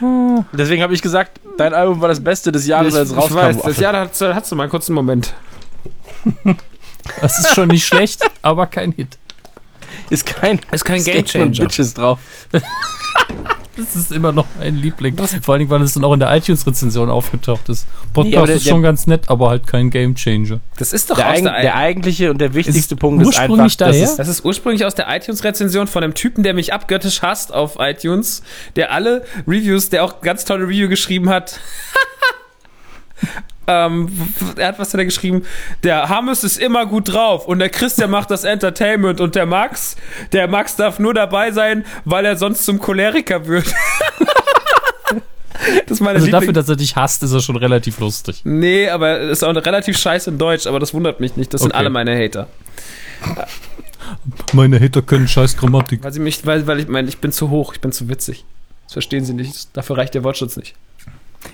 Deswegen 0.52 0.82
habe 0.82 0.94
ich 0.94 1.02
gesagt, 1.02 1.40
dein 1.56 1.74
Album 1.74 2.00
war 2.00 2.08
das 2.08 2.22
Beste 2.22 2.52
des 2.52 2.66
Jahres, 2.66 2.94
als 2.94 3.10
es 3.10 3.16
rauskam. 3.16 3.36
weiß, 3.36 3.62
das. 3.62 3.78
Jahr 3.78 3.92
da 3.92 4.00
hast, 4.08 4.20
hast 4.20 4.52
du 4.52 4.56
mal 4.56 4.64
einen 4.64 4.70
kurzen 4.70 4.94
Moment. 4.94 5.34
Das 7.20 7.38
ist 7.38 7.54
schon 7.54 7.68
nicht 7.68 7.86
schlecht, 7.86 8.22
aber 8.42 8.66
kein 8.66 8.92
Hit. 8.92 9.18
ist 10.10 10.26
kein, 10.26 10.60
Ist 10.70 10.84
kein 10.84 11.02
von 11.02 11.50
Bitches 11.52 11.94
drauf. 11.94 12.18
Das 13.80 13.96
ist 13.96 14.12
immer 14.12 14.32
noch 14.32 14.46
ein 14.60 14.76
Liebling. 14.76 15.16
Vor 15.16 15.54
allen 15.54 15.58
Dingen, 15.60 15.70
weil 15.70 15.82
es 15.82 15.94
dann 15.94 16.04
auch 16.04 16.12
in 16.12 16.20
der 16.20 16.34
iTunes-Rezension 16.36 17.10
aufgetaucht 17.10 17.68
ist. 17.68 17.86
Podcast 18.12 18.36
Nee, 18.40 18.46
der- 18.46 18.56
ist 18.56 18.68
schon 18.68 18.82
ganz 18.82 19.06
nett, 19.06 19.28
aber 19.28 19.48
halt 19.50 19.66
kein 19.66 19.90
Gamechanger. 19.90 20.60
Das 20.78 20.92
ist 20.92 21.10
doch 21.10 21.16
Der, 21.16 21.26
aus 21.28 21.36
eig 21.38 21.42
der, 21.44 21.60
der 21.62 21.76
eigentliche 21.76 22.30
und 22.30 22.40
der 22.40 22.54
wichtigste 22.54 22.96
Punkt 22.96 23.22
ist 23.22 23.28
ursprünglich 23.28 23.60
einfach, 23.60 23.76
dass 23.76 23.76
daher? 23.96 24.04
es, 24.04 24.16
Das 24.16 24.28
ist 24.28 24.44
ursprünglich 24.44 24.84
aus 24.84 24.94
der 24.94 25.06
iTunes-Rezension 25.08 25.86
von 25.86 26.04
einem 26.04 26.14
Typen, 26.14 26.42
der 26.44 26.54
mich 26.54 26.72
abgöttisch 26.72 27.22
hasst 27.22 27.52
auf 27.52 27.76
iTunes, 27.78 28.42
der 28.76 28.92
alle 28.92 29.24
Reviews, 29.46 29.88
der 29.90 30.04
auch 30.04 30.20
ganz 30.20 30.44
tolle 30.44 30.64
Review 30.64 30.88
geschrieben 30.88 31.28
hat. 31.28 31.58
ähm, 33.66 34.08
er 34.56 34.68
hat 34.68 34.78
was 34.78 34.92
hat 34.92 34.98
er 34.98 35.04
geschrieben? 35.04 35.44
Der 35.82 36.08
Hammes 36.08 36.42
ist 36.44 36.58
immer 36.58 36.86
gut 36.86 37.12
drauf 37.12 37.46
und 37.46 37.58
der 37.60 37.68
Christian 37.68 38.10
macht 38.10 38.30
das 38.30 38.44
Entertainment 38.44 39.20
und 39.20 39.34
der 39.34 39.46
Max, 39.46 39.96
der 40.32 40.48
Max 40.48 40.76
darf 40.76 40.98
nur 40.98 41.14
dabei 41.14 41.50
sein, 41.52 41.84
weil 42.04 42.24
er 42.24 42.36
sonst 42.36 42.64
zum 42.64 42.78
Choleriker 42.80 43.46
wird. 43.46 43.66
das 45.86 45.90
ist 45.90 46.00
meine 46.00 46.14
Also 46.16 46.26
Liebling- 46.26 46.30
dafür, 46.40 46.52
dass 46.52 46.68
er 46.68 46.76
dich 46.76 46.96
hasst, 46.96 47.22
ist 47.22 47.32
er 47.32 47.40
schon 47.40 47.56
relativ 47.56 47.98
lustig. 48.00 48.40
Nee, 48.44 48.88
aber 48.88 49.20
es 49.20 49.38
ist 49.38 49.42
auch 49.44 49.54
relativ 49.54 49.96
scheiße 49.98 50.30
in 50.30 50.38
Deutsch, 50.38 50.66
aber 50.66 50.78
das 50.80 50.92
wundert 50.94 51.20
mich 51.20 51.36
nicht. 51.36 51.52
Das 51.54 51.60
sind 51.60 51.70
Okay. 51.70 51.78
alle 51.78 51.90
meine 51.90 52.16
Hater. 52.16 52.48
Meine 54.52 54.80
Hater 54.80 55.02
können 55.02 55.28
scheiß 55.28 55.56
Grammatik. 55.56 56.02
Weil 56.02 56.12
sie 56.12 56.20
mich, 56.20 56.44
weil, 56.46 56.66
weil 56.66 56.80
ich 56.80 56.88
meine, 56.88 57.08
ich 57.08 57.18
bin 57.18 57.30
zu 57.32 57.50
hoch, 57.50 57.74
ich 57.74 57.80
bin 57.80 57.92
zu 57.92 58.08
witzig. 58.08 58.44
Das 58.84 58.94
verstehen 58.94 59.24
sie 59.24 59.34
nicht. 59.34 59.76
Dafür 59.76 59.98
reicht 59.98 60.14
der 60.14 60.24
Wortschutz 60.24 60.56
nicht. 60.56 60.74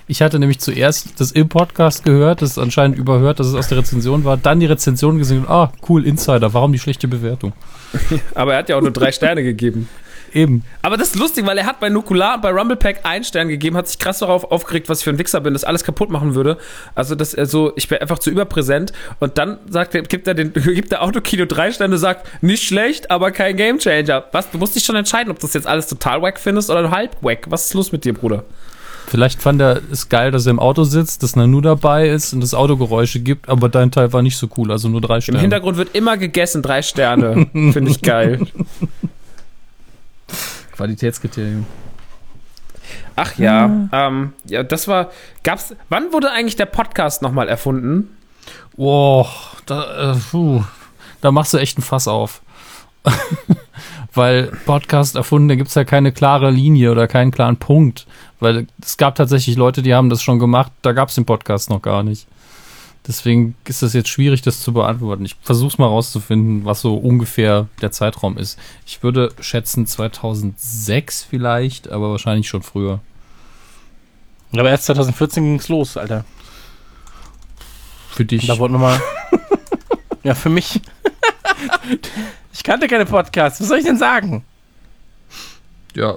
Ich 0.09 0.23
hatte 0.23 0.39
nämlich 0.39 0.61
zuerst 0.61 1.21
das 1.21 1.33
im 1.33 1.49
Podcast 1.49 2.05
gehört, 2.05 2.43
das 2.43 2.59
anscheinend 2.59 2.99
überhört, 2.99 3.41
dass 3.41 3.49
es 3.49 3.55
aus 3.55 3.69
der 3.69 3.79
Rezension 3.79 4.25
war, 4.25 4.37
dann 4.37 4.61
die 4.61 4.67
Rezension 4.67 5.19
gesehen 5.19 5.41
und 5.41 5.51
ah, 5.51 5.73
cool, 5.89 6.07
Insider, 6.07 6.53
warum 6.55 6.73
die 6.73 6.79
schlechte 6.79 7.09
Bewertung? 7.09 7.53
Aber 8.35 8.53
er 8.53 8.59
hat 8.59 8.69
ja 8.69 8.77
auch 8.77 8.83
nur 8.83 8.91
drei 8.91 9.13
Sterne 9.13 9.43
gegeben. 9.43 9.89
Eben. 10.37 10.65
Aber 10.83 10.97
das 10.97 11.09
ist 11.09 11.17
lustig, 11.17 11.47
weil 11.47 11.57
er 11.57 11.65
hat 11.67 11.81
bei 11.81 11.89
Nukular 11.89 12.35
und 12.35 12.43
bei 12.43 12.51
Rumblepack 12.51 13.01
einen 13.05 13.25
Stern 13.25 13.49
gegeben, 13.49 13.77
hat 13.77 13.89
sich 13.89 13.99
krass 13.99 14.19
darauf 14.19 14.51
aufgeregt, 14.51 14.89
was 14.89 14.99
ich 14.99 15.05
für 15.05 15.11
ein 15.11 15.19
Wichser 15.19 15.41
bin, 15.41 15.55
das 15.55 15.65
alles 15.65 15.83
kaputt 15.83 16.11
machen 16.11 16.35
würde. 16.35 16.59
Also, 16.95 17.15
dass 17.15 17.33
er 17.33 17.47
so, 17.47 17.73
ich 17.77 17.91
wäre 17.91 18.03
einfach 18.03 18.19
zu 18.19 18.31
überpräsent. 18.31 18.93
Und 19.19 19.39
dann 19.39 19.59
sagt 19.71 19.95
er, 19.95 20.03
gibt 20.03 20.29
er 20.29 20.35
den, 20.35 20.53
gibt 20.53 20.93
der 20.93 21.03
Autokino 21.03 21.47
drei 21.47 21.73
Sterne, 21.73 21.97
sagt, 21.97 22.43
nicht 22.43 22.65
schlecht, 22.65 23.11
aber 23.11 23.31
kein 23.31 23.57
Gamechanger. 23.57 24.25
Was? 24.33 24.51
Du 24.51 24.59
musst 24.59 24.77
dich 24.77 24.85
schon 24.85 24.97
entscheiden, 24.97 25.31
ob 25.31 25.39
du 25.39 25.47
das 25.47 25.55
jetzt 25.55 25.67
alles 25.67 25.87
total 25.87 26.21
wack 26.21 26.39
findest 26.39 26.71
oder 26.71 26.91
halb 26.91 27.17
wack. 27.23 27.47
Was 27.49 27.67
ist 27.67 27.75
los 27.75 27.93
mit 27.93 28.05
dir, 28.05 28.13
Bruder? 28.13 28.45
Vielleicht 29.07 29.41
fand 29.41 29.61
er 29.61 29.81
es 29.91 30.09
geil, 30.09 30.33
dass 30.33 30.47
er 30.47 30.51
im 30.51 30.59
Auto 30.59 30.83
sitzt, 30.83 31.23
dass 31.23 31.37
Nanu 31.37 31.61
dabei 31.61 32.09
ist 32.09 32.33
und 32.33 32.43
es 32.43 32.55
Autogeräusche 32.55 33.20
gibt, 33.20 33.49
aber 33.49 33.69
dein 33.69 33.93
Teil 33.93 34.12
war 34.12 34.20
nicht 34.20 34.37
so 34.37 34.49
cool, 34.57 34.73
also 34.73 34.89
nur 34.89 35.01
drei 35.01 35.16
Im 35.16 35.20
Sterne. 35.20 35.41
Hintergrund 35.41 35.77
wird 35.77 35.95
immer 35.95 36.16
gegessen, 36.16 36.61
drei 36.61 36.83
Sterne. 36.83 37.47
Finde 37.53 37.91
ich 37.91 38.03
geil. 38.03 38.41
Qualitätskriterium. 40.73 41.66
Ach 43.15 43.39
ja, 43.39 43.89
ähm, 43.93 44.33
ja, 44.45 44.62
das 44.62 44.89
war, 44.89 45.11
gab's, 45.43 45.74
wann 45.89 46.12
wurde 46.12 46.31
eigentlich 46.33 46.57
der 46.57 46.66
Podcast 46.66 47.23
nochmal 47.23 47.49
erfunden? 47.49 48.11
Boah, 48.77 49.28
da, 49.66 50.12
äh, 50.12 50.16
puh, 50.31 50.65
da 51.20 51.31
machst 51.33 51.55
du 51.55 51.59
echt 51.59 51.78
ein 51.78 51.83
Fass 51.83 52.09
auf. 52.09 52.43
Weil 54.15 54.51
Podcast 54.66 55.16
erfunden, 55.16 55.49
da 55.49 55.55
gibt 55.55 55.69
es 55.69 55.74
ja 55.74 55.85
keine 55.85 56.12
klare 56.12 56.51
Linie 56.51 56.91
oder 56.91 57.07
keinen 57.07 57.31
klaren 57.31 57.57
Punkt. 57.57 58.07
Weil 58.41 58.67
es 58.83 58.97
gab 58.97 59.15
tatsächlich 59.15 59.57
Leute, 59.57 59.83
die 59.83 59.95
haben 59.95 60.11
das 60.11 60.23
schon 60.23 60.39
gemacht, 60.39 60.73
da 60.83 60.93
gab 60.93 61.09
es 61.09 61.15
den 61.15 61.25
Podcast 61.25 61.71
noch 61.71 61.83
gar 61.83 62.03
nicht. 62.03 62.27
Deswegen 63.07 63.55
ist 63.65 63.83
es 63.83 63.93
jetzt 63.93 64.09
schwierig, 64.09 64.43
das 64.43 64.63
zu 64.63 64.73
beantworten. 64.73 65.25
Ich 65.25 65.37
versuche 65.41 65.81
mal 65.81 65.87
rauszufinden, 65.87 66.65
was 66.65 66.81
so 66.81 66.97
ungefähr 66.97 67.69
der 67.81 67.93
Zeitraum 67.93 68.37
ist. 68.37 68.59
Ich 68.85 69.03
würde 69.03 69.33
schätzen 69.41 69.87
2006 69.87 71.23
vielleicht, 71.23 71.89
aber 71.89 72.11
wahrscheinlich 72.11 72.49
schon 72.49 72.63
früher. 72.63 73.01
aber 74.53 74.71
erst 74.71 74.87
2014 74.87 75.45
ging's 75.45 75.69
los, 75.69 75.97
Alter. 75.97 76.25
Für 78.11 78.25
dich. 78.25 78.47
Da 78.47 78.59
wurde 78.59 78.73
nochmal. 78.73 79.01
ja, 80.25 80.35
für 80.35 80.51
mich. 80.51 80.81
ich 82.53 82.65
kannte 82.65 82.89
keine 82.89 83.07
Podcasts. 83.07 83.61
Was 83.61 83.69
soll 83.69 83.79
ich 83.79 83.85
denn 83.85 83.99
sagen? 83.99 84.45
ja, 85.95 86.17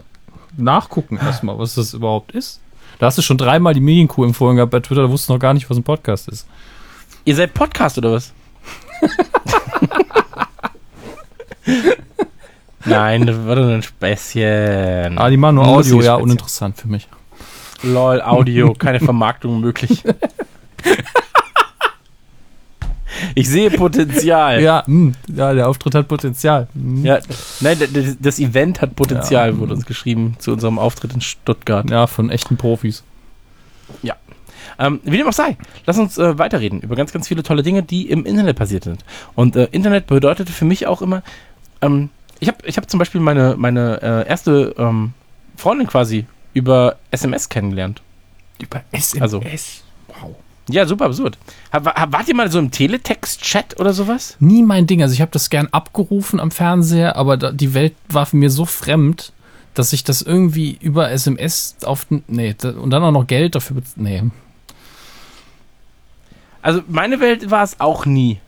nachgucken 0.59 1.17
erstmal, 1.17 1.57
was 1.57 1.75
das 1.75 1.93
überhaupt 1.93 2.31
ist. 2.31 2.59
Da 2.99 3.05
hast 3.05 3.17
du 3.17 3.21
schon 3.21 3.37
dreimal 3.37 3.73
die 3.73 3.79
Medienkuh 3.79 4.25
empfohlen 4.25 4.57
gehabt 4.57 4.71
bei 4.71 4.79
Twitter, 4.79 5.03
da 5.03 5.09
wusstest 5.09 5.29
du 5.29 5.33
noch 5.33 5.39
gar 5.39 5.53
nicht, 5.53 5.69
was 5.69 5.77
ein 5.77 5.83
Podcast 5.83 6.27
ist. 6.27 6.47
Ihr 7.25 7.35
seid 7.35 7.53
Podcast 7.53 7.97
oder 7.97 8.13
was? 8.13 8.33
Nein, 12.85 13.25
das 13.25 13.37
war 13.45 13.55
doch 13.55 13.63
nur 13.63 13.75
ein 13.75 13.83
Späßchen. 13.83 15.17
Ah, 15.17 15.29
die 15.29 15.37
machen 15.37 15.55
nur 15.55 15.67
Audio, 15.67 15.99
ich 15.99 16.05
ja, 16.05 16.15
uninteressant 16.15 16.77
für 16.77 16.87
mich. 16.87 17.07
Lol, 17.83 18.21
Audio, 18.21 18.73
keine 18.73 18.99
Vermarktung 18.99 19.61
möglich. 19.61 20.03
Ich 23.35 23.49
sehe 23.49 23.69
Potenzial. 23.71 24.61
Ja, 24.61 24.83
mh, 24.87 25.13
ja, 25.35 25.53
der 25.53 25.67
Auftritt 25.67 25.95
hat 25.95 26.07
Potenzial. 26.07 26.67
Mhm. 26.73 27.05
Ja, 27.05 27.19
nein, 27.61 27.77
d- 27.79 27.87
d- 27.87 28.15
das 28.19 28.39
Event 28.39 28.81
hat 28.81 28.95
Potenzial, 28.95 29.57
wurde 29.59 29.73
uns 29.73 29.85
geschrieben 29.85 30.35
zu 30.39 30.51
unserem 30.51 30.79
Auftritt 30.79 31.13
in 31.13 31.21
Stuttgart. 31.21 31.89
Ja, 31.89 32.07
von 32.07 32.29
echten 32.29 32.57
Profis. 32.57 33.03
Ähm, 34.81 35.01
wie 35.03 35.17
dem 35.17 35.27
auch 35.27 35.33
sei, 35.33 35.57
lass 35.85 35.97
uns 35.97 36.17
äh, 36.17 36.37
weiterreden 36.37 36.79
über 36.79 36.95
ganz, 36.95 37.11
ganz 37.11 37.27
viele 37.27 37.43
tolle 37.43 37.63
Dinge, 37.63 37.83
die 37.83 38.09
im 38.09 38.25
Internet 38.25 38.55
passiert 38.55 38.85
sind. 38.85 39.03
Und 39.35 39.57
äh, 39.57 39.67
Internet 39.71 40.07
bedeutete 40.07 40.53
für 40.53 40.63
mich 40.63 40.87
auch 40.87 41.01
immer, 41.01 41.21
ähm, 41.81 42.09
ich 42.39 42.47
habe 42.47 42.59
ich 42.65 42.77
hab 42.77 42.89
zum 42.89 42.97
Beispiel 42.97 43.19
meine, 43.19 43.55
meine 43.57 44.01
äh, 44.01 44.29
erste 44.29 44.73
ähm, 44.77 45.13
Freundin 45.57 45.85
quasi 45.87 46.25
über 46.53 46.95
SMS 47.11 47.49
kennengelernt. 47.49 48.01
Über 48.61 48.81
SMS. 48.93 49.21
Also-. 49.21 49.41
Ja, 50.69 50.85
super 50.85 51.05
absurd. 51.05 51.37
Wart 51.71 52.27
ihr 52.27 52.35
mal 52.35 52.51
so 52.51 52.59
im 52.59 52.69
Teletext-Chat 52.69 53.79
oder 53.79 53.91
sowas? 53.91 54.37
Nie 54.39 54.61
mein 54.61 54.85
Ding. 54.85 55.01
Also 55.01 55.13
ich 55.13 55.21
habe 55.21 55.31
das 55.31 55.49
gern 55.49 55.67
abgerufen 55.71 56.39
am 56.39 56.51
Fernseher, 56.51 57.15
aber 57.15 57.37
da, 57.37 57.51
die 57.51 57.73
Welt 57.73 57.95
war 58.07 58.27
für 58.27 58.37
mir 58.37 58.51
so 58.51 58.65
fremd, 58.65 59.33
dass 59.73 59.93
ich 59.93 60.03
das 60.03 60.21
irgendwie 60.21 60.77
über 60.79 61.09
SMS 61.09 61.75
auf... 61.83 62.05
Nee, 62.27 62.55
da, 62.57 62.69
und 62.71 62.91
dann 62.91 63.03
auch 63.03 63.11
noch 63.11 63.25
Geld 63.25 63.55
dafür... 63.55 63.77
Nee. 63.95 64.23
Also 66.61 66.81
meine 66.87 67.19
Welt 67.19 67.49
war 67.49 67.63
es 67.63 67.79
auch 67.79 68.05
nie. 68.05 68.39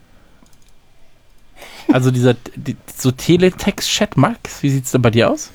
Also 1.91 2.11
dieser 2.11 2.35
die, 2.56 2.77
so 2.95 3.11
Teletext-Chat, 3.11 4.15
Max, 4.15 4.61
wie 4.61 4.69
sieht's 4.69 4.91
denn 4.91 5.02
bei 5.02 5.10
dir 5.10 5.31
aus? 5.31 5.49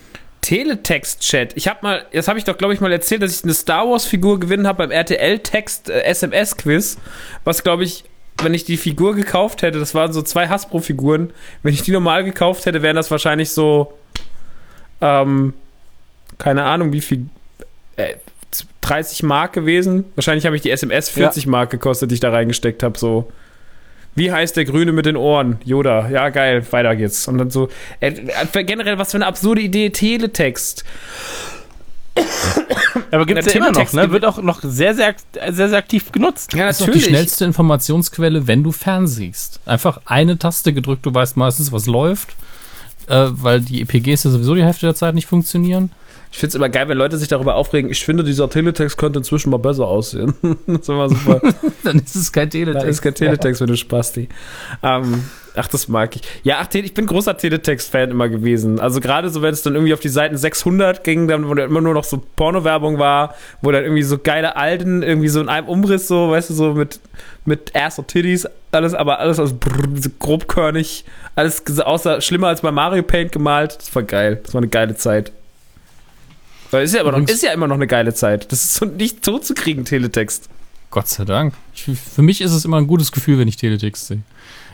Teletext-Chat. 0.46 1.56
Ich 1.56 1.66
habe 1.66 1.80
mal, 1.82 2.06
das 2.12 2.28
habe 2.28 2.38
ich 2.38 2.44
doch, 2.44 2.56
glaube 2.56 2.72
ich, 2.72 2.80
mal 2.80 2.92
erzählt, 2.92 3.20
dass 3.20 3.36
ich 3.36 3.42
eine 3.42 3.52
Star 3.52 3.88
Wars-Figur 3.88 4.38
gewinnen 4.38 4.68
habe 4.68 4.86
beim 4.86 4.92
RTL-Text-SMS-Quiz. 4.92 6.98
was, 7.42 7.64
glaube 7.64 7.82
ich, 7.82 8.04
wenn 8.40 8.54
ich 8.54 8.64
die 8.64 8.76
Figur 8.76 9.16
gekauft 9.16 9.62
hätte, 9.62 9.80
das 9.80 9.92
waren 9.96 10.12
so 10.12 10.22
zwei 10.22 10.46
Hasbro-Figuren. 10.46 11.32
Wenn 11.64 11.74
ich 11.74 11.82
die 11.82 11.90
normal 11.90 12.22
gekauft 12.22 12.64
hätte, 12.64 12.82
wären 12.82 12.94
das 12.94 13.10
wahrscheinlich 13.10 13.50
so, 13.50 13.98
ähm, 15.00 15.52
keine 16.38 16.62
Ahnung, 16.62 16.92
wie 16.92 17.00
viel, 17.00 17.26
äh, 17.96 18.14
30 18.82 19.24
Mark 19.24 19.52
gewesen. 19.52 20.04
Wahrscheinlich 20.14 20.46
habe 20.46 20.54
ich 20.54 20.62
die 20.62 20.70
SMS 20.70 21.08
40 21.08 21.48
Mark 21.48 21.70
gekostet, 21.70 22.12
die 22.12 22.14
ich 22.14 22.20
da 22.20 22.30
reingesteckt 22.30 22.84
habe, 22.84 22.96
so. 22.96 23.32
Wie 24.16 24.32
heißt 24.32 24.56
der 24.56 24.64
Grüne 24.64 24.90
mit 24.92 25.06
den 25.06 25.16
Ohren? 25.16 25.58
Yoda. 25.64 26.08
Ja, 26.08 26.30
geil, 26.30 26.66
weiter 26.70 26.96
geht's. 26.96 27.28
Und 27.28 27.38
dann 27.38 27.50
so, 27.50 27.68
äh, 28.00 28.08
äh, 28.52 28.64
generell, 28.64 28.98
was 28.98 29.12
für 29.12 29.18
eine 29.18 29.26
absurde 29.26 29.60
Idee, 29.60 29.90
Teletext. 29.90 30.84
Aber 33.10 33.26
gibt's 33.26 33.44
Der 33.44 33.54
ja 33.54 33.58
immer 33.68 33.72
noch, 33.78 33.92
ne? 33.92 34.00
gibt- 34.02 34.12
Wird 34.14 34.24
auch 34.24 34.38
noch 34.40 34.60
sehr, 34.62 34.94
sehr, 34.94 35.14
sehr, 35.50 35.68
sehr 35.68 35.78
aktiv 35.78 36.10
genutzt. 36.12 36.54
Ja, 36.54 36.66
Das 36.66 36.80
ist 36.80 36.88
doch 36.88 36.92
die 36.92 37.00
schnellste 37.02 37.44
Informationsquelle, 37.44 38.46
wenn 38.46 38.62
du 38.62 38.72
fernsiehst. 38.72 39.60
Einfach 39.66 40.00
eine 40.06 40.38
Taste 40.38 40.72
gedrückt, 40.72 41.04
du 41.04 41.12
weißt 41.12 41.36
meistens, 41.36 41.72
was 41.72 41.86
läuft, 41.86 42.30
äh, 43.08 43.26
weil 43.30 43.60
die 43.60 43.82
EPGs 43.82 44.24
ja 44.24 44.30
sowieso 44.30 44.54
die 44.54 44.64
Hälfte 44.64 44.86
der 44.86 44.94
Zeit 44.94 45.14
nicht 45.14 45.26
funktionieren. 45.28 45.92
Ich 46.30 46.38
finde 46.38 46.48
es 46.48 46.54
immer 46.54 46.68
geil, 46.68 46.88
wenn 46.88 46.98
Leute 46.98 47.16
sich 47.18 47.28
darüber 47.28 47.54
aufregen. 47.54 47.90
Ich 47.90 48.04
finde, 48.04 48.24
dieser 48.24 48.50
Teletext 48.50 48.98
könnte 48.98 49.18
inzwischen 49.20 49.50
mal 49.50 49.58
besser 49.58 49.86
aussehen. 49.86 50.34
das 50.66 50.80
ist 50.80 50.88
immer 50.88 51.08
super. 51.08 51.40
Dann 51.84 51.98
ist 51.98 52.14
es 52.14 52.32
kein 52.32 52.50
Teletext. 52.50 52.86
Das 52.86 52.96
ist 52.96 53.02
kein 53.02 53.14
Teletext, 53.14 53.60
wenn 53.60 53.68
du 53.68 53.76
Spasti. 53.76 54.28
Ähm, 54.82 55.24
ach, 55.54 55.68
das 55.68 55.88
mag 55.88 56.16
ich. 56.16 56.22
Ja, 56.42 56.58
ach, 56.60 56.68
ich 56.74 56.94
bin 56.94 57.06
großer 57.06 57.36
Teletext-Fan 57.36 58.10
immer 58.10 58.28
gewesen. 58.28 58.80
Also 58.80 59.00
gerade 59.00 59.30
so, 59.30 59.42
wenn 59.42 59.52
es 59.52 59.62
dann 59.62 59.74
irgendwie 59.74 59.94
auf 59.94 60.00
die 60.00 60.08
Seiten 60.08 60.36
600 60.36 61.04
ging, 61.04 61.28
dann, 61.28 61.48
wo 61.48 61.54
dann 61.54 61.70
immer 61.70 61.80
nur 61.80 61.94
noch 61.94 62.04
so 62.04 62.22
Porno-Werbung 62.36 62.98
war, 62.98 63.34
wo 63.62 63.70
dann 63.70 63.84
irgendwie 63.84 64.02
so 64.02 64.18
geile 64.18 64.56
Alten, 64.56 65.02
irgendwie 65.02 65.28
so 65.28 65.40
in 65.40 65.48
einem 65.48 65.68
Umriss 65.68 66.08
so, 66.08 66.30
weißt 66.30 66.50
du, 66.50 66.54
so 66.54 66.74
mit, 66.74 67.00
mit 67.44 67.74
Ass 67.74 67.98
und 67.98 68.08
Titties, 68.08 68.46
alles, 68.72 68.94
aber 68.94 69.20
alles 69.20 69.38
aus 69.38 69.54
brrr, 69.54 69.88
so 69.94 70.10
grobkörnig, 70.18 71.04
alles 71.34 71.62
außer 71.80 72.20
schlimmer 72.20 72.48
als 72.48 72.60
bei 72.60 72.70
Mario 72.70 73.02
Paint 73.02 73.32
gemalt. 73.32 73.76
Das 73.78 73.94
war 73.94 74.02
geil. 74.02 74.40
Das 74.42 74.54
war 74.54 74.60
eine 74.60 74.68
geile 74.68 74.94
Zeit. 74.96 75.32
Weil 76.70 76.84
Ist 76.84 76.94
ja, 76.94 77.00
immer 77.00 77.12
noch, 77.12 77.28
ist 77.28 77.42
ja 77.42 77.52
immer 77.52 77.68
noch 77.68 77.76
eine 77.76 77.86
geile 77.86 78.14
Zeit. 78.14 78.50
Das 78.50 78.64
ist 78.64 78.74
so 78.74 78.86
nicht 78.86 79.22
totzukriegen, 79.22 79.84
Teletext. 79.84 80.48
Gott 80.90 81.08
sei 81.08 81.24
Dank. 81.24 81.54
Ich, 81.74 81.84
für 81.84 82.22
mich 82.22 82.40
ist 82.40 82.52
es 82.52 82.64
immer 82.64 82.78
ein 82.78 82.86
gutes 82.86 83.12
Gefühl, 83.12 83.38
wenn 83.38 83.48
ich 83.48 83.56
Teletext 83.56 84.06
sehe. 84.06 84.22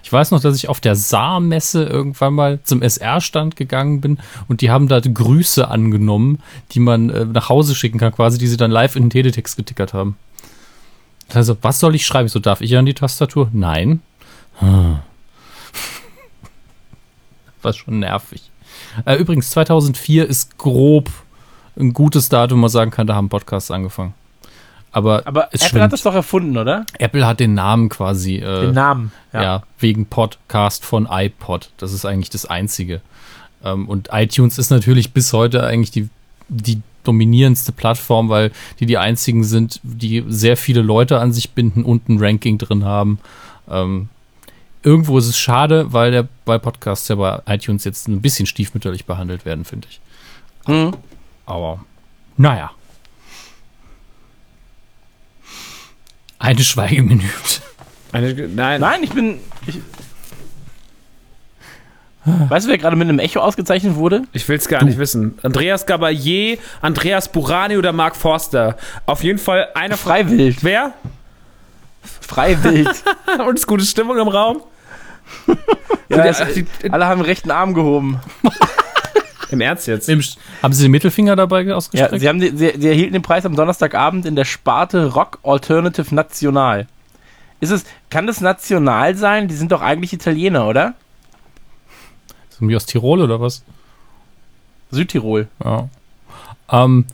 Ich 0.04 0.12
weiß 0.12 0.30
noch, 0.32 0.40
dass 0.40 0.56
ich 0.56 0.68
auf 0.68 0.80
der 0.80 0.96
Saar-Messe 0.96 1.84
irgendwann 1.84 2.34
mal 2.34 2.60
zum 2.64 2.82
SR-Stand 2.82 3.56
gegangen 3.56 4.00
bin 4.00 4.18
und 4.48 4.60
die 4.60 4.70
haben 4.70 4.88
da 4.88 5.00
Grüße 5.00 5.68
angenommen, 5.68 6.42
die 6.72 6.80
man 6.80 7.10
äh, 7.10 7.24
nach 7.24 7.48
Hause 7.48 7.74
schicken 7.74 7.98
kann, 7.98 8.12
quasi, 8.12 8.38
die 8.38 8.48
sie 8.48 8.56
dann 8.56 8.70
live 8.70 8.96
in 8.96 9.04
den 9.04 9.10
Teletext 9.10 9.56
getickert 9.56 9.94
haben. 9.94 10.16
Also, 11.32 11.56
was 11.62 11.80
soll 11.80 11.94
ich 11.94 12.04
schreiben? 12.04 12.26
Ich 12.26 12.32
so, 12.32 12.40
darf 12.40 12.60
ich 12.60 12.76
an 12.76 12.84
die 12.84 12.94
Tastatur? 12.94 13.48
Nein. 13.52 14.02
Hm. 14.58 14.98
War 17.62 17.72
schon 17.72 18.00
nervig. 18.00 18.50
Äh, 19.06 19.16
übrigens, 19.16 19.50
2004 19.50 20.28
ist 20.28 20.58
grob 20.58 21.10
ein 21.78 21.92
gutes 21.92 22.28
Datum, 22.28 22.58
wo 22.58 22.62
man 22.62 22.70
sagen 22.70 22.90
kann, 22.90 23.06
da 23.06 23.14
haben 23.14 23.28
Podcasts 23.28 23.70
angefangen. 23.70 24.14
Aber, 24.92 25.22
Aber 25.26 25.46
Apple 25.46 25.68
schwimmt. 25.68 25.82
hat 25.84 25.92
das 25.92 26.02
doch 26.02 26.14
erfunden, 26.14 26.56
oder? 26.58 26.84
Apple 26.98 27.26
hat 27.26 27.40
den 27.40 27.54
Namen 27.54 27.88
quasi, 27.88 28.36
äh, 28.36 28.60
Den 28.66 28.74
Namen. 28.74 29.10
ja. 29.32 29.62
wegen 29.78 30.04
Podcast 30.06 30.84
von 30.84 31.08
iPod. 31.10 31.70
Das 31.78 31.92
ist 31.92 32.04
eigentlich 32.04 32.28
das 32.28 32.44
Einzige. 32.44 33.00
Ähm, 33.64 33.88
und 33.88 34.10
iTunes 34.12 34.58
ist 34.58 34.70
natürlich 34.70 35.12
bis 35.12 35.32
heute 35.32 35.64
eigentlich 35.64 35.92
die, 35.92 36.10
die 36.48 36.82
dominierendste 37.04 37.72
Plattform, 37.72 38.28
weil 38.28 38.52
die 38.80 38.86
die 38.86 38.98
einzigen 38.98 39.44
sind, 39.44 39.80
die 39.82 40.24
sehr 40.28 40.56
viele 40.58 40.82
Leute 40.82 41.18
an 41.18 41.32
sich 41.32 41.50
binden 41.50 41.84
und 41.84 42.08
ein 42.08 42.18
Ranking 42.22 42.58
drin 42.58 42.84
haben. 42.84 43.18
Ähm, 43.70 44.08
irgendwo 44.82 45.16
ist 45.18 45.26
es 45.26 45.38
schade, 45.38 45.92
weil 45.92 46.10
der 46.10 46.28
bei 46.44 46.58
Podcasts 46.58 47.08
ja 47.08 47.14
bei 47.16 47.40
iTunes 47.46 47.84
jetzt 47.84 48.08
ein 48.08 48.20
bisschen 48.20 48.46
stiefmütterlich 48.46 49.06
behandelt 49.06 49.44
werden, 49.46 49.64
finde 49.64 49.88
ich. 49.90 50.00
Hm. 50.66 50.92
Aber 51.52 51.84
naja. 52.38 52.70
Eine 56.38 56.60
Schweigeminute. 56.62 57.28
Eine, 58.10 58.32
nein, 58.48 58.80
Nein, 58.80 59.02
ich 59.02 59.10
bin. 59.10 59.38
Ich, 59.66 59.78
weißt 62.24 62.66
du, 62.66 62.70
wer 62.70 62.78
gerade 62.78 62.96
mit 62.96 63.08
einem 63.08 63.18
Echo 63.18 63.40
ausgezeichnet 63.40 63.96
wurde? 63.96 64.22
Ich 64.32 64.48
will 64.48 64.56
es 64.56 64.66
gar 64.66 64.82
nicht 64.82 64.98
wissen. 64.98 65.38
Andreas 65.42 65.84
Gabalier, 65.86 66.56
Andreas 66.80 67.30
Burani 67.30 67.76
oder 67.76 67.92
Mark 67.92 68.16
Forster. 68.16 68.76
Auf 69.06 69.22
jeden 69.22 69.38
Fall 69.38 69.68
einer. 69.74 69.96
Freiwild. 69.96 70.64
Wer? 70.64 70.94
Freiwild. 72.20 72.88
Und 73.46 73.54
ist 73.58 73.66
gute 73.66 73.84
Stimmung 73.84 74.18
im 74.18 74.28
Raum? 74.28 74.62
ja, 76.08 76.22
Die- 76.22 76.28
es, 76.28 76.54
die- 76.54 76.90
alle 76.90 77.06
haben 77.06 77.20
den 77.20 77.26
rechten 77.26 77.50
Arm 77.50 77.74
gehoben. 77.74 78.20
Im 79.52 79.60
Ernst 79.60 79.86
jetzt? 79.86 80.08
Haben 80.08 80.72
Sie 80.72 80.82
den 80.82 80.90
Mittelfinger 80.90 81.36
dabei 81.36 81.62
Ja, 81.62 81.76
ausgestreckt? 81.76 82.20
sie, 82.20 82.28
haben 82.28 82.40
die, 82.40 82.48
sie, 82.50 82.72
sie 82.78 82.88
erhielten 82.88 83.12
den 83.12 83.22
Preis 83.22 83.44
am 83.44 83.54
Donnerstagabend 83.54 84.24
in 84.26 84.34
der 84.34 84.44
Sparte 84.44 85.12
Rock 85.12 85.38
Alternative 85.42 86.14
National. 86.14 86.86
Ist 87.60 87.70
es, 87.70 87.84
kann 88.10 88.26
das 88.26 88.40
national 88.40 89.14
sein? 89.14 89.46
Die 89.48 89.54
sind 89.54 89.70
doch 89.70 89.82
eigentlich 89.82 90.12
Italiener, 90.12 90.66
oder? 90.66 90.94
Sind 92.58 92.68
die 92.68 92.76
aus 92.76 92.86
Tirol 92.86 93.20
oder 93.20 93.40
was? 93.40 93.62
Südtirol. 94.90 95.48
Ja. 95.64 95.88
Ähm, 96.70 97.04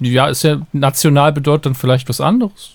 ja, 0.00 0.26
ist 0.28 0.42
ja 0.42 0.60
national 0.72 1.32
bedeutet 1.32 1.66
dann 1.66 1.74
vielleicht 1.74 2.08
was 2.08 2.20
anderes. 2.20 2.72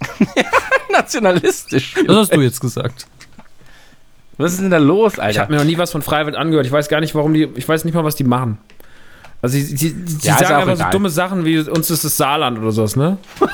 Nationalistisch. 0.90 1.94
Das 2.06 2.16
hast 2.16 2.34
du 2.34 2.40
jetzt 2.40 2.60
gesagt. 2.60 3.06
Was 4.38 4.52
ist 4.52 4.60
denn 4.60 4.70
da 4.70 4.78
los, 4.78 5.14
Ich 5.14 5.22
Alter? 5.22 5.40
habe 5.42 5.52
mir 5.52 5.58
noch 5.58 5.64
nie 5.66 5.78
was 5.78 5.90
von 5.92 6.02
Freiwild 6.02 6.36
angehört. 6.36 6.66
Ich 6.66 6.72
weiß 6.72 6.88
gar 6.88 7.00
nicht, 7.00 7.14
warum 7.14 7.32
die. 7.34 7.44
Ich 7.54 7.68
weiß 7.68 7.84
nicht 7.84 7.94
mal, 7.94 8.04
was 8.04 8.16
die 8.16 8.24
machen. 8.24 8.58
Also, 9.42 9.54
sie, 9.56 9.62
sie, 9.62 9.76
sie 9.76 10.26
Ja, 10.28 10.34
ist 10.34 10.40
sagen 10.48 10.54
einfach 10.56 10.66
so 10.76 10.80
egal. 10.82 10.90
dumme 10.92 11.10
Sachen 11.10 11.44
wie 11.44 11.58
uns 11.58 11.90
ist 11.90 12.04
das 12.04 12.16
Saarland 12.16 12.58
oder 12.58 12.72
sowas, 12.72 12.96
ne? 12.96 13.18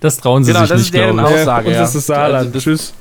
Das 0.00 0.16
trauen 0.16 0.42
sie 0.42 0.52
Genau, 0.52 0.60
sich 0.62 0.70
das 0.70 0.78
nicht, 0.78 0.86
ist 0.88 0.94
deren 0.94 1.16
glaube 1.18 1.34
ich. 1.34 1.40
Aussage. 1.40 1.68
uns 1.68 1.76
ja. 1.76 1.84
ist 1.84 1.94
das 1.94 2.06
Saarland. 2.06 2.34
Also 2.46 2.50
das- 2.50 2.62
Tschüss. 2.62 2.94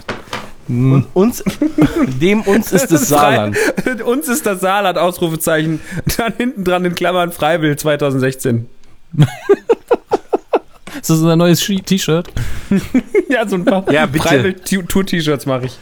Und 0.68 1.06
uns, 1.14 1.44
dem 2.22 2.42
uns 2.42 2.72
ist 2.72 2.92
das 2.92 3.08
Saarland. 3.10 3.58
uns 4.06 4.28
ist 4.30 4.46
das 4.46 4.60
Saarland, 4.62 4.98
Ausrufezeichen. 4.98 5.80
Dann 6.18 6.34
hinten 6.38 6.64
dran 6.64 6.86
in 6.86 6.94
Klammern 6.96 7.32
Freiwild 7.32 7.80
2016. 7.80 8.68
Ist 10.96 11.10
das 11.10 11.18
unser 11.18 11.36
neues 11.36 11.60
T-Shirt? 11.62 12.28
Ja, 13.30 13.48
so 13.48 13.56
ein 13.56 13.66
paar 13.66 13.90
Ja. 13.92 14.08
Freiwild-Tour-T-Shirts 14.08 15.46
mache 15.46 15.66
ich. 15.66 15.78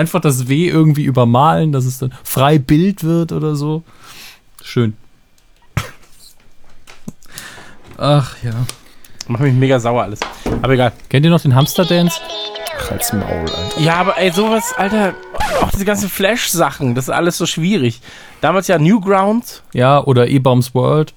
Einfach 0.00 0.22
das 0.22 0.48
W 0.48 0.66
irgendwie 0.66 1.04
übermalen, 1.04 1.72
dass 1.72 1.84
es 1.84 1.98
dann 1.98 2.14
frei 2.24 2.58
Bild 2.58 3.04
wird 3.04 3.32
oder 3.32 3.54
so. 3.54 3.82
Schön. 4.62 4.96
Ach 7.98 8.34
ja. 8.42 8.54
Macht 9.28 9.42
mich 9.42 9.52
mega 9.52 9.78
sauer 9.78 10.04
alles. 10.04 10.20
Aber 10.62 10.72
egal. 10.72 10.92
Kennt 11.10 11.26
ihr 11.26 11.30
noch 11.30 11.42
den 11.42 11.54
Hamster 11.54 11.84
Dance? 11.84 12.18
Halt's 12.88 13.12
Maul, 13.12 13.24
Alter. 13.40 13.78
Ja, 13.78 13.96
aber 13.96 14.16
ey, 14.16 14.30
sowas, 14.30 14.72
Alter, 14.74 15.12
auch 15.60 15.70
diese 15.70 15.84
ganzen 15.84 16.08
Flash-Sachen, 16.08 16.94
das 16.94 17.08
ist 17.08 17.14
alles 17.14 17.36
so 17.36 17.44
schwierig. 17.44 18.00
Damals 18.40 18.68
ja 18.68 18.78
Newgrounds, 18.78 19.62
Ja, 19.74 20.02
oder 20.02 20.28
E-Bombs 20.28 20.74
World. 20.74 21.12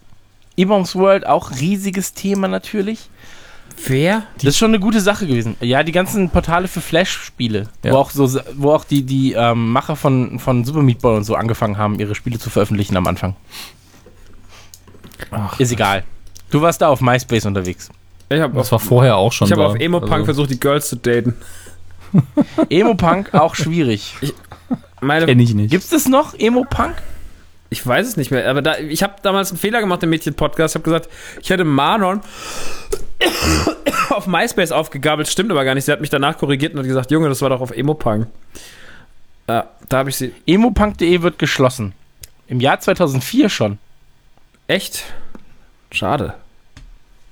E-Bombs 0.58 0.94
World, 0.98 1.26
auch 1.26 1.52
riesiges 1.52 2.16
Thema 2.16 2.50
natürlich. 2.50 3.08
Wer? 3.88 4.24
Das 4.36 4.46
ist 4.46 4.58
schon 4.58 4.70
eine 4.72 4.80
gute 4.80 5.02
Sache 5.02 5.28
gewesen. 5.28 5.56
Ja, 5.60 5.84
die 5.84 5.92
ganzen 5.92 6.30
Portale 6.30 6.68
für 6.68 6.82
Flash-Spiele, 6.82 7.68
Ja. 7.84 7.92
wo 7.92 7.98
auch 7.98 8.12
so, 8.12 8.40
wo 8.56 8.72
auch 8.72 8.86
die, 8.86 9.04
die 9.04 9.34
ähm, 9.34 9.72
Macher 9.72 9.96
von, 9.96 10.40
von 10.40 10.64
Super 10.64 10.82
Meat 10.82 11.00
Boy 11.02 11.18
und 11.18 11.24
so 11.26 11.36
angefangen 11.36 11.78
haben, 11.78 12.00
ihre 12.00 12.16
Spiele 12.16 12.40
zu 12.40 12.50
veröffentlichen 12.50 12.96
am 12.98 13.08
Anfang. 13.08 13.36
ist 15.58 15.72
egal. 15.72 16.04
Du 16.50 16.62
warst 16.62 16.82
da 16.82 16.88
auf 16.90 17.02
MySpace 17.02 17.46
unterwegs. 17.46 17.90
Ich 18.30 18.40
habe 18.40 18.54
Das 18.56 18.68
auf, 18.68 18.72
war 18.74 18.80
vorher 18.80 19.18
auch 19.18 19.32
schon 19.32 19.48
ich 19.48 19.52
hab 19.52 19.60
da. 19.60 19.66
auf 19.68 19.76
Emo-Punk 19.76 20.12
Also, 20.12 20.26
versucht, 20.26 20.52
die 20.52 20.60
Girls 20.60 20.88
zu 20.90 20.96
daten. 20.98 21.36
Emo-Punk 22.70 23.34
auch 23.34 23.56
schwierig. 23.56 24.16
Meine, 25.02 25.26
Kenn 25.26 25.40
ich 25.40 25.54
nicht. 25.54 25.72
Gibt's 25.72 25.90
das 25.90 26.08
noch, 26.08 26.34
Emo-Punk? 26.38 26.96
Ich 27.70 27.86
weiß 27.86 28.08
es 28.08 28.18
nicht 28.18 28.30
mehr, 28.30 28.48
aber 28.48 28.62
da, 28.62 28.78
ich 28.78 29.02
habe 29.02 29.16
damals 29.24 29.50
einen 29.50 29.58
Fehler 29.58 29.80
gemacht 29.82 30.04
im 30.04 30.12
Mädchen-Podcast. 30.12 30.74
Ich 30.76 30.80
habe 30.80 30.84
gesagt, 30.84 31.10
ich 31.42 31.50
hätte 31.50 31.64
Manon 31.64 32.22
auf 34.10 34.28
MySpace 34.28 34.72
aufgegabelt. 34.72 35.28
Stimmt 35.28 35.52
aber 35.52 35.66
gar 35.66 35.76
nicht. 35.76 35.86
Sie 35.86 35.92
hat 35.92 36.02
mich 36.02 36.10
danach 36.10 36.38
korrigiert 36.38 36.74
und 36.74 36.80
hat 36.80 36.86
gesagt, 36.88 37.12
Junge, 37.12 37.30
das 37.30 37.42
war 37.42 37.50
doch 37.50 37.62
auf 37.62 37.72
Emo-Punk. 37.72 38.28
Ja, 39.48 39.70
da 39.90 39.98
habe 39.98 40.10
ich 40.10 40.16
sie. 40.16 40.34
Emopunk.de 40.48 41.22
wird 41.22 41.40
geschlossen. 41.40 41.94
Im 42.48 42.60
Jahr 42.60 42.80
2004 42.80 43.50
schon. 43.50 43.78
Echt? 44.68 45.04
Schade. 45.92 46.36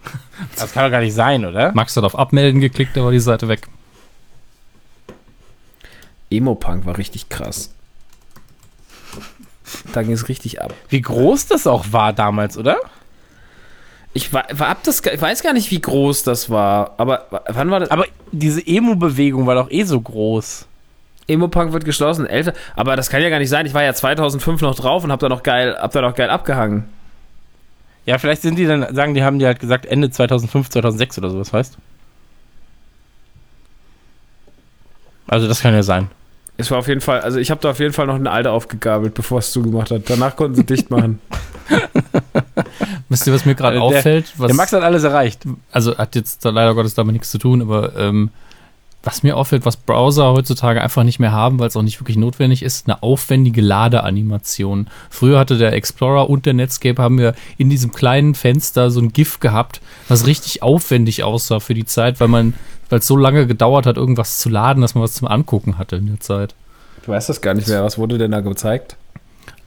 Das 0.56 0.74
kann 0.74 0.86
doch 0.86 0.92
gar 0.92 1.02
nicht 1.02 1.14
sein, 1.14 1.46
oder? 1.46 1.72
Max 1.74 1.96
hat 1.96 2.04
auf 2.04 2.18
Abmelden 2.18 2.62
geklickt, 2.62 2.98
da 2.98 3.04
war 3.04 3.12
die 3.12 3.20
Seite 3.20 3.48
weg. 3.48 3.68
Emo-Punk 6.32 6.88
war 6.88 6.98
richtig 6.98 7.30
krass. 7.30 7.72
Da 9.94 10.02
ging 10.02 10.14
es 10.14 10.28
richtig 10.28 10.62
ab. 10.62 10.74
Wie 10.90 11.02
groß 11.02 11.46
das 11.46 11.68
auch 11.68 11.86
war 11.92 12.14
damals, 12.14 12.58
oder? 12.58 12.80
Ich, 14.14 14.34
war, 14.34 14.46
war 14.52 14.68
ab 14.68 14.80
das, 14.84 15.02
ich 15.06 15.22
weiß 15.22 15.42
gar 15.42 15.54
nicht, 15.54 15.72
wie 15.72 15.80
groß 15.80 16.24
das 16.24 16.50
war, 16.50 16.96
aber 16.98 17.28
wann 17.48 17.72
war 17.72 17.80
das? 17.80 17.92
Aber 17.92 18.06
diese 18.32 18.66
Emo-Bewegung 18.66 19.48
war 19.48 19.56
doch 19.56 19.72
eh 19.72 19.84
so 19.84 20.00
groß. 20.00 20.68
Emo-Punk 21.28 21.72
wird 21.72 21.86
geschlossen, 21.86 22.26
älter. 22.26 22.54
Aber 22.76 22.96
das 22.96 23.10
kann 23.10 23.22
ja 23.22 23.30
gar 23.30 23.40
nicht 23.40 23.50
sein. 23.50 23.66
Ich 23.66 23.74
war 23.74 23.84
ja 23.84 23.94
2005 23.94 24.62
noch 24.62 24.76
drauf 24.76 25.04
und 25.04 25.12
hab 25.12 25.20
da 25.20 25.30
noch 25.30 25.44
geil, 25.44 25.78
hab 25.80 25.92
da 25.92 26.02
noch 26.02 26.16
geil 26.16 26.30
abgehangen. 26.30 26.90
Ja, 28.06 28.18
vielleicht 28.18 28.42
sind 28.42 28.58
die 28.58 28.66
dann, 28.66 28.94
sagen 28.94 29.14
die, 29.14 29.24
haben 29.24 29.40
die 29.40 29.46
halt 29.46 29.60
gesagt 29.60 29.86
Ende 29.86 30.10
2005, 30.10 30.70
2006 30.70 31.18
oder 31.20 31.30
sowas, 31.30 31.54
weißt 31.54 31.78
Also 35.28 35.48
das 35.48 35.62
kann 35.62 35.74
ja 35.74 35.84
sein. 35.84 36.10
Es 36.58 36.70
war 36.70 36.80
auf 36.80 36.88
jeden 36.88 37.00
Fall, 37.00 37.22
also 37.22 37.40
ich 37.40 37.50
habe 37.50 37.62
da 37.62 37.72
auf 37.72 37.80
jeden 37.80 37.94
Fall 37.94 38.06
noch 38.08 38.16
eine 38.16 38.30
alte 38.30 38.52
aufgegabelt, 38.52 39.14
bevor 39.14 39.40
es 39.40 39.52
zugemacht 39.52 39.92
hat. 39.92 40.10
Danach 40.10 40.36
konnten 40.36 40.56
sie 40.56 40.66
dicht 40.66 40.90
machen. 40.92 41.22
Wisst 43.12 43.28
ihr, 43.28 43.34
was 43.34 43.46
mir 43.46 43.56
gerade 43.56 43.78
Äh, 43.78 43.80
auffällt? 43.80 44.32
Was, 44.38 44.48
Der 44.48 44.56
Max 44.56 44.72
hat 44.74 44.84
alles 44.84 45.04
erreicht. 45.04 45.44
also 45.72 45.98
hat 45.98 46.16
jetzt 46.16 46.44
leider 46.46 46.74
Gottes 46.74 46.94
damit 46.96 47.14
nichts 47.14 47.30
zu 47.30 47.38
tun, 47.38 47.62
aber 47.62 47.96
ähm, 47.98 48.30
was 49.04 49.24
mir 49.24 49.36
auffällt, 49.36 49.66
was 49.66 49.78
Browser 49.78 50.32
heutzutage 50.34 50.80
einfach 50.82 51.04
nicht 51.04 51.18
mehr 51.20 51.32
haben, 51.32 51.58
weil 51.60 51.68
es 51.68 51.76
auch 51.76 51.82
nicht 51.82 52.00
wirklich 52.00 52.18
notwendig 52.18 52.62
ist, 52.62 52.88
eine 52.88 53.02
aufwendige 53.02 53.60
Ladeanimation. 53.62 54.88
Früher 55.10 55.40
hatte 55.40 55.58
der 55.58 55.74
Explorer 55.74 56.30
und 56.30 56.46
der 56.46 56.54
Netscape 56.54 57.02
haben 57.02 57.18
wir 57.18 57.34
in 57.58 57.70
diesem 57.70 57.92
kleinen 57.92 58.36
Fenster 58.36 58.92
so 58.92 59.00
ein 59.02 59.12
GIF 59.12 59.40
gehabt, 59.40 59.82
was 60.08 60.26
richtig 60.28 60.62
aufwendig 60.64 61.24
aussah 61.24 61.60
für 61.60 61.74
die 61.74 61.86
Zeit, 61.86 62.20
weil 62.20 62.28
man, 62.28 62.54
weil 62.90 63.00
es 63.00 63.08
so 63.08 63.18
lange 63.18 63.48
gedauert 63.48 63.86
hat, 63.88 63.98
irgendwas 63.98 64.38
zu 64.40 64.50
laden, 64.50 64.82
dass 64.82 64.94
man 64.96 65.04
was 65.04 65.14
zum 65.14 65.28
Angucken 65.28 65.78
hatte 65.80 65.96
in 65.96 66.08
der 66.08 66.20
Zeit. 66.20 66.54
Ich 67.02 67.08
weiß 67.08 67.26
das 67.28 67.42
gar 67.42 67.56
nicht 67.56 67.68
mehr. 67.68 67.84
Was 67.84 67.98
wurde 67.98 68.20
denn 68.20 68.30
da 68.32 68.42
gezeigt? 68.42 68.96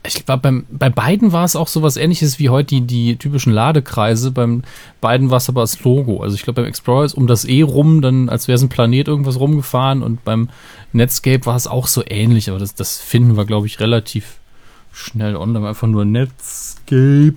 Ich 0.07 0.27
glaube, 0.27 0.43
beim, 0.43 0.67
bei 0.71 0.91
beiden 0.91 1.33
war 1.33 1.45
es 1.45 1.57
auch 1.57 1.69
so 1.69 1.83
was 1.83 1.97
ähnliches 1.97 2.39
wie 2.39 2.51
heute 2.51 2.75
die, 2.75 2.83
die 2.83 3.17
typischen 3.17 3.53
Ladekreise. 3.53 4.31
Beim 4.31 4.63
beiden 5.01 5.31
war 5.31 5.39
es 5.39 5.49
aber 5.49 5.63
das 5.63 5.83
Logo. 5.83 6.23
Also 6.23 6.35
ich 6.35 6.43
glaube, 6.43 6.61
beim 6.61 6.69
Explorer 6.69 7.07
ist 7.07 7.15
um 7.15 7.27
das 7.27 7.47
E 7.47 7.63
rum, 7.63 8.03
dann 8.03 8.29
als 8.29 8.47
wäre 8.47 8.57
es 8.57 8.63
ein 8.63 8.69
Planet 8.69 9.09
irgendwas 9.09 9.41
rumgefahren 9.41 10.03
und 10.03 10.23
beim 10.23 10.51
Netscape 10.93 11.47
war 11.47 11.57
es 11.57 11.67
auch 11.67 11.87
so 11.87 12.03
ähnlich, 12.07 12.51
aber 12.51 12.59
das, 12.59 12.75
das 12.75 12.99
finden 12.99 13.37
wir, 13.37 13.47
glaube 13.47 13.67
ich, 13.67 13.81
relativ 13.81 14.37
schnell 14.93 15.37
online. 15.37 15.67
Einfach 15.67 15.89
nur 15.89 16.05
Netscape 16.05 17.37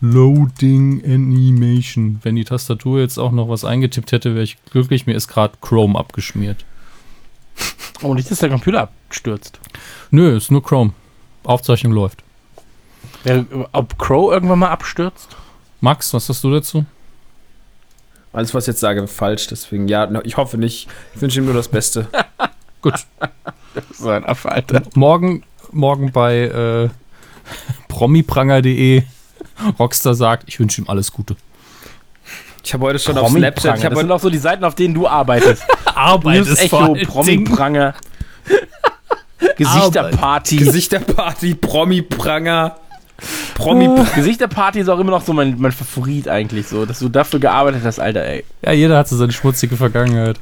Loading 0.00 1.02
Animation. 1.04 2.20
Wenn 2.22 2.36
die 2.36 2.44
Tastatur 2.44 3.00
jetzt 3.00 3.18
auch 3.18 3.32
noch 3.32 3.48
was 3.48 3.64
eingetippt 3.64 4.12
hätte, 4.12 4.34
wäre 4.34 4.44
ich 4.44 4.58
glücklich. 4.70 5.06
Mir 5.06 5.14
ist 5.14 5.28
gerade 5.28 5.54
Chrome 5.60 5.98
abgeschmiert. 5.98 6.64
Oh, 8.02 8.14
nicht, 8.14 8.30
dass 8.30 8.40
der 8.40 8.50
Computer 8.50 8.82
abstürzt. 8.82 9.58
Nö, 10.10 10.36
ist 10.36 10.50
nur 10.50 10.62
Chrome. 10.62 10.92
Aufzeichnung 11.46 11.92
läuft. 11.92 12.22
Der, 13.24 13.44
ob 13.72 13.98
Crow 13.98 14.32
irgendwann 14.32 14.58
mal 14.58 14.68
abstürzt? 14.70 15.28
Max, 15.80 16.12
was 16.14 16.28
hast 16.28 16.42
du 16.44 16.52
dazu? 16.52 16.84
Alles, 18.32 18.52
was 18.52 18.64
ich 18.64 18.68
jetzt 18.68 18.80
sage, 18.80 19.06
falsch. 19.06 19.46
Deswegen, 19.46 19.86
ja, 19.88 20.10
ich 20.24 20.36
hoffe 20.36 20.58
nicht. 20.58 20.88
Ich 21.14 21.20
wünsche 21.22 21.38
ihm 21.40 21.44
nur 21.46 21.54
das 21.54 21.68
Beste. 21.68 22.08
Gut. 22.82 22.94
So 23.92 24.10
ein 24.10 24.24
Affe, 24.24 24.50
Alter. 24.52 24.82
morgen, 24.94 25.44
morgen 25.72 26.12
bei 26.12 26.38
äh, 26.40 26.88
promipranger.de 27.88 29.02
Rockstar 29.78 30.14
sagt, 30.14 30.44
ich 30.48 30.58
wünsche 30.58 30.80
ihm 30.82 30.88
alles 30.88 31.12
Gute. 31.12 31.36
Ich 32.64 32.72
habe 32.74 32.84
heute 32.86 32.98
schon 32.98 33.16
auf 33.18 33.30
Snapchat. 33.30 33.76
Ich 33.76 33.82
Das 33.82 33.84
habe 33.84 33.96
sind 33.96 34.04
heute, 34.06 34.14
auch 34.14 34.20
so 34.20 34.30
die 34.30 34.38
Seiten, 34.38 34.64
auf 34.64 34.74
denen 34.74 34.94
du 34.94 35.06
arbeitest. 35.06 35.62
Arbeit 35.94 36.46
News 36.46 36.58
Echo, 36.58 36.94
Promi-Pranger. 37.06 37.94
Gesichterparty. 39.56 40.56
Gesichterparty, 40.56 41.54
Promi-Pranger. 41.54 42.76
Promi 43.54 43.88
Gesichterparty 44.14 44.80
ist 44.80 44.88
auch 44.88 44.98
immer 44.98 45.12
noch 45.12 45.24
so 45.24 45.32
mein, 45.32 45.54
mein 45.58 45.72
Favorit 45.72 46.28
eigentlich 46.28 46.66
so, 46.66 46.84
dass 46.84 46.98
du 46.98 47.08
dafür 47.08 47.38
gearbeitet 47.38 47.82
hast, 47.84 48.00
Alter, 48.00 48.24
ey. 48.24 48.44
Ja, 48.62 48.72
jeder 48.72 48.98
hat 48.98 49.08
so 49.08 49.16
seine 49.16 49.32
schmutzige 49.32 49.76
Vergangenheit. 49.76 50.38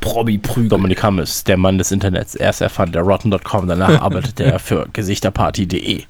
Promi-Prügel. 0.00 0.68
Dominik 0.68 1.02
Hammes, 1.02 1.44
der 1.44 1.56
Mann 1.56 1.78
des 1.78 1.92
Internets. 1.92 2.34
Erst 2.34 2.60
erfand 2.60 2.94
er 2.96 3.02
Rotten.com, 3.02 3.66
danach 3.66 4.00
arbeitete 4.02 4.44
er 4.44 4.58
für 4.58 4.88
Gesichterparty.de. 4.92 6.02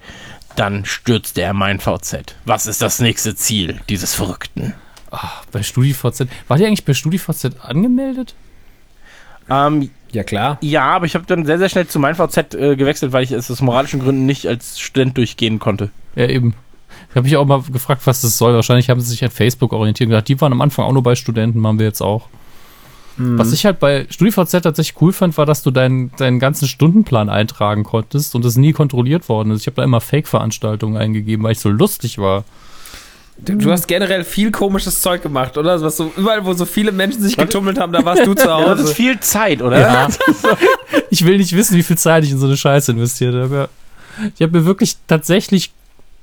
Dann 0.56 0.84
stürzte 0.86 1.42
er 1.42 1.52
mein 1.52 1.80
VZ. 1.80 2.34
Was 2.46 2.66
ist 2.66 2.80
das 2.80 2.98
nächste 2.98 3.34
Ziel 3.36 3.80
dieses 3.88 4.14
Verrückten? 4.14 4.74
Bei 5.52 5.62
StudiVZ. 5.62 6.26
War 6.48 6.56
die 6.56 6.66
eigentlich 6.66 6.84
bei 6.84 6.94
StudiVZ 6.94 7.52
angemeldet? 7.62 8.34
Ähm, 9.48 9.90
Ja, 10.16 10.24
klar. 10.24 10.56
ja, 10.62 10.84
aber 10.84 11.04
ich 11.04 11.14
habe 11.14 11.26
dann 11.26 11.44
sehr, 11.44 11.58
sehr 11.58 11.68
schnell 11.68 11.86
zu 11.86 11.98
meinem 11.98 12.14
VZ 12.14 12.54
äh, 12.54 12.74
gewechselt, 12.74 13.12
weil 13.12 13.22
ich 13.22 13.32
es 13.32 13.50
aus 13.50 13.60
moralischen 13.60 14.00
Gründen 14.00 14.24
nicht 14.24 14.46
als 14.46 14.80
Student 14.80 15.18
durchgehen 15.18 15.58
konnte. 15.58 15.90
Ja, 16.14 16.26
eben. 16.26 16.54
Ich 17.10 17.16
habe 17.16 17.24
mich 17.24 17.36
auch 17.36 17.44
mal 17.44 17.60
gefragt, 17.70 18.00
was 18.06 18.22
das 18.22 18.38
soll. 18.38 18.54
Wahrscheinlich 18.54 18.88
haben 18.88 18.98
sie 19.00 19.10
sich 19.10 19.22
an 19.22 19.30
Facebook 19.30 19.74
orientiert 19.74 20.06
und 20.06 20.12
gedacht, 20.12 20.28
die 20.28 20.40
waren 20.40 20.52
am 20.52 20.62
Anfang 20.62 20.86
auch 20.86 20.92
nur 20.92 21.02
bei 21.02 21.16
Studenten, 21.16 21.60
machen 21.60 21.78
wir 21.78 21.84
jetzt 21.84 22.00
auch. 22.00 22.28
Was 23.18 23.52
ich 23.52 23.64
halt 23.64 23.78
bei 23.78 24.06
StudiVZ 24.10 24.62
tatsächlich 24.62 25.00
cool 25.00 25.12
fand, 25.12 25.38
war, 25.38 25.46
dass 25.46 25.62
du 25.62 25.70
deinen, 25.70 26.10
deinen 26.16 26.38
ganzen 26.38 26.68
Stundenplan 26.68 27.30
eintragen 27.30 27.82
konntest 27.82 28.34
und 28.34 28.44
das 28.44 28.56
nie 28.56 28.72
kontrolliert 28.72 29.30
worden 29.30 29.52
ist. 29.52 29.62
Ich 29.62 29.66
habe 29.66 29.76
da 29.76 29.84
immer 29.84 30.02
Fake-Veranstaltungen 30.02 30.98
eingegeben, 30.98 31.42
weil 31.42 31.52
ich 31.52 31.60
so 31.60 31.70
lustig 31.70 32.18
war. 32.18 32.44
Du, 33.38 33.54
du 33.54 33.70
hast 33.70 33.86
generell 33.86 34.24
viel 34.24 34.50
komisches 34.50 35.02
Zeug 35.02 35.22
gemacht, 35.22 35.58
oder? 35.58 35.80
Was 35.82 35.98
so, 35.98 36.10
überall, 36.16 36.44
wo 36.46 36.54
so 36.54 36.64
viele 36.64 36.90
Menschen 36.90 37.22
sich 37.22 37.36
getummelt 37.36 37.78
haben, 37.78 37.92
da 37.92 38.04
warst 38.04 38.26
du 38.26 38.34
zu 38.34 38.46
Ja, 38.46 38.60
das 38.60 38.78
ist 38.80 38.84
Hause. 38.86 38.94
viel 38.94 39.20
Zeit, 39.20 39.60
oder? 39.60 39.78
Ja. 39.80 40.08
ich 41.10 41.24
will 41.24 41.36
nicht 41.36 41.54
wissen, 41.54 41.76
wie 41.76 41.82
viel 41.82 41.98
Zeit 41.98 42.24
ich 42.24 42.30
in 42.30 42.38
so 42.38 42.46
eine 42.46 42.56
Scheiße 42.56 42.92
investiert 42.92 43.34
habe. 43.34 43.68
Ich 44.34 44.42
habe 44.42 44.58
mir 44.58 44.64
wirklich 44.64 44.96
tatsächlich 45.06 45.72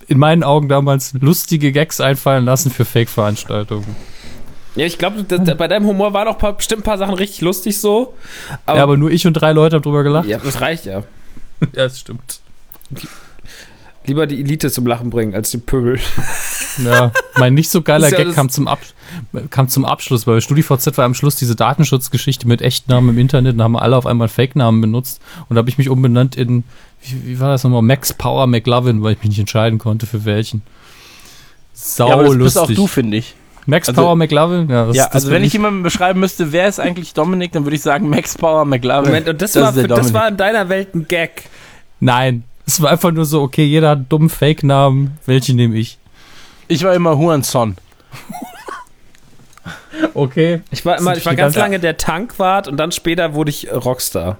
in 0.07 0.17
meinen 0.17 0.43
Augen 0.43 0.69
damals 0.69 1.13
lustige 1.13 1.71
Gags 1.71 2.01
einfallen 2.01 2.45
lassen 2.45 2.71
für 2.71 2.83
Fake-Veranstaltungen. 2.83 3.95
Ja, 4.75 4.87
ich 4.87 4.97
glaube, 4.97 5.23
bei 5.23 5.67
deinem 5.67 5.85
Humor 5.85 6.13
waren 6.13 6.27
auch 6.27 6.37
paar, 6.39 6.53
bestimmt 6.53 6.81
ein 6.81 6.83
paar 6.83 6.97
Sachen 6.97 7.13
richtig 7.13 7.41
lustig 7.41 7.79
so. 7.79 8.15
Aber, 8.65 8.77
ja, 8.77 8.83
aber 8.83 8.97
nur 8.97 9.11
ich 9.11 9.27
und 9.27 9.33
drei 9.33 9.51
Leute 9.51 9.75
haben 9.75 9.83
drüber 9.83 10.03
gelacht. 10.03 10.27
ja, 10.27 10.39
das 10.39 10.61
reicht 10.61 10.85
ja. 10.85 11.03
Ja, 11.61 11.83
das 11.83 11.99
stimmt. 11.99 12.39
Lieber 14.05 14.27
die 14.27 14.39
Elite 14.41 14.69
zum 14.71 14.85
Lachen 14.85 15.09
bringen 15.09 15.33
als 15.33 15.51
den 15.51 15.61
Pöbel. 15.61 15.99
Ja, 16.83 17.11
mein 17.37 17.53
nicht 17.53 17.69
so 17.69 17.83
geiler 17.83 18.09
ja 18.09 18.17
Gag 18.17 18.25
das- 18.25 18.35
kam 18.35 18.49
zum, 18.49 18.67
Ab 18.67 18.79
kam 19.51 19.69
zum 19.69 19.85
Abschluss, 19.85 20.25
weil 20.25 20.37
bei 20.37 20.41
StudiVZ 20.41 20.97
war 20.97 21.05
am 21.05 21.13
Schluss 21.13 21.35
diese 21.35 21.55
Datenschutzgeschichte 21.55 22.47
mit 22.47 22.63
Echtnamen 22.63 23.11
im 23.11 23.19
Internet 23.19 23.53
und 23.53 23.61
haben 23.61 23.77
alle 23.77 23.95
auf 23.95 24.07
einmal 24.07 24.27
Fake-Namen 24.27 24.81
benutzt 24.81 25.21
und 25.49 25.55
da 25.55 25.59
habe 25.59 25.69
ich 25.69 25.77
mich 25.77 25.87
umbenannt 25.87 26.35
in, 26.35 26.63
wie, 27.03 27.27
wie 27.27 27.39
war 27.39 27.49
das 27.49 27.63
nochmal, 27.63 27.83
Max 27.83 28.11
Power 28.13 28.47
McLovin, 28.47 29.03
weil 29.03 29.13
ich 29.13 29.19
mich 29.19 29.29
nicht 29.29 29.39
entscheiden 29.39 29.77
konnte 29.77 30.07
für 30.07 30.25
welchen. 30.25 30.63
Sau 31.73 32.07
Ja, 32.07 32.13
aber 32.15 32.23
das 32.23 32.33
lustig. 32.33 32.61
bist 32.61 32.71
auch 32.71 32.75
du, 32.75 32.87
finde 32.87 33.17
ich. 33.17 33.35
Max 33.67 33.89
Also- 33.89 34.01
Power 34.01 34.15
McLovin? 34.15 34.67
Ja, 34.67 34.87
das, 34.87 34.95
ja, 34.95 35.05
das 35.05 35.13
also 35.13 35.29
wenn 35.29 35.43
ich 35.43 35.53
jemanden 35.53 35.83
beschreiben 35.83 36.19
müsste, 36.19 36.51
wer 36.51 36.67
ist 36.67 36.79
eigentlich 36.79 37.13
Dominik, 37.13 37.51
dann 37.51 37.65
würde 37.65 37.75
ich 37.75 37.83
sagen 37.83 38.09
Max 38.09 38.35
Power 38.35 38.65
McLaren. 38.65 39.05
Moment, 39.05 39.29
und 39.29 39.39
das, 39.43 39.55
war, 39.57 39.71
der 39.71 39.83
für, 39.83 39.87
das 39.87 40.11
war 40.11 40.27
in 40.27 40.37
deiner 40.37 40.69
Welt 40.69 40.95
ein 40.95 41.07
Gag. 41.07 41.43
Nein, 41.99 42.43
es 42.65 42.81
war 42.81 42.91
einfach 42.91 43.11
nur 43.11 43.25
so, 43.25 43.41
okay, 43.41 43.65
jeder 43.65 43.89
hat 43.89 43.97
einen 43.97 44.09
dummen 44.09 44.29
Fake-Namen, 44.29 45.17
welchen 45.25 45.55
nehme 45.55 45.77
ich? 45.77 45.97
Ich 46.67 46.83
war 46.83 46.93
immer 46.93 47.17
Huan 47.17 47.43
Son. 47.43 47.75
Okay. 50.13 50.61
Ich 50.71 50.85
war, 50.85 50.97
immer, 50.97 51.15
ich 51.15 51.25
war 51.25 51.35
ganz 51.35 51.55
lange 51.55 51.79
der 51.79 51.97
Tankwart 51.97 52.67
und 52.67 52.77
dann 52.77 52.91
später 52.91 53.33
wurde 53.33 53.49
ich 53.49 53.71
Rockstar. 53.71 54.37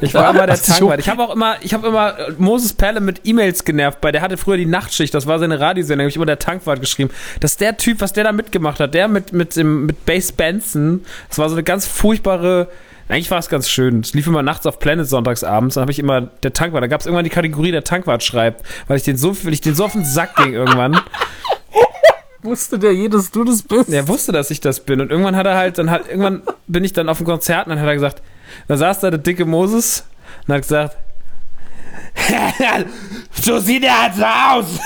Ich 0.00 0.12
war 0.12 0.30
immer 0.30 0.46
der 0.46 0.60
Tankwart. 0.60 1.00
Ich 1.00 1.08
habe 1.08 1.22
auch 1.22 1.34
immer, 1.34 1.56
ich 1.62 1.72
habe 1.72 1.88
immer 1.88 2.18
äh, 2.18 2.32
Moses 2.36 2.74
Perle 2.74 3.00
mit 3.00 3.22
E-Mails 3.24 3.64
genervt, 3.64 3.98
weil 4.02 4.12
der 4.12 4.20
hatte 4.20 4.36
früher 4.36 4.58
die 4.58 4.66
Nachtschicht, 4.66 5.14
das 5.14 5.26
war 5.26 5.38
seine 5.38 5.58
Radiosendung, 5.60 6.04
hab 6.04 6.10
ich 6.10 6.16
immer 6.16 6.26
der 6.26 6.38
Tankwart 6.38 6.80
geschrieben. 6.80 7.10
Dass 7.40 7.56
der 7.56 7.76
Typ, 7.78 8.00
was 8.00 8.12
der 8.12 8.24
da 8.24 8.32
mitgemacht 8.32 8.80
hat, 8.80 8.92
der 8.94 9.08
mit, 9.08 9.32
mit, 9.32 9.56
dem, 9.56 9.86
mit 9.86 10.04
Bass 10.04 10.32
Benson, 10.32 11.04
das 11.28 11.38
war 11.38 11.48
so 11.48 11.54
eine 11.54 11.62
ganz 11.62 11.86
furchtbare, 11.86 12.68
eigentlich 13.08 13.30
war 13.30 13.38
es 13.38 13.48
ganz 13.48 13.68
schön. 13.68 14.00
Es 14.00 14.14
lief 14.14 14.26
immer 14.26 14.42
nachts 14.42 14.66
auf 14.66 14.78
Planet 14.78 15.08
sonntags 15.08 15.44
abends, 15.44 15.74
dann 15.74 15.82
habe 15.82 15.92
ich 15.92 15.98
immer 15.98 16.20
der 16.20 16.52
Tankwart, 16.52 16.82
da 16.82 16.86
gab 16.86 17.00
es 17.00 17.06
irgendwann 17.06 17.24
die 17.24 17.30
Kategorie 17.30 17.72
der 17.72 17.84
Tankwart 17.84 18.22
schreibt, 18.22 18.64
weil 18.88 18.96
ich 18.96 19.02
den 19.02 19.16
so, 19.16 19.36
weil 19.44 19.52
ich 19.52 19.60
den 19.60 19.74
so 19.74 19.84
auf 19.84 19.92
den 19.92 20.04
Sack 20.04 20.36
ging 20.36 20.52
irgendwann. 20.54 21.00
Wusste 22.42 22.78
der 22.78 22.92
je, 22.92 23.08
dass 23.08 23.30
du 23.30 23.44
das 23.44 23.62
bist? 23.62 23.88
Er 23.90 24.08
wusste, 24.08 24.32
dass 24.32 24.50
ich 24.50 24.60
das 24.60 24.80
bin. 24.80 25.00
Und 25.00 25.12
irgendwann 25.12 25.36
hat 25.36 25.46
er 25.46 25.56
halt, 25.56 25.78
dann 25.78 25.90
hat, 25.90 26.08
irgendwann 26.08 26.42
bin 26.66 26.82
ich 26.82 26.92
dann 26.92 27.08
auf 27.08 27.18
dem 27.18 27.26
Konzert 27.26 27.66
und 27.66 27.70
dann 27.70 27.80
hat 27.80 27.86
er 27.86 27.94
gesagt, 27.94 28.20
da 28.66 28.76
saß 28.76 28.98
da 28.98 29.10
der 29.10 29.20
dicke 29.20 29.44
Moses 29.44 30.04
und 30.48 30.54
hat 30.54 30.62
gesagt, 30.62 30.96
so 33.32 33.58
sieht 33.60 33.84
er 33.84 34.02
halt 34.02 34.14
so 34.16 34.24
aus. 34.24 34.80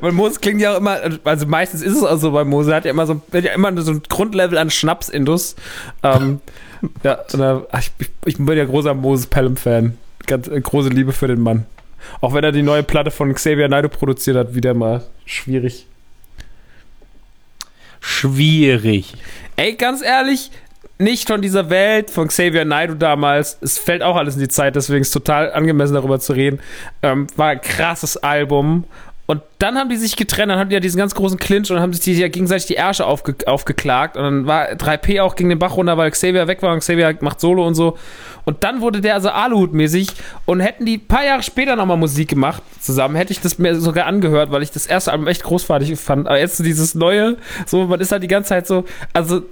Weil 0.00 0.12
Moses 0.12 0.40
klingt 0.40 0.60
ja 0.60 0.74
auch 0.74 0.78
immer, 0.78 0.98
also 1.24 1.46
meistens 1.46 1.82
ist 1.82 1.96
es 1.96 2.02
auch 2.02 2.18
so 2.18 2.32
bei 2.32 2.44
Moses, 2.44 2.70
er 2.70 2.76
hat 2.76 2.84
ja 2.84 2.90
immer 2.90 3.06
so, 3.06 3.20
hat 3.32 3.44
ja 3.44 3.52
immer 3.52 3.80
so 3.82 3.92
ein 3.92 4.02
Grundlevel 4.08 4.58
an 4.58 4.70
Schnaps-Indus. 4.70 5.56
Ähm, 6.02 6.40
ja, 7.02 7.18
da, 7.32 7.66
ich, 7.78 7.90
ich 8.24 8.36
bin 8.36 8.56
ja 8.56 8.64
großer 8.64 8.94
Moses 8.94 9.26
Pelham-Fan. 9.26 9.96
Ganz 10.26 10.48
äh, 10.48 10.60
große 10.60 10.88
Liebe 10.88 11.12
für 11.12 11.28
den 11.28 11.40
Mann. 11.40 11.66
Auch 12.20 12.34
wenn 12.34 12.44
er 12.44 12.52
die 12.52 12.62
neue 12.62 12.82
Platte 12.82 13.10
von 13.10 13.32
Xavier 13.34 13.68
Naidoo 13.68 13.88
produziert 13.88 14.36
hat, 14.36 14.54
wieder 14.54 14.74
mal 14.74 15.02
schwierig. 15.24 15.86
Schwierig. 18.00 19.14
Ey, 19.56 19.74
ganz 19.74 20.02
ehrlich, 20.02 20.50
nicht 20.98 21.28
von 21.28 21.42
dieser 21.42 21.70
Welt, 21.70 22.10
von 22.10 22.28
Xavier 22.28 22.64
Naidoo 22.64 22.94
damals. 22.94 23.58
Es 23.60 23.78
fällt 23.78 24.02
auch 24.02 24.16
alles 24.16 24.34
in 24.34 24.40
die 24.40 24.48
Zeit, 24.48 24.76
deswegen 24.76 25.02
ist 25.02 25.08
es 25.08 25.14
total 25.14 25.52
angemessen, 25.52 25.94
darüber 25.94 26.20
zu 26.20 26.34
reden. 26.34 26.60
Ähm, 27.02 27.26
war 27.36 27.48
ein 27.48 27.60
krasses 27.60 28.16
Album. 28.18 28.84
Und 29.26 29.40
dann 29.58 29.78
haben 29.78 29.88
die 29.88 29.96
sich 29.96 30.16
getrennt, 30.16 30.50
dann 30.50 30.58
hatten 30.58 30.68
die 30.68 30.74
ja 30.74 30.80
diesen 30.80 30.98
ganz 30.98 31.14
großen 31.14 31.38
Clinch 31.38 31.70
und 31.70 31.80
haben 31.80 31.94
sich 31.94 32.04
die 32.04 32.12
ja 32.12 32.28
gegenseitig 32.28 32.66
die 32.66 32.74
Ärsche 32.74 33.06
aufge 33.06 33.34
aufgeklagt. 33.46 34.18
Und 34.18 34.22
dann 34.22 34.46
war 34.46 34.68
3P 34.72 35.22
auch 35.22 35.34
gegen 35.34 35.48
den 35.48 35.58
Bach 35.58 35.76
runter, 35.76 35.96
weil 35.96 36.10
Xavier 36.10 36.46
weg 36.46 36.60
war 36.62 36.74
und 36.74 36.80
Xavier 36.80 37.16
macht 37.20 37.40
Solo 37.40 37.66
und 37.66 37.74
so. 37.74 37.96
Und 38.44 38.64
dann 38.64 38.82
wurde 38.82 39.00
der 39.00 39.14
also 39.14 39.30
Aluhut-mäßig 39.30 40.08
und 40.44 40.60
hätten 40.60 40.84
die 40.84 40.98
ein 40.98 41.06
paar 41.06 41.24
Jahre 41.24 41.42
später 41.42 41.74
nochmal 41.74 41.96
Musik 41.96 42.28
gemacht 42.28 42.62
zusammen, 42.80 43.16
hätte 43.16 43.32
ich 43.32 43.40
das 43.40 43.58
mir 43.58 43.80
sogar 43.80 44.06
angehört, 44.06 44.50
weil 44.50 44.62
ich 44.62 44.70
das 44.70 44.84
erste 44.84 45.12
Album 45.12 45.26
echt 45.26 45.42
großartig 45.42 45.98
fand. 45.98 46.26
Aber 46.26 46.38
jetzt 46.38 46.58
so 46.58 46.64
dieses 46.64 46.94
neue, 46.94 47.38
so, 47.64 47.86
man 47.86 48.00
ist 48.00 48.12
halt 48.12 48.22
die 48.22 48.28
ganze 48.28 48.50
Zeit 48.50 48.66
so, 48.66 48.84
also 49.14 49.42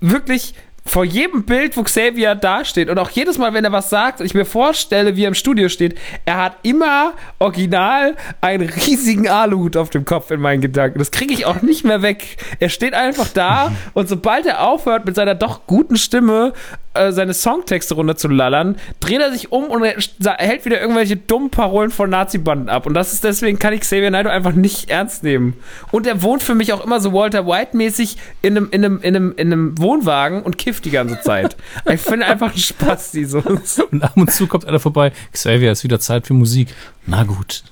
wirklich 0.00 0.54
vor 0.86 1.04
jedem 1.04 1.44
Bild, 1.44 1.76
wo 1.76 1.82
Xavier 1.82 2.34
dasteht 2.34 2.88
und 2.88 2.98
auch 2.98 3.10
jedes 3.10 3.38
Mal, 3.38 3.52
wenn 3.54 3.64
er 3.64 3.72
was 3.72 3.90
sagt 3.90 4.20
und 4.20 4.26
ich 4.26 4.34
mir 4.34 4.44
vorstelle, 4.44 5.16
wie 5.16 5.24
er 5.24 5.28
im 5.28 5.34
Studio 5.34 5.68
steht, 5.68 5.98
er 6.24 6.42
hat 6.42 6.56
immer 6.62 7.12
original 7.38 8.14
einen 8.40 8.68
riesigen 8.68 9.28
Aluhut 9.28 9.76
auf 9.76 9.90
dem 9.90 10.04
Kopf 10.04 10.30
in 10.30 10.40
meinen 10.40 10.60
Gedanken. 10.60 10.98
Das 10.98 11.10
kriege 11.10 11.34
ich 11.34 11.46
auch 11.46 11.62
nicht 11.62 11.84
mehr 11.84 12.02
weg. 12.02 12.36
Er 12.60 12.68
steht 12.68 12.94
einfach 12.94 13.28
da 13.28 13.72
und 13.94 14.08
sobald 14.08 14.46
er 14.46 14.66
aufhört 14.66 15.04
mit 15.04 15.16
seiner 15.16 15.34
doch 15.34 15.66
guten 15.66 15.96
Stimme 15.96 16.52
äh, 16.96 17.12
seine 17.12 17.34
Songtexte 17.34 17.94
runterzulallern, 17.94 18.76
dreht 19.00 19.20
er 19.20 19.30
sich 19.30 19.52
um 19.52 19.64
und 19.64 19.82
er 19.84 19.96
hält 20.38 20.64
wieder 20.64 20.80
irgendwelche 20.80 21.16
dummen 21.16 21.50
Parolen 21.50 21.90
von 21.90 22.10
Nazi-Banden 22.10 22.68
ab. 22.68 22.86
Und 22.86 22.94
das 22.94 23.12
ist 23.12 23.24
deswegen 23.24 23.58
kann 23.58 23.72
ich 23.72 23.80
Xavier 23.80 24.10
Naidoo 24.10 24.30
einfach 24.30 24.52
nicht 24.52 24.90
ernst 24.90 25.22
nehmen. 25.22 25.54
Und 25.92 26.06
er 26.06 26.22
wohnt 26.22 26.42
für 26.42 26.54
mich 26.54 26.72
auch 26.72 26.84
immer 26.84 27.00
so 27.00 27.12
Walter 27.12 27.46
White-mäßig 27.46 28.16
in 28.42 28.56
einem, 28.56 28.68
in, 28.70 28.84
einem, 28.84 29.00
in, 29.00 29.16
einem, 29.16 29.34
in 29.36 29.52
einem 29.52 29.78
Wohnwagen 29.78 30.42
und 30.42 30.58
kifft 30.58 30.75
die 30.80 30.90
ganze 30.90 31.20
Zeit. 31.20 31.56
ich 31.90 32.00
finde 32.00 32.26
einfach 32.26 32.52
ein 32.52 32.58
Spaß, 32.58 33.12
die 33.12 33.24
so. 33.24 33.38
Und 33.38 34.02
ab 34.02 34.16
und 34.16 34.32
zu 34.32 34.46
kommt 34.46 34.64
einer 34.64 34.80
vorbei. 34.80 35.12
Xavier, 35.32 35.72
ist 35.72 35.84
wieder 35.84 36.00
Zeit 36.00 36.26
für 36.26 36.34
Musik. 36.34 36.68
Na 37.06 37.24
gut. 37.24 37.64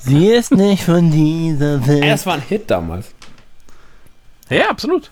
Sie 0.00 0.26
ist 0.26 0.52
nicht 0.52 0.84
von 0.84 1.10
dieser 1.10 1.86
Welt. 1.86 2.04
Das 2.04 2.26
war 2.26 2.34
ein 2.34 2.42
Hit 2.42 2.70
damals. 2.70 3.12
Ja, 4.50 4.68
absolut. 4.70 5.10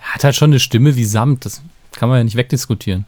Er 0.00 0.14
hat 0.14 0.24
halt 0.24 0.36
schon 0.36 0.50
eine 0.50 0.60
Stimme 0.60 0.96
wie 0.96 1.04
Samt. 1.04 1.44
Das 1.44 1.62
kann 1.92 2.08
man 2.08 2.18
ja 2.18 2.24
nicht 2.24 2.36
wegdiskutieren. 2.36 3.06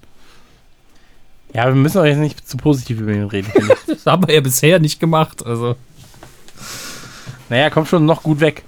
Ja, 1.52 1.66
wir 1.66 1.74
müssen 1.74 1.98
auch 1.98 2.04
jetzt 2.04 2.18
nicht 2.18 2.48
zu 2.48 2.56
positiv 2.56 3.00
über 3.00 3.12
ihn 3.12 3.24
reden. 3.24 3.52
Das 3.86 4.06
haben 4.06 4.26
wir 4.26 4.34
ja 4.34 4.40
bisher 4.40 4.78
nicht 4.78 5.00
gemacht. 5.00 5.44
Also. 5.44 5.76
Naja, 7.48 7.70
kommt 7.70 7.88
schon 7.88 8.06
noch 8.06 8.22
gut 8.22 8.40
weg. 8.40 8.62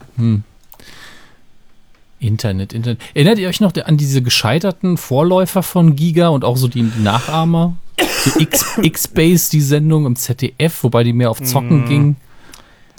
Internet, 2.23 2.73
Internet. 2.73 3.01
Erinnert 3.15 3.39
ihr 3.39 3.49
euch 3.49 3.61
noch 3.61 3.73
an 3.75 3.97
diese 3.97 4.23
gescheiterten 4.23 4.97
Vorläufer 4.97 5.63
von 5.63 5.97
Giga 5.97 6.29
und 6.29 6.45
auch 6.45 6.57
so 6.57 6.69
die, 6.69 6.83
Nachahmer? 7.03 7.77
So 7.99 8.41
X-Base, 8.83 9.51
die 9.51 9.61
Sendung 9.61 10.07
im 10.07 10.17
ZDF, 10.17 10.83
wobei 10.85 11.05
die 11.05 11.13
mehr 11.13 11.31
auf 11.31 11.43
Zocken 11.43 11.83
Mhm. 11.83 11.89
ging. 11.89 12.17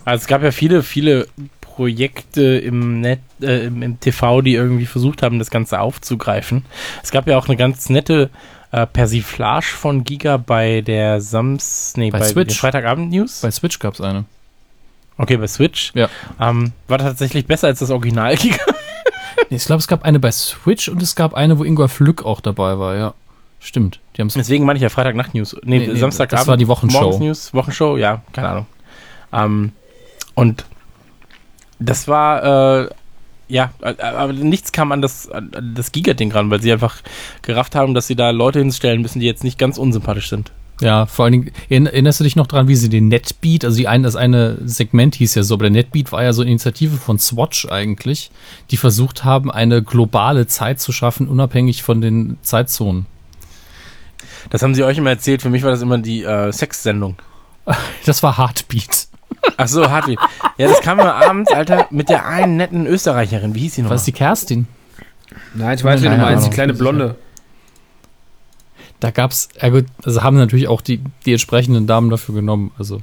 Also 0.06 0.24
es 0.24 0.28
gab 0.28 0.44
ja 0.44 0.52
viele, 0.52 0.84
viele 0.84 1.28
Projekte 1.62 2.58
im 2.58 3.02
Net, 3.02 3.20
äh, 3.42 3.66
im, 3.68 3.82
im 3.82 4.00
TV, 4.00 4.42
die 4.42 4.54
irgendwie 4.54 4.86
versucht 4.86 5.24
haben, 5.24 5.40
das 5.40 5.50
Ganze 5.50 5.80
aufzugreifen. 5.80 6.66
Es 7.02 7.12
gab 7.12 7.28
ja 7.28 7.38
auch 7.38 7.48
eine 7.48 7.58
ganz 7.58 7.90
nette 7.90 8.30
äh, 8.72 8.86
Persiflage 8.86 9.66
von 9.66 10.04
Giga 10.04 10.38
bei 10.38 10.82
der 10.82 11.22
Sams, 11.22 11.94
nee, 11.96 12.12
Bei 12.12 12.20
bei, 12.20 12.26
Switch. 12.26 12.54
den 12.54 12.58
Freitagabend-News. 12.58 13.42
Bei 13.42 13.52
Switch 13.52 13.80
gab 13.80 13.94
es 13.94 14.02
eine. 14.02 14.26
Okay, 15.18 15.38
bei 15.38 15.48
Switch. 15.48 15.92
Ja. 15.96 16.10
Ähm, 16.40 16.72
war 16.88 16.98
tatsächlich 16.98 17.46
besser 17.46 17.68
als 17.68 17.80
das 17.80 17.90
Original 17.92 18.36
Giga. 18.36 18.58
Nee, 19.50 19.58
ich 19.58 19.66
glaube, 19.66 19.80
es 19.80 19.88
gab 19.88 20.04
eine 20.04 20.20
bei 20.20 20.32
Switch 20.32 20.90
und 20.90 21.02
es 21.02 21.16
gab 21.16 21.34
eine, 21.34 21.60
wo 21.60 21.64
Ingolf 21.64 22.00
Lück 22.00 22.24
auch 22.26 22.42
dabei 22.42 22.78
war, 22.80 22.96
ja. 22.96 23.14
Stimmt. 23.60 24.00
Die 24.16 24.22
haben 24.22 24.28
es. 24.28 24.34
Deswegen 24.34 24.66
meine 24.66 24.78
ich 24.78 24.84
ja 24.84 24.90
Freitagnacht-News. 24.90 25.56
Nee, 25.64 25.80
Nee, 25.80 25.88
nee, 25.88 25.96
Samstagabend. 26.00 26.42
das 26.42 26.48
war 26.48 26.58
die 26.58 26.68
Wochenshow. 26.68 27.02
Morgens-News, 27.02 27.54
Wochenshow, 27.54 27.98
ja, 27.98 28.22
keine 28.34 28.50
Ahnung. 28.50 28.66
Ähm, 29.32 29.72
und 30.36 30.66
das 31.80 32.08
war, 32.08 32.82
äh, 32.84 32.90
ja, 33.48 33.72
äh, 33.82 33.94
aber 34.02 34.34
nichts 34.34 34.72
kam 34.72 34.92
an 34.92 35.02
das, 35.02 35.30
an 35.30 35.74
das 35.76 35.92
Giga-Ding 35.92 36.32
ran, 36.32 36.50
weil 36.50 36.62
sie 36.62 36.72
einfach 36.74 36.98
gerafft 37.42 37.76
haben, 37.76 37.94
dass 37.94 38.08
sie 38.08 38.16
da 38.16 38.32
Leute 38.32 38.60
hinstellen 38.60 39.02
müssen, 39.02 39.20
die 39.20 39.26
jetzt 39.26 39.44
nicht 39.44 39.58
ganz 39.58 39.78
unsympathisch 39.78 40.30
sind. 40.30 40.52
Ja, 40.84 41.06
vor 41.06 41.26
allen 41.26 41.32
Dingen, 41.32 41.52
erinn- 41.70 41.86
erinnerst 41.88 42.20
du 42.20 42.24
dich 42.24 42.36
noch 42.36 42.48
dran, 42.48 42.68
wie 42.68 42.76
sie 42.76 42.90
den 42.90 43.08
Netbeat, 43.08 43.64
also 43.66 43.78
die 43.78 43.88
ein, 43.88 44.04
das 44.04 44.16
eine 44.16 44.58
Segment 44.66 45.16
hieß 45.16 45.34
ja 45.36 45.44
so, 45.44 45.56
aber 45.56 45.64
der 45.64 45.72
Netbeat 45.72 46.12
war 46.12 46.24
ja 46.24 46.34
so 46.34 46.42
eine 46.42 46.52
Initiative 46.52 46.98
von 46.98 47.18
Swatch 47.20 47.68
eigentlich, 47.70 48.32
die 48.72 48.78
versucht 48.78 49.24
haben, 49.24 49.50
eine 49.50 49.82
globale 49.82 50.46
Zeit 50.48 50.80
zu 50.82 50.92
schaffen, 50.92 51.28
unabhängig 51.28 51.84
von 51.84 52.02
den 52.02 52.38
Zeitzonen. 52.42 53.06
Das 54.50 54.62
haben 54.62 54.76
sie 54.76 54.84
euch 54.84 54.98
immer 54.98 55.12
erzählt. 55.12 55.42
Für 55.42 55.50
mich 55.50 55.64
war 55.64 55.72
das 55.72 55.82
immer 55.82 55.98
die 55.98 56.24
äh, 56.24 56.52
Sex-Sendung. 56.52 57.16
Das 58.06 58.22
war 58.24 58.38
Heartbeat. 58.38 59.08
Ach 59.58 59.68
so, 59.68 59.90
Hartwig. 59.90 60.20
Ja, 60.58 60.68
das 60.68 60.82
kam 60.82 61.00
immer 61.00 61.16
abends, 61.16 61.52
Alter, 61.52 61.88
mit 61.92 62.10
der 62.10 62.26
einen 62.28 62.58
netten 62.58 62.86
Österreicherin. 62.86 63.56
Wie 63.56 63.60
hieß 63.62 63.76
die 63.76 63.82
noch? 63.84 63.90
Was 63.90 64.02
ist 64.02 64.08
die 64.08 64.12
Kerstin? 64.14 64.68
Nein, 65.54 65.78
ich 65.78 65.84
weiß, 65.84 66.02
wie 66.02 66.10
du 66.10 66.18
meinst, 66.18 66.46
die 66.46 66.50
kleine 66.50 66.74
Blonde. 66.74 67.16
Da 69.04 69.12
gab's, 69.12 69.50
ja 69.62 69.68
gut, 69.68 69.84
also 70.06 70.24
haben 70.24 70.38
natürlich 70.38 70.70
auch 70.70 70.80
die, 70.80 71.02
die 71.26 71.34
entsprechenden 71.34 71.88
Damen 71.88 72.10
dafür 72.10 72.36
genommen, 72.36 72.72
also. 72.80 73.02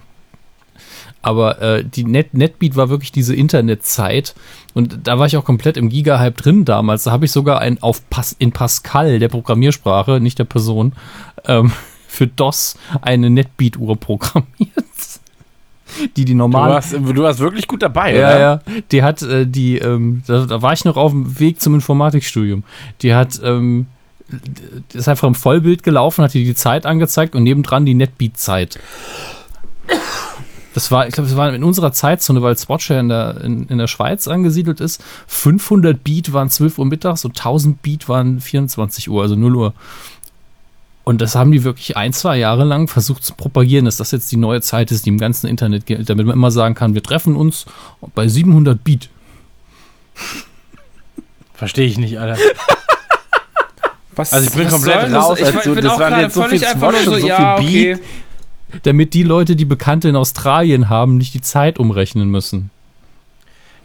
Aber 1.21 1.61
äh, 1.61 1.85
die 1.85 2.05
Net 2.05 2.33
Netbeat 2.33 2.75
war 2.75 2.89
wirklich 2.89 3.13
diese 3.13 3.35
Internetzeit 3.35 4.35
und 4.73 5.07
da 5.07 5.19
war 5.19 5.27
ich 5.27 5.37
auch 5.37 5.45
komplett 5.45 5.77
im 5.77 5.91
Giga-Hype 5.91 6.39
drin 6.39 6.65
damals. 6.65 7.05
Da 7.05 7.11
habe 7.11 7.27
ich 7.27 7.33
sogar 7.33 7.61
ein 7.61 7.83
auf 7.83 8.09
Pas 8.09 8.33
in 8.39 8.53
Pascal, 8.53 9.19
der 9.19 9.29
Programmiersprache, 9.29 10.21
nicht 10.21 10.39
der 10.39 10.45
Person, 10.45 10.95
ähm, 11.45 11.71
für 12.09 12.27
DOS 12.27 12.79
eine 13.03 13.29
Netbeat-Uhr 13.29 13.97
programmiert. 13.97 14.49
Die 16.17 16.25
die 16.25 16.33
Du 16.33 16.39
normale. 16.39 16.75
warst, 16.75 16.93
du 16.93 17.17
warst 17.17 17.41
wirklich 17.41 17.67
gut 17.67 17.83
dabei, 17.83 18.17
Ja, 18.17 18.29
oder? 18.29 18.41
ja. 18.41 18.61
Die 18.93 19.03
hat 19.03 19.21
äh, 19.23 19.45
die, 19.45 19.77
ähm, 19.77 20.23
da, 20.27 20.47
da 20.47 20.63
war 20.63 20.73
ich 20.73 20.85
noch 20.87 20.97
auf 20.97 21.11
dem 21.11 21.39
Weg 21.41 21.61
zum 21.61 21.75
Informatikstudium. 21.75 22.63
Die 23.03 23.13
hat, 23.13 23.41
ähm, 23.45 23.87
ist 24.93 25.09
einfach 25.09 25.29
im 25.29 25.35
Vollbild 25.35 25.83
gelaufen, 25.83 26.25
hat 26.25 26.35
die 26.35 26.45
die 26.45 26.55
Zeit 26.55 26.87
angezeigt 26.87 27.35
und 27.35 27.43
nebendran 27.43 27.87
die 27.87 27.95
Netbeat-Zeit. 27.95 28.79
Das 30.75 30.91
war, 30.93 31.09
ich 31.09 31.15
glaube, 31.15 31.29
das 31.29 31.37
war 31.37 31.53
in 31.53 31.65
unserer 31.65 31.93
Zeitzone, 31.93 32.43
weil 32.43 32.57
Swatch 32.57 32.91
ja 32.91 33.01
in 33.01 33.09
der, 33.09 33.41
in, 33.43 33.67
in 33.67 33.79
der 33.79 33.89
Schweiz 33.89 34.29
angesiedelt 34.29 34.81
ist. 34.81 35.03
500 35.27 36.03
Beat 36.03 36.33
waren 36.33 36.49
12 36.49 36.79
Uhr 36.79 36.87
mittags 36.87 37.25
und 37.25 37.37
1000 37.37 37.83
Beat 37.83 38.09
waren 38.09 38.41
24 38.41 39.11
Uhr, 39.11 39.23
also 39.23 39.35
0 39.35 39.57
Uhr. 39.57 39.75
Und 41.03 41.21
das 41.21 41.35
haben 41.35 41.51
die 41.51 41.65
wirklich 41.65 41.97
ein, 41.97 42.13
zwei 42.13 42.39
Jahre 42.39 42.65
lang 42.65 42.87
versucht 42.87 43.25
zu 43.25 43.35
propagieren, 43.35 43.85
dass 43.85 43.97
das 43.97 44.13
jetzt 44.13 44.31
die 44.31 44.37
neue 44.37 44.61
Zeit 44.61 44.93
ist, 44.93 45.07
die 45.07 45.11
im 45.11 45.19
ganzen 45.19 45.49
Internet 45.49 45.87
gilt, 45.87 46.09
damit 46.09 46.27
man 46.27 46.35
immer 46.35 46.53
sagen 46.53 46.75
kann, 46.77 46.95
wir 46.95 47.03
treffen 47.03 47.35
uns 47.35 47.67
bei 48.15 48.29
700 48.29 48.83
Beat. 48.85 49.09
Verstehe 51.55 51.87
ich 51.87 51.99
nicht, 51.99 52.19
Alter. 52.19 52.41
Was, 54.21 54.33
Also 54.35 54.49
ich 54.49 54.55
bin 54.55 54.65
was 54.67 54.73
komplett 54.73 55.13
raus, 55.15 55.39
Ich, 55.41 55.47
als 55.47 55.55
ich 55.57 55.61
du- 55.63 55.75
bin 55.75 55.85
das 55.85 55.93
auch 55.95 55.99
waren 56.01 56.11
gerade 56.11 56.23
jetzt 56.25 56.35
so 56.35 56.43
viel 56.45 56.65
einfach 56.65 56.81
nur 56.81 56.93
Swatch 56.93 57.05
so, 57.05 57.13
und 57.13 57.21
so 57.23 57.27
ja, 57.27 57.57
viel 57.57 57.67
okay. 57.67 57.95
Beat. 58.71 58.83
Damit 58.87 59.15
die 59.15 59.23
Leute, 59.25 59.57
die 59.57 59.65
Bekannte 59.65 60.09
in 60.09 60.17
Australien 60.17 60.89
haben, 60.89 61.17
nicht 61.19 61.35
die 61.35 61.41
Zeit 61.41 61.79
umrechnen 61.79 62.29
müssen. 62.31 62.71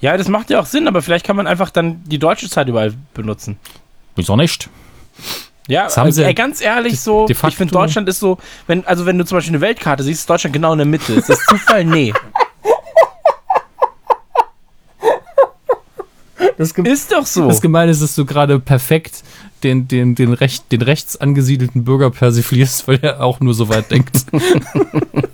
Ja, 0.01 0.15
das 0.17 0.27
macht 0.27 0.49
ja 0.49 0.59
auch 0.59 0.65
Sinn, 0.65 0.87
aber 0.87 1.01
vielleicht 1.01 1.25
kann 1.25 1.35
man 1.37 1.47
einfach 1.47 1.69
dann 1.71 2.03
die 2.05 2.19
deutsche 2.19 2.49
Zeit 2.49 2.67
überall 2.67 2.93
benutzen. 3.13 3.57
Wieso 4.15 4.35
nicht? 4.35 4.69
Ja, 5.67 5.85
Das 5.85 5.97
haben 5.97 6.11
sie- 6.11 6.23
ey, 6.23 6.33
ganz 6.35 6.61
ehrlich 6.61 6.99
so, 6.99 7.27
ich 7.29 7.37
finde 7.55 7.73
Deutschland 7.73 8.07
ist 8.09 8.19
so, 8.19 8.37
wenn, 8.67 8.85
also 8.85 9.05
wenn 9.07 9.17
du 9.17 9.25
zum 9.25 9.37
Beispiel 9.37 9.53
eine 9.55 9.61
Weltkarte 9.61 10.03
siehst, 10.03 10.19
ist 10.19 10.29
Deutschland 10.29 10.53
genau 10.53 10.73
in 10.73 10.77
der 10.79 10.85
Mitte. 10.85 11.13
Ist 11.13 11.29
das 11.29 11.39
Zufall? 11.45 11.85
Nee. 11.85 12.13
Das, 16.57 16.71
Ist 16.71 17.11
doch 17.11 17.25
so. 17.25 17.47
das 17.47 17.59
Gemeine 17.61 17.91
ist, 17.91 18.01
dass 18.01 18.15
du 18.15 18.23
gerade 18.25 18.59
perfekt 18.59 19.23
den, 19.63 19.87
den, 19.87 20.15
den, 20.15 20.33
recht, 20.33 20.71
den 20.71 20.81
rechts 20.81 21.17
angesiedelten 21.17 21.83
Bürger 21.83 22.09
persiflierst, 22.11 22.87
weil 22.87 22.99
er 23.01 23.23
auch 23.23 23.39
nur 23.39 23.53
so 23.53 23.69
weit 23.69 23.91
denkt. 23.91 24.25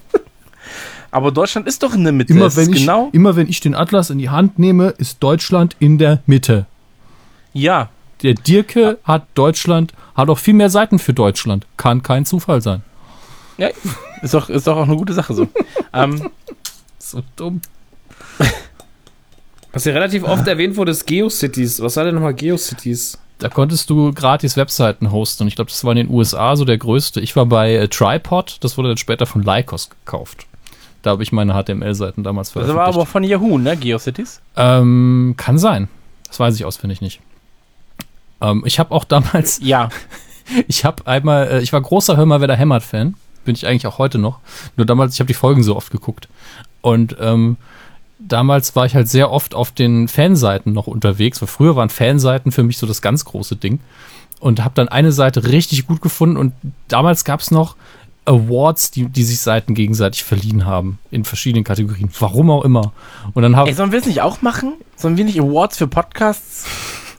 Aber 1.12 1.32
Deutschland 1.32 1.68
ist 1.68 1.84
doch 1.84 1.94
in 1.94 2.04
der 2.04 2.14
Mitte. 2.14 2.32
immer, 2.32 2.56
wenn 2.56 2.72
ich, 2.72 2.80
genau. 2.80 3.10
immer 3.12 3.36
wenn 3.36 3.50
ich 3.50 3.60
den 3.60 3.76
Atlas 3.76 4.10
in 4.10 4.18
die 4.18 4.30
Hand 4.30 4.60
nehme, 4.60 4.90
ist 4.98 5.22
Deutschland 5.22 5.76
in 5.80 5.98
der 5.98 6.22
Mitte. 6.26 6.68
Ja. 7.54 7.90
Der 8.24 8.36
Dirke 8.36 9.00
hat 9.04 9.28
Deutschland, 9.34 9.94
hat 10.16 10.30
auch 10.30 10.38
viel 10.38 10.54
mehr 10.54 10.70
Seiten 10.70 11.00
für 11.00 11.14
Deutschland. 11.14 11.66
Kann 11.76 12.02
kein 12.04 12.26
Zufall 12.26 12.62
sein. 12.62 12.84
ja. 13.58 13.70
Ist 14.22 14.34
doch, 14.36 14.50
ist 14.50 14.68
doch 14.68 14.78
auch 14.78 14.88
eine 14.88 14.96
gute 14.96 15.14
Sache 15.14 15.34
so. 15.34 15.48
ähm, 15.94 16.30
So 17.12 17.22
dumm. 17.36 17.62
Was 19.74 19.86
ja 19.86 19.94
relativ 19.94 20.24
oft 20.24 20.48
erwähnt 20.48 20.78
wurde, 20.78 20.92
ist 20.92 21.06
GeoCities. 21.06 21.82
Was 21.82 21.98
war 21.98 22.06
denn 22.06 22.16
nochmal 22.16 22.34
GeoCities? 22.34 23.18
Da 23.42 23.50
konntest 23.50 23.90
du 23.90 24.14
gratis 24.14 24.56
Webseiten 24.56 25.12
hosten. 25.12 25.44
Und 25.44 25.48
ich 25.48 25.56
glaube, 25.56 25.72
das 25.72 25.84
war 25.84 25.92
in 25.94 25.98
den 26.08 26.10
USA 26.12 26.56
so 26.56 26.64
der 26.64 26.78
größte. 26.78 27.20
Ich 27.22 27.36
war 27.36 27.48
bei 27.48 27.74
äh, 27.74 27.88
Tripod, 27.88 28.58
das 28.62 28.78
wurde 28.78 28.90
dann 28.90 28.98
später 28.98 29.26
von 29.26 29.42
Lycos 29.42 29.90
gekauft. 29.90 30.46
Da 31.02 31.10
habe 31.10 31.24
ich 31.24 31.32
meine 31.32 31.54
HTML-Seiten 31.54 32.24
damals 32.24 32.50
das 32.50 32.54
veröffentlicht. 32.54 32.78
war 32.78 32.94
aber 32.94 33.06
von 33.08 33.24
Yahoo, 33.24 33.58
ne? 33.58 33.76
GeoCities. 33.76 34.42
ähm, 34.56 35.34
kann 35.38 35.58
sein. 35.58 35.88
Das 36.28 36.40
weiß 36.40 36.56
ich 36.56 36.66
auswendig 36.66 37.02
nicht. 37.02 37.20
Ähm, 38.42 38.62
ich 38.66 38.78
habe 38.78 38.92
auch 38.94 39.06
damals, 39.06 39.60
Ja. 39.64 39.90
ich 40.68 40.86
habe 40.86 41.08
einmal, 41.08 41.48
äh, 41.48 41.62
ich 41.62 41.74
war 41.74 41.82
großer 41.82 42.18
Hör 42.18 42.28
mal, 42.28 42.42
wer 42.42 42.48
da 42.48 42.54
hämmert-Fan. 42.54 43.16
Bin 43.44 43.56
ich 43.56 43.66
eigentlich 43.66 43.88
auch 43.88 43.98
heute 43.98 44.20
noch. 44.20 44.38
Nur 44.78 44.86
damals, 44.86 45.16
ich 45.16 45.20
habe 45.20 45.28
die 45.28 45.34
Folgen 45.34 45.64
so 45.64 45.76
oft 45.76 45.92
geguckt. 45.92 46.28
Und 46.82 47.16
ähm, 47.20 47.58
damals 48.28 48.76
war 48.76 48.86
ich 48.86 48.96
halt 48.96 49.08
sehr 49.10 49.32
oft 49.32 49.54
auf 49.56 49.72
den 49.72 50.08
Fanseiten 50.08 50.74
noch 50.74 50.88
unterwegs, 50.88 51.42
weil 51.42 51.48
früher 51.48 51.76
waren 51.76 51.90
Fanseiten 51.90 52.52
für 52.52 52.64
mich 52.64 52.78
so 52.78 52.88
das 52.88 53.02
ganz 53.02 53.26
große 53.26 53.56
Ding. 53.56 53.80
Und 54.40 54.64
habe 54.64 54.74
dann 54.74 54.88
eine 54.90 55.12
Seite 55.12 55.48
richtig 55.50 55.86
gut 55.86 56.02
gefunden 56.02 56.36
und 56.38 56.54
damals 56.88 57.26
gab 57.26 57.42
es 57.42 57.52
noch 57.52 57.76
Awards, 58.26 58.90
die, 58.92 59.06
die 59.06 59.24
sich 59.24 59.40
Seiten 59.40 59.74
gegenseitig 59.76 60.24
verliehen 60.24 60.66
haben 60.66 60.98
in 61.12 61.26
verschiedenen 61.26 61.64
Kategorien. 61.64 62.10
Warum 62.20 62.50
auch 62.50 62.64
immer. 62.64 62.92
Und 63.34 63.44
dann 63.44 63.56
habe 63.56 63.70
Ey, 63.70 63.76
sollen 63.76 63.92
wir 63.92 64.00
es 64.00 64.06
nicht 64.06 64.22
auch 64.22 64.42
machen? 64.42 64.74
Sollen 64.96 65.18
wir 65.18 65.26
nicht 65.26 65.40
Awards 65.40 65.78
für 65.78 65.88
Podcasts? 65.88 66.66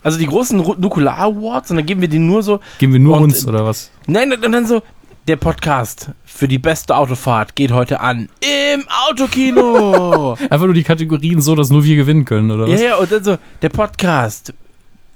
Also 0.02 0.18
die 0.18 0.26
großen 0.26 0.58
Nukular 0.58 1.18
Awards 1.18 1.70
und 1.70 1.76
dann 1.76 1.86
geben 1.86 2.00
wir 2.00 2.08
die 2.08 2.18
nur 2.18 2.42
so. 2.42 2.58
gehen 2.78 2.92
wir 2.92 2.98
nur 3.00 3.16
und- 3.18 3.24
uns 3.24 3.46
oder 3.46 3.64
was? 3.64 3.90
Nein, 4.06 4.32
und 4.32 4.42
dann 4.52 4.66
so. 4.66 4.82
Der 5.28 5.36
Podcast 5.36 6.10
für 6.24 6.48
die 6.48 6.58
beste 6.58 6.96
Autofahrt 6.96 7.54
geht 7.54 7.70
heute 7.70 8.00
an 8.00 8.28
im 8.40 8.84
Autokino. 9.08 10.32
Einfach 10.50 10.64
nur 10.66 10.74
die 10.74 10.82
Kategorien 10.82 11.40
so, 11.40 11.54
dass 11.54 11.70
nur 11.70 11.84
wir 11.84 11.94
gewinnen 11.94 12.24
können 12.24 12.50
oder 12.50 12.66
ja, 12.66 12.74
was? 12.74 12.80
ja, 12.82 12.96
und 12.96 13.12
dann 13.12 13.22
so, 13.22 13.38
der 13.62 13.68
Podcast, 13.68 14.52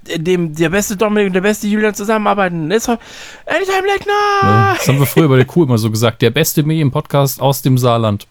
in 0.06 0.22
dem 0.22 0.54
der 0.54 0.68
beste 0.68 0.96
Dominik 0.96 1.26
und 1.28 1.32
der 1.32 1.40
beste 1.40 1.66
Julian 1.66 1.92
zusammenarbeiten, 1.92 2.70
ist 2.70 2.86
heute 2.86 3.00
Anytime 3.46 3.86
Late 3.88 4.08
Ja, 4.08 4.68
Night. 4.70 4.78
das 4.78 4.88
haben 4.88 5.00
wir 5.00 5.06
früher 5.06 5.28
bei 5.28 5.36
der 5.36 5.44
Kuh 5.46 5.64
immer 5.64 5.78
so 5.78 5.90
gesagt. 5.90 6.22
Der 6.22 6.30
beste 6.30 6.62
Medien-Podcast 6.62 7.40
aus 7.40 7.62
dem 7.62 7.76
Saarland. 7.76 8.28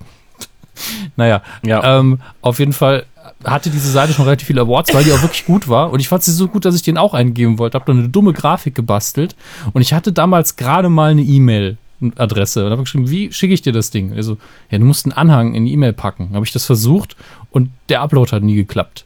naja, 1.17 1.41
Ja. 1.61 1.99
ähm, 1.99 2.19
auf 2.41 2.59
jeden 2.59 2.73
Fall 2.73 3.05
hatte 3.43 3.69
diese 3.69 3.89
Seite 3.91 4.13
schon 4.13 4.25
relativ 4.25 4.47
viele 4.47 4.61
Awards, 4.61 4.93
weil 4.93 5.03
die 5.03 5.11
auch 5.11 5.21
wirklich 5.21 5.45
gut 5.45 5.67
war. 5.67 5.91
Und 5.91 5.99
ich 5.99 6.07
fand 6.07 6.23
sie 6.23 6.31
so 6.31 6.47
gut, 6.47 6.65
dass 6.65 6.75
ich 6.75 6.81
den 6.81 6.97
auch 6.97 7.13
eingeben 7.13 7.57
wollte. 7.59 7.77
Hab 7.77 7.85
dann 7.85 7.99
eine 7.99 8.09
dumme 8.09 8.33
Grafik 8.33 8.75
gebastelt. 8.75 9.35
Und 9.73 9.81
ich 9.81 9.93
hatte 9.93 10.11
damals 10.11 10.55
gerade 10.55 10.89
mal 10.89 11.11
eine 11.11 11.21
E-Mail-Adresse. 11.21 12.65
Und 12.65 12.71
habe 12.71 12.83
geschrieben, 12.83 13.09
wie 13.09 13.31
schicke 13.31 13.53
ich 13.53 13.61
dir 13.61 13.73
das 13.73 13.91
Ding? 13.91 14.13
Also, 14.13 14.37
ja, 14.69 14.77
du 14.77 14.85
musst 14.85 15.05
einen 15.05 15.13
Anhang 15.13 15.53
in 15.53 15.65
die 15.65 15.73
E-Mail 15.73 15.93
packen. 15.93 16.31
Habe 16.33 16.45
ich 16.45 16.51
das 16.51 16.65
versucht 16.65 17.15
und 17.51 17.69
der 17.89 18.01
Upload 18.01 18.31
hat 18.31 18.43
nie 18.43 18.55
geklappt. 18.55 19.05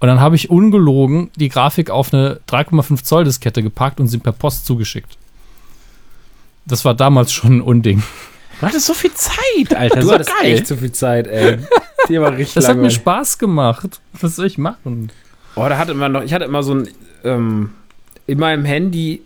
Und 0.00 0.08
dann 0.08 0.20
habe 0.20 0.36
ich 0.36 0.50
ungelogen 0.50 1.30
die 1.36 1.48
Grafik 1.48 1.90
auf 1.90 2.14
eine 2.14 2.40
3,5 2.48 3.02
Zoll 3.02 3.24
Diskette 3.24 3.62
gepackt 3.62 3.98
und 3.98 4.06
sie 4.06 4.18
per 4.18 4.32
Post 4.32 4.64
zugeschickt. 4.64 5.18
Das 6.66 6.84
war 6.84 6.94
damals 6.94 7.32
schon 7.32 7.58
ein 7.58 7.60
Unding. 7.62 8.02
Du 8.60 8.66
hattest 8.66 8.86
so 8.86 8.94
viel 8.94 9.12
Zeit, 9.14 9.74
Alter. 9.74 10.00
Du 10.00 10.06
so 10.06 10.12
hattest 10.12 10.30
geil. 10.40 10.52
echt 10.52 10.66
zu 10.66 10.76
viel 10.76 10.92
Zeit, 10.92 11.26
ey. 11.26 11.58
Die 12.08 12.20
war 12.20 12.32
richtig 12.32 12.54
Das 12.54 12.64
hat 12.64 12.76
mir 12.76 12.82
langweilig. 12.82 12.96
Spaß 12.96 13.38
gemacht. 13.38 14.00
Was 14.20 14.36
soll 14.36 14.46
ich 14.46 14.58
machen? 14.58 15.12
Oh, 15.54 15.68
da 15.68 15.78
hatte 15.78 15.94
man 15.94 16.12
noch, 16.12 16.22
ich 16.22 16.32
hatte 16.32 16.44
immer 16.44 16.62
so 16.62 16.74
ein, 16.74 16.88
ähm, 17.24 17.70
in 18.26 18.38
meinem 18.38 18.64
Handy, 18.64 19.22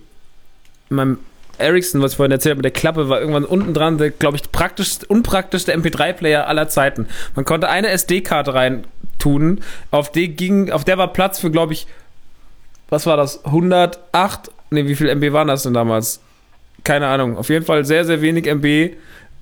in 0.90 0.96
meinem 0.96 1.18
Ericsson, 1.58 2.00
was 2.02 2.12
ich 2.12 2.16
vorhin 2.16 2.32
erzählt 2.32 2.52
habe, 2.52 2.58
mit 2.58 2.64
der 2.64 2.80
Klappe 2.80 3.08
war 3.08 3.20
irgendwann 3.20 3.44
unten 3.44 3.74
dran, 3.74 3.98
der, 3.98 4.10
glaube 4.10 4.36
ich, 4.36 4.50
praktisch, 4.50 4.98
unpraktischste 5.08 5.74
MP3-Player 5.76 6.46
aller 6.46 6.68
Zeiten. 6.68 7.06
Man 7.34 7.44
konnte 7.44 7.68
eine 7.68 7.88
SD-Karte 7.88 8.54
rein 8.54 8.84
tun, 9.18 9.60
auf 9.90 10.10
die 10.10 10.28
ging, 10.28 10.70
auf 10.70 10.84
der 10.84 10.98
war 10.98 11.12
Platz 11.12 11.38
für, 11.38 11.50
glaube 11.50 11.72
ich, 11.74 11.86
was 12.88 13.06
war 13.06 13.16
das, 13.16 13.44
108, 13.44 14.50
nee, 14.70 14.86
wie 14.86 14.94
viel 14.94 15.08
MB 15.08 15.32
waren 15.32 15.48
das 15.48 15.62
denn 15.62 15.74
damals? 15.74 16.20
Keine 16.84 17.06
Ahnung, 17.06 17.36
auf 17.36 17.48
jeden 17.48 17.64
Fall 17.64 17.84
sehr, 17.84 18.04
sehr 18.04 18.20
wenig 18.22 18.46
MB 18.46 18.96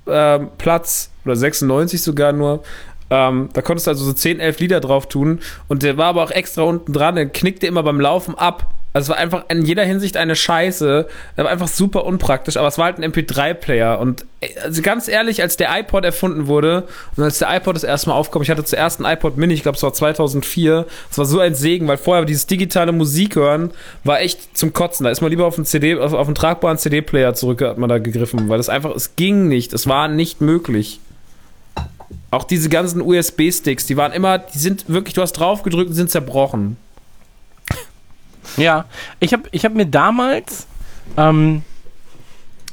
ähm, 0.07 0.49
Platz, 0.59 1.11
oder 1.25 1.37
96 1.37 2.03
sogar 2.03 2.33
nur. 2.33 2.63
Ähm, 3.11 3.49
da 3.53 3.63
konntest 3.63 3.87
du 3.87 3.91
also 3.91 4.05
so 4.05 4.13
10, 4.13 4.41
11 4.41 4.61
Lieder 4.61 4.81
drauf 4.81 5.09
tun 5.09 5.41
und 5.69 5.83
der 5.83 5.97
war 5.97 6.07
aber 6.07 6.23
auch 6.23 6.31
extra 6.31 6.63
unten 6.63 6.93
dran, 6.93 7.17
der 7.17 7.29
knickte 7.29 7.67
immer 7.67 7.83
beim 7.83 8.01
Laufen 8.01 8.37
ab. 8.37 8.73
Also 8.93 9.05
es 9.05 9.09
war 9.11 9.23
einfach 9.23 9.45
in 9.49 9.65
jeder 9.65 9.85
Hinsicht 9.85 10.17
eine 10.17 10.35
Scheiße. 10.35 11.07
Der 11.37 11.45
war 11.45 11.53
einfach 11.53 11.69
super 11.69 12.05
unpraktisch, 12.05 12.57
aber 12.57 12.67
es 12.67 12.77
war 12.77 12.87
halt 12.87 12.99
ein 12.99 13.13
MP3-Player. 13.13 14.01
Und 14.01 14.27
äh, 14.41 14.49
also 14.65 14.83
ganz 14.83 15.07
ehrlich, 15.07 15.43
als 15.43 15.57
der 15.57 15.69
iPod 15.79 16.05
erfunden 16.05 16.49
wurde 16.49 16.89
und 17.17 17.23
als 17.23 17.39
der 17.39 17.55
iPod 17.55 17.77
das 17.77 17.85
erste 17.85 18.11
Mal 18.11 18.17
aufkam, 18.17 18.43
ich 18.43 18.51
hatte 18.51 18.65
zuerst 18.65 19.01
einen 19.01 19.13
iPod 19.13 19.37
Mini, 19.37 19.55
ich 19.55 19.63
glaube 19.63 19.77
es 19.77 19.83
war 19.83 19.93
2004. 19.93 20.87
Es 21.09 21.19
war 21.19 21.25
so 21.25 21.39
ein 21.39 21.55
Segen, 21.55 21.87
weil 21.87 21.99
vorher 21.99 22.25
dieses 22.25 22.47
digitale 22.47 22.91
Musik 22.91 23.37
hören 23.37 23.71
war 24.03 24.21
echt 24.21 24.57
zum 24.59 24.73
Kotzen. 24.73 25.05
Da 25.05 25.11
ist 25.11 25.21
man 25.21 25.31
lieber 25.31 25.47
auf 25.47 25.57
einen 25.57 25.67
CD, 25.67 25.97
auf, 25.97 26.13
auf 26.13 26.27
einen 26.27 26.35
tragbaren 26.35 26.79
CD-Player 26.79 27.35
zurück, 27.35 27.63
hat 27.63 27.79
man 27.79 27.89
da 27.89 27.99
gegriffen, 27.99 28.49
weil 28.49 28.59
das 28.59 28.69
einfach, 28.69 28.95
es 28.97 29.15
ging 29.15 29.47
nicht, 29.47 29.73
es 29.73 29.87
war 29.87 30.09
nicht 30.09 30.41
möglich. 30.41 30.99
Auch 32.31 32.45
diese 32.45 32.69
ganzen 32.69 33.01
USB-Sticks, 33.01 33.87
die 33.87 33.97
waren 33.97 34.13
immer, 34.13 34.39
die 34.39 34.59
sind 34.59 34.89
wirklich, 34.89 35.15
du 35.15 35.23
hast 35.23 35.33
drauf 35.33 35.63
gedrückt 35.63 35.91
und 35.91 35.97
sind 35.97 36.11
zerbrochen. 36.11 36.77
Ja, 38.57 38.87
ich 39.21 39.33
habe 39.33 39.45
ich 39.53 39.65
hab 39.65 39.75
mir 39.75 39.87
damals, 39.87 40.67
ähm, 41.17 41.63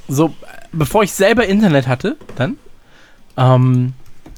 so, 0.07 0.33
bevor 0.71 1.03
ich 1.03 1.13
selber 1.13 1.45
Internet 1.45 1.87
hatte, 1.87 2.17
dann, 2.35 2.57
ähm, 3.35 3.93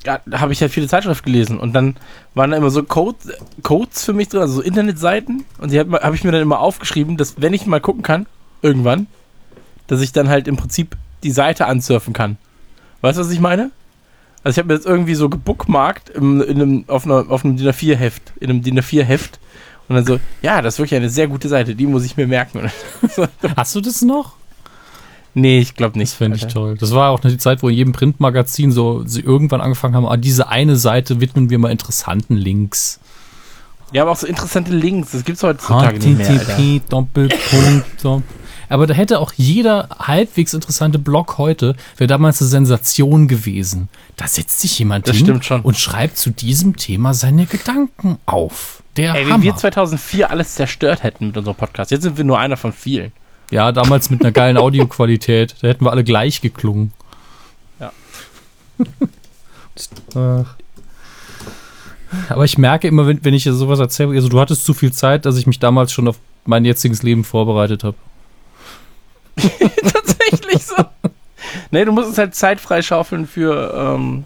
ja, 0.05 0.19
habe 0.31 0.53
ich 0.53 0.61
halt 0.61 0.71
viele 0.71 0.87
Zeitschriften 0.87 1.25
gelesen 1.25 1.59
und 1.59 1.73
dann 1.73 1.97
waren 2.33 2.51
da 2.51 2.57
immer 2.57 2.69
so 2.69 2.83
Code, 2.83 3.17
Codes 3.63 4.05
für 4.05 4.13
mich 4.13 4.29
drin, 4.29 4.41
also 4.41 4.55
so 4.55 4.61
Internetseiten 4.61 5.45
und 5.59 5.71
die 5.71 5.79
habe 5.79 5.97
hab 5.97 6.13
ich 6.13 6.23
mir 6.23 6.31
dann 6.31 6.41
immer 6.41 6.59
aufgeschrieben, 6.59 7.17
dass 7.17 7.41
wenn 7.41 7.53
ich 7.53 7.65
mal 7.65 7.81
gucken 7.81 8.03
kann, 8.03 8.25
irgendwann, 8.61 9.07
dass 9.87 10.01
ich 10.01 10.11
dann 10.11 10.29
halt 10.29 10.47
im 10.47 10.57
Prinzip 10.57 10.95
die 11.23 11.31
Seite 11.31 11.65
ansurfen 11.65 12.13
kann. 12.13 12.37
Weißt 13.01 13.17
du, 13.17 13.23
was 13.23 13.31
ich 13.31 13.39
meine? 13.39 13.71
Also 14.49 14.61
ich 14.61 14.63
habe 14.63 14.69
mir 14.69 14.79
jetzt 14.79 14.87
irgendwie 14.87 15.13
so 15.13 15.29
gebookmarkt 15.29 16.09
im, 16.09 16.41
in 16.41 16.59
einem, 16.59 16.85
auf, 16.87 17.05
einer, 17.05 17.29
auf 17.29 17.45
einem 17.45 17.55
DIN 17.55 17.67
A4-Heft, 17.67 18.33
in 18.39 18.49
einem 18.49 18.63
DIN 18.63 18.79
A4-Heft 18.79 19.39
und 19.87 19.95
dann 19.95 20.03
so, 20.07 20.19
ja, 20.41 20.63
das 20.63 20.73
ist 20.73 20.79
wirklich 20.79 20.95
eine 20.95 21.11
sehr 21.11 21.27
gute 21.27 21.47
Seite, 21.47 21.75
die 21.75 21.85
muss 21.85 22.03
ich 22.03 22.17
mir 22.17 22.25
merken. 22.25 22.71
Hast 23.55 23.75
du 23.75 23.81
das 23.81 24.01
noch? 24.01 24.33
nee, 25.35 25.59
ich 25.59 25.75
glaube 25.75 25.99
nicht. 25.99 26.13
Das 26.13 26.17
fände 26.17 26.35
ich 26.35 26.45
Alter. 26.45 26.53
toll. 26.55 26.77
Das 26.79 26.95
war 26.95 27.11
auch 27.11 27.19
die 27.19 27.37
Zeit, 27.37 27.61
wo 27.61 27.69
in 27.69 27.75
jedem 27.75 27.93
Printmagazin 27.93 28.71
so 28.71 29.03
sie 29.05 29.21
irgendwann 29.21 29.61
angefangen 29.61 29.93
haben, 29.93 30.07
ah, 30.07 30.17
diese 30.17 30.47
eine 30.47 30.77
Seite 30.77 31.21
widmen 31.21 31.51
wir 31.51 31.59
mal 31.59 31.71
interessanten 31.71 32.35
Links. 32.35 32.99
Ja, 33.91 34.01
aber 34.01 34.13
auch 34.13 34.17
so 34.17 34.25
interessante 34.25 34.71
Links, 34.71 35.11
das 35.11 35.25
gibt's 35.25 35.43
heutzutage 35.43 35.99
nicht 35.99 36.17
mehr. 36.17 36.27
Alter. 36.27 36.55
HTTP, 36.55 36.81
Doppelpunkt. 36.89 37.85
Aber 38.69 38.87
da 38.87 38.93
hätte 38.93 39.19
auch 39.19 39.33
jeder 39.35 39.89
halbwegs 39.99 40.53
interessante 40.53 40.99
Blog 40.99 41.37
heute, 41.37 41.75
wäre 41.97 42.07
damals 42.07 42.41
eine 42.41 42.49
Sensation 42.49 43.27
gewesen. 43.27 43.89
Da 44.15 44.27
setzt 44.27 44.61
sich 44.61 44.77
jemand 44.79 45.07
Das 45.07 45.17
hin 45.17 45.41
und 45.63 45.77
schreibt 45.77 46.17
zu 46.17 46.29
diesem 46.29 46.77
Thema 46.77 47.13
seine 47.13 47.47
Gedanken 47.47 48.19
auf. 48.25 48.83
Der 48.95 49.15
Ey, 49.15 49.25
Hammer. 49.25 49.43
wir 49.43 49.55
2004 49.55 50.29
alles 50.29 50.55
zerstört 50.55 51.03
hätten 51.03 51.27
mit 51.27 51.37
unserem 51.37 51.55
Podcast. 51.55 51.91
Jetzt 51.91 52.03
sind 52.03 52.17
wir 52.17 52.23
nur 52.23 52.39
einer 52.39 52.57
von 52.57 52.71
vielen. 52.71 53.11
Ja, 53.51 53.71
damals 53.71 54.09
mit 54.09 54.21
einer 54.21 54.31
geilen 54.31 54.57
Audioqualität. 54.57 55.55
Da 55.61 55.67
hätten 55.69 55.85
wir 55.85 55.91
alle 55.91 56.03
gleich 56.03 56.41
geklungen. 56.41 56.93
Ja. 57.79 57.91
Aber 62.29 62.45
ich 62.45 62.57
merke 62.57 62.87
immer, 62.87 63.07
wenn, 63.07 63.23
wenn 63.23 63.33
ich 63.33 63.43
dir 63.43 63.53
sowas 63.53 63.79
erzähle, 63.79 64.15
also 64.15 64.29
du 64.29 64.39
hattest 64.39 64.65
zu 64.65 64.73
viel 64.73 64.91
Zeit, 64.91 65.25
dass 65.25 65.37
ich 65.37 65.47
mich 65.47 65.59
damals 65.59 65.91
schon 65.91 66.07
auf 66.07 66.17
mein 66.45 66.65
jetziges 66.65 67.03
Leben 67.03 67.23
vorbereitet 67.23 67.83
habe. 67.83 67.95
Tatsächlich 69.93 70.63
so. 70.65 70.75
nee, 71.71 71.85
du 71.85 71.91
musst 71.91 72.11
es 72.11 72.17
halt 72.17 72.35
Zeit 72.35 72.59
freischaufeln 72.59 73.27
für, 73.27 73.73
ähm, 73.75 74.25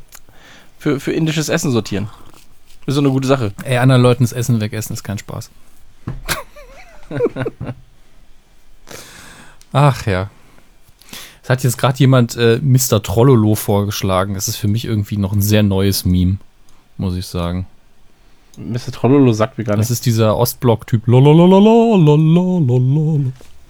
für, 0.79 0.99
für 0.99 1.11
indisches 1.11 1.49
Essen 1.49 1.71
sortieren. 1.71 2.09
Ist 2.85 2.95
so 2.95 3.01
eine 3.01 3.09
gute 3.09 3.27
Sache. 3.27 3.53
Ey, 3.63 3.77
anderen 3.77 4.01
Leuten 4.01 4.23
das 4.23 4.33
Essen 4.33 4.59
wegessen 4.59 4.93
ist 4.93 5.03
kein 5.03 5.17
Spaß. 5.17 5.49
Ach 9.71 10.05
ja. 10.05 10.29
Es 11.41 11.49
hat 11.49 11.63
jetzt 11.63 11.77
gerade 11.77 11.97
jemand 11.99 12.35
äh, 12.37 12.59
Mr. 12.61 13.01
Trollolo 13.03 13.55
vorgeschlagen. 13.55 14.33
Das 14.33 14.47
ist 14.47 14.55
für 14.57 14.67
mich 14.67 14.85
irgendwie 14.85 15.17
noch 15.17 15.33
ein 15.33 15.41
sehr 15.41 15.63
neues 15.63 16.05
Meme, 16.05 16.37
muss 16.97 17.15
ich 17.15 17.25
sagen. 17.25 17.67
Mr. 18.57 18.91
Trollolo 18.93 19.33
sagt 19.33 19.57
mir 19.57 19.63
gar 19.63 19.75
Das 19.75 19.89
nicht. 19.89 19.97
ist 19.97 20.05
dieser 20.05 20.37
Ostblock-Typ. 20.37 21.03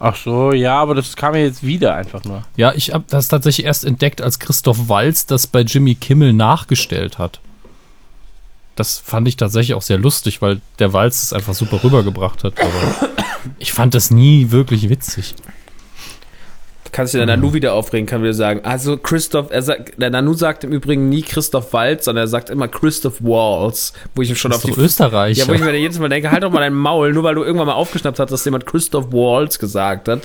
Ach 0.06 0.18
so, 0.18 0.52
ja, 0.52 0.82
aber 0.82 0.96
das 0.96 1.16
kam 1.16 1.34
ja 1.34 1.40
jetzt 1.40 1.64
wieder 1.64 1.96
einfach 1.96 2.26
nur. 2.26 2.44
Ja, 2.58 2.74
ich 2.74 2.94
habe 2.94 3.06
das 3.08 3.30
tatsächlich 3.30 3.66
erst 3.66 3.86
entdeckt, 3.86 4.22
als 4.22 4.38
Christoph 4.38 4.90
Walz 4.90 5.28
das 5.28 5.48
bei 5.48 5.62
Jimmy 5.62 5.96
Kimmel 5.96 6.34
nachgestellt 6.34 7.20
hat. 7.20 7.40
Das 8.76 8.98
fand 8.98 9.30
ich 9.30 9.38
tatsächlich 9.38 9.76
auch 9.76 9.82
sehr 9.82 9.98
lustig, 9.98 10.42
weil 10.42 10.60
der 10.80 10.92
Walz 10.92 11.24
es 11.24 11.32
einfach 11.32 11.54
super 11.54 11.82
rübergebracht 11.82 12.44
hat. 12.44 12.60
Aber 12.60 13.14
ich 13.60 13.72
fand 13.72 13.94
das 13.94 14.12
nie 14.12 14.52
wirklich 14.52 14.90
witzig. 14.90 15.36
Kann 16.94 17.08
sich 17.08 17.18
der 17.18 17.26
Nanu 17.26 17.54
wieder 17.54 17.74
aufregen, 17.74 18.06
kann 18.06 18.22
wieder 18.22 18.34
sagen. 18.36 18.62
Also 18.64 18.98
Christoph, 18.98 19.48
er 19.50 19.62
sagt, 19.64 20.00
der 20.00 20.12
Nanu 20.12 20.34
sagt 20.36 20.64
im 20.64 20.72
Übrigen 20.72 21.10
nie 21.10 21.24
Christoph 21.24 21.74
Waltz, 21.74 22.06
sondern 22.06 22.24
er 22.26 22.28
sagt 22.28 22.50
immer 22.50 22.68
Christoph 22.68 23.16
Waltz, 23.22 23.94
wo 24.16 24.22
ich 24.22 24.30
ihm 24.30 24.36
schon 24.36 24.54
auf 24.54 24.62
die 24.62 24.72
Österreich. 24.72 25.38
Ja, 25.40 25.48
wo 25.48 25.54
ich 25.54 25.62
mir 25.62 25.76
jedes 25.76 25.98
Mal 26.00 26.08
denke, 26.10 26.30
halt 26.32 26.44
doch 26.44 26.52
mal 26.52 26.60
dein 26.62 26.74
Maul, 26.76 27.12
nur 27.12 27.24
weil 27.24 27.34
du 27.36 27.44
irgendwann 27.44 27.68
mal 27.68 27.74
aufgeschnappt 27.74 28.20
hast, 28.20 28.32
dass 28.32 28.46
jemand 28.46 28.66
Christoph 28.66 29.12
Waltz 29.12 29.58
gesagt 29.60 30.08
hat. 30.08 30.22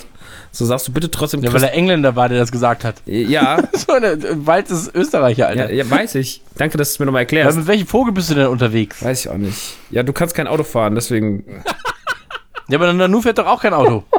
So 0.51 0.63
sagst 0.65 0.87
du 0.87 0.91
bitte 0.91 1.09
trotzdem 1.09 1.41
Ja, 1.43 1.51
weil 1.51 1.63
er 1.63 1.73
Engländer 1.73 2.15
war, 2.15 2.29
der 2.29 2.37
das 2.39 2.51
gesagt 2.51 2.83
hat. 2.83 2.95
Ja, 3.05 3.57
So, 3.73 3.87
Walz 3.93 4.69
ist 4.69 4.93
Österreicher, 4.95 5.47
Alter. 5.47 5.71
ja, 5.71 5.83
ja, 5.83 5.89
weiß 5.89 6.15
ich. 6.15 6.41
Danke, 6.55 6.77
dass 6.77 6.89
du 6.89 6.93
es 6.93 6.99
mir 6.99 7.05
nochmal 7.07 7.21
erklärst. 7.23 7.57
mit 7.57 7.67
welchem 7.67 7.87
Vogel 7.87 8.13
bist 8.13 8.29
du 8.29 8.35
denn 8.35 8.47
unterwegs? 8.47 9.03
Weiß 9.03 9.25
ich 9.25 9.29
auch 9.31 9.37
nicht. 9.37 9.57
Ja, 9.89 10.03
du 10.03 10.13
kannst 10.13 10.35
kein 10.35 10.47
Auto 10.47 10.63
fahren, 10.63 10.93
deswegen. 10.95 11.63
Ja, 12.71 12.77
aber 12.77 12.93
Nanu 12.93 13.19
fährt 13.21 13.39
doch 13.39 13.47
auch 13.47 13.59
kein 13.63 13.73
Auto. 13.73 14.03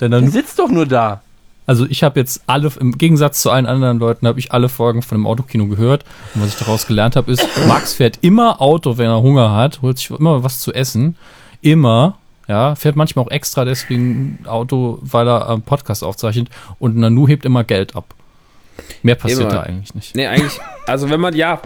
Denn 0.00 0.10
Der 0.10 0.20
dann, 0.20 0.30
sitzt 0.30 0.58
doch 0.58 0.68
nur 0.68 0.86
da. 0.86 1.22
also 1.66 1.86
ich 1.86 2.02
habe 2.02 2.20
jetzt 2.20 2.42
alle, 2.46 2.70
im 2.80 2.96
Gegensatz 2.98 3.42
zu 3.42 3.50
allen 3.50 3.66
anderen 3.66 3.98
Leuten, 3.98 4.26
habe 4.26 4.38
ich 4.38 4.52
alle 4.52 4.68
Folgen 4.68 5.02
von 5.02 5.18
dem 5.18 5.26
Autokino 5.26 5.66
gehört. 5.66 6.04
Und 6.34 6.42
was 6.42 6.50
ich 6.50 6.56
daraus 6.58 6.86
gelernt 6.86 7.16
habe, 7.16 7.32
ist, 7.32 7.46
Max 7.66 7.94
fährt 7.94 8.18
immer 8.22 8.60
Auto, 8.60 8.98
wenn 8.98 9.06
er 9.06 9.22
Hunger 9.22 9.54
hat, 9.54 9.82
holt 9.82 9.98
sich 9.98 10.10
immer 10.10 10.42
was 10.44 10.60
zu 10.60 10.72
essen. 10.72 11.16
Immer. 11.60 12.16
Ja, 12.46 12.74
fährt 12.76 12.96
manchmal 12.96 13.26
auch 13.26 13.30
extra 13.30 13.66
deswegen 13.66 14.38
Auto, 14.46 14.98
weil 15.02 15.28
er 15.28 15.50
einen 15.50 15.62
Podcast 15.62 16.02
aufzeichnet. 16.02 16.48
Und 16.78 16.96
Nanu 16.96 17.28
hebt 17.28 17.44
immer 17.44 17.62
Geld 17.62 17.94
ab. 17.94 18.14
Mehr 19.02 19.16
passiert 19.16 19.40
Immer. 19.40 19.50
da 19.50 19.60
eigentlich 19.62 19.94
nicht. 19.94 20.14
Nee, 20.14 20.28
eigentlich. 20.28 20.58
Also, 20.86 21.10
wenn 21.10 21.20
man, 21.20 21.34
ja. 21.34 21.60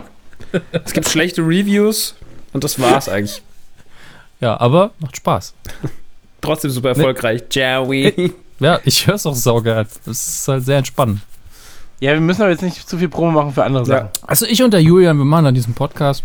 Es 0.73 0.93
gibt 0.93 1.09
schlechte 1.11 1.43
Reviews 1.43 2.17
und 2.53 2.65
das 2.65 2.81
war's 2.81 3.09
eigentlich. 3.09 3.43
Ja, 4.41 4.59
aber 4.59 4.91
macht 4.99 5.17
Spaß. 5.17 5.55
Trotzdem 6.43 6.71
super 6.71 6.91
erfolgreich. 6.91 7.45
Joey. 7.51 8.33
Ja, 8.61 8.79
ich 8.85 9.05
höre 9.09 9.17
es 9.17 9.27
auch 9.27 9.35
saugeil. 9.35 9.87
Das 10.05 10.29
ist 10.29 10.47
halt 10.47 10.65
sehr 10.65 10.79
entspannend. 10.79 11.21
Ja, 11.99 12.13
wir 12.13 12.21
müssen 12.21 12.43
aber 12.43 12.53
jetzt 12.53 12.63
nicht 12.63 12.89
zu 12.89 12.97
viel 12.97 13.09
Promo 13.09 13.33
machen 13.33 13.53
für 13.53 13.65
andere 13.65 13.85
Sachen. 13.85 14.09
Also 14.25 14.47
ich 14.47 14.63
und 14.63 14.73
der 14.73 14.81
Julian, 14.81 15.19
wir 15.19 15.25
machen 15.25 15.47
an 15.47 15.55
diesem 15.55 15.75
Podcast. 15.75 16.23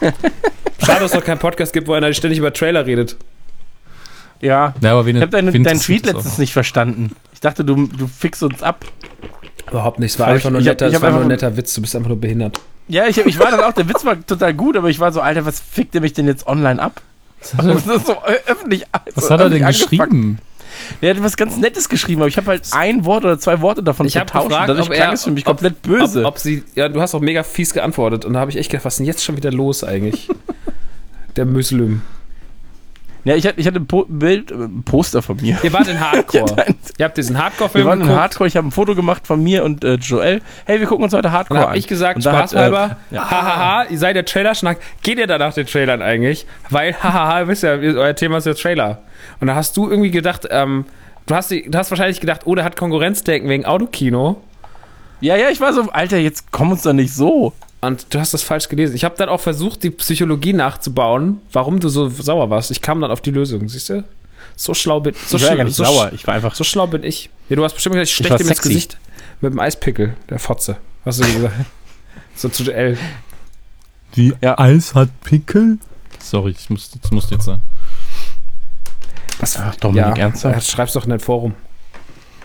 Schade, 0.00 1.00
dass 1.00 1.10
es 1.10 1.14
noch 1.14 1.22
keinen 1.24 1.38
Podcast 1.38 1.72
gibt, 1.72 1.86
wo 1.86 1.92
einer 1.92 2.12
ständig 2.14 2.40
über 2.40 2.52
Trailer 2.52 2.84
redet. 2.84 3.16
Ja. 4.40 4.74
Ja, 4.80 4.90
aber 4.92 5.06
wen, 5.06 5.14
Ich 5.16 5.22
habe 5.22 5.30
deinen, 5.30 5.54
interessiert 5.54 6.02
Tweet 6.02 6.06
letztens 6.14 6.38
nicht 6.38 6.52
verstanden. 6.52 7.14
Ich 7.32 7.38
dachte, 7.38 7.64
du, 7.64 7.86
du 7.86 8.08
fixst 8.08 8.42
uns 8.42 8.60
ab. 8.62 8.84
Überhaupt 9.70 10.00
nicht. 10.00 10.14
Es 10.14 10.18
war 10.18 10.26
einfach 10.28 10.46
ich- 10.46 10.50
nur 10.50 10.58
ein 10.60 10.62
ich 10.62 10.68
hab- 10.68 10.74
netter, 10.74 10.86
ich 10.88 10.94
es 10.94 10.96
hab 10.96 11.02
war 11.02 11.10
nur 11.12 11.20
ein 11.22 11.28
netter 11.28 11.56
Witz. 11.56 11.74
Du 11.74 11.80
bist 11.80 11.94
einfach 11.94 12.08
nur 12.08 12.20
behindert. 12.20 12.58
Ja, 12.88 13.06
ich, 13.06 13.18
ich 13.18 13.38
war 13.38 13.52
dann 13.52 13.60
auch, 13.60 13.72
der 13.72 13.88
Witz 13.88 14.04
war 14.04 14.16
total 14.26 14.52
gut, 14.54 14.76
aber 14.76 14.90
ich 14.90 14.98
war 14.98 15.12
so, 15.12 15.20
Alter, 15.20 15.46
was 15.46 15.60
fickt 15.60 15.94
der 15.94 16.00
mich 16.00 16.12
denn 16.12 16.26
jetzt 16.26 16.48
online 16.48 16.82
ab? 16.82 17.00
Was 17.42 17.54
hat 17.58 17.64
er, 17.66 17.74
Das 17.74 17.96
ist 17.96 18.06
so 18.06 18.12
ö- 18.12 18.50
öffentlich. 18.50 18.84
was 19.14 19.26
so 19.26 19.30
hat 19.34 19.40
er 19.40 19.50
denn 19.50 19.64
geschrieben? 19.66 20.38
Der 21.02 21.14
hat 21.14 21.22
was 21.22 21.36
ganz 21.36 21.56
Nettes 21.58 21.88
geschrieben, 21.88 22.22
aber 22.22 22.28
ich 22.28 22.36
habe 22.38 22.46
halt 22.46 22.62
ein 22.72 23.04
Wort 23.04 23.24
oder 23.24 23.38
zwei 23.38 23.60
Worte 23.60 23.82
davon 23.82 24.06
Ich 24.06 24.14
vertauscht. 24.14 24.48
gefragt, 24.48 24.68
Dadurch 24.70 24.86
ob 24.88 24.92
klang 24.94 25.08
er- 25.08 25.12
es 25.12 25.24
für 25.24 25.30
mich 25.30 25.44
ob- 25.46 25.58
komplett 25.58 25.82
böse. 25.82 26.20
Ob, 26.20 26.26
ob 26.28 26.38
sie, 26.38 26.64
ja, 26.74 26.88
du 26.88 27.00
hast 27.00 27.14
auch 27.14 27.20
mega 27.20 27.42
fies 27.42 27.74
geantwortet 27.74 28.24
und 28.24 28.32
da 28.32 28.40
habe 28.40 28.50
ich 28.50 28.56
echt 28.56 28.70
gedacht, 28.70 28.84
was 28.86 28.94
ist 28.94 28.98
denn 28.98 29.06
jetzt 29.06 29.22
schon 29.22 29.36
wieder 29.36 29.50
los 29.52 29.84
eigentlich? 29.84 30.28
Der 31.36 31.44
Muslim. 31.44 32.02
Ja, 33.24 33.36
ich 33.36 33.46
hatte, 33.46 33.60
ich 33.60 33.66
hatte 33.66 33.78
ein 33.78 33.86
po 33.86 34.04
Bild, 34.08 34.50
äh, 34.50 34.54
ein 34.54 34.82
Poster 34.82 35.22
von 35.22 35.36
mir. 35.36 35.58
Ihr 35.62 35.72
wart 35.72 35.86
in 35.88 36.00
Hardcore. 36.00 36.58
ein, 36.66 36.74
Ihr 36.98 37.04
habt 37.04 37.16
diesen 37.16 37.36
wir 37.36 37.42
Hardcore-Film 37.44 37.86
waren 37.86 38.00
in 38.00 38.06
geguckt. 38.06 38.20
Hardcore, 38.20 38.48
ich 38.48 38.56
habe 38.56 38.66
ein 38.66 38.70
Foto 38.72 38.94
gemacht 38.94 39.26
von 39.26 39.42
mir 39.42 39.64
und 39.64 39.84
äh, 39.84 39.94
Joel. 39.94 40.40
Hey, 40.64 40.80
wir 40.80 40.86
gucken 40.86 41.04
uns 41.04 41.12
heute 41.12 41.28
Und 41.28 41.34
Hardcore 41.34 41.58
dann 41.58 41.64
an. 41.64 41.68
habe 41.70 41.78
ich 41.78 41.86
gesagt, 41.86 42.16
Und 42.16 42.22
spaßhalber, 42.22 42.96
äh, 43.10 43.14
ja. 43.14 43.30
hahaha, 43.30 43.84
ihr 43.90 43.98
seid 43.98 44.16
der 44.16 44.24
Trailer-Schnack. 44.24 44.78
Geht 45.02 45.18
ihr 45.18 45.26
da 45.26 45.38
nach 45.38 45.54
den 45.54 45.66
Trailern 45.66 46.02
eigentlich? 46.02 46.46
Weil, 46.70 46.94
hahaha, 47.00 47.40
ihr 47.40 47.48
wisst 47.48 47.62
ja, 47.62 47.72
euer 47.72 48.14
Thema 48.16 48.38
ist 48.38 48.46
ja 48.46 48.54
Trailer. 48.54 48.98
Und 49.40 49.46
da 49.46 49.54
hast 49.54 49.76
du 49.76 49.88
irgendwie 49.88 50.10
gedacht, 50.10 50.48
ähm, 50.50 50.84
du 51.26 51.34
hast, 51.34 51.50
du 51.50 51.62
hast 51.74 51.90
wahrscheinlich 51.90 52.20
gedacht, 52.20 52.42
oh, 52.44 52.54
der 52.54 52.64
hat 52.64 52.76
Konkurrenzdenken 52.76 53.48
wegen 53.48 53.64
Autokino. 53.64 54.42
Ja, 55.20 55.36
ja, 55.36 55.50
ich 55.50 55.60
war 55.60 55.72
so, 55.72 55.88
Alter, 55.92 56.18
jetzt 56.18 56.50
komm 56.50 56.72
uns 56.72 56.82
doch 56.82 56.92
nicht 56.92 57.14
so. 57.14 57.52
Und 57.82 58.06
du 58.14 58.20
hast 58.20 58.32
das 58.32 58.42
falsch 58.42 58.68
gelesen. 58.68 58.94
Ich 58.96 59.04
habe 59.04 59.16
dann 59.16 59.28
auch 59.28 59.40
versucht, 59.40 59.82
die 59.82 59.90
Psychologie 59.90 60.52
nachzubauen, 60.52 61.40
warum 61.52 61.80
du 61.80 61.88
so 61.88 62.08
sauer 62.08 62.48
warst. 62.48 62.70
Ich 62.70 62.80
kam 62.80 63.00
dann 63.00 63.10
auf 63.10 63.20
die 63.20 63.32
Lösung, 63.32 63.68
siehst 63.68 63.88
du? 63.90 64.04
So 64.56 64.72
schlau 64.72 65.00
bin 65.00 65.14
so 65.26 65.36
ich 65.36 65.42
war 65.42 65.48
ja 65.50 65.54
schlau- 65.54 65.56
gar 65.56 65.64
nicht 65.64 65.74
so, 65.76 65.84
sauer, 65.84 66.12
ich 66.14 66.26
war 66.26 66.34
einfach 66.34 66.54
So 66.54 66.62
schlau 66.64 66.86
bin 66.86 67.02
ich. 67.04 67.28
Ja, 67.48 67.56
du 67.56 67.64
hast 67.64 67.74
bestimmt 67.74 67.94
gesagt, 67.94 68.06
ich 68.08 68.12
Ich 68.12 68.16
stech 68.26 68.30
war 68.30 68.38
dem 68.38 68.48
ins. 68.48 68.62
Gesicht 68.62 68.98
mit 69.40 69.52
dem 69.52 69.58
Eispickel, 69.60 70.16
der 70.30 70.38
Fotze. 70.38 70.76
Hast 71.04 71.20
du 71.20 71.24
gesagt? 71.32 71.54
so 72.36 72.48
zu 72.48 72.70
L. 72.72 72.96
Die 74.14 74.32
Ja. 74.40 74.58
Eis 74.58 74.94
hat 74.94 75.08
Pickel? 75.22 75.78
Sorry, 76.20 76.54
ich 76.56 76.70
muss, 76.70 76.90
das 76.90 77.10
muss 77.10 77.30
jetzt 77.30 77.44
sein. 77.46 77.60
Was? 79.40 79.56
Ach, 79.58 79.74
Dominik, 79.76 80.18
ernsthaft? 80.18 80.54
Ja, 80.54 80.60
schreib's 80.60 80.92
doch 80.92 81.02
in 81.04 81.10
dein 81.10 81.18
Forum. 81.20 81.54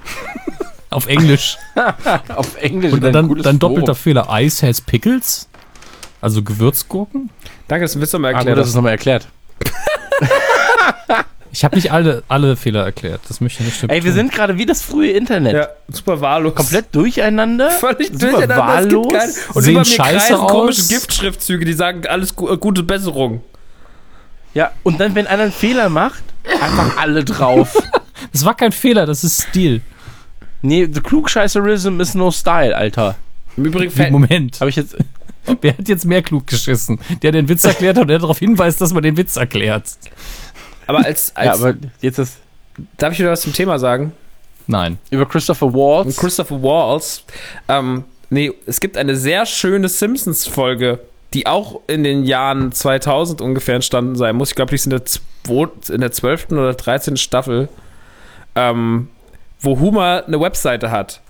Auf 0.89 1.07
Englisch. 1.07 1.57
auf 2.35 2.55
Englisch. 2.61 2.93
Und 2.93 3.01
dann, 3.01 3.35
dann 3.41 3.59
doppelter. 3.59 3.95
Fehler. 3.95 4.27
Ice 4.31 4.65
has 4.65 4.79
Pickles? 4.81 5.47
Also 6.21 6.41
Gewürzgurken? 6.41 7.29
Danke, 7.67 7.85
dass 7.85 7.93
du 7.93 7.99
mir 7.99 8.19
mal 8.19 8.33
Ah, 8.33 8.37
erklärt 8.37 8.47
gut, 8.47 8.47
dass 8.47 8.55
du 8.55 8.61
hast. 8.61 8.69
es 8.69 8.75
nochmal 8.75 8.91
erklärt. 8.93 9.27
Ich 11.51 11.63
habe 11.63 11.75
nicht 11.75 11.91
alle, 11.91 12.21
alle 12.27 12.55
Fehler 12.55 12.83
erklärt. 12.83 13.21
Das 13.29 13.41
möchte 13.41 13.63
ich 13.63 13.81
nicht 13.81 13.91
Ey, 13.91 14.03
wir 14.03 14.13
sind 14.13 14.31
gerade 14.31 14.57
wie 14.59 14.67
das 14.67 14.83
frühe 14.83 15.11
Internet. 15.11 15.53
Ja, 15.55 15.67
super 15.87 16.21
wahllos. 16.21 16.53
Komplett 16.53 16.93
durcheinander. 16.93 17.71
Völlig 17.71 18.09
super 18.09 18.17
durcheinander. 18.31 18.57
Wahllos. 18.57 19.11
kein- 19.11 19.29
Und 19.55 19.61
Sehen 19.63 19.71
über 19.71 19.79
mir 19.79 19.85
scheiße 19.85 20.17
kreisen 20.35 20.47
komische 20.47 20.81
aus. 20.81 20.87
Giftschriftzüge, 20.89 21.65
die 21.65 21.73
sagen 21.73 22.05
alles 22.05 22.35
gu 22.35 22.55
gute 22.57 22.83
Besserung. 22.83 23.43
Ja, 24.53 24.69
und 24.83 24.99
dann, 24.99 25.15
wenn 25.15 25.25
einer 25.25 25.43
einen 25.43 25.51
Fehler 25.51 25.89
macht, 25.89 26.21
einfach 26.61 26.97
alle 26.97 27.23
drauf. 27.23 27.75
Das 28.33 28.43
war 28.45 28.55
kein 28.55 28.71
Fehler, 28.71 29.05
das 29.05 29.23
ist 29.23 29.41
Stil. 29.49 29.81
Nee, 30.61 30.87
the 30.91 31.01
Klugscheißerism 31.01 31.99
is 32.01 32.15
no 32.15 32.31
style, 32.31 32.75
Alter. 32.75 33.15
Im 33.55 33.65
Übrigen 33.65 33.91
Wie, 33.91 33.95
fällt 33.95 34.11
Moment. 34.11 34.59
Habe 34.59 34.69
ich 34.69 34.75
jetzt. 34.75 34.95
Wer 35.61 35.77
hat 35.77 35.87
jetzt 35.87 36.05
mehr 36.05 36.21
klug 36.21 36.45
geschissen? 36.47 36.99
Der 37.21 37.31
den 37.31 37.47
Witz 37.47 37.63
erklärt 37.63 37.95
hat 37.95 38.01
und 38.03 38.07
der 38.09 38.19
darauf 38.19 38.37
hinweist, 38.39 38.81
dass 38.81 38.93
man 38.93 39.01
den 39.01 39.15
Witz 39.15 39.37
erklärt. 39.37 39.85
aber 40.87 41.05
als, 41.05 41.33
als 41.35 41.45
Ja, 41.45 41.53
aber 41.53 41.77
jetzt 42.01 42.19
ist. 42.19 42.37
darf 42.97 43.13
ich 43.13 43.19
wieder 43.19 43.31
was 43.31 43.41
zum 43.41 43.53
Thema 43.53 43.79
sagen? 43.79 44.11
Nein. 44.67 44.97
Über 45.09 45.25
Christopher 45.25 45.67
Und 45.67 45.73
Waltz. 45.75 46.17
Christopher 46.17 46.61
Waltz. 46.61 47.23
Ähm, 47.69 48.03
nee, 48.29 48.51
es 48.65 48.81
gibt 48.81 48.97
eine 48.97 49.15
sehr 49.15 49.45
schöne 49.45 49.87
Simpsons-Folge, 49.87 50.99
die 51.33 51.47
auch 51.47 51.79
in 51.87 52.03
den 52.03 52.25
Jahren 52.25 52.73
2000 52.73 53.39
ungefähr 53.39 53.75
entstanden 53.75 54.15
sein 54.17 54.35
muss. 54.35 54.49
Ich 54.49 54.55
glaube, 54.55 54.69
die 54.71 54.75
ist 54.75 54.85
in 54.85 54.89
der, 54.89 55.01
in 55.89 56.01
der 56.01 56.11
12. 56.11 56.51
oder 56.51 56.73
13. 56.73 57.15
Staffel, 57.15 57.69
ähm, 58.55 59.07
wo 59.59 59.79
Homer 59.79 60.23
eine 60.27 60.39
Webseite 60.39 60.91
hat. 60.91 61.21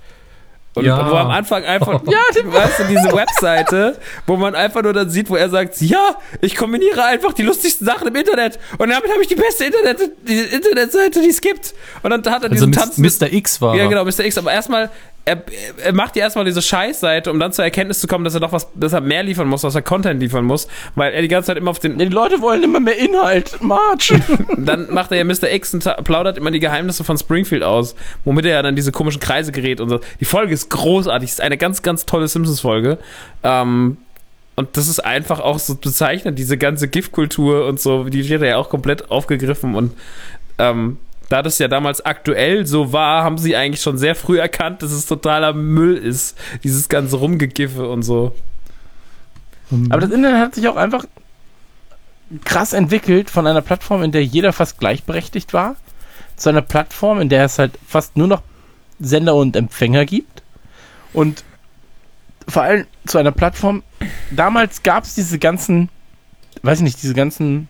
Und 0.76 0.86
Ja. 0.86 1.10
wo 1.10 1.16
am 1.16 1.32
Anfang 1.32 1.64
einfach, 1.66 2.02
ja, 2.08 2.20
weißt 2.46 2.80
du, 2.80 2.84
diese 2.84 3.12
Webseite, 3.12 3.98
wo 4.28 4.36
man 4.38 4.54
einfach 4.54 4.84
nur 4.84 4.94
dann 4.94 5.10
sieht, 5.10 5.28
wo 5.30 5.36
er 5.36 5.50
sagt, 5.50 5.82
ja, 5.82 6.16
ich 6.42 6.56
kombiniere 6.56 7.04
einfach 7.04 7.34
die 7.34 7.42
lustigsten 7.42 7.88
Sachen 7.88 8.08
im 8.08 8.16
Internet 8.16 8.60
und 8.78 8.90
damit 8.90 9.10
habe 9.12 9.22
ich 9.22 9.28
die 9.28 9.36
beste 9.36 9.66
Internet, 9.66 9.98
die 10.28 10.38
Internetseite, 10.40 11.22
die 11.22 11.30
es 11.30 11.42
gibt. 11.42 11.74
Und 12.04 12.12
dann 12.12 12.20
hat 12.32 12.44
er 12.44 12.52
Also 12.52 12.68
diesen 12.68 12.74
Mis- 12.74 12.78
Tanzen. 13.20 13.28
Mr. 13.30 13.34
X 13.34 13.60
war. 13.62 13.76
Ja, 13.76 13.88
genau, 13.88 14.06
Mr. 14.06 14.20
X. 14.26 14.38
Aber 14.38 14.52
erstmal, 14.52 14.92
er, 15.28 15.44
er 15.84 15.94
macht 15.94 16.16
ja 16.16 16.24
erstmal 16.24 16.46
diese 16.46 16.62
Scheißseite, 16.62 17.30
um 17.30 17.40
dann 17.40 17.52
zur 17.52 17.66
Erkenntnis 17.66 18.00
zu 18.00 18.08
kommen, 18.08 18.24
dass 18.24 18.34
er 18.34 18.40
doch 18.40 18.54
was, 18.54 18.68
dass 18.76 18.94
er 18.94 19.02
mehr 19.02 19.24
liefern 19.24 19.48
muss, 19.48 19.62
dass 19.62 19.76
er 19.76 19.82
Content 19.82 20.22
liefern 20.22 20.46
muss, 20.46 20.70
weil 20.96 21.14
er 21.14 21.22
die 21.22 21.28
ganze 21.28 21.48
Zeit 21.48 21.58
immer 21.58 21.72
auf 21.72 21.80
den. 21.80 21.98
Die 21.98 22.06
Leute 22.06 22.42
wollen 22.42 22.64
immer 22.64 22.80
mehr 22.80 22.98
Inhalt. 22.98 23.62
March. 23.62 24.14
Dann 24.58 24.92
macht 24.94 25.12
er 25.12 25.18
ja 25.18 25.26
Mr. 25.26 25.52
X 25.52 25.74
und 25.74 25.84
plaudert 26.06 26.38
immer 26.38 26.50
die 26.50 26.62
Geheimnisse 26.62 27.04
von 27.04 27.18
Springfield 27.18 27.64
aus, 27.64 27.96
womit 28.24 28.46
er 28.46 28.52
ja 28.52 28.62
dann 28.62 28.76
diese 28.76 28.92
komischen 28.92 29.20
Kreise 29.20 29.52
gerät 29.52 29.82
und 29.82 29.90
so. 29.90 30.00
Die 30.20 30.26
Folge 30.26 30.54
ist 30.54 30.70
großartig, 30.70 31.30
ist 31.30 31.42
eine 31.42 31.58
ganz, 31.58 31.82
ganz 31.82 32.06
tolle 32.06 32.28
Simpsons-Folge. 32.28 32.98
Ähm, 33.44 33.98
und 34.56 34.78
das 34.78 34.88
ist 34.88 35.02
einfach 35.02 35.40
auch 35.40 35.60
so 35.60 35.76
bezeichnend, 35.76 36.40
diese 36.40 36.58
ganze 36.58 36.88
Giftkultur 36.88 37.68
und 37.68 37.80
so, 37.80 38.06
die 38.06 38.28
wird 38.28 38.42
ja 38.42 38.58
auch 38.58 38.70
komplett 38.70 39.12
aufgegriffen 39.12 39.76
und 39.76 39.94
ähm, 40.58 40.98
da 41.30 41.42
das 41.42 41.60
ja 41.60 41.68
damals 41.68 42.06
aktuell 42.06 42.66
so 42.66 42.94
war, 42.94 43.24
haben 43.24 43.38
sie 43.38 43.56
eigentlich 43.56 43.82
schon 43.82 43.98
sehr 43.98 44.16
früh 44.16 44.40
erkannt, 44.40 44.82
dass 44.82 44.92
es 44.92 45.06
totaler 45.06 45.54
Müll 45.54 45.96
ist, 45.96 46.38
dieses 46.64 46.90
ganze 46.90 47.18
Rumgegiffe 47.18 47.90
und 47.90 48.04
so. 48.04 48.34
Aber 49.90 50.02
das 50.02 50.12
Internet 50.12 50.40
hat 50.40 50.56
sich 50.56 50.68
auch 50.68 50.78
einfach 50.78 51.06
krass 52.46 52.74
entwickelt 52.74 53.30
von 53.30 53.48
einer 53.48 53.62
Plattform, 53.62 54.04
in 54.04 54.12
der 54.12 54.24
jeder 54.26 54.54
fast 54.54 54.80
gleichberechtigt 54.80 55.54
war, 55.54 55.76
zu 56.36 56.50
einer 56.50 56.62
Plattform, 56.62 57.20
in 57.20 57.30
der 57.30 57.46
es 57.46 57.60
halt 57.60 57.78
fast 57.88 58.18
nur 58.18 58.28
noch 58.28 58.42
Sender 59.00 59.36
und 59.36 59.56
Empfänger 59.56 60.06
gibt. 60.06 60.44
Und 61.14 61.44
vor 62.48 62.64
allem 62.64 62.86
zu 63.06 63.18
einer 63.18 63.32
Plattform, 63.32 63.84
damals 64.32 64.84
gab 64.84 65.04
es 65.04 65.16
diese 65.16 65.40
ganzen, 65.40 65.90
weiß 66.64 66.80
ich 66.80 66.84
nicht, 66.84 67.02
diese 67.02 67.14
ganzen, 67.14 67.68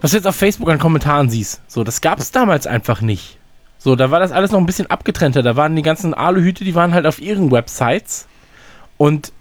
was 0.00 0.12
du 0.12 0.16
jetzt 0.16 0.26
auf 0.26 0.36
Facebook 0.36 0.70
an 0.70 0.78
Kommentaren 0.78 1.30
siehst, 1.30 1.60
so, 1.66 1.84
das 1.84 2.00
gab 2.00 2.18
es 2.18 2.30
damals 2.30 2.66
einfach 2.66 3.00
nicht. 3.00 3.38
So, 3.78 3.94
da 3.94 4.10
war 4.10 4.18
das 4.18 4.32
alles 4.32 4.50
noch 4.50 4.58
ein 4.58 4.66
bisschen 4.66 4.90
abgetrennter. 4.90 5.42
Da 5.42 5.56
waren 5.56 5.76
die 5.76 5.82
ganzen 5.82 6.12
Aluhüte, 6.12 6.64
die 6.64 6.74
waren 6.74 6.92
halt 6.92 7.06
auf 7.06 7.20
ihren 7.20 7.50
Websites. 7.50 8.26
Und 8.96 9.32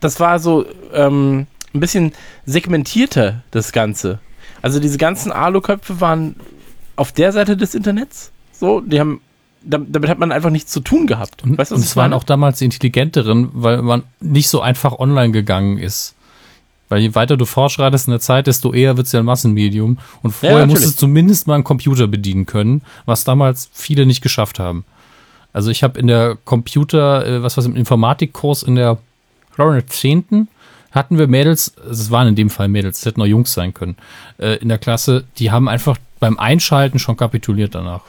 das 0.00 0.20
war 0.20 0.38
so 0.38 0.66
ähm, 0.92 1.46
ein 1.72 1.80
bisschen 1.80 2.12
segmentierter, 2.44 3.42
das 3.50 3.72
Ganze. 3.72 4.18
Also 4.60 4.80
diese 4.80 4.98
ganzen 4.98 5.32
Aluköpfe 5.32 6.00
waren 6.00 6.36
auf 6.96 7.12
der 7.12 7.32
Seite 7.32 7.56
des 7.56 7.74
Internets. 7.74 8.32
So, 8.52 8.80
die 8.80 9.00
haben, 9.00 9.20
damit 9.62 10.08
hat 10.08 10.18
man 10.18 10.30
einfach 10.30 10.50
nichts 10.50 10.70
zu 10.70 10.80
tun 10.80 11.06
gehabt. 11.06 11.42
Und, 11.42 11.56
weißt 11.56 11.72
und 11.72 11.80
es 11.80 11.96
waren 11.96 12.12
auch 12.12 12.24
damals 12.24 12.58
die 12.58 12.66
intelligenteren, 12.66 13.50
weil 13.54 13.82
man 13.82 14.04
nicht 14.20 14.48
so 14.48 14.60
einfach 14.60 14.98
online 14.98 15.32
gegangen 15.32 15.78
ist. 15.78 16.14
Weil 16.88 17.00
je 17.00 17.14
weiter 17.14 17.36
du 17.36 17.46
fortschreitest 17.46 18.08
in 18.08 18.12
der 18.12 18.20
Zeit, 18.20 18.46
desto 18.46 18.72
eher 18.72 18.96
wird 18.96 19.06
es 19.06 19.12
ja 19.12 19.20
ein 19.20 19.26
Massenmedium. 19.26 19.98
Und 20.22 20.32
vorher 20.32 20.58
natürlich. 20.58 20.74
musstest 20.74 20.96
du 20.96 21.06
zumindest 21.06 21.46
mal 21.46 21.54
einen 21.54 21.64
Computer 21.64 22.06
bedienen 22.06 22.46
können, 22.46 22.82
was 23.06 23.24
damals 23.24 23.70
viele 23.72 24.06
nicht 24.06 24.22
geschafft 24.22 24.58
haben. 24.58 24.84
Also 25.52 25.70
ich 25.70 25.82
habe 25.82 25.98
in 25.98 26.08
der 26.08 26.36
Computer, 26.44 27.26
äh, 27.26 27.42
was 27.42 27.56
was 27.56 27.64
im 27.64 27.76
Informatikkurs 27.76 28.60
der, 28.60 28.98
in 29.56 29.72
der 29.72 29.86
10. 29.86 30.48
hatten 30.90 31.16
wir 31.16 31.26
Mädels, 31.28 31.74
also 31.78 32.02
es 32.02 32.10
waren 32.10 32.28
in 32.28 32.34
dem 32.34 32.50
Fall 32.50 32.68
Mädels, 32.68 32.98
es 32.98 33.06
hätten 33.06 33.22
auch 33.22 33.26
Jungs 33.26 33.54
sein 33.54 33.72
können, 33.72 33.96
äh, 34.38 34.56
in 34.56 34.68
der 34.68 34.78
Klasse, 34.78 35.24
die 35.38 35.52
haben 35.52 35.68
einfach 35.68 35.96
beim 36.18 36.38
Einschalten 36.38 36.98
schon 36.98 37.16
kapituliert 37.16 37.74
danach. 37.74 38.02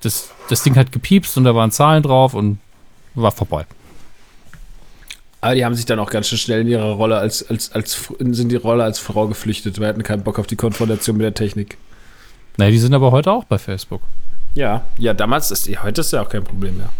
Das, 0.00 0.30
das 0.48 0.62
Ding 0.62 0.76
hat 0.76 0.92
gepiepst 0.92 1.36
und 1.36 1.44
da 1.44 1.54
waren 1.54 1.70
Zahlen 1.70 2.02
drauf 2.02 2.34
und 2.34 2.58
war 3.14 3.32
vorbei. 3.32 3.64
Aber 5.42 5.56
die 5.56 5.64
haben 5.64 5.74
sich 5.74 5.84
dann 5.84 5.98
auch 5.98 6.08
ganz 6.08 6.28
schön 6.28 6.38
schnell 6.38 6.60
in 6.60 6.68
ihrer 6.68 6.92
Rolle 6.92 7.18
als, 7.18 7.48
als, 7.50 7.72
als, 7.72 8.12
sind 8.18 8.48
die 8.48 8.56
Rolle 8.56 8.84
als 8.84 9.00
Frau 9.00 9.26
geflüchtet. 9.26 9.80
Wir 9.80 9.88
hatten 9.88 10.04
keinen 10.04 10.22
Bock 10.22 10.38
auf 10.38 10.46
die 10.46 10.56
Konfrontation 10.56 11.16
mit 11.16 11.24
der 11.24 11.34
Technik. 11.34 11.78
Naja, 12.56 12.70
die 12.70 12.78
sind 12.78 12.94
aber 12.94 13.10
heute 13.10 13.32
auch 13.32 13.44
bei 13.44 13.58
Facebook. 13.58 14.02
Ja, 14.54 14.84
ja, 14.98 15.14
damals 15.14 15.50
ist 15.50 15.66
die, 15.66 15.78
heute 15.78 16.02
ist 16.02 16.12
ja 16.12 16.22
auch 16.22 16.28
kein 16.28 16.44
Problem 16.44 16.76
mehr. 16.76 16.90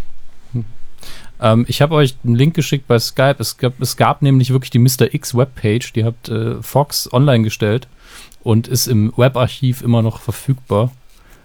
Ähm, 1.40 1.64
ich 1.68 1.82
habe 1.82 1.94
euch 1.94 2.16
einen 2.24 2.34
Link 2.34 2.54
geschickt 2.54 2.88
bei 2.88 2.98
Skype. 2.98 3.36
Es 3.38 3.58
gab, 3.58 3.80
es 3.80 3.96
gab 3.96 4.22
nämlich 4.22 4.52
wirklich 4.52 4.70
die 4.70 4.80
Mr. 4.80 5.12
X 5.12 5.36
Webpage, 5.36 5.92
die 5.92 6.04
hat 6.04 6.28
äh, 6.28 6.60
Fox 6.62 7.12
online 7.12 7.44
gestellt 7.44 7.86
und 8.42 8.66
ist 8.66 8.88
im 8.88 9.12
Webarchiv 9.16 9.82
immer 9.82 10.02
noch 10.02 10.20
verfügbar. 10.20 10.90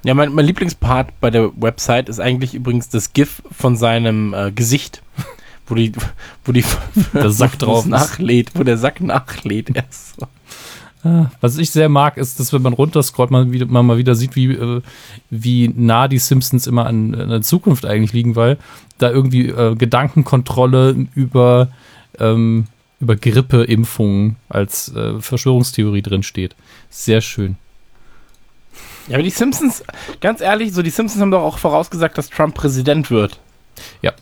Ja, 0.03 0.13
mein, 0.13 0.33
mein 0.33 0.45
Lieblingspart 0.45 1.19
bei 1.19 1.29
der 1.29 1.51
Website 1.61 2.09
ist 2.09 2.19
eigentlich 2.19 2.53
übrigens 2.53 2.89
das 2.89 3.13
GIF 3.13 3.41
von 3.51 3.75
seinem 3.75 4.33
äh, 4.33 4.51
Gesicht, 4.51 5.01
wo 5.67 5.75
die, 5.75 5.91
wo 6.45 6.51
die 6.51 6.63
Der 7.13 7.31
Sack 7.31 7.59
drauf 7.59 7.85
nachlädt, 7.85 8.51
wo 8.55 8.63
der 8.63 8.77
Sack 8.77 9.01
nachlädt. 9.01 9.75
Erst 9.75 10.19
so. 10.19 10.27
Was 11.41 11.57
ich 11.57 11.71
sehr 11.71 11.89
mag, 11.89 12.17
ist, 12.17 12.39
dass 12.39 12.51
wenn 12.53 12.61
man 12.61 12.73
runterscrollt, 12.73 13.31
man, 13.31 13.51
wieder, 13.51 13.65
man 13.65 13.85
mal 13.85 13.97
wieder 13.97 14.15
sieht, 14.15 14.35
wie, 14.35 14.51
äh, 14.51 14.81
wie 15.29 15.69
nah 15.69 16.07
die 16.07 16.17
Simpsons 16.17 16.67
immer 16.67 16.85
an, 16.85 17.15
an 17.15 17.29
der 17.29 17.41
Zukunft 17.41 17.85
eigentlich 17.85 18.13
liegen, 18.13 18.35
weil 18.35 18.57
da 18.97 19.09
irgendwie 19.09 19.47
äh, 19.47 19.75
Gedankenkontrolle 19.75 21.07
über, 21.15 21.69
ähm, 22.19 22.65
über 22.99 23.15
Grippeimpfungen 23.15 24.37
als 24.49 24.93
äh, 24.95 25.21
Verschwörungstheorie 25.21 26.01
drin 26.01 26.23
steht. 26.23 26.55
Sehr 26.89 27.21
schön. 27.21 27.57
Ja, 29.07 29.15
aber 29.15 29.23
die 29.23 29.29
Simpsons, 29.29 29.83
ganz 30.19 30.41
ehrlich, 30.41 30.73
so 30.73 30.81
die 30.81 30.89
Simpsons 30.89 31.21
haben 31.21 31.31
doch 31.31 31.43
auch 31.43 31.57
vorausgesagt, 31.57 32.17
dass 32.17 32.29
Trump 32.29 32.55
Präsident 32.55 33.09
wird. 33.09 33.39
Ja. 34.01 34.13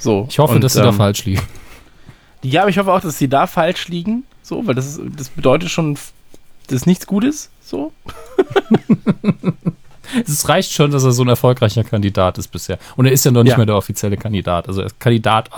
So. 0.00 0.26
Ich 0.28 0.38
hoffe, 0.40 0.54
und, 0.54 0.64
dass 0.64 0.72
sie 0.72 0.80
da 0.82 0.88
ähm, 0.88 0.94
falsch 0.96 1.24
liegen. 1.24 1.42
Ja, 2.42 2.62
aber 2.62 2.70
ich 2.70 2.78
hoffe 2.78 2.92
auch, 2.92 3.00
dass 3.00 3.18
sie 3.18 3.28
da 3.28 3.46
falsch 3.46 3.86
liegen. 3.88 4.24
So, 4.42 4.66
weil 4.66 4.74
das, 4.74 4.86
ist, 4.86 5.00
das 5.16 5.28
bedeutet 5.28 5.70
schon, 5.70 5.96
dass 6.66 6.86
nichts 6.86 7.06
Gutes. 7.06 7.50
So. 7.62 7.92
Es 10.26 10.48
reicht 10.48 10.72
schon, 10.72 10.90
dass 10.90 11.04
er 11.04 11.12
so 11.12 11.22
ein 11.22 11.28
erfolgreicher 11.28 11.84
Kandidat 11.84 12.36
ist 12.38 12.48
bisher. 12.48 12.80
Und 12.96 13.06
er 13.06 13.12
ist 13.12 13.24
ja 13.24 13.30
noch 13.30 13.44
nicht 13.44 13.52
Ja. 13.52 13.56
mehr 13.58 13.66
der 13.66 13.76
offizielle 13.76 14.16
Kandidat. 14.16 14.66
Also 14.66 14.80
er 14.80 14.86
ist 14.86 14.98
Kandidat, 14.98 15.48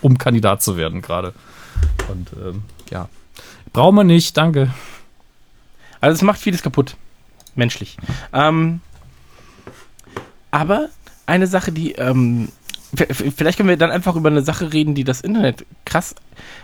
um 0.00 0.16
Kandidat 0.16 0.62
zu 0.62 0.78
werden 0.78 1.02
gerade. 1.02 1.34
Und 2.08 2.30
ähm, 2.32 2.62
ja. 2.90 3.10
Brauchen 3.74 3.96
wir 3.96 4.04
nicht, 4.04 4.34
danke. 4.38 4.72
Also 6.00 6.14
es 6.14 6.22
macht 6.22 6.40
vieles 6.40 6.62
kaputt. 6.62 6.96
Menschlich. 7.56 7.98
Ähm, 8.32 8.80
aber 10.50 10.88
eine 11.26 11.46
Sache, 11.46 11.70
die, 11.70 11.92
ähm, 11.92 12.48
vielleicht 12.94 13.58
können 13.58 13.68
wir 13.68 13.76
dann 13.76 13.90
einfach 13.90 14.16
über 14.16 14.28
eine 14.28 14.42
Sache 14.42 14.72
reden, 14.72 14.94
die 14.94 15.04
das 15.04 15.20
Internet 15.20 15.64
krass. 15.84 16.14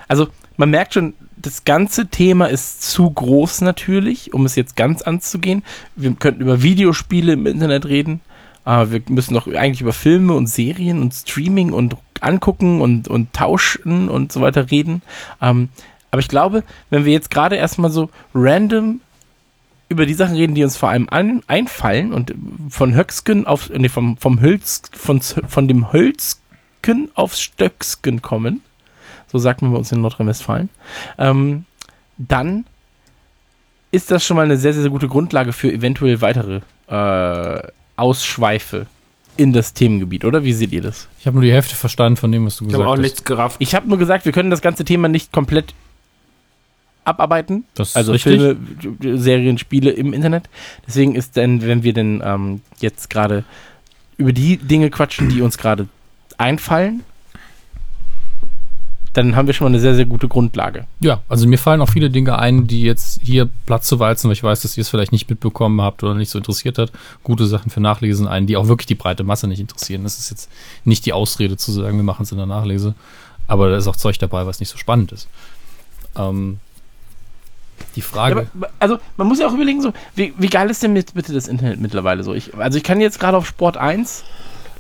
Also 0.08 0.28
man 0.56 0.70
merkt 0.70 0.94
schon, 0.94 1.14
das 1.36 1.64
ganze 1.64 2.08
Thema 2.08 2.46
ist 2.46 2.82
zu 2.82 3.10
groß 3.10 3.60
natürlich, 3.60 4.34
um 4.34 4.46
es 4.46 4.56
jetzt 4.56 4.76
ganz 4.76 5.02
anzugehen. 5.02 5.62
Wir 5.94 6.12
könnten 6.14 6.42
über 6.42 6.62
Videospiele 6.62 7.34
im 7.34 7.46
Internet 7.46 7.86
reden. 7.86 8.20
Aber 8.64 8.90
wir 8.90 9.00
müssen 9.08 9.34
noch 9.34 9.46
eigentlich 9.46 9.80
über 9.80 9.92
Filme 9.92 10.34
und 10.34 10.48
Serien 10.48 11.00
und 11.00 11.14
Streaming 11.14 11.72
und 11.72 11.96
angucken 12.20 12.80
und, 12.80 13.06
und 13.06 13.32
tauschen 13.32 14.08
und 14.08 14.32
so 14.32 14.40
weiter 14.40 14.70
reden. 14.72 15.02
Ähm, 15.40 15.68
aber 16.10 16.20
ich 16.20 16.28
glaube, 16.28 16.64
wenn 16.90 17.04
wir 17.04 17.12
jetzt 17.12 17.30
gerade 17.30 17.56
erstmal 17.56 17.90
so 17.90 18.10
random 18.34 19.00
über 19.88 20.06
die 20.06 20.14
Sachen 20.14 20.34
reden, 20.36 20.54
die 20.54 20.64
uns 20.64 20.76
vor 20.76 20.88
allem 20.88 21.08
an, 21.10 21.42
einfallen 21.46 22.12
und 22.12 22.34
von 22.70 22.94
Höcksken 22.94 23.46
auf, 23.46 23.70
nee, 23.70 23.88
vom, 23.88 24.16
vom 24.16 24.40
Hölz, 24.40 24.82
von, 24.92 25.20
von 25.20 25.68
dem 25.68 25.92
Hölzken 25.92 27.10
aufs 27.14 27.40
Stöcksken 27.40 28.22
kommen, 28.22 28.62
so 29.30 29.38
sagt 29.38 29.62
man 29.62 29.72
bei 29.72 29.78
uns 29.78 29.92
in 29.92 30.00
Nordrhein-Westfalen, 30.00 30.68
ähm, 31.18 31.64
dann 32.18 32.64
ist 33.92 34.10
das 34.10 34.24
schon 34.24 34.36
mal 34.36 34.44
eine 34.44 34.56
sehr, 34.56 34.72
sehr 34.74 34.90
gute 34.90 35.08
Grundlage 35.08 35.52
für 35.52 35.72
eventuell 35.72 36.20
weitere 36.20 36.60
äh, 36.88 37.62
Ausschweife 37.96 38.86
in 39.36 39.52
das 39.52 39.74
Themengebiet, 39.74 40.24
oder? 40.24 40.44
Wie 40.44 40.52
seht 40.52 40.72
ihr 40.72 40.82
das? 40.82 41.08
Ich 41.20 41.26
habe 41.26 41.36
nur 41.36 41.44
die 41.44 41.52
Hälfte 41.52 41.74
verstanden 41.76 42.16
von 42.16 42.32
dem, 42.32 42.46
was 42.46 42.56
du 42.56 42.64
Ich 42.64 42.68
gesagt 42.68 42.82
habe 42.82 42.90
auch 42.90 42.96
hast. 42.96 43.02
nichts 43.02 43.24
gerafft. 43.24 43.56
Ich 43.60 43.74
habe 43.74 43.88
nur 43.88 43.98
gesagt, 43.98 44.24
wir 44.24 44.32
können 44.32 44.50
das 44.50 44.62
ganze 44.62 44.84
Thema 44.84 45.08
nicht 45.08 45.30
komplett 45.32 45.74
abarbeiten. 47.06 47.64
Das 47.74 47.96
also. 47.96 48.16
Filme, 48.18 48.56
Serien, 49.00 49.58
Spiele 49.58 49.90
im 49.90 50.12
Internet. 50.12 50.48
Deswegen 50.86 51.14
ist 51.14 51.36
denn, 51.36 51.62
wenn 51.62 51.82
wir 51.82 51.92
denn 51.92 52.22
ähm, 52.24 52.60
jetzt 52.80 53.10
gerade 53.10 53.44
über 54.16 54.32
die 54.32 54.56
Dinge 54.56 54.90
quatschen, 54.90 55.28
die 55.28 55.42
uns 55.42 55.58
gerade 55.58 55.88
einfallen, 56.38 57.02
dann 59.16 59.34
haben 59.34 59.46
wir 59.46 59.54
schon 59.54 59.64
mal 59.64 59.70
eine 59.70 59.80
sehr, 59.80 59.94
sehr 59.94 60.04
gute 60.04 60.28
Grundlage. 60.28 60.86
Ja, 61.00 61.22
also 61.28 61.48
mir 61.48 61.56
fallen 61.58 61.80
auch 61.80 61.88
viele 61.88 62.10
Dinge 62.10 62.38
ein, 62.38 62.66
die 62.66 62.82
jetzt 62.82 63.20
hier 63.22 63.48
Platz 63.64 63.86
zu 63.86 63.98
walzen, 63.98 64.28
weil 64.28 64.34
ich 64.34 64.42
weiß, 64.42 64.60
dass 64.60 64.76
ihr 64.76 64.82
es 64.82 64.90
vielleicht 64.90 65.12
nicht 65.12 65.30
mitbekommen 65.30 65.80
habt 65.80 66.02
oder 66.02 66.14
nicht 66.14 66.28
so 66.28 66.36
interessiert 66.36 66.76
hat. 66.76 66.92
Gute 67.22 67.46
Sachen 67.46 67.70
für 67.70 67.80
Nachlesen 67.80 68.28
ein, 68.28 68.46
die 68.46 68.58
auch 68.58 68.68
wirklich 68.68 68.86
die 68.86 68.94
breite 68.94 69.24
Masse 69.24 69.48
nicht 69.48 69.60
interessieren. 69.60 70.02
Das 70.02 70.18
ist 70.18 70.30
jetzt 70.30 70.50
nicht 70.84 71.06
die 71.06 71.14
Ausrede 71.14 71.56
zu 71.56 71.72
sagen, 71.72 71.96
wir 71.96 72.04
machen 72.04 72.24
es 72.24 72.32
in 72.32 72.36
der 72.36 72.46
Nachlese. 72.46 72.94
Aber 73.46 73.70
da 73.70 73.76
ist 73.78 73.86
auch 73.86 73.96
Zeug 73.96 74.18
dabei, 74.18 74.44
was 74.44 74.60
nicht 74.60 74.68
so 74.68 74.76
spannend 74.76 75.12
ist. 75.12 75.28
Ähm, 76.14 76.58
die 77.94 78.00
Ja, 78.00 78.06
Frage. 78.06 78.46
aber, 78.54 78.68
also 78.78 78.98
man 79.16 79.26
muss 79.26 79.38
ja 79.38 79.46
auch 79.48 79.54
überlegen, 79.54 79.80
so, 79.82 79.92
wie, 80.14 80.32
wie 80.38 80.48
geil 80.48 80.68
ist 80.70 80.82
denn 80.82 80.92
mit, 80.92 81.14
bitte 81.14 81.32
das 81.32 81.48
Internet 81.48 81.80
mittlerweile 81.80 82.22
so? 82.22 82.34
Ich, 82.34 82.54
also 82.56 82.78
ich 82.78 82.84
kann 82.84 83.00
jetzt 83.00 83.18
gerade 83.20 83.36
auf 83.36 83.46
Sport 83.46 83.76
1 83.76 84.24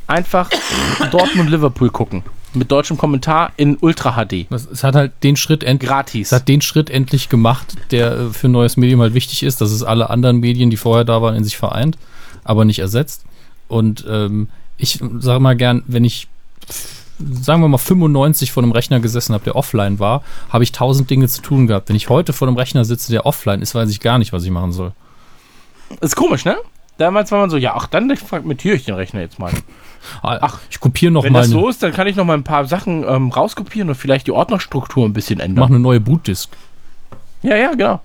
einfach 0.06 0.50
Dortmund-Liverpool 1.10 1.90
gucken. 1.90 2.22
Mit 2.54 2.70
deutschem 2.70 2.96
Kommentar 2.96 3.52
in 3.58 3.76
Ultra 3.80 4.12
HD. 4.24 4.46
es, 4.50 4.66
es 4.70 4.82
hat 4.82 4.94
halt 4.94 5.12
den 5.22 5.36
Schritt 5.36 5.62
endlich. 5.62 5.90
Gratis. 5.90 6.28
Es 6.28 6.32
hat 6.32 6.48
den 6.48 6.62
Schritt 6.62 6.88
endlich 6.88 7.28
gemacht, 7.28 7.74
der 7.90 8.12
äh, 8.12 8.30
für 8.30 8.48
ein 8.48 8.52
neues 8.52 8.76
Medium 8.78 9.00
halt 9.02 9.12
wichtig 9.14 9.42
ist, 9.42 9.60
dass 9.60 9.70
es 9.72 9.82
alle 9.82 10.08
anderen 10.08 10.38
Medien, 10.40 10.70
die 10.70 10.76
vorher 10.78 11.04
da 11.04 11.20
waren, 11.20 11.34
in 11.34 11.44
sich 11.44 11.56
vereint, 11.58 11.98
aber 12.44 12.64
nicht 12.64 12.78
ersetzt. 12.78 13.24
Und 13.68 14.06
ähm, 14.08 14.48
ich 14.78 15.00
sage 15.18 15.40
mal 15.40 15.56
gern, 15.56 15.82
wenn 15.86 16.04
ich, 16.04 16.28
sagen 17.18 17.62
wir 17.62 17.68
mal, 17.68 17.78
95 17.78 18.52
vor 18.52 18.62
einem 18.62 18.72
Rechner 18.72 19.00
gesessen 19.00 19.34
habe, 19.34 19.44
der 19.44 19.56
offline 19.56 19.98
war, 19.98 20.22
habe 20.50 20.64
ich 20.64 20.72
tausend 20.72 21.08
Dinge 21.10 21.28
zu 21.28 21.42
tun 21.42 21.66
gehabt. 21.66 21.88
Wenn 21.88 21.96
ich 21.96 22.08
heute 22.08 22.32
vor 22.32 22.48
einem 22.48 22.56
Rechner 22.56 22.84
sitze, 22.84 23.12
der 23.12 23.26
offline 23.26 23.62
ist, 23.62 23.74
weiß 23.74 23.90
ich 23.90 24.00
gar 24.00 24.18
nicht, 24.18 24.32
was 24.32 24.44
ich 24.44 24.50
machen 24.50 24.72
soll. 24.72 24.92
Ist 26.00 26.16
komisch, 26.16 26.44
ne? 26.44 26.56
Damals 26.98 27.30
war 27.30 27.40
man 27.40 27.50
so, 27.50 27.56
ja, 27.56 27.74
ach, 27.74 27.86
dann 27.86 28.14
fragmentiere 28.16 28.74
ich 28.76 28.84
den 28.84 28.94
Rechner 28.94 29.20
jetzt 29.20 29.38
mal. 29.38 29.52
Ach, 30.22 30.60
ich 30.70 30.80
kopiere 30.80 31.12
noch 31.12 31.24
Wenn 31.24 31.32
mal 31.32 31.40
das 31.40 31.50
eine, 31.50 31.60
so 31.60 31.68
ist, 31.68 31.82
dann 31.82 31.92
kann 31.92 32.06
ich 32.06 32.16
noch 32.16 32.24
mal 32.24 32.34
ein 32.34 32.44
paar 32.44 32.64
Sachen 32.64 33.04
ähm, 33.06 33.30
rauskopieren 33.30 33.88
und 33.88 33.96
vielleicht 33.96 34.26
die 34.26 34.32
Ordnerstruktur 34.32 35.04
ein 35.04 35.12
bisschen 35.12 35.38
mach 35.38 35.44
ändern. 35.44 35.64
eine 35.64 35.78
neue 35.78 36.00
Bootdisk. 36.00 36.50
Ja, 37.42 37.56
ja, 37.56 37.72
genau. 37.72 38.00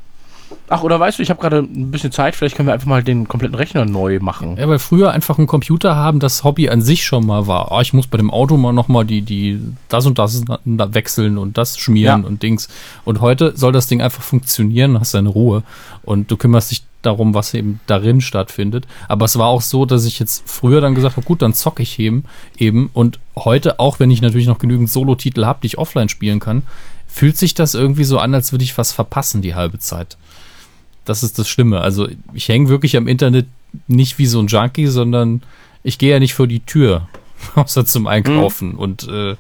Ach, 0.70 0.84
oder 0.84 1.00
weißt 1.00 1.20
du, 1.20 1.24
ich 1.24 1.30
habe 1.30 1.42
gerade 1.42 1.58
ein 1.58 1.92
bisschen 1.92 2.12
Zeit, 2.12 2.36
vielleicht 2.36 2.56
können 2.56 2.68
wir 2.68 2.74
einfach 2.74 2.88
mal 2.88 3.04
den 3.04 3.28
kompletten 3.28 3.56
Rechner 3.56 3.86
neu 3.86 4.20
machen. 4.22 4.56
Ja, 4.58 4.70
weil 4.70 4.80
früher 4.80 5.12
einfach 5.12 5.38
einen 5.38 5.48
Computer 5.48 5.96
haben, 5.96 6.20
das 6.20 6.44
Hobby 6.46 6.70
an 6.70 6.82
sich 6.82 7.06
schon 7.06 7.26
mal 7.26 7.46
war. 7.48 7.72
Ah, 7.72 7.82
ich 7.82 7.92
muss 7.94 8.08
bei 8.08 8.18
dem 8.18 8.32
Auto 8.32 8.56
mal 8.56 8.72
nochmal 8.72 9.04
die, 9.06 9.22
die, 9.22 9.60
das 9.90 10.06
und 10.06 10.18
das 10.18 10.44
wechseln 10.66 11.38
und 11.38 11.58
das 11.58 11.78
schmieren 11.78 12.22
Ja. 12.22 12.28
und 12.28 12.42
Dings. 12.42 12.70
Und 13.04 13.20
heute 13.20 13.54
soll 13.58 13.74
das 13.74 13.88
Ding 13.88 14.02
einfach 14.02 14.24
funktionieren, 14.24 15.00
hast 15.00 15.14
deine 15.14 15.30
Ruhe. 15.30 15.64
Und 16.04 16.32
du 16.32 16.38
kümmerst 16.38 16.72
dich 16.72 16.84
darum, 17.02 17.34
was 17.34 17.54
eben 17.54 17.80
darin 17.88 18.22
stattfindet. 18.22 18.88
Aber 19.08 19.26
es 19.26 19.38
war 19.38 19.48
auch 19.48 19.62
so, 19.62 19.86
dass 19.86 20.06
ich 20.06 20.20
jetzt 20.20 20.44
früher 20.46 20.80
dann 20.82 20.96
gesagt 20.96 21.18
habe, 21.18 21.26
gut, 21.26 21.42
dann 21.42 21.54
zocke 21.54 21.84
ich 21.84 22.00
eben, 22.00 22.24
eben. 22.58 22.90
Und 22.94 23.20
heute, 23.36 23.80
auch 23.80 24.00
wenn 24.00 24.12
ich 24.12 24.22
natürlich 24.22 24.48
noch 24.48 24.60
genügend 24.60 24.90
Solo-Titel 24.90 25.46
habe, 25.46 25.60
die 25.64 25.68
ich 25.68 25.78
offline 25.78 26.10
spielen 26.10 26.40
kann, 26.40 26.62
fühlt 27.08 27.36
sich 27.38 27.54
das 27.54 27.74
irgendwie 27.74 28.06
so 28.06 28.20
an, 28.20 28.34
als 28.34 28.54
würde 28.54 28.64
ich 28.64 28.78
was 28.78 28.92
verpassen 28.94 29.42
die 29.42 29.54
halbe 29.56 29.80
Zeit. 29.80 30.18
Das 31.06 31.24
ist 31.24 31.40
das 31.40 31.50
Schlimme. 31.50 31.82
Also 31.82 32.08
ich 32.34 32.48
hänge 32.48 32.70
wirklich 32.70 32.96
am 32.96 33.08
Internet 33.08 33.48
nicht 33.88 34.18
wie 34.18 34.26
so 34.26 34.40
ein 34.40 34.48
Junkie, 34.48 34.88
sondern 34.88 35.42
ich 35.84 35.98
gehe 35.98 36.12
ja 36.12 36.20
nicht 36.20 36.34
vor 36.34 36.48
die 36.48 36.60
Tür, 36.60 37.08
außer 37.56 37.86
zum 37.86 38.08
Einkaufen. 38.08 38.76
Und 38.76 39.08
äh, 39.08 39.36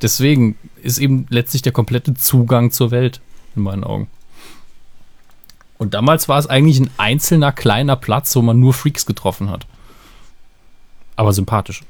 deswegen 0.00 0.56
ist 0.82 0.98
eben 0.98 1.26
letztlich 1.28 1.62
der 1.62 1.72
komplette 1.72 2.14
Zugang 2.14 2.70
zur 2.70 2.90
Welt 2.90 3.20
in 3.56 3.62
meinen 3.62 3.84
Augen. 3.84 4.08
Und 5.78 5.94
damals 5.94 6.28
war 6.28 6.38
es 6.38 6.46
eigentlich 6.46 6.78
ein 6.78 6.90
einzelner 6.96 7.50
kleiner 7.50 7.96
Platz, 7.96 8.36
wo 8.36 8.42
man 8.42 8.60
nur 8.60 8.72
Freaks 8.72 9.04
getroffen 9.04 9.50
hat. 9.50 9.66
Aber 11.16 11.32
sympathisch. 11.32 11.82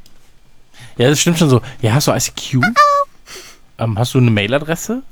Ja, 0.97 1.11
das 1.11 1.21
stimmt 1.21 1.39
schon 1.39 1.51
so. 1.51 1.61
Ja, 1.81 1.93
hast 1.93 2.09
du 2.09 2.13
ICQ? 2.13 2.65
ähm, 3.79 3.99
hast 3.99 4.15
du 4.15 4.19
eine 4.19 4.31
Mailadresse? 4.31 5.03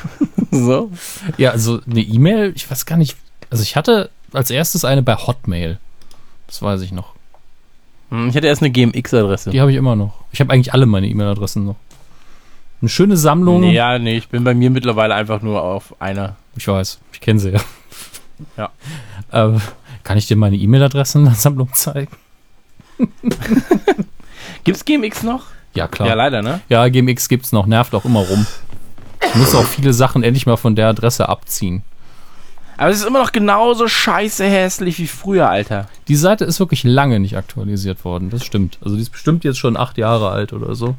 so. 0.50 0.90
Ja, 1.38 1.50
also 1.50 1.80
eine 1.88 2.00
E-Mail, 2.00 2.52
ich 2.54 2.70
weiß 2.70 2.86
gar 2.86 2.96
nicht. 2.96 3.16
Also 3.50 3.62
ich 3.62 3.76
hatte 3.76 4.10
als 4.32 4.50
erstes 4.50 4.84
eine 4.84 5.02
bei 5.02 5.14
Hotmail. 5.16 5.78
Das 6.46 6.62
weiß 6.62 6.80
ich 6.82 6.92
noch. 6.92 7.12
Hm, 8.10 8.28
Ich 8.28 8.36
hatte 8.36 8.46
erst 8.46 8.62
eine 8.62 8.70
GMX-Adresse. 8.70 9.50
Die 9.50 9.60
habe 9.60 9.70
ich 9.70 9.76
immer 9.76 9.96
noch. 9.96 10.14
Ich 10.32 10.40
habe 10.40 10.52
eigentlich 10.52 10.72
alle 10.72 10.86
meine 10.86 11.08
E-Mail-Adressen 11.08 11.64
noch. 11.64 11.76
Eine 12.80 12.88
schöne 12.88 13.16
Sammlung. 13.16 13.60
Nee, 13.60 13.72
ja, 13.74 13.98
nee, 13.98 14.16
ich 14.16 14.28
bin 14.28 14.42
bei 14.42 14.54
mir 14.54 14.70
mittlerweile 14.70 15.14
einfach 15.14 15.42
nur 15.42 15.62
auf 15.62 15.94
einer. 16.00 16.36
Ich 16.56 16.66
weiß, 16.66 16.98
ich 17.12 17.20
kenne 17.20 17.38
sie 17.38 17.50
ja. 17.50 17.60
Ja. 18.56 18.70
Äh, 19.32 19.58
kann 20.02 20.16
ich 20.16 20.26
dir 20.26 20.36
meine 20.36 20.56
E-Mail-Adressensammlung 20.56 21.72
zeigen? 21.74 22.10
Gibt's 24.64 24.84
GMX 24.84 25.22
noch? 25.22 25.44
Ja, 25.74 25.88
klar. 25.88 26.08
Ja, 26.08 26.14
Ja, 26.14 26.16
leider, 26.28 26.42
ne? 26.42 26.60
GMX 26.90 27.28
gibt's 27.28 27.52
noch, 27.52 27.66
nervt 27.66 27.94
auch 27.94 28.04
immer 28.04 28.20
rum. 28.20 28.46
Ich 29.22 29.34
muss 29.36 29.54
auch 29.54 29.64
viele 29.64 29.92
Sachen 29.92 30.22
endlich 30.22 30.46
mal 30.46 30.56
von 30.56 30.74
der 30.74 30.88
Adresse 30.88 31.28
abziehen. 31.28 31.82
Aber 32.80 32.88
es 32.90 33.00
ist 33.00 33.06
immer 33.06 33.18
noch 33.20 33.32
genauso 33.32 33.88
scheiße 33.88 34.42
hässlich 34.42 34.98
wie 34.98 35.06
früher, 35.06 35.50
Alter. 35.50 35.86
Die 36.08 36.16
Seite 36.16 36.46
ist 36.46 36.60
wirklich 36.60 36.82
lange 36.82 37.20
nicht 37.20 37.36
aktualisiert 37.36 38.06
worden, 38.06 38.30
das 38.30 38.42
stimmt. 38.42 38.78
Also 38.82 38.96
die 38.96 39.02
ist 39.02 39.10
bestimmt 39.10 39.44
jetzt 39.44 39.58
schon 39.58 39.76
acht 39.76 39.98
Jahre 39.98 40.30
alt 40.30 40.54
oder 40.54 40.74
so. 40.74 40.94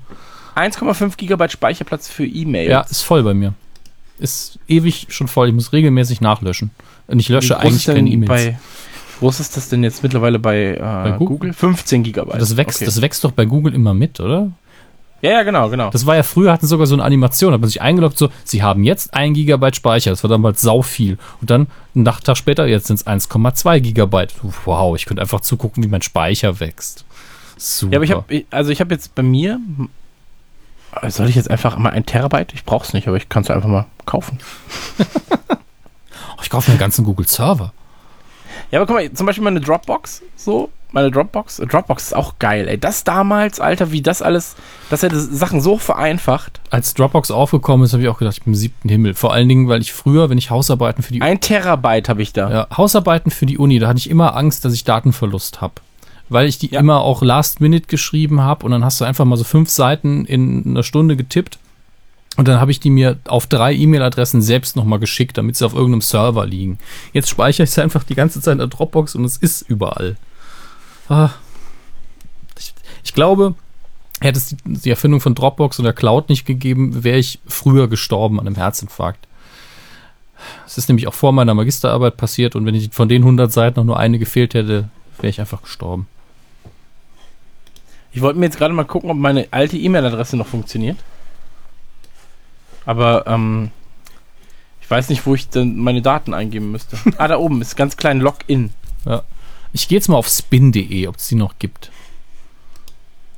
1,5 0.56 1.18
Gigabyte 1.18 1.52
Speicherplatz 1.52 2.08
für 2.08 2.24
E-Mails. 2.24 2.70
Ja, 2.70 2.82
ist 2.82 3.02
voll 3.02 3.24
bei 3.24 3.34
mir. 3.34 3.56
Ist 4.20 4.60
ewig 4.68 5.08
schon 5.10 5.28
voll. 5.28 5.48
Ich 5.48 5.56
muss 5.56 5.74
regelmäßig 5.74 6.22
nachlöschen. 6.22 6.70
Und 7.08 7.20
ich 7.20 7.30
lösche 7.30 7.58
eigentlich 7.58 7.88
keine 7.88 8.10
E-Mails. 8.12 8.30
Bei, 8.30 8.48
wie 8.52 9.20
groß 9.20 9.40
ist 9.40 9.58
das 9.58 9.70
denn 9.70 9.84
jetzt 9.84 10.04
mittlerweile 10.04 10.38
bei, 10.38 10.76
äh, 10.76 11.12
Google? 11.18 11.28
Google? 11.28 11.54
15 11.54 12.04
Gigabyte. 12.04 12.40
Das 12.40 12.58
wächst, 12.58 12.78
Okay. 12.78 12.86
das 12.86 13.02
wächst 13.02 13.24
doch 13.24 13.32
bei 13.32 13.46
Google 13.46 13.74
immer 13.74 13.96
mit, 13.96 14.20
oder? 14.20 14.52
Ja, 15.22 15.32
ja, 15.32 15.44
genau, 15.44 15.70
genau. 15.70 15.90
Das 15.90 16.06
war 16.06 16.16
ja 16.16 16.24
früher, 16.24 16.52
hatten 16.52 16.68
sogar 16.68 16.88
so 16.88 16.96
eine 16.96 17.04
Animation, 17.04 17.54
hat 17.54 17.62
man 17.62 17.70
sich 17.70 17.82
eingeloggt, 17.82 18.18
so, 18.18 18.30
sie 18.44 18.64
haben 18.64 18.84
jetzt 18.84 19.14
1 19.14 19.36
Gigabyte 19.36 19.76
Speicher, 19.76 20.12
das 20.12 20.24
war 20.24 20.30
damals 20.30 20.62
sau 20.62 20.82
viel. 20.82 21.18
Und 21.40 21.50
dann, 21.50 21.68
einen 21.96 22.06
Tag 22.06 22.38
später, 22.38 22.66
jetzt 22.68 22.88
sind 22.88 22.98
es 22.98 23.08
1,2 23.08 23.80
Gigabyte. 23.80 24.34
Wow, 24.66 24.96
ich 24.96 25.06
könnte 25.06 25.22
einfach 25.22 25.42
zugucken, 25.42 25.84
wie 25.84 25.88
mein 25.88 26.02
Speicher 26.02 26.60
wächst. 26.60 27.06
Super. 27.58 27.94
ja, 27.94 27.98
aber 27.98 28.06
ich 28.06 28.12
habe, 28.12 28.46
also 28.50 28.72
ich 28.72 28.80
habe 28.80 28.94
jetzt 28.94 29.14
bei 29.14 29.24
mir, 29.24 29.60
soll 31.08 31.30
ich 31.30 31.36
jetzt 31.36 31.50
einfach 31.50 31.78
mal 31.78 31.92
ein 31.92 32.06
Terabyte? 32.06 32.54
Ich 32.54 32.66
brauch's 32.66 32.94
nicht, 32.94 33.08
aber 33.08 33.18
ich 33.18 33.30
kann 33.30 33.44
es 33.44 33.52
einfach 33.52 33.70
mal 33.70 33.86
kaufen. 34.06 34.40
Ich 36.44 36.50
kaufe 36.50 36.70
mir 36.70 36.74
einen 36.74 36.80
ganzen 36.80 37.06
Google-Server. 37.06 37.72
Ja, 38.72 38.80
aber 38.80 38.88
guck 38.88 38.96
mal, 38.96 39.14
zum 39.14 39.26
Beispiel 39.26 39.44
meine 39.44 39.62
Dropbox, 39.62 40.22
so, 40.36 40.70
meine 40.92 41.12
Dropbox, 41.12 41.58
Dropbox 41.70 42.04
ist 42.08 42.16
auch 42.16 42.40
geil, 42.40 42.68
ey. 42.68 42.78
Das 42.78 43.04
damals, 43.04 43.60
Alter, 43.60 43.92
wie 43.92 44.02
das 44.02 44.22
alles, 44.22 44.56
das 44.90 45.04
hätte 45.04 45.20
Sachen 45.20 45.62
so 45.62 45.78
vereinfacht. 45.78 46.60
Als 46.70 46.94
Dropbox 46.94 47.32
aufgekommen 47.32 47.86
ist, 47.86 47.94
habe 47.94 48.04
ich 48.04 48.10
auch 48.10 48.20
gedacht, 48.20 48.38
ich 48.38 48.44
bin 48.44 48.54
im 48.54 48.58
siebten 48.60 48.90
Himmel. 48.90 49.14
Vor 49.14 49.34
allen 49.34 49.48
Dingen, 49.50 49.68
weil 49.70 49.82
ich 49.82 49.94
früher, 49.94 50.30
wenn 50.30 50.38
ich 50.38 50.50
Hausarbeiten 50.50 51.04
für 51.04 51.14
die 51.14 51.22
Ein 51.22 51.40
Terabyte 51.40 52.10
habe 52.10 52.22
ich 52.22 52.34
da. 52.34 52.50
Ja, 52.52 52.68
Hausarbeiten 52.76 53.32
für 53.32 53.46
die 53.46 53.58
Uni, 53.58 53.80
da 53.80 53.88
hatte 53.88 54.00
ich 54.00 54.10
immer 54.10 54.36
Angst, 54.36 54.66
dass 54.66 54.74
ich 54.74 54.84
Datenverlust 54.84 55.62
habe. 55.62 55.76
Weil 56.30 56.48
ich 56.48 56.58
die 56.58 56.72
Ja. 56.72 56.80
immer 56.80 57.02
auch 57.02 57.22
last 57.22 57.60
minute 57.62 57.88
geschrieben 57.88 58.42
habe 58.42 58.66
und 58.66 58.72
dann 58.72 58.86
hast 58.86 59.02
du 59.02 59.06
einfach 59.06 59.26
mal 59.26 59.36
so 59.38 59.44
fünf 59.44 59.70
Seiten 59.70 60.26
in 60.26 60.64
einer 60.66 60.84
Stunde 60.84 61.18
getippt 61.18 61.60
und 62.38 62.48
dann 62.48 62.62
habe 62.62 62.72
ich 62.72 62.80
die 62.80 62.90
mir 62.90 63.18
auf 63.28 63.48
drei 63.48 63.74
E-Mail-Adressen 63.74 64.42
selbst 64.42 64.78
nochmal 64.78 65.00
geschickt, 65.00 65.38
damit 65.38 65.58
sie 65.58 65.66
auf 65.66 65.74
irgendeinem 65.74 66.00
Server 66.02 66.46
liegen. 66.46 66.80
Jetzt 67.12 67.30
speichere 67.30 67.64
ich 67.66 67.72
sie 67.72 67.82
einfach 67.84 68.04
die 68.06 68.16
ganze 68.16 68.40
Zeit 68.40 68.54
in 68.54 68.58
der 68.60 68.68
Dropbox 68.68 69.16
und 69.16 69.26
es 69.26 69.36
ist 69.36 69.64
überall. 69.70 70.16
Ah. 71.12 71.32
Ich, 72.58 72.74
ich 73.04 73.14
glaube, 73.14 73.56
hätte 74.22 74.38
es 74.38 74.56
die, 74.64 74.90
Erfindung 74.90 75.20
von 75.20 75.36
Dropbox 75.36 75.78
und 75.78 75.84
der 75.84 75.92
Cloud 75.92 76.30
nicht 76.30 76.46
gegeben, 76.46 77.04
wäre 77.04 77.18
ich 77.18 77.40
früher 77.46 77.90
gestorben 77.90 78.40
an 78.40 78.48
einem 78.48 78.56
Herzinfarkt. 78.56 79.28
Es 80.66 80.78
ist 80.78 80.88
nämlich 80.88 81.10
auch 81.10 81.14
vor 81.14 81.34
meiner 81.34 81.54
Magisterarbeit 81.54 82.16
passiert 82.16 82.56
und 82.56 82.66
wenn 82.66 82.76
ich 82.76 82.94
von 82.94 83.10
den 83.10 83.24
100 83.24 83.52
Seiten 83.52 83.82
noch 83.82 83.86
nur 83.86 84.00
eine 84.00 84.20
gefehlt 84.20 84.54
hätte, 84.54 84.90
wäre 85.18 85.28
ich 85.28 85.42
einfach 85.42 85.62
gestorben. 85.64 86.08
Ich 88.14 88.22
wollte 88.22 88.40
mir 88.40 88.46
jetzt 88.46 88.58
gerade 88.58 88.74
mal 88.74 88.86
gucken, 88.86 89.12
ob 89.12 89.18
meine 89.18 89.50
alte 89.52 89.78
E-Mail-Adresse 89.78 90.38
noch 90.38 90.48
funktioniert. 90.48 90.98
Aber, 92.86 93.28
ähm, 93.28 93.72
ich 94.82 94.90
weiß 94.90 95.10
nicht, 95.10 95.26
wo 95.26 95.36
ich 95.36 95.50
denn 95.50 95.78
meine 95.78 96.02
Daten 96.02 96.34
eingeben 96.34 96.72
müsste. 96.72 96.98
ah, 97.18 97.28
da 97.28 97.38
oben 97.38 97.62
ist 97.62 97.76
ganz 97.76 97.98
klein 97.98 98.22
Login. 98.22 98.72
Ich 99.74 99.88
gehe 99.88 99.98
jetzt 99.98 100.10
mal 100.10 100.18
auf 100.18 100.28
spin.de, 100.28 101.08
ob 101.08 101.16
es 101.18 101.28
die 101.28 101.36
noch 101.36 101.58
gibt. 101.60 101.92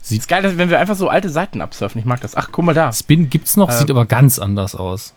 Ist 0.09 0.27
geil, 0.27 0.57
wenn 0.57 0.69
wir 0.69 0.79
einfach 0.79 0.95
so 0.95 1.07
alte 1.07 1.29
Seiten 1.29 1.61
absurfen. 1.61 1.99
Ich 1.99 2.05
mag 2.05 2.19
das. 2.21 2.35
Ach, 2.35 2.49
guck 2.51 2.65
mal 2.65 2.73
da. 2.73 2.91
Spin 2.91 3.29
gibt's 3.29 3.55
noch, 3.55 3.69
Äh, 3.69 3.73
sieht 3.77 3.89
aber 3.89 4.05
ganz 4.05 4.37
anders 4.37 4.75
aus. 4.75 5.13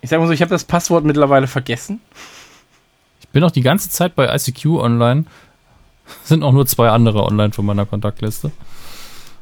Ich 0.00 0.10
sag 0.10 0.18
mal 0.18 0.26
so, 0.26 0.32
ich 0.32 0.42
habe 0.42 0.50
das 0.50 0.64
Passwort 0.64 1.04
mittlerweile 1.04 1.46
vergessen. 1.46 2.00
Ich 3.20 3.28
bin 3.28 3.44
auch 3.44 3.50
die 3.50 3.60
ganze 3.60 3.88
Zeit 3.88 4.16
bei 4.16 4.34
ICQ 4.34 4.66
online. 4.66 5.24
Sind 6.24 6.42
auch 6.42 6.52
nur 6.52 6.66
zwei 6.66 6.88
andere 6.88 7.22
online 7.22 7.52
von 7.52 7.64
meiner 7.64 7.86
Kontaktliste. 7.86 8.50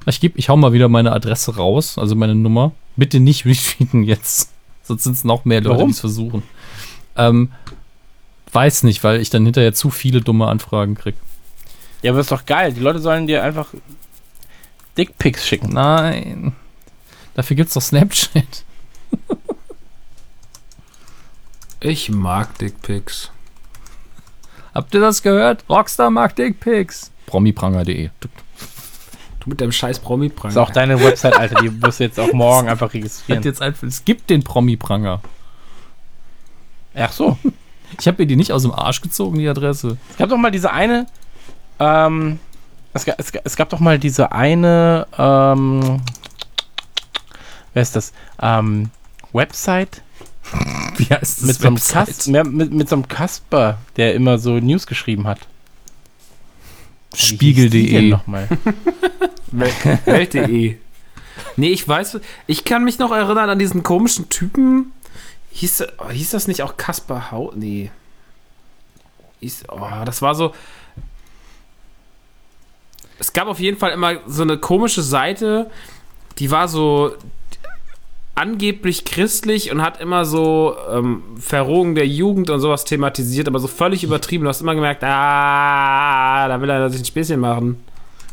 Ich, 0.05 0.21
geb, 0.21 0.37
ich 0.37 0.49
hau 0.49 0.57
mal 0.57 0.73
wieder 0.73 0.89
meine 0.89 1.13
Adresse 1.13 1.57
raus, 1.57 1.97
also 1.99 2.15
meine 2.15 2.35
Nummer. 2.35 2.73
Bitte 2.97 3.21
nicht 3.21 3.45
retweeten 3.47 4.03
jetzt. 4.03 4.51
Sonst 4.83 5.05
sind 5.05 5.13
es 5.15 5.25
noch 5.25 5.45
mehr 5.45 5.61
Leute, 5.61 5.85
die 5.85 5.91
es 5.91 6.01
versuchen. 6.01 6.43
Ähm, 7.17 7.51
weiß 8.59 8.83
nicht, 8.83 9.05
weil 9.05 9.21
ich 9.21 9.31
dann 9.31 9.45
hinterher 9.45 9.73
zu 9.73 9.89
viele 9.89 10.21
dumme 10.21 10.49
Anfragen 10.49 10.97
krieg. 10.97 11.15
Ja, 12.03 12.11
aber 12.11 12.21
ist 12.21 12.33
doch 12.33 12.45
geil. 12.45 12.73
Die 12.73 12.81
Leute 12.81 12.99
sollen 12.99 13.29
dir 13.29 13.45
einfach 13.45 13.69
Dickpics 14.97 15.47
schicken. 15.47 15.73
Nein. 15.73 16.57
Dafür 17.35 17.55
gibt's 17.55 17.75
doch 17.75 17.83
Snapchat. 17.83 18.65
Ich 21.81 22.11
mag 22.11 22.59
Dickpics. 22.59 23.31
Habt 24.75 24.93
ihr 24.95 25.01
das 25.01 25.23
gehört? 25.23 25.65
Rockstar 25.69 26.11
mag 26.11 26.35
Dickpics. 26.35 27.13
Promipranger.de. 27.27 28.11
Du 28.19 29.49
mit 29.49 29.61
deinem 29.61 29.71
scheiß 29.71 30.01
promi 30.01 30.29
Das 30.43 30.55
ist 30.55 30.57
auch 30.57 30.73
deine 30.73 31.01
Website, 31.01 31.37
Alter. 31.37 31.61
Die 31.63 31.81
wirst 31.81 32.01
du 32.01 32.05
jetzt 32.05 32.19
auch 32.19 32.33
morgen 32.33 32.69
einfach 32.69 32.93
registrieren. 32.93 33.45
Jetzt 33.45 33.63
einfach, 33.63 33.87
es 33.87 34.05
gibt 34.05 34.29
den 34.29 34.43
Promipranger. 34.43 35.23
Ach 36.97 37.13
so. 37.13 37.39
Ich 38.01 38.07
habe 38.07 38.23
mir 38.23 38.27
die 38.27 38.37
nicht 38.37 38.53
aus 38.53 38.63
dem 38.63 38.73
Arsch 38.73 39.01
gezogen, 39.01 39.39
die 39.39 39.49
Adresse. 39.49 39.97
Es 40.11 40.17
gab 40.17 40.29
doch 40.29 40.37
mal 40.37 40.51
diese 40.51 40.73
eine, 40.73 41.07
ähm, 41.79 42.39
es, 42.93 43.05
ga- 43.05 43.15
es, 43.19 43.31
es 43.45 43.57
gab 43.57 43.69
doch 43.71 43.81
mal 43.81 43.99
diese 43.99 44.33
eine, 44.33 45.07
ähm, 45.19 46.01
wer 47.73 47.83
ist 47.83 47.97
das? 47.97 48.13
Ähm, 48.41 48.91
Website 49.33 50.03
Wie 50.97 51.05
heißt 51.05 51.39
das? 51.39 51.43
mit 51.43 51.57
so, 51.57 51.67
einem 51.69 51.77
Website? 51.77 52.07
Kas 52.07 52.27
ja, 52.27 52.45
mit, 52.45 52.73
mit 52.73 52.89
so 52.89 52.97
einem 52.97 53.09
Kasper, 53.09 53.79
der 53.97 54.15
immer 54.15 54.39
so 54.39 54.59
News 54.59 54.87
geschrieben 54.87 55.27
hat. 55.27 55.39
Spiegel.de. 57.15 58.09
nochmal? 58.11 58.49
Welt.de. 59.53 60.77
Nee, 61.57 61.69
ich 61.71 61.87
weiß, 61.89 62.21
ich 62.47 62.65
kann 62.65 62.85
mich 62.85 62.99
noch 62.99 63.11
erinnern 63.13 63.49
an 63.51 63.59
diesen 63.59 63.83
komischen 63.83 64.29
Typen. 64.29 64.93
Hieß, 65.53 65.85
oh, 65.99 66.11
hieß 66.11 66.31
das 66.31 66.47
nicht 66.49 66.63
auch 66.63 66.77
Kaspar 66.77 67.31
Hau? 67.33 67.53
Nee. 67.55 67.91
Hieß, 69.41 69.65
oh, 69.71 69.81
das 70.05 70.23
war 70.23 70.35
so. 70.35 70.53
Es 73.19 73.33
gab 73.33 73.49
auf 73.49 73.59
jeden 73.59 73.77
Fall 73.79 73.91
immer 73.91 74.19
so 74.27 74.43
eine 74.43 74.59
komische 74.59 75.03
Seite, 75.03 75.71
die 76.39 76.51
war 76.51 76.69
so 76.69 77.13
angeblich 78.37 79.05
christlich 79.05 79.73
und 79.73 79.83
hat 79.83 80.01
immer 80.01 80.25
so 80.25 80.77
ähm, 80.93 81.23
Verrohung 81.41 81.97
der 81.97 82.07
Jugend 82.07 82.51
und 82.51 82.61
sowas 82.61 82.85
thematisiert, 82.85 83.49
aber 83.49 83.59
so 83.59 83.67
völlig 83.67 84.05
übertrieben. 84.05 84.45
Du 84.45 84.49
hast 84.49 84.61
immer 84.61 84.77
gemerkt, 84.77 85.03
ah, 85.03 86.47
da 86.47 86.61
will 86.61 86.71
er 86.71 86.89
sich 86.91 87.01
ein 87.01 87.05
Späßchen 87.05 87.41
machen. 87.41 87.83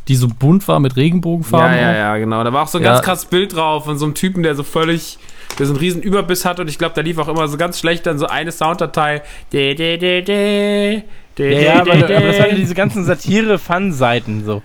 Die 0.08 0.16
so 0.16 0.28
bunt 0.28 0.68
war 0.68 0.80
mit 0.80 0.96
Regenbogenfarben. 0.96 1.76
Ja, 1.76 1.92
ja, 1.92 1.96
ja, 1.98 2.18
genau. 2.18 2.44
Da 2.44 2.54
war 2.54 2.62
auch 2.62 2.68
so 2.68 2.78
ein 2.78 2.84
Ja. 2.84 2.94
ganz 2.94 3.04
krasses 3.04 3.26
Bild 3.26 3.56
drauf 3.56 3.86
von 3.86 3.98
so 3.98 4.06
einem 4.06 4.14
Typen, 4.14 4.44
der 4.44 4.54
so 4.54 4.62
völlig, 4.62 5.18
der 5.58 5.66
so 5.66 5.74
einen 5.74 5.80
riesen 5.80 6.02
Überbiss 6.02 6.46
hat 6.46 6.60
und 6.60 6.68
ich 6.70 6.78
glaube, 6.78 6.96
da 6.96 7.02
lief 7.02 7.18
auch 7.18 7.28
immer 7.28 7.48
so 7.48 7.58
ganz 7.58 7.80
schlecht 7.80 8.06
dann 8.06 8.18
so 8.18 8.28
eine 8.28 8.52
Sounddatei. 8.52 9.22
De, 9.54 9.76
de, 9.76 9.98
de, 9.98 10.22
de, 10.22 11.02
de, 11.38 11.64
Ja, 11.64 11.82
aber, 11.82 11.96
de, 11.96 12.16
aber 12.16 12.28
das 12.28 12.40
waren 12.40 12.50
ja 12.50 12.56
diese 12.56 12.76
ganzen 12.76 13.06
Satire-Fun-Seiten, 13.06 14.46
so, 14.46 14.62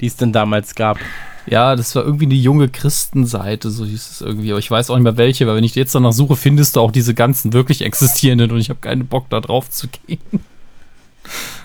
die 0.00 0.06
es 0.06 0.16
denn 0.16 0.32
damals 0.32 0.74
gab. 0.74 0.98
Ja, 1.46 1.74
das 1.74 1.94
war 1.96 2.04
irgendwie 2.04 2.26
eine 2.26 2.34
junge 2.34 2.68
Christenseite, 2.68 3.70
so 3.70 3.84
hieß 3.84 4.10
es 4.10 4.20
irgendwie. 4.20 4.52
Aber 4.52 4.60
ich 4.60 4.70
weiß 4.70 4.90
auch 4.90 4.94
nicht 4.94 5.04
mehr 5.04 5.16
welche, 5.16 5.46
weil 5.46 5.56
wenn 5.56 5.64
ich 5.64 5.74
jetzt 5.74 5.94
danach 5.94 6.12
suche, 6.12 6.36
findest 6.36 6.76
du 6.76 6.80
auch 6.80 6.92
diese 6.92 7.14
ganzen 7.14 7.52
wirklich 7.52 7.82
existierenden 7.82 8.52
und 8.52 8.58
ich 8.58 8.70
habe 8.70 8.80
keinen 8.80 9.06
Bock, 9.06 9.28
da 9.28 9.40
drauf 9.40 9.68
zu 9.68 9.88
gehen. 9.88 10.20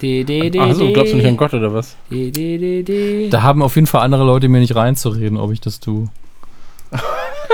De, 0.02 0.24
de, 0.24 0.50
de, 0.50 0.62
Achso, 0.62 0.92
glaubst 0.94 1.14
du 1.14 1.18
nicht 1.18 1.28
an 1.28 1.38
Gott 1.38 1.54
oder 1.54 1.74
was? 1.74 1.96
de, 2.10 2.32
de, 2.32 2.58
de, 2.58 2.84
de. 2.84 3.30
Da 3.30 3.42
haben 3.42 3.62
auf 3.62 3.76
jeden 3.76 3.88
Fall 3.88 4.02
andere 4.02 4.24
Leute 4.24 4.48
mir 4.50 4.60
nicht 4.60 4.76
reinzureden, 4.76 5.38
ob 5.38 5.52
ich 5.52 5.62
das 5.62 5.80
tue. 5.80 6.10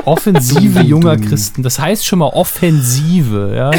Offensive 0.06 0.82
junger 0.82 1.18
Christen. 1.18 1.64
Das 1.64 1.80
heißt 1.80 2.06
schon 2.06 2.20
mal 2.20 2.28
Offensive, 2.30 3.54
ja? 3.56 3.72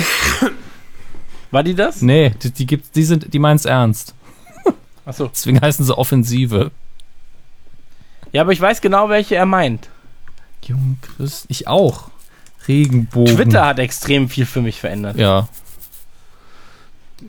War 1.50 1.62
die 1.62 1.74
das? 1.74 2.02
Nee, 2.02 2.30
die, 2.42 2.50
die, 2.50 2.66
gibt's- 2.66 2.90
die, 2.90 3.04
sind, 3.04 3.32
die 3.32 3.38
meinen 3.38 3.56
es 3.56 3.64
ernst. 3.64 4.14
Achso. 5.06 5.28
Deswegen 5.28 5.60
heißen 5.60 5.84
sie 5.84 5.96
Offensive. 5.96 6.70
Ja, 8.32 8.42
aber 8.42 8.52
ich 8.52 8.60
weiß 8.60 8.80
genau, 8.80 9.08
welche 9.08 9.36
er 9.36 9.46
meint. 9.46 9.88
Junge 10.64 10.96
Christen. 11.02 11.46
Ich 11.50 11.68
auch. 11.68 12.10
Regenbogen. 12.66 13.36
Twitter 13.36 13.66
hat 13.66 13.78
extrem 13.78 14.28
viel 14.28 14.46
für 14.46 14.62
mich 14.62 14.80
verändert. 14.80 15.16
Ja. 15.18 15.48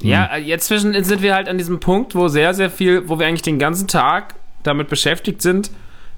Ja, 0.01 0.25
äh, 0.35 0.39
jetzt 0.39 0.67
zwischen 0.67 1.01
sind 1.03 1.22
wir 1.22 1.35
halt 1.35 1.47
an 1.47 1.57
diesem 1.57 1.80
Punkt, 1.80 2.15
wo 2.15 2.27
sehr, 2.27 2.53
sehr 2.53 2.69
viel, 2.69 3.07
wo 3.07 3.19
wir 3.19 3.27
eigentlich 3.27 3.41
den 3.43 3.59
ganzen 3.59 3.88
Tag 3.88 4.35
damit 4.64 4.89
beschäftigt 4.89 5.41
sind, 5.41 5.69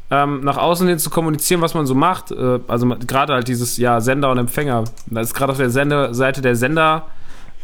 ähm, 0.10 0.42
nach 0.42 0.58
außen 0.58 0.88
hin 0.88 1.00
zu 1.00 1.10
kommunizieren, 1.10 1.62
was 1.62 1.74
man 1.74 1.86
so 1.86 1.96
macht. 1.96 2.32
Äh, 2.32 2.60
also 2.68 2.88
gerade 2.88 3.34
halt 3.34 3.48
dieses, 3.48 3.78
ja, 3.78 4.00
Sender 4.00 4.32
und 4.32 4.38
Empfänger. 4.38 4.86
Das 5.08 5.28
ist 5.28 5.34
gerade 5.34 5.52
auf 5.52 5.58
der 5.58 5.70
Sender, 5.70 6.14
Seite 6.14 6.42
der 6.42 6.56
Sender, 6.56 7.08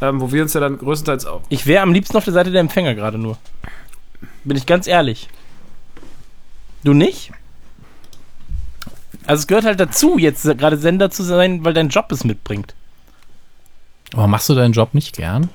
ähm, 0.01 0.19
wo 0.19 0.31
wir 0.31 0.43
uns 0.43 0.53
ja 0.53 0.59
dann 0.59 0.77
größtenteils 0.77 1.25
auch. 1.25 1.41
Ich 1.49 1.65
wäre 1.65 1.83
am 1.83 1.93
liebsten 1.93 2.17
auf 2.17 2.25
der 2.25 2.33
Seite 2.33 2.51
der 2.51 2.61
Empfänger 2.61 2.95
gerade 2.95 3.17
nur. 3.17 3.38
Bin 4.43 4.57
ich 4.57 4.65
ganz 4.65 4.88
ehrlich. 4.88 5.30
Du 6.83 6.93
nicht? 6.93 7.31
Also 9.25 9.41
es 9.41 9.47
gehört 9.47 9.65
halt 9.65 9.80
dazu, 9.80 10.17
jetzt 10.17 10.43
gerade 10.43 10.77
Sender 10.77 11.09
zu 11.09 11.23
sein, 11.23 11.63
weil 11.63 11.73
dein 11.73 11.88
Job 11.88 12.11
es 12.11 12.25
mitbringt. 12.25 12.75
Aber 14.11 14.27
machst 14.27 14.49
du 14.49 14.53
deinen 14.53 14.73
Job 14.73 14.93
nicht 14.93 15.15
gern? 15.15 15.49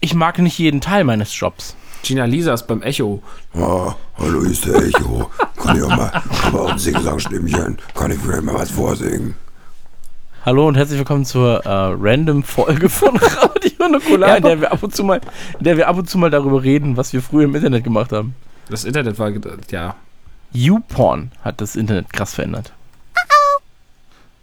Ich 0.00 0.14
mag 0.14 0.38
nicht 0.38 0.58
jeden 0.58 0.82
Teil 0.82 1.04
meines 1.04 1.38
Jobs. 1.38 1.74
Gina 2.06 2.24
Lisa 2.24 2.54
ist 2.54 2.68
beim 2.68 2.82
Echo. 2.82 3.20
Ah, 3.52 3.92
hallo, 4.16 4.42
ist 4.42 4.64
der 4.64 4.76
Echo. 4.76 5.28
Kann 5.56 5.76
ich 5.76 5.82
auch 5.82 5.88
mal, 5.88 6.22
aber 6.44 6.62
auch 6.62 6.70
ein 6.70 6.78
Sing-Sang-Stimmchen. 6.78 7.78
Kann 7.96 8.12
ich 8.12 8.18
vielleicht 8.20 8.44
mal 8.44 8.54
was 8.54 8.70
vorsingen? 8.70 9.34
Hallo 10.44 10.68
und 10.68 10.76
herzlich 10.76 10.98
willkommen 10.98 11.24
zur 11.24 11.66
äh, 11.66 11.68
random 11.68 12.44
Folge 12.44 12.88
von 12.88 13.16
Radio 13.16 13.88
Nukular, 13.88 14.36
in 14.36 14.44
der 14.44 14.60
wir 14.60 14.70
ab 14.70 14.84
und 14.84 14.94
zu 14.94 15.02
mal, 15.02 15.20
in 15.58 15.64
der 15.64 15.76
wir 15.76 15.88
ab 15.88 15.98
und 15.98 16.08
zu 16.08 16.16
mal 16.16 16.30
darüber 16.30 16.62
reden, 16.62 16.96
was 16.96 17.12
wir 17.12 17.20
früher 17.20 17.46
im 17.46 17.56
Internet 17.56 17.82
gemacht 17.82 18.12
haben. 18.12 18.36
Das 18.70 18.84
Internet 18.84 19.18
war, 19.18 19.32
ja. 19.72 19.96
YouPorn 20.52 21.32
hat 21.42 21.60
das 21.60 21.74
Internet 21.74 22.12
krass 22.12 22.34
verändert. 22.34 22.72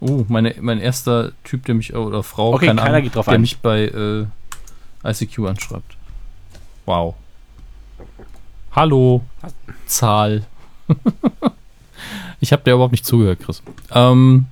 Oh, 0.00 0.26
meine, 0.28 0.54
mein 0.60 0.80
erster 0.80 1.32
Typ, 1.44 1.64
der 1.64 1.76
mich, 1.76 1.94
oder 1.94 2.22
Frau, 2.22 2.52
Okay, 2.52 2.66
keine 2.66 2.82
keiner 2.82 2.90
Ahnung, 2.90 3.04
geht 3.04 3.16
drauf 3.16 3.24
der 3.24 3.34
ein. 3.36 3.40
mich 3.40 3.56
bei 3.60 3.84
äh, 3.84 4.26
ICQ 5.08 5.38
anschreibt. 5.46 5.96
Wow. 6.84 7.14
Hallo, 8.74 9.22
Zahl. 9.86 10.44
ich 12.40 12.52
habe 12.52 12.64
dir 12.64 12.72
überhaupt 12.72 12.90
nicht 12.90 13.06
zugehört, 13.06 13.38
Chris. 13.38 13.62
Ähm, 13.92 14.46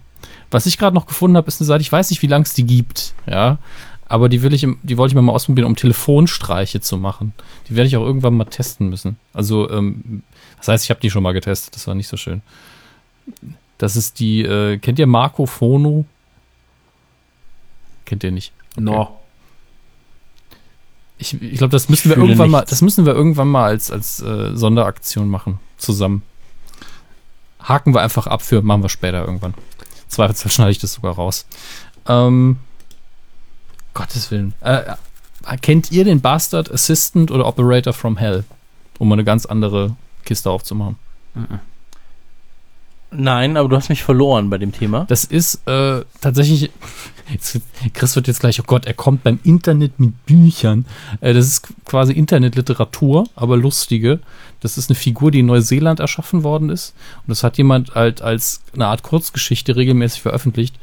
was 0.49 0.67
ich 0.67 0.79
gerade 0.79 0.95
noch 0.95 1.07
gefunden 1.07 1.37
habe, 1.37 1.49
ist 1.49 1.61
eine 1.61 1.67
Seite, 1.67 1.83
ich 1.83 1.91
weiß 1.91 2.11
nicht, 2.11 2.23
wie 2.23 2.29
lange 2.29 2.45
es 2.45 2.55
die 2.55 2.65
gibt, 2.65 3.15
ja, 3.27 3.59
aber 4.07 4.29
die 4.29 4.43
will 4.43 4.55
ich, 4.55 4.65
die 4.83 4.97
wollte 4.97 5.13
ich 5.13 5.17
mir 5.17 5.23
mal 5.23 5.33
ausprobieren, 5.33 5.67
um 5.67 5.75
Telefonstreiche 5.75 6.81
zu 6.81 6.99
machen. 6.99 7.33
Die 7.69 7.75
werde 7.75 7.89
ich 7.89 7.97
auch 7.97 8.05
irgendwann 8.05 8.37
mal 8.37 8.45
testen 8.45 8.89
müssen. 8.89 9.17
Also, 9.33 9.69
ähm, 9.71 10.23
das 10.59 10.69
heißt, 10.69 10.85
ich 10.85 10.91
habe 10.91 11.01
die 11.01 11.11
schon 11.11 11.25
mal 11.25 11.33
getestet, 11.33 11.75
das 11.75 11.89
war 11.89 11.97
nicht 11.97 12.09
so 12.09 12.17
schön. 12.17 12.43
Das 13.79 13.97
ist 13.97 14.21
die, 14.21 14.43
äh, 14.43 14.79
kennt 14.79 15.01
ihr 15.01 15.09
Marco 15.09 15.47
Fono? 15.47 16.05
Kennt 18.05 18.23
ihr 18.23 18.31
nicht? 18.31 18.53
No. 18.77 19.19
Ich, 21.23 21.41
ich 21.41 21.59
glaube, 21.59 21.71
das 21.71 21.89
müssen 21.89 22.09
wir 22.09 22.17
fühle 22.17 22.27
irgendwann 22.27 22.51
mal, 22.51 22.59
nichts. 22.59 22.71
das 22.71 22.83
müssen 22.83 23.07
wir 23.07 23.15
irgendwann 23.15 23.49
mal 23.49 23.67
als, 23.67 23.91
als 23.93 24.21
äh, 24.21 24.57
Sonderaktion 24.57 25.29
machen, 25.29 25.61
zusammen. 25.77 26.23
Haken 27.63 27.95
wir 27.95 28.01
einfach 28.01 28.27
ab 28.27 28.43
für, 28.43 28.61
machen 28.63 28.83
wir 28.83 28.89
später 28.89 29.25
irgendwann. 29.25 29.55
Zweifelsfall 30.09 30.51
schneide 30.51 30.73
ich 30.73 30.79
das 30.81 30.95
sogar 30.95 31.15
raus. 31.15 31.47
Ähm, 32.09 32.59
Gottes 33.95 34.33
Willen. 34.33 34.55
Äh, 34.61 34.83
äh, 35.47 35.57
kennt 35.61 35.93
ihr 35.93 36.05
den 36.05 36.21
Bastard 36.21 36.73
Assistant 36.73 37.31
oder 37.31 37.47
Operator 37.47 37.93
from 37.93 38.17
Hell? 38.17 38.43
Um 38.99 39.09
mal 39.09 39.15
eine 39.15 39.25
ganz 39.25 39.47
andere 39.47 39.97
Kiste 40.25 40.51
aufzumachen. 40.51 40.97
Nein, 43.15 43.57
aber 43.57 43.69
du 43.69 43.77
hast 43.77 43.89
mich 43.89 44.03
verloren 44.03 44.49
bei 44.51 44.59
dem 44.59 44.73
Thema. 44.73 45.05
Das 45.09 45.25
ist 45.25 45.67
äh, 45.67 46.03
tatsächlich. 46.21 46.71
Jetzt, 47.31 47.61
Chris 47.95 48.17
wird 48.17 48.27
jetzt 48.27 48.41
gleich, 48.41 48.61
oh 48.61 48.65
Gott, 48.67 48.85
er 48.85 48.95
kommt 48.95 49.23
beim 49.23 49.39
Internet 49.45 49.99
mit 50.01 50.27
Büchern. 50.27 50.87
Äh, 51.21 51.35
das 51.35 51.47
ist 51.47 51.69
quasi 51.85 52.13
Internetliteratur, 52.13 53.29
aber 53.37 53.57
lustige. 53.57 54.21
Das 54.61 54.79
ist 54.79 54.91
eine 54.91 54.97
Figur, 54.97 55.31
die 55.31 55.41
in 55.41 55.47
Neuseeland 55.47 56.01
erschaffen 56.01 56.43
worden 56.43 56.71
ist. 56.71 56.95
Und 57.19 57.31
das 57.31 57.43
hat 57.43 57.59
jemand 57.59 57.95
halt 57.95 58.23
als 58.23 58.63
eine 58.75 58.87
Art 58.87 59.03
Kurzgeschichte 59.03 59.77
regelmäßig 59.77 60.23
veröffentlicht. 60.23 60.75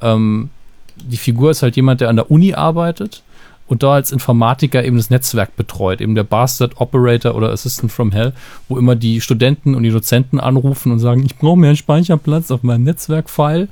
Ähm, 0.00 0.50
die 0.96 1.16
Figur 1.16 1.50
ist 1.50 1.62
halt 1.62 1.76
jemand, 1.76 2.00
der 2.00 2.08
an 2.08 2.16
der 2.16 2.30
Uni 2.30 2.54
arbeitet 2.54 3.22
und 3.68 3.82
da 3.82 3.92
als 3.92 4.10
Informatiker 4.10 4.84
eben 4.84 4.96
das 4.96 5.10
Netzwerk 5.10 5.54
betreut, 5.56 6.00
eben 6.00 6.14
der 6.14 6.24
Bastard 6.24 6.80
Operator 6.80 7.34
oder 7.34 7.50
Assistant 7.50 7.92
from 7.92 8.12
Hell, 8.12 8.32
wo 8.68 8.78
immer 8.78 8.96
die 8.96 9.20
Studenten 9.20 9.74
und 9.74 9.82
die 9.82 9.90
Dozenten 9.90 10.40
anrufen 10.40 10.90
und 10.90 10.98
sagen, 10.98 11.24
ich 11.24 11.36
brauche 11.36 11.58
mehr 11.58 11.76
Speicherplatz 11.76 12.50
auf 12.50 12.62
meinem 12.62 12.84
Netzwerkfile 12.84 13.68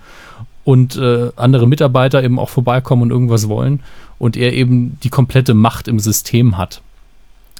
und 0.64 0.96
äh, 0.96 1.30
andere 1.36 1.66
Mitarbeiter 1.66 2.22
eben 2.22 2.38
auch 2.38 2.50
vorbeikommen 2.50 3.02
und 3.02 3.10
irgendwas 3.10 3.48
wollen 3.48 3.80
und 4.18 4.36
er 4.36 4.52
eben 4.52 4.98
die 5.02 5.10
komplette 5.10 5.54
Macht 5.54 5.88
im 5.88 5.98
System 5.98 6.58
hat 6.58 6.82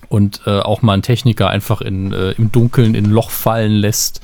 und 0.09 0.43
äh, 0.47 0.61
auch 0.61 0.83
mal 0.83 0.93
einen 0.93 1.03
Techniker 1.03 1.49
einfach 1.49 1.81
in, 1.81 2.13
äh, 2.13 2.33
im 2.33 2.53
Dunkeln 2.53 2.95
in 2.95 3.07
ein 3.07 3.11
Loch 3.11 3.31
fallen 3.31 3.73
lässt, 3.73 4.21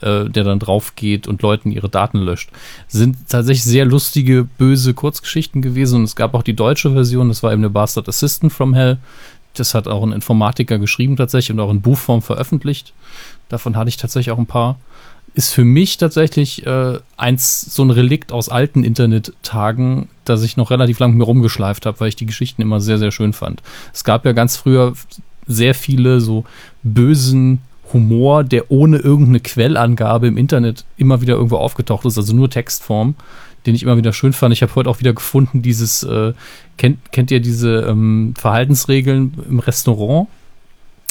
äh, 0.00 0.28
der 0.28 0.44
dann 0.44 0.58
drauf 0.58 0.96
geht 0.96 1.26
und 1.26 1.42
Leuten 1.42 1.70
ihre 1.70 1.88
Daten 1.88 2.18
löscht. 2.18 2.50
Sind 2.88 3.28
tatsächlich 3.28 3.64
sehr 3.64 3.84
lustige, 3.84 4.44
böse 4.44 4.94
Kurzgeschichten 4.94 5.62
gewesen 5.62 6.00
und 6.00 6.04
es 6.04 6.16
gab 6.16 6.34
auch 6.34 6.42
die 6.42 6.54
deutsche 6.54 6.92
Version, 6.92 7.28
das 7.28 7.42
war 7.42 7.52
eben 7.52 7.62
der 7.62 7.68
Bastard 7.68 8.08
Assistant 8.08 8.52
from 8.52 8.74
Hell. 8.74 8.98
Das 9.54 9.74
hat 9.74 9.86
auch 9.86 10.02
ein 10.02 10.12
Informatiker 10.12 10.78
geschrieben 10.78 11.16
tatsächlich 11.16 11.52
und 11.52 11.60
auch 11.60 11.70
in 11.70 11.80
Buchform 11.80 12.22
veröffentlicht. 12.22 12.92
Davon 13.48 13.76
hatte 13.76 13.88
ich 13.88 13.96
tatsächlich 13.96 14.32
auch 14.32 14.38
ein 14.38 14.46
paar. 14.46 14.78
Ist 15.34 15.52
für 15.52 15.64
mich 15.64 15.96
tatsächlich 15.96 16.66
äh, 16.66 16.98
eins 17.16 17.60
so 17.60 17.84
ein 17.84 17.90
Relikt 17.90 18.30
aus 18.32 18.48
alten 18.48 18.84
Internet-Tagen, 18.84 20.08
das 20.24 20.42
ich 20.42 20.56
noch 20.56 20.70
relativ 20.70 20.98
lang 20.98 21.10
mit 21.10 21.18
mir 21.18 21.24
rumgeschleift 21.24 21.86
habe, 21.86 21.98
weil 22.00 22.08
ich 22.08 22.16
die 22.16 22.26
Geschichten 22.26 22.62
immer 22.62 22.80
sehr, 22.80 22.98
sehr 22.98 23.10
schön 23.10 23.32
fand. 23.32 23.62
Es 23.92 24.04
gab 24.04 24.24
ja 24.24 24.32
ganz 24.32 24.56
früher 24.56 24.94
sehr 25.46 25.74
viele 25.74 26.20
so 26.20 26.44
bösen 26.82 27.60
Humor, 27.94 28.44
der 28.44 28.70
ohne 28.70 28.98
irgendeine 28.98 29.40
Quellangabe 29.40 30.26
im 30.26 30.36
Internet 30.36 30.84
immer 30.98 31.22
wieder 31.22 31.34
irgendwo 31.34 31.56
aufgetaucht 31.56 32.04
ist, 32.04 32.18
also 32.18 32.34
nur 32.34 32.50
Textform, 32.50 33.14
den 33.64 33.74
ich 33.74 33.82
immer 33.82 33.96
wieder 33.96 34.12
schön 34.12 34.34
fand. 34.34 34.52
Ich 34.52 34.60
habe 34.60 34.74
heute 34.74 34.90
auch 34.90 35.00
wieder 35.00 35.14
gefunden, 35.14 35.62
dieses, 35.62 36.02
äh, 36.02 36.34
kennt, 36.76 37.12
kennt 37.12 37.30
ihr 37.30 37.40
diese 37.40 37.86
ähm, 37.88 38.34
Verhaltensregeln 38.36 39.34
im 39.48 39.58
Restaurant? 39.60 40.28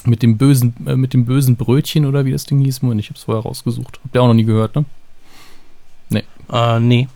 Mit 0.05 0.21
dem 0.21 0.37
bösen, 0.37 0.75
äh, 0.85 0.95
mit 0.95 1.13
dem 1.13 1.25
bösen 1.25 1.55
Brötchen 1.55 2.05
oder 2.05 2.25
wie 2.25 2.31
das 2.31 2.45
Ding 2.45 2.59
hieß, 2.59 2.83
Moment, 2.83 2.99
ich 2.99 3.07
habe 3.07 3.17
es 3.17 3.23
vorher 3.23 3.41
rausgesucht. 3.43 3.99
Habt 4.03 4.13
ihr 4.13 4.21
auch 4.21 4.27
noch 4.27 4.33
nie 4.33 4.43
gehört, 4.43 4.75
ne? 4.75 4.85
Äh, 6.51 6.79
nee. 6.79 7.07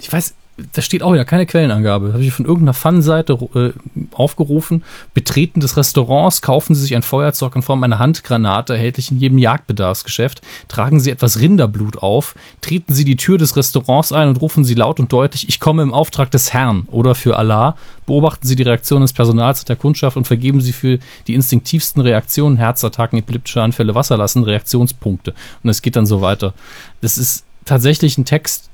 Ich 0.00 0.12
weiß, 0.12 0.34
da 0.72 0.82
steht 0.82 1.02
auch 1.02 1.12
wieder 1.12 1.24
keine 1.24 1.46
Quellenangabe. 1.46 2.12
Habe 2.12 2.24
ich 2.24 2.32
von 2.32 2.44
irgendeiner 2.44 2.74
Fun-Seite 2.74 3.38
äh, 3.54 3.72
aufgerufen. 4.12 4.82
Betreten 5.14 5.60
des 5.60 5.76
Restaurants 5.76 6.42
kaufen 6.42 6.74
Sie 6.74 6.82
sich 6.82 6.96
ein 6.96 7.02
Feuerzeug 7.02 7.54
in 7.54 7.62
Form 7.62 7.84
einer 7.84 7.98
Handgranate, 7.98 8.74
erhältlich 8.74 9.10
in 9.10 9.18
jedem 9.18 9.38
Jagdbedarfsgeschäft. 9.38 10.42
Tragen 10.66 10.98
Sie 10.98 11.10
etwas 11.10 11.40
Rinderblut 11.40 11.98
auf. 11.98 12.34
Treten 12.60 12.92
Sie 12.92 13.04
die 13.04 13.16
Tür 13.16 13.38
des 13.38 13.56
Restaurants 13.56 14.12
ein 14.12 14.28
und 14.28 14.40
rufen 14.40 14.64
Sie 14.64 14.74
laut 14.74 14.98
und 14.98 15.12
deutlich, 15.12 15.48
ich 15.48 15.60
komme 15.60 15.82
im 15.82 15.94
Auftrag 15.94 16.30
des 16.30 16.52
Herrn 16.52 16.88
oder 16.90 17.14
für 17.14 17.38
Allah. 17.38 17.76
Beobachten 18.06 18.46
Sie 18.46 18.56
die 18.56 18.64
Reaktion 18.64 19.02
des 19.02 19.12
Personals 19.12 19.60
und 19.60 19.68
der 19.68 19.76
Kundschaft 19.76 20.16
und 20.16 20.26
vergeben 20.26 20.60
Sie 20.60 20.72
für 20.72 20.98
die 21.28 21.34
instinktivsten 21.34 22.02
Reaktionen, 22.02 22.56
Herzattacken, 22.56 23.18
epileptische 23.18 23.62
Anfälle, 23.62 23.94
Wasserlassen, 23.94 24.42
Reaktionspunkte. 24.42 25.34
Und 25.62 25.70
es 25.70 25.82
geht 25.82 25.94
dann 25.94 26.06
so 26.06 26.20
weiter. 26.20 26.52
Das 27.00 27.16
ist 27.16 27.44
tatsächlich 27.64 28.18
ein 28.18 28.24
Text, 28.24 28.67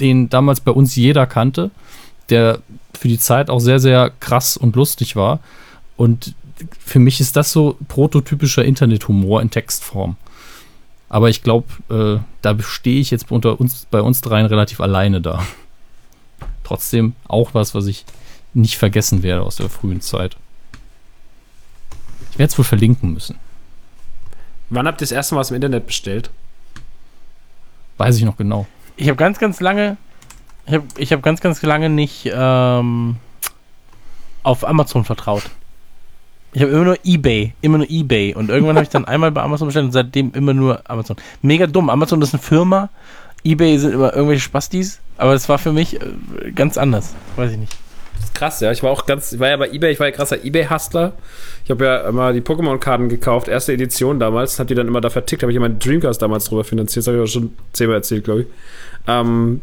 den 0.00 0.28
damals 0.28 0.60
bei 0.60 0.72
uns 0.72 0.96
jeder 0.96 1.26
kannte, 1.26 1.70
der 2.28 2.60
für 2.98 3.08
die 3.08 3.18
Zeit 3.18 3.50
auch 3.50 3.60
sehr, 3.60 3.80
sehr 3.80 4.10
krass 4.20 4.56
und 4.56 4.76
lustig 4.76 5.16
war. 5.16 5.40
Und 5.96 6.34
für 6.78 6.98
mich 6.98 7.20
ist 7.20 7.36
das 7.36 7.52
so 7.52 7.76
prototypischer 7.88 8.64
Internethumor 8.64 9.42
in 9.42 9.50
Textform. 9.50 10.16
Aber 11.08 11.28
ich 11.28 11.42
glaube, 11.42 11.66
äh, 11.90 12.24
da 12.40 12.58
stehe 12.62 13.00
ich 13.00 13.10
jetzt 13.10 13.30
unter 13.30 13.60
uns, 13.60 13.86
bei 13.90 14.00
uns 14.00 14.20
dreien 14.20 14.46
relativ 14.46 14.80
alleine 14.80 15.20
da. 15.20 15.44
Trotzdem 16.64 17.14
auch 17.28 17.54
was, 17.54 17.74
was 17.74 17.86
ich 17.86 18.04
nicht 18.54 18.78
vergessen 18.78 19.22
werde 19.22 19.42
aus 19.42 19.56
der 19.56 19.68
frühen 19.68 20.00
Zeit. 20.00 20.36
Ich 22.30 22.38
werde 22.38 22.50
es 22.50 22.58
wohl 22.58 22.64
verlinken 22.64 23.12
müssen. 23.12 23.38
Wann 24.70 24.86
habt 24.86 25.02
ihr 25.02 25.04
das 25.04 25.12
erste 25.12 25.34
Mal 25.34 25.42
was 25.42 25.50
im 25.50 25.56
Internet 25.56 25.86
bestellt? 25.86 26.30
Weiß 27.98 28.16
ich 28.16 28.24
noch 28.24 28.38
genau. 28.38 28.66
Ich 28.96 29.08
habe 29.08 29.16
ganz, 29.16 29.38
ganz 29.38 29.60
lange, 29.60 29.96
ich 30.66 30.74
habe 30.74 30.84
ich 30.96 31.12
hab 31.12 31.22
ganz, 31.22 31.40
ganz 31.40 31.62
lange 31.62 31.88
nicht 31.88 32.30
ähm, 32.32 33.16
auf 34.42 34.66
Amazon 34.66 35.04
vertraut. 35.04 35.44
Ich 36.52 36.60
habe 36.60 36.72
immer 36.72 36.84
nur 36.84 36.98
eBay, 37.04 37.54
immer 37.62 37.78
nur 37.78 37.88
eBay. 37.88 38.34
Und 38.34 38.50
irgendwann 38.50 38.76
habe 38.76 38.84
ich 38.84 38.90
dann 38.90 39.04
einmal 39.06 39.32
bei 39.32 39.42
Amazon 39.42 39.68
bestellt 39.68 39.86
und 39.86 39.92
seitdem 39.92 40.32
immer 40.34 40.52
nur 40.52 40.82
Amazon. 40.88 41.16
Mega 41.40 41.66
dumm. 41.66 41.88
Amazon 41.88 42.20
ist 42.20 42.34
eine 42.34 42.42
Firma, 42.42 42.90
eBay 43.44 43.78
sind 43.78 43.92
immer 43.92 44.12
irgendwelche 44.12 44.42
Spastis, 44.42 45.00
aber 45.16 45.32
das 45.32 45.48
war 45.48 45.58
für 45.58 45.72
mich 45.72 46.00
äh, 46.00 46.52
ganz 46.54 46.76
anders. 46.76 47.14
Weiß 47.36 47.52
ich 47.52 47.58
nicht. 47.58 47.76
Krass, 48.34 48.60
ja. 48.60 48.72
Ich 48.72 48.82
war 48.82 48.90
auch 48.90 49.06
ganz, 49.06 49.32
ich 49.32 49.40
war 49.40 49.48
ja 49.48 49.56
bei 49.56 49.70
eBay, 49.70 49.92
ich 49.92 50.00
war 50.00 50.06
ja 50.06 50.12
krasser 50.12 50.44
eBay-Hustler. 50.44 51.12
Ich 51.64 51.70
habe 51.70 51.84
ja 51.84 52.08
immer 52.08 52.32
die 52.32 52.40
Pokémon-Karten 52.40 53.08
gekauft, 53.08 53.48
erste 53.48 53.72
Edition 53.72 54.18
damals, 54.18 54.58
hab 54.58 54.66
die 54.66 54.74
dann 54.74 54.88
immer 54.88 55.00
da 55.00 55.10
vertickt, 55.10 55.42
habe 55.42 55.52
ich 55.52 55.54
ja 55.54 55.60
meinen 55.60 55.78
Dreamcast 55.78 56.20
damals 56.20 56.46
drüber 56.46 56.64
finanziert, 56.64 57.06
das 57.06 57.08
habe 57.08 57.18
ich 57.18 57.28
auch 57.28 57.32
schon 57.32 57.56
zehnmal 57.72 57.96
erzählt, 57.96 58.24
glaube 58.24 58.42
ich. 58.42 58.46
Ähm, 59.06 59.60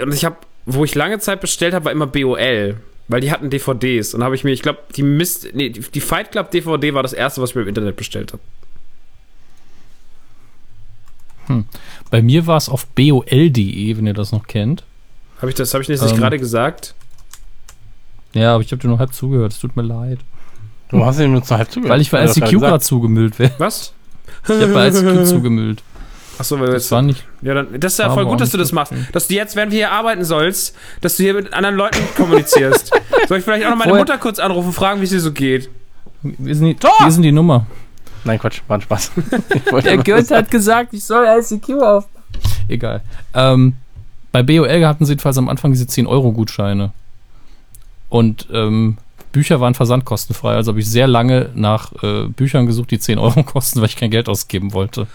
und 0.00 0.14
ich 0.14 0.24
habe, 0.24 0.36
wo 0.66 0.84
ich 0.84 0.94
lange 0.94 1.18
Zeit 1.18 1.40
bestellt 1.40 1.74
habe, 1.74 1.86
war 1.86 1.92
immer 1.92 2.06
BOL. 2.06 2.76
Weil 3.08 3.20
die 3.20 3.30
hatten 3.30 3.50
DVDs 3.50 4.14
und 4.14 4.24
habe 4.24 4.34
ich 4.34 4.42
mir, 4.42 4.50
ich 4.50 4.62
glaube, 4.62 4.80
die 4.96 5.04
Mist, 5.04 5.50
nee, 5.54 5.68
die 5.68 6.00
Fight 6.00 6.32
Club 6.32 6.50
DVD 6.50 6.92
war 6.92 7.04
das 7.04 7.12
erste, 7.12 7.40
was 7.40 7.50
ich 7.50 7.56
mir 7.56 7.62
im 7.62 7.68
Internet 7.68 7.94
bestellt 7.94 8.32
habe. 8.32 8.42
Bei 12.10 12.22
mir 12.22 12.46
war 12.48 12.56
es 12.56 12.68
auf 12.68 12.86
bol.de, 12.86 13.96
wenn 13.96 14.06
ihr 14.06 14.14
das 14.14 14.32
noch 14.32 14.46
kennt. 14.48 14.82
Habe 15.38 15.48
ich 15.50 15.54
das, 15.54 15.72
habe 15.74 15.82
ich 15.82 15.88
das 15.88 16.02
nicht 16.02 16.12
Ähm. 16.14 16.18
gerade 16.18 16.38
gesagt? 16.38 16.94
Ja, 18.32 18.54
aber 18.54 18.62
ich 18.62 18.70
habe 18.72 18.80
dir 18.82 18.88
nur 18.88 18.98
halb 18.98 19.12
zugehört. 19.14 19.52
Es 19.52 19.58
tut 19.60 19.76
mir 19.76 19.82
leid. 19.82 20.18
Du 20.90 21.04
hast 21.04 21.18
ihm 21.18 21.32
nur 21.32 21.42
zur 21.42 21.58
halb 21.58 21.70
zugehört. 21.70 21.92
Weil 21.94 22.00
ich 22.00 22.10
bei 22.10 22.24
ICQ 22.24 22.50
gerade 22.60 22.80
zugemüllt 22.80 23.38
wäre. 23.38 23.52
Was? 23.58 23.92
Ich 24.44 24.50
habe 24.50 24.68
bei 24.72 24.88
ICQ 24.88 25.24
zugemüllt. 25.26 25.82
Achso, 26.38 26.56
weil 26.60 26.66
wir 26.68 26.74
Das 26.74 26.84
jetzt. 26.84 26.92
war 26.92 27.00
nicht. 27.02 27.24
Ja, 27.40 27.54
dann, 27.54 27.80
das 27.80 27.94
ist 27.94 27.98
ja 27.98 28.10
voll 28.12 28.26
gut, 28.26 28.40
dass 28.40 28.50
du 28.50 28.58
nicht 28.58 28.66
das 28.68 28.72
machst. 28.72 28.92
Dass 29.12 29.26
du 29.28 29.34
jetzt, 29.34 29.56
während 29.56 29.72
wir 29.72 29.78
hier 29.78 29.90
arbeiten 29.92 30.22
sollst, 30.24 30.76
dass 31.00 31.16
du 31.16 31.22
hier 31.22 31.32
mit 31.34 31.52
anderen 31.54 31.76
Leuten 31.76 31.98
kommunizierst. 32.14 32.92
Soll 33.28 33.38
ich 33.38 33.44
vielleicht 33.44 33.64
auch 33.64 33.70
noch 33.70 33.76
meine 33.78 33.88
Vorher- 33.90 34.04
Mutter 34.04 34.18
kurz 34.18 34.38
anrufen 34.38 34.68
und 34.68 34.72
fragen, 34.74 35.00
wie 35.00 35.04
es 35.06 35.12
ihr 35.12 35.20
so 35.20 35.32
geht? 35.32 35.70
Wie 36.22 36.50
ist 36.50 36.60
denn 36.60 36.68
die, 36.68 36.76
wie 36.76 37.08
ist 37.08 37.14
denn 37.14 37.22
die 37.22 37.32
Nummer? 37.32 37.66
Nein, 38.24 38.38
Quatsch, 38.38 38.60
war 38.68 38.76
ein 38.78 38.80
Spaß. 38.82 39.12
Der 39.84 39.96
Goethe 39.98 40.36
hat 40.36 40.50
gesagt, 40.50 40.92
ich 40.92 41.04
soll 41.04 41.24
ICQ 41.26 41.70
auf. 41.80 42.06
Egal. 42.68 43.02
Ähm, 43.32 43.74
bei 44.36 44.42
BOL 44.42 44.84
hatten 44.84 45.06
sie 45.06 45.12
jedenfalls 45.12 45.38
am 45.38 45.48
Anfang 45.48 45.72
diese 45.72 45.86
10-Euro-Gutscheine. 45.86 46.92
Und 48.10 48.48
ähm, 48.52 48.98
Bücher 49.32 49.60
waren 49.60 49.72
versandkostenfrei. 49.72 50.54
Also 50.54 50.72
habe 50.72 50.80
ich 50.80 50.90
sehr 50.90 51.06
lange 51.06 51.48
nach 51.54 51.92
äh, 52.02 52.26
Büchern 52.26 52.66
gesucht, 52.66 52.90
die 52.90 52.98
10 52.98 53.18
Euro 53.18 53.42
kosten, 53.44 53.80
weil 53.80 53.88
ich 53.88 53.96
kein 53.96 54.10
Geld 54.10 54.28
ausgeben 54.28 54.74
wollte. 54.74 55.06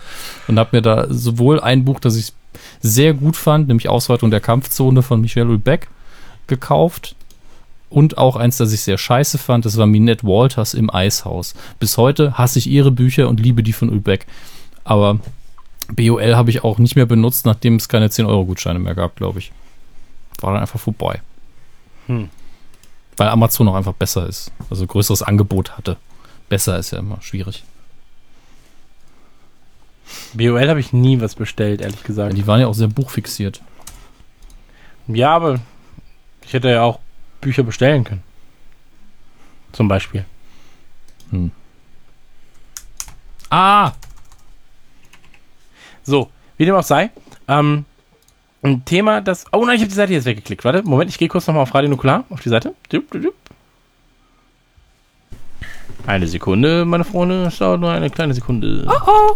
Und 0.48 0.58
habe 0.58 0.76
mir 0.76 0.82
da 0.82 1.06
sowohl 1.10 1.60
ein 1.60 1.86
Buch, 1.86 2.00
das 2.00 2.16
ich 2.16 2.34
sehr 2.82 3.14
gut 3.14 3.38
fand, 3.38 3.68
nämlich 3.68 3.90
Ausweitung 3.90 4.32
der 4.32 4.40
Kampfzone 4.40 5.04
von 5.04 5.22
Michel 5.22 5.46
Houellebecq, 5.46 5.88
gekauft. 6.48 7.16
Und 7.92 8.18
auch 8.18 8.38
eins, 8.38 8.58
das 8.58 8.74
ich 8.74 8.82
sehr 8.82 8.98
scheiße 8.98 9.38
fand, 9.38 9.66
das 9.66 9.78
war 9.78 9.86
Minette 9.86 10.26
Walters 10.26 10.74
im 10.74 10.90
Eishaus. 10.90 11.54
Bis 11.78 11.96
heute 11.98 12.40
hasse 12.40 12.58
ich 12.58 12.66
ihre 12.66 12.90
Bücher 12.90 13.30
und 13.30 13.40
liebe 13.40 13.62
die 13.62 13.74
von 13.74 13.90
Houellebecq. 13.90 14.26
Aber 14.84 15.20
BOL 15.96 16.36
habe 16.36 16.50
ich 16.50 16.64
auch 16.64 16.78
nicht 16.78 16.96
mehr 16.96 17.06
benutzt, 17.06 17.46
nachdem 17.46 17.76
es 17.76 17.90
keine 17.90 18.08
10-Euro-Gutscheine 18.08 18.80
mehr 18.80 18.96
gab, 18.96 19.16
glaube 19.16 19.40
ich. 19.40 19.52
War 20.40 20.54
dann 20.54 20.62
einfach 20.62 20.80
vorbei. 20.80 21.22
Hm. 22.08 22.30
Weil 23.18 23.28
Amazon 23.30 23.68
auch 23.68 23.76
einfach 23.76 23.94
besser 23.94 24.28
ist. 24.28 24.52
Also 24.70 24.88
größeres 24.88 25.22
Angebot 25.22 25.78
hatte. 25.78 25.98
Besser 26.50 26.78
ist 26.78 26.92
ja 26.92 27.00
immer 27.00 27.22
schwierig. 27.22 27.64
BOL 30.34 30.68
habe 30.68 30.80
ich 30.80 30.94
nie 30.94 31.22
was 31.22 31.36
bestellt, 31.36 31.82
ehrlich 31.82 32.04
gesagt. 32.04 32.38
Die 32.38 32.48
waren 32.48 32.62
ja 32.62 32.68
auch 32.68 32.74
sehr 32.74 32.88
buchfixiert. 32.88 33.62
Ja, 35.08 35.36
aber 35.36 35.60
ich 36.46 36.54
hätte 36.54 36.70
ja 36.70 36.84
auch 36.84 37.00
Bücher 37.40 37.64
bestellen 37.64 38.04
können. 38.04 38.24
Zum 39.72 39.88
Beispiel. 39.88 40.26
Ah! 43.50 43.94
So, 46.04 46.30
wie 46.58 46.66
dem 46.66 46.76
auch 46.76 46.84
sei. 46.84 47.10
Ähm, 47.48 47.86
ein 48.64 48.86
Thema, 48.86 49.22
das. 49.22 49.46
Oh 49.52 49.66
nein, 49.66 49.76
ich 49.76 49.82
habe 49.82 49.90
die 49.90 49.96
Seite 49.96 50.14
jetzt 50.14 50.26
weggeklickt. 50.26 50.64
Warte, 50.64 50.84
Moment, 50.84 51.10
ich 51.10 51.18
gehe 51.18 51.28
kurz 51.28 51.48
nochmal 51.48 51.64
auf 51.64 51.74
Radio 51.74 51.90
Nukular, 51.90 52.26
auf 52.30 52.42
die 52.42 52.50
Seite. 52.50 52.74
Eine 56.08 56.28
Sekunde, 56.28 56.86
meine 56.86 57.04
Freunde. 57.04 57.46
Es 57.46 57.58
dauert 57.58 57.80
nur 57.80 57.92
eine 57.92 58.10
kleine 58.10 58.34
Sekunde. 58.34 58.86
Oh 58.88 58.94
oh. 59.08 59.36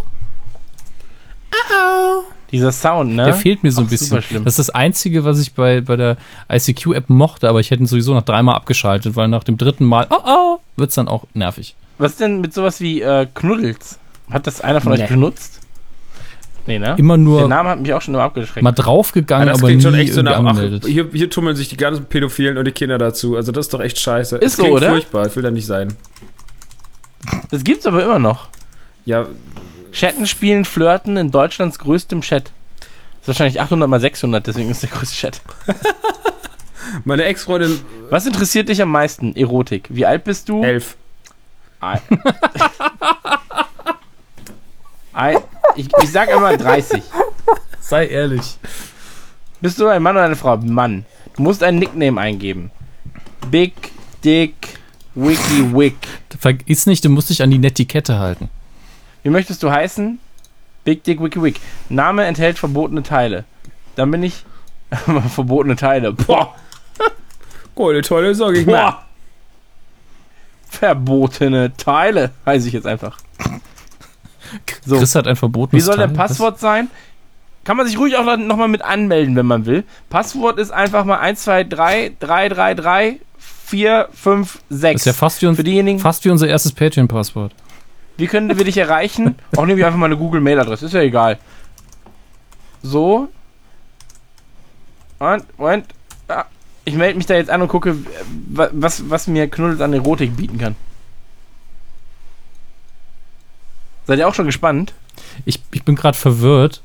Dieser 2.52 2.70
Sound, 2.70 3.14
ne? 3.14 3.24
Der 3.24 3.34
fehlt 3.34 3.62
mir 3.64 3.72
so 3.72 3.80
ein 3.80 3.88
bisschen. 3.88 4.22
Das 4.44 4.52
ist 4.54 4.58
das 4.58 4.70
Einzige, 4.70 5.24
was 5.24 5.40
ich 5.40 5.54
bei, 5.54 5.80
bei 5.80 5.96
der 5.96 6.16
ICQ-App 6.50 7.08
mochte, 7.08 7.48
aber 7.48 7.58
ich 7.60 7.70
hätte 7.70 7.82
ihn 7.82 7.86
sowieso 7.86 8.14
nach 8.14 8.22
dreimal 8.22 8.54
abgeschaltet, 8.54 9.16
weil 9.16 9.26
nach 9.28 9.42
dem 9.42 9.56
dritten 9.56 9.84
Mal, 9.84 10.06
oh 10.10 10.16
oh, 10.24 10.58
wird 10.76 10.90
es 10.90 10.94
dann 10.94 11.08
auch 11.08 11.24
nervig. 11.34 11.74
Was 11.98 12.12
ist 12.12 12.20
denn 12.20 12.40
mit 12.40 12.54
sowas 12.54 12.80
wie 12.80 13.00
äh, 13.02 13.26
Knuddels? 13.34 13.98
Hat 14.30 14.46
das 14.46 14.60
einer 14.60 14.80
von 14.80 14.92
Nee. 14.92 15.02
euch 15.02 15.08
benutzt? 15.08 15.60
Nee, 16.66 16.78
ne? 16.80 16.94
Immer 16.98 17.14
Der 17.16 17.22
nur 17.24 17.48
Name 17.48 17.68
hat 17.70 17.80
mich 17.80 17.92
auch 17.94 18.02
schon 18.02 18.14
immer 18.14 18.24
abgeschreckt. 18.24 18.62
mal 18.64 18.72
draufgegangen, 18.72 19.46
das 19.48 19.58
aber 19.58 19.68
klingt 19.68 19.82
nie 19.82 19.84
schon 19.84 19.94
echt 19.94 20.12
so 20.14 20.22
nach. 20.22 20.42
Ach, 20.44 20.58
hier, 20.84 21.08
hier 21.12 21.30
tummeln 21.30 21.54
sich 21.56 21.68
die 21.68 21.76
ganzen 21.76 22.06
Pädophilen 22.06 22.58
und 22.58 22.64
die 22.64 22.72
Kinder 22.72 22.98
dazu. 22.98 23.36
Also, 23.36 23.52
das 23.52 23.66
ist 23.66 23.74
doch 23.74 23.80
echt 23.80 23.98
scheiße. 24.00 24.36
Ist 24.38 24.58
Das 24.58 24.66
so, 24.66 24.72
oder? 24.72 24.88
furchtbar. 24.90 25.26
Ich 25.26 25.36
will 25.36 25.42
da 25.44 25.50
nicht 25.52 25.66
sein. 25.66 25.94
Das 27.50 27.62
gibt's 27.64 27.86
aber 27.86 28.02
immer 28.04 28.18
noch. 28.18 28.48
Ja, 29.04 29.26
Chatten, 29.92 30.26
Spielen, 30.26 30.64
Flirten 30.64 31.16
in 31.16 31.30
Deutschlands 31.30 31.78
größtem 31.78 32.20
Chat. 32.20 32.50
ist 33.20 33.28
wahrscheinlich 33.28 33.60
800 33.60 33.88
mal 33.88 34.00
600, 34.00 34.46
deswegen 34.46 34.68
ist 34.70 34.82
der 34.82 34.90
größte 34.90 35.14
Chat. 35.16 35.40
meine 37.04 37.24
Ex-Freundin 37.24 37.80
Was 38.10 38.26
interessiert 38.26 38.68
dich 38.68 38.82
am 38.82 38.90
meisten? 38.90 39.34
Erotik. 39.36 39.86
Wie 39.88 40.04
alt 40.04 40.24
bist 40.24 40.48
du? 40.48 40.62
elf. 40.62 40.96
Ei- 41.80 42.00
Ei- 45.12 45.36
ich, 45.76 45.88
ich 46.02 46.10
sag 46.10 46.30
immer 46.30 46.56
30. 46.56 47.02
Sei 47.80 48.06
ehrlich. 48.06 48.58
Bist 49.60 49.78
du 49.78 49.86
ein 49.86 50.02
Mann 50.02 50.16
oder 50.16 50.24
eine 50.24 50.36
Frau? 50.36 50.56
Mann. 50.56 51.06
Du 51.36 51.42
musst 51.42 51.62
einen 51.62 51.78
Nickname 51.78 52.20
eingeben. 52.20 52.70
Big 53.50 53.72
Dick 54.24 54.78
Wiki 55.14 55.72
Wick. 55.74 55.96
Vergiss 56.38 56.86
nicht, 56.86 57.04
du 57.04 57.08
musst 57.08 57.30
dich 57.30 57.42
an 57.42 57.50
die 57.50 57.58
Netiquette 57.58 58.18
halten. 58.18 58.48
Wie 59.22 59.30
möchtest 59.30 59.62
du 59.62 59.70
heißen? 59.70 60.18
Big 60.84 61.04
Dick 61.04 61.22
Wiki 61.22 61.42
Wick. 61.42 61.60
Name 61.88 62.24
enthält 62.24 62.58
verbotene 62.58 63.02
Teile. 63.02 63.44
Dann 63.96 64.10
bin 64.10 64.22
ich. 64.22 64.44
verbotene 65.34 65.76
Teile. 65.76 66.12
Boah. 66.12 66.54
Coole, 67.74 68.02
tolle, 68.02 68.34
sag 68.34 68.54
ich 68.56 68.66
mal. 68.66 68.72
Boah. 68.72 69.02
Verbotene 70.68 71.76
Teile, 71.76 72.32
heiße 72.44 72.68
ich 72.68 72.74
jetzt 72.74 72.86
einfach. 72.86 73.18
So. 74.84 74.98
Chris 74.98 75.14
hat 75.14 75.26
ein 75.26 75.36
verbotenes 75.36 75.82
Wie 75.82 75.84
soll 75.84 75.96
der 75.96 76.06
Teil. 76.08 76.16
Passwort 76.16 76.58
sein? 76.60 76.88
Kann 77.64 77.76
man 77.76 77.86
sich 77.86 77.98
ruhig 77.98 78.16
auch 78.16 78.36
nochmal 78.36 78.68
mit 78.68 78.82
anmelden, 78.82 79.34
wenn 79.34 79.46
man 79.46 79.66
will. 79.66 79.84
Passwort 80.08 80.58
ist 80.58 80.70
einfach 80.70 81.04
mal 81.04 81.18
1, 81.18 81.42
2, 81.42 81.64
3, 81.64 82.12
3, 82.20 82.48
3, 82.48 82.74
3, 82.74 83.20
4, 83.38 84.08
5, 84.14 84.58
6. 84.70 84.92
Das 84.92 85.00
ist 85.02 85.06
ja 85.06 85.12
fast 85.12 85.42
wie, 85.42 85.46
Für 85.46 85.50
uns, 85.50 85.58
diejenigen, 85.64 85.98
fast 85.98 86.24
wie 86.24 86.30
unser 86.30 86.46
erstes 86.46 86.70
Patreon-Passwort. 86.72 87.52
wie 88.18 88.28
können 88.28 88.56
wir 88.56 88.64
dich 88.64 88.76
erreichen? 88.76 89.34
Auch 89.56 89.66
nehme 89.66 89.80
ich 89.80 89.84
einfach 89.84 89.98
mal 89.98 90.06
eine 90.06 90.16
Google-Mail-Adresse, 90.16 90.86
ist 90.86 90.92
ja 90.92 91.00
egal. 91.00 91.38
So. 92.82 93.28
Und, 95.18 95.58
Moment. 95.58 95.86
Ah, 96.28 96.44
ich 96.84 96.94
melde 96.94 97.16
mich 97.16 97.26
da 97.26 97.34
jetzt 97.34 97.50
an 97.50 97.62
und 97.62 97.68
gucke, 97.68 97.96
wa- 98.50 98.68
was, 98.72 99.08
was 99.10 99.26
mir 99.26 99.48
Knuddels 99.48 99.80
an 99.80 99.92
Erotik 99.92 100.36
bieten 100.36 100.58
kann. 100.58 100.76
Seid 104.06 104.18
ihr 104.18 104.28
auch 104.28 104.34
schon 104.34 104.46
gespannt? 104.46 104.92
Ich, 105.44 105.60
ich 105.72 105.82
bin 105.84 105.96
gerade 105.96 106.16
verwirrt, 106.16 106.82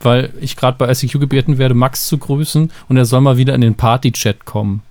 weil 0.00 0.32
ich 0.40 0.56
gerade 0.56 0.76
bei 0.78 0.90
ICQ 0.90 1.20
gebeten 1.20 1.58
werde, 1.58 1.74
Max 1.74 2.06
zu 2.06 2.18
grüßen 2.18 2.70
und 2.88 2.96
er 2.96 3.04
soll 3.04 3.20
mal 3.20 3.36
wieder 3.36 3.54
in 3.54 3.60
den 3.60 3.74
Party-Chat 3.74 4.44
kommen. 4.44 4.82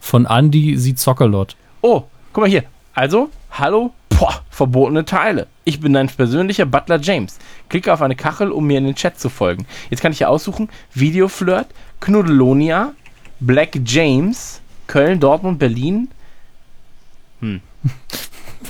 Von 0.00 0.26
Andy 0.26 0.76
sieht 0.78 0.98
Zockerlot. 0.98 1.56
Oh, 1.82 2.04
guck 2.32 2.42
mal 2.42 2.50
hier. 2.50 2.64
Also, 2.94 3.30
hallo, 3.52 3.92
boah, 4.08 4.42
verbotene 4.50 5.04
Teile. 5.04 5.46
Ich 5.64 5.80
bin 5.80 5.92
dein 5.92 6.08
persönlicher 6.08 6.66
Butler 6.66 7.00
James. 7.00 7.38
Klicke 7.68 7.92
auf 7.92 8.02
eine 8.02 8.16
Kachel, 8.16 8.50
um 8.50 8.66
mir 8.66 8.78
in 8.78 8.84
den 8.84 8.94
Chat 8.94 9.18
zu 9.20 9.28
folgen. 9.28 9.66
Jetzt 9.90 10.00
kann 10.00 10.12
ich 10.12 10.18
hier 10.18 10.30
aussuchen: 10.30 10.68
Videoflirt, 10.94 11.66
Knuddelonia, 12.00 12.94
Black 13.40 13.78
James, 13.84 14.60
Köln, 14.86 15.20
Dortmund, 15.20 15.58
Berlin, 15.58 16.08
Wie's- 17.40 17.60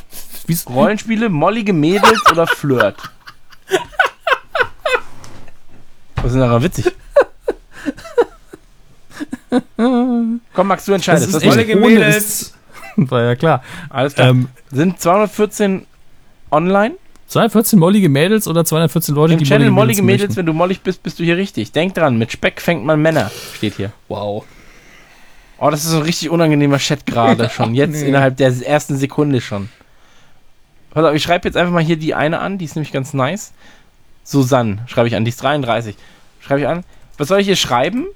Rollenspiele, 0.68 1.28
mollige 1.28 1.73
Mädels 1.73 2.20
oder 2.31 2.47
Flirt. 2.47 2.97
Was 6.17 6.33
ist 6.33 6.39
daran 6.39 6.62
witzig? 6.62 6.86
Komm, 9.77 10.41
Max, 10.67 10.85
du 10.85 10.93
entscheidest. 10.93 11.35
Das 11.35 11.43
ist? 11.43 11.49
Mollige 11.49 11.77
Mädels. 11.77 12.55
War 12.97 13.23
ja 13.23 13.36
klar. 13.36 13.62
Alles 13.91 14.15
klar. 14.15 14.31
Ähm, 14.31 14.49
Sind 14.70 15.01
214 15.01 15.86
online? 16.51 16.97
214 17.28 17.78
mollige 17.78 18.09
Mädels 18.09 18.49
oder 18.49 18.65
214 18.65 19.15
Leute, 19.15 19.35
Im 19.35 19.39
die 19.39 19.44
Channel 19.44 19.70
mollige 19.70 20.02
Mädels, 20.02 20.23
möchten? 20.31 20.36
wenn 20.36 20.47
du 20.47 20.52
mollig 20.55 20.81
bist, 20.81 21.02
bist 21.02 21.18
du 21.18 21.25
hier 21.25 21.36
richtig. 21.36 21.73
Denk 21.73 21.94
dran, 21.94 22.17
mit 22.17 22.33
Speck 22.33 22.60
fängt 22.60 22.85
man 22.85 23.01
Männer, 23.02 23.31
steht 23.55 23.75
hier. 23.77 23.93
Wow. 24.09 24.44
Oh, 25.59 25.70
das 25.70 25.85
ist 25.85 25.91
so 25.91 25.99
ein 25.99 26.02
richtig 26.05 26.31
unangenehmer 26.31 26.78
Chat 26.78 27.05
gerade 27.05 27.51
schon. 27.55 27.75
Jetzt 27.75 28.01
innerhalb 28.02 28.36
der 28.39 28.49
ersten 28.67 28.97
Sekunde 28.97 29.41
schon. 29.41 29.68
Pass 30.99 31.07
auf, 31.10 31.15
ich 31.15 31.23
schreibe 31.23 31.47
jetzt 31.47 31.57
einfach 31.57 31.73
mal 31.73 31.83
hier 31.83 31.97
die 31.97 32.12
eine 32.15 32.41
an, 32.41 32.59
die 32.59 32.65
ist 32.65 32.75
nämlich 32.75 32.91
ganz 32.93 33.15
nice. 33.15 33.52
Susanne 34.25 34.78
schreibe 34.89 35.07
ich 35.07 35.15
an, 35.15 35.25
die 35.25 35.28
ist 35.28 35.41
33. 35.41 35.94
Schreibe 36.41 36.60
ich 36.62 36.67
an. 36.67 36.83
Was 37.18 37.28
soll 37.28 37.39
ich 37.39 37.47
hier 37.47 37.55
schreiben? 37.55 38.07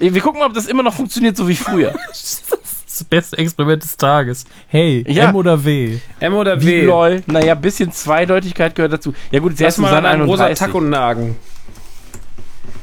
Wir 0.00 0.20
gucken 0.20 0.40
mal, 0.40 0.46
ob 0.46 0.54
das 0.54 0.66
immer 0.66 0.82
noch 0.82 0.94
funktioniert, 0.94 1.36
so 1.36 1.46
wie 1.48 1.54
früher. 1.54 1.94
Das 2.10 3.04
beste 3.04 3.38
Experiment 3.38 3.84
des 3.84 3.96
Tages. 3.96 4.44
Hey, 4.66 5.04
Ja. 5.06 5.28
M 5.28 5.36
oder 5.36 5.64
W? 5.64 5.98
M 6.18 6.34
oder 6.34 6.60
Wie 6.60 6.66
W? 6.66 6.84
lol. 6.86 7.22
Naja, 7.26 7.54
bisschen 7.54 7.92
Zweideutigkeit 7.92 8.74
gehört 8.74 8.92
dazu. 8.92 9.14
Ja 9.30 9.38
gut, 9.38 9.52
jetzt 9.60 9.74
ist 9.74 9.78
mal 9.78 9.94
einen 10.04 10.22
rosa 10.22 10.46
31. 10.46 10.58
Taco 10.66 10.80
nagen. 10.80 11.36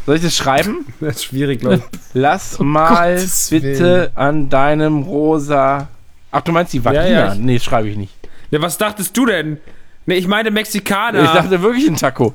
Soll 0.06 0.16
ich 0.16 0.22
das 0.22 0.34
schreiben? 0.38 0.86
Das 1.02 1.18
ist 1.18 1.26
schwierig, 1.26 1.62
ich. 1.64 1.82
Lass 2.14 2.60
mal 2.60 3.16
Gottes 3.16 3.50
bitte 3.50 4.12
an 4.16 4.48
deinem 4.48 5.02
rosa. 5.04 5.90
Ach, 6.32 6.40
du 6.42 6.54
meinst 6.54 6.72
die 6.72 6.86
Vagina? 6.86 7.04
Ja, 7.06 7.10
ja, 7.28 7.34
ich- 7.34 7.40
nee, 7.40 7.60
schreibe 7.60 7.90
ich 7.90 7.98
nicht. 7.98 8.14
Ja, 8.56 8.62
was 8.62 8.78
dachtest 8.78 9.18
du 9.18 9.26
denn? 9.26 9.58
Nee, 10.06 10.16
ich 10.16 10.28
meine 10.28 10.50
Mexikaner. 10.50 11.24
Ich 11.24 11.30
dachte 11.30 11.62
wirklich 11.62 11.86
ein 11.90 11.98
Taco. 11.98 12.34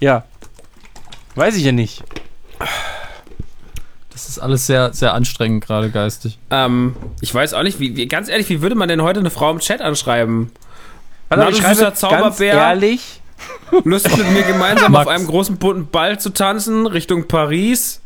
Ja. 0.00 0.24
Weiß 1.34 1.56
ich 1.56 1.64
ja 1.64 1.72
nicht. 1.72 2.02
Das 4.10 4.30
ist 4.30 4.38
alles 4.38 4.66
sehr, 4.66 4.94
sehr 4.94 5.12
anstrengend 5.12 5.62
gerade 5.66 5.90
geistig. 5.90 6.38
ähm, 6.50 6.96
ich 7.20 7.34
weiß 7.34 7.52
auch 7.52 7.64
nicht, 7.64 7.80
wie, 7.80 7.94
wie, 7.96 8.08
ganz 8.08 8.30
ehrlich, 8.30 8.48
wie 8.48 8.62
würde 8.62 8.76
man 8.76 8.88
denn 8.88 9.02
heute 9.02 9.20
eine 9.20 9.28
Frau 9.28 9.50
im 9.50 9.58
Chat 9.58 9.82
anschreiben? 9.82 10.50
Warte, 11.28 11.44
Na, 11.44 11.50
ich 11.50 11.58
schreibe 11.58 11.74
süßer 11.74 11.84
ganz 11.88 12.00
Zauberbär. 12.00 12.54
ehrlich. 12.54 13.20
Lust 13.84 14.08
mit 14.16 14.30
mir 14.32 14.44
gemeinsam 14.44 14.96
auf 14.96 15.06
einem 15.06 15.26
großen 15.26 15.58
bunten 15.58 15.86
Ball 15.88 16.18
zu 16.18 16.30
tanzen, 16.30 16.86
Richtung 16.86 17.28
Paris. 17.28 18.00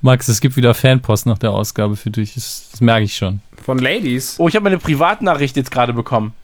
Max, 0.00 0.28
es 0.28 0.40
gibt 0.40 0.54
wieder 0.54 0.74
Fanpost 0.74 1.26
nach 1.26 1.38
der 1.38 1.50
Ausgabe 1.50 1.96
für 1.96 2.10
dich. 2.10 2.34
Das, 2.34 2.68
das 2.70 2.80
merke 2.80 3.02
ich 3.02 3.16
schon. 3.16 3.40
Von 3.64 3.78
Ladies. 3.80 4.36
Oh, 4.38 4.46
ich 4.46 4.54
habe 4.54 4.62
meine 4.62 4.78
Privatnachricht 4.78 5.56
jetzt 5.56 5.72
gerade 5.72 5.92
bekommen. 5.92 6.34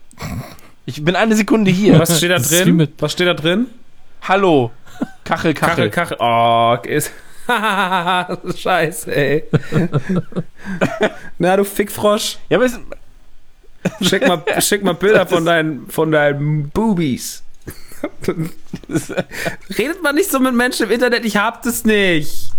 Ich 0.85 1.03
bin 1.03 1.15
eine 1.15 1.35
Sekunde 1.35 1.71
hier. 1.71 1.99
Was 1.99 2.17
steht 2.17 2.31
da 2.31 2.39
drin? 2.39 2.87
Was 2.99 3.11
steht 3.11 3.27
da 3.27 3.33
drin? 3.33 3.67
Hallo. 4.21 4.71
Kachel, 5.23 5.53
Kachel, 5.53 5.89
Kachel. 5.89 6.17
Kachel. 6.17 6.17
Oh, 6.19 6.77
ist. 6.87 7.11
Scheiße, 8.57 9.15
ey. 9.15 9.43
Na, 11.37 11.55
du 11.55 11.63
Fickfrosch. 11.63 12.37
Ja, 12.49 12.57
aber 12.57 12.67
Schick 14.01 14.27
mal, 14.27 14.43
schick 14.59 14.83
mal 14.83 14.93
Bilder 14.93 15.25
von 15.27 15.45
deinen, 15.45 15.87
von 15.89 16.11
deinen 16.11 16.69
Boobies. 16.69 17.43
Redet 19.77 20.03
man 20.03 20.15
nicht 20.15 20.29
so 20.29 20.39
mit 20.39 20.53
Menschen 20.53 20.85
im 20.85 20.91
Internet, 20.91 21.25
ich 21.25 21.37
hab 21.37 21.63
das 21.63 21.83
nicht. 21.83 22.51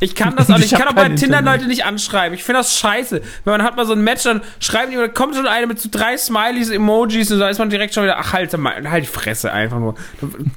Ich 0.00 0.14
kann 0.14 0.34
das 0.34 0.50
auch 0.50 0.56
nicht. 0.56 0.66
Ich 0.66 0.72
Ich 0.72 0.78
kann 0.78 0.88
auch 0.88 0.94
bei 0.94 1.04
Tinder 1.04 1.38
Internet. 1.38 1.44
Leute 1.44 1.66
nicht 1.66 1.84
anschreiben. 1.84 2.34
Ich 2.34 2.42
finde 2.42 2.60
das 2.60 2.78
scheiße. 2.78 3.20
Wenn 3.44 3.52
man 3.52 3.62
hat 3.62 3.76
mal 3.76 3.86
so 3.86 3.92
ein 3.92 4.02
Match, 4.02 4.22
dann 4.24 4.40
schreiben 4.58 4.90
die, 4.90 4.96
dann 4.96 5.12
kommt 5.12 5.36
schon 5.36 5.46
eine 5.46 5.66
mit 5.66 5.78
so 5.78 5.88
drei 5.90 6.16
Smileys, 6.16 6.70
Emojis 6.70 7.30
und 7.30 7.38
da 7.38 7.48
ist 7.48 7.58
man 7.58 7.68
direkt 7.70 7.94
schon 7.94 8.04
wieder, 8.04 8.18
ach, 8.18 8.32
halt 8.32 8.52
halt 8.54 9.04
die 9.04 9.08
Fresse 9.08 9.52
einfach 9.52 9.78
nur. 9.78 9.94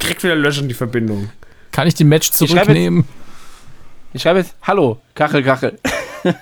Direkt 0.02 0.24
wieder 0.24 0.36
löschen 0.36 0.68
die 0.68 0.74
Verbindung. 0.74 1.30
Kann 1.72 1.88
ich 1.88 1.96
den 1.96 2.08
Match 2.08 2.32
schreibe 2.32 2.48
zurücknehmen? 2.52 3.06
ich 4.14 4.22
schreibe 4.22 4.40
jetzt 4.40 4.56
Hallo. 4.64 5.02
Kachel, 5.16 5.44
Kachel. 5.44 5.80
ja, 6.24 6.34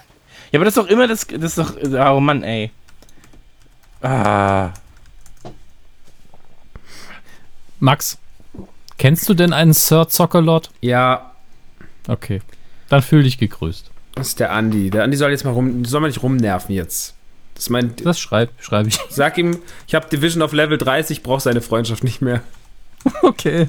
aber 0.54 0.66
das 0.66 0.78
ist 0.78 0.84
doch 0.84 0.88
immer 0.88 1.08
das. 1.08 1.26
Das 1.28 1.58
ist 1.58 1.58
doch. 1.58 1.76
Oh 2.14 2.20
Mann, 2.20 2.44
ey. 2.44 2.72
Ah. 4.02 4.72
Max, 7.80 8.20
kennst 8.98 9.28
du 9.28 9.34
denn 9.34 9.54
einen 9.54 9.74
Sir 9.74 10.08
Zockerlot? 10.08 10.70
Ja, 10.82 11.32
Okay. 12.08 12.42
Dann 12.92 13.02
fühl 13.02 13.24
dich 13.24 13.38
gegrüßt. 13.38 13.90
das 14.16 14.28
ist 14.30 14.40
der 14.42 14.52
Andi. 14.52 14.90
Der 14.90 15.04
Andi 15.06 15.16
soll 15.16 15.32
jetzt 15.32 15.46
mal 15.46 15.52
rum, 15.52 15.86
soll 15.86 16.02
mal 16.02 16.08
nicht 16.08 16.22
rumnerven 16.22 16.76
jetzt. 16.76 17.16
Das 17.56 17.70
mein, 17.70 17.96
Das 18.04 18.20
schreibe 18.20 18.52
schreib 18.60 18.88
ich. 18.88 19.00
sag 19.10 19.38
ihm, 19.38 19.58
ich 19.88 19.96
habe 19.96 20.10
Division 20.10 20.42
auf 20.42 20.52
Level 20.52 20.78
30, 20.78 21.24
brauche 21.24 21.40
seine 21.40 21.62
Freundschaft 21.62 22.04
nicht 22.04 22.22
mehr. 22.22 22.42
Okay. 23.24 23.68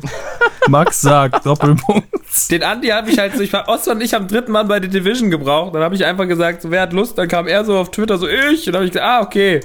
Max 0.69 1.01
sagt 1.01 1.47
Doppelpunkt. 1.47 2.07
Den 2.51 2.63
Andi 2.63 2.89
habe 2.89 3.11
ich 3.11 3.19
halt 3.19 3.35
so, 3.37 3.43
ich 3.43 3.53
war 3.53 3.69
Osman 3.69 3.97
und 3.99 4.03
ich 4.03 4.15
am 4.15 4.29
dritten 4.29 4.53
Mann 4.53 4.69
bei 4.69 4.79
der 4.81 4.91
Division 4.91 5.31
gebraucht. 5.31 5.75
Dann 5.75 5.83
habe 5.83 5.95
ich 5.95 6.05
einfach 6.05 6.27
gesagt, 6.29 6.61
so, 6.63 6.71
wer 6.71 6.83
hat 6.83 6.93
Lust? 6.93 7.17
Dann 7.17 7.29
kam 7.29 7.47
er 7.47 7.65
so 7.65 7.79
auf 7.79 7.91
Twitter 7.91 8.19
so, 8.19 8.29
ich. 8.29 8.67
Und 8.67 8.73
dann 8.73 8.81
habe 8.81 8.85
ich 8.87 8.93
gesagt, 8.93 9.07
ah, 9.07 9.23
okay. 9.23 9.61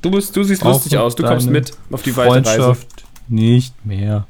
Du, 0.00 0.10
bist, 0.10 0.34
du 0.36 0.42
siehst 0.44 0.62
lustig 0.62 0.96
aus, 0.96 1.16
du 1.16 1.22
kommst 1.24 1.50
mit 1.50 1.72
auf 1.90 2.02
die 2.02 2.16
weite 2.16 2.30
Reise. 2.46 2.62
Freundschaft 2.62 3.04
nicht 3.28 3.74
mehr. 3.84 4.26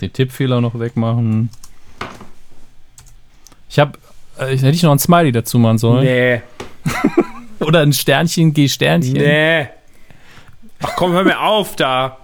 Den 0.00 0.12
Tippfehler 0.12 0.60
noch 0.60 0.78
wegmachen. 0.78 1.50
Ich 3.68 3.78
habe, 3.78 3.98
äh, 4.38 4.46
hätte 4.56 4.68
ich 4.70 4.82
noch 4.82 4.92
ein 4.92 4.98
Smiley 4.98 5.32
dazu 5.32 5.58
machen 5.58 5.78
sollen. 5.78 6.04
Nee, 6.04 6.42
Oder 7.60 7.80
ein 7.80 7.92
Sternchen, 7.92 8.52
G 8.52 8.68
Sternchen. 8.68 9.14
nee. 9.14 9.68
Ach 10.82 10.92
komm, 10.96 11.12
hör 11.12 11.24
mir 11.24 11.40
auf 11.40 11.74
da. 11.76 12.18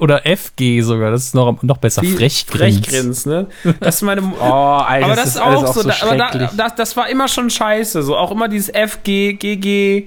Oder 0.00 0.22
FG 0.24 0.80
sogar, 0.80 1.10
das 1.10 1.24
ist 1.24 1.34
noch, 1.34 1.62
noch 1.62 1.76
besser. 1.76 2.00
Wie- 2.02 2.12
Frechgrins. 2.16 2.78
Frechgrins, 2.86 3.26
ne? 3.26 3.46
Das 3.80 3.96
ist 3.96 4.02
meine. 4.02 4.22
Oh, 4.40 4.42
Alter. 4.44 5.04
aber 5.06 5.14
das, 5.16 5.26
ist 5.26 5.36
alles 5.36 5.64
auch 5.64 5.74
so, 5.74 5.82
da, 5.82 5.94
aber 6.00 6.16
da, 6.16 6.50
das, 6.56 6.74
das 6.74 6.96
war 6.96 7.08
immer 7.08 7.28
schon 7.28 7.50
scheiße. 7.50 8.02
So 8.02 8.16
auch 8.16 8.30
immer 8.30 8.48
dieses 8.48 8.70
FG, 8.70 9.34
GG, 9.34 10.06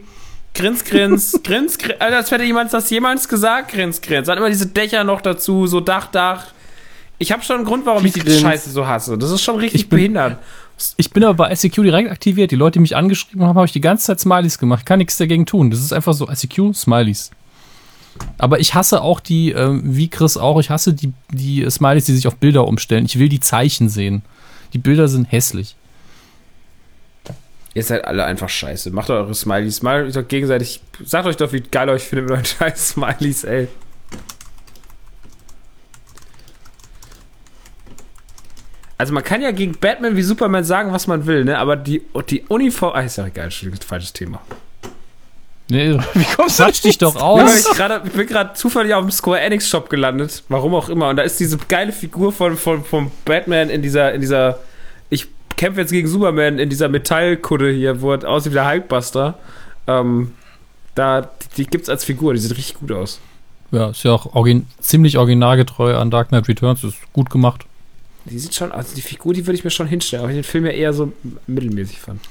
Grins, 0.55 0.83
Grins, 0.83 1.39
Grins, 1.43 1.77
Grins. 1.77 2.01
Alter, 2.01 2.17
als 2.17 2.31
hätte 2.31 2.43
jemand 2.43 2.73
das 2.73 2.89
jemals 2.89 3.27
gesagt, 3.29 3.71
Grins, 3.71 4.01
Grins. 4.01 4.27
Dann 4.27 4.37
immer 4.39 4.49
diese 4.49 4.67
Dächer 4.67 5.03
noch 5.03 5.21
dazu, 5.21 5.67
so 5.67 5.79
Dach, 5.79 6.07
Dach. 6.07 6.47
Ich 7.17 7.31
habe 7.31 7.43
schon 7.43 7.57
einen 7.57 7.65
Grund, 7.65 7.85
warum 7.85 8.05
ich 8.05 8.13
die. 8.13 8.39
Scheiße 8.39 8.69
so 8.71 8.85
hasse. 8.87 9.17
Das 9.17 9.31
ist 9.31 9.41
schon 9.41 9.55
richtig 9.57 9.81
Ich 9.81 9.89
bin- 9.89 9.97
behindert. 9.99 10.37
Ich 10.97 11.09
bin 11.11 11.23
aber 11.23 11.33
bei 11.35 11.51
ICQ 11.53 11.83
direkt 11.83 12.11
aktiviert. 12.11 12.51
Die 12.51 12.57
Leute, 12.57 12.73
die 12.73 12.79
mich 12.79 12.97
angeschrieben 12.97 13.43
haben, 13.45 13.55
habe 13.55 13.65
ich 13.65 13.71
die 13.71 13.79
ganze 13.79 14.07
Zeit 14.07 14.19
Smileys 14.19 14.57
gemacht. 14.57 14.85
Kann 14.85 14.99
nichts 14.99 15.15
dagegen 15.17 15.45
tun. 15.45 15.71
Das 15.71 15.79
ist 15.79 15.93
einfach 15.93 16.13
so 16.13 16.27
ICQ, 16.29 16.73
Smileys. 16.75 17.31
Aber 18.37 18.59
ich 18.59 18.73
hasse 18.75 19.01
auch 19.01 19.21
die, 19.21 19.51
ähm, 19.51 19.81
wie 19.85 20.09
Chris 20.09 20.35
auch, 20.35 20.59
ich 20.59 20.69
hasse 20.69 20.93
die, 20.93 21.13
die 21.31 21.65
Smileys, 21.69 22.05
die 22.05 22.13
sich 22.13 22.27
auf 22.27 22.35
Bilder 22.35 22.67
umstellen. 22.67 23.05
Ich 23.05 23.17
will 23.19 23.29
die 23.29 23.39
Zeichen 23.39 23.87
sehen. 23.87 24.21
Die 24.73 24.77
Bilder 24.77 25.07
sind 25.07 25.31
hässlich. 25.31 25.75
Ihr 27.73 27.83
seid 27.83 28.05
alle 28.05 28.23
einfach 28.25 28.47
scheiße. 28.49 28.91
Macht 28.91 29.09
eure 29.09 29.33
Smileys. 29.33 29.81
Mal 29.81 30.09
gegenseitig. 30.27 30.81
Sagt 31.05 31.25
euch 31.27 31.35
doch, 31.37 31.51
wie 31.53 31.61
geil 31.61 31.89
euch 31.89 32.03
findet 32.03 32.25
mit 32.25 32.33
euren 32.33 32.45
scheiß 32.59 32.89
Smileys, 32.89 33.43
ey. 33.45 33.67
Also 38.97 39.13
man 39.13 39.23
kann 39.23 39.41
ja 39.41 39.51
gegen 39.51 39.77
Batman 39.77 40.15
wie 40.15 40.21
Superman 40.21 40.63
sagen, 40.63 40.93
was 40.93 41.07
man 41.07 41.25
will, 41.25 41.43
ne? 41.43 41.57
Aber 41.57 41.75
die, 41.75 42.01
die 42.29 42.43
Uniform. 42.47 42.93
Ah, 42.95 43.01
ist 43.01 43.17
ja 43.17 43.25
egal, 43.25 43.45
Entschuldigung, 43.45 43.85
falsches 43.85 44.13
Thema. 44.13 44.41
Nee, 45.69 45.97
Wie 46.13 46.23
kommst 46.35 46.59
du 46.59 46.65
dich 46.65 46.97
doch 46.97 47.15
aus. 47.15 47.67
ich, 47.71 47.77
grad, 47.77 48.05
ich 48.05 48.13
bin 48.13 48.27
gerade 48.27 48.53
zufällig 48.53 48.93
auf 48.93 49.03
dem 49.03 49.11
Square 49.11 49.39
Enix 49.39 49.67
Shop 49.67 49.89
gelandet, 49.89 50.43
warum 50.47 50.75
auch 50.75 50.89
immer. 50.89 51.09
Und 51.09 51.17
da 51.17 51.23
ist 51.23 51.39
diese 51.39 51.57
geile 51.57 51.91
Figur 51.91 52.31
von, 52.31 52.55
von, 52.55 52.83
von 52.83 53.11
Batman 53.25 53.69
in 53.69 53.81
dieser, 53.81 54.13
in 54.13 54.21
dieser, 54.21 54.59
ich 55.09 55.27
kämpfe 55.57 55.81
jetzt 55.81 55.91
gegen 55.91 56.07
Superman 56.07 56.59
in 56.59 56.69
dieser 56.69 56.87
Metallkutte 56.87 57.71
hier, 57.71 58.01
wo 58.01 58.13
er 58.13 58.27
aussieht 58.29 58.51
wie 58.51 58.55
der 58.55 58.69
Hulkbuster. 58.69 59.39
Ähm, 59.87 60.33
da, 60.93 61.21
die, 61.21 61.27
die 61.57 61.65
gibt's 61.65 61.89
als 61.89 62.03
Figur, 62.03 62.33
die 62.33 62.39
sieht 62.39 62.55
richtig 62.55 62.75
gut 62.75 62.91
aus. 62.91 63.19
Ja, 63.71 63.89
ist 63.89 64.03
ja 64.03 64.11
auch 64.11 64.35
origin 64.35 64.67
ziemlich 64.79 65.17
originalgetreu 65.17 65.97
an 65.97 66.11
Dark 66.11 66.29
Knight 66.29 66.47
Returns. 66.47 66.83
Ist 66.83 66.97
gut 67.11 67.31
gemacht. 67.31 67.65
Die 68.25 68.39
sieht 68.39 68.55
schon, 68.55 68.71
also 68.71 68.95
die 68.95 69.01
Figur, 69.01 69.33
die 69.33 69.45
würde 69.45 69.57
ich 69.57 69.63
mir 69.63 69.69
schon 69.69 69.87
hinstellen, 69.87 70.23
aber 70.23 70.31
ich 70.31 70.37
den 70.37 70.43
Film 70.43 70.65
ja 70.65 70.71
eher 70.71 70.93
so 70.93 71.13
mittelmäßig 71.47 71.99
fand. 71.99 72.21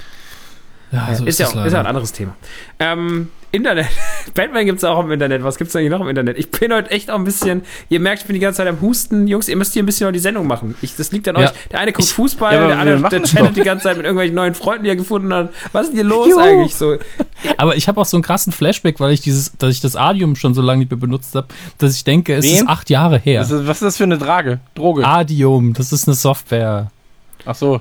Ja, 0.95 1.15
so 1.15 1.25
ist, 1.25 1.39
ja 1.39 1.45
das 1.47 1.55
auch, 1.57 1.65
ist 1.65 1.73
ja 1.73 1.79
ein 1.79 1.85
anderes 1.85 2.11
Thema. 2.11 2.35
Ähm, 2.79 3.29
Internet. 3.51 3.87
Batman 4.33 4.65
gibt 4.65 4.79
es 4.79 4.83
auch 4.83 4.99
im 5.03 5.11
Internet. 5.11 5.43
Was 5.43 5.57
gibt 5.57 5.69
es 5.69 5.75
eigentlich 5.75 5.89
noch 5.89 6.01
im 6.01 6.09
Internet? 6.09 6.37
Ich 6.37 6.51
bin 6.51 6.73
heute 6.73 6.91
echt 6.91 7.09
auch 7.09 7.15
ein 7.15 7.23
bisschen. 7.23 7.61
Ihr 7.89 7.99
merkt, 8.01 8.21
ich 8.21 8.27
bin 8.27 8.33
die 8.33 8.39
ganze 8.41 8.57
Zeit 8.57 8.67
am 8.67 8.81
Husten. 8.81 9.27
Jungs, 9.27 9.47
ihr 9.47 9.55
müsst 9.55 9.73
hier 9.73 9.81
ein 9.83 9.85
bisschen 9.85 10.07
noch 10.07 10.11
die 10.13 10.19
Sendung 10.19 10.45
machen. 10.45 10.75
Ich, 10.81 10.95
das 10.97 11.11
liegt 11.13 11.27
an 11.29 11.35
Ja. 11.37 11.47
euch. 11.47 11.51
Der 11.71 11.79
eine 11.79 11.93
guckt 11.93 12.09
Fußball, 12.09 12.53
Ja, 12.53 12.59
aber 12.59 12.67
der 12.67 12.79
andere 12.79 13.09
der 13.09 13.23
chattet 13.23 13.49
doch. 13.49 13.53
die 13.53 13.61
ganze 13.61 13.83
Zeit 13.83 13.95
mit 13.97 14.05
irgendwelchen 14.05 14.35
neuen 14.35 14.55
Freunden, 14.55 14.83
die 14.83 14.89
er 14.89 14.95
gefunden 14.97 15.33
hat. 15.33 15.49
Was 15.71 15.83
ist 15.83 15.89
denn 15.91 15.95
hier 15.99 16.03
los 16.09 16.27
Juhu. 16.27 16.39
eigentlich? 16.39 16.75
So, 16.75 16.97
Aber 17.57 17.75
ich 17.77 17.87
habe 17.87 17.99
auch 18.01 18.05
so 18.05 18.17
einen 18.17 18.23
krassen 18.23 18.51
Flashback, 18.51 18.99
weil 18.99 19.11
ich 19.13 19.21
dieses, 19.21 19.53
dass 19.57 19.71
ich 19.71 19.79
das 19.81 19.95
Adium 19.95 20.35
schon 20.35 20.53
so 20.53 20.61
lange 20.61 20.79
nicht 20.79 20.91
mehr 20.91 20.99
benutzt 20.99 21.33
habe, 21.35 21.47
dass 21.77 21.95
ich 21.95 22.03
denke, 22.03 22.35
es 22.35 22.43
Wen? 22.45 22.55
ist 22.55 22.67
acht 22.67 22.89
Jahre 22.89 23.17
her. 23.19 23.39
Was 23.41 23.51
ist, 23.51 23.67
was 23.67 23.77
ist 23.77 23.83
das 23.83 23.97
für 23.97 24.03
eine 24.03 24.17
Drage? 24.17 24.59
Droge. 24.75 25.05
Adium, 25.05 25.73
das 25.73 25.93
ist 25.93 26.07
eine 26.07 26.15
Software. 26.15 26.91
Ach 27.45 27.55
so. 27.55 27.79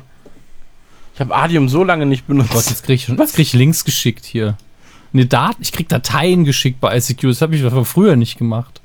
Ich 1.15 1.21
habe 1.21 1.35
Adium 1.35 1.69
so 1.69 1.85
lange 1.85 2.07
nicht 2.07 2.27
benutzt. 2.27 2.51
Gott, 2.51 2.67
jetzt 2.69 2.83
krieg 2.85 2.97
ich, 2.97 3.09
jetzt 3.09 3.35
krieg 3.35 3.47
ich 3.47 3.53
Links 3.53 3.85
geschickt 3.85 4.25
hier. 4.25 4.57
Ne, 5.13 5.27
Daten, 5.27 5.63
ich 5.63 5.71
krieg 5.71 5.89
Dateien 5.89 6.45
geschickt 6.45 6.81
bei 6.81 6.97
ICQ, 6.97 7.23
das 7.29 7.41
habe 7.41 7.55
ich 7.55 7.63
früher 7.89 8.17
nicht 8.17 8.37
gemacht. 8.37 8.81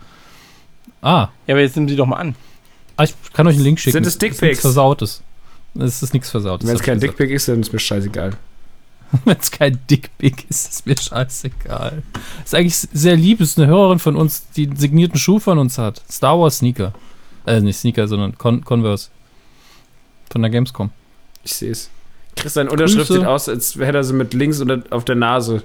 Ah, 1.01 1.29
Ja, 1.47 1.55
aber 1.55 1.61
jetzt 1.61 1.75
nimm 1.75 1.89
sie 1.89 1.95
doch 1.95 2.05
mal 2.05 2.17
an. 2.17 2.35
ah, 2.97 3.03
ich 3.03 3.15
kann 3.33 3.47
euch 3.47 3.55
einen 3.55 3.63
Link 3.63 3.79
schicken. 3.79 3.93
Sind 3.93 4.05
es 4.05 4.13
Das 4.13 4.15
ist 4.15 4.21
nichts 4.21 4.37
Dickpics? 4.39 4.61
Versautes. 4.61 5.23
Das 5.73 6.03
ist 6.03 6.13
nichts 6.13 6.29
Versautes. 6.29 6.67
wenn 6.67 6.75
es 6.75 6.81
kein. 6.83 6.99
Dickpick 6.99 7.31
ist, 7.31 7.47
dann 7.47 7.61
ist 7.61 7.73
mir 7.73 7.79
scheißegal. 7.79 8.33
Wenn 9.25 9.37
es 9.39 9.49
kein 9.49 9.79
Dickpick 9.89 10.45
ist, 10.49 10.69
ist 10.69 10.85
mir 10.85 10.95
scheißegal. 10.95 12.03
Ist 12.45 12.53
eigentlich 12.53 12.75
sehr 12.75 13.15
lieb, 13.15 13.41
ist 13.41 13.57
eine 13.57 13.65
Hörerin 13.65 13.97
von 13.97 14.15
uns, 14.15 14.47
die 14.51 14.67
einen 14.67 14.75
signierten 14.75 15.17
Schuh 15.17 15.39
von 15.39 15.57
uns 15.57 15.79
hat. 15.79 16.03
Star 16.11 16.39
Wars 16.39 16.59
Sneaker. 16.59 16.93
Äh, 17.47 17.59
nicht 17.61 17.77
Sneaker, 17.77 18.07
sondern 18.07 18.37
Con 18.37 18.63
Converse. 18.63 19.09
Von 20.29 20.43
der 20.43 20.51
Gamescom. 20.51 20.91
Ich 21.43 21.55
sehe 21.55 21.71
es. 21.71 21.89
Chris, 22.39 22.53
seine 22.53 22.69
Unterschrift 22.69 23.07
Grüße. 23.07 23.19
sieht 23.19 23.25
aus, 23.25 23.49
als 23.49 23.75
hätte 23.75 23.97
er 23.97 24.03
sie 24.03 24.13
mit 24.13 24.33
links 24.33 24.59
unter, 24.61 24.81
auf 24.89 25.05
der 25.05 25.15
Nase. 25.15 25.61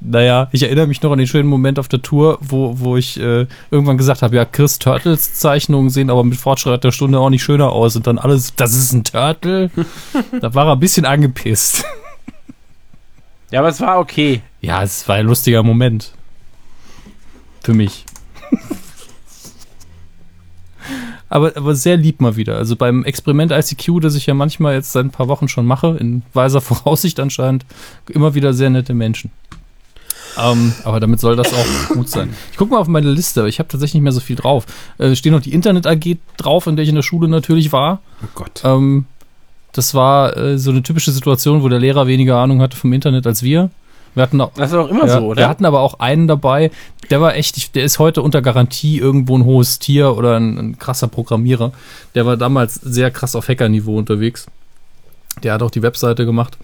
Naja, 0.00 0.48
ich 0.52 0.62
erinnere 0.62 0.86
mich 0.86 1.02
noch 1.02 1.12
an 1.12 1.18
den 1.18 1.26
schönen 1.26 1.48
Moment 1.48 1.78
auf 1.78 1.88
der 1.88 2.02
Tour, 2.02 2.38
wo, 2.40 2.78
wo 2.78 2.96
ich 2.96 3.18
äh, 3.18 3.46
irgendwann 3.70 3.96
gesagt 3.96 4.22
habe, 4.22 4.36
ja, 4.36 4.44
Chris 4.44 4.78
Turtles 4.78 5.34
Zeichnungen 5.34 5.90
sehen 5.90 6.10
aber 6.10 6.22
mit 6.22 6.36
Fortschritt 6.36 6.84
der 6.84 6.92
Stunde 6.92 7.18
auch 7.18 7.30
nicht 7.30 7.42
schöner 7.42 7.72
aus. 7.72 7.96
Und 7.96 8.06
dann 8.06 8.18
alles, 8.18 8.54
das 8.54 8.74
ist 8.74 8.92
ein 8.92 9.04
Turtle. 9.04 9.70
da 10.40 10.54
war 10.54 10.66
er 10.66 10.72
ein 10.72 10.80
bisschen 10.80 11.04
angepisst. 11.04 11.84
Ja, 13.52 13.60
aber 13.60 13.68
es 13.68 13.80
war 13.80 14.00
okay. 14.00 14.42
Ja, 14.60 14.82
es 14.82 15.08
war 15.08 15.14
ein 15.14 15.26
lustiger 15.26 15.62
Moment. 15.62 16.12
Für 17.62 17.74
mich. 17.74 18.04
aber, 21.28 21.56
aber 21.56 21.74
sehr 21.74 21.96
lieb 21.96 22.20
mal 22.20 22.36
wieder. 22.36 22.56
Also 22.56 22.76
beim 22.76 23.04
Experiment 23.04 23.52
ICQ, 23.52 24.00
das 24.00 24.14
ich 24.14 24.26
ja 24.26 24.34
manchmal 24.34 24.74
jetzt 24.74 24.92
seit 24.92 25.04
ein 25.04 25.10
paar 25.10 25.28
Wochen 25.28 25.48
schon 25.48 25.66
mache, 25.66 25.96
in 25.98 26.22
weiser 26.32 26.60
Voraussicht 26.62 27.20
anscheinend, 27.20 27.64
immer 28.08 28.34
wieder 28.34 28.52
sehr 28.52 28.70
nette 28.70 28.94
Menschen. 28.94 29.30
Ähm, 30.38 30.74
aber 30.84 31.00
damit 31.00 31.20
soll 31.20 31.34
das 31.34 31.52
auch 31.52 31.88
gut 31.94 32.08
sein. 32.08 32.34
Ich 32.52 32.58
gucke 32.58 32.72
mal 32.72 32.80
auf 32.80 32.88
meine 32.88 33.10
Liste, 33.10 33.40
aber 33.40 33.48
ich 33.48 33.58
habe 33.58 33.68
tatsächlich 33.68 33.94
nicht 33.94 34.02
mehr 34.02 34.12
so 34.12 34.20
viel 34.20 34.36
drauf. 34.36 34.66
Äh, 34.98 35.16
stehen 35.16 35.32
noch 35.32 35.40
die 35.40 35.54
Internet 35.54 35.86
AG 35.86 36.18
drauf, 36.36 36.66
in 36.66 36.76
der 36.76 36.82
ich 36.82 36.90
in 36.90 36.94
der 36.94 37.02
Schule 37.02 37.28
natürlich 37.28 37.72
war. 37.72 38.00
Oh 38.22 38.28
Gott. 38.34 38.62
Ähm, 38.64 39.06
das 39.72 39.94
war 39.94 40.36
äh, 40.36 40.58
so 40.58 40.70
eine 40.70 40.82
typische 40.82 41.12
Situation, 41.12 41.62
wo 41.62 41.68
der 41.68 41.78
Lehrer 41.78 42.06
weniger 42.06 42.36
Ahnung 42.36 42.60
hatte 42.60 42.76
vom 42.76 42.92
Internet 42.92 43.26
als 43.26 43.42
wir. 43.42 43.70
Wir 44.16 44.22
hatten 44.22 44.40
auch, 44.40 44.50
Das 44.54 44.70
ist 44.70 44.76
auch 44.76 44.88
immer 44.88 45.06
ja, 45.06 45.20
so, 45.20 45.26
oder? 45.26 45.42
Wir 45.42 45.48
hatten 45.48 45.66
aber 45.66 45.80
auch 45.80 46.00
einen 46.00 46.26
dabei, 46.26 46.70
der 47.10 47.20
war 47.20 47.36
echt, 47.36 47.74
der 47.74 47.84
ist 47.84 47.98
heute 47.98 48.22
unter 48.22 48.40
Garantie 48.40 48.98
irgendwo 48.98 49.36
ein 49.36 49.44
hohes 49.44 49.78
Tier 49.78 50.16
oder 50.16 50.38
ein, 50.38 50.56
ein 50.56 50.78
krasser 50.78 51.06
Programmierer. 51.06 51.72
Der 52.14 52.24
war 52.24 52.38
damals 52.38 52.76
sehr 52.76 53.10
krass 53.10 53.36
auf 53.36 53.46
Hackerniveau 53.46 53.94
unterwegs. 53.98 54.46
Der 55.42 55.52
hat 55.52 55.62
auch 55.62 55.70
die 55.70 55.82
Webseite 55.82 56.24
gemacht. 56.24 56.56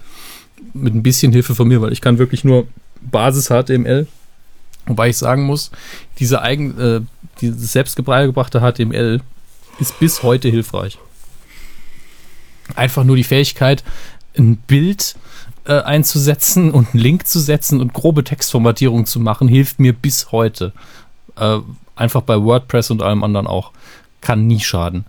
Mit 0.73 0.95
ein 0.95 1.03
bisschen 1.03 1.31
Hilfe 1.31 1.53
von 1.53 1.67
mir, 1.67 1.79
weil 1.79 1.93
ich 1.93 2.01
kann 2.01 2.17
wirklich 2.17 2.43
nur 2.43 2.65
Basis 3.01 3.49
HTML. 3.49 4.07
Wobei 4.87 5.09
ich 5.09 5.17
sagen 5.17 5.43
muss, 5.43 5.69
diese 6.17 6.41
eigen, 6.41 6.79
äh, 6.79 7.01
dieses 7.39 7.71
selbst 7.71 8.03
beigebrachte 8.03 8.61
HTML 8.61 9.21
ist 9.77 9.99
bis 9.99 10.23
heute 10.23 10.49
hilfreich. 10.49 10.97
Einfach 12.75 13.03
nur 13.03 13.15
die 13.15 13.23
Fähigkeit, 13.23 13.83
ein 14.35 14.57
Bild 14.57 15.15
äh, 15.65 15.81
einzusetzen 15.81 16.71
und 16.71 16.93
einen 16.93 17.03
Link 17.03 17.27
zu 17.27 17.39
setzen 17.39 17.81
und 17.81 17.93
grobe 17.93 18.23
Textformatierung 18.23 19.05
zu 19.05 19.19
machen, 19.19 19.47
hilft 19.47 19.79
mir 19.79 19.93
bis 19.93 20.31
heute. 20.31 20.73
Äh, 21.37 21.59
einfach 21.95 22.21
bei 22.21 22.41
WordPress 22.41 22.91
und 22.91 23.01
allem 23.01 23.23
anderen 23.23 23.47
auch. 23.47 23.71
Kann 24.21 24.47
nie 24.47 24.59
schaden. 24.59 25.05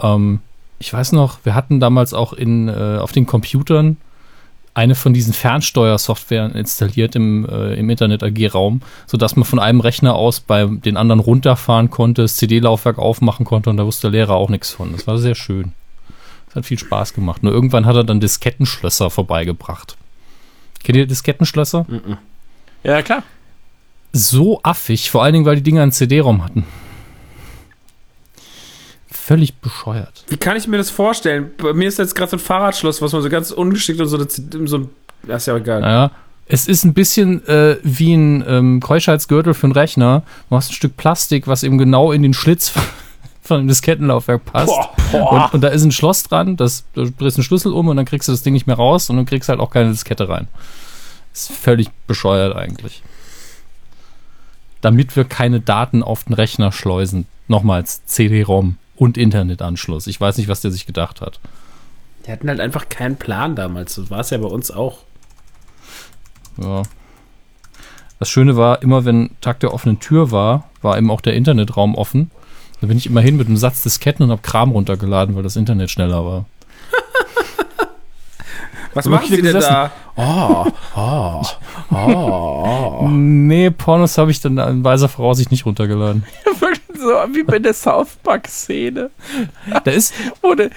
Ähm, 0.00 0.40
ich 0.78 0.92
weiß 0.92 1.12
noch, 1.12 1.38
wir 1.44 1.54
hatten 1.54 1.80
damals 1.80 2.14
auch 2.14 2.32
in, 2.32 2.68
äh, 2.68 2.98
auf 3.00 3.12
den 3.12 3.26
Computern 3.26 3.96
eine 4.74 4.94
von 4.94 5.14
diesen 5.14 5.32
Fernsteuersoftwaren 5.32 6.52
installiert 6.52 7.16
im, 7.16 7.48
äh, 7.48 7.74
im 7.74 7.88
Internet 7.88 8.22
AG-Raum, 8.22 8.82
sodass 9.06 9.34
man 9.34 9.46
von 9.46 9.58
einem 9.58 9.80
Rechner 9.80 10.14
aus 10.14 10.40
bei 10.40 10.66
den 10.66 10.98
anderen 10.98 11.20
runterfahren 11.20 11.88
konnte, 11.88 12.22
das 12.22 12.36
CD-Laufwerk 12.36 12.98
aufmachen 12.98 13.46
konnte 13.46 13.70
und 13.70 13.78
da 13.78 13.86
wusste 13.86 14.10
der 14.10 14.20
Lehrer 14.20 14.34
auch 14.34 14.50
nichts 14.50 14.70
von. 14.70 14.92
Das 14.92 15.06
war 15.06 15.16
sehr 15.16 15.34
schön. 15.34 15.72
Hat 16.56 16.64
viel 16.64 16.78
Spaß 16.78 17.12
gemacht. 17.12 17.42
Nur 17.42 17.52
irgendwann 17.52 17.84
hat 17.84 17.96
er 17.96 18.04
dann 18.04 18.18
Diskettenschlösser 18.18 19.10
vorbeigebracht. 19.10 19.98
Kennt 20.82 20.96
ihr 20.96 21.06
Diskettenschlösser? 21.06 21.84
Ja, 22.82 23.02
klar. 23.02 23.22
So 24.12 24.60
affig, 24.62 25.10
vor 25.10 25.22
allen 25.22 25.34
Dingen, 25.34 25.44
weil 25.44 25.56
die 25.56 25.62
Dinger 25.62 25.82
einen 25.82 25.92
CD-ROM 25.92 26.42
hatten. 26.42 26.64
Völlig 29.10 29.56
bescheuert. 29.56 30.24
Wie 30.28 30.38
kann 30.38 30.56
ich 30.56 30.66
mir 30.66 30.78
das 30.78 30.88
vorstellen? 30.88 31.50
Bei 31.58 31.74
mir 31.74 31.88
ist 31.88 31.98
jetzt 31.98 32.14
gerade 32.14 32.30
so 32.30 32.36
ein 32.36 32.40
Fahrradschloss, 32.40 33.02
was 33.02 33.12
man 33.12 33.20
so 33.20 33.28
ganz 33.28 33.50
ungeschickt 33.50 34.00
und 34.00 34.06
so, 34.06 34.16
eine, 34.16 34.28
so 34.66 34.78
ein. 34.78 34.88
Das 35.24 35.42
ist 35.42 35.46
ja 35.46 35.56
egal. 35.56 35.82
Naja, 35.82 36.10
es 36.46 36.68
ist 36.68 36.84
ein 36.84 36.94
bisschen 36.94 37.46
äh, 37.48 37.76
wie 37.82 38.14
ein 38.14 38.44
ähm, 38.48 38.80
Keuschheitsgürtel 38.80 39.52
für 39.52 39.66
einen 39.66 39.72
Rechner. 39.72 40.22
Du 40.48 40.56
hast 40.56 40.70
ein 40.70 40.74
Stück 40.74 40.96
Plastik, 40.96 41.48
was 41.48 41.64
eben 41.64 41.76
genau 41.76 42.12
in 42.12 42.22
den 42.22 42.32
Schlitz 42.32 42.72
von 43.46 43.58
dem 43.58 43.68
Diskettenlaufwerk 43.68 44.44
passt. 44.44 44.74
Und, 45.12 45.54
und 45.54 45.60
da 45.60 45.68
ist 45.68 45.84
ein 45.84 45.92
Schloss 45.92 46.24
dran, 46.24 46.56
das, 46.56 46.84
du 46.94 47.10
drehst 47.10 47.36
einen 47.36 47.44
Schlüssel 47.44 47.72
um 47.72 47.88
und 47.88 47.96
dann 47.96 48.06
kriegst 48.06 48.28
du 48.28 48.32
das 48.32 48.42
Ding 48.42 48.52
nicht 48.52 48.66
mehr 48.66 48.76
raus 48.76 49.08
und 49.08 49.16
dann 49.16 49.26
kriegst 49.26 49.48
halt 49.48 49.60
auch 49.60 49.70
keine 49.70 49.90
Diskette 49.90 50.28
rein. 50.28 50.48
Ist 51.32 51.52
völlig 51.52 51.88
bescheuert 52.06 52.56
eigentlich. 52.56 53.02
Damit 54.80 55.16
wir 55.16 55.24
keine 55.24 55.60
Daten 55.60 56.02
auf 56.02 56.24
den 56.24 56.34
Rechner 56.34 56.72
schleusen. 56.72 57.26
Nochmals 57.48 58.04
CD-ROM 58.06 58.76
und 58.96 59.16
Internetanschluss. 59.16 60.06
Ich 60.06 60.20
weiß 60.20 60.38
nicht, 60.38 60.48
was 60.48 60.60
der 60.60 60.70
sich 60.70 60.86
gedacht 60.86 61.20
hat. 61.20 61.38
Die 62.26 62.32
hatten 62.32 62.48
halt 62.48 62.60
einfach 62.60 62.88
keinen 62.88 63.16
Plan 63.16 63.54
damals. 63.54 63.94
So 63.94 64.10
war 64.10 64.20
es 64.20 64.30
ja 64.30 64.38
bei 64.38 64.48
uns 64.48 64.70
auch. 64.70 64.98
Ja. 66.60 66.82
Das 68.18 68.28
Schöne 68.28 68.56
war, 68.56 68.82
immer 68.82 69.04
wenn 69.04 69.30
Tag 69.40 69.60
der 69.60 69.74
offenen 69.74 70.00
Tür 70.00 70.30
war, 70.30 70.70
war 70.82 70.96
eben 70.96 71.10
auch 71.10 71.20
der 71.20 71.34
Internetraum 71.34 71.94
offen. 71.94 72.30
Da 72.80 72.86
bin 72.86 72.98
ich 72.98 73.06
immer 73.06 73.20
hin 73.20 73.36
mit 73.36 73.46
einem 73.46 73.56
Satz 73.56 73.82
Disketten 73.82 74.24
und 74.24 74.30
habe 74.30 74.42
Kram 74.42 74.70
runtergeladen, 74.70 75.34
weil 75.34 75.42
das 75.42 75.56
Internet 75.56 75.90
schneller 75.90 76.24
war. 76.24 76.44
Was 78.94 79.04
So 79.04 79.10
machen 79.10 79.28
Sie 79.28 79.42
denn 79.42 79.60
da? 79.60 79.90
Oh, 80.16 80.66
oh, 80.94 81.42
oh. 81.90 83.08
Nee, 83.08 83.70
Pornos 83.70 84.16
habe 84.18 84.30
ich 84.30 84.40
dann 84.40 84.58
in 84.58 84.84
weiser 84.84 85.08
Voraussicht 85.08 85.50
nicht 85.50 85.66
runtergeladen. 85.66 86.24
Wirklich 86.60 86.86
so 86.98 87.08
wie 87.34 87.42
bei 87.42 87.58
der 87.58 87.74
South 87.74 88.16
Park-Szene, 88.22 89.10
Da 89.84 89.90
ist, 89.90 90.14
wo, 90.42 90.54
der, 90.54 90.70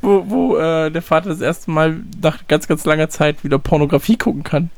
wo, 0.00 0.24
wo 0.26 0.56
äh, 0.56 0.90
der 0.90 1.02
Vater 1.02 1.28
das 1.28 1.40
erste 1.40 1.70
Mal 1.70 2.00
nach 2.20 2.46
ganz, 2.48 2.66
ganz 2.66 2.84
langer 2.84 3.08
Zeit 3.08 3.44
wieder 3.44 3.58
Pornografie 3.58 4.16
gucken 4.16 4.42
kann. 4.42 4.70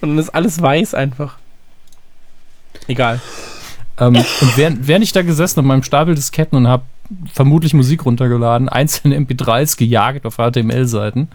Und 0.00 0.10
dann 0.10 0.18
ist 0.18 0.30
alles 0.30 0.60
weiß 0.60 0.94
einfach. 0.94 1.36
Egal. 2.86 3.20
Ähm, 4.00 4.16
und 4.16 4.56
während, 4.56 4.86
während 4.86 5.04
ich 5.04 5.12
da 5.12 5.22
gesessen 5.22 5.60
auf 5.60 5.66
meinem 5.66 5.82
Stapel 5.82 6.14
Disketten 6.14 6.56
und 6.56 6.68
habe 6.68 6.84
vermutlich 7.32 7.74
Musik 7.74 8.04
runtergeladen, 8.04 8.68
einzelne 8.68 9.16
MP3s 9.18 9.76
gejagt 9.78 10.26
auf 10.26 10.36
HTML-Seiten, 10.36 11.28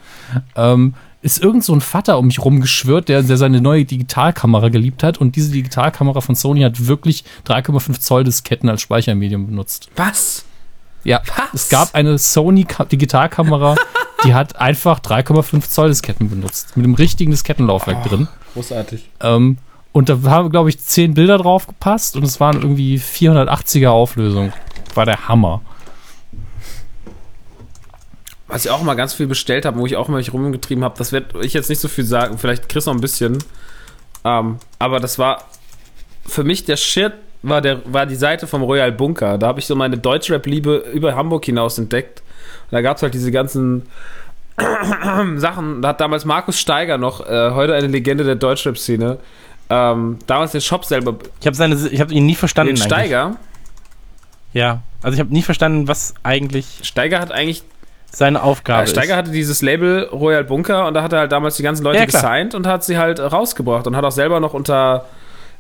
ähm, 0.55 0.93
ist 1.21 1.41
irgend 1.41 1.63
so 1.63 1.73
ein 1.73 1.79
Vater 1.81 2.17
um 2.19 2.27
mich 2.27 2.43
rumgeschwört, 2.43 3.07
der, 3.07 3.23
der 3.23 3.37
seine 3.37 3.61
neue 3.61 3.85
Digitalkamera 3.85 4.67
geliebt 4.69 5.03
hat 5.03 5.17
und 5.19 5.35
diese 5.37 5.51
Digitalkamera 5.53 6.19
von 6.21 6.35
Sony 6.35 6.61
hat 6.61 6.85
wirklich 6.87 7.23
3,5 7.47 7.99
Zoll 8.01 8.23
Disketten 8.25 8.69
als 8.69 8.81
Speichermedium 8.81 9.47
benutzt. 9.47 9.89
Was? 9.95 10.43
Ja, 11.05 11.21
Was? 11.25 11.63
es 11.63 11.69
gab 11.69 11.95
eine 11.95 12.17
Sony 12.17 12.65
Ka- 12.65 12.85
Digitalkamera, 12.85 13.75
die 14.25 14.33
hat 14.33 14.57
einfach 14.57 14.99
3,5 14.99 15.69
Zoll 15.69 15.89
Disketten 15.89 16.29
benutzt, 16.29 16.75
mit 16.75 16.85
einem 16.85 16.95
richtigen 16.95 17.31
Diskettenlaufwerk 17.31 18.03
drin. 18.03 18.27
Großartig. 18.53 19.09
Ähm, 19.21 19.57
und 19.93 20.09
da 20.09 20.19
haben, 20.23 20.49
glaube 20.49 20.69
ich, 20.69 20.79
10 20.79 21.13
Bilder 21.13 21.37
drauf 21.37 21.67
gepasst 21.67 22.17
und 22.17 22.23
es 22.23 22.39
waren 22.39 22.61
irgendwie 22.61 22.97
480er 22.97 23.89
Auflösung. 23.89 24.51
War 24.95 25.05
der 25.05 25.27
Hammer. 25.27 25.61
Was 28.47 28.65
ich 28.65 28.71
auch 28.71 28.81
mal 28.81 28.95
ganz 28.95 29.13
viel 29.13 29.27
bestellt 29.27 29.65
habe, 29.65 29.79
wo 29.79 29.85
ich 29.85 29.95
auch 29.95 30.07
mal 30.07 30.17
mich 30.17 30.33
rumgetrieben 30.33 30.83
habe, 30.83 30.95
das 30.97 31.11
werde 31.11 31.45
ich 31.45 31.53
jetzt 31.53 31.69
nicht 31.69 31.79
so 31.79 31.87
viel 31.87 32.03
sagen. 32.03 32.37
Vielleicht 32.37 32.69
Chris 32.69 32.87
noch 32.87 32.93
ein 32.93 33.01
bisschen. 33.01 33.37
Ähm, 34.25 34.57
aber 34.79 34.99
das 34.99 35.19
war 35.19 35.43
für 36.25 36.43
mich 36.43 36.65
der 36.65 36.77
Shit, 36.77 37.13
war, 37.43 37.61
der, 37.61 37.81
war 37.85 38.05
die 38.05 38.15
Seite 38.15 38.47
vom 38.47 38.63
Royal 38.63 38.91
Bunker. 38.91 39.37
Da 39.37 39.47
habe 39.47 39.59
ich 39.59 39.67
so 39.67 39.75
meine 39.75 39.97
Deutschrap-Liebe 39.97 40.85
über 40.93 41.15
Hamburg 41.15 41.45
hinaus 41.45 41.77
entdeckt. 41.77 42.23
Und 42.65 42.73
da 42.73 42.81
gab 42.81 42.97
es 42.97 43.03
halt 43.03 43.13
diese 43.13 43.31
ganzen 43.31 43.83
Sachen. 45.35 45.81
Da 45.81 45.89
hat 45.89 46.01
damals 46.01 46.25
Markus 46.25 46.59
Steiger 46.59 46.97
noch, 46.97 47.27
äh, 47.27 47.51
heute 47.51 47.75
eine 47.75 47.87
Legende 47.87 48.23
der 48.23 48.35
Deutschrap-Szene, 48.35 49.19
ähm, 49.73 50.19
damals 50.27 50.51
den 50.51 50.61
Shop 50.61 50.85
selber. 50.85 51.15
Ich 51.39 51.47
habe 51.47 51.55
seine, 51.55 51.75
ich 51.75 51.99
habe 51.99 52.13
ihn 52.13 52.25
nie 52.25 52.35
verstanden. 52.35 52.75
Den 52.75 52.81
eigentlich. 52.81 52.93
Steiger. 52.93 53.35
Ja, 54.53 54.81
also 55.01 55.15
ich 55.15 55.19
habe 55.19 55.33
nie 55.33 55.41
verstanden, 55.41 55.87
was 55.87 56.13
eigentlich 56.21 56.65
Steiger 56.83 57.19
hat 57.19 57.31
eigentlich 57.31 57.63
seine 58.11 58.43
Aufgabe 58.43 58.83
Äh, 58.83 58.87
Steiger 58.87 59.15
hatte 59.15 59.31
dieses 59.31 59.63
Label 59.63 60.03
Royal 60.11 60.43
Bunker 60.43 60.85
und 60.87 60.93
da 60.93 61.01
hat 61.01 61.11
er 61.13 61.19
halt 61.19 61.31
damals 61.31 61.57
die 61.57 61.63
ganzen 61.63 61.83
Leute 61.83 61.97
Ja, 61.97 62.05
gesigned 62.05 62.53
und 62.53 62.67
hat 62.67 62.83
sie 62.83 62.97
halt 62.99 63.19
rausgebracht 63.19 63.87
und 63.87 63.95
hat 63.95 64.05
auch 64.05 64.11
selber 64.11 64.39
noch 64.39 64.53
unter 64.53 65.05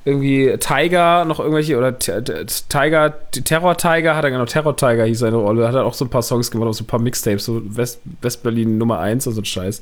irgendwie 0.05 0.57
Tiger 0.59 1.25
noch 1.25 1.39
irgendwelche 1.39 1.77
oder 1.77 1.97
Tiger, 1.97 3.13
Terror 3.31 3.77
Tiger 3.77 4.15
hat 4.15 4.23
er 4.23 4.31
genau 4.31 4.45
Terror 4.45 4.75
Tiger 4.75 5.05
hieß 5.05 5.19
seine 5.19 5.37
Rolle, 5.37 5.67
hat 5.67 5.75
er 5.75 5.85
auch 5.85 5.93
so 5.93 6.05
ein 6.05 6.09
paar 6.09 6.23
Songs 6.23 6.51
gemacht, 6.51 6.69
auch 6.69 6.73
so 6.73 6.83
ein 6.83 6.87
paar 6.87 6.99
Mixtapes, 6.99 7.45
so 7.45 7.61
West, 7.65 8.01
West-Berlin 8.21 8.77
Nummer 8.77 8.99
1 8.99 9.27
und 9.27 9.33
so 9.33 9.41
ein 9.41 9.45
Scheiß. 9.45 9.81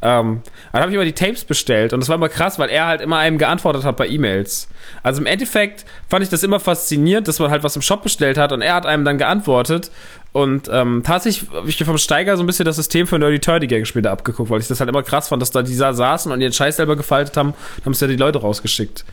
Ähm, 0.00 0.42
dann 0.72 0.82
habe 0.82 0.92
ich 0.92 0.94
immer 0.94 1.04
die 1.04 1.12
Tapes 1.12 1.44
bestellt 1.44 1.92
und 1.92 1.98
das 1.98 2.08
war 2.08 2.14
immer 2.14 2.28
krass, 2.28 2.58
weil 2.60 2.68
er 2.68 2.86
halt 2.86 3.00
immer 3.00 3.18
einem 3.18 3.36
geantwortet 3.36 3.82
hat 3.82 3.96
bei 3.96 4.06
E-Mails. 4.06 4.68
Also 5.02 5.20
im 5.20 5.26
Endeffekt 5.26 5.84
fand 6.08 6.22
ich 6.22 6.30
das 6.30 6.44
immer 6.44 6.60
faszinierend, 6.60 7.26
dass 7.26 7.40
man 7.40 7.50
halt 7.50 7.64
was 7.64 7.74
im 7.74 7.82
Shop 7.82 8.04
bestellt 8.04 8.38
hat 8.38 8.52
und 8.52 8.62
er 8.62 8.74
hat 8.74 8.86
einem 8.86 9.04
dann 9.04 9.18
geantwortet. 9.18 9.90
Und 10.30 10.70
ähm, 10.72 11.02
tatsächlich 11.04 11.50
habe 11.50 11.68
ich 11.68 11.80
mir 11.80 11.86
vom 11.86 11.98
Steiger 11.98 12.36
so 12.36 12.44
ein 12.44 12.46
bisschen 12.46 12.64
das 12.64 12.76
System 12.76 13.08
für 13.08 13.18
Nerdy 13.18 13.40
Turdy 13.40 13.66
Gang 13.66 13.86
später 13.86 14.12
abgeguckt, 14.12 14.50
weil 14.50 14.60
ich 14.60 14.68
das 14.68 14.78
halt 14.78 14.88
immer 14.88 15.02
krass 15.02 15.28
fand, 15.28 15.42
dass 15.42 15.50
da 15.50 15.62
die 15.62 15.74
saßen 15.74 16.30
und 16.30 16.40
ihren 16.40 16.52
Scheiß 16.52 16.76
selber 16.76 16.94
gefaltet 16.94 17.36
haben, 17.36 17.54
haben 17.84 17.92
es 17.92 18.00
ja 18.00 18.06
die 18.06 18.16
Leute 18.16 18.38
rausgeschickt. 18.38 19.04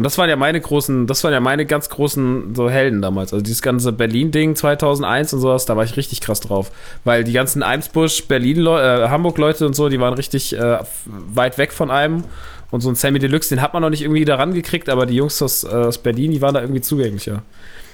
Und 0.00 0.04
das 0.04 0.16
waren 0.16 0.30
ja 0.30 0.36
meine 0.36 0.58
großen, 0.58 1.06
das 1.06 1.22
waren 1.24 1.34
ja 1.34 1.40
meine 1.40 1.66
ganz 1.66 1.90
großen 1.90 2.54
so 2.54 2.70
Helden 2.70 3.02
damals. 3.02 3.34
Also 3.34 3.44
dieses 3.44 3.60
ganze 3.60 3.92
Berlin-Ding 3.92 4.56
2001 4.56 5.34
und 5.34 5.40
sowas, 5.40 5.66
da 5.66 5.76
war 5.76 5.84
ich 5.84 5.98
richtig 5.98 6.22
krass 6.22 6.40
drauf. 6.40 6.72
Weil 7.04 7.22
die 7.22 7.34
ganzen 7.34 7.62
Eimsbusch, 7.62 8.24
Berlin, 8.26 8.64
äh, 8.64 9.08
Hamburg-Leute 9.10 9.66
und 9.66 9.76
so, 9.76 9.90
die 9.90 10.00
waren 10.00 10.14
richtig 10.14 10.56
äh, 10.56 10.78
weit 11.04 11.58
weg 11.58 11.74
von 11.74 11.90
einem. 11.90 12.24
Und 12.70 12.80
so 12.80 12.88
ein 12.88 12.94
Sammy 12.94 13.18
Deluxe, 13.18 13.50
den 13.50 13.60
hat 13.60 13.74
man 13.74 13.82
noch 13.82 13.90
nicht 13.90 14.00
irgendwie 14.00 14.24
da 14.24 14.36
rangekriegt, 14.36 14.88
aber 14.88 15.04
die 15.04 15.16
Jungs 15.16 15.42
aus, 15.42 15.64
äh, 15.64 15.66
aus 15.66 15.98
Berlin, 15.98 16.30
die 16.30 16.40
waren 16.40 16.54
da 16.54 16.62
irgendwie 16.62 16.80
zugänglicher. 16.80 17.42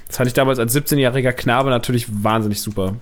Das 0.06 0.18
fand 0.18 0.28
ich 0.28 0.34
damals 0.34 0.60
als 0.60 0.76
17-jähriger 0.76 1.32
Knabe 1.32 1.70
natürlich 1.70 2.06
wahnsinnig 2.22 2.62
super. 2.62 2.94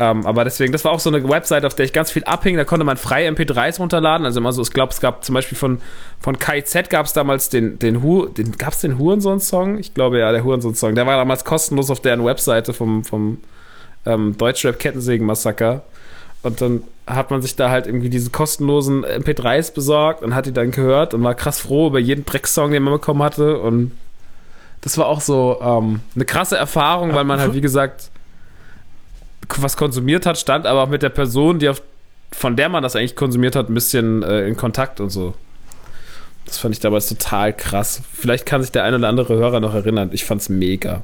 Ähm, 0.00 0.26
aber 0.26 0.44
deswegen, 0.44 0.72
das 0.72 0.84
war 0.84 0.92
auch 0.92 1.00
so 1.00 1.10
eine 1.10 1.28
Website, 1.28 1.64
auf 1.64 1.74
der 1.74 1.84
ich 1.84 1.92
ganz 1.92 2.10
viel 2.10 2.24
abhing. 2.24 2.56
Da 2.56 2.64
konnte 2.64 2.84
man 2.84 2.96
frei 2.96 3.28
MP3s 3.28 3.78
runterladen. 3.78 4.24
Also 4.24 4.38
immer 4.38 4.52
so, 4.52 4.62
ich 4.62 4.70
glaube, 4.70 4.92
es 4.92 5.00
gab 5.00 5.24
zum 5.24 5.34
Beispiel 5.34 5.58
von, 5.58 5.80
von 6.20 6.38
KIZ 6.38 6.88
gab 6.88 7.06
es 7.06 7.12
damals 7.12 7.48
den, 7.48 7.78
den, 7.78 8.02
Hu, 8.02 8.26
den 8.26 8.52
gab 8.52 8.72
es 8.74 8.80
den 8.80 8.98
Hurensohn-Song? 8.98 9.78
Ich 9.78 9.94
glaube 9.94 10.20
ja, 10.20 10.30
der 10.30 10.44
Hurensohn-Song. 10.44 10.94
Der 10.94 11.06
war 11.06 11.16
damals 11.16 11.44
kostenlos 11.44 11.90
auf 11.90 12.00
deren 12.00 12.24
Webseite 12.24 12.72
vom, 12.72 13.04
vom 13.04 13.38
ähm, 14.06 14.36
Deutschrap-Kettensägen-Massaker. 14.38 15.82
Und 16.42 16.60
dann 16.60 16.82
hat 17.06 17.32
man 17.32 17.42
sich 17.42 17.56
da 17.56 17.70
halt 17.70 17.86
irgendwie 17.86 18.10
diese 18.10 18.30
kostenlosen 18.30 19.04
MP3s 19.04 19.74
besorgt 19.74 20.22
und 20.22 20.34
hat 20.34 20.46
die 20.46 20.52
dann 20.52 20.70
gehört 20.70 21.12
und 21.12 21.24
war 21.24 21.34
krass 21.34 21.60
froh 21.60 21.88
über 21.88 21.98
jeden 21.98 22.24
Drecksong, 22.24 22.70
den 22.70 22.84
man 22.84 22.94
bekommen 22.94 23.22
hatte. 23.22 23.58
Und 23.58 23.90
das 24.82 24.96
war 24.96 25.06
auch 25.06 25.20
so 25.20 25.58
ähm, 25.60 26.00
eine 26.14 26.24
krasse 26.24 26.56
Erfahrung, 26.56 27.14
weil 27.14 27.24
man 27.24 27.40
halt, 27.40 27.54
wie 27.54 27.60
gesagt, 27.60 28.10
was 29.56 29.76
konsumiert 29.76 30.26
hat, 30.26 30.38
stand 30.38 30.66
aber 30.66 30.82
auch 30.82 30.88
mit 30.88 31.02
der 31.02 31.08
Person, 31.08 31.58
die 31.58 31.68
auf, 31.68 31.82
von 32.32 32.56
der 32.56 32.68
man 32.68 32.82
das 32.82 32.96
eigentlich 32.96 33.16
konsumiert 33.16 33.56
hat, 33.56 33.68
ein 33.68 33.74
bisschen 33.74 34.22
äh, 34.22 34.46
in 34.46 34.56
Kontakt 34.56 35.00
und 35.00 35.10
so. 35.10 35.34
Das 36.44 36.58
fand 36.58 36.74
ich 36.74 36.80
damals 36.80 37.08
total 37.08 37.52
krass. 37.52 38.02
Vielleicht 38.14 38.46
kann 38.46 38.62
sich 38.62 38.72
der 38.72 38.84
ein 38.84 38.94
oder 38.94 39.08
andere 39.08 39.34
Hörer 39.34 39.60
noch 39.60 39.74
erinnern. 39.74 40.10
Ich 40.12 40.24
fand's 40.24 40.48
mega. 40.48 41.02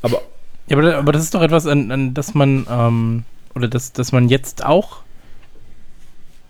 Aber 0.00 0.22
Ja, 0.68 0.78
aber, 0.78 0.96
aber 0.96 1.12
das 1.12 1.24
ist 1.24 1.34
doch 1.34 1.42
etwas, 1.42 1.66
an, 1.66 1.90
an 1.90 2.14
das 2.14 2.34
man, 2.34 2.66
ähm, 2.70 3.24
oder 3.54 3.68
das, 3.68 3.92
das 3.92 4.12
man 4.12 4.28
jetzt 4.28 4.64
auch 4.64 5.02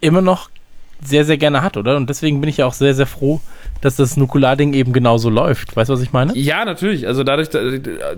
immer 0.01 0.21
noch 0.21 0.52
sehr, 1.05 1.25
sehr 1.25 1.37
gerne 1.39 1.63
hat, 1.63 1.77
oder? 1.77 1.97
Und 1.97 2.09
deswegen 2.11 2.41
bin 2.41 2.49
ich 2.49 2.59
ja 2.59 2.67
auch 2.67 2.75
sehr, 2.75 2.95
sehr 2.95 3.07
froh, 3.07 3.41
dass 3.81 3.97
das 3.97 4.17
Nukular-Ding 4.17 4.73
eben 4.75 4.93
genauso 4.93 5.31
läuft. 5.31 5.75
Weißt 5.77 5.91
du, 5.91 5.95
was 5.95 6.01
ich 6.03 6.13
meine? 6.13 6.37
Ja, 6.37 6.65
natürlich. 6.65 7.07
Also 7.07 7.25
dadurch, 7.25 7.49
da- 7.51 7.61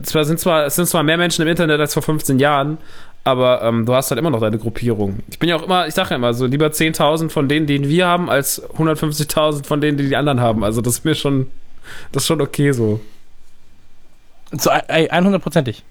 zwar 0.03 0.25
sind 0.25 0.39
zwar, 0.41 0.67
es 0.67 0.77
sind 0.77 0.87
zwar 0.87 1.03
mehr 1.03 1.17
Menschen 1.17 1.43
im 1.43 1.49
Internet 1.49 1.81
als 1.81 1.95
vor 1.95 2.03
15 2.03 2.39
Jahren, 2.39 2.79
aber 3.25 3.63
ähm, 3.63 3.87
du 3.87 3.95
hast 3.95 4.11
halt 4.11 4.19
immer 4.19 4.29
noch 4.31 4.41
deine 4.41 4.59
Gruppierung. 4.59 5.21
Ich 5.31 5.39
bin 5.39 5.49
ja 5.49 5.57
auch 5.57 5.63
immer, 5.63 5.87
ich 5.89 5.95
sage 5.95 6.11
ja 6.11 6.17
immer 6.17 6.35
so, 6.35 6.45
lieber 6.47 6.67
10.000 6.67 7.31
von 7.31 7.49
denen, 7.49 7.67
die 7.67 7.89
wir 7.89 8.07
haben, 8.07 8.29
als 8.29 8.63
150.000 8.77 9.65
von 9.65 9.81
denen, 9.81 9.97
die 9.97 10.09
die 10.09 10.17
anderen 10.17 10.41
haben. 10.41 10.63
Also 10.63 10.81
das 10.83 10.95
ist 10.99 11.05
mir 11.07 11.15
schon, 11.15 11.47
das 12.13 12.25
ist 12.25 12.27
schon 12.27 12.41
okay 12.43 12.73
so. 12.73 13.01
Ei- 14.89 15.11
100%ig. 15.11 15.83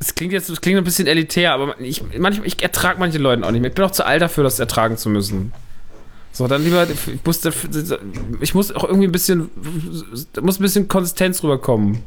Es 0.00 0.14
klingt 0.14 0.32
jetzt, 0.32 0.48
es 0.48 0.60
klingt 0.60 0.78
ein 0.78 0.84
bisschen 0.84 1.08
elitär, 1.08 1.52
aber 1.52 1.74
ich, 1.80 2.02
manchmal, 2.16 2.46
ich 2.46 2.62
ertrage 2.62 3.00
manche 3.00 3.18
Leute 3.18 3.44
auch 3.44 3.50
nicht 3.50 3.60
mehr. 3.60 3.70
Ich 3.70 3.74
bin 3.74 3.84
auch 3.84 3.90
zu 3.90 4.06
alt 4.06 4.22
dafür, 4.22 4.44
das 4.44 4.60
ertragen 4.60 4.96
zu 4.96 5.08
müssen. 5.10 5.52
So, 6.38 6.46
dann 6.46 6.62
lieber, 6.62 6.86
ich 6.88 7.24
muss, 7.24 7.44
ich 8.40 8.54
muss 8.54 8.70
auch 8.70 8.84
irgendwie 8.84 9.08
ein 9.08 9.10
bisschen, 9.10 9.50
muss 10.40 10.60
ein 10.60 10.62
bisschen 10.62 10.86
Konsistenz 10.86 11.42
rüberkommen. 11.42 12.04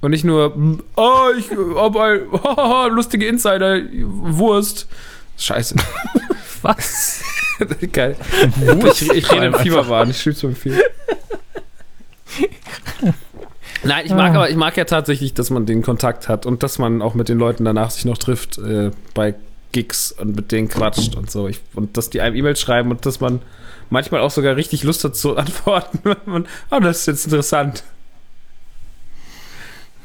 Und 0.00 0.10
nicht 0.10 0.24
nur, 0.24 0.52
oh, 0.96 1.28
ich 1.38 1.48
hab 1.76 1.96
ein, 1.96 2.22
haha, 2.42 2.88
lustige 2.88 3.28
Insider, 3.28 3.82
Wurst. 4.02 4.88
Scheiße. 5.38 5.76
Was? 6.62 7.22
Geil. 7.92 8.16
Ich, 8.84 9.08
ich 9.08 9.30
rede 9.30 9.46
im 9.46 9.54
Fieberwahn, 9.54 10.10
ich 10.10 10.20
schieb's 10.20 10.42
mir 10.42 10.52
viel. 10.52 10.82
Nein, 13.84 14.06
ich 14.06 14.12
mag 14.12 14.34
aber, 14.34 14.50
ich 14.50 14.56
mag 14.56 14.76
ja 14.76 14.86
tatsächlich, 14.86 15.34
dass 15.34 15.50
man 15.50 15.66
den 15.66 15.82
Kontakt 15.82 16.28
hat 16.28 16.46
und 16.46 16.64
dass 16.64 16.80
man 16.80 17.00
auch 17.00 17.14
mit 17.14 17.28
den 17.28 17.38
Leuten 17.38 17.64
danach 17.64 17.92
sich 17.92 18.06
noch 18.06 18.18
trifft 18.18 18.58
äh, 18.58 18.90
bei 19.14 19.36
Gigs 19.72 20.12
und 20.12 20.36
mit 20.36 20.52
denen 20.52 20.68
quatscht 20.68 21.14
und 21.14 21.30
so. 21.30 21.48
Ich, 21.48 21.60
und 21.74 21.96
dass 21.96 22.10
die 22.10 22.20
einem 22.20 22.36
E-Mails 22.36 22.60
schreiben 22.60 22.90
und 22.90 23.04
dass 23.06 23.20
man 23.20 23.40
manchmal 23.90 24.20
auch 24.20 24.30
sogar 24.30 24.56
richtig 24.56 24.84
Lust 24.84 25.04
hat 25.04 25.16
zu 25.16 25.36
antworten. 25.36 26.16
man, 26.26 26.46
oh, 26.70 26.80
das 26.80 27.00
ist 27.00 27.06
jetzt 27.06 27.24
interessant. 27.26 27.84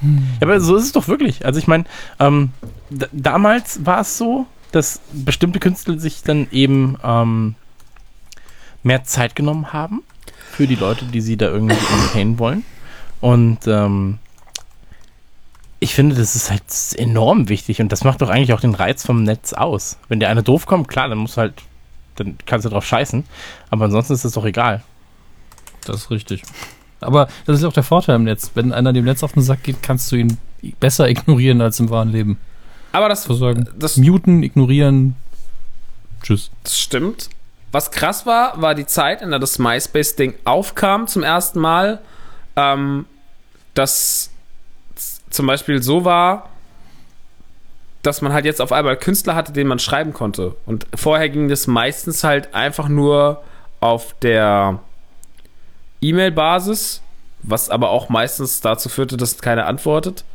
Ja, 0.01 0.09
aber 0.41 0.59
so 0.59 0.75
ist 0.75 0.83
es 0.83 0.91
doch 0.91 1.07
wirklich. 1.07 1.45
Also 1.45 1.59
ich 1.59 1.67
meine, 1.67 1.85
ähm, 2.19 2.51
damals 3.11 3.85
war 3.85 4.01
es 4.01 4.17
so, 4.17 4.45
dass 4.71 5.01
bestimmte 5.11 5.59
Künstler 5.59 5.97
sich 5.97 6.21
dann 6.21 6.47
eben 6.51 6.97
ähm, 7.03 7.55
mehr 8.83 9.03
Zeit 9.03 9.35
genommen 9.35 9.73
haben 9.73 10.03
für 10.51 10.67
die 10.67 10.75
Leute, 10.75 11.05
die 11.05 11.21
sie 11.21 11.37
da 11.37 11.47
irgendwie 11.47 11.75
entertainen 11.75 12.39
wollen. 12.39 12.63
Und 13.21 13.59
ähm, 13.65 14.19
ich 15.79 15.93
finde, 15.93 16.15
das 16.15 16.35
ist 16.35 16.49
halt 16.49 16.63
enorm 16.95 17.49
wichtig 17.49 17.79
und 17.81 17.91
das 17.91 18.03
macht 18.03 18.21
doch 18.21 18.29
eigentlich 18.29 18.53
auch 18.53 18.61
den 18.61 18.73
Reiz 18.75 19.05
vom 19.05 19.23
Netz 19.23 19.53
aus. 19.53 19.97
Wenn 20.09 20.19
der 20.19 20.29
eine 20.29 20.43
doof 20.43 20.65
kommt, 20.65 20.87
klar, 20.87 21.07
dann 21.09 21.19
muss 21.19 21.37
halt, 21.37 21.53
dann 22.15 22.37
kannst 22.45 22.65
du 22.65 22.69
drauf 22.69 22.85
scheißen. 22.85 23.23
Aber 23.69 23.85
ansonsten 23.85 24.13
ist 24.13 24.25
das 24.25 24.31
doch 24.33 24.45
egal. 24.45 24.83
Das 25.85 25.97
ist 25.97 26.11
richtig. 26.11 26.41
Aber 26.99 27.27
das 27.45 27.59
ist 27.59 27.63
auch 27.63 27.73
der 27.73 27.83
Vorteil 27.83 28.15
im 28.15 28.23
Netz. 28.23 28.51
Wenn 28.55 28.73
einer 28.73 28.91
dem 28.91 29.05
Netz 29.05 29.21
auf 29.21 29.33
den 29.33 29.43
Sack 29.43 29.61
geht, 29.63 29.83
kannst 29.83 30.11
du 30.11 30.15
ihn 30.15 30.37
besser 30.79 31.07
ignorieren 31.09 31.61
als 31.61 31.79
im 31.79 31.89
wahren 31.91 32.09
Leben. 32.11 32.39
Aber 32.91 33.07
das, 33.07 33.25
So 33.25 33.35
sagen. 33.35 33.69
das, 33.77 33.97
Muten, 33.97 34.41
ignorieren. 34.41 35.15
Tschüss. 36.23 36.49
das 36.63 36.79
stimmt. 36.79 37.29
Was 37.71 37.91
krass 37.91 38.25
war, 38.25 38.59
war 38.59 38.73
die 38.73 38.87
Zeit, 38.87 39.21
in 39.21 39.29
der 39.29 39.37
das 39.39 39.59
MySpace-Ding 39.59 40.33
aufkam 40.45 41.05
zum 41.05 41.21
ersten 41.21 41.59
Mal, 41.59 41.99
ähm, 42.55 43.05
dass 43.75 44.31
z- 44.31 44.36
zum 45.37 45.47
Beispiel 45.47 45.81
so 45.81 46.03
war, 46.03 46.49
dass 48.01 48.21
man 48.21 48.33
halt 48.33 48.45
jetzt 48.45 48.61
auf 48.61 48.71
einmal 48.71 48.97
Künstler 48.97 49.35
hatte, 49.35 49.53
den 49.53 49.67
man 49.67 49.79
schreiben 49.79 50.11
konnte. 50.13 50.55
Und 50.65 50.87
vorher 50.95 51.29
ging 51.29 51.47
das 51.47 51.67
meistens 51.67 52.23
halt 52.23 52.53
einfach 52.53 52.89
nur 52.89 53.43
auf 53.79 54.15
der 54.21 54.79
E-Mail-Basis, 56.01 57.01
was 57.43 57.69
aber 57.69 57.89
auch 57.89 58.09
meistens 58.09 58.61
dazu 58.61 58.89
führte, 58.89 59.15
dass 59.15 59.39
keiner 59.39 59.67
antwortet. 59.67 60.25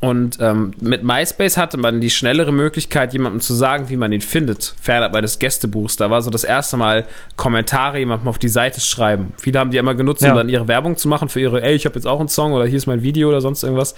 Und 0.00 0.38
ähm, 0.40 0.72
mit 0.80 1.02
MySpace 1.02 1.56
hatte 1.56 1.76
man 1.76 2.00
die 2.00 2.10
schnellere 2.10 2.52
Möglichkeit, 2.52 3.12
jemandem 3.12 3.40
zu 3.40 3.52
sagen, 3.54 3.88
wie 3.88 3.96
man 3.96 4.12
ihn 4.12 4.20
findet, 4.20 4.74
fernab 4.80 5.14
eines 5.14 5.38
Gästebuchs. 5.40 5.96
Da 5.96 6.08
war 6.10 6.22
so 6.22 6.30
das 6.30 6.44
erste 6.44 6.76
Mal 6.76 7.04
Kommentare 7.36 7.98
jemandem 7.98 8.28
auf 8.28 8.38
die 8.38 8.48
Seite 8.48 8.80
schreiben. 8.80 9.32
Viele 9.38 9.58
haben 9.58 9.70
die 9.72 9.76
immer 9.78 9.94
genutzt, 9.94 10.22
um 10.22 10.28
Ja. 10.28 10.34
dann 10.34 10.48
ihre 10.48 10.68
Werbung 10.68 10.96
zu 10.96 11.08
machen 11.08 11.28
für 11.28 11.40
ihre, 11.40 11.62
ey, 11.62 11.74
ich 11.74 11.84
habe 11.84 11.96
jetzt 11.96 12.06
auch 12.06 12.20
einen 12.20 12.28
Song 12.28 12.52
oder 12.52 12.66
hier 12.66 12.76
ist 12.78 12.86
mein 12.86 13.02
Video 13.02 13.28
oder 13.28 13.40
sonst 13.40 13.62
irgendwas. 13.64 13.94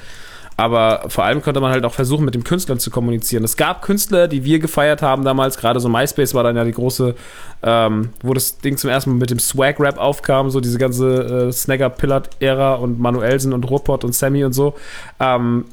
Aber 0.57 1.05
vor 1.09 1.25
allem 1.25 1.41
konnte 1.41 1.61
man 1.61 1.71
halt 1.73 1.85
auch 1.87 1.95
versuchen, 1.95 2.25
mit 2.25 2.35
dem 2.35 2.45
Künstler 2.45 2.79
zu 2.79 2.91
kommunizieren. 2.91 3.45
Es 3.45 3.57
gab 3.57 3.81
Künstler, 3.81 4.29
die 4.29 4.45
wir 4.45 4.59
gefeiert 4.59 5.01
haben 5.01 5.25
damals, 5.25 5.57
gerade 5.57 5.81
so 5.81 5.89
MySpace 5.89 6.35
war 6.35 6.43
dann 6.43 6.55
ja 6.57 6.65
die 6.65 6.73
große, 6.73 7.15
ähm, 7.63 8.11
wo 8.23 8.35
das 8.35 8.59
Ding 8.59 8.77
zum 8.77 8.91
ersten 8.91 9.11
Mal 9.11 9.17
mit 9.17 9.31
dem 9.31 9.39
Swag-Rap 9.39 9.97
aufkam, 9.99 10.51
so 10.51 10.61
diese 10.61 10.77
ganze 10.79 11.49
äh, 11.49 11.53
Snagger-Pillard-Ära 11.53 12.75
und 12.75 13.01
Manuelsen 13.01 13.53
und 13.55 13.65
Ruppert 13.71 14.05
und 14.05 14.15
Sammy 14.15 14.45
und 14.45 14.53
so. 14.53 14.75
Ähm, 15.19 15.65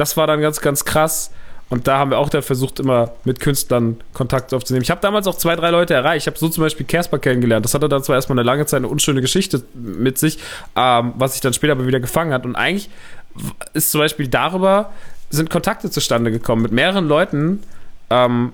das 0.00 0.16
war 0.16 0.26
dann 0.26 0.40
ganz, 0.40 0.60
ganz 0.60 0.84
krass. 0.84 1.30
Und 1.68 1.86
da 1.86 1.98
haben 1.98 2.10
wir 2.10 2.18
auch 2.18 2.28
dann 2.28 2.42
versucht, 2.42 2.80
immer 2.80 3.12
mit 3.24 3.38
Künstlern 3.38 4.00
Kontakt 4.12 4.52
aufzunehmen. 4.52 4.82
Ich 4.82 4.90
habe 4.90 5.00
damals 5.00 5.28
auch 5.28 5.36
zwei, 5.36 5.54
drei 5.54 5.70
Leute 5.70 5.94
erreicht. 5.94 6.24
Ich 6.24 6.26
habe 6.26 6.36
so 6.36 6.48
zum 6.48 6.64
Beispiel 6.64 6.84
Casper 6.84 7.20
kennengelernt. 7.20 7.64
Das 7.64 7.74
hatte 7.74 7.88
dann 7.88 8.02
zwar 8.02 8.16
erstmal 8.16 8.38
eine 8.38 8.46
lange 8.46 8.66
Zeit 8.66 8.78
eine 8.78 8.88
unschöne 8.88 9.20
Geschichte 9.20 9.62
mit 9.74 10.18
sich, 10.18 10.38
ähm, 10.74 11.12
was 11.16 11.32
sich 11.32 11.40
dann 11.40 11.52
später 11.52 11.72
aber 11.72 11.86
wieder 11.86 12.00
gefangen 12.00 12.32
hat. 12.32 12.44
Und 12.44 12.56
eigentlich 12.56 12.90
ist 13.72 13.92
zum 13.92 14.00
Beispiel 14.00 14.26
darüber 14.26 14.90
sind 15.30 15.48
Kontakte 15.48 15.90
zustande 15.90 16.32
gekommen 16.32 16.62
mit 16.62 16.72
mehreren 16.72 17.06
Leuten. 17.06 17.62
Ähm, 18.10 18.52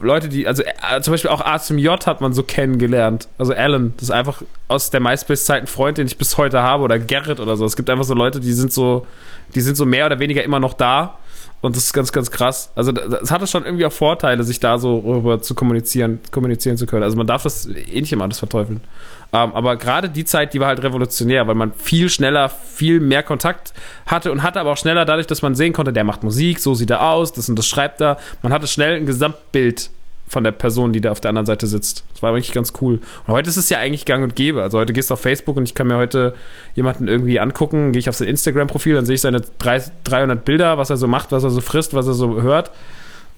Leute, 0.00 0.30
die, 0.30 0.46
also 0.46 0.62
äh, 0.62 1.00
zum 1.02 1.12
Beispiel 1.12 1.30
auch 1.30 1.42
A 1.42 1.58
zum 1.58 1.76
J 1.76 2.06
hat 2.06 2.22
man 2.22 2.32
so 2.32 2.42
kennengelernt. 2.42 3.28
Also 3.36 3.52
Alan, 3.52 3.92
das 3.96 4.04
ist 4.04 4.10
einfach 4.10 4.42
aus 4.68 4.88
der 4.88 5.00
MySpace-Zeit 5.00 5.62
ein 5.62 5.66
Freund, 5.66 5.98
den 5.98 6.06
ich 6.06 6.16
bis 6.16 6.38
heute 6.38 6.62
habe, 6.62 6.82
oder 6.82 6.98
Gerrit 6.98 7.40
oder 7.40 7.58
so. 7.58 7.66
Es 7.66 7.76
gibt 7.76 7.90
einfach 7.90 8.04
so 8.04 8.14
Leute, 8.14 8.40
die 8.40 8.54
sind 8.54 8.72
so, 8.72 9.06
die 9.54 9.60
sind 9.60 9.76
so 9.76 9.86
mehr 9.86 10.06
oder 10.06 10.18
weniger 10.18 10.42
immer 10.42 10.60
noch 10.60 10.74
da. 10.74 11.18
Und 11.60 11.76
das 11.76 11.84
ist 11.84 11.92
ganz, 11.94 12.12
ganz 12.12 12.30
krass. 12.30 12.70
Also 12.74 12.92
es 12.92 13.30
hatte 13.30 13.46
schon 13.46 13.64
irgendwie 13.64 13.86
auch 13.86 13.92
Vorteile, 13.92 14.44
sich 14.44 14.60
da 14.60 14.76
so 14.76 14.98
rüber 14.98 15.40
zu 15.40 15.54
kommunizieren, 15.54 16.20
kommunizieren 16.30 16.76
zu 16.76 16.84
können. 16.84 17.02
Also 17.02 17.16
man 17.16 17.26
darf 17.26 17.44
das 17.44 17.66
eh 17.66 18.00
nicht 18.02 18.12
immer 18.12 18.24
alles 18.24 18.38
verteufeln. 18.38 18.82
Ähm, 19.32 19.52
aber 19.54 19.76
gerade 19.76 20.10
die 20.10 20.26
Zeit, 20.26 20.52
die 20.52 20.60
war 20.60 20.68
halt 20.68 20.82
revolutionär, 20.82 21.46
weil 21.48 21.54
man 21.54 21.72
viel 21.72 22.10
schneller, 22.10 22.50
viel 22.50 23.00
mehr 23.00 23.22
Kontakt 23.22 23.72
hatte 24.04 24.30
und 24.30 24.42
hatte 24.42 24.60
aber 24.60 24.72
auch 24.72 24.76
schneller 24.76 25.06
dadurch, 25.06 25.26
dass 25.26 25.40
man 25.40 25.54
sehen 25.54 25.72
konnte, 25.72 25.94
der 25.94 26.04
macht 26.04 26.22
Musik, 26.22 26.60
so 26.60 26.74
sieht 26.74 26.90
er 26.90 27.08
aus, 27.08 27.32
das 27.32 27.48
und 27.48 27.58
das 27.58 27.66
schreibt 27.66 28.02
er. 28.02 28.18
Man 28.42 28.52
hatte 28.52 28.66
schnell 28.66 28.96
ein 28.96 29.06
Gesamtbild 29.06 29.88
von 30.26 30.42
der 30.44 30.52
Person, 30.52 30.92
die 30.92 31.00
da 31.00 31.10
auf 31.10 31.20
der 31.20 31.30
anderen 31.30 31.46
Seite 31.46 31.66
sitzt. 31.66 32.04
Das 32.12 32.22
war 32.22 32.32
wirklich 32.32 32.52
ganz 32.52 32.72
cool. 32.80 33.00
Und 33.26 33.34
heute 33.34 33.50
ist 33.50 33.56
es 33.56 33.68
ja 33.68 33.78
eigentlich 33.78 34.04
gang 34.04 34.24
und 34.24 34.34
gäbe. 34.34 34.62
Also 34.62 34.78
heute 34.78 34.92
gehst 34.92 35.10
du 35.10 35.14
auf 35.14 35.20
Facebook 35.20 35.56
und 35.56 35.64
ich 35.64 35.74
kann 35.74 35.86
mir 35.86 35.96
heute 35.96 36.34
jemanden 36.74 37.08
irgendwie 37.08 37.38
angucken, 37.40 37.92
gehe 37.92 38.00
ich 38.00 38.08
auf 38.08 38.16
sein 38.16 38.28
Instagram-Profil, 38.28 38.94
dann 38.94 39.06
sehe 39.06 39.14
ich 39.14 39.20
seine 39.20 39.42
300 39.58 40.44
Bilder, 40.44 40.78
was 40.78 40.90
er 40.90 40.96
so 40.96 41.06
macht, 41.06 41.32
was 41.32 41.44
er 41.44 41.50
so 41.50 41.60
frisst, 41.60 41.94
was 41.94 42.06
er 42.06 42.14
so 42.14 42.42
hört. 42.42 42.70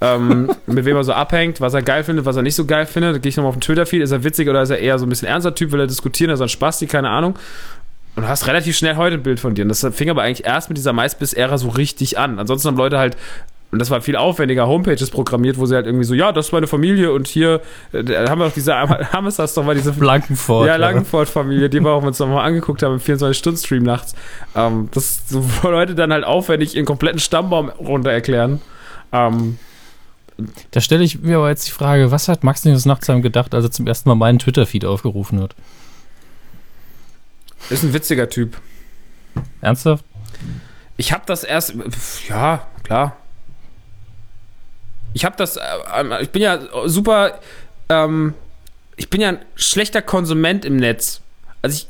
ähm, 0.00 0.50
mit 0.66 0.84
wem 0.84 0.96
er 0.96 1.04
so 1.04 1.12
abhängt, 1.12 1.60
was 1.60 1.74
er 1.74 1.82
geil 1.82 2.04
findet, 2.04 2.24
was 2.24 2.36
er 2.36 2.42
nicht 2.42 2.54
so 2.54 2.64
geil 2.66 2.86
findet. 2.86 3.14
Dann 3.14 3.22
gehe 3.22 3.30
ich 3.30 3.36
nochmal 3.36 3.50
auf 3.50 3.56
den 3.56 3.62
Twitter-Feed, 3.62 4.02
ist 4.02 4.12
er 4.12 4.24
witzig 4.24 4.48
oder 4.48 4.62
ist 4.62 4.70
er 4.70 4.78
eher 4.78 4.98
so 4.98 5.06
ein 5.06 5.08
bisschen 5.08 5.28
ernster 5.28 5.54
Typ, 5.54 5.72
will 5.72 5.80
er 5.80 5.86
diskutieren, 5.86 6.30
ist 6.30 6.40
er 6.40 6.46
ein 6.46 6.50
Spasti, 6.50 6.86
keine 6.86 7.10
Ahnung. 7.10 7.36
Und 8.14 8.22
du 8.22 8.28
hast 8.28 8.46
relativ 8.46 8.76
schnell 8.76 8.96
heute 8.96 9.16
ein 9.16 9.22
Bild 9.22 9.40
von 9.40 9.54
dir. 9.54 9.62
Und 9.62 9.68
das 9.68 9.86
fing 9.92 10.08
aber 10.08 10.22
eigentlich 10.22 10.46
erst 10.46 10.70
mit 10.70 10.78
dieser 10.78 10.94
MySpace-Ära 10.94 11.58
so 11.58 11.68
richtig 11.68 12.18
an. 12.18 12.38
Ansonsten 12.38 12.68
haben 12.68 12.76
Leute 12.76 12.98
halt 12.98 13.16
und 13.72 13.80
das 13.80 13.90
war 13.90 14.00
viel 14.00 14.16
aufwendiger, 14.16 14.68
Homepages 14.68 15.10
programmiert, 15.10 15.58
wo 15.58 15.66
sie 15.66 15.74
halt 15.74 15.86
irgendwie 15.86 16.04
so, 16.04 16.14
ja, 16.14 16.30
das 16.30 16.46
ist 16.46 16.52
meine 16.52 16.68
Familie 16.68 17.12
und 17.12 17.26
hier 17.26 17.60
äh, 17.92 18.04
haben 18.28 18.40
wir 18.40 18.46
auch 18.46 18.52
diese, 18.52 18.74
haben 19.12 19.26
es 19.26 19.36
das 19.36 19.54
doch 19.54 19.64
mal 19.64 19.74
diese 19.74 19.92
Blankenfort. 19.92 20.66
Ja, 20.66 20.76
Langenfort-Familie, 20.76 21.68
die 21.68 21.80
wir 21.80 21.90
auch 21.90 22.02
uns 22.02 22.18
nochmal 22.18 22.46
angeguckt 22.46 22.82
haben 22.82 22.94
im 22.94 23.00
24-Stunden-Stream 23.00 23.82
nachts. 23.82 24.14
Ähm, 24.54 24.88
das 24.92 25.28
so, 25.28 25.44
wo 25.62 25.68
Leute 25.68 25.94
dann 25.94 26.12
halt 26.12 26.24
aufwendig 26.24 26.76
ihren 26.76 26.86
kompletten 26.86 27.18
Stammbaum 27.18 27.70
runter 27.70 28.12
erklären. 28.12 28.60
Ähm, 29.12 29.58
da 30.70 30.80
stelle 30.80 31.02
ich 31.02 31.20
mir 31.20 31.38
aber 31.38 31.48
jetzt 31.48 31.66
die 31.66 31.72
Frage, 31.72 32.10
was 32.10 32.28
hat 32.28 32.44
Max 32.44 32.62
das 32.62 32.84
nachts 32.84 33.06
gedacht, 33.06 33.54
als 33.54 33.64
er 33.64 33.70
zum 33.72 33.86
ersten 33.86 34.08
Mal 34.08 34.14
meinen 34.14 34.38
Twitter-Feed 34.38 34.84
aufgerufen 34.84 35.40
hat? 35.40 35.56
Ist 37.68 37.82
ein 37.82 37.92
witziger 37.92 38.28
Typ. 38.28 38.58
Ernsthaft? 39.60 40.04
Ich 40.98 41.12
habe 41.12 41.24
das 41.26 41.42
erst, 41.42 41.74
ja, 42.28 42.66
klar. 42.84 43.16
Ich 45.16 45.24
habe 45.24 45.34
das, 45.38 45.56
äh, 45.56 45.62
ich 46.20 46.28
bin 46.28 46.42
ja 46.42 46.58
super, 46.84 47.40
ähm, 47.88 48.34
ich 48.96 49.08
bin 49.08 49.22
ja 49.22 49.30
ein 49.30 49.38
schlechter 49.54 50.02
Konsument 50.02 50.66
im 50.66 50.76
Netz. 50.76 51.22
Also 51.62 51.86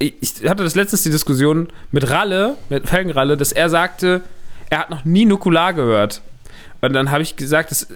ich, 0.00 0.14
ich, 0.20 0.50
hatte 0.50 0.64
das 0.64 0.74
letztens 0.74 1.04
die 1.04 1.12
Diskussion 1.12 1.68
mit 1.92 2.10
Ralle, 2.10 2.56
mit 2.70 2.88
Felgenralle, 2.88 3.36
dass 3.36 3.52
er 3.52 3.70
sagte, 3.70 4.22
er 4.68 4.80
hat 4.80 4.90
noch 4.90 5.04
nie 5.04 5.26
Nukular 5.26 5.74
gehört. 5.74 6.22
Und 6.80 6.92
dann 6.92 7.12
habe 7.12 7.22
ich 7.22 7.36
gesagt, 7.36 7.70
das, 7.70 7.86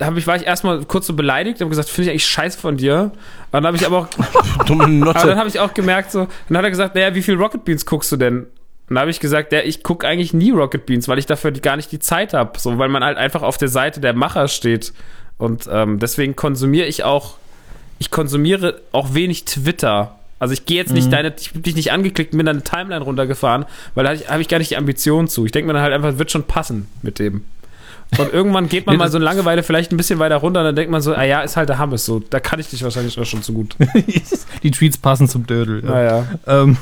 hab 0.00 0.16
ich, 0.16 0.28
war 0.28 0.36
ich 0.36 0.46
erstmal 0.46 0.84
kurz 0.84 1.08
so 1.08 1.14
beleidigt 1.14 1.60
und 1.60 1.68
gesagt, 1.68 1.88
finde 1.88 2.04
ich 2.04 2.10
eigentlich 2.10 2.26
scheiße 2.26 2.56
von 2.56 2.76
dir. 2.76 3.10
Und 3.10 3.14
dann 3.50 3.66
habe 3.66 3.76
ich 3.76 3.84
aber 3.84 3.98
auch. 3.98 4.08
Dumme 4.66 4.86
Notte. 4.86 5.18
Aber 5.18 5.28
dann 5.30 5.38
habe 5.38 5.48
ich 5.48 5.58
auch 5.58 5.74
gemerkt, 5.74 6.12
so, 6.12 6.28
dann 6.48 6.58
hat 6.58 6.64
er 6.64 6.70
gesagt, 6.70 6.94
naja, 6.94 7.12
wie 7.16 7.22
viel 7.22 7.34
Rocket 7.34 7.64
Beans 7.64 7.84
guckst 7.84 8.12
du 8.12 8.16
denn? 8.18 8.46
Und 8.88 8.96
da 8.96 9.00
habe 9.00 9.10
ich 9.10 9.20
gesagt, 9.20 9.52
ja, 9.52 9.60
ich 9.60 9.82
gucke 9.82 10.06
eigentlich 10.06 10.34
nie 10.34 10.50
Rocket 10.50 10.84
Beans, 10.86 11.08
weil 11.08 11.18
ich 11.18 11.26
dafür 11.26 11.52
gar 11.52 11.76
nicht 11.76 11.90
die 11.90 11.98
Zeit 12.00 12.34
habe. 12.34 12.58
So, 12.58 12.78
weil 12.78 12.88
man 12.88 13.02
halt 13.02 13.16
einfach 13.16 13.42
auf 13.42 13.56
der 13.56 13.68
Seite 13.68 14.00
der 14.00 14.12
Macher 14.12 14.48
steht. 14.48 14.92
Und 15.38 15.68
ähm, 15.72 15.98
deswegen 15.98 16.36
konsumiere 16.36 16.86
ich 16.86 17.02
auch, 17.02 17.36
ich 17.98 18.10
konsumiere 18.10 18.80
auch 18.92 19.14
wenig 19.14 19.44
Twitter. 19.46 20.16
Also 20.38 20.52
ich 20.52 20.66
gehe 20.66 20.76
jetzt 20.76 20.92
nicht 20.92 21.06
Mhm. 21.06 21.10
deine, 21.12 21.34
ich 21.38 21.52
bin 21.52 21.62
dich 21.62 21.76
nicht 21.76 21.92
angeklickt 21.92 22.32
und 22.32 22.38
bin 22.38 22.46
deine 22.46 22.62
Timeline 22.62 23.02
runtergefahren, 23.02 23.64
weil 23.94 24.04
da 24.04 24.30
habe 24.30 24.42
ich, 24.42 24.48
gar 24.48 24.58
nicht 24.58 24.70
die 24.70 24.76
Ambition 24.76 25.28
zu. 25.28 25.46
Ich 25.46 25.52
denke 25.52 25.68
mir 25.68 25.72
dann 25.72 25.82
halt 25.82 25.94
einfach, 25.94 26.18
wird 26.18 26.30
schon 26.30 26.44
passen 26.44 26.86
mit 27.02 27.18
dem. 27.18 27.44
Und 28.18 28.32
irgendwann 28.32 28.68
geht 28.68 28.86
man 28.86 28.96
mal 28.98 29.10
so 29.10 29.16
in 29.16 29.24
Langeweile 29.24 29.62
vielleicht 29.62 29.90
ein 29.90 29.96
bisschen 29.96 30.18
weiter 30.18 30.36
runter 30.36 30.60
und 30.60 30.66
dann 30.66 30.76
denkt 30.76 30.92
man 30.92 31.00
so, 31.00 31.14
ah 31.14 31.24
ja, 31.24 31.40
ist 31.40 31.56
halt 31.56 31.70
der 31.70 31.78
Hammes 31.78 32.04
so. 32.04 32.20
Da 32.30 32.38
kann 32.38 32.60
ich 32.60 32.68
dich 32.68 32.82
wahrscheinlich 32.84 33.18
auch 33.18 33.24
schon 33.24 33.42
zu 33.42 33.54
gut. 33.54 33.76
die 34.62 34.70
Tweets 34.70 34.98
passen 34.98 35.26
zum 35.26 35.46
Dödel. 35.46 35.82
Ja. 35.82 35.90
Naja. 35.90 36.26
Ähm, 36.46 36.76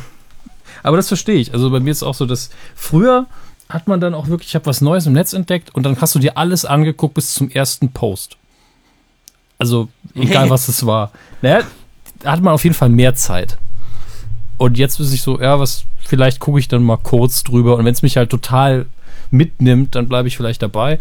aber 0.83 0.97
das 0.97 1.09
verstehe 1.09 1.37
ich. 1.37 1.53
Also 1.53 1.71
bei 1.71 1.81
mir 1.81 1.91
ist 1.91 1.99
es 1.99 2.03
auch 2.03 2.15
so, 2.15 2.27
dass 2.27 2.51
früher 2.75 3.27
hat 3.69 3.89
man 3.89 4.01
dann 4.01 4.15
auch 4.15 4.29
wirklich, 4.29 4.49
ich 4.49 4.55
habe 4.55 4.67
was 4.67 4.81
Neues 4.81 5.07
im 5.07 5.15
Netz 5.15 5.33
entdeckt 5.33 5.75
und 5.75 5.85
dann 5.85 6.01
hast 6.01 6.15
du 6.15 6.19
dir 6.19 6.37
alles 6.37 6.65
angeguckt 6.65 7.15
bis 7.15 7.35
zum 7.35 7.51
ersten 7.51 7.93
Post. 7.93 8.37
Also 9.59 9.89
egal 10.15 10.51
was 10.51 10.69
es 10.69 10.85
war. 10.85 11.13
Naja, 11.41 11.63
da 12.21 12.33
hat 12.33 12.41
man 12.43 12.55
auf 12.55 12.65
jeden 12.65 12.75
Fall 12.75 12.89
mehr 12.89 13.15
Zeit. 13.15 13.59
Und 14.59 14.79
jetzt 14.79 15.01
ist 15.01 15.13
ich 15.13 15.23
so, 15.23 15.41
ja, 15.41 15.59
was, 15.59 15.85
vielleicht 16.05 16.39
gucke 16.39 16.59
ich 16.59 16.69
dann 16.69 16.83
mal 16.83 16.99
kurz 16.99 17.43
drüber 17.43 17.77
und 17.77 17.85
wenn 17.85 17.95
es 17.95 18.03
mich 18.03 18.17
halt 18.17 18.31
total 18.31 18.87
mitnimmt, 19.31 19.95
dann 19.95 20.09
bleibe 20.09 20.29
ich 20.29 20.37
vielleicht 20.37 20.63
dabei. 20.63 20.99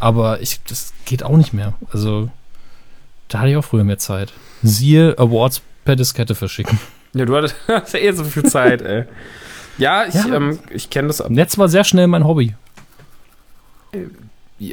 Aber 0.00 0.40
ich, 0.40 0.60
das 0.66 0.92
geht 1.04 1.22
auch 1.22 1.36
nicht 1.36 1.52
mehr. 1.52 1.74
Also 1.92 2.30
da 3.28 3.40
hatte 3.40 3.50
ich 3.50 3.56
auch 3.56 3.64
früher 3.64 3.84
mehr 3.84 3.98
Zeit. 3.98 4.32
Siehe 4.62 5.18
Awards 5.18 5.62
per 5.84 5.96
Diskette 5.96 6.34
verschicken. 6.34 6.78
Ja, 7.14 7.24
du 7.24 7.36
hattest 7.36 7.56
ja 7.68 7.82
eh 8.00 8.12
so 8.12 8.24
viel 8.24 8.42
Zeit, 8.44 8.82
ey. 8.82 9.04
Ja, 9.78 10.04
ich, 10.06 10.14
Ja. 10.14 10.34
ähm, 10.34 10.58
ich 10.70 10.90
kenne 10.90 11.08
das. 11.08 11.26
Netz 11.28 11.56
war 11.58 11.68
sehr 11.68 11.84
schnell 11.84 12.06
mein 12.06 12.24
Hobby. 12.24 12.54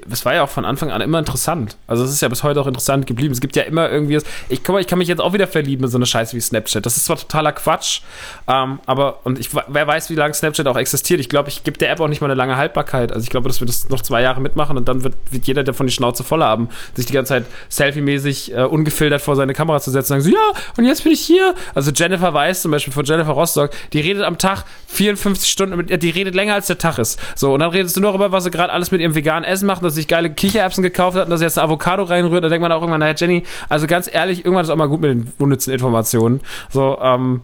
Es 0.09 0.25
war 0.25 0.35
ja 0.35 0.43
auch 0.43 0.49
von 0.49 0.63
Anfang 0.63 0.91
an 0.91 1.01
immer 1.01 1.17
interessant. 1.17 1.75
Also 1.87 2.03
es 2.03 2.11
ist 2.11 2.21
ja 2.21 2.27
bis 2.27 2.43
heute 2.43 2.61
auch 2.61 2.67
interessant 2.67 3.07
geblieben. 3.07 3.33
Es 3.33 3.41
gibt 3.41 3.55
ja 3.55 3.63
immer 3.63 3.89
irgendwie. 3.89 4.19
Ich, 4.49 4.61
ich 4.67 4.87
kann 4.87 4.99
mich 4.99 5.07
jetzt 5.07 5.19
auch 5.19 5.33
wieder 5.33 5.47
verlieben 5.47 5.85
in 5.85 5.89
so 5.89 5.97
eine 5.97 6.05
Scheiße 6.05 6.35
wie 6.35 6.39
Snapchat. 6.39 6.85
Das 6.85 6.97
ist 6.97 7.05
zwar 7.05 7.17
totaler 7.17 7.51
Quatsch, 7.51 8.01
ähm, 8.47 8.79
aber 8.85 9.25
und 9.25 9.39
ich, 9.39 9.49
wer 9.53 9.87
weiß, 9.87 10.11
wie 10.11 10.15
lange 10.15 10.35
Snapchat 10.35 10.67
auch 10.67 10.77
existiert. 10.77 11.19
Ich 11.19 11.29
glaube, 11.29 11.49
ich 11.49 11.63
gebe 11.63 11.79
der 11.79 11.89
App 11.89 11.99
auch 11.99 12.07
nicht 12.07 12.21
mal 12.21 12.27
eine 12.27 12.35
lange 12.35 12.57
Haltbarkeit. 12.57 13.11
Also 13.11 13.23
ich 13.23 13.31
glaube, 13.31 13.47
dass 13.49 13.59
wir 13.59 13.65
das 13.65 13.89
noch 13.89 14.01
zwei 14.01 14.21
Jahre 14.21 14.39
mitmachen 14.39 14.77
und 14.77 14.87
dann 14.87 15.03
wird, 15.03 15.15
wird 15.31 15.47
jeder 15.47 15.63
davon 15.63 15.87
die 15.87 15.93
Schnauze 15.93 16.23
voll 16.23 16.43
haben, 16.43 16.69
sich 16.93 17.07
die 17.07 17.13
ganze 17.13 17.29
Zeit 17.29 17.45
selfie-mäßig 17.69 18.53
äh, 18.53 18.63
ungefiltert 18.63 19.21
vor 19.21 19.35
seine 19.35 19.55
Kamera 19.55 19.79
zu 19.79 19.89
setzen 19.89 20.13
und 20.13 20.21
sagen 20.21 20.35
so, 20.35 20.37
ja, 20.37 20.61
und 20.77 20.85
jetzt 20.85 21.03
bin 21.03 21.11
ich 21.11 21.21
hier. 21.21 21.55
Also 21.73 21.89
Jennifer 21.89 22.35
Weiß 22.35 22.61
zum 22.61 22.69
Beispiel 22.69 22.93
von 22.93 23.03
Jennifer 23.03 23.31
Rostock, 23.31 23.71
die 23.93 23.99
redet 23.99 24.23
am 24.23 24.37
Tag 24.37 24.65
54 24.89 25.49
Stunden 25.49 25.75
mit, 25.75 26.03
die 26.03 26.09
redet 26.11 26.35
länger 26.35 26.53
als 26.53 26.67
der 26.67 26.77
Tag 26.77 26.99
ist. 26.99 27.19
So, 27.35 27.55
und 27.55 27.61
dann 27.61 27.71
redest 27.71 27.95
du 27.95 28.01
nur 28.01 28.11
darüber, 28.11 28.31
was 28.31 28.43
sie 28.43 28.51
gerade 28.51 28.71
alles 28.71 28.91
mit 28.91 29.01
ihrem 29.01 29.15
veganen 29.15 29.43
Essen 29.43 29.70
macht, 29.71 29.83
dass 29.83 29.95
sich 29.95 30.07
geile 30.07 30.29
Kichererbsen 30.29 30.83
gekauft 30.83 31.17
hat 31.17 31.25
und 31.25 31.31
dass 31.31 31.41
jetzt 31.41 31.57
eine 31.57 31.67
Avocado 31.67 32.03
reinrührt. 32.03 32.43
Da 32.43 32.49
denkt 32.49 32.61
man 32.61 32.71
auch 32.71 32.81
irgendwann, 32.81 32.99
naja, 32.99 33.15
Jenny, 33.17 33.43
also 33.69 33.87
ganz 33.87 34.09
ehrlich, 34.11 34.39
irgendwann 34.45 34.65
ist 34.65 34.69
auch 34.69 34.75
mal 34.75 34.89
gut 34.89 35.01
mit 35.01 35.11
den 35.11 35.33
unnützen 35.39 35.73
Informationen. 35.73 36.41
So, 36.69 36.97
ähm, 37.01 37.41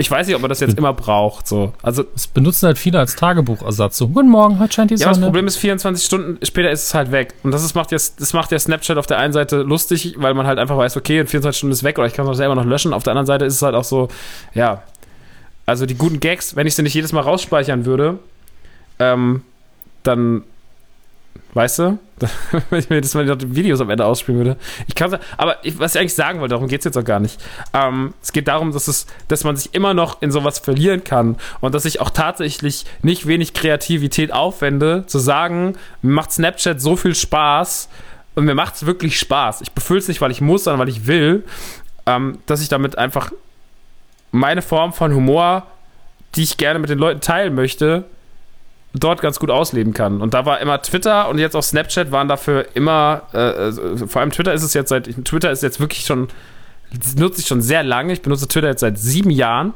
ich 0.00 0.08
weiß 0.08 0.28
nicht, 0.28 0.36
ob 0.36 0.42
man 0.42 0.48
das 0.48 0.60
jetzt 0.60 0.78
immer 0.78 0.92
braucht. 0.92 1.48
So, 1.48 1.72
also 1.82 2.04
Das 2.04 2.28
benutzen 2.28 2.66
halt 2.66 2.78
viele 2.78 2.98
als 3.00 3.16
Tagebuchersatz. 3.16 3.96
So, 3.96 4.08
guten 4.08 4.28
Morgen, 4.28 4.60
heute 4.60 4.72
scheint 4.72 4.90
die 4.92 4.94
ja, 4.94 5.06
aber 5.06 5.10
das 5.10 5.16
Sonne. 5.16 5.26
Problem 5.26 5.46
ist, 5.48 5.56
24 5.56 6.06
Stunden 6.06 6.46
später 6.46 6.70
ist 6.70 6.84
es 6.84 6.94
halt 6.94 7.10
weg. 7.10 7.34
Und 7.42 7.50
das, 7.50 7.64
ist, 7.64 7.74
macht, 7.74 7.90
jetzt, 7.90 8.20
das 8.20 8.32
macht 8.32 8.52
ja 8.52 8.58
Snapchat 8.58 8.96
auf 8.96 9.06
der 9.06 9.18
einen 9.18 9.32
Seite 9.32 9.62
lustig, 9.62 10.14
weil 10.18 10.34
man 10.34 10.46
halt 10.46 10.58
einfach 10.60 10.76
weiß, 10.76 10.96
okay, 10.96 11.18
in 11.18 11.26
24 11.26 11.58
Stunden 11.58 11.72
ist 11.72 11.82
weg 11.82 11.98
oder 11.98 12.06
ich 12.06 12.12
kann 12.14 12.24
es 12.26 12.30
auch 12.30 12.34
selber 12.34 12.54
noch 12.54 12.64
löschen. 12.64 12.92
Auf 12.92 13.02
der 13.02 13.10
anderen 13.12 13.26
Seite 13.26 13.44
ist 13.44 13.54
es 13.54 13.62
halt 13.62 13.74
auch 13.74 13.84
so, 13.84 14.08
ja. 14.54 14.82
Also 15.66 15.84
die 15.84 15.96
guten 15.96 16.20
Gags, 16.20 16.54
wenn 16.54 16.66
ich 16.66 16.76
sie 16.76 16.82
nicht 16.82 16.94
jedes 16.94 17.12
Mal 17.12 17.20
rausspeichern 17.20 17.84
würde, 17.84 18.20
ähm, 19.00 19.42
dann, 20.04 20.44
weißt 21.58 21.80
du, 21.80 21.98
wenn 22.70 22.78
ich 22.78 22.88
mir 22.88 23.00
das 23.00 23.14
mal 23.14 23.36
die 23.36 23.54
Videos 23.56 23.80
am 23.80 23.90
Ende 23.90 24.04
ausspielen 24.04 24.38
würde. 24.38 24.56
Ich 24.86 24.94
kann 24.94 25.18
aber 25.36 25.56
ich, 25.64 25.76
was 25.80 25.94
ich 25.94 26.00
eigentlich 26.00 26.14
sagen 26.14 26.38
wollte, 26.38 26.54
darum 26.54 26.68
geht 26.68 26.80
es 26.80 26.84
jetzt 26.84 26.96
auch 26.96 27.04
gar 27.04 27.18
nicht. 27.18 27.40
Ähm, 27.74 28.14
es 28.22 28.30
geht 28.30 28.46
darum, 28.46 28.70
dass, 28.72 28.86
es, 28.86 29.06
dass 29.26 29.42
man 29.42 29.56
sich 29.56 29.74
immer 29.74 29.92
noch 29.92 30.22
in 30.22 30.30
sowas 30.30 30.60
verlieren 30.60 31.02
kann 31.02 31.36
und 31.60 31.74
dass 31.74 31.84
ich 31.84 32.00
auch 32.00 32.10
tatsächlich 32.10 32.86
nicht 33.02 33.26
wenig 33.26 33.54
Kreativität 33.54 34.32
aufwende, 34.32 35.04
zu 35.08 35.18
sagen, 35.18 35.76
macht 36.00 36.30
Snapchat 36.30 36.80
so 36.80 36.94
viel 36.94 37.16
Spaß 37.16 37.88
und 38.36 38.44
mir 38.44 38.54
macht 38.54 38.76
es 38.76 38.86
wirklich 38.86 39.18
Spaß. 39.18 39.62
Ich 39.62 39.72
befülle 39.72 39.98
es 39.98 40.06
nicht, 40.06 40.20
weil 40.20 40.30
ich 40.30 40.40
muss, 40.40 40.62
sondern 40.62 40.78
weil 40.78 40.88
ich 40.88 41.08
will, 41.08 41.44
ähm, 42.06 42.38
dass 42.46 42.62
ich 42.62 42.68
damit 42.68 42.96
einfach 42.96 43.32
meine 44.30 44.62
Form 44.62 44.92
von 44.92 45.12
Humor, 45.12 45.66
die 46.36 46.44
ich 46.44 46.56
gerne 46.56 46.78
mit 46.78 46.88
den 46.88 47.00
Leuten 47.00 47.20
teilen 47.20 47.56
möchte, 47.56 48.04
dort 48.94 49.20
ganz 49.20 49.38
gut 49.38 49.50
ausleben 49.50 49.92
kann. 49.92 50.20
Und 50.20 50.34
da 50.34 50.46
war 50.46 50.60
immer 50.60 50.80
Twitter 50.82 51.28
und 51.28 51.38
jetzt 51.38 51.54
auch 51.54 51.62
Snapchat 51.62 52.10
waren 52.10 52.28
dafür 52.28 52.66
immer, 52.74 53.22
äh, 53.32 53.68
äh, 53.68 54.06
vor 54.06 54.20
allem 54.20 54.32
Twitter 54.32 54.52
ist 54.52 54.62
es 54.62 54.74
jetzt 54.74 54.88
seit, 54.88 55.06
Twitter 55.24 55.50
ist 55.50 55.62
jetzt 55.62 55.80
wirklich 55.80 56.04
schon, 56.04 56.28
nutze 57.16 57.40
ich 57.40 57.46
schon 57.46 57.60
sehr 57.60 57.82
lange. 57.82 58.12
Ich 58.12 58.22
benutze 58.22 58.48
Twitter 58.48 58.68
jetzt 58.68 58.80
seit 58.80 58.98
sieben 58.98 59.30
Jahren. 59.30 59.74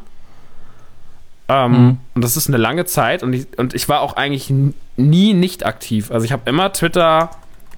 Ähm, 1.48 1.72
Mhm. 1.72 1.98
Und 2.14 2.24
das 2.24 2.36
ist 2.36 2.48
eine 2.48 2.56
lange 2.56 2.84
Zeit 2.84 3.22
und 3.22 3.32
ich, 3.32 3.46
und 3.58 3.74
ich 3.74 3.88
war 3.88 4.00
auch 4.00 4.16
eigentlich 4.16 4.52
nie 4.96 5.34
nicht 5.34 5.66
aktiv. 5.66 6.10
Also 6.10 6.24
ich 6.24 6.32
habe 6.32 6.42
immer 6.46 6.72
Twitter 6.72 7.30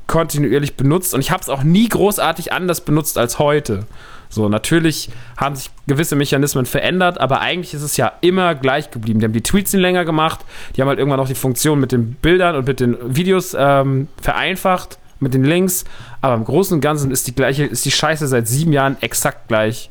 kontinuierlich 0.07 0.77
benutzt 0.77 1.15
und 1.15 1.21
ich 1.21 1.31
habe 1.31 1.43
es 1.43 1.49
auch 1.49 1.63
nie 1.63 1.89
großartig 1.89 2.53
anders 2.53 2.83
benutzt 2.83 3.19
als 3.19 3.39
heute. 3.39 3.87
So, 4.35 4.49
natürlich 4.49 5.11
haben 5.37 5.55
sich 5.55 5.71
gewisse 5.87 6.17
Mechanismen 6.17 6.67
verändert, 6.67 7.21
aber 7.21 7.41
eigentlich 7.41 7.73
ist 7.73 7.83
es 7.83 7.97
ja 7.97 8.13
immer 8.21 8.57
gleich 8.57 8.91
geblieben. 8.91 9.21
Die 9.21 9.27
haben 9.27 9.33
die 9.33 9.43
Tweets 9.43 9.73
nie 9.73 9.79
länger 9.81 10.05
gemacht, 10.05 10.41
die 10.75 10.81
haben 10.81 10.89
halt 10.89 10.99
irgendwann 10.99 11.21
auch 11.21 11.29
die 11.29 11.37
Funktion 11.37 11.79
mit 11.79 11.93
den 11.93 12.15
Bildern 12.15 12.57
und 12.57 12.67
mit 12.67 12.81
den 12.81 12.97
Videos 13.15 13.57
ähm, 13.57 14.09
vereinfacht, 14.21 14.99
mit 15.21 15.35
den 15.35 15.45
Links, 15.45 15.85
aber 16.21 16.35
im 16.35 16.45
Großen 16.45 16.75
und 16.75 16.81
Ganzen 16.81 17.13
ist 17.13 17.29
die 17.29 17.35
gleiche, 17.35 17.65
ist 17.65 17.85
die 17.85 17.93
Scheiße 17.93 18.27
seit 18.27 18.49
sieben 18.49 18.73
Jahren 18.73 18.97
exakt 19.01 19.47
gleich. 19.47 19.89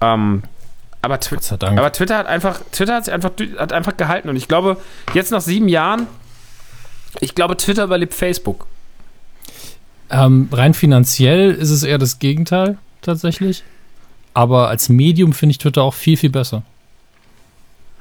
Ähm, 0.00 0.42
aber, 1.00 1.20
Twi 1.20 1.36
aber 1.60 1.92
Twitter 1.92 2.18
hat 2.18 2.26
einfach, 2.26 2.60
Twitter 2.72 2.96
hat 2.96 3.04
sich 3.04 3.14
einfach, 3.14 3.30
hat 3.58 3.72
einfach 3.72 3.96
gehalten 3.96 4.28
und 4.28 4.34
ich 4.34 4.48
glaube, 4.48 4.78
jetzt 5.14 5.30
nach 5.30 5.40
sieben 5.40 5.68
Jahren, 5.68 6.08
ich 7.20 7.36
glaube, 7.36 7.56
Twitter 7.56 7.84
überlebt 7.84 8.14
Facebook. 8.14 8.66
Ähm, 10.10 10.48
rein 10.50 10.74
finanziell 10.74 11.52
ist 11.52 11.70
es 11.70 11.84
eher 11.84 11.98
das 11.98 12.18
Gegenteil, 12.18 12.78
tatsächlich. 13.00 13.62
Aber 14.36 14.68
als 14.68 14.90
Medium 14.90 15.32
finde 15.32 15.52
ich 15.52 15.58
Twitter 15.58 15.82
auch 15.82 15.94
viel, 15.94 16.18
viel 16.18 16.28
besser. 16.28 16.62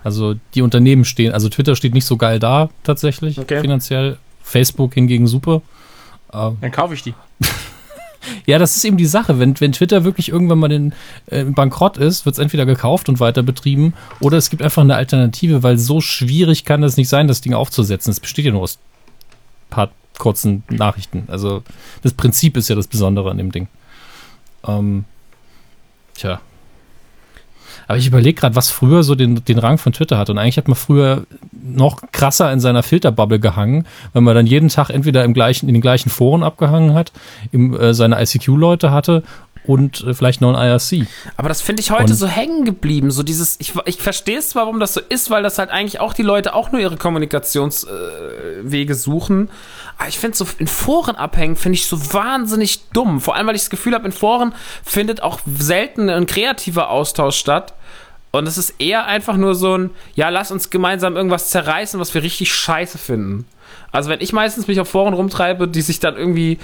Also 0.03 0.35
die 0.53 0.61
Unternehmen 0.61 1.05
stehen, 1.05 1.31
also 1.31 1.47
Twitter 1.47 1.77
steht 1.77 1.93
nicht 1.93 2.03
so 2.03 2.17
geil 2.17 2.39
da, 2.39 2.69
tatsächlich, 2.83 3.39
Okay. 3.39 3.61
finanziell. 3.61 4.17
Facebook 4.43 4.93
hingegen 4.93 5.27
super. 5.27 5.61
Ähm, 6.33 6.57
Dann 6.59 6.73
kaufe 6.73 6.93
ich 6.93 7.03
die. 7.03 7.13
ja, 8.45 8.59
das 8.59 8.75
ist 8.75 8.83
eben 8.83 8.97
die 8.97 9.05
Sache. 9.05 9.39
Wenn, 9.39 9.57
wenn 9.61 9.71
Twitter 9.71 10.03
wirklich 10.03 10.27
irgendwann 10.27 10.59
mal 10.59 10.67
den, 10.67 10.93
äh, 11.27 11.45
bankrott 11.45 11.95
ist, 11.95 12.25
wird 12.25 12.33
es 12.35 12.39
entweder 12.39 12.65
gekauft 12.65 13.07
und 13.07 13.21
weiter 13.21 13.41
betrieben 13.41 13.93
oder 14.19 14.37
es 14.37 14.49
gibt 14.49 14.61
einfach 14.61 14.81
eine 14.81 14.95
Alternative, 14.95 15.63
weil 15.63 15.77
so 15.77 16.01
schwierig 16.01 16.65
kann 16.65 16.83
es 16.83 16.97
nicht 16.97 17.07
sein, 17.07 17.29
das 17.29 17.39
Ding 17.39 17.53
aufzusetzen. 17.53 18.11
Es 18.11 18.19
besteht 18.19 18.43
ja 18.43 18.51
nur 18.51 18.61
aus 18.63 18.75
ein 18.75 19.69
paar 19.69 19.89
kurzen 20.19 20.63
Nachrichten. 20.69 21.23
Also 21.27 21.63
das 22.03 22.11
Prinzip 22.13 22.57
ist 22.57 22.67
ja 22.67 22.75
das 22.75 22.87
Besondere 22.87 23.31
an 23.31 23.37
dem 23.37 23.53
Ding. 23.53 23.69
Ähm, 24.67 25.05
tja. 26.15 26.39
Aber 27.87 27.97
ich 27.97 28.07
überlege 28.07 28.39
gerade, 28.39 28.55
was 28.55 28.71
früher 28.71 29.03
so 29.03 29.15
den, 29.15 29.45
den 29.45 29.59
Rang 29.59 29.77
von 29.77 29.93
Twitter 29.93 30.17
hat. 30.17 30.29
Und 30.29 30.37
eigentlich 30.37 30.57
hat 30.57 30.67
man 30.67 30.75
früher 30.75 31.27
noch 31.51 32.01
krasser 32.11 32.51
in 32.51 32.59
seiner 32.59 32.83
Filterbubble 32.83 33.39
gehangen, 33.39 33.85
wenn 34.13 34.23
man 34.23 34.35
dann 34.35 34.47
jeden 34.47 34.69
Tag 34.69 34.89
entweder 34.89 35.23
im 35.23 35.33
gleichen, 35.33 35.67
in 35.67 35.75
den 35.75 35.81
gleichen 35.81 36.09
Foren 36.09 36.43
abgehangen 36.43 36.93
hat, 36.93 37.11
im, 37.51 37.79
äh, 37.79 37.93
seine 37.93 38.19
ICQ-Leute 38.21 38.91
hatte 38.91 39.23
und 39.67 40.01
äh, 40.03 40.13
vielleicht 40.13 40.41
noch 40.41 40.55
ein 40.55 40.67
IRC. 40.69 41.07
Aber 41.37 41.49
das 41.49 41.61
finde 41.61 41.81
ich 41.81 41.91
heute 41.91 42.13
Und- 42.13 42.15
so 42.15 42.27
hängen 42.27 42.65
geblieben. 42.65 43.11
So 43.11 43.23
dieses, 43.23 43.59
ich, 43.59 43.73
ich 43.85 44.01
verstehe 44.01 44.37
es 44.37 44.55
warum 44.55 44.79
das 44.79 44.93
so 44.93 45.01
ist, 45.09 45.29
weil 45.29 45.43
das 45.43 45.57
halt 45.57 45.69
eigentlich 45.69 45.99
auch 45.99 46.13
die 46.13 46.23
Leute 46.23 46.53
auch 46.53 46.71
nur 46.71 46.81
ihre 46.81 46.97
Kommunikationswege 46.97 48.93
äh, 48.93 48.95
suchen. 48.95 49.49
Aber 49.97 50.09
ich 50.09 50.19
finde 50.19 50.37
so 50.37 50.45
in 50.57 50.67
Foren 50.67 51.15
abhängen, 51.15 51.55
finde 51.55 51.75
ich 51.77 51.85
so 51.87 52.13
wahnsinnig 52.13 52.89
dumm. 52.89 53.21
Vor 53.21 53.35
allem, 53.35 53.47
weil 53.47 53.55
ich 53.55 53.61
das 53.63 53.69
Gefühl 53.69 53.93
habe, 53.93 54.05
in 54.05 54.11
Foren 54.11 54.53
findet 54.83 55.21
auch 55.23 55.39
selten 55.57 56.09
ein 56.09 56.25
kreativer 56.25 56.89
Austausch 56.89 57.37
statt. 57.37 57.73
Und 58.31 58.47
es 58.47 58.57
ist 58.57 58.75
eher 58.79 59.05
einfach 59.05 59.37
nur 59.37 59.55
so 59.55 59.77
ein, 59.77 59.91
ja, 60.15 60.27
lass 60.27 60.51
uns 60.51 60.69
gemeinsam 60.69 61.15
irgendwas 61.15 61.49
zerreißen, 61.51 61.99
was 62.01 62.13
wir 62.13 62.21
richtig 62.21 62.53
scheiße 62.53 62.97
finden. 62.97 63.45
Also 63.95 64.09
wenn 64.09 64.21
ich 64.21 64.33
meistens 64.33 64.67
mich 64.67 64.79
auf 64.79 64.89
Foren 64.89 65.13
rumtreibe, 65.13 65.67
die 65.67 65.81
sich 65.81 65.99
dann 65.99 66.15
irgendwie, 66.15 66.59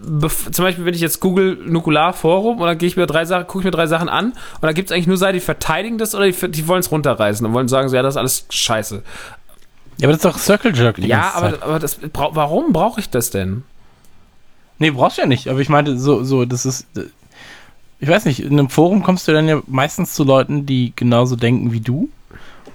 zum 0.00 0.64
Beispiel 0.64 0.84
wenn 0.84 0.94
ich 0.94 1.00
jetzt 1.00 1.20
Google 1.20 1.58
Nukular 1.66 2.12
Forum 2.12 2.60
und 2.60 2.66
dann 2.66 2.78
gehe 2.78 2.88
ich 2.88 2.96
mir 2.96 3.06
drei 3.06 3.24
Sachen, 3.24 3.46
gucke 3.46 3.60
ich 3.60 3.64
mir 3.64 3.70
drei 3.70 3.86
Sachen 3.86 4.08
an 4.08 4.26
und 4.26 4.62
da 4.62 4.72
gibt 4.72 4.90
es 4.90 4.92
eigentlich 4.92 5.06
nur 5.06 5.16
Seiten, 5.16 5.34
die 5.34 5.40
verteidigen 5.40 5.98
das 5.98 6.14
oder 6.14 6.30
die, 6.30 6.50
die 6.50 6.68
wollen 6.68 6.80
es 6.80 6.90
runterreißen 6.90 7.46
und 7.46 7.52
wollen 7.52 7.68
sagen, 7.68 7.88
so, 7.88 7.96
ja, 7.96 8.02
das 8.02 8.14
ist 8.14 8.18
alles 8.18 8.46
scheiße. 8.50 9.02
Ja, 9.98 10.08
aber 10.08 10.16
das 10.16 10.16
ist 10.16 10.24
doch 10.24 10.38
Circle 10.38 10.74
Jerk 10.74 10.96
die 10.96 11.06
ja, 11.06 11.32
aber, 11.34 11.50
Zeit. 11.50 11.62
aber 11.62 11.78
das, 11.78 11.98
warum 12.12 12.72
brauche 12.72 13.00
ich 13.00 13.10
das 13.10 13.30
denn? 13.30 13.64
Nee, 14.78 14.90
brauchst 14.90 15.18
du 15.18 15.22
ja 15.22 15.28
nicht. 15.28 15.48
Aber 15.48 15.60
ich 15.60 15.68
meinte, 15.68 15.96
so, 15.96 16.24
so, 16.24 16.44
das 16.44 16.66
ist. 16.66 16.86
Ich 18.00 18.08
weiß 18.08 18.24
nicht, 18.24 18.40
in 18.40 18.58
einem 18.58 18.68
Forum 18.68 19.04
kommst 19.04 19.28
du 19.28 19.32
dann 19.32 19.46
ja 19.46 19.62
meistens 19.68 20.14
zu 20.14 20.24
Leuten, 20.24 20.66
die 20.66 20.92
genauso 20.96 21.36
denken 21.36 21.72
wie 21.72 21.80
du. 21.80 22.08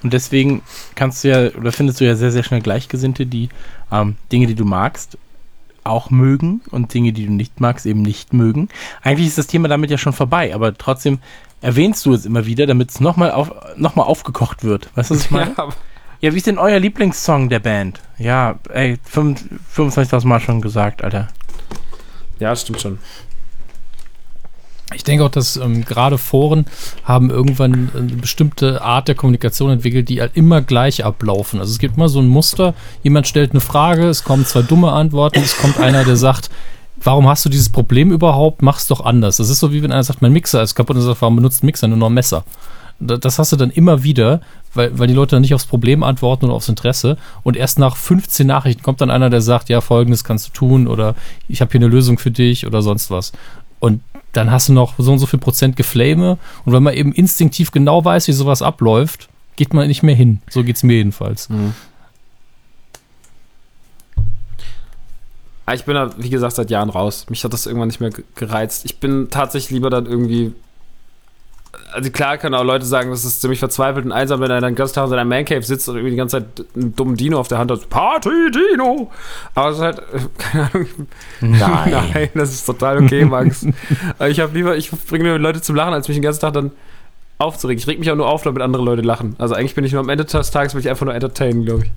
Und 0.07 0.13
deswegen 0.13 0.61
kannst 0.95 1.23
du 1.23 1.27
ja, 1.27 1.51
oder 1.59 1.73
findest 1.73 1.99
du 1.99 2.05
ja 2.05 2.15
sehr, 2.15 2.31
sehr 2.31 2.43
schnell 2.43 2.61
Gleichgesinnte, 2.61 3.25
die 3.25 3.49
ähm, 3.91 4.15
Dinge, 4.31 4.47
die 4.47 4.55
du 4.55 4.63
magst, 4.63 5.17
auch 5.83 6.09
mögen 6.09 6.61
und 6.71 6.93
Dinge, 6.93 7.11
die 7.11 7.25
du 7.25 7.33
nicht 7.33 7.59
magst, 7.59 7.85
eben 7.85 8.03
nicht 8.03 8.31
mögen. 8.31 8.69
Eigentlich 9.01 9.27
ist 9.27 9.37
das 9.37 9.47
Thema 9.47 9.67
damit 9.67 9.91
ja 9.91 9.97
schon 9.97 10.13
vorbei, 10.13 10.55
aber 10.55 10.77
trotzdem 10.77 11.19
erwähnst 11.59 12.05
du 12.05 12.13
es 12.13 12.25
immer 12.25 12.45
wieder, 12.45 12.67
damit 12.67 12.89
es 12.91 13.01
nochmal 13.01 13.31
auf, 13.31 13.51
noch 13.75 13.95
mal 13.97 14.03
aufgekocht 14.03 14.63
wird. 14.63 14.89
Weißt 14.95 15.09
du, 15.11 15.15
was 15.15 15.25
ich 15.25 15.31
meine? 15.31 15.53
Ja, 15.57 15.67
Ja, 16.21 16.33
wie 16.33 16.37
ist 16.37 16.47
denn 16.47 16.57
euer 16.57 16.79
Lieblingssong 16.79 17.49
der 17.49 17.59
Band? 17.59 17.99
Ja, 18.17 18.59
ey, 18.69 18.97
fünf- 19.03 19.43
25.000 19.75 20.25
Mal 20.25 20.39
schon 20.39 20.61
gesagt, 20.61 21.03
Alter. 21.03 21.27
ja, 22.39 22.55
stimmt 22.55 22.79
schon. 22.79 22.99
Ich 24.93 25.03
denke 25.03 25.25
auch, 25.25 25.29
dass 25.29 25.57
ähm, 25.57 25.83
gerade 25.83 26.17
Foren 26.17 26.65
haben 27.03 27.29
irgendwann 27.29 27.89
eine 27.95 28.05
bestimmte 28.15 28.81
Art 28.81 29.09
der 29.09 29.15
Kommunikation 29.15 29.69
entwickelt, 29.69 30.07
die 30.07 30.21
halt 30.21 30.31
immer 30.35 30.61
gleich 30.61 31.03
ablaufen. 31.03 31.59
Also 31.59 31.71
es 31.73 31.79
gibt 31.79 31.97
immer 31.97 32.07
so 32.07 32.19
ein 32.19 32.27
Muster, 32.27 32.73
jemand 33.03 33.27
stellt 33.27 33.51
eine 33.51 33.59
Frage, 33.59 34.07
es 34.07 34.23
kommen 34.23 34.45
zwei 34.45 34.61
dumme 34.61 34.93
Antworten, 34.93 35.39
es 35.41 35.57
kommt 35.57 35.77
einer, 35.77 36.05
der 36.05 36.15
sagt, 36.15 36.49
warum 37.03 37.27
hast 37.27 37.43
du 37.43 37.49
dieses 37.49 37.69
Problem 37.69 38.11
überhaupt? 38.13 38.61
Mach's 38.61 38.87
doch 38.87 39.03
anders. 39.03 39.37
Das 39.37 39.49
ist 39.49 39.59
so 39.59 39.73
wie 39.73 39.83
wenn 39.83 39.91
einer 39.91 40.03
sagt, 40.03 40.21
mein 40.21 40.31
Mixer 40.31 40.63
ist 40.63 40.73
kaputt 40.75 40.95
und 40.95 41.01
sagt, 41.01 41.21
warum 41.21 41.35
benutzt 41.35 41.63
ein 41.63 41.65
Mixer 41.65 41.89
nur 41.89 41.97
noch 41.97 42.07
ein 42.07 42.13
Messer? 42.13 42.45
Da- 42.99 43.17
Das 43.17 43.39
hast 43.39 43.51
du 43.51 43.57
dann 43.57 43.71
immer 43.71 44.03
wieder, 44.03 44.39
weil, 44.73 44.97
weil 44.97 45.07
die 45.07 45.13
Leute 45.13 45.35
dann 45.35 45.41
nicht 45.41 45.53
aufs 45.53 45.65
Problem 45.65 46.01
antworten 46.01 46.45
oder 46.45 46.53
aufs 46.53 46.69
Interesse. 46.69 47.17
Und 47.43 47.57
erst 47.57 47.77
nach 47.77 47.97
15 47.97 48.47
Nachrichten 48.47 48.83
kommt 48.83 49.01
dann 49.01 49.11
einer, 49.11 49.29
der 49.29 49.41
sagt, 49.41 49.67
ja, 49.67 49.81
folgendes 49.81 50.23
kannst 50.23 50.47
du 50.47 50.51
tun 50.53 50.87
oder 50.87 51.13
ich 51.49 51.59
habe 51.59 51.71
hier 51.73 51.81
eine 51.81 51.87
Lösung 51.89 52.17
für 52.19 52.31
dich 52.31 52.65
oder 52.65 52.81
sonst 52.81 53.11
was. 53.11 53.33
Und 53.79 54.01
dann 54.37 54.51
hast 54.51 54.69
du 54.69 54.73
noch 54.73 54.93
so 54.97 55.11
und 55.11 55.19
so 55.19 55.25
viel 55.25 55.39
Prozent 55.39 55.75
Geflame. 55.75 56.37
Und 56.65 56.73
wenn 56.73 56.83
man 56.83 56.93
eben 56.93 57.11
instinktiv 57.11 57.71
genau 57.71 58.03
weiß, 58.05 58.27
wie 58.27 58.33
sowas 58.33 58.61
abläuft, 58.61 59.27
geht 59.55 59.73
man 59.73 59.87
nicht 59.87 60.03
mehr 60.03 60.15
hin. 60.15 60.41
So 60.49 60.63
geht's 60.63 60.83
mir 60.83 60.93
jedenfalls. 60.93 61.49
Ah, 65.65 65.73
Ich 65.73 65.83
bin 65.83 65.95
da, 65.95 66.09
wie 66.17 66.29
gesagt, 66.29 66.55
seit 66.55 66.69
Jahren 66.69 66.89
raus. 66.89 67.25
Mich 67.29 67.43
hat 67.43 67.51
das 67.53 67.65
irgendwann 67.65 67.89
nicht 67.89 67.99
mehr 67.99 68.11
ge- 68.11 68.23
gereizt. 68.35 68.85
Ich 68.85 68.99
bin 68.99 69.27
tatsächlich 69.29 69.71
lieber 69.71 69.89
dann 69.89 70.05
irgendwie. 70.05 70.53
Also 71.91 72.11
klar 72.11 72.37
können 72.37 72.53
auch 72.53 72.63
Leute 72.63 72.85
sagen, 72.85 73.09
das 73.09 73.23
ist 73.23 73.41
ziemlich 73.41 73.59
verzweifelt 73.59 74.05
und 74.05 74.11
einsam, 74.11 74.41
wenn 74.41 74.51
er 74.51 74.59
dann 74.59 74.75
ganz 74.75 74.91
Tag 74.91 75.05
in 75.05 75.09
seiner 75.09 75.25
Mancave 75.25 75.63
sitzt 75.63 75.87
und 75.87 75.95
irgendwie 75.95 76.11
die 76.11 76.17
ganze 76.17 76.39
Zeit 76.39 76.65
einen 76.75 76.95
dummen 76.95 77.15
Dino 77.15 77.39
auf 77.39 77.47
der 77.47 77.57
Hand 77.59 77.71
hat. 77.71 77.89
Party 77.89 78.29
Dino! 78.51 79.09
Aber 79.55 79.69
es 79.69 79.77
ist 79.77 79.81
halt, 79.81 79.99
äh, 79.99 80.19
keine 80.37 80.69
Ahnung. 80.73 80.87
Nein. 81.41 82.09
Nein, 82.13 82.29
das 82.33 82.51
ist 82.51 82.65
total 82.65 83.03
okay, 83.03 83.23
Max. 83.25 83.65
Aber 84.19 84.29
ich 84.29 84.39
habe 84.39 84.53
lieber, 84.53 84.75
ich 84.75 84.91
bringe 84.91 85.23
mir 85.23 85.37
Leute 85.37 85.61
zum 85.61 85.75
Lachen, 85.75 85.93
als 85.93 86.07
mich 86.07 86.17
den 86.17 86.23
ganzen 86.23 86.41
Tag 86.41 86.53
dann 86.53 86.71
aufzuregen. 87.37 87.79
Ich 87.79 87.87
reg 87.87 87.99
mich 87.99 88.11
auch 88.11 88.15
nur 88.15 88.27
auf, 88.27 88.43
damit 88.43 88.61
andere 88.61 88.83
Leute 88.83 89.01
lachen. 89.01 89.35
Also 89.37 89.55
eigentlich 89.55 89.75
bin 89.75 89.85
ich 89.85 89.93
nur 89.93 90.01
am 90.01 90.09
Ende 90.09 90.25
des 90.25 90.51
Tages, 90.51 90.73
will 90.73 90.81
ich 90.81 90.89
einfach 90.89 91.05
nur 91.05 91.15
entertainen, 91.15 91.63
glaube 91.63 91.85
ich. 91.85 91.91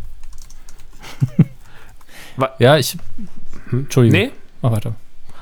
Ja, 2.59 2.77
ich. 2.77 2.97
Entschuldigung. 3.71 4.19
Nee? 4.19 4.31
Mach 4.63 4.73
weiter. 4.73 4.95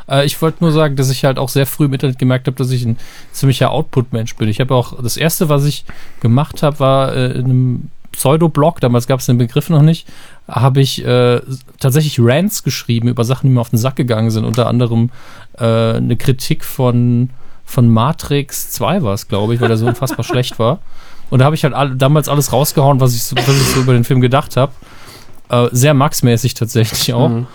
Äh, 0.08 0.24
ich 0.26 0.40
wollte 0.40 0.62
nur 0.62 0.72
sagen, 0.72 0.96
dass 0.96 1.10
ich 1.10 1.24
halt 1.24 1.38
auch 1.38 1.48
sehr 1.48 1.66
früh 1.66 1.86
im 1.86 1.92
Internet 1.92 2.18
gemerkt 2.18 2.46
habe, 2.46 2.56
dass 2.56 2.70
ich 2.70 2.84
ein 2.84 2.96
ziemlicher 3.32 3.70
Output-Mensch 3.70 4.36
bin. 4.36 4.48
Ich 4.48 4.60
habe 4.60 4.74
auch, 4.74 5.02
das 5.02 5.16
erste, 5.16 5.48
was 5.48 5.64
ich 5.64 5.84
gemacht 6.20 6.62
habe, 6.62 6.80
war 6.80 7.14
äh, 7.14 7.32
in 7.32 7.44
einem 7.44 7.90
Pseudo-Blog, 8.12 8.80
damals 8.80 9.06
gab 9.06 9.20
es 9.20 9.26
den 9.26 9.38
Begriff 9.38 9.70
noch 9.70 9.82
nicht, 9.82 10.08
habe 10.48 10.80
ich 10.80 11.04
äh, 11.04 11.40
tatsächlich 11.78 12.18
Rants 12.18 12.62
geschrieben 12.62 13.08
über 13.08 13.24
Sachen, 13.24 13.48
die 13.48 13.54
mir 13.54 13.60
auf 13.60 13.70
den 13.70 13.78
Sack 13.78 13.96
gegangen 13.96 14.30
sind. 14.30 14.44
Unter 14.44 14.66
anderem 14.66 15.10
äh, 15.58 15.64
eine 15.64 16.16
Kritik 16.16 16.64
von, 16.64 17.30
von 17.64 17.88
Matrix 17.88 18.72
2 18.72 19.02
war 19.02 19.14
es, 19.14 19.28
glaube 19.28 19.54
ich, 19.54 19.60
weil 19.60 19.68
der 19.68 19.76
so 19.76 19.86
unfassbar 19.86 20.24
schlecht 20.24 20.58
war. 20.58 20.80
Und 21.30 21.40
da 21.40 21.44
habe 21.44 21.54
ich 21.54 21.64
halt 21.64 21.74
all, 21.74 21.94
damals 21.94 22.28
alles 22.28 22.52
rausgehauen, 22.52 23.00
was 23.00 23.14
ich, 23.14 23.22
so, 23.22 23.36
was 23.36 23.48
ich 23.48 23.74
so 23.74 23.80
über 23.80 23.92
den 23.92 24.04
Film 24.04 24.20
gedacht 24.20 24.56
habe. 24.56 24.72
Äh, 25.50 25.68
sehr 25.72 25.94
Max-mäßig 25.94 26.54
tatsächlich 26.54 27.12
auch. 27.12 27.28
Mhm. 27.28 27.46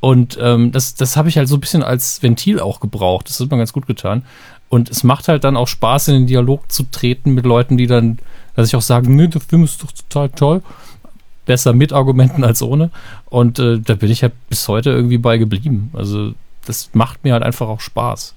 Und 0.00 0.38
ähm, 0.40 0.72
das, 0.72 0.94
das 0.94 1.16
habe 1.16 1.28
ich 1.28 1.36
halt 1.36 1.48
so 1.48 1.56
ein 1.56 1.60
bisschen 1.60 1.82
als 1.82 2.22
Ventil 2.22 2.58
auch 2.58 2.80
gebraucht. 2.80 3.28
Das 3.28 3.38
hat 3.38 3.50
mir 3.50 3.58
ganz 3.58 3.72
gut 3.72 3.86
getan. 3.86 4.24
Und 4.70 4.88
es 4.88 5.04
macht 5.04 5.28
halt 5.28 5.44
dann 5.44 5.56
auch 5.56 5.68
Spaß, 5.68 6.08
in 6.08 6.14
den 6.14 6.26
Dialog 6.26 6.70
zu 6.72 6.84
treten 6.84 7.32
mit 7.32 7.44
Leuten, 7.44 7.76
die 7.76 7.86
dann, 7.86 8.18
dass 8.54 8.68
ich 8.68 8.76
auch 8.76 8.82
sagen, 8.82 9.14
nee, 9.16 9.26
der 9.26 9.40
Film 9.40 9.64
ist 9.64 9.82
doch 9.82 9.92
total 9.92 10.30
toll. 10.30 10.62
Besser 11.44 11.72
mit 11.72 11.92
Argumenten 11.92 12.44
als 12.44 12.62
ohne. 12.62 12.90
Und 13.26 13.58
äh, 13.58 13.78
da 13.78 13.94
bin 13.94 14.10
ich 14.10 14.22
halt 14.22 14.32
bis 14.48 14.68
heute 14.68 14.90
irgendwie 14.90 15.18
bei 15.18 15.38
geblieben. 15.38 15.90
Also 15.92 16.32
das 16.64 16.90
macht 16.92 17.24
mir 17.24 17.32
halt 17.32 17.42
einfach 17.42 17.68
auch 17.68 17.80
Spaß. 17.80 18.34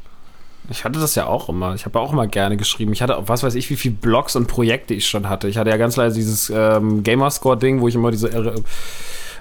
Ich 0.69 0.85
hatte 0.85 0.99
das 0.99 1.15
ja 1.15 1.27
auch 1.27 1.49
immer. 1.49 1.75
Ich 1.75 1.85
habe 1.85 1.99
auch 1.99 2.13
immer 2.13 2.25
gerne 2.25 2.57
geschrieben. 2.57 2.93
Ich 2.93 3.01
hatte 3.01 3.17
auch, 3.17 3.27
was 3.27 3.43
weiß 3.43 3.55
ich, 3.55 3.69
wie 3.69 3.75
viele 3.75 3.95
Blogs 3.95 4.35
und 4.35 4.47
Projekte 4.47 4.93
ich 4.93 5.07
schon 5.07 5.29
hatte. 5.29 5.47
Ich 5.49 5.57
hatte 5.57 5.69
ja 5.69 5.77
ganz 5.77 5.97
leise 5.97 6.15
dieses 6.15 6.49
ähm, 6.49 7.03
Gamerscore-Ding, 7.03 7.81
wo 7.81 7.87
ich 7.87 7.95
immer 7.95 8.11
diese 8.11 8.29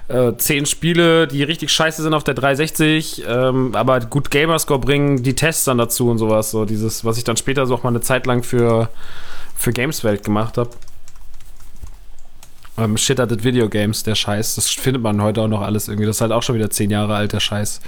äh, 0.07 0.33
zehn 0.37 0.65
Spiele, 0.65 1.27
die 1.27 1.43
richtig 1.43 1.71
scheiße 1.71 2.01
sind 2.01 2.13
auf 2.13 2.23
der 2.23 2.33
360, 2.33 3.23
ähm, 3.27 3.73
aber 3.73 3.99
gut 4.01 4.31
Gamerscore 4.31 4.79
bringen, 4.79 5.23
die 5.23 5.33
Tests 5.33 5.63
dann 5.65 5.77
dazu 5.77 6.09
und 6.09 6.17
sowas. 6.17 6.51
So 6.51 6.65
dieses, 6.65 7.05
was 7.05 7.17
ich 7.17 7.23
dann 7.23 7.37
später 7.37 7.65
so 7.65 7.75
auch 7.75 7.83
mal 7.83 7.89
eine 7.89 8.01
Zeit 8.01 8.25
lang 8.25 8.43
für, 8.43 8.89
für 9.55 9.71
Gameswelt 9.71 10.23
gemacht 10.23 10.57
habe. 10.57 10.71
Ähm, 12.77 12.97
Shit 12.97 13.19
at 13.19 13.43
Video 13.43 13.69
Games, 13.69 14.03
der 14.03 14.15
Scheiß. 14.15 14.55
Das 14.55 14.69
findet 14.69 15.03
man 15.03 15.21
heute 15.21 15.41
auch 15.41 15.47
noch 15.47 15.61
alles 15.61 15.87
irgendwie. 15.87 16.07
Das 16.07 16.17
ist 16.17 16.21
halt 16.21 16.31
auch 16.31 16.43
schon 16.43 16.55
wieder 16.55 16.69
zehn 16.69 16.89
Jahre 16.89 17.15
alt, 17.15 17.31
der 17.31 17.39
Scheiß. 17.39 17.81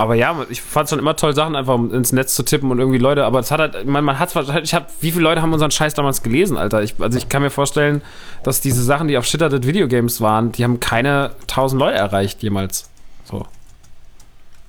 Aber 0.00 0.14
ja, 0.14 0.34
ich 0.48 0.62
fand 0.62 0.84
es 0.84 0.90
schon 0.90 0.98
immer 0.98 1.14
toll, 1.14 1.34
Sachen 1.34 1.54
einfach 1.54 1.78
ins 1.78 2.10
Netz 2.12 2.34
zu 2.34 2.42
tippen 2.42 2.70
und 2.70 2.78
irgendwie 2.78 2.96
Leute, 2.96 3.26
aber 3.26 3.38
es 3.38 3.50
hat 3.50 3.60
halt, 3.60 3.86
man, 3.86 4.02
man 4.02 4.18
hat 4.18 4.34
ich 4.62 4.72
hab, 4.72 4.90
wie 5.02 5.10
viele 5.10 5.24
Leute 5.24 5.42
haben 5.42 5.52
unseren 5.52 5.70
Scheiß 5.70 5.92
damals 5.92 6.22
gelesen, 6.22 6.56
Alter? 6.56 6.82
Ich, 6.82 6.94
also 6.98 7.18
ich 7.18 7.28
kann 7.28 7.42
mir 7.42 7.50
vorstellen, 7.50 8.00
dass 8.42 8.62
diese 8.62 8.82
Sachen, 8.82 9.08
die 9.08 9.18
auf 9.18 9.26
Shit 9.26 9.42
at 9.42 9.66
Video 9.66 9.88
Games 9.88 10.22
waren, 10.22 10.52
die 10.52 10.64
haben 10.64 10.80
keine 10.80 11.32
tausend 11.46 11.80
Leute 11.80 11.98
erreicht 11.98 12.42
jemals. 12.42 12.88
So. 13.24 13.44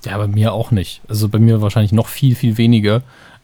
Ja, 0.04 0.18
bei 0.18 0.28
mir 0.28 0.52
auch 0.52 0.72
nicht. 0.72 1.00
Also 1.08 1.30
bei 1.30 1.40
mir 1.40 1.62
wahrscheinlich 1.62 1.94
noch 1.94 2.10
viel, 2.10 2.36
viel 2.36 2.58
weniger. 2.58 3.02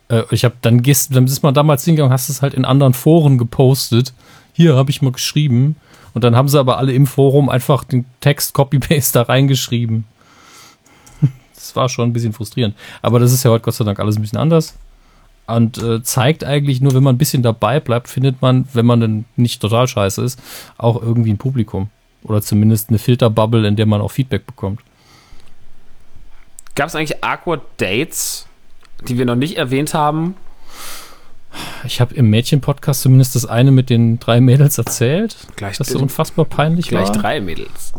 Äh, 0.09 0.24
ich 0.32 0.43
habe 0.43 0.56
dann 0.61 0.82
gehst, 0.82 1.16
dann 1.16 1.24
bist 1.24 1.41
mal 1.41 1.53
damals 1.53 1.85
hingegangen, 1.85 2.11
hast 2.11 2.27
es 2.27 2.41
halt 2.41 2.53
in 2.53 2.66
anderen 2.66 2.95
Foren 2.95 3.38
gepostet. 3.38 4.14
Hier 4.51 4.75
habe 4.75 4.90
ich 4.90 5.01
mal 5.01 5.14
geschrieben. 5.14 5.77
Und 6.14 6.25
dann 6.25 6.35
haben 6.35 6.49
sie 6.49 6.59
aber 6.59 6.80
alle 6.80 6.91
im 6.91 7.07
Forum 7.07 7.48
einfach 7.48 7.85
den 7.85 8.03
Text 8.19 8.53
Copy-Paste 8.56 9.19
da 9.19 9.22
reingeschrieben. 9.22 10.03
War 11.77 11.88
schon 11.88 12.09
ein 12.09 12.14
bisschen 12.14 12.33
frustrierend. 12.33 12.75
Aber 13.01 13.19
das 13.19 13.31
ist 13.31 13.43
ja 13.43 13.51
heute 13.51 13.64
Gott 13.64 13.75
sei 13.75 13.85
Dank 13.85 13.99
alles 13.99 14.17
ein 14.17 14.22
bisschen 14.22 14.39
anders. 14.39 14.75
Und 15.45 15.77
äh, 15.77 16.03
zeigt 16.03 16.43
eigentlich 16.43 16.81
nur, 16.81 16.93
wenn 16.93 17.03
man 17.03 17.15
ein 17.15 17.17
bisschen 17.17 17.41
dabei 17.41 17.80
bleibt, 17.80 18.09
findet 18.09 18.41
man, 18.41 18.67
wenn 18.73 18.85
man 18.85 18.99
dann 18.99 19.25
nicht 19.38 19.61
total 19.61 19.88
scheiße 19.88 20.22
ist, 20.22 20.39
auch 20.77 21.01
irgendwie 21.01 21.31
ein 21.31 21.38
Publikum. 21.38 21.89
Oder 22.23 22.41
zumindest 22.41 22.89
eine 22.89 22.99
Filterbubble, 22.99 23.65
in 23.65 23.77
der 23.77 23.85
man 23.85 24.01
auch 24.01 24.11
Feedback 24.11 24.45
bekommt. 24.45 24.81
Gab 26.75 26.88
es 26.88 26.95
eigentlich 26.95 27.23
Awkward 27.23 27.61
Dates, 27.77 28.45
die 29.07 29.17
wir 29.17 29.25
noch 29.25 29.35
nicht 29.35 29.57
erwähnt 29.57 29.93
haben? 29.93 30.35
Ich 31.85 32.01
habe 32.01 32.14
im 32.14 32.30
Mädchen-Podcast 32.30 33.01
zumindest 33.01 33.35
das 33.35 33.45
eine 33.45 33.72
mit 33.72 33.89
den 33.89 34.19
drei 34.19 34.41
Mädels 34.41 34.77
erzählt, 34.77 35.38
Gleich, 35.56 35.77
das 35.77 35.88
so 35.88 35.99
unfassbar 35.99 36.45
peinlich 36.45 36.89
gleich 36.89 37.07
war. 37.07 37.15
drei 37.15 37.39
Mädels. 37.39 37.93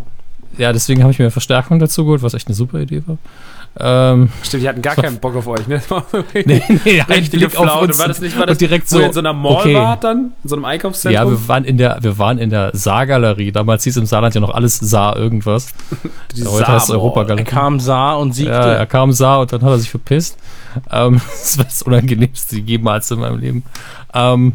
Ja, 0.58 0.72
deswegen 0.72 1.02
habe 1.02 1.12
ich 1.12 1.18
mir 1.18 1.30
Verstärkung 1.30 1.78
dazu 1.78 2.04
geholt, 2.04 2.22
was 2.22 2.34
echt 2.34 2.48
eine 2.48 2.54
super 2.54 2.80
Idee 2.80 3.02
war. 3.06 3.16
Ähm, 3.80 4.30
Stimmt, 4.42 4.62
die 4.62 4.68
hatten 4.68 4.82
gar 4.82 4.96
keinen 4.96 5.18
Bock 5.18 5.36
auf 5.36 5.46
euch, 5.46 5.66
ne? 5.68 5.80
War 5.88 6.04
nee, 6.34 6.62
nee, 6.84 7.00
richtige 7.00 7.46
Blick 7.46 7.56
auf 7.56 7.64
Flaute. 7.64 7.86
uns 7.86 7.98
War 7.98 8.08
das 8.08 8.20
nicht, 8.20 8.38
war 8.38 8.46
das 8.46 8.58
direkt 8.58 8.88
so, 8.88 8.98
in 8.98 9.12
so 9.12 9.20
einer 9.20 9.32
Mall 9.32 9.54
okay. 9.54 9.74
wart 9.74 10.02
dann? 10.02 10.32
In 10.42 10.48
so 10.48 10.56
einem 10.56 10.64
Einkaufszentrum? 10.64 11.14
Ja, 11.14 11.30
wir 11.30 11.48
waren 11.48 11.64
in 11.64 11.78
der, 11.78 11.98
wir 12.00 12.18
waren 12.18 12.38
in 12.38 12.50
der 12.50 12.70
Saargalerie. 12.72 13.52
Damals 13.52 13.84
hieß 13.84 13.96
im 13.98 14.06
Saarland 14.06 14.34
ja 14.34 14.40
noch 14.40 14.54
alles 14.54 14.78
Saar 14.78 15.16
irgendwas. 15.16 15.68
Die 16.36 16.44
Heute 16.44 16.66
heißt 16.66 16.82
es 16.82 16.86
Saar-Mall. 16.88 16.96
Europagalerie. 16.96 17.44
Er 17.44 17.50
kam, 17.50 17.78
sah 17.78 18.14
und 18.14 18.32
siegte. 18.34 18.52
Ja, 18.52 18.72
er 18.72 18.86
kam, 18.86 19.12
sah 19.12 19.36
und 19.36 19.52
dann 19.52 19.62
hat 19.62 19.70
er 19.70 19.78
sich 19.78 19.90
verpisst. 19.90 20.38
Ähm, 20.90 21.20
das 21.30 21.58
war 21.58 21.64
das 21.64 21.82
Unangenehmste 21.82 22.58
jemals 22.58 23.10
in 23.10 23.20
meinem 23.20 23.38
Leben. 23.38 23.64
Ähm, 24.12 24.54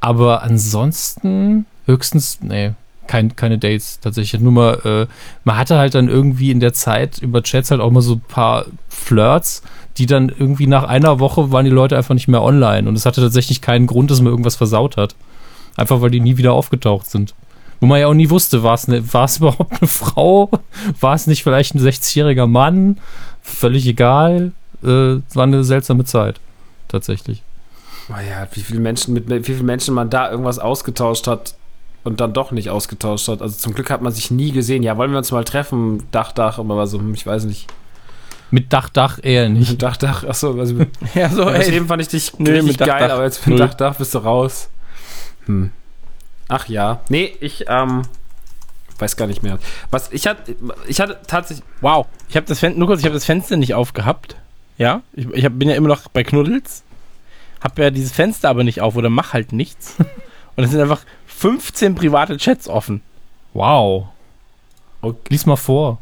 aber 0.00 0.42
ansonsten 0.42 1.66
höchstens, 1.84 2.38
nee, 2.40 2.72
kein, 3.08 3.34
keine 3.34 3.58
Dates 3.58 3.98
tatsächlich. 4.00 4.40
Nur 4.40 4.52
mal, 4.52 4.74
äh, 4.84 5.12
man 5.44 5.56
hatte 5.56 5.78
halt 5.78 5.94
dann 5.94 6.08
irgendwie 6.08 6.50
in 6.50 6.60
der 6.60 6.72
Zeit 6.72 7.18
über 7.18 7.42
Chats 7.42 7.70
halt 7.70 7.80
auch 7.80 7.90
mal 7.90 8.02
so 8.02 8.14
ein 8.14 8.20
paar 8.20 8.66
Flirts, 8.88 9.62
die 9.96 10.06
dann 10.06 10.28
irgendwie 10.28 10.68
nach 10.68 10.84
einer 10.84 11.18
Woche 11.18 11.50
waren 11.50 11.64
die 11.64 11.70
Leute 11.70 11.96
einfach 11.96 12.14
nicht 12.14 12.28
mehr 12.28 12.42
online. 12.42 12.88
Und 12.88 12.94
es 12.94 13.06
hatte 13.06 13.20
tatsächlich 13.20 13.60
keinen 13.60 13.86
Grund, 13.86 14.10
dass 14.10 14.20
man 14.20 14.30
irgendwas 14.30 14.56
versaut 14.56 14.96
hat. 14.96 15.16
Einfach 15.76 16.00
weil 16.00 16.10
die 16.10 16.20
nie 16.20 16.36
wieder 16.36 16.52
aufgetaucht 16.52 17.10
sind. 17.10 17.34
Wo 17.80 17.86
man 17.86 18.00
ja 18.00 18.06
auch 18.06 18.14
nie 18.14 18.30
wusste, 18.30 18.62
war 18.62 18.74
es 18.74 18.88
ne, 18.88 18.98
überhaupt 19.38 19.80
eine 19.80 19.88
Frau? 19.88 20.50
War 21.00 21.14
es 21.14 21.26
nicht 21.26 21.42
vielleicht 21.42 21.74
ein 21.74 21.80
60-jähriger 21.80 22.46
Mann? 22.46 22.98
Völlig 23.42 23.86
egal. 23.86 24.52
Äh, 24.82 24.86
war 25.34 25.42
eine 25.42 25.64
seltsame 25.64 26.04
Zeit. 26.04 26.40
Tatsächlich. 26.88 27.42
Oh 28.10 28.14
ja, 28.14 28.48
wie 28.52 28.60
viele 28.60 28.80
Menschen 28.80 29.12
mit 29.12 29.28
wie 29.28 29.42
viele 29.42 29.64
Menschen 29.64 29.94
man 29.94 30.08
da 30.08 30.30
irgendwas 30.30 30.58
ausgetauscht 30.58 31.26
hat 31.26 31.54
und 32.04 32.20
dann 32.20 32.32
doch 32.32 32.50
nicht 32.52 32.70
ausgetauscht 32.70 33.28
hat. 33.28 33.42
Also 33.42 33.56
zum 33.56 33.74
Glück 33.74 33.90
hat 33.90 34.02
man 34.02 34.12
sich 34.12 34.30
nie 34.30 34.52
gesehen. 34.52 34.82
Ja, 34.82 34.96
wollen 34.96 35.10
wir 35.10 35.18
uns 35.18 35.30
mal 35.32 35.44
treffen? 35.44 36.04
Dach, 36.10 36.32
Dach, 36.32 36.58
war 36.58 36.86
so, 36.86 36.98
hm, 36.98 37.12
ich 37.14 37.26
weiß 37.26 37.44
nicht. 37.44 37.66
Mit 38.50 38.72
Dach, 38.72 38.88
Dach 38.88 39.18
eher 39.22 39.48
nicht. 39.48 39.82
Dach, 39.82 39.96
Dach, 39.96 40.24
achso, 40.24 40.58
also 40.58 40.74
Ja, 41.14 41.28
so, 41.28 41.42
ja, 41.42 41.56
ey. 41.56 41.74
eben 41.74 41.86
fand 41.86 42.00
ich 42.02 42.08
dich 42.08 42.32
Nee, 42.38 42.50
richtig 42.50 42.72
mit 42.72 42.80
Dach, 42.80 42.86
geil, 42.86 43.08
Dach. 43.08 43.14
aber 43.16 43.24
jetzt 43.24 43.46
mit. 43.46 43.60
Dach, 43.60 43.74
Dach 43.74 43.96
bist 43.96 44.14
du 44.14 44.18
raus. 44.18 44.68
Hm. 45.46 45.70
Ach 46.48 46.66
ja. 46.68 47.00
Nee, 47.10 47.36
ich, 47.40 47.66
ähm, 47.68 48.02
weiß 48.98 49.16
gar 49.16 49.26
nicht 49.26 49.42
mehr. 49.42 49.58
Was, 49.90 50.10
ich 50.12 50.26
hatte, 50.26 50.56
ich 50.86 51.00
hatte 51.00 51.18
tatsächlich, 51.26 51.64
Wow. 51.80 52.06
Ich 52.28 52.36
habe 52.36 52.46
das 52.46 52.58
Fenster, 52.58 52.78
nur 52.78 52.88
kurz, 52.88 53.00
ich 53.00 53.04
habe 53.06 53.14
das 53.14 53.24
Fenster 53.24 53.56
nicht 53.56 53.74
aufgehabt. 53.74 54.36
Ja, 54.78 55.02
ich, 55.12 55.28
ich 55.30 55.44
hab, 55.44 55.58
bin 55.58 55.68
ja 55.68 55.74
immer 55.74 55.88
noch 55.88 56.08
bei 56.08 56.24
Knuddels. 56.24 56.84
Hab 57.60 57.78
ja 57.78 57.90
dieses 57.90 58.12
Fenster 58.12 58.48
aber 58.48 58.64
nicht 58.64 58.80
auf 58.80 58.96
oder 58.96 59.10
mach 59.10 59.32
halt 59.32 59.52
nichts. 59.52 59.96
Und 60.56 60.64
es 60.64 60.70
sind 60.70 60.80
einfach 60.80 61.02
15 61.38 61.94
private 61.94 62.36
Chats 62.36 62.68
offen. 62.68 63.00
Wow. 63.54 64.08
Lies 65.28 65.46
mal 65.46 65.56
vor. 65.56 65.98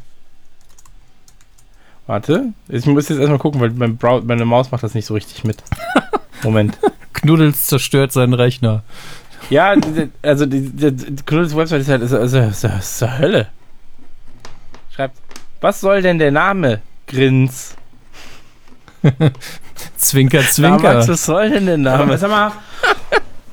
Warte, 2.07 2.53
ich 2.69 2.85
muss 2.87 3.09
jetzt 3.09 3.19
erstmal 3.19 3.37
gucken, 3.37 3.61
weil 3.61 3.69
mein 3.71 3.97
Brau 3.97 4.21
meine 4.21 4.45
Maus 4.45 4.71
macht 4.71 4.81
das 4.81 4.95
nicht 4.95 5.05
so 5.05 5.13
richtig 5.13 5.43
mit. 5.43 5.61
Moment. 6.43 6.77
Knuddels 7.13 7.67
zerstört 7.67 8.11
seinen 8.13 8.33
Rechner. 8.33 8.83
Ja, 9.51 9.75
also 10.23 10.45
die, 10.47 10.69
die, 10.69 10.91
die 10.91 11.23
Knuddels 11.23 11.55
Website 11.55 11.81
ist 11.81 11.89
halt 11.89 12.01
ist, 12.01 12.11
ist, 12.11 12.33
ist, 12.33 12.63
ist, 12.63 13.01
ist 13.01 13.19
Hölle. 13.19 13.47
Schreibt, 14.89 15.17
was 15.61 15.81
soll 15.81 16.01
denn 16.01 16.17
der 16.17 16.31
Name? 16.31 16.81
Grins. 17.05 17.75
Zwinker, 19.97 20.41
Na, 20.41 20.49
Zwinker. 20.49 20.93
Max, 20.95 21.07
was 21.07 21.25
soll 21.25 21.51
denn 21.51 21.67
der 21.67 21.77
Name? 21.77 22.17
sag 22.17 22.31
mal, 22.31 22.51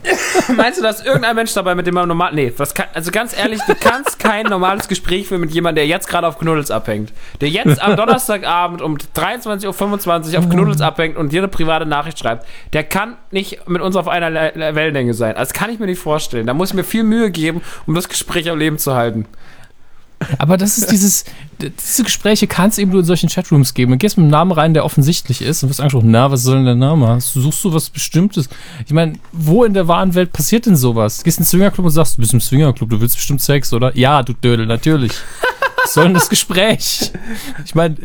meinst 0.56 0.78
du, 0.78 0.82
dass 0.82 1.04
irgendein 1.04 1.36
Mensch 1.36 1.52
dabei, 1.54 1.74
mit 1.74 1.86
dem 1.86 1.94
man 1.94 2.06
normal, 2.08 2.32
nee, 2.34 2.52
was 2.56 2.74
kann, 2.74 2.86
also 2.94 3.10
ganz 3.10 3.36
ehrlich, 3.36 3.60
du 3.66 3.74
kannst 3.74 4.18
kein 4.18 4.46
normales 4.46 4.88
Gespräch 4.88 5.28
führen 5.28 5.40
mit 5.40 5.50
jemandem, 5.52 5.76
der 5.76 5.86
jetzt 5.86 6.08
gerade 6.08 6.26
auf 6.26 6.38
Knuddels 6.38 6.70
abhängt. 6.70 7.12
Der 7.40 7.48
jetzt 7.48 7.80
am 7.82 7.96
Donnerstagabend 7.96 8.82
um 8.82 8.96
23.25 8.96 10.32
Uhr 10.34 10.38
auf 10.38 10.48
Knuddels 10.48 10.80
abhängt 10.80 11.16
und 11.16 11.32
dir 11.32 11.40
eine 11.40 11.48
private 11.48 11.86
Nachricht 11.86 12.18
schreibt. 12.18 12.46
Der 12.72 12.84
kann 12.84 13.16
nicht 13.30 13.68
mit 13.68 13.80
uns 13.82 13.96
auf 13.96 14.08
einer 14.08 14.30
Le- 14.30 14.52
Le- 14.54 14.74
Wellenlänge 14.74 15.14
sein. 15.14 15.34
Das 15.36 15.52
kann 15.52 15.70
ich 15.70 15.78
mir 15.78 15.86
nicht 15.86 16.00
vorstellen. 16.00 16.46
Da 16.46 16.54
muss 16.54 16.70
ich 16.70 16.74
mir 16.74 16.84
viel 16.84 17.04
Mühe 17.04 17.30
geben, 17.30 17.62
um 17.86 17.94
das 17.94 18.08
Gespräch 18.08 18.50
am 18.50 18.58
Leben 18.58 18.78
zu 18.78 18.94
halten. 18.94 19.26
Aber 20.38 20.56
das 20.56 20.78
ist 20.78 20.90
dieses, 20.90 21.24
diese 21.60 22.04
Gespräche 22.04 22.46
kann 22.46 22.70
es 22.70 22.78
eben 22.78 22.90
nur 22.90 23.00
in 23.00 23.06
solchen 23.06 23.28
Chatrooms 23.28 23.74
geben. 23.74 23.92
Du 23.92 23.98
gehst 23.98 24.16
mit 24.16 24.24
einem 24.24 24.30
Namen 24.30 24.52
rein, 24.52 24.74
der 24.74 24.84
offensichtlich 24.84 25.42
ist 25.42 25.62
und 25.62 25.68
wirst 25.68 25.80
angesprochen, 25.80 26.10
na, 26.10 26.30
was 26.30 26.42
soll 26.42 26.56
denn 26.56 26.64
der 26.64 26.74
Name? 26.74 27.20
Suchst 27.20 27.64
du 27.64 27.72
was 27.72 27.90
Bestimmtes? 27.90 28.48
Ich 28.86 28.92
meine, 28.92 29.14
wo 29.32 29.64
in 29.64 29.74
der 29.74 29.88
wahren 29.88 30.14
Welt 30.14 30.32
passiert 30.32 30.66
denn 30.66 30.76
sowas? 30.76 31.18
Du 31.18 31.24
gehst 31.24 31.38
in 31.38 31.44
den 31.44 31.48
Swingerclub 31.48 31.86
und 31.86 31.92
sagst, 31.92 32.16
du 32.16 32.20
bist 32.20 32.32
im 32.32 32.40
Swingerclub, 32.40 32.90
du 32.90 33.00
willst 33.00 33.16
bestimmt 33.16 33.40
Sex, 33.40 33.72
oder? 33.72 33.96
Ja, 33.96 34.22
du 34.22 34.32
Dödel, 34.32 34.66
natürlich. 34.66 35.12
Was 35.82 35.92
soll 35.94 36.04
denn 36.04 36.14
das 36.14 36.30
Gespräch? 36.30 37.12
Ich 37.66 37.74
meine, 37.74 37.96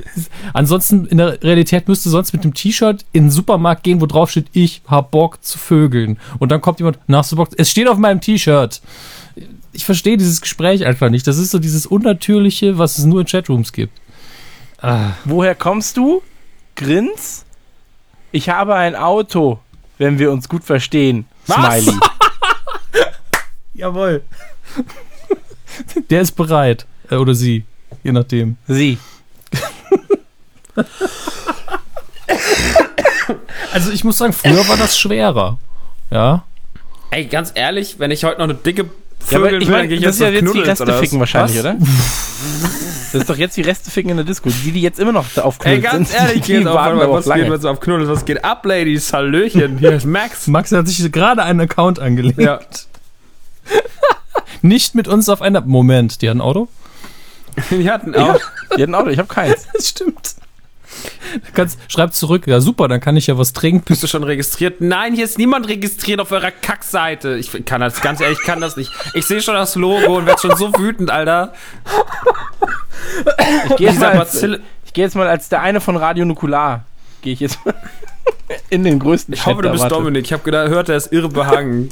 ansonsten 0.54 1.06
in 1.06 1.18
der 1.18 1.42
Realität 1.42 1.88
müsstest 1.88 2.08
du 2.08 2.10
sonst 2.10 2.34
mit 2.34 2.44
dem 2.44 2.54
T-Shirt 2.54 3.06
in 3.14 3.26
den 3.26 3.32
Supermarkt 3.32 3.84
gehen, 3.84 4.02
wo 4.02 4.06
drauf 4.06 4.32
steht, 4.32 4.48
ich 4.52 4.82
hab 4.86 5.12
Bock 5.12 5.42
zu 5.44 5.58
vögeln. 5.58 6.20
Und 6.40 6.52
dann 6.52 6.60
kommt 6.60 6.80
jemand, 6.80 7.00
na, 7.08 7.20
hast 7.20 7.32
du 7.32 7.38
Bock? 7.38 7.50
Es 7.56 7.72
steht 7.72 7.88
auf 7.88 7.98
meinem 7.98 8.20
T-Shirt. 8.20 8.82
Ich 9.72 9.86
verstehe 9.86 10.18
dieses 10.18 10.42
Gespräch 10.42 10.86
einfach 10.86 11.10
nicht. 11.10 11.28
Das 11.28 11.38
ist 11.38 11.52
so 11.52 11.60
dieses 11.60 11.86
Unnatürliche, 11.86 12.78
was 12.78 12.98
es 12.98 13.06
nur 13.06 13.22
in 13.22 13.28
Chatrooms 13.28 13.72
gibt. 13.72 13.94
Woher 15.26 15.56
kommst 15.56 15.98
du? 15.98 16.22
Grins? 16.76 17.46
Ich 18.32 18.50
habe 18.50 18.76
ein 18.76 18.96
Auto, 18.96 19.60
wenn 19.98 20.20
wir 20.20 20.32
uns 20.32 20.48
gut 20.48 20.64
verstehen. 20.64 21.26
Was? 21.48 21.84
Smiley. 21.84 22.00
Jawohl. 23.74 24.24
Der 26.10 26.22
ist 26.22 26.32
bereit. 26.32 26.86
Äh, 27.10 27.16
Oder 27.16 27.34
sie. 27.34 27.66
Je 28.04 28.12
nachdem. 28.12 28.58
Sie. 28.68 28.98
Also 33.72 33.92
ich 33.92 34.04
muss 34.04 34.18
sagen, 34.18 34.34
früher 34.34 34.68
war 34.68 34.78
das 34.78 34.98
schwerer. 34.98 35.60
Ja. 36.10 36.44
Ey, 37.12 37.26
ganz 37.26 37.52
ehrlich, 37.54 38.00
wenn 38.00 38.10
ich 38.10 38.24
heute 38.24 38.40
noch 38.40 38.46
eine 38.46 38.56
dicke 38.56 38.90
Ja, 39.30 39.38
aber 39.38 39.52
ich 39.54 39.70
meine, 39.70 40.00
das 40.00 40.16
ist 40.16 40.22
ja 40.22 40.30
jetzt 40.30 40.54
die 40.54 40.60
Reste 40.62 40.94
ficken 40.94 41.20
wahrscheinlich, 41.20 41.56
Was? 41.58 41.66
oder? 41.66 41.78
Das 43.12 43.22
ist 43.22 43.30
doch 43.32 43.38
jetzt 43.38 43.58
die 43.58 43.62
Reste 43.64 43.90
ficken 43.90 44.12
in 44.12 44.18
der 44.18 44.26
Disco. 44.26 44.52
Die, 44.64 44.72
die 44.72 44.82
jetzt 44.84 45.00
immer 45.00 45.12
noch 45.12 45.26
auf 45.38 45.58
Ey, 45.64 45.80
Knuddels 45.80 45.92
ganz 45.92 46.12
sind, 46.12 46.20
ehrlich, 46.22 46.42
die 46.44 46.58
auf, 46.60 46.76
darauf 46.76 47.10
was 47.18 47.26
lange. 47.26 47.44
geht 47.46 47.54
jetzt 47.54 47.66
auf 47.66 47.80
Knuddels? 47.80 48.08
Was 48.08 48.24
geht 48.24 48.44
ab, 48.46 48.64
Ladies? 48.64 49.12
Hallöchen, 49.12 49.80
hier 49.80 49.94
ist 49.96 50.06
Max. 50.06 50.46
Max 50.46 50.72
hat 50.72 50.88
sich 50.88 51.12
gerade 51.12 51.42
einen 51.42 51.60
Account 51.62 51.98
angelegt. 52.00 52.38
Ja. 52.40 52.60
Nicht 54.62 54.94
mit 54.94 55.08
uns 55.08 55.28
auf 55.28 55.42
einer. 55.42 55.62
Moment, 55.62 56.22
die 56.22 56.30
hat 56.30 56.36
ein 56.36 56.42
Auto? 56.42 56.68
Die 57.72 57.90
hatten 57.90 58.14
Ja, 58.14 58.34
auch. 58.36 58.40
die 58.78 58.84
hat 58.84 58.90
ein 58.90 58.96
Auto, 58.96 59.10
ich 59.10 59.18
habe 59.18 59.28
keins. 59.34 59.68
Das 59.74 59.90
stimmt. 59.90 60.36
Kannst, 61.54 61.80
schreib 61.88 62.14
zurück. 62.14 62.48
Ja, 62.48 62.60
super, 62.62 62.88
dann 62.88 63.00
kann 63.00 63.18
ich 63.18 63.28
ja 63.28 63.38
was 63.38 63.54
trinken. 63.54 63.86
Bist 63.86 64.04
du 64.04 64.08
schon 64.08 64.24
registriert? 64.24 64.82
Nein, 64.82 65.14
hier 65.14 65.26
ist 65.26 65.38
niemand 65.38 65.68
registriert 65.68 66.20
auf 66.20 66.32
eurer 66.32 66.52
Kackseite. 66.52 67.36
Ich 67.38 67.52
kann 67.66 67.82
das, 67.82 68.02
ganz 68.02 68.22
ehrlich, 68.22 68.40
ich 68.40 68.46
kann 68.46 68.62
das 68.62 68.78
nicht. 68.78 68.92
Ich 69.14 69.26
sehe 69.26 69.42
schon 69.42 69.56
das 69.56 69.76
Logo 69.76 70.18
und 70.18 70.26
werde 70.26 70.42
schon 70.42 70.56
so 70.56 70.74
wütend, 70.78 71.12
Alter. 71.12 71.54
Ich 73.70 73.76
gehe 73.78 73.92
jetzt, 73.92 74.48
geh 74.94 75.02
jetzt 75.02 75.16
mal 75.16 75.28
als 75.28 75.50
der 75.50 75.62
eine 75.62 75.82
von 75.82 75.96
Radio 75.98 76.26
Nukular. 76.26 76.86
Gehe 77.22 77.34
ich 77.34 77.40
jetzt 77.40 77.64
mal 77.66 77.76
in 78.70 78.84
den 78.84 79.00
größten 79.00 79.34
Ich 79.34 79.46
hoffe, 79.46 79.62
du 79.62 79.72
bist. 79.72 79.90
Dominik. 79.92 80.26
Ich 80.26 80.34
habe 80.34 80.44
gedacht, 80.44 80.70
hört, 80.70 80.90
er 80.90 80.98
ist 80.98 81.12
irre 81.12 81.30
behangen. 81.30 81.90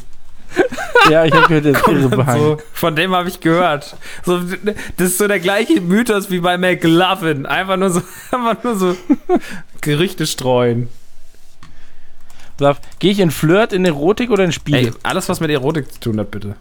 Ja, 1.09 1.23
ich 1.23 1.33
habe 1.33 1.47
gehört, 1.47 1.65
der 1.65 1.71
ist 1.73 1.87
irre 1.87 2.09
behangen. 2.09 2.41
So, 2.41 2.57
von 2.73 2.95
dem 2.95 3.13
habe 3.13 3.29
ich 3.29 3.39
gehört. 3.39 3.95
So, 4.25 4.41
das 4.97 5.07
ist 5.07 5.17
so 5.17 5.27
der 5.27 5.39
gleiche 5.39 5.79
Mythos 5.79 6.29
wie 6.29 6.39
bei 6.39 6.57
McLovin. 6.57 7.45
Einfach 7.45 7.77
nur 7.77 7.91
so, 7.91 8.01
einfach 8.31 8.61
nur 8.63 8.75
so 8.75 8.97
Gerüchte 9.79 10.27
streuen. 10.27 10.89
Gehe 12.99 13.11
ich 13.11 13.19
in 13.19 13.31
Flirt, 13.31 13.71
in 13.71 13.85
Erotik 13.85 14.31
oder 14.31 14.43
in 14.43 14.51
Spiele? 14.51 14.77
Ey, 14.79 14.93
alles, 15.03 15.29
was 15.29 15.39
mit 15.39 15.49
Erotik 15.49 15.93
zu 15.93 15.99
tun 15.99 16.19
hat, 16.19 16.31
bitte. 16.31 16.55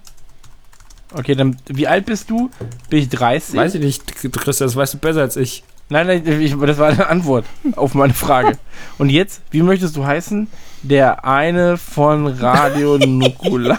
Okay, 1.13 1.35
dann, 1.35 1.57
wie 1.67 1.89
alt 1.89 2.07
bist 2.07 2.31
du? 2.31 2.51
Bin 2.91 2.99
ich 3.01 3.09
30? 3.09 3.57
Weiß 3.57 3.75
ich 3.75 3.81
nicht, 3.81 4.15
Christian, 4.17 4.69
das 4.69 4.77
weißt 4.77 4.95
du 4.95 4.99
besser 4.99 5.23
als 5.23 5.37
ich. 5.37 5.65
Nein, 5.89 6.07
nein, 6.09 6.41
ich, 6.41 6.57
das 6.59 6.79
war 6.79 6.89
eine 6.89 7.07
Antwort 7.07 7.45
auf 7.77 7.95
meine 7.95 8.13
Frage. 8.15 8.59
Und 8.99 9.09
jetzt, 9.11 9.41
wie 9.51 9.63
möchtest 9.63 9.97
du 9.97 10.05
heißen? 10.05 10.49
Der 10.83 11.25
eine 11.25 11.77
von 11.77 12.27
Radio 12.27 12.99
Nukula. 13.07 13.79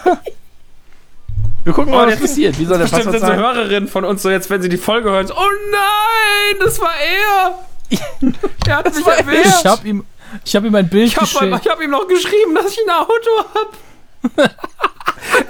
Wir 1.66 1.74
gucken 1.74 1.92
mal, 1.92 2.04
Oh, 2.04 2.06
was 2.06 2.12
jetzt- 2.14 2.22
passiert. 2.22 2.60
Wie 2.60 2.66
soll 2.66 2.78
der 2.78 2.86
Bestimmt 2.86 3.04
Passwort 3.12 3.20
sind 3.20 3.30
so? 3.30 3.36
Hörerinnen 3.44 3.90
von 3.90 4.06
uns 4.06 4.22
so 4.22 4.30
jetzt, 4.30 4.50
wenn 4.50 4.62
sie 4.62 4.70
die 4.70 4.78
Folge 4.78 5.10
hören, 5.10 5.28
so, 5.28 5.34
oh 5.36 5.50
nein, 5.72 6.62
das 6.64 6.80
war 6.80 6.94
er. 6.96 7.60
Er 8.68 8.76
hat 8.78 8.94
mich 8.96 9.06
er. 9.06 9.18
erwischt. 9.20 9.60
Ich 9.62 9.66
hab 9.66 9.86
ihm, 9.86 10.04
ich 10.44 10.56
hab 10.56 10.64
ihm 10.66 10.76
ein 10.76 10.90
Bild 10.90 11.08
Ich 11.08 11.16
habe 11.18 11.26
geschickt. 11.26 11.70
hab 11.70 11.82
ihm 11.82 11.92
noch 11.92 12.08
geschrieben, 12.08 12.56
dass 12.56 12.72
ich 12.72 12.80
ein 12.86 12.90
Auto 12.90 13.50
hab. 13.54 14.52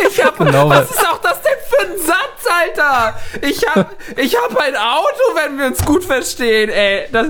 Ich 0.10 0.24
hab, 0.24 0.38
Genau, 0.38 0.70
was 0.70 0.90
ist 0.92 1.08
auch 1.08 1.18
das 1.20 1.42
denn 1.42 1.54
für 1.70 1.86
ein 1.88 1.98
Satz, 2.00 2.46
Alter? 2.50 3.20
Ich 3.42 3.66
hab, 3.68 3.92
ich 4.18 4.36
hab 4.36 4.58
ein 4.58 4.76
Auto, 4.76 5.36
wenn 5.36 5.58
wir 5.58 5.68
uns 5.68 5.84
gut 5.86 6.04
verstehen, 6.04 6.70
ey. 6.70 7.08
Das, 7.12 7.28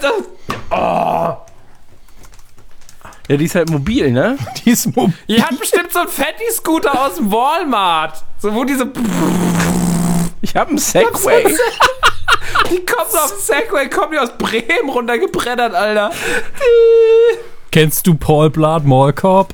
das, 0.00 0.12
oh. 0.70 1.36
Ja, 3.28 3.36
die 3.36 3.44
ist 3.44 3.54
halt 3.56 3.70
mobil, 3.70 4.12
ne? 4.12 4.38
Die 4.64 4.70
ist 4.70 4.94
mobil. 4.94 5.12
Ihr 5.26 5.42
habt 5.42 5.58
bestimmt 5.58 5.92
so 5.92 5.98
einen 6.00 6.08
Fatty-Scooter 6.08 7.06
aus 7.06 7.16
dem 7.16 7.30
Walmart. 7.32 8.22
So, 8.38 8.54
wo 8.54 8.64
diese, 8.64 8.88
Ich 10.42 10.54
habe 10.54 10.70
einen 10.70 10.78
Segway. 10.78 11.44
die 12.70 12.84
kommt 12.86 13.10
so 13.10 13.18
auf 13.18 13.30
dem 13.32 13.40
Segway, 13.40 13.88
kommt 13.90 14.12
die 14.14 14.18
aus 14.18 14.30
Bremen 14.38 14.88
runtergebrettert, 14.90 15.74
Alter. 15.74 16.12
Kennst 17.72 18.06
du 18.06 18.14
Paul 18.14 18.50
Blart 18.50 18.84
Mall 18.84 19.12
Corp? 19.12 19.52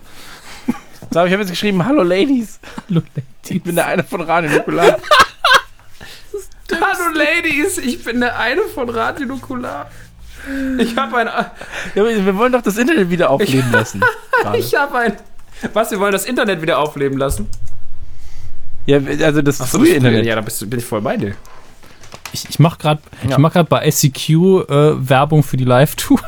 So, 1.12 1.24
ich 1.24 1.32
habe 1.32 1.42
jetzt 1.42 1.50
geschrieben, 1.50 1.84
hallo 1.84 2.02
Ladies. 2.02 2.58
Hallo, 2.88 3.02
Ich 3.48 3.62
bin 3.62 3.74
der 3.76 3.86
eine 3.86 4.02
von 4.02 4.22
Radio 4.22 4.50
Nukula. 4.50 4.96
Hallo 6.72 7.14
Ladies, 7.14 7.76
ich 7.78 8.02
bin 8.02 8.20
der 8.20 8.38
eine 8.38 8.62
von 8.62 8.88
Radio 8.88 9.26
Nukular. 9.26 9.90
Ich 10.78 10.96
habe 10.96 11.18
ein, 11.18 11.28
Ja, 11.94 12.04
wir 12.04 12.36
wollen 12.36 12.50
doch 12.52 12.62
das 12.62 12.76
Internet 12.76 13.08
wieder 13.10 13.30
aufleben 13.30 13.70
lassen. 13.72 14.02
Ich 14.54 14.74
habe 14.74 14.98
ein, 14.98 15.12
was, 15.72 15.92
wir 15.92 16.00
wollen 16.00 16.10
das 16.10 16.24
Internet 16.24 16.60
wieder 16.60 16.78
aufleben 16.80 17.16
lassen? 17.16 17.48
Ja, 18.86 18.98
also 19.24 19.40
das 19.40 19.58
frühe 19.70 19.94
Internet. 19.94 20.26
Ja, 20.26 20.34
da 20.34 20.40
bist 20.40 20.60
du, 20.60 20.66
bin 20.66 20.80
ich 20.80 20.84
voll 20.84 21.00
bei 21.00 21.16
dir. 21.16 21.36
Ich, 22.32 22.48
ich 22.48 22.58
mache 22.58 22.76
gerade 22.78 23.00
Ja. 23.22 23.30
ich 23.32 23.38
mach 23.38 23.52
bei 23.52 23.88
SCQ 23.88 24.28
äh, 24.30 25.08
Werbung 25.08 25.44
für 25.44 25.56
die 25.56 25.64
Live-Tour. 25.64 26.18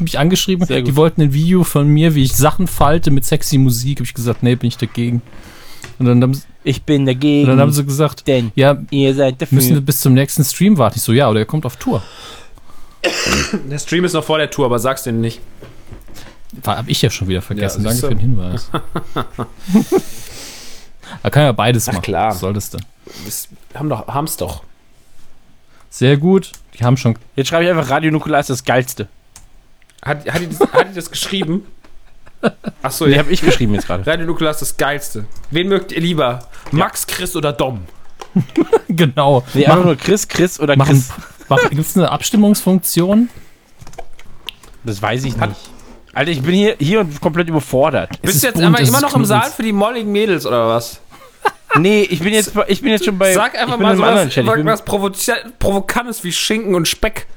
Mich 0.00 0.18
angeschrieben, 0.18 0.66
Sehr 0.66 0.80
gut. 0.80 0.88
die 0.88 0.96
wollten 0.96 1.22
ein 1.22 1.32
Video 1.32 1.62
von 1.64 1.86
mir, 1.88 2.14
wie 2.14 2.22
ich 2.24 2.32
Sachen 2.34 2.66
falte 2.66 3.10
mit 3.10 3.24
sexy 3.24 3.58
Musik. 3.58 3.98
Habe 3.98 4.04
ich 4.04 4.14
gesagt, 4.14 4.42
nee, 4.42 4.54
bin 4.56 4.68
ich 4.68 4.76
dagegen. 4.78 5.22
Und 5.98 6.06
dann 6.06 6.22
haben, 6.22 6.34
sie- 6.34 6.42
Ich 6.64 6.82
bin 6.82 7.02
und 7.02 7.06
dagegen. 7.06 7.46
dann 7.48 7.60
haben 7.60 7.72
sie 7.72 7.84
gesagt, 7.84 8.26
denn 8.26 8.52
ja, 8.54 8.78
ihr 8.90 9.14
seid 9.14 9.40
dafür. 9.42 9.56
müssen 9.56 9.74
wir 9.74 9.80
bis 9.82 10.00
zum 10.00 10.14
nächsten 10.14 10.44
Stream 10.44 10.78
warten. 10.78 10.96
Ich 10.96 11.02
so, 11.02 11.12
ja, 11.12 11.28
oder 11.28 11.40
er 11.40 11.46
kommt 11.46 11.66
auf 11.66 11.76
Tour. 11.76 12.02
Der 13.70 13.78
Stream 13.78 14.04
ist 14.04 14.12
noch 14.12 14.24
vor 14.24 14.38
der 14.38 14.50
Tour, 14.50 14.66
aber 14.66 14.78
sag's 14.78 15.02
denen 15.04 15.20
nicht. 15.20 15.40
Hab 16.66 16.88
ich 16.88 17.00
ja 17.00 17.10
schon 17.10 17.28
wieder 17.28 17.42
vergessen. 17.42 17.82
Ja, 17.82 17.90
Danke 17.90 17.96
siehst 17.96 18.08
für 18.08 18.14
den 18.14 18.18
Hinweis. 18.18 18.70
Da 21.22 21.30
kann 21.30 21.42
ja 21.42 21.52
beides 21.52 21.88
Ach, 21.88 21.94
machen. 21.94 22.02
klar. 22.02 22.30
Was 22.30 22.40
soll 22.40 22.52
das 22.54 22.70
denn? 22.70 22.82
Wir 23.72 23.80
haben 23.80 23.88
doch, 23.88 24.06
haben's 24.06 24.36
doch. 24.36 24.62
Sehr 25.90 26.16
gut. 26.16 26.52
Die 26.78 26.84
haben 26.84 26.96
schon. 26.96 27.16
Jetzt 27.36 27.48
schreibe 27.48 27.64
ich 27.64 27.70
einfach 27.70 27.90
Radio 27.90 28.12
Nukula 28.12 28.38
ist 28.38 28.48
das 28.50 28.64
geilste. 28.64 29.08
Hat, 30.02 30.26
hat, 30.30 30.40
die, 30.40 30.48
das, 30.48 30.60
hat 30.72 30.90
die 30.90 30.94
das 30.94 31.10
geschrieben? 31.10 31.66
Achso, 32.82 33.06
Nee, 33.06 33.12
ja. 33.12 33.18
habe 33.18 33.30
ich 33.30 33.42
geschrieben 33.42 33.74
jetzt 33.74 33.86
gerade. 33.86 34.06
Radio 34.06 34.26
Nukular 34.26 34.52
ist 34.52 34.62
das 34.62 34.76
Geilste. 34.76 35.26
Wen 35.50 35.68
mögt 35.68 35.92
ihr 35.92 36.00
lieber? 36.00 36.40
Max, 36.70 37.06
Chris 37.06 37.36
oder 37.36 37.52
Dom? 37.52 37.84
Genau. 38.88 39.44
Nee, 39.54 39.66
einfach 39.66 39.84
nur 39.84 39.96
Chris, 39.96 40.26
Chris 40.26 40.58
oder 40.58 40.76
machen, 40.76 41.04
Chris. 41.48 41.70
Gibt 41.70 41.80
es 41.80 41.96
eine 41.96 42.10
Abstimmungsfunktion? 42.10 43.28
Das 44.82 45.00
weiß 45.00 45.24
ich 45.24 45.36
nicht. 45.36 45.56
Alter, 46.12 46.30
ich 46.30 46.42
bin 46.42 46.54
hier, 46.54 46.76
hier 46.78 47.00
und 47.00 47.20
komplett 47.20 47.48
überfordert. 47.48 48.10
Es 48.14 48.20
Bist 48.20 48.34
ist 48.36 48.42
du 48.42 48.46
jetzt 48.48 48.54
bunt, 48.56 48.66
immer 48.66 48.80
ist 48.80 49.00
noch 49.00 49.14
im. 49.14 49.24
Saal 49.24 49.50
für 49.50 49.62
die 49.62 49.72
molligen 49.72 50.10
Mädels 50.10 50.46
oder 50.46 50.68
was? 50.68 51.00
Nee, 51.78 52.02
ich 52.02 52.18
bin 52.18 52.32
jetzt, 52.32 52.52
ich 52.66 52.82
bin 52.82 52.90
jetzt 52.90 53.04
schon 53.04 53.16
bei. 53.16 53.32
Sag 53.32 53.54
einfach 53.54 53.74
ich 53.74 53.78
bin 53.78 53.96
mal 53.96 53.96
so 53.96 54.02
was, 54.02 54.84
was 54.84 55.52
Provokantes 55.60 56.24
wie 56.24 56.32
Schinken 56.32 56.74
und 56.74 56.88
Speck. 56.88 57.28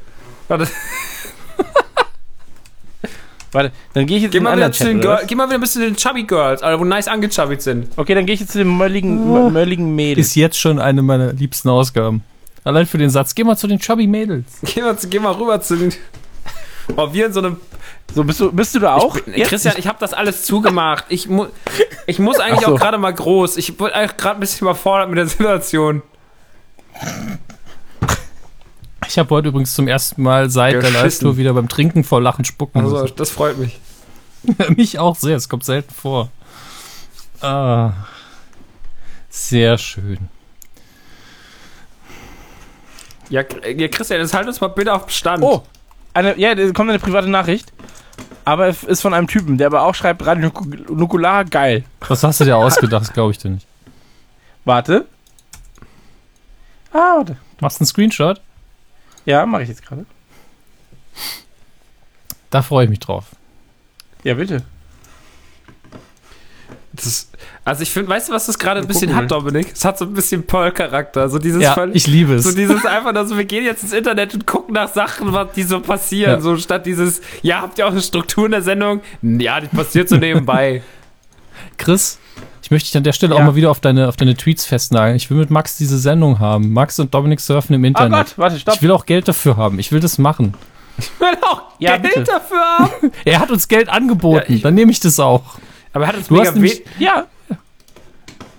Warte, 3.54 3.72
dann 3.94 4.06
gehe 4.06 4.18
ich 4.18 4.24
jetzt 4.24 4.32
geh 4.34 4.40
in 4.40 4.44
den 4.44 4.50
mal, 4.52 4.58
wieder 4.58 4.66
anderen 4.66 4.74
zu 4.74 4.84
Chat. 4.84 4.94
den 4.94 5.02
Girl, 5.02 5.20
geh 5.28 5.36
mal 5.36 5.46
wieder 5.48 5.56
ein 5.58 5.62
bisschen 5.62 5.82
zu 5.82 5.88
den 5.88 5.96
Chubby 5.96 6.24
Girls, 6.24 6.62
Alter, 6.62 6.80
wo 6.80 6.84
nice 6.84 7.08
angechubbied 7.08 7.62
sind. 7.62 7.88
Okay, 7.96 8.14
dann 8.16 8.26
gehe 8.26 8.34
ich 8.36 8.42
jetzt 8.42 8.52
zu 8.52 8.58
den 8.58 8.76
mölligen, 8.76 9.52
mölligen 9.54 9.96
Mädels. 9.96 10.28
Ist 10.28 10.36
jetzt 10.36 10.60
schon 10.60 10.80
eine 10.80 11.02
meiner 11.02 11.34
liebsten 11.34 11.70
Ausgaben. 11.70 12.24
Allein 12.66 12.86
für 12.86 12.98
den 12.98 13.10
Satz, 13.10 13.34
geh 13.36 13.44
mal 13.44 13.56
zu 13.58 13.68
den 13.68 13.80
Chubby 13.80 14.08
Mädels. 14.08 14.46
Geh 14.64 14.82
mal, 14.82 14.98
zu- 14.98 15.08
geh 15.08 15.20
mal 15.20 15.32
rüber 15.34 15.62
zu 15.62 15.76
den. 15.78 15.94
Oh, 16.98 17.14
wir 17.14 17.28
in 17.28 17.32
so 17.34 17.40
einem. 17.40 17.56
So, 18.14 18.26
bist 18.26 18.42
du, 18.42 18.52
bist 18.52 18.76
du 18.76 18.80
da 18.80 18.96
auch? 18.96 19.18
Ich, 19.34 19.44
Christian, 19.46 19.76
ich 19.78 19.88
habe 19.88 19.98
das 20.02 20.14
alles 20.14 20.44
zugemacht. 20.44 21.06
Ich, 21.08 21.30
mu 21.30 21.46
ich 22.08 22.20
muss 22.20 22.40
eigentlich 22.42 22.66
so. 22.66 22.74
auch 22.76 22.78
gerade 22.78 22.98
mal 22.98 23.14
groß. 23.14 23.56
Ich 23.56 23.78
bin 23.78 23.88
eigentlich 23.88 24.18
gerade 24.18 24.36
ein 24.36 24.40
bisschen 24.42 24.66
überfordert 24.68 25.08
mit 25.08 25.18
der 25.18 25.28
Situation. 25.28 26.02
Ich 29.14 29.20
habe 29.20 29.30
heute 29.30 29.50
übrigens 29.50 29.76
zum 29.76 29.88
ersten 29.88 30.24
Mal 30.24 30.50
seit 30.50 30.74
der. 30.74 30.90
Live-Tour 30.90 31.38
wieder 31.38 31.54
beim 31.54 31.70
Trinken 31.70 32.04
vor 32.04 32.20
Lachen 32.20 32.46
spucken. 32.46 32.82
Also, 32.82 33.00
müssen. 33.04 33.16
das 33.16 33.30
freut 33.30 33.60
mich. 33.60 33.80
Mich 34.76 34.98
auch 34.98 35.16
sehr, 35.16 35.38
es 35.38 35.48
kommt 35.48 35.64
selten 35.64 35.94
vor. 35.94 36.32
Ah, 37.40 37.92
sehr 39.30 39.78
schön. 39.78 40.18
Ja, 43.30 43.44
ja, 43.78 43.88
Christian, 43.88 44.20
jetzt 44.20 44.34
halt 44.34 44.48
uns 44.48 44.60
mal 44.60 44.70
bitte 44.70 44.92
auf 44.92 45.08
Stand. 45.12 45.44
Oh, 45.44 45.62
eine, 46.16 46.36
ja, 46.40 46.56
da 46.56 46.72
kommt 46.72 46.90
eine 46.90 46.98
private 46.98 47.30
Nachricht. 47.30 47.72
Aber 48.46 48.68
es 48.68 48.84
ist 48.84 49.02
von 49.02 49.14
einem 49.14 49.28
Typen, 49.28 49.60
der 49.60 49.68
aber 49.68 49.84
auch 49.84 49.94
schreibt, 49.94 50.26
Radio 50.26 50.48
Nuk- 50.50 50.90
Nukular, 50.90 51.46
geil. 51.46 51.84
Was 52.08 52.24
hast 52.24 52.40
du 52.40 52.46
dir 52.46 52.58
ausgedacht? 52.58 53.04
Das 53.04 53.14
glaube 53.14 53.30
ich 53.32 53.38
dir 53.38 53.52
nicht. 53.52 53.68
Warte. 54.66 55.06
Ah, 56.92 57.18
warte. 57.18 57.38
Machst 57.62 57.80
einen 57.80 57.86
Screenshot? 57.86 58.42
Ja, 59.26 59.46
mache 59.46 59.64
ich 59.64 59.70
jetzt 59.70 59.86
gerade. 59.86 60.06
Da 62.50 62.62
freue 62.62 62.86
ich 62.86 62.90
mich 62.90 63.00
drauf. 63.00 63.26
Ja, 64.24 64.36
bitte. 64.36 64.64
Das, 66.94 67.30
also 67.66 67.82
ich 67.82 67.90
finde, 67.90 68.10
weißt 68.10 68.30
du, 68.30 68.34
was 68.34 68.46
das 68.46 68.60
gerade 68.60 68.80
ein 68.80 68.88
bisschen 68.88 69.16
hat, 69.16 69.32
Dominik? 69.32 69.72
Es 69.74 69.84
hat 69.84 69.98
so 69.98 70.06
ein 70.06 70.14
bisschen 70.14 70.46
Pearl-Charakter. 70.46 71.28
So 71.28 71.40
dieses 71.40 71.64
Ja, 71.64 71.88
ich 71.92 72.06
liebe 72.06 72.36
es. 72.36 72.44
So 72.44 72.56
dieses 72.56 72.86
einfach, 72.86 73.16
also 73.16 73.36
wir 73.36 73.46
gehen 73.46 73.66
jetzt 73.66 73.82
ins 73.82 73.94
Internet 73.94 74.36
und 74.36 74.46
gucken 74.46 74.76
nach 74.76 74.94
Sachen, 74.94 75.34
was 75.34 75.54
die 75.54 75.64
so 75.64 75.80
passieren. 75.80 76.34
Ja. 76.36 76.42
So 76.42 76.56
statt 76.58 76.86
dieses, 76.86 77.22
ja, 77.42 77.62
habt 77.62 77.80
ihr 77.80 77.88
auch 77.88 77.92
eine 77.92 78.02
Struktur 78.02 78.46
in 78.46 78.52
der 78.52 78.62
Sendung? 78.62 79.02
Ja, 79.24 79.60
die 79.60 79.68
passiert 79.68 80.08
so 80.08 80.18
nebenbei. 80.18 80.84
Chris, 81.78 82.20
ich 82.64 82.72
möchte 82.72 82.88
dich 82.88 82.98
an 82.98 83.04
der 83.04 83.14
Stelle 83.14 83.36
Ja. 83.36 83.42
auch 83.42 83.46
mal 83.46 83.56
wieder 83.56 83.70
auf 83.70 83.80
deine, 83.82 84.08
auf 84.08 84.16
deine 84.16 84.36
Tweets 84.36 84.66
festnageln. 84.66 85.16
Ich 85.18 85.30
will 85.30 85.38
mit 85.38 85.52
Max 85.52 85.78
diese 85.78 85.98
Sendung 86.00 86.40
haben. 86.40 86.72
Max 86.74 86.98
und 87.00 87.14
Dominik 87.14 87.40
surfen 87.42 87.76
im 87.76 87.84
Oh 87.84 87.88
Internet. 87.88 88.28
Gott, 88.28 88.38
warte, 88.38 88.58
stopp. 88.60 88.76
ich 88.76 88.82
will 88.82 88.92
auch 88.92 89.06
Geld 89.06 89.28
dafür 89.28 89.58
haben. 89.58 89.78
Ich 89.80 89.92
will 89.92 90.00
das 90.00 90.18
machen. 90.18 90.54
Ich 90.98 91.10
will 91.20 91.38
auch 91.42 91.62
Ja, 91.80 91.98
Geld 91.98 92.16
bitte. 92.16 92.32
dafür 92.32 92.60
haben. 92.80 93.12
Er 93.26 93.40
hat 93.40 93.52
uns 93.52 93.68
Geld 93.68 93.90
angeboten. 93.90 94.46
Ja, 94.50 94.56
ich- 94.56 94.62
Dann 94.62 94.74
nehme 94.76 94.92
ich 94.92 95.00
das 95.00 95.20
auch. 95.20 95.44
Aber 95.92 96.06
er 96.06 96.08
hat 96.10 96.16
uns 96.18 96.28
Du 96.28 96.36
mega 96.36 96.52
hast. 96.52 96.82
Ja. 97.00 97.26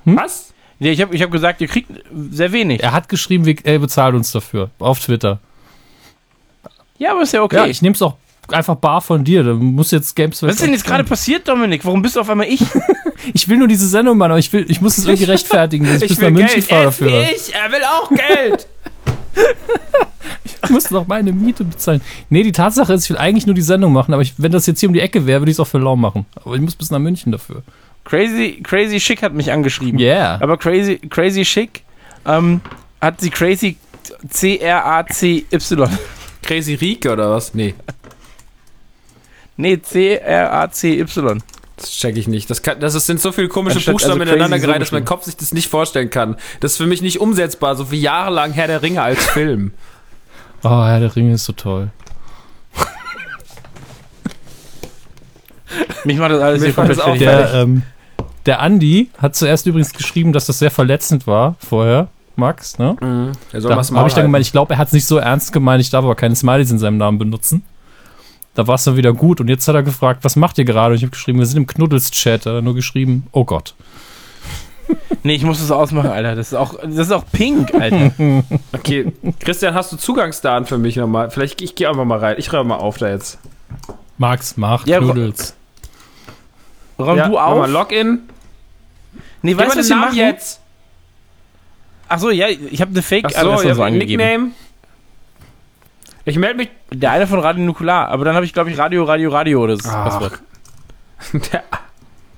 Was? 0.05 0.53
ja 0.79 0.91
ich 0.93 1.01
habe 1.01 1.15
ich 1.15 1.23
hab 1.23 1.31
gesagt, 1.31 1.61
ihr 1.63 1.69
kriegt 1.69 1.91
sehr 2.31 2.53
wenig. 2.53 2.83
Er 2.83 2.93
hat 2.93 3.09
geschrieben, 3.09 3.47
wie- 3.47 3.57
er 3.65 3.79
bezahlt 3.79 4.15
uns 4.15 4.31
dafür. 4.33 4.71
Auf 4.79 5.01
Twitter. 5.01 5.39
Ja, 6.99 7.13
aber 7.13 7.23
ist 7.23 7.33
ja 7.33 7.43
okay. 7.43 7.57
Ja, 7.57 7.67
ich 7.67 7.81
nehme 7.83 7.95
es 7.95 8.03
auch 8.03 8.17
einfach 8.49 8.77
bar 8.77 9.01
von 9.01 9.25
dir. 9.25 9.43
Da 9.43 9.55
muss 9.55 9.91
jetzt 9.91 10.15
Games 10.15 10.43
Was 10.43 10.55
ist 10.55 10.63
denn 10.63 10.73
jetzt 10.73 10.85
gerade 10.85 11.05
passiert, 11.05 11.49
Dominik? 11.49 11.85
Warum 11.85 12.03
bist 12.03 12.17
du 12.17 12.21
auf 12.21 12.31
einmal 12.31 12.49
ich? 12.49 12.61
Ich 13.33 13.49
will 13.49 13.57
nur 13.57 13.69
diese 13.69 13.89
Sendung 13.89 14.19
machen, 14.19 14.33
aber 14.33 14.39
ich, 14.39 14.53
will, 14.53 14.67
ich 14.69 14.83
muss 14.83 14.99
es 14.99 15.07
irgendwie 15.07 15.25
rechtfertigen, 15.31 15.87
dass 15.87 16.03
ich, 16.03 16.09
bis 16.09 16.19
nach 16.19 16.29
München 16.29 16.57
Geld. 16.57 16.65
fahre 16.67 16.83
Er 16.83 16.85
dafür. 16.85 17.23
ich, 17.23 17.55
er 17.55 17.73
will 17.73 17.83
auch 17.85 18.11
Geld. 18.11 18.67
Ich 20.63 20.71
muss 20.71 20.91
noch 20.91 21.07
meine 21.07 21.31
Miete 21.33 21.63
bezahlen. 21.65 22.01
Nee, 22.31 22.43
die 22.43 22.53
Tatsache 22.53 22.95
ist, 22.95 23.05
ich 23.05 23.11
will 23.11 23.19
eigentlich 23.19 23.45
nur 23.45 23.55
die 23.55 23.63
Sendung 23.63 23.93
machen, 23.93 24.15
aber 24.15 24.23
ich, 24.23 24.33
wenn 24.39 24.51
das 24.51 24.67
jetzt 24.67 24.81
hier 24.81 24.89
um 24.89 24.95
die 24.95 25.01
Ecke 25.01 25.27
wäre, 25.27 25.41
würde 25.43 25.51
ich 25.51 25.57
es 25.57 25.61
auch 25.61 25.67
für 25.67 25.79
lau 25.79 25.95
machen. 25.95 26.25
Aber 26.37 26.55
ich 26.55 26.61
muss 26.63 26.75
bis 26.75 26.91
nach 26.91 26.99
München 26.99 27.33
dafür. 27.33 27.63
Crazy, 28.05 28.61
Crazy 28.63 28.99
Chic 28.99 29.23
hat 29.23 29.35
mich 29.35 29.53
angeschrieben. 29.53 30.01
Yeah. 30.01 30.39
Aber 30.41 30.57
Crazy, 30.57 30.97
Crazy 31.11 31.43
Chic 31.43 31.83
ähm, 32.27 32.63
hat 33.01 33.21
sie 33.21 33.29
Crazy 33.31 33.77
C-R-A-C-Y. 34.29 35.89
Crazy 36.43 36.75
Rieke 36.75 37.13
oder 37.13 37.31
was? 37.31 37.55
Nee. 37.55 37.75
Nee, 39.57 39.81
C-R-A-C-Y. 39.81 41.43
Das 41.77 41.91
check 41.91 42.17
ich 42.17 42.29
nicht. 42.29 42.49
Das, 42.51 42.63
kann, 42.63 42.79
das 42.81 42.95
ist, 42.95 43.07
sind 43.07 43.21
so 43.21 43.33
viele 43.33 43.49
komische 43.49 43.77
Anstatt- 43.77 43.93
Buchstaben 43.95 44.21
also 44.21 44.33
ineinander 44.33 44.59
gereiht, 44.61 44.81
dass 44.81 44.93
mein. 44.93 45.05
Kopf 45.05 45.25
sich 45.25 45.37
das 45.37 45.53
nicht 45.53 45.69
vorstellen 45.69 46.09
kann. 46.11 46.37
Das 46.61 46.73
ist 46.73 46.77
für 46.79 46.87
mich 46.87 47.03
nicht 47.03 47.21
umsetzbar, 47.21 47.75
so 47.77 47.91
wie 47.91 48.01
jahrelang 48.01 48.53
Herr 48.53 48.69
der 48.69 48.83
Ringe 48.83 49.03
als 49.03 49.25
Film. 49.27 49.73
Oh, 50.67 50.83
Herr 50.83 50.99
der 50.99 51.15
Ringe 51.15 51.35
ist 51.35 51.45
so 51.45 51.53
toll. 51.53 51.91
Mich 56.05 56.17
macht 56.17 56.31
das 56.31 56.41
alles 56.41 56.63
Mich 56.63 56.75
hier 56.75 56.85
macht 56.85 56.97
komplett 56.97 56.99
das 56.99 57.05
auch. 57.05 57.19
Der, 57.19 57.53
ähm, 57.55 57.83
der 58.47 58.61
Andi 58.61 59.11
hat 59.19 59.37
zuerst 59.37 59.67
übrigens 59.67 59.93
geschrieben, 59.93 60.33
dass 60.33 60.47
das 60.47 60.59
sehr 60.59 60.71
verletzend 60.71 61.27
war 61.27 61.57
vorher, 61.59 62.09
Max. 62.37 62.79
Ne? 62.79 62.97
Er 63.53 63.61
soll 63.61 63.69
Da 63.71 63.77
habe 63.77 64.09
ich 64.09 64.15
dann 64.15 64.25
gemeint, 64.25 64.47
ich 64.47 64.53
glaube, 64.53 64.73
er 64.73 64.79
hat 64.79 64.87
es 64.89 64.95
nicht 64.95 65.05
so 65.07 65.19
ernst 65.19 65.53
gemeint, 65.53 65.83
ich 65.83 65.91
darf 65.91 66.03
aber 66.03 66.15
keine 66.15 66.35
Smileys 66.35 66.71
in 66.71 66.79
seinem 66.79 66.97
Namen 66.97 67.19
benutzen. 67.19 67.63
Da 68.55 68.67
war 68.67 68.77
es 68.77 68.85
dann 68.85 68.97
wieder 68.97 69.13
gut 69.13 69.41
und 69.41 69.49
jetzt 69.49 69.67
hat 69.67 69.75
er 69.75 69.83
gefragt, 69.83 70.23
was 70.23 70.37
macht 70.37 70.59
ihr 70.59 70.65
gerade? 70.65 70.93
Und 70.93 70.97
ich 70.97 71.03
habe 71.03 71.11
geschrieben, 71.11 71.39
wir 71.41 71.47
sind 71.47 71.59
im 71.59 71.67
Knuddels-Chat. 71.67 72.47
Da 72.47 72.51
hat 72.51 72.57
er 72.59 72.63
nur 72.63 72.75
geschrieben, 72.75 73.27
oh 73.33 73.45
Gott. 73.45 73.75
Nee, 75.23 75.37
ich 75.37 75.43
muss 75.45 75.61
das 75.61 75.71
ausmachen, 75.71 76.11
Alter. 76.11 76.35
Das 76.37 76.49
ist 76.49 76.55
auch, 76.55 76.79
das 76.83 77.07
ist 77.07 77.11
auch 77.11 77.25
pink, 77.33 77.73
Alter. 77.73 78.13
Okay, 78.73 79.11
Christian, 79.41 79.73
hast 79.73 79.91
du 79.91 79.97
Zugangsdaten 79.97 80.67
für 80.67 80.77
mich 80.77 80.97
nochmal? 80.97 81.31
Vielleicht, 81.31 81.63
ich 81.63 81.75
gehe 81.75 81.89
einfach 81.89 82.05
mal 82.05 82.19
rein. 82.19 82.37
Ich 82.37 82.53
räume 82.53 82.65
mal 82.65 82.77
auf 82.77 82.99
da 82.99 83.09
jetzt. 83.09 83.39
Max, 84.19 84.59
mach 84.59 84.87
Ja, 84.87 84.99
Knuddels. 84.99 85.55
Räum 86.99 87.17
ja, 87.17 87.29
du 87.29 87.33
mach 87.33 87.49
mal 87.49 87.65
auf. 87.65 87.71
Login. 87.71 88.19
Nee, 89.41 89.57
weißt 89.57 89.75
du, 89.75 89.79
was 89.79 89.89
wir 89.89 89.97
machen? 89.97 90.17
jetzt. 90.17 90.61
Achso, 92.09 92.29
ja, 92.31 92.49
ich 92.49 92.81
habe 92.83 92.91
eine 92.91 92.99
Achso, 92.99 93.09
Fake-Adresse 93.09 93.69
ja, 93.69 93.75
so 93.75 93.83
angegeben. 93.83 94.23
Nickname. 94.23 94.51
Ich 96.25 96.39
melde 96.39 96.57
mich. 96.57 96.71
Der 96.93 97.13
eine 97.13 97.27
von 97.27 97.39
Radio 97.41 97.65
Nukular, 97.65 98.09
aber 98.09 98.25
dann 98.25 98.35
habe 98.35 98.47
ich, 98.47 98.53
glaube 98.53 98.71
ich, 98.71 98.79
Radio, 98.79 99.05
Radio, 99.05 99.31
Radio 99.31 99.63
oder 99.63 99.77
das 99.77 99.87
Ach. 99.87 100.05
Passwort. 100.05 100.41
Der, 101.53 101.63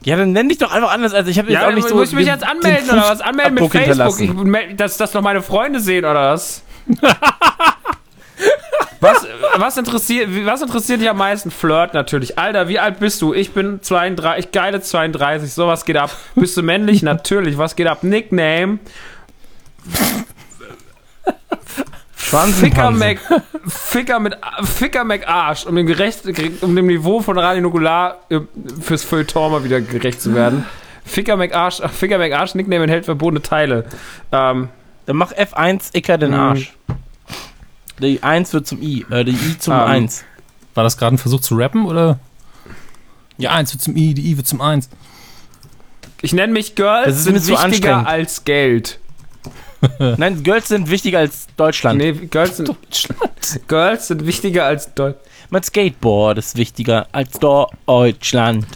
Ja, 0.04 0.16
dann 0.16 0.32
nenn 0.32 0.48
dich 0.48 0.58
doch 0.58 0.72
einfach 0.72 0.92
anders. 0.92 1.14
Also 1.14 1.30
ich 1.30 1.38
habe 1.38 1.50
jetzt 1.50 1.60
ja, 1.60 1.68
auch 1.68 1.72
nicht 1.72 1.88
so. 1.88 1.94
muss 1.94 2.08
ich 2.10 2.14
mich 2.14 2.26
den- 2.26 2.34
jetzt 2.34 2.46
anmelden 2.46 2.86
den 2.86 2.98
oder 2.98 3.08
was? 3.10 3.20
Anmelden 3.20 3.54
mit 3.54 3.62
Fußabdruck 3.64 4.16
Facebook, 4.16 4.46
ich, 4.70 4.76
dass 4.76 4.96
das 4.96 5.14
noch 5.14 5.22
meine 5.22 5.42
Freunde 5.42 5.80
sehen 5.80 6.04
oder 6.04 6.32
was? 6.32 6.62
was, 9.00 9.26
was, 9.56 9.76
interessiert, 9.76 10.28
was 10.44 10.62
interessiert 10.62 11.00
dich 11.00 11.10
am 11.10 11.16
meisten? 11.18 11.50
Flirt 11.50 11.94
natürlich. 11.94 12.38
Alter, 12.38 12.68
wie 12.68 12.78
alt 12.78 13.00
bist 13.00 13.20
du? 13.22 13.34
Ich 13.34 13.52
bin 13.52 13.82
32, 13.82 14.52
geile 14.52 14.80
32, 14.80 15.52
sowas 15.52 15.84
geht 15.84 15.96
ab. 15.96 16.10
Bist 16.34 16.56
du 16.56 16.62
männlich? 16.62 17.02
natürlich. 17.02 17.58
Was 17.58 17.76
geht 17.76 17.88
ab? 17.88 18.02
Nickname? 18.04 18.78
Ficker. 22.30 22.90
Mac, 22.90 23.18
Ficker 23.66 24.18
mit, 24.20 24.36
Ficker 24.64 25.04
Mac 25.04 25.28
Arsch, 25.28 25.64
um 25.66 25.74
dem 25.76 25.86
gerecht, 25.86 26.22
um 26.62 26.74
dem 26.74 26.86
Niveau 26.86 27.20
von 27.20 27.38
Radio 27.38 27.62
Nukular 27.62 28.18
äh, 28.30 28.40
fürs 28.80 29.04
Feuilleton 29.04 29.52
mal 29.52 29.64
wieder 29.64 29.80
gerecht 29.80 30.20
zu 30.20 30.34
werden. 30.34 30.64
Ficker 31.04 31.36
Mac 31.36 31.54
Arsch, 31.54 31.80
Ficker 31.92 32.18
Mac 32.18 32.32
Arsch, 32.32 32.54
Nickname 32.54 32.84
enthält 32.84 33.04
verbotene 33.04 33.42
Teile. 33.42 33.84
Ähm, 34.32 34.68
Dann 35.06 35.16
mach 35.16 35.32
F1 35.32 35.94
Icker 35.96 36.18
den 36.18 36.30
Mhm. 36.32 36.36
Arsch. 36.36 36.72
Die 38.00 38.22
1 38.22 38.52
wird 38.52 38.66
zum 38.66 38.82
I. 38.82 39.06
Äh, 39.10 39.24
die 39.24 39.32
I 39.32 39.58
zum 39.58 39.74
Ähm. 39.74 39.80
1. 39.80 40.24
War 40.74 40.84
das 40.84 40.98
gerade 40.98 41.14
ein 41.14 41.18
Versuch 41.18 41.40
zu 41.40 41.54
rappen 41.56 41.86
oder? 41.86 42.18
Ja, 43.38 43.52
eins 43.52 43.72
wird 43.72 43.82
zum 43.82 43.96
I, 43.96 44.14
die 44.14 44.30
I 44.30 44.36
wird 44.36 44.46
zum 44.46 44.60
Eins. 44.60 44.88
ich 46.22 46.32
nenne 46.32 46.52
mich 46.52 46.74
Girls 46.74 47.06
Das 47.06 47.16
ist 47.18 47.24
sind 47.24 47.34
wichtiger 47.46 47.64
anstrengend. 47.64 48.06
als 48.08 48.44
Geld. 48.44 48.98
Nein, 50.16 50.42
Girls 50.42 50.68
sind 50.68 50.90
wichtiger 50.90 51.20
als 51.20 51.46
Deutschland. 51.56 51.98
Nee, 51.98 52.12
Girls 52.12 52.56
sind, 52.56 52.76
Girls 53.68 54.08
sind 54.08 54.26
wichtiger 54.26 54.64
als 54.64 54.92
Deutsch. 54.94 55.18
Mein 55.50 55.62
Skateboard 55.62 56.38
ist 56.38 56.56
wichtiger 56.56 57.06
als 57.12 57.38
Deutschland. 57.38 58.66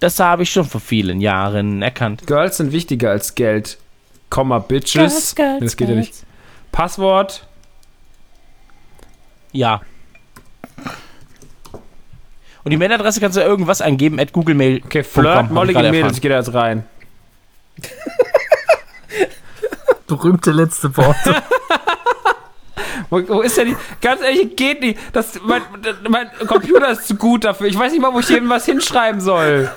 Das 0.00 0.18
habe 0.20 0.44
ich 0.44 0.50
schon 0.50 0.64
vor 0.64 0.80
vielen 0.80 1.20
Jahren 1.20 1.82
erkannt. 1.82 2.26
Girls 2.26 2.56
sind 2.56 2.72
wichtiger 2.72 3.10
als 3.10 3.34
Geld. 3.34 3.78
Komma, 4.30 4.58
Bitches. 4.58 5.34
Nee, 5.36 5.60
das 5.60 5.76
geht 5.76 5.88
ja 5.88 5.94
nicht. 5.94 6.24
Passwort. 6.70 7.46
Ja. 9.52 9.80
Und 12.64 12.70
die 12.70 12.76
Mailadresse 12.76 13.20
kannst 13.20 13.36
du 13.36 13.40
ja 13.40 13.46
irgendwas 13.46 13.80
eingeben, 13.80 14.20
at 14.20 14.32
Google 14.32 14.54
Mail. 14.54 14.82
Okay, 14.84 15.02
Flirt, 15.02 15.50
mollige 15.50 15.82
Mädels. 15.90 16.20
gehe 16.20 16.30
da 16.30 16.38
jetzt 16.38 16.52
rein. 16.52 16.84
Berühmte 20.08 20.50
letzte 20.50 20.96
Worte. 20.96 21.36
Wo, 23.10 23.26
wo 23.28 23.40
ist 23.40 23.56
denn 23.56 23.68
die? 23.68 23.76
Ganz 24.02 24.20
ehrlich, 24.20 24.54
geht 24.56 24.80
nicht. 24.82 24.98
Das, 25.14 25.40
mein, 25.42 25.62
mein 26.08 26.30
Computer 26.46 26.90
ist 26.90 27.06
zu 27.08 27.14
gut 27.14 27.44
dafür. 27.44 27.66
Ich 27.68 27.78
weiß 27.78 27.90
nicht 27.92 28.02
mal, 28.02 28.12
wo 28.12 28.18
ich 28.20 28.26
hier 28.26 28.46
was 28.50 28.66
hinschreiben 28.66 29.20
soll. 29.20 29.70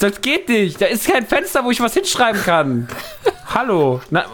Das 0.00 0.20
geht 0.20 0.48
nicht. 0.48 0.80
Da 0.80 0.86
ist 0.86 1.06
kein 1.08 1.24
Fenster, 1.26 1.62
wo 1.64 1.70
ich 1.70 1.80
was 1.80 1.94
hinschreiben 1.94 2.42
kann. 2.42 2.88
Hallo. 3.54 4.00
Na, 4.10 4.24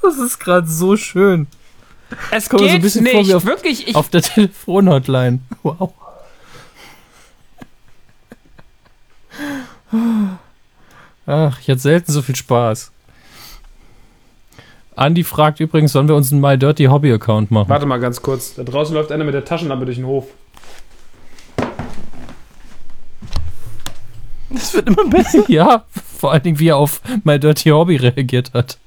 Das 0.00 0.16
ist 0.16 0.38
gerade 0.38 0.66
so 0.66 0.96
schön. 0.96 1.48
es 2.30 2.48
Kommt 2.48 2.62
mir 2.62 2.68
so 2.68 2.74
ein 2.74 2.76
geht 2.76 2.82
bisschen 2.82 3.02
nicht. 3.04 3.14
vor 3.14 3.26
wie 3.26 3.34
auf- 3.34 3.44
Wirklich. 3.44 3.88
Ich, 3.88 3.96
Auf 3.96 4.08
der 4.08 4.22
Telefonhotline. 4.22 5.40
Wow. 5.62 5.92
Ach, 11.26 11.58
ich 11.60 11.68
hatte 11.68 11.80
selten 11.80 12.12
so 12.12 12.22
viel 12.22 12.36
Spaß. 12.36 12.90
Andi 14.96 15.24
fragt 15.24 15.58
übrigens, 15.60 15.92
sollen 15.92 16.06
wir 16.08 16.14
uns 16.14 16.30
einen 16.30 16.40
My 16.40 16.56
Dirty 16.56 16.84
Hobby 16.84 17.12
Account 17.12 17.50
machen? 17.50 17.68
warte 17.68 17.86
mal 17.86 17.98
ganz 17.98 18.22
kurz. 18.22 18.54
Da 18.54 18.62
draußen 18.62 18.94
läuft 18.94 19.10
einer 19.10 19.24
mit 19.24 19.34
der 19.34 19.44
Taschenlampe 19.44 19.84
durch 19.86 19.96
den 19.96 20.06
Hof. 20.06 20.26
Das 24.50 24.74
wird 24.74 24.88
immer 24.88 25.04
besser. 25.08 25.42
Ja, 25.48 25.84
vor 26.18 26.32
allen 26.32 26.42
Dingen, 26.42 26.58
wie 26.58 26.68
er 26.68 26.76
auf 26.76 27.00
My 27.24 27.38
Dirty 27.40 27.70
Hobby 27.70 27.96
reagiert 27.96 28.52
hat. 28.54 28.78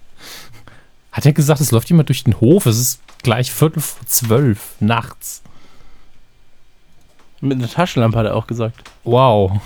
Hat 1.12 1.26
er 1.26 1.34
gesagt, 1.34 1.60
es 1.60 1.72
läuft 1.72 1.90
jemand 1.90 2.10
durch 2.10 2.24
den 2.24 2.40
Hof? 2.40 2.66
Es 2.68 2.78
ist 2.80 3.02
gleich 3.24 3.52
Viertel 3.52 3.82
vor 3.82 4.06
zwölf 4.06 4.76
nachts. 4.80 5.42
Mit 7.42 7.58
einer 7.58 7.70
Taschenlampe 7.70 8.18
hat 8.18 8.26
er 8.28 8.36
auch 8.36 8.48
gesagt. 8.48 8.82
Wow. 9.04 9.60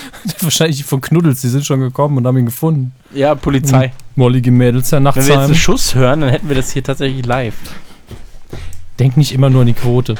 Wahrscheinlich 0.40 0.78
die 0.78 0.82
von 0.82 1.00
Knuddels, 1.00 1.40
die 1.40 1.48
sind 1.48 1.64
schon 1.64 1.80
gekommen 1.80 2.16
und 2.18 2.26
haben 2.26 2.38
ihn 2.38 2.46
gefunden. 2.46 2.92
Ja, 3.12 3.34
Polizei. 3.34 3.92
Mollige 4.16 4.50
Mädels, 4.50 4.90
ja, 4.90 4.98
Wenn 4.98 5.14
wir 5.14 5.22
jetzt 5.22 5.30
einen 5.30 5.54
Schuss 5.54 5.94
hören, 5.94 6.20
dann 6.20 6.30
hätten 6.30 6.48
wir 6.48 6.56
das 6.56 6.72
hier 6.72 6.82
tatsächlich 6.82 7.24
live. 7.24 7.54
Denk 8.98 9.16
nicht 9.16 9.32
immer 9.32 9.50
nur 9.50 9.62
an 9.62 9.66
die 9.66 9.72
Quote. 9.72 10.16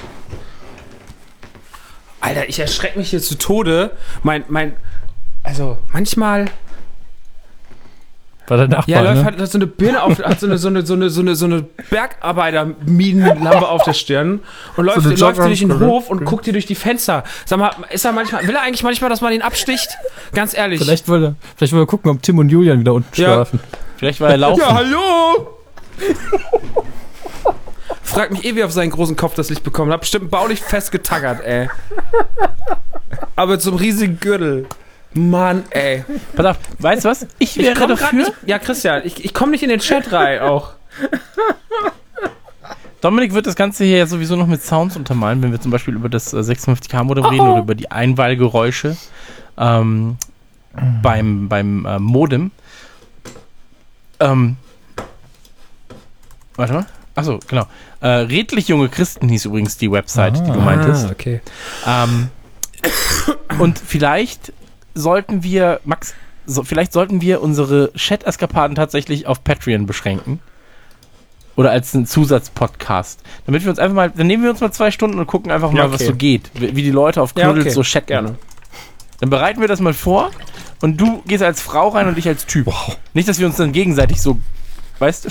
Alter, 2.21 2.49
ich 2.49 2.59
erschrecke 2.59 2.99
mich 2.99 3.11
hier 3.11 3.21
zu 3.21 3.37
Tode. 3.37 3.91
Mein, 4.23 4.45
mein, 4.49 4.75
also 5.43 5.79
manchmal, 5.93 6.47
War 8.49 8.57
der 8.57 8.69
Nachbar, 8.69 8.89
ja, 8.89 9.01
läuft 9.03 9.17
ne? 9.17 9.25
halt 9.25 9.51
so 9.51 9.57
eine 9.59 9.67
Birne 9.69 10.03
auf, 10.03 10.19
hat 10.19 10.41
so 10.41 10.47
eine, 10.47 10.59
so 10.59 10.69
eine, 10.69 10.85
so 10.85 10.95
eine, 10.95 11.11
so 11.11 11.21
eine, 11.21 11.37
so 11.37 11.45
eine 11.47 11.63
Bergarbeiter-Minenlampe 11.91 13.69
auf 13.69 13.85
der 13.85 13.93
Stirn 13.93 14.41
und 14.77 14.85
läuft, 14.85 15.03
So 15.03 15.11
läuft 15.11 15.39
durch 15.39 15.61
den 15.61 15.79
Hof 15.81 16.11
und 16.11 16.25
guckt 16.25 16.45
hier 16.45 16.53
durch 16.53 16.67
die 16.67 16.75
Fenster. 16.75 17.23
Sag 17.47 17.59
mal, 17.61 17.71
ist 17.91 18.05
er 18.05 18.13
manchmal, 18.13 18.47
will 18.47 18.55
er 18.55 18.63
eigentlich 18.63 18.83
manchmal, 18.83 19.11
dass 19.11 19.21
man 19.21 19.33
ihn 19.33 19.43
absticht? 19.43 19.89
Ganz 20.35 20.55
ehrlich. 20.57 20.81
Vielleicht 20.81 21.09
wollte 21.09 21.27
er, 21.27 21.35
vielleicht 21.57 21.73
wollte 21.73 21.85
er 21.85 21.87
gucken, 21.87 22.11
ob 22.11 22.21
Tim 22.23 22.39
und 22.39 22.49
Julian 22.49 22.81
wieder 22.81 22.95
unten 22.95 23.09
Ja. 23.21 23.33
schlafen. 23.35 23.61
Vielleicht 23.97 24.21
war 24.21 24.31
er 24.31 24.37
laufen. 24.39 24.61
Ja, 24.61 24.75
hallo! 24.75 25.59
Frag 28.03 28.31
mich 28.33 28.45
eh, 28.45 28.55
wie 28.55 28.61
er 28.61 28.67
auf 28.67 28.73
seinen 28.73 28.91
großen 28.91 29.17
Kopf 29.17 29.35
das 29.35 29.49
Licht 29.49 29.63
bekommen 29.63 29.91
hat. 29.93 30.01
Bestimmt 30.01 30.31
baulich 30.31 30.61
festgetackert, 30.61 31.43
ey. 31.45 31.69
Aber 33.37 33.59
zum 33.59 33.77
riesigen 33.77 34.19
Gürtel. 34.21 34.67
Mann, 35.15 35.65
ey. 35.71 36.05
Pass 36.35 36.47
auf, 36.47 36.59
weißt 36.79 37.05
du 37.05 37.09
was? 37.11 37.27
Ich 37.39 37.57
Ich 37.57 37.65
wäre 37.65 37.75
komm 37.79 37.89
grad 37.89 38.01
dafür. 38.01 38.19
Nicht, 38.19 38.33
ja, 38.47 38.59
Christian, 38.59 39.03
ich, 39.05 39.25
ich 39.25 39.35
komme 39.35 39.53
nicht 39.53 39.63
in 39.63 39.69
den 39.69 39.81
Chat 39.81 40.11
rein 40.13 40.41
auch. 40.41 40.73
Dominik 43.01 43.35
wird 43.35 43.47
das 43.47 43.57
Ganze 43.57 43.85
hier 43.85 43.99
ja 43.99 44.07
sowieso 44.07 44.37
noch 44.37 44.47
mit 44.47 44.63
Sounds 44.63 44.97
untermalen, 44.97 45.43
wenn 45.43 45.51
wir 45.51 45.61
zum 45.61 45.71
Beispiel 45.73 45.95
über 45.95 46.09
das 46.09 46.33
äh, 46.33 46.37
56K-Modem 46.39 47.25
reden 47.25 47.49
oder 47.49 47.61
über 47.61 47.75
die 47.75 47.91
Einwahlgeräusche 47.91 48.97
ähm, 49.59 50.17
beim, 51.03 51.49
beim 51.49 51.85
äh, 51.85 51.99
Modem. 51.99 52.53
Ähm, 54.21 54.57
warte 56.55 56.73
mal. 56.75 56.87
Achso, 57.17 57.41
genau. 57.49 57.67
Äh, 58.01 58.07
Redlich 58.09 58.69
junge 58.69 58.89
Christen 58.89 59.29
hieß 59.29 59.47
übrigens 59.47 59.77
die 59.77 59.91
Website, 59.91 60.37
die 60.39 60.51
du 60.53 60.61
Ah. 60.61 60.65
meintest. 60.65 61.11
okay. 61.11 61.41
Ähm, 61.87 62.29
und 63.59 63.79
vielleicht 63.79 64.53
sollten 64.95 65.43
wir, 65.43 65.81
Max, 65.85 66.15
so, 66.47 66.65
vielleicht 66.65 66.93
sollten 66.93 67.21
wir 67.21 67.43
unsere 67.43 67.93
Chat-Eskapaden 67.95 68.75
tatsächlich 68.75 69.27
auf 69.27 69.45
Patreon 69.45 69.87
beschränken. 69.87 70.41
Oder 71.55 71.71
als 71.71 71.95
einen 71.95 72.07
Zusatzpodcast. 72.07 73.21
Damit 73.45 73.63
wir 73.63 73.71
uns 73.71 73.79
einfach 73.79 73.95
mal, 73.95 74.11
dann 74.11 74.27
nehmen 74.27 74.43
wir 74.43 74.51
uns 74.51 74.61
mal 74.61 74.73
zwei 74.73 74.91
Stunden 74.91 75.19
und 75.19 75.27
gucken 75.27 75.53
einfach 75.53 75.71
mal, 75.71 75.79
Ja, 75.79 75.85
okay. 75.85 75.95
was 75.95 76.07
so 76.07 76.15
geht. 76.15 76.51
Wie, 76.55 76.73
die 76.73 76.91
Leute 76.91 77.21
auf 77.21 77.35
Ja, 77.37 77.45
Knuddels 77.45 77.67
okay. 77.67 77.75
so 77.75 77.83
chatten. 77.83 78.07
Gerne. 78.07 78.39
Dann 79.21 79.31
bereiten 79.31 79.61
wir 79.61 79.69
das 79.69 79.81
mal 79.81 79.93
vor 79.93 80.31
und 80.81 81.01
du 81.01 81.23
gehst 81.27 81.43
als 81.43 81.61
Frau 81.61 81.89
rein 81.89 82.09
und 82.09 82.19
ich 82.19 82.27
als 82.27 82.47
Typ. 82.47 82.73
Nicht, 83.13 83.29
dass 83.29 83.39
wir 83.39 83.47
uns 83.47 83.57
dann 83.57 83.73
gegenseitig 83.73 84.21
so 84.21 84.39
Weißt 84.99 85.25
du? 85.25 85.29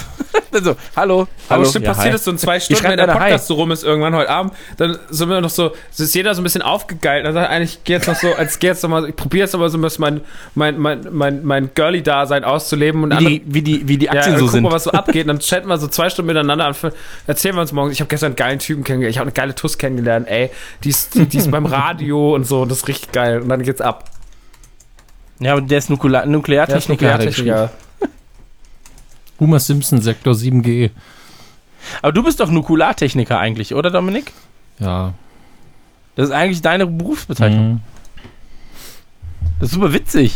Dann 0.52 0.64
so, 0.64 0.76
hallo, 0.96 1.22
Aber 1.22 1.30
hallo. 1.50 1.62
bestimmt 1.64 1.86
ja, 1.86 1.94
passiert 1.94 2.16
es 2.16 2.26
so 2.26 2.32
in 2.32 2.38
zwei 2.38 2.60
Stunden, 2.60 2.84
wenn 2.84 2.98
der 2.98 3.04
einer, 3.06 3.14
hi. 3.14 3.30
Podcast 3.30 3.48
so 3.48 3.54
rum 3.54 3.72
ist 3.72 3.84
irgendwann 3.84 4.14
heute 4.16 4.30
Abend, 4.30 4.54
dann 4.78 5.00
sind 5.10 5.30
wir 5.30 5.40
noch 5.40 5.50
so, 5.50 5.72
ist 5.98 6.14
jeder 6.14 6.36
so 6.36 6.42
ein 6.42 6.44
bisschen 6.44 6.62
aufgegeilt. 6.62 7.26
Dann 7.26 7.34
sagt 7.34 7.50
eigentlich, 7.50 7.76
ich 7.76 7.84
gehe 7.84 7.96
jetzt 7.96 8.08
noch 8.08 8.16
so, 8.16 8.34
als 8.34 8.60
gehe 8.60 8.72
jetzt 8.72 8.84
noch 8.84 8.90
mal, 8.90 9.08
ich 9.08 9.16
probiere 9.16 9.46
jetzt 9.46 9.54
noch 9.54 9.62
mal 9.62 9.70
so 9.70 9.78
ein 9.78 9.82
bisschen 9.82 10.02
mein, 10.02 10.22
mein, 10.56 10.78
mein, 10.78 11.08
mein, 11.12 11.46
mein 11.46 11.70
Girly-Dasein 11.74 12.44
auszuleben 12.44 13.04
und 13.04 13.12
Wie 13.12 13.16
andere, 13.16 13.34
die, 13.34 13.44
wie 13.46 13.62
die, 13.62 13.88
wie 13.88 13.98
die 13.98 14.06
ja, 14.08 14.12
Aktien 14.12 14.36
dann 14.36 14.40
so 14.40 14.46
gucken 14.48 14.52
sind. 14.52 14.64
wir, 14.64 14.72
was 14.72 14.84
so 14.84 14.92
abgeht. 14.94 15.24
Und 15.24 15.28
dann 15.28 15.40
chatten 15.40 15.68
wir 15.68 15.78
so 15.78 15.88
zwei 15.88 16.10
Stunden 16.10 16.28
miteinander 16.28 16.66
an. 16.66 16.76
Erzählen 17.28 17.56
wir 17.56 17.62
uns 17.62 17.72
morgen. 17.72 17.92
Ich 17.92 18.02
habe 18.02 18.10
gestern 18.10 18.28
einen 18.28 18.36
geilen 18.36 18.60
Typen 18.60 18.84
kennengelernt. 18.84 19.14
Ich 19.16 19.20
habe 19.20 19.28
eine 19.28 19.34
geile 19.34 19.56
Tuss 19.56 19.78
kennengelernt. 19.78 20.28
Ey, 20.28 20.50
die 20.84 20.90
ist, 20.90 21.16
die, 21.16 21.26
die 21.26 21.38
ist 21.38 21.50
beim 21.50 21.66
Radio 21.66 22.36
und 22.36 22.46
so. 22.46 22.66
Das 22.66 22.80
ist 22.80 22.88
richtig 22.88 23.12
geil. 23.12 23.40
Und 23.42 23.50
dann 23.50 23.64
geht's 23.64 23.82
ab. 23.82 24.10
Ja, 25.40 25.54
aber 25.54 25.62
der 25.62 25.78
ist 25.78 25.90
Nukula 25.90 26.26
Nukleartechniker. 26.26 27.14
hat 27.14 27.22
er 27.22 27.26
geschrieben. 27.28 27.70
Homer 29.42 29.60
Simpson, 29.60 30.02
Sektor 30.02 30.34
7G. 30.34 30.92
Aber 32.02 32.11
du 32.14 32.24
bist 32.24 32.40
doch 32.40 32.50
Nukulartechniker 32.50 33.40
eigentlich, 33.40 33.74
oder 33.74 33.90
Dominik? 33.90 34.32
Ja. 34.80 35.14
Das 36.16 36.30
ist 36.30 36.32
eigentlich 36.32 36.61
deine 36.61 36.86
Berufsbezeichnung. 36.86 37.74
Mhm. 37.74 37.80
Das 39.60 39.70
ist 39.70 39.76
super 39.76 39.92
witzig. 39.92 40.34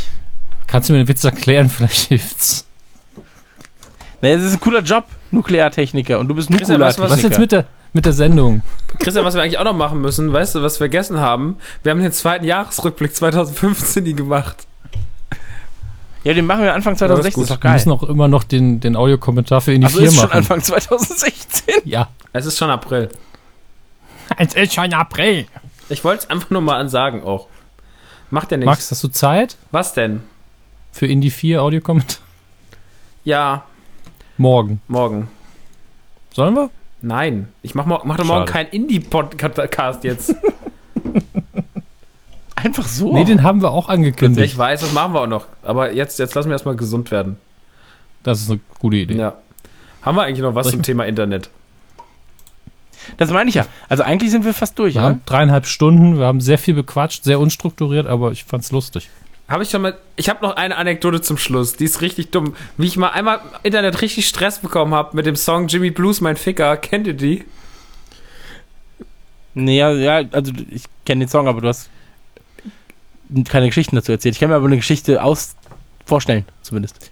Kannst 0.66 0.90
du 0.90 0.94
mir 0.94 1.00
den 1.00 1.08
Witz 1.08 1.24
erklären? 1.24 1.70
Vielleicht 1.76 2.08
hilft's. 2.08 2.66
Naja, 4.22 4.38
das 4.38 4.46
ist 4.46 4.54
ein 4.54 4.60
cooler 4.60 4.82
Job, 4.82 5.06
Nukleartechniker. 5.30 6.18
Und 6.18 6.28
du 6.28 6.34
bist 6.34 6.50
Nukulartechniker. 6.50 7.12
Was 7.12 7.22
jetzt 7.22 7.40
mit 7.40 7.52
der, 7.52 7.66
mit 7.94 8.06
der 8.06 8.14
Sendung? 8.14 8.64
Christian, 8.98 9.24
was 9.24 9.36
wir 9.36 9.44
eigentlich 9.44 9.60
auch 9.60 9.66
noch 9.66 9.76
machen 9.76 10.02
müssen, 10.02 10.34
weißt 10.34 10.56
du, 10.56 10.64
was 10.64 10.76
wir 10.76 10.90
vergessen 10.90 11.20
haben? 11.20 11.58
Wir 11.84 11.92
haben 11.92 12.02
den 12.02 12.12
zweiten 12.12 12.46
Jahresrückblick 12.46 13.16
2015 13.16 14.04
nie 14.04 14.14
gemacht. 14.14 14.66
Ja, 16.26 16.34
den 16.34 16.46
machen 16.46 16.64
wir 16.64 16.74
Anfang 16.74 16.96
Ja, 16.96 17.08
das 17.08 17.20
ist 17.20 17.34
2016. 17.36 17.44
ist 17.44 17.50
doch 17.52 17.56
Wir 17.58 17.62
geil. 17.62 17.74
müssen 17.74 17.92
auch 17.92 18.04
immer 18.04 18.28
noch 18.28 18.44
den, 18.44 18.80
den 18.82 18.96
Audiokommentar 18.98 19.62
für 19.62 19.74
in 19.74 19.82
die 19.82 19.86
Also 19.88 20.00
vier 20.00 20.08
ist 20.10 20.16
schon 20.16 20.26
machen. 20.26 20.38
Anfang 20.40 20.62
2016. 20.62 21.76
Ja. 21.86 22.10
Es 22.34 22.46
ist 22.46 22.58
schon 22.58 22.70
April. 22.70 23.10
Es 24.38 24.56
ist 24.56 24.74
schon 24.74 24.92
April. 24.94 25.46
Ich 25.88 26.04
wollte 26.04 26.24
es 26.24 26.30
einfach 26.32 26.50
nur 26.50 26.62
mal 26.62 26.78
ansagen 26.80 27.24
auch. 27.24 27.48
Macht 28.32 28.50
ja 28.52 28.58
nichts. 28.58 28.66
Max, 28.66 28.90
hast 28.92 29.04
du 29.04 29.08
Zeit 29.08 29.56
Was 29.72 29.94
denn? 29.94 30.24
für 30.92 31.06
Indie 31.06 31.30
4 31.30 31.62
Audiokommentar? 31.62 32.18
Ja, 33.24 33.64
Morgen. 34.38 34.82
morgen. 34.88 35.28
Sollen 36.34 36.56
wir? 36.56 36.70
Nein, 37.02 37.50
ich 37.62 37.76
mach, 37.76 37.86
mo 37.86 38.02
mach 38.04 38.18
doch 38.18 38.26
morgen 38.26 38.46
keinen 38.48 38.70
Indie-Podcast 38.70 40.04
jetzt. 40.04 40.34
Einfach 42.56 42.88
so. 42.88 43.14
Nee, 43.14 43.26
den 43.26 43.44
haben 43.44 43.62
wir 43.62 43.72
auch 43.72 43.90
angekündigt. 43.90 44.46
ich 44.54 44.58
weiß, 44.58 44.82
das 44.82 44.94
machen 44.94 45.14
wir 45.14 45.22
auch 45.22 45.28
noch. 45.28 45.46
Aber 45.64 45.92
jetzt, 45.92 46.20
jetzt 46.20 46.36
lassen 46.36 46.50
wir 46.50 46.54
erstmal 46.54 46.76
gesund 46.76 47.12
werden. 47.12 47.38
Das 48.24 48.42
ist 48.42 48.50
eine 48.50 48.60
gute 48.80 48.98
Idee. 48.98 49.18
Ja. 49.18 49.36
Haben 50.02 50.18
wir 50.18 50.24
eigentlich 50.24 50.42
noch 50.42 50.56
was 50.56 50.70
zum 50.70 50.82
Thema 50.82 51.06
Internet? 51.06 51.50
Das 53.18 53.30
meine 53.30 53.50
ich 53.50 53.56
ja. 53.56 53.68
Also 53.88 54.04
eigentlich 54.04 54.32
sind 54.32 54.46
wir 54.46 54.54
fast 54.54 54.80
durch, 54.80 54.96
Wir 54.96 55.02
ja? 55.02 55.08
haben 55.08 55.22
dreieinhalb 55.26 55.68
Stunden, 55.68 56.18
wir 56.18 56.26
haben 56.26 56.42
sehr 56.42 56.58
viel 56.58 56.74
bequatscht, 56.74 57.24
sehr 57.24 57.40
unstrukturiert, 57.40 58.08
aber 58.08 58.32
ich 58.32 58.46
fand's 58.46 58.72
lustig. 58.72 59.10
Habe 59.48 59.62
ich 59.62 59.70
schon 59.70 59.84
mal. 59.84 59.96
Ich 60.16 60.28
habe 60.28 60.44
noch 60.44 60.56
eine 60.56 60.76
Anekdote 60.76 61.22
zum 61.22 61.38
Schluss. 61.38 61.76
Die 61.76 61.84
ist 61.84 62.02
richtig 62.02 62.32
dumm. 62.32 62.56
Wie 62.78 62.88
ich 62.88 62.98
mal 62.98 63.10
einmal 63.10 63.38
im 63.38 63.60
Internet 63.62 64.02
richtig 64.02 64.28
Stress 64.28 64.58
bekommen 64.58 64.96
habe 64.96 65.16
mit 65.16 65.28
dem 65.28 65.36
Song 65.36 65.68
Jimmy 65.68 65.92
Blues, 65.92 66.20
mein 66.20 66.36
Ficker. 66.36 66.78
Kennt 66.78 67.06
ihr 67.06 67.14
die? 67.14 67.46
Nee, 69.54 69.78
ja, 69.78 69.92
ja, 69.92 70.22
also 70.32 70.52
ich 70.70 70.86
kenne 71.06 71.26
den 71.26 71.30
Song, 71.30 71.48
aber 71.48 71.62
du 71.62 71.68
hast 71.68 71.90
keine 73.50 73.68
Geschichten 73.68 73.96
dazu 73.96 74.12
erzählt. 74.12 74.36
Ich 74.36 74.40
kann 74.40 74.50
mir 74.50 74.56
aber 74.56 74.68
eine 74.68 74.78
Geschichte 74.78 75.24
aus 75.24 75.56
vorstellen, 76.06 76.46
zumindest. 76.62 77.12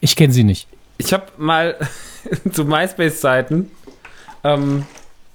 Ich 0.00 0.16
kenne 0.16 0.32
sie 0.32 0.44
nicht. 0.44 0.68
Ich 0.98 1.12
habe 1.12 1.26
mal 1.36 1.76
zu 2.52 2.64
MySpace-Zeiten 2.64 3.70
ähm, 4.44 4.84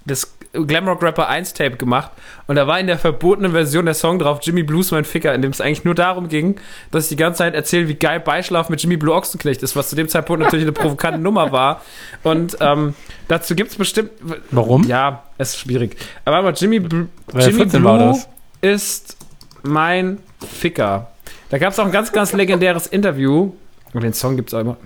das 0.06 0.34
Glamrock 0.54 1.04
Rapper 1.04 1.28
1 1.28 1.54
Tape 1.54 1.78
gemacht 1.78 2.12
und 2.48 2.56
da 2.56 2.68
war 2.68 2.80
in 2.80 2.88
der 2.88 2.98
verbotenen 2.98 3.52
Version 3.52 3.86
der 3.86 3.94
Song 3.94 4.18
drauf 4.18 4.40
Jimmy 4.42 4.64
Blues 4.64 4.92
mein 4.92 5.06
Ficker, 5.06 5.34
in 5.34 5.42
dem 5.42 5.52
es 5.52 5.62
eigentlich 5.62 5.84
nur 5.84 5.96
darum 5.96 6.30
ging, 6.30 6.56
dass 6.92 7.06
ich 7.06 7.10
die 7.10 7.16
ganze 7.18 7.40
Zeit 7.40 7.54
erzähle, 7.54 7.88
wie 7.88 7.96
geil 7.96 8.20
Beischlaf 8.20 8.70
mit 8.70 8.82
Jimmy 8.82 8.98
Blue 8.98 9.14
Ochsenknecht 9.14 9.62
ist, 9.64 9.76
was 9.76 9.90
zu 9.90 9.96
dem 9.96 10.08
Zeitpunkt 10.08 10.42
natürlich 10.42 10.64
eine 10.64 10.72
provokante 10.72 11.20
Nummer 11.20 11.52
war. 11.52 11.82
Und 12.24 12.58
ähm, 12.62 12.96
dazu 13.28 13.56
gibt 13.56 13.72
es 13.72 13.78
bestimmt. 13.78 14.12
Warum? 14.52 14.88
Ja, 14.88 15.24
es 15.38 15.50
ist 15.50 15.60
schwierig. 15.60 15.98
Aber 16.26 16.44
warte 16.44 16.46
mal, 16.46 16.56
Jimmy, 16.58 16.80
Bl 16.80 17.08
Jimmy 17.34 17.54
14 17.54 17.84
war, 17.84 17.96
oder 17.96 18.04
Blue 18.06 18.16
was? 18.16 18.30
ist 18.62 19.17
mein 19.64 20.20
Ficker. 20.60 21.12
Da 21.50 21.58
gab 21.58 21.74
es 21.74 21.80
auch 21.80 21.86
ein 21.86 21.92
ganz, 21.92 22.12
ganz 22.12 22.34
legendäres 22.34 22.88
Interview. 22.88 23.54
Und 23.94 24.04
den 24.04 24.14
Song 24.14 24.36
gibt 24.36 24.50
es 24.50 24.54
auch 24.54 24.60
immer. 24.60 24.78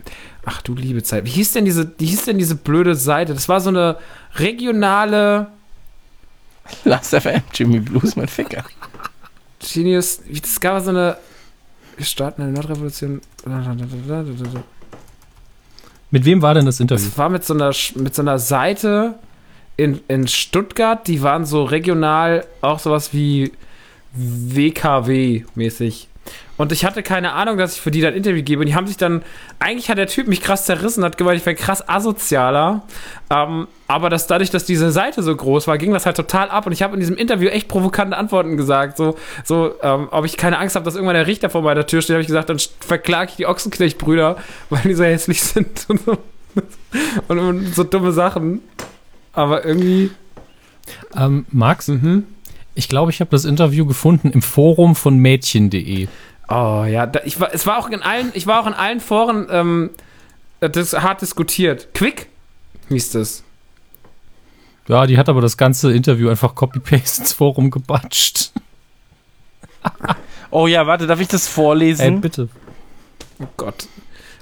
Ach 0.46 0.62
du 0.62 0.76
liebe 0.76 1.04
Zeit. 1.04 1.26
Wie 1.26 1.30
hieß 1.30 1.54
denn 1.54 1.66
diese, 1.66 1.92
wie 1.98 2.06
hieß 2.06 2.26
denn 2.26 2.38
diese 2.38 2.56
blöde 2.56 2.96
Seite? 2.96 3.34
Das 3.34 3.50
war 3.50 3.60
so 3.60 3.70
eine 3.70 3.98
regionale 4.36 5.48
Last 6.84 7.16
FM, 7.16 7.42
Jimmy 7.54 7.80
Blues, 7.80 8.16
mein 8.16 8.28
Ficker. 8.28 8.64
Genius. 9.60 10.22
Wie 10.26 10.40
das 10.40 10.60
gab 10.60 10.82
so 10.84 10.90
eine. 10.90 11.18
Wir 11.98 12.06
starten 12.06 12.42
eine 12.42 12.52
Nordrevolution. 12.52 13.22
Mit 16.10 16.26
wem 16.26 16.42
war 16.42 16.54
denn 16.54 16.66
das 16.66 16.80
Interview? 16.80 17.06
Das 17.06 17.18
war 17.18 17.30
mit 17.30 17.44
so 17.44 17.54
einer, 17.54 17.72
mit 17.96 18.16
so 18.16 18.22
einer 18.22 18.40
Seite 18.40 19.16
in, 19.78 20.02
in 20.08 20.28
Stuttgart, 20.28 21.08
die 21.08 21.22
waren 21.22 21.46
so 21.46 21.64
regional 21.64 22.46
auch 22.62 22.80
sowas 22.80 23.14
wie 23.14 23.52
WKW-mäßig. 24.14 26.08
Und 26.58 26.72
ich 26.72 26.86
hatte 26.86 27.02
keine 27.02 27.34
Ahnung, 27.34 27.58
dass 27.58 27.74
ich 27.74 27.82
für 27.82 27.90
die 27.90 28.02
dann 28.02 28.14
ein 28.14 28.18
Interview 28.18 28.44
gebe. 28.44 28.62
Und 28.62 28.68
die 28.68 28.76
haben 28.76 28.86
sich 28.86 28.98
dann, 28.98 29.24
eigentlich 29.58 29.90
hat 29.90 29.98
der 29.98 30.06
Typ 30.06 30.28
mich 30.28 30.42
krass 30.42 30.66
zerrissen, 30.66 31.04
hat 31.04 31.18
gemeint, 31.18 31.40
ich 31.40 31.46
wäre 31.46 31.56
krass 31.56 31.88
asozialer. 31.90 32.84
Ähm, 33.32 33.68
aber 33.88 34.12
dass 34.12 34.28
dadurch, 34.28 34.52
dass 34.52 34.66
diese 34.66 34.92
Seite 34.92 35.24
so 35.24 35.36
groß 35.36 35.66
war, 35.68 35.80
ging 35.80 35.92
das 35.92 36.06
halt 36.06 36.18
total 36.18 36.52
ab. 36.52 36.68
Und 36.68 36.72
ich 36.72 36.84
habe 36.84 36.94
in 36.94 37.00
diesem 37.00 37.18
Interview 37.18 37.50
echt 37.50 37.68
provokante 37.68 38.16
Antworten 38.16 38.58
gesagt. 38.58 38.98
So, 38.98 39.18
so 39.44 39.74
ähm, 39.82 40.10
ob 40.12 40.26
ich 40.26 40.38
keine 40.38 40.60
Angst 40.60 40.76
habe, 40.76 40.86
dass 40.86 40.94
irgendwann 40.94 41.16
der 41.16 41.26
Richter 41.26 41.50
vor 41.50 41.64
meiner 41.64 41.88
Tür 41.88 42.04
steht, 42.04 42.14
habe 42.14 42.22
ich 42.22 42.28
gesagt, 42.28 42.50
dann 42.50 42.60
verklage 42.80 43.32
ich 43.32 43.38
die 43.38 43.48
Ochsenknecht-Brüder, 43.48 44.38
weil 44.70 44.82
die 44.84 44.94
so 44.94 45.04
hässlich 45.04 45.42
sind 45.42 45.86
und 45.88 46.06
so, 46.06 46.18
und, 47.28 47.40
und 47.40 47.76
so 47.76 47.84
dumme 47.84 48.12
Sachen. 48.12 48.62
Aber 49.34 49.66
irgendwie. 49.66 50.12
Ähm, 51.16 51.46
Max, 51.50 51.88
Mhm. 51.88 52.26
Ich 52.76 52.88
glaube, 52.90 53.12
ich 53.12 53.20
habe 53.20 53.32
das 53.32 53.46
Interview 53.46 53.86
gefunden 53.86 54.30
im 54.32 54.42
Forum 54.42 54.96
von 54.96 55.18
mädchen.de. 55.18 56.08
Oh 56.50 56.84
ja, 56.88 57.06
da, 57.08 57.22
ich 57.24 57.40
war, 57.40 57.54
es 57.54 57.66
war 57.66 57.78
auch 57.78 57.90
in 57.90 58.02
allen, 58.02 58.32
ich 58.34 58.48
war 58.48 58.62
auch 58.62 58.68
in 58.68 58.74
allen 58.74 59.00
Foren 59.00 59.48
ähm, 59.50 59.90
das 60.60 60.94
hart 60.94 61.22
diskutiert. 61.22 61.94
Quick 61.94 62.28
hieß 62.90 63.12
das. 63.12 63.44
Ja, 64.88 65.06
die 65.06 65.18
hat 65.18 65.30
aber 65.30 65.42
das 65.42 65.58
ganze 65.58 65.94
Interview 65.94 66.30
einfach 66.30 66.56
Copy-Paste 66.56 67.22
ins 67.22 67.34
Forum 67.34 67.72
gebatscht. 67.72 68.52
Oh 70.54 70.68
ja, 70.68 70.86
warte, 70.86 71.08
darf 71.08 71.22
ich 71.22 71.30
das 71.30 71.48
Ey, 71.48 71.54
vorlesen? 71.54 72.20
bitte. 72.20 72.50
Oh 73.40 73.46
Gott. 73.56 73.76
Das 73.78 73.86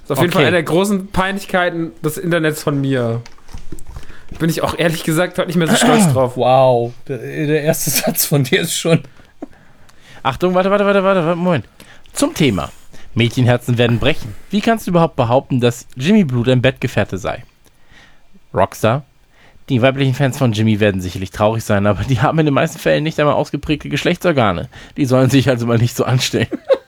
ist 0.05 0.11
auf 0.11 0.17
jeden 0.17 0.29
Okay. 0.29 0.31
Fall 0.31 0.41
eine 0.45 0.51
der 0.53 0.63
großen 0.63 1.07
Peinlichkeiten 1.09 1.91
des 2.03 2.17
Internets 2.17 2.63
von 2.63 2.81
mir. 2.81 3.21
Bin 4.37 4.49
ich 4.49 4.61
auch 4.61 4.77
ehrlich 4.77 5.03
gesagt 5.03 5.37
heute 5.37 5.47
nicht 5.47 5.57
mehr 5.57 5.67
so 5.67 5.75
stolz 5.75 6.07
drauf. 6.13 6.37
Wow, 6.37 6.93
der, 7.07 7.17
der 7.17 7.63
erste 7.63 7.89
Satz 7.89 8.25
von 8.25 8.43
dir 8.43 8.61
ist 8.61 8.77
schon. 8.77 9.01
Achtung, 10.21 10.53
warte, 10.53 10.69
warte, 10.69 10.85
warte, 10.85 11.03
warte, 11.03 11.25
warte, 11.25 11.35
Moment. 11.35 11.65
Zum 12.13 12.33
Thema. 12.33 12.69
Mädchenherzen 13.15 13.77
werden 13.77 13.99
brechen. 13.99 14.35
Wie 14.49 14.61
kannst 14.61 14.85
du 14.85 14.91
überhaupt 14.91 15.15
behaupten, 15.15 15.59
dass 15.59 15.87
Jimmy 15.95 16.23
Blue 16.23 16.43
dein 16.43 16.61
Bettgefährte 16.61 17.17
sei? 17.17 17.43
Rockstar. 18.53 19.03
Die 19.69 19.81
weiblichen 19.81 20.15
Fans 20.15 20.37
von 20.37 20.51
Jimmy 20.51 20.79
werden 20.79 20.99
sicherlich 20.99 21.29
traurig 21.29 21.63
sein, 21.63 21.85
aber 21.85 22.03
die 22.03 22.21
haben 22.21 22.39
in 22.39 22.45
den 22.45 22.55
meisten 22.55 22.79
Fällen 22.79 23.03
nicht 23.03 23.19
einmal 23.19 23.35
ausgeprägte 23.35 23.89
Geschlechtsorgane. 23.89 24.67
Die 24.97 25.05
sollen 25.05 25.29
sich 25.29 25.47
also 25.49 25.67
mal 25.67 25.77
nicht 25.77 25.95
so 25.95 26.05
anstellen. 26.05 26.47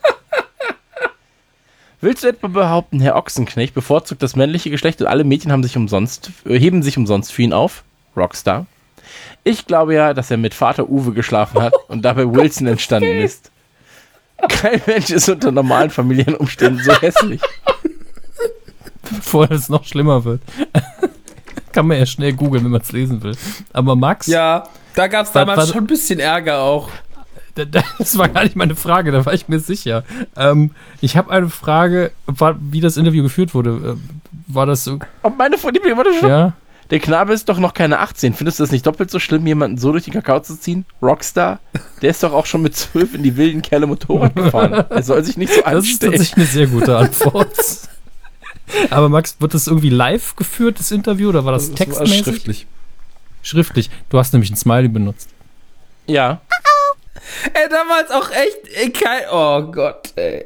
Willst 2.01 2.23
du 2.23 2.27
etwa 2.29 2.47
behaupten, 2.47 2.99
Herr 2.99 3.15
Ochsenknecht 3.15 3.73
bevorzugt 3.75 4.23
das 4.23 4.35
männliche 4.35 4.69
Geschlecht 4.71 5.01
und 5.01 5.07
alle 5.07 5.23
Mädchen 5.23 5.51
haben 5.51 5.61
sich 5.63 5.77
umsonst, 5.77 6.31
äh, 6.45 6.59
heben 6.59 6.81
sich 6.81 6.97
umsonst 6.97 7.31
für 7.31 7.43
ihn 7.43 7.53
auf? 7.53 7.83
Rockstar. 8.17 8.65
Ich 9.43 9.67
glaube 9.67 9.93
ja, 9.93 10.13
dass 10.13 10.31
er 10.31 10.37
mit 10.37 10.53
Vater 10.53 10.89
Uwe 10.89 11.13
geschlafen 11.13 11.61
hat 11.61 11.73
und 11.87 12.01
dabei 12.03 12.25
Wilson 12.31 12.67
entstanden 12.67 13.19
ist. 13.19 13.51
Kein 14.49 14.81
Mensch 14.87 15.11
ist 15.11 15.29
unter 15.29 15.51
normalen 15.51 15.91
Familienumständen 15.91 16.83
so 16.83 16.91
hässlich. 16.99 17.41
Bevor 19.03 19.51
es 19.51 19.69
noch 19.69 19.83
schlimmer 19.85 20.23
wird. 20.25 20.41
Kann 21.71 21.87
man 21.87 21.97
ja 21.99 22.05
schnell 22.05 22.33
googeln, 22.33 22.63
wenn 22.63 22.71
man 22.71 22.81
es 22.81 22.91
lesen 22.91 23.21
will. 23.21 23.35
Aber 23.71 23.95
Max, 23.95 24.27
Ja, 24.27 24.67
da 24.95 25.07
gab 25.07 25.25
es 25.25 25.31
damals 25.31 25.57
warte. 25.57 25.73
schon 25.73 25.83
ein 25.83 25.87
bisschen 25.87 26.19
Ärger 26.19 26.59
auch. 26.61 26.89
Da- 27.55 27.65
da- 27.65 27.83
das 27.97 28.17
war 28.17 28.29
gar 28.29 28.43
nicht 28.43 28.55
meine 28.55 28.75
Frage, 28.75 29.11
da 29.11 29.25
war 29.25 29.33
ich 29.33 29.47
mir 29.47 29.59
sicher. 29.59 30.03
Ähm, 30.35 30.71
ich 31.01 31.17
habe 31.17 31.31
eine 31.31 31.49
Frage, 31.49 32.11
wie 32.59 32.81
das 32.81 32.97
Interview 32.97 33.23
geführt 33.23 33.53
wurde. 33.53 33.97
Äh, 33.97 34.53
War 34.53 34.65
das 34.65 34.83
so? 34.83 34.99
Und 35.21 35.37
meine 35.37 35.57
Freundin, 35.57 35.81
warte 35.97 36.13
schon. 36.19 36.29
Ja? 36.29 36.53
Der 36.89 36.99
Knabe 36.99 37.31
ist 37.31 37.47
doch 37.47 37.57
noch 37.57 37.73
keine 37.73 37.99
18. 37.99 38.33
Findest 38.33 38.59
du 38.59 38.63
das 38.63 38.71
nicht 38.71 38.85
doppelt 38.85 39.09
so 39.09 39.17
schlimm, 39.19 39.47
jemanden 39.47 39.77
so 39.77 39.93
durch 39.93 40.03
den 40.03 40.13
Kakao 40.13 40.41
zu 40.41 40.59
ziehen? 40.59 40.85
Rockstar? 41.01 41.59
Der 42.01 42.09
ist 42.09 42.21
doch 42.21 42.33
auch 42.33 42.45
schon 42.45 42.61
mit 42.61 42.75
12 42.75 43.15
in 43.15 43.23
die 43.23 43.37
wilden 43.37 43.61
Kerle 43.61 43.87
Motorrad 43.87 44.35
gefahren. 44.35 44.73
Er 44.89 45.01
soll 45.03 45.23
sich 45.23 45.37
nicht 45.37 45.53
so 45.53 45.61
Das 45.61 45.71
ist 45.71 45.77
anstellen. 45.77 46.11
tatsächlich 46.11 46.35
eine 46.37 46.45
sehr 46.47 46.67
gute 46.67 46.97
Antwort. 46.97 47.55
Aber 48.89 49.07
Max, 49.09 49.37
wird 49.39 49.53
das 49.53 49.67
irgendwie 49.67 49.89
live 49.89 50.35
geführt, 50.35 50.79
das 50.79 50.91
Interview, 50.91 51.29
oder 51.29 51.45
war 51.45 51.53
das, 51.53 51.71
Das 51.71 51.79
war 51.79 51.85
textmäßig? 51.85 52.23
schriftlich. 52.25 52.67
Schriftlich. 53.41 53.89
Du 54.09 54.17
hast 54.17 54.33
nämlich 54.33 54.51
ein 54.51 54.55
Smiley 54.57 54.87
benutzt. 54.89 55.29
Ja. 56.07 56.41
Ey, 57.53 57.69
damals 57.69 58.11
auch 58.11 58.29
echt, 58.31 58.59
ey, 58.75 58.89
kein, 58.91 59.23
oh 59.31 59.61
Gott, 59.71 60.13
ey. 60.15 60.45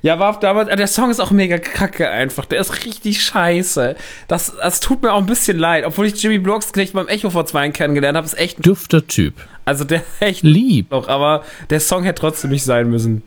Ja, 0.00 0.18
war 0.18 0.38
damals, 0.40 0.74
der 0.74 0.86
Song 0.86 1.10
ist 1.10 1.20
auch 1.20 1.30
mega 1.30 1.58
kacke 1.58 2.08
einfach. 2.08 2.46
Der 2.46 2.60
ist 2.60 2.86
richtig 2.86 3.22
scheiße. 3.22 3.96
Das, 4.26 4.54
das 4.56 4.80
tut 4.80 5.02
mir 5.02 5.12
auch 5.12 5.18
ein 5.18 5.26
bisschen 5.26 5.58
leid. 5.58 5.84
Obwohl 5.84 6.06
ich 6.06 6.22
Jimmy 6.22 6.38
Blocksknecht 6.38 6.94
beim 6.94 7.06
Echo 7.08 7.28
vor 7.28 7.44
zwei 7.44 7.60
Jahren 7.60 7.72
kennengelernt 7.74 8.16
habe, 8.16 8.26
ist 8.26 8.38
echt, 8.38 8.64
Dürfter 8.64 9.06
Typ. 9.06 9.34
also 9.66 9.84
der 9.84 10.02
echt 10.20 10.42
Lieb. 10.42 10.90
noch, 10.90 11.08
aber 11.08 11.44
der 11.68 11.80
Song 11.80 12.04
hätte 12.04 12.20
trotzdem 12.20 12.50
nicht 12.50 12.64
sein 12.64 12.88
müssen. 12.88 13.22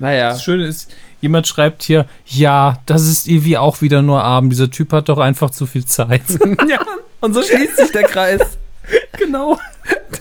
Naja. 0.00 0.30
Das 0.30 0.42
Schöne 0.42 0.66
ist, 0.66 0.90
jemand 1.20 1.46
schreibt 1.46 1.82
hier, 1.82 2.06
ja, 2.26 2.78
das 2.86 3.06
ist 3.06 3.28
irgendwie 3.28 3.56
auch 3.56 3.80
wieder 3.80 4.02
nur 4.02 4.22
Abend. 4.22 4.52
Dieser 4.52 4.70
Typ 4.70 4.92
hat 4.92 5.08
doch 5.08 5.18
einfach 5.18 5.50
zu 5.50 5.66
viel 5.66 5.84
Zeit. 5.84 6.22
ja, 6.68 6.80
und 7.20 7.34
so 7.34 7.42
schließt 7.42 7.76
sich 7.76 7.92
der 7.92 8.04
Kreis. 8.04 8.58
genau. 9.18 9.58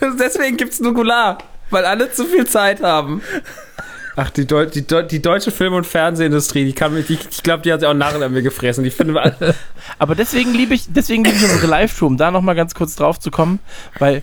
Deswegen 0.19 0.57
gibt's 0.57 0.79
Nukular, 0.79 1.37
weil 1.71 1.85
alle 1.85 2.11
zu 2.11 2.25
viel 2.25 2.45
Zeit 2.45 2.81
haben. 2.83 3.21
Ach, 4.15 4.29
die, 4.29 4.45
Deu 4.45 4.65
die, 4.65 4.85
Deu 4.85 5.03
die 5.03 5.21
deutsche 5.21 5.51
Film- 5.51 5.73
und 5.73 5.87
Fernsehindustrie, 5.87 6.65
die 6.65 6.73
kann 6.73 6.93
mich, 6.93 7.07
die, 7.07 7.17
ich 7.29 7.43
glaube, 7.43 7.63
die 7.63 7.71
hat 7.71 7.79
sich 7.79 7.87
auch 7.89 7.93
Narren 7.93 8.21
an 8.21 8.33
mir 8.33 8.41
gefressen. 8.41 8.83
Die 8.83 8.91
finden 8.91 9.13
wir 9.13 9.21
alle. 9.23 9.55
Aber 9.99 10.15
deswegen 10.15 10.53
liebe 10.53 10.73
ich, 10.73 10.83
deswegen 10.89 11.23
liebe 11.23 11.37
ich 11.37 11.43
unsere 11.43 11.67
Live-Tour, 11.67 12.07
um 12.09 12.17
da 12.17 12.29
nochmal 12.29 12.55
ganz 12.55 12.75
kurz 12.75 12.95
drauf 12.95 13.19
zu 13.19 13.31
kommen, 13.31 13.59
weil 13.99 14.21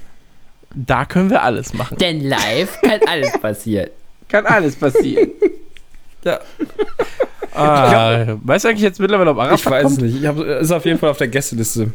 da 0.74 1.06
können 1.06 1.30
wir 1.30 1.42
alles 1.42 1.72
machen. 1.72 1.96
Denn 1.96 2.20
live 2.20 2.78
kann 2.82 3.00
alles 3.08 3.32
passieren. 3.40 3.88
Kann 4.28 4.46
alles 4.46 4.76
passieren. 4.76 5.30
Ja. 6.24 6.40
Ah, 7.54 8.36
weißt 8.42 8.64
du 8.64 8.68
eigentlich 8.68 8.82
jetzt 8.82 8.98
mittlerweile, 8.98 9.30
ob 9.30 9.38
Arafat 9.38 9.58
Ich 9.60 9.66
weiß 9.66 9.82
kommt? 9.84 9.96
es 9.98 10.02
nicht. 10.02 10.16
Ich 10.20 10.26
hab, 10.26 10.36
ist 10.38 10.72
auf 10.72 10.84
jeden 10.84 10.98
Fall 10.98 11.10
auf 11.10 11.16
der 11.18 11.28
Gästeliste. 11.28 11.92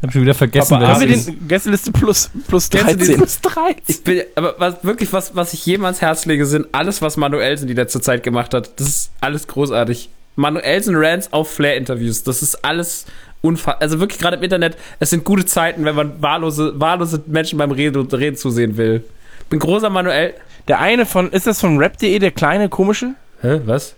Ich 0.00 0.06
hab 0.06 0.12
schon 0.12 0.22
wieder 0.22 0.34
vergessen, 0.34 0.74
Aber 0.74 0.86
Haben 0.88 1.00
wir 1.00 1.08
den 1.08 1.48
Gästeliste 1.48 1.90
plus, 1.90 2.30
plus 2.46 2.70
Kennst 2.70 2.86
du 2.88 2.96
13? 2.96 3.16
dieses- 3.16 3.40
Ich 3.88 4.04
bin, 4.04 4.22
aber 4.36 4.54
was, 4.58 4.84
wirklich, 4.84 5.12
was, 5.12 5.34
was 5.34 5.52
ich 5.54 5.66
jedem 5.66 5.84
ans 5.86 6.00
Herz 6.00 6.24
lege, 6.24 6.46
sind 6.46 6.66
alles, 6.72 7.02
was 7.02 7.16
Manuelsen 7.16 7.66
die 7.66 7.74
letzte 7.74 8.00
Zeit 8.00 8.22
gemacht 8.22 8.54
hat. 8.54 8.78
Das 8.78 8.86
ist 8.86 9.10
alles 9.20 9.48
großartig. 9.48 10.08
Manuelsen 10.36 10.94
Rants 10.96 11.32
auf 11.32 11.50
Flair-Interviews. 11.50 12.22
Das 12.22 12.42
ist 12.42 12.64
alles 12.64 13.06
unfassbar. 13.42 13.82
Also 13.82 13.98
wirklich 13.98 14.20
gerade 14.20 14.36
im 14.36 14.42
Internet, 14.44 14.76
es 15.00 15.10
sind 15.10 15.24
gute 15.24 15.46
Zeiten, 15.46 15.84
wenn 15.84 15.96
man 15.96 16.22
wahllose, 16.22 16.74
wahllose 16.78 17.20
Menschen 17.26 17.58
beim 17.58 17.72
Reden, 17.72 18.06
Reden 18.06 18.36
zusehen 18.36 18.76
will. 18.76 19.02
Bin 19.50 19.58
großer 19.58 19.90
Manuel. 19.90 20.34
Der 20.68 20.78
eine 20.78 21.06
von, 21.06 21.32
ist 21.32 21.48
das 21.48 21.60
von 21.60 21.76
rap.de, 21.78 22.16
der 22.20 22.30
kleine, 22.30 22.68
komische? 22.68 23.14
Hä, 23.42 23.60
was? 23.64 23.96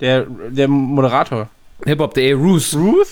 Der, 0.00 0.26
der 0.50 0.66
Moderator. 0.66 1.48
Hip-Hop.de, 1.84 2.32
Roos. 2.32 2.74
Ruth? 2.74 3.06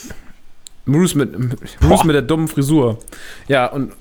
Roos 0.94 1.14
mit, 1.14 1.34
Roos 1.82 2.04
mit 2.04 2.14
der 2.14 2.22
dummen 2.22 2.48
Frisur. 2.48 2.98
Ja, 3.48 3.66
und 3.66 3.92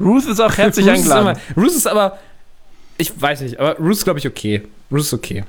Ruth 0.00 0.26
ist 0.26 0.40
auch 0.40 0.56
herzlich 0.56 0.86
ist, 0.86 0.92
eingeladen. 0.92 1.38
immer, 1.56 1.62
Roos 1.62 1.76
ist 1.76 1.86
aber, 1.86 2.18
ich 2.98 3.12
weiß 3.20 3.40
nicht, 3.42 3.58
aber 3.60 3.76
Roos 3.78 3.98
ist, 3.98 4.04
glaube 4.04 4.18
ich, 4.18 4.26
okay. 4.26 4.62
Roos 4.90 5.06
ist 5.06 5.12
okay. 5.14 5.44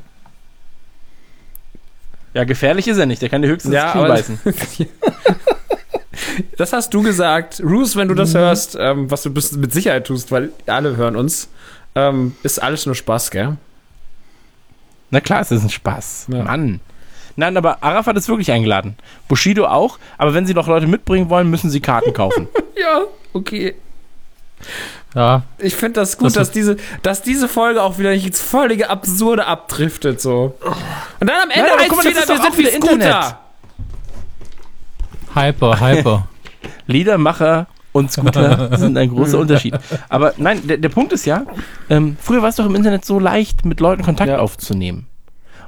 Ja, 2.34 2.44
gefährlich 2.46 2.88
ist 2.88 2.98
er 2.98 3.06
nicht, 3.06 3.22
der 3.22 3.30
kann 3.30 3.42
dir 3.42 3.48
höchstens 3.50 3.74
Ja, 3.74 3.94
aber- 3.94 4.08
beißen. 4.10 4.40
Das 6.58 6.74
hast 6.74 6.94
du 6.94 7.02
gesagt. 7.04 7.62
Roos, 7.64 7.96
wenn 7.96 8.08
du 8.08 8.14
das 8.16 8.34
hörst, 8.34 8.76
ähm, 8.80 9.10
was 9.12 9.24
du 9.24 9.30
mit 9.30 9.74
Sicherheit 9.74 10.08
tust, 10.08 10.32
weil 10.32 10.52
alle 10.68 10.96
hören 10.96 11.16
uns, 11.16 11.50
ähm, 11.96 12.36
ist 12.44 12.62
alles 12.62 12.86
nur 12.86 12.96
Spaß, 12.96 13.30
gell? 13.32 13.58
Na 15.12 15.20
klar, 15.20 15.42
es 15.42 15.52
ist 15.52 15.64
ein 15.64 15.70
Spaß. 15.70 16.28
Ja. 16.32 16.44
Mann. 16.44 16.80
Nein, 17.36 17.58
aber 17.58 17.78
Arafat 17.84 18.16
ist 18.18 18.28
wirklich 18.28 18.52
eingeladen. 18.52 18.96
Bushido 19.28 19.66
auch, 19.66 19.98
aber 20.18 20.34
wenn 20.34 20.46
sie 20.46 20.54
noch 20.54 20.68
Leute 20.68 20.88
mitbringen 20.88 21.30
wollen, 21.30 21.50
müssen 21.50 21.70
sie 21.70 21.80
Karten 21.82 22.14
kaufen. 22.14 22.48
Ja, 22.80 23.02
okay. 23.34 23.76
Ja, 25.16 25.44
Ich 25.60 25.76
finde 25.76 26.00
das 26.02 26.18
gut, 26.18 26.28
Das 26.28 26.34
dass 26.34 26.52
diese, 26.52 26.78
dass 27.04 27.22
diese 27.22 27.48
Folge 27.48 27.82
auch 27.84 27.98
wieder 28.00 28.10
nicht 28.12 28.26
ins 28.26 28.42
völlige 28.42 28.90
Absurde 28.90 29.46
abdriftet, 29.46 30.20
so. 30.20 30.56
Und 31.20 31.30
dann 31.30 31.42
am 31.44 31.50
Ende 31.52 31.70
Nein, 31.78 31.86
guck 31.88 31.98
mal, 32.04 32.06
wieder, 32.10 32.28
wir 32.28 32.36
sind 32.42 32.54
wie 32.54 32.58
wieder 32.58 32.72
Scooter. 32.72 32.94
Internet. 32.94 33.36
hyper, 35.36 35.80
hyper. 35.80 36.28
Liedermacher 36.88 37.68
und 37.92 38.12
Scooter 38.12 38.76
sind 38.78 38.98
ein 38.98 39.10
großer 39.10 39.38
Unterschied. 39.40 39.76
Aber 40.10 40.34
nein, 40.38 40.66
der, 40.68 40.78
der 40.78 40.90
Punkt 40.90 41.14
ist 41.14 41.26
ja, 41.26 41.46
ähm, 41.90 42.18
früher 42.20 42.42
war 42.42 42.50
es 42.50 42.56
doch 42.56 42.66
im 42.66 42.76
Internet 42.76 43.06
so 43.06 43.20
leicht, 43.20 43.66
mit 43.66 43.80
Leuten 43.80 44.04
Kontakt 44.04 44.30
Ja. 44.30 44.40
aufzunehmen. 44.40 45.08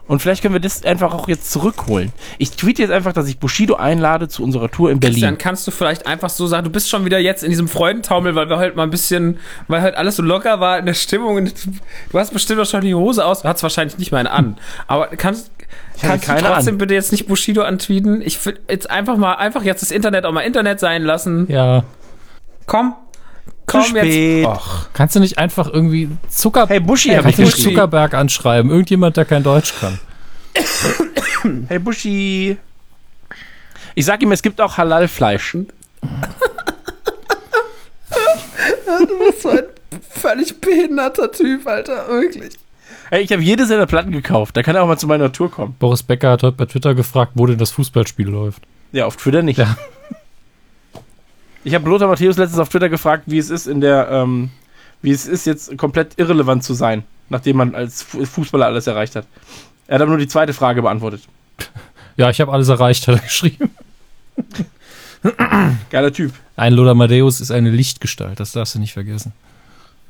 Und 0.08 0.22
vielleicht 0.22 0.44
können 0.44 0.54
wir 0.54 0.62
das 0.62 0.84
einfach 0.84 1.14
auch 1.14 1.28
jetzt 1.28 1.52
zurückholen. 1.52 2.12
Ich 2.38 2.52
tweete 2.52 2.84
jetzt 2.84 2.92
einfach, 2.92 3.14
dass 3.14 3.28
ich 3.28 3.40
Bushido 3.40 3.76
einlade 3.76 4.28
zu 4.28 4.44
unserer 4.44 4.70
Tour 4.70 4.92
in 4.92 5.00
Christian, 5.00 5.22
Berlin. 5.22 5.38
kannst 5.40 5.66
du 5.66 5.72
vielleicht 5.72 6.06
einfach 6.06 6.30
so 6.30 6.46
sagen, 6.46 6.64
du 6.64 6.70
bist 6.70 6.90
schon 6.90 7.06
wieder 7.06 7.18
jetzt 7.18 7.44
in 7.44 7.50
diesem 7.50 7.68
Freudentaumel, 7.68 8.36
weil 8.36 8.48
wir 8.48 8.58
heute 8.58 8.76
mal 8.76 8.84
ein 8.84 8.92
bisschen, 8.92 9.40
weil 9.68 9.82
heute 9.82 9.98
alles 9.98 10.18
so 10.18 10.24
locker 10.24 10.60
war 10.60 10.78
in 10.78 10.86
der 10.86 10.94
Stimmung. 10.94 11.50
Du 12.12 12.20
hast 12.20 12.34
bestimmt 12.34 12.62
auch 12.62 12.66
schon 12.68 12.82
die 12.82 12.94
Hose 12.94 13.26
aus, 13.26 13.42
du 13.42 13.48
hast 13.48 13.64
wahrscheinlich 13.64 13.98
nicht 13.98 14.12
meine 14.12 14.30
an. 14.30 14.58
Aber 14.88 15.08
kannst, 15.08 15.50
kannst 16.00 16.24
du 16.24 16.28
keine 16.28 16.48
trotzdem 16.48 16.76
an. 16.76 16.78
bitte 16.78 16.94
jetzt 16.94 17.12
nicht 17.12 17.28
Bushido 17.28 17.64
antweeten? 17.64 18.22
Ich 18.22 18.46
will 18.46 18.60
jetzt 18.70 18.90
einfach 18.90 19.18
mal, 19.18 19.34
einfach 19.36 19.64
jetzt 19.64 19.82
das 19.82 19.90
Internet 19.90 20.26
auch 20.26 20.32
mal 20.32 20.42
Internet 20.42 20.80
sein 20.80 21.04
lassen. 21.04 21.48
Ja. 21.50 21.84
Komm. 22.68 22.96
Komm 23.66 23.84
spät. 23.84 24.06
jetzt. 24.06 24.48
Och. 24.48 24.88
Kannst 24.94 25.16
du 25.16 25.20
nicht 25.20 25.38
einfach 25.38 25.68
irgendwie 25.72 26.10
Zucker 26.30 26.68
Hey 26.68 26.80
Buschi, 26.80 27.10
Hey, 27.10 27.22
kannst 27.22 27.40
du 27.40 27.44
nicht. 27.44 27.58
Zuckerberg 27.58 28.14
anschreiben? 28.14 28.70
Irgendjemand, 28.72 29.18
der 29.18 29.26
kein 29.26 29.44
Deutsch 29.44 29.74
kann. 29.80 30.00
Hey 31.68 31.78
Buschi. 31.80 32.58
Ich 33.94 34.06
sag 34.06 34.22
ihm, 34.24 34.32
es 34.32 34.42
gibt 34.42 34.60
auch 34.60 34.78
Halal-Fleisch. 34.78 35.54
Du 39.08 39.20
bist 39.20 39.42
so 39.42 39.50
ein 39.50 39.64
völlig 40.10 40.60
behinderter 40.60 41.32
Typ, 41.32 41.68
Alter. 41.68 42.08
Wirklich. 42.10 42.58
Hey, 43.10 43.22
ich 43.24 43.32
habe 43.32 43.42
jede 43.44 43.66
seiner 43.66 43.86
Platten 43.86 44.12
gekauft. 44.12 44.58
Da 44.58 44.64
kann 44.64 44.76
er 44.76 44.84
auch 44.84 44.88
mal 44.88 44.98
zu 44.98 45.08
meiner 45.08 45.32
Tour 45.32 45.52
kommen. 45.52 45.76
Boris 45.78 46.02
Becker 46.04 46.32
hat 46.32 46.44
heute 46.44 46.58
bei 46.58 46.66
Twitter 46.66 46.96
gefragt, 46.96 47.34
wo 47.36 47.46
denn 47.46 47.58
das 47.58 47.72
Fußballspiel 47.72 48.28
läuft. 48.28 48.64
Ja, 48.92 49.06
auf 49.06 49.18
Twitter 49.18 49.42
nicht. 49.44 49.58
Ja. 49.60 49.78
Ich 51.66 51.74
habe 51.74 51.90
Lothar 51.90 52.08
Matthäus 52.08 52.38
letztens 52.38 52.60
auf 52.60 52.70
Twitter 52.70 52.90
gefragt, 52.90 53.24
wie 53.26 53.38
es 53.40 53.50
ist 53.50 53.66
in 53.68 53.82
der, 53.82 54.10
ähm, 54.12 54.52
wie 55.02 55.12
es 55.12 55.26
ist, 55.28 55.46
jetzt 55.46 55.78
komplett 55.78 56.14
irrelevant 56.18 56.64
zu 56.64 56.74
sein, 56.74 57.04
nachdem 57.30 57.58
man 57.58 57.74
als 57.76 58.04
Fu- 58.04 58.24
Fußballer 58.24 58.68
alles 58.68 58.86
erreicht 58.88 59.16
hat. 59.16 59.26
Er 59.88 59.96
hat 59.96 60.02
aber 60.04 60.12
nur 60.12 60.20
die 60.20 60.28
zweite 60.28 60.54
Frage 60.54 60.82
beantwortet. 60.82 61.22
Ja, 62.18 62.30
ich 62.30 62.40
habe 62.40 62.54
alles 62.54 62.70
erreicht, 62.70 63.10
hat 63.10 63.16
er 63.16 63.22
geschrieben. 63.22 63.72
Geiler 65.90 66.14
Typ. 66.14 66.32
Ein 66.56 66.72
Lothar 66.72 66.94
Matthäus 66.96 67.42
ist 67.42 67.52
eine 67.52 67.70
Lichtgestalt, 67.72 68.40
das 68.40 68.54
darfst 68.54 68.76
du 68.76 68.80
nicht 68.80 68.94
vergessen. 68.94 69.34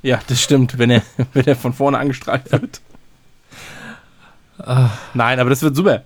Ja, 0.04 0.20
das 0.28 0.40
stimmt, 0.40 0.78
wenn 0.78 0.92
er, 0.92 1.02
wenn 1.34 1.48
er 1.48 1.56
von 1.56 1.74
vorne 1.74 1.98
angestrahlt 1.98 2.52
wird. 2.52 2.80
Nein, 5.16 5.40
aber 5.40 5.50
das 5.50 5.64
wird 5.64 5.76
super. 5.76 6.04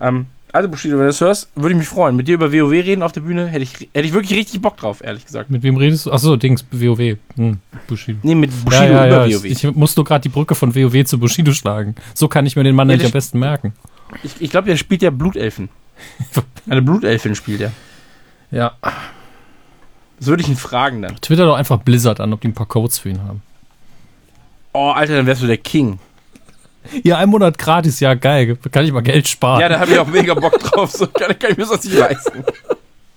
Ähm, 0.00 0.26
also, 0.58 0.70
Bushido, 0.70 0.96
wenn 0.96 1.04
du 1.04 1.06
das 1.08 1.20
hörst, 1.20 1.48
würde 1.54 1.70
ich 1.70 1.78
mich 1.78 1.88
freuen. 1.88 2.16
Mit 2.16 2.26
dir 2.26 2.34
über 2.34 2.52
WoW 2.52 2.72
reden 2.72 3.02
auf 3.04 3.12
der 3.12 3.20
Bühne, 3.20 3.46
hätte 3.46 3.62
ich, 3.62 3.74
hätte 3.74 4.06
ich 4.06 4.12
wirklich 4.12 4.36
richtig 4.36 4.60
Bock 4.60 4.76
drauf, 4.76 5.02
ehrlich 5.04 5.24
gesagt. 5.24 5.50
Mit 5.50 5.62
wem 5.62 5.76
redest 5.76 6.06
du? 6.06 6.12
Achso, 6.12 6.36
Dings, 6.36 6.64
WoW. 6.72 7.16
Hm, 7.36 7.58
Bushido. 7.86 8.18
Nee, 8.24 8.34
mit 8.34 8.50
Bushido 8.64 8.84
ja, 8.84 9.06
ja, 9.06 9.06
über 9.06 9.26
ja. 9.26 9.36
WoW. 9.36 9.44
Ich, 9.44 9.62
ich 9.62 9.74
muss 9.76 9.96
nur 9.96 10.04
gerade 10.04 10.22
die 10.22 10.28
Brücke 10.28 10.56
von 10.56 10.74
WoW 10.74 11.04
zu 11.04 11.18
Bushido 11.18 11.52
schlagen. 11.52 11.94
So 12.14 12.26
kann 12.26 12.44
ich 12.44 12.56
mir 12.56 12.64
den 12.64 12.74
Mann 12.74 12.88
nicht 12.88 13.04
am 13.04 13.12
besten 13.12 13.38
merken. 13.38 13.72
Ich, 14.24 14.32
ich 14.40 14.50
glaube, 14.50 14.66
der 14.66 14.76
spielt 14.76 15.02
ja 15.02 15.10
Blutelfen. 15.10 15.68
Eine 16.68 16.82
Blutelfin 16.82 17.34
spielt 17.34 17.60
er. 17.60 17.72
Ja. 18.50 18.72
Das 20.18 20.26
würde 20.26 20.42
ich 20.42 20.48
ihn 20.48 20.56
fragen 20.56 21.02
dann. 21.02 21.16
Twitter 21.20 21.44
doch 21.44 21.56
einfach 21.56 21.78
Blizzard 21.78 22.20
an, 22.20 22.32
ob 22.32 22.40
die 22.40 22.48
ein 22.48 22.54
paar 22.54 22.66
Codes 22.66 22.98
für 22.98 23.10
ihn 23.10 23.22
haben. 23.22 23.42
Oh, 24.72 24.90
Alter, 24.90 25.16
dann 25.16 25.26
wärst 25.26 25.42
du 25.42 25.46
der 25.46 25.58
King. 25.58 26.00
Ja, 27.02 27.18
ein 27.18 27.28
Monat 27.28 27.58
gratis, 27.58 28.00
ja, 28.00 28.14
geil. 28.14 28.56
Kann 28.70 28.84
ich 28.84 28.92
mal 28.92 29.02
Geld 29.02 29.28
sparen. 29.28 29.60
Ja, 29.60 29.68
da 29.68 29.80
habe 29.80 29.92
ich 29.92 29.98
auch 29.98 30.06
mega 30.06 30.34
Bock 30.34 30.58
drauf. 30.58 30.92
So 30.92 31.06
kann, 31.06 31.38
kann 31.38 31.52
ich 31.52 31.56
mir 31.56 31.66
das 31.66 31.84
nicht 31.84 31.96
leisten. 31.96 32.44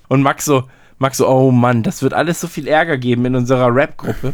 Und 0.07 0.21
Max 0.21 0.45
so, 0.45 0.63
Max 0.99 1.17
so, 1.17 1.27
oh 1.27 1.51
Mann, 1.51 1.83
das 1.83 2.03
wird 2.03 2.13
alles 2.13 2.41
so 2.41 2.47
viel 2.47 2.67
Ärger 2.67 2.97
geben 2.97 3.25
in 3.25 3.35
unserer 3.35 3.73
Rap-Gruppe. 3.73 4.33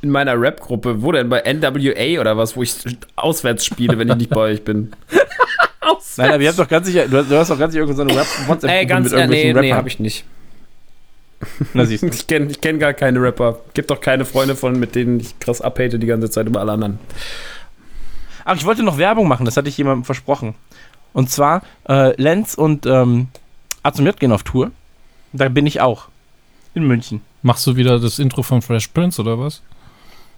In 0.00 0.10
meiner 0.10 0.40
Rap-Gruppe, 0.40 1.02
wo 1.02 1.12
denn? 1.12 1.28
Bei 1.28 1.42
NWA 1.42 2.20
oder 2.20 2.36
was, 2.36 2.56
wo 2.56 2.62
ich 2.62 2.74
auswärts 3.16 3.64
spiele, 3.66 3.98
wenn 3.98 4.08
ich 4.08 4.16
nicht 4.16 4.30
bei 4.30 4.40
euch 4.40 4.64
bin. 4.64 4.92
Nein, 6.16 6.32
aber 6.32 6.42
ihr 6.42 6.48
habt 6.48 6.58
doch 6.58 6.68
ganz 6.68 6.86
sicher, 6.86 7.06
du 7.06 7.18
hast, 7.18 7.30
du 7.30 7.36
hast 7.36 7.50
doch 7.50 7.58
ganz 7.58 7.72
sicher 7.72 7.84
irgendeine 7.86 8.18
Rap 8.20 8.26
WhatsApp 8.46 8.70
Ey, 8.70 8.86
ganz, 8.86 9.12
äh, 9.12 9.26
nee, 9.26 9.52
nee, 9.52 9.72
hab 9.72 9.86
ich 9.86 10.00
nicht. 10.00 10.24
Na 11.74 11.84
siehst 11.84 12.02
du. 12.02 12.08
Ich 12.12 12.26
kenne 12.26 12.50
ich 12.50 12.60
kenn 12.60 12.78
gar 12.78 12.92
keine 12.94 13.22
Rapper. 13.22 13.60
Gibt 13.74 13.90
doch 13.90 14.00
keine 14.00 14.24
Freunde 14.24 14.56
von, 14.56 14.78
mit 14.78 14.94
denen 14.94 15.20
ich 15.20 15.38
krass 15.38 15.60
abhate 15.60 15.98
die 15.98 16.06
ganze 16.06 16.30
Zeit 16.30 16.46
über 16.46 16.60
alle 16.60 16.72
anderen. 16.72 16.98
Ach, 18.48 18.56
ich 18.56 18.64
wollte 18.64 18.82
noch 18.82 18.96
Werbung 18.96 19.28
machen, 19.28 19.44
das 19.44 19.58
hatte 19.58 19.68
ich 19.68 19.76
jemandem 19.76 20.04
versprochen. 20.04 20.54
Und 21.12 21.28
zwar, 21.30 21.62
äh, 21.86 22.20
Lenz 22.20 22.54
und 22.54 22.86
ähm, 22.86 23.28
Azumir 23.82 24.14
gehen 24.14 24.32
auf 24.32 24.42
Tour. 24.42 24.70
Da 25.34 25.50
bin 25.50 25.66
ich 25.66 25.82
auch. 25.82 26.08
In 26.74 26.86
München. 26.86 27.20
Machst 27.42 27.66
du 27.66 27.76
wieder 27.76 27.98
das 27.98 28.18
Intro 28.18 28.42
von 28.42 28.62
Fresh 28.62 28.88
Prince 28.88 29.20
oder 29.20 29.38
was? 29.38 29.60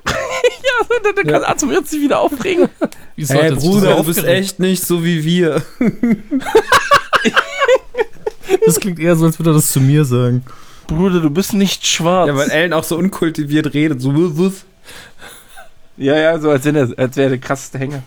Ja, 0.63 1.13
dann 1.15 1.27
kann 1.27 1.45
Arzt 1.45 1.65
jetzt 1.71 1.91
sich 1.91 2.01
wieder 2.01 2.21
aufregen. 2.21 2.69
Wie 3.17 3.25
soll 3.25 3.37
Hey 3.37 3.51
das- 3.51 3.63
Bruder, 3.63 3.97
du 3.97 4.05
bist 4.05 4.25
echt 4.25 4.59
nicht 4.59 4.83
so 4.85 5.05
wie 5.05 5.25
wir. 5.25 5.63
Das 8.67 8.81
klingt 8.81 8.99
eher 8.99 9.15
so, 9.15 9.27
als 9.27 9.39
würde 9.39 9.51
er 9.51 9.55
das 9.55 9.71
zu 9.71 9.81
mir 9.81 10.05
sagen. 10.05 10.45
Bruder, 10.89 11.21
du 11.21 11.31
bist 11.31 11.53
nicht 11.55 11.87
schwarz. 11.87 12.27
Ja, 12.27 12.35
weil 12.35 12.51
Ellen 12.51 12.73
auch 12.73 12.83
so 12.83 12.97
unkultiviert 12.97 13.73
redet. 13.75 14.01
So, 14.01 14.15
wuff, 14.15 14.37
wuff. 14.37 14.65
Ja, 15.97 16.17
ja, 16.17 16.39
so 16.39 16.51
als, 16.51 16.65
wenn 16.65 16.77
er, 16.77 16.89
als 16.97 17.17
wäre 17.17 17.31
der 17.31 17.39
krasseste 17.39 17.79
Hänger. 17.79 18.03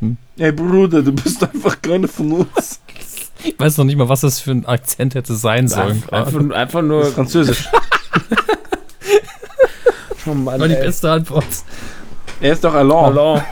Hm. 0.00 0.16
Ey 0.38 0.52
Bruder, 0.52 1.02
du 1.02 1.12
bist 1.12 1.42
einfach 1.42 1.80
keine 1.82 2.08
von 2.08 2.32
uns. 2.32 2.80
Ich 3.44 3.58
weiß 3.58 3.76
noch 3.78 3.84
nicht 3.84 3.96
mal, 3.96 4.08
was 4.08 4.20
das 4.22 4.40
für 4.40 4.50
ein 4.52 4.66
Akzent 4.66 5.14
hätte 5.14 5.34
sein 5.34 5.68
sollen. 5.68 6.02
Einfach, 6.10 6.50
einfach 6.50 6.82
nur. 6.82 7.04
Französisch. 7.06 7.68
Oh 10.26 10.34
Mann, 10.34 10.60
war 10.60 10.68
die 10.68 10.74
ey. 10.74 10.82
beste 10.84 11.10
Antwort. 11.10 11.46
er 12.40 12.52
ist 12.52 12.62
doch 12.62 12.74
Alain. 12.74 13.16
Alain, 13.16 13.42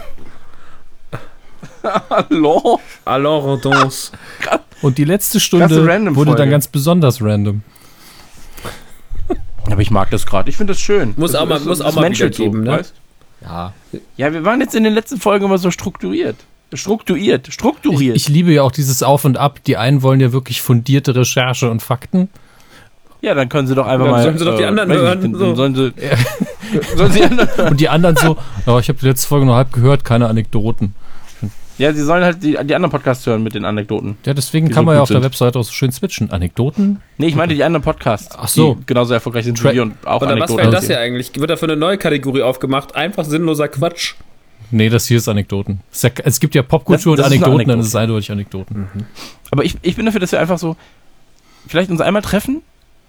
Alain. 2.10 2.78
Alain 3.06 3.40
Rodons. 3.40 4.12
Und 4.82 4.98
die 4.98 5.04
letzte 5.04 5.40
Stunde 5.40 5.70
wurde 6.14 6.32
dann 6.32 6.36
Folge. 6.36 6.50
ganz 6.50 6.68
besonders 6.68 7.22
random. 7.22 7.62
Aber 9.70 9.80
ich 9.80 9.90
mag 9.90 10.10
das 10.10 10.26
gerade. 10.26 10.50
Ich 10.50 10.56
finde 10.58 10.74
das 10.74 10.80
schön. 10.80 11.14
Muss 11.16 11.32
das, 11.32 11.40
auch 11.40 11.46
mal- 11.46 11.54
das- 11.54 11.64
muss 11.64 11.78
das 11.78 11.86
auch 11.86 11.94
mal 11.94 12.10
wieder 12.10 12.28
geben, 12.28 12.62
ne? 12.64 12.72
weißt? 12.72 12.94
Ja. 13.42 13.72
Ja, 14.16 14.32
wir 14.32 14.44
waren 14.44 14.60
jetzt 14.60 14.74
in 14.74 14.84
den 14.84 14.94
letzten 14.94 15.18
Folgen 15.20 15.44
immer 15.44 15.58
so 15.58 15.70
strukturiert. 15.70 16.36
Strukturiert. 16.72 17.46
Ich, 17.48 17.54
Strukturiert. 17.54 18.16
ich 18.16 18.28
liebe 18.28 18.52
ja 18.52 18.62
auch 18.62 18.72
dieses 18.72 19.02
Auf 19.02 19.24
und 19.24 19.36
Ab. 19.38 19.60
Die 19.66 19.76
einen 19.76 20.02
wollen 20.02 20.20
ja 20.20 20.32
wirklich 20.32 20.60
fundierte 20.62 21.14
Recherche 21.14 21.70
und 21.70 21.80
Fakten. 21.80 22.28
ja, 23.20 23.34
dann 23.34 23.48
können 23.48 23.68
sie 23.68 23.74
doch 23.74 23.86
einfach 23.86 24.06
Dann 24.06 24.14
mal. 24.14 24.22
sollen 24.22 24.38
sie 24.38 24.44
doch 24.44 24.56
die 24.58 24.64
anderen 24.64 24.88
weiß 24.88 24.96
ich 24.96 25.02
hören, 25.02 25.20
nicht, 25.22 25.38
so. 25.38 25.54
Sollen 25.54 25.74
sie, 25.74 25.92
sollen 26.96 27.12
sie 27.12 27.22
anderen? 27.22 27.68
Und 27.70 27.80
die 27.80 27.88
anderen 27.88 28.16
so, 28.16 28.36
ja, 28.66 28.78
ich 28.80 28.88
habe 28.88 28.98
die 28.98 29.06
letzte 29.06 29.28
Folge 29.28 29.46
nur 29.46 29.54
halb 29.54 29.72
gehört, 29.72 30.04
keine 30.04 30.26
Anekdoten. 30.26 30.94
Ja, 31.78 31.92
sie 31.92 32.02
sollen 32.02 32.24
halt 32.24 32.42
die, 32.42 32.52
die 32.52 32.74
anderen 32.74 32.90
Podcasts 32.90 33.26
hören 33.26 33.42
mit 33.42 33.54
den 33.54 33.64
Anekdoten. 33.66 34.16
Ja, 34.24 34.32
deswegen 34.32 34.68
kann 34.68 34.76
so 34.76 34.82
man 34.86 34.94
ja 34.96 35.02
auf 35.02 35.08
der 35.08 35.16
sind. 35.18 35.24
Webseite 35.24 35.58
auch 35.58 35.62
so 35.64 35.72
schön 35.72 35.92
switchen. 35.92 36.30
Anekdoten? 36.30 37.02
Nee, 37.18 37.26
ich 37.26 37.34
meine 37.34 37.54
die 37.54 37.62
anderen 37.62 37.82
Podcasts. 37.84 38.34
Ach 38.38 38.48
so. 38.48 38.74
Die 38.76 38.86
genauso 38.86 39.12
erfolgreich 39.12 39.44
sind 39.44 39.62
wie 39.62 39.74
wir 39.74 39.82
und 39.82 39.94
auch 40.06 40.16
Oder 40.22 40.28
was 40.30 40.32
Anekdoten. 40.36 40.58
wäre 40.58 40.70
das 40.70 40.86
hier 40.86 40.98
eigentlich? 41.00 41.32
Wird 41.38 41.50
da 41.50 41.56
für 41.56 41.66
eine 41.66 41.76
neue 41.76 41.98
Kategorie 41.98 42.42
aufgemacht? 42.42 42.94
Einfach 42.96 43.24
sinnloser 43.24 43.68
Quatsch. 43.68 44.14
Nee, 44.70 44.88
das 44.88 45.06
hier 45.06 45.18
ist 45.18 45.28
Anekdoten. 45.28 45.80
Es, 45.92 45.98
ist 45.98 46.02
ja, 46.04 46.10
es 46.24 46.40
gibt 46.40 46.54
ja 46.54 46.62
Popkultur 46.62 47.16
Das- 47.16 47.26
das 47.26 47.32
und 47.32 47.36
Anekdoten, 47.44 47.58
dann 47.68 47.74
Anekdote. 47.74 47.80
ist 47.80 47.86
es 47.88 47.94
eindeutig 47.96 48.32
Anekdoten. 48.32 48.88
Aber 49.50 49.64
ich, 49.64 49.76
ich 49.82 49.96
bin 49.96 50.06
dafür, 50.06 50.20
dass 50.20 50.32
wir 50.32 50.40
einfach 50.40 50.58
so 50.58 50.76
vielleicht 51.68 51.90
uns 51.90 52.00
einmal 52.00 52.22
treffen 52.22 52.62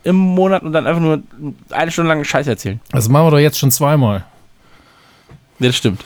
im 0.03 0.15
Monat 0.17 0.61
und 0.63 0.73
dann 0.73 0.85
einfach 0.85 1.01
nur 1.01 1.23
eine 1.71 1.91
Stunde 1.91 2.09
lang 2.09 2.23
Scheiß 2.23 2.47
erzählen. 2.47 2.79
Das 2.91 3.07
machen 3.09 3.25
wir 3.27 3.31
doch 3.31 3.39
jetzt 3.39 3.57
schon 3.57 3.71
zweimal. 3.71 4.25
Ja, 5.59 5.67
das 5.67 5.75
stimmt. 5.77 6.05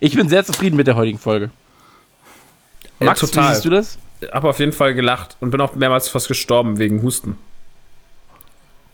Ich 0.00 0.14
bin 0.14 0.28
sehr 0.28 0.44
zufrieden 0.44 0.76
mit 0.76 0.86
der 0.86 0.96
heutigen 0.96 1.18
Folge. 1.18 1.50
Ja, 3.00 3.06
Max, 3.06 3.20
total. 3.20 3.50
wie 3.50 3.54
siehst 3.54 3.64
du 3.64 3.70
das? 3.70 3.98
Hab 4.32 4.44
auf 4.44 4.58
jeden 4.58 4.72
Fall 4.72 4.94
gelacht 4.94 5.36
und 5.40 5.50
bin 5.50 5.60
auch 5.60 5.74
mehrmals 5.74 6.08
fast 6.08 6.28
gestorben 6.28 6.78
wegen 6.78 7.02
Husten. 7.02 7.36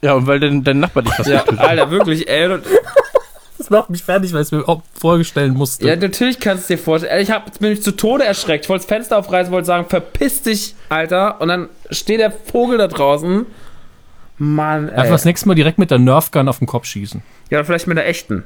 Ja, 0.01 0.15
und 0.15 0.27
weil 0.27 0.41
dein, 0.41 0.65
dein 0.65 0.81
Nachbar 0.81 1.05
dich 1.05 1.13
was 1.17 1.29
Ja, 1.29 1.41
getötet 1.43 1.61
Alter, 1.61 1.91
wirklich, 1.91 2.29
ey. 2.29 2.59
Das 3.59 3.71
macht 3.71 3.91
mich 3.91 4.03
fertig, 4.03 4.33
weil 4.33 4.41
ich 4.41 4.47
es 4.49 4.51
mir 4.53 4.69
auch 4.69 4.83
vorstellen 4.93 5.55
musste. 5.55 5.87
Ja, 5.87 5.95
natürlich 5.95 6.41
kannst 6.41 6.69
du 6.69 6.75
dir 6.75 6.83
vorstellen. 6.83 7.13
Ey, 7.13 7.23
Ich 7.23 7.31
hab 7.31 7.57
bin 7.61 7.71
mich 7.71 7.81
zu 7.81 7.93
Tode 7.93 8.25
erschreckt. 8.25 8.65
Ich 8.65 8.69
wollte 8.69 8.83
das 8.83 8.89
Fenster 8.89 9.17
aufreißen, 9.19 9.53
wollte 9.53 9.67
sagen, 9.67 9.89
verpiss 9.89 10.43
dich, 10.43 10.75
Alter. 10.89 11.41
Und 11.41 11.47
dann 11.47 11.69
steht 11.93 12.19
der 12.19 12.33
Vogel 12.33 12.79
da 12.79 12.89
draußen. 12.89 13.47
Mann, 14.39 14.89
ey. 14.89 14.97
Einfach 14.97 15.13
das 15.13 15.25
nächste 15.25 15.47
Mal 15.47 15.55
direkt 15.55 15.79
mit 15.79 15.93
der 15.93 16.01
Nerfgun 16.01 16.49
auf 16.49 16.59
den 16.59 16.67
Kopf 16.67 16.87
schießen. 16.87 17.23
Ja, 17.51 17.63
vielleicht 17.63 17.87
mit 17.87 17.97
der 17.97 18.09
echten. 18.09 18.43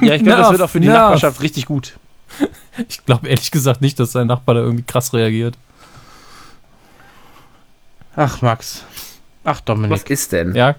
Ja, 0.00 0.14
ich 0.14 0.22
glaube, 0.22 0.42
das 0.42 0.50
wird 0.52 0.62
auch 0.62 0.70
für 0.70 0.80
die 0.80 0.88
nerv. 0.88 0.98
Nachbarschaft 0.98 1.40
richtig 1.42 1.66
gut. 1.66 1.98
Ich 2.88 3.04
glaube 3.04 3.26
ehrlich 3.28 3.50
gesagt 3.50 3.80
nicht, 3.80 3.98
dass 3.98 4.12
sein 4.12 4.28
Nachbar 4.28 4.54
da 4.54 4.60
irgendwie 4.60 4.84
krass 4.84 5.12
reagiert. 5.12 5.56
Ach, 8.14 8.40
Max. 8.42 8.84
Ach, 9.44 9.54
Was 9.56 9.64
Dominik. 9.64 10.10
ist 10.10 10.30
denn? 10.32 10.54
Ja, 10.54 10.76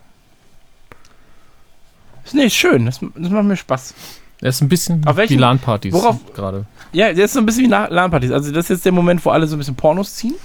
Nee, 2.32 2.44
ist 2.46 2.54
schön. 2.56 2.86
Das, 2.86 3.00
das 3.00 3.30
macht 3.32 3.44
mir 3.46 3.58
Spaß. 3.58 3.94
er 4.42 4.50
ist 4.50 4.62
ein 4.62 4.70
bisschen 4.70 5.06
Auf 5.08 5.16
welchen- 5.16 5.34
wie 5.34 5.40
LAN-Partys 5.42 5.94
worauf- 5.94 6.18
gerade. 6.36 6.66
Ja, 6.94 7.10
das 7.10 7.18
ist 7.26 7.34
so 7.34 7.40
ein 7.40 7.46
bisschen 7.46 7.66
wie 7.66 7.70
LAN-Partys. 7.70 8.32
Also, 8.32 8.52
das 8.52 8.66
ist 8.66 8.70
jetzt 8.70 8.86
der 8.86 8.92
Moment, 8.92 9.26
wo 9.26 9.32
alle 9.32 9.48
so 9.48 9.56
ein 9.56 9.60
bisschen 9.60 9.76
Pornos 9.76 10.16
ziehen. 10.16 10.36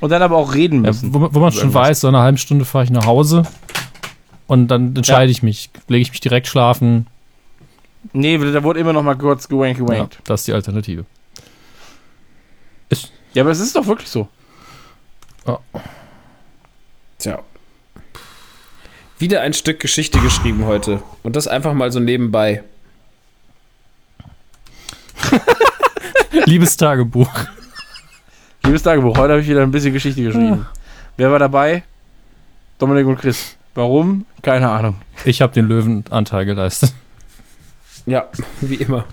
Und 0.00 0.10
dann 0.10 0.20
aber 0.22 0.36
auch 0.36 0.52
reden 0.54 0.84
Ja, 0.84 0.90
müssen. 0.90 1.14
wo, 1.14 1.18
man- 1.18 1.34
wo 1.34 1.40
man 1.40 1.50
schon 1.50 1.62
Irgendwas. 1.62 1.88
weiß, 1.88 2.00
so 2.00 2.08
in 2.08 2.14
einer 2.14 2.22
halben 2.24 2.36
Stunde 2.38 2.64
fahre 2.66 2.84
ich 2.84 2.90
nach 2.90 3.06
Hause 3.06 3.44
und 4.46 4.68
dann 4.68 4.94
entscheide 4.94 5.32
ich 5.32 5.42
mich. 5.42 5.70
Lege 5.88 6.02
ich 6.02 6.10
mich 6.10 6.20
direkt 6.20 6.46
schlafen. 6.46 7.06
Nee, 8.12 8.36
da 8.38 8.62
wurde 8.62 8.80
immer 8.80 8.92
noch 8.92 9.02
mal 9.02 9.16
kurz 9.16 9.48
gewankt, 9.48 9.78
Ja, 9.78 9.84
gewankt. 9.86 10.18
das 10.24 10.40
ist 10.42 10.48
die 10.48 10.52
Alternative. 10.52 11.04
Ja. 13.34 13.42
aber 13.42 13.50
es 13.50 13.60
ist 13.60 13.74
doch 13.74 13.86
wirklich 13.86 14.08
so. 14.10 14.28
Tja. 17.18 17.38
Wieder 19.18 19.40
ein 19.42 19.52
Stück 19.54 19.80
Geschichte 19.80 20.18
geschrieben 20.18 20.66
heute. 20.66 21.02
Und 21.22 21.36
das 21.36 21.46
einfach 21.48 21.72
mal 21.72 21.90
so 21.92 22.00
nebenbei. 22.00 22.64
Liebes 26.46 26.76
Tagebuch. 26.76 27.30
Liebes 28.64 28.82
Tagebuch, 28.82 29.16
heute 29.16 29.32
habe 29.34 29.40
ich 29.42 29.48
wieder 29.48 29.62
ein 29.62 29.70
bisschen 29.70 29.92
Geschichte 29.92 30.22
geschrieben. 30.22 30.66
Wer 31.16 31.30
war 31.30 31.38
dabei? 31.38 31.84
Dominik 32.78 33.06
und 33.06 33.18
Chris. 33.18 33.56
Warum? 33.74 34.26
Keine 34.42 34.68
Ahnung. 34.68 34.96
Ich 35.24 35.40
habe 35.40 35.52
den 35.52 35.66
Löwenanteil 35.68 36.44
geleistet. 36.44 36.92
Ja, 38.06 38.26
wie 38.60 38.76
immer. 38.76 39.04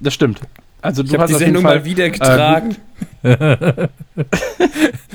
Das 0.00 0.14
stimmt. 0.14 0.40
Also 0.82 1.02
Ich 1.02 1.08
du 1.10 1.14
habe 1.14 1.22
hast 1.24 1.30
die 1.30 1.34
auf 1.36 1.40
jeden 1.40 1.54
Sendung 1.54 1.62
Fall, 1.64 1.78
mal 1.78 1.84
wieder 1.84 2.10
getragen. 2.10 2.76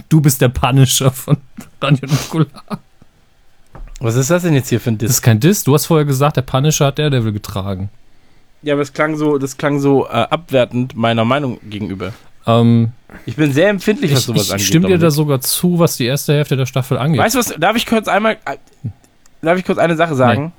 Du 0.10 0.20
bist 0.22 0.42
der 0.42 0.50
Punisher 0.50 1.12
von 1.12 1.38
Radio 1.82 2.08
Nukular. 2.10 2.80
Was 4.00 4.16
ist 4.16 4.30
das 4.30 4.44
denn 4.44 4.54
jetzt 4.54 4.70
hier 4.70 4.80
für 4.82 4.90
ein 4.92 4.98
Das 4.98 5.08
Diss? 5.08 5.18
ist 5.18 5.22
kein 5.22 5.40
Diss. 5.40 5.64
Du 5.64 5.74
hast 5.74 5.86
vorher 5.86 6.06
gesagt, 6.06 6.36
der 6.38 6.42
Punisher 6.42 6.88
hat 6.88 7.00
Daredevil 7.00 7.32
getragen. 7.32 7.90
Ja, 8.62 8.74
aber 8.74 8.82
es 8.82 8.92
klang 8.94 9.16
so, 9.16 9.38
das 9.38 9.58
klang 9.58 9.80
so 9.80 10.06
äh, 10.08 10.10
abwertend 10.10 10.96
meiner 10.96 11.24
Meinung 11.26 11.60
gegenüber. 11.70 12.12
Ähm, 12.46 12.92
Ich 13.26 13.36
bin 13.36 13.54
sehr 13.54 13.70
empfindlich, 13.70 14.12
was 14.12 14.20
ich 14.22 14.26
sowas 14.26 14.46
ich 14.48 14.52
angeht. 14.52 14.68
stimme 14.68 14.88
dir 14.88 14.98
da 14.98 15.12
sogar 15.12 15.40
zu, 15.42 15.80
was 15.80 15.98
die 15.98 16.06
erste 16.06 16.34
Hälfte 16.34 16.58
der 16.58 16.66
Staffel 16.66 16.98
angeht. 16.98 17.22
Weißt 17.22 17.36
du 17.36 17.40
was? 17.40 17.56
Darf 17.58 17.76
ich 17.78 17.86
kurz 17.86 18.08
einmal, 18.08 18.34
äh, 18.46 18.58
darf 19.42 19.58
ich 19.58 19.66
kurz 19.66 19.78
eine 19.78 19.96
Sache 19.96 20.16
sagen? 20.16 20.52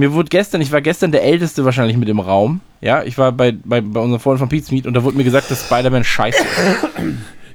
Mir 0.00 0.14
wurde 0.14 0.30
gestern, 0.30 0.62
ich 0.62 0.72
war 0.72 0.80
gestern 0.80 1.12
der 1.12 1.22
Älteste 1.22 1.62
wahrscheinlich 1.66 1.98
mit 1.98 2.08
im 2.08 2.20
Raum. 2.20 2.62
Ja, 2.80 3.02
ich 3.02 3.18
war 3.18 3.32
bei, 3.32 3.52
bei, 3.52 3.82
bei 3.82 4.00
unserem 4.00 4.18
Freund 4.20 4.38
von 4.38 4.48
Pete's 4.48 4.70
Meet 4.70 4.86
und 4.86 4.94
da 4.94 5.04
wurde 5.04 5.16
mir 5.18 5.24
gesagt, 5.24 5.50
dass 5.50 5.66
Spider-Man 5.66 6.04
scheiße 6.04 6.42
ist. 6.42 6.86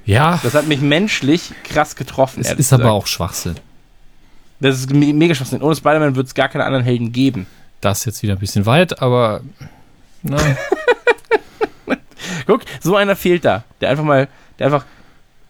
ja, 0.04 0.38
Das 0.44 0.54
hat 0.54 0.68
mich 0.68 0.80
menschlich 0.80 1.50
krass 1.64 1.96
getroffen. 1.96 2.42
es 2.42 2.52
ist 2.52 2.72
aber 2.72 2.84
gesagt. 2.84 2.94
auch 2.94 3.06
Schwachsinn. 3.08 3.56
Das 4.60 4.78
ist 4.78 4.92
me 4.94 5.12
mega 5.12 5.34
Schwachsinn. 5.34 5.60
Ohne 5.60 5.74
Spider-Man 5.74 6.14
wird 6.14 6.28
es 6.28 6.34
gar 6.34 6.48
keine 6.48 6.64
anderen 6.64 6.84
Helden 6.84 7.10
geben. 7.12 7.46
Das 7.80 7.98
ist 7.98 8.04
jetzt 8.06 8.22
wieder 8.22 8.34
ein 8.34 8.38
bisschen 8.38 8.64
weit, 8.64 9.02
aber 9.02 9.40
na, 10.22 10.36
Guck, 12.46 12.62
so 12.80 12.96
einer 12.96 13.16
fehlt 13.16 13.44
da. 13.44 13.64
Der 13.80 13.90
einfach 13.90 14.04
mal, 14.04 14.28
der 14.58 14.66
einfach, 14.66 14.84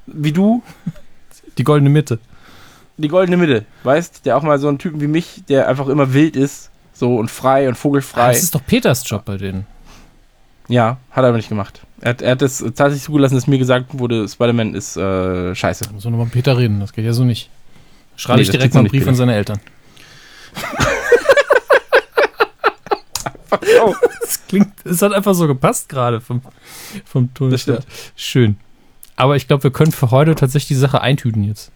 wie 0.07 0.33
du, 0.33 0.63
die 1.59 1.65
goldene 1.65 1.91
Mitte. 1.91 2.19
die 2.97 3.09
goldene 3.09 3.37
Mitte, 3.37 3.65
weißt? 3.83 4.25
Der 4.25 4.37
auch 4.37 4.43
mal 4.43 4.59
so 4.59 4.69
einen 4.69 4.79
Typen 4.79 5.01
wie 5.03 5.07
mich, 5.07 5.43
der 5.49 5.69
einfach 5.69 5.89
immer 5.89 6.15
wild 6.15 6.37
ist, 6.37 6.71
so 6.99 7.17
und 7.17 7.31
frei 7.31 7.69
und 7.69 7.75
Ah, 7.75 7.77
vogelfrei. 7.77 8.29
Das 8.33 8.43
ist 8.43 8.55
doch 8.55 8.65
Peters 8.67 9.09
Job 9.09 9.25
bei 9.25 9.37
denen. 9.37 9.67
ja, 10.69 10.99
hat 11.11 11.23
er 11.25 11.29
aber 11.29 11.37
nicht 11.37 11.49
gemacht. 11.49 11.83
Er 12.01 12.11
hat, 12.11 12.23
er 12.23 12.33
hat 12.33 12.43
es 12.43 12.59
tatsächlich 12.59 13.03
zugelassen, 13.05 13.35
dass 13.37 13.47
mir 13.47 13.59
gesagt 13.59 13.87
wurde, 13.99 14.29
Spider-Man 14.29 14.75
ist 14.75 14.97
äh, 14.97 15.55
scheiße. 15.55 15.85
Da 15.85 15.93
muss 15.93 16.05
man 16.05 16.13
nochmal 16.13 16.27
mit 16.27 16.35
Peter 16.35 16.57
reden, 16.59 16.81
das 16.81 16.93
geht 16.93 17.05
ja 17.05 17.13
so 17.13 17.25
nicht. 17.25 17.49
Schreibe 18.17 18.37
Nee, 18.39 18.43
ich 18.43 18.51
direkt 18.51 18.75
mal 18.75 18.81
einen 18.81 18.89
Brief 18.89 19.01
Peter. 19.01 19.11
an 19.11 19.17
seine 19.17 19.35
Eltern. 19.35 19.61
Oh. 23.83 23.95
Das 24.21 24.45
klingt, 24.49 24.73
es 24.85 25.03
hat 25.03 25.13
einfach 25.13 25.35
so 25.35 25.47
gepasst 25.47 25.89
gerade 25.89 26.21
vom, 26.21 26.43
vom 27.05 27.33
Ton. 27.33 27.51
Das 27.51 27.63
stimmt. 27.63 27.87
Schön. 28.17 28.57
Aber 29.15 29.37
ich 29.37 29.47
glaube, 29.47 29.63
wir 29.65 29.71
können 29.71 29.93
für 29.93 30.11
heute 30.11 30.35
tatsächlich 30.35 30.69
die 30.69 30.75
Sache 30.75 31.01
eintüten 31.01 31.45
jetzt. 31.45 31.71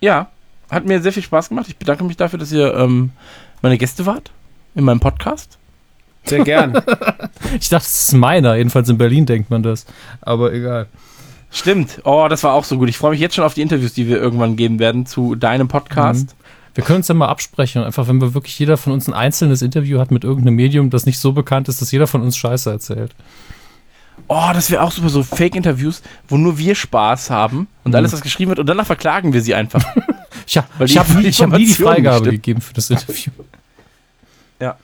Ja, 0.00 0.30
hat 0.70 0.84
mir 0.84 1.00
sehr 1.00 1.12
viel 1.12 1.22
Spaß 1.22 1.48
gemacht. 1.48 1.66
Ich 1.68 1.76
bedanke 1.76 2.04
mich 2.04 2.16
dafür, 2.16 2.38
dass 2.38 2.52
ihr 2.52 2.74
ähm, 2.74 3.10
meine 3.62 3.78
Gäste 3.78 4.06
wart 4.06 4.30
in 4.74 4.84
meinem 4.84 5.00
Podcast. 5.00 5.58
Sehr 6.24 6.44
gern. 6.44 6.74
Ich 7.60 7.68
dachte, 7.70 7.86
es 7.86 8.08
ist 8.08 8.12
meiner. 8.14 8.56
Jedenfalls 8.56 8.88
in 8.90 8.98
Berlin 8.98 9.24
denkt 9.24 9.48
man 9.50 9.62
das. 9.62 9.86
Aber 10.20 10.52
egal. 10.52 10.86
Stimmt. 11.50 12.00
Oh, 12.04 12.26
das 12.28 12.42
war 12.44 12.52
auch 12.52 12.64
so 12.64 12.76
gut. 12.76 12.88
Ich 12.90 12.98
freue 12.98 13.12
mich 13.12 13.20
jetzt 13.20 13.34
schon 13.34 13.44
auf 13.44 13.54
die 13.54 13.62
Interviews, 13.62 13.94
die 13.94 14.06
wir 14.06 14.18
irgendwann 14.18 14.56
geben 14.56 14.78
werden 14.78 15.06
zu 15.06 15.34
deinem 15.34 15.66
Podcast. 15.68 16.34
Wir 16.74 16.84
können 16.84 16.98
uns 16.98 17.08
ja 17.08 17.14
mal 17.14 17.28
absprechen. 17.28 17.82
Einfach, 17.82 18.06
wenn 18.06 18.20
wir 18.20 18.34
wirklich 18.34 18.58
jeder 18.58 18.76
von 18.76 18.92
uns 18.92 19.08
ein 19.08 19.14
einzelnes 19.14 19.62
Interview 19.62 19.98
hat 19.98 20.10
mit 20.10 20.24
irgendeinem 20.24 20.56
Medium, 20.56 20.90
das 20.90 21.06
nicht 21.06 21.18
so 21.18 21.32
bekannt 21.32 21.68
ist, 21.68 21.80
dass 21.80 21.90
jeder 21.90 22.06
von 22.06 22.20
uns 22.20 22.36
Scheiße 22.36 22.70
erzählt. 22.70 23.14
Oh, 24.26 24.50
das 24.52 24.70
wäre 24.70 24.82
auch 24.82 24.92
super, 24.92 25.08
so 25.08 25.22
Fake-Interviews, 25.22 26.02
wo 26.28 26.36
nur 26.36 26.58
wir 26.58 26.74
Spaß 26.74 27.30
haben 27.30 27.66
und 27.84 27.92
Mhm. 27.92 27.96
alles, 27.96 28.12
was 28.12 28.20
geschrieben 28.20 28.50
wird, 28.50 28.58
und 28.58 28.66
danach 28.68 28.84
verklagen 28.86 29.32
wir 29.32 29.40
sie 29.40 29.54
einfach. 29.54 29.82
Ich, 30.46 30.56
ich 30.56 30.98
habe 30.98 31.14
nie, 31.14 31.30
hab 31.30 31.50
nie 31.50 31.66
die 31.66 31.74
Freigabe 31.74 32.24
nicht 32.26 32.32
gegeben 32.42 32.60
für 32.60 32.74
das 32.74 32.90
Interview. 32.90 33.32
Ja. 34.60 34.76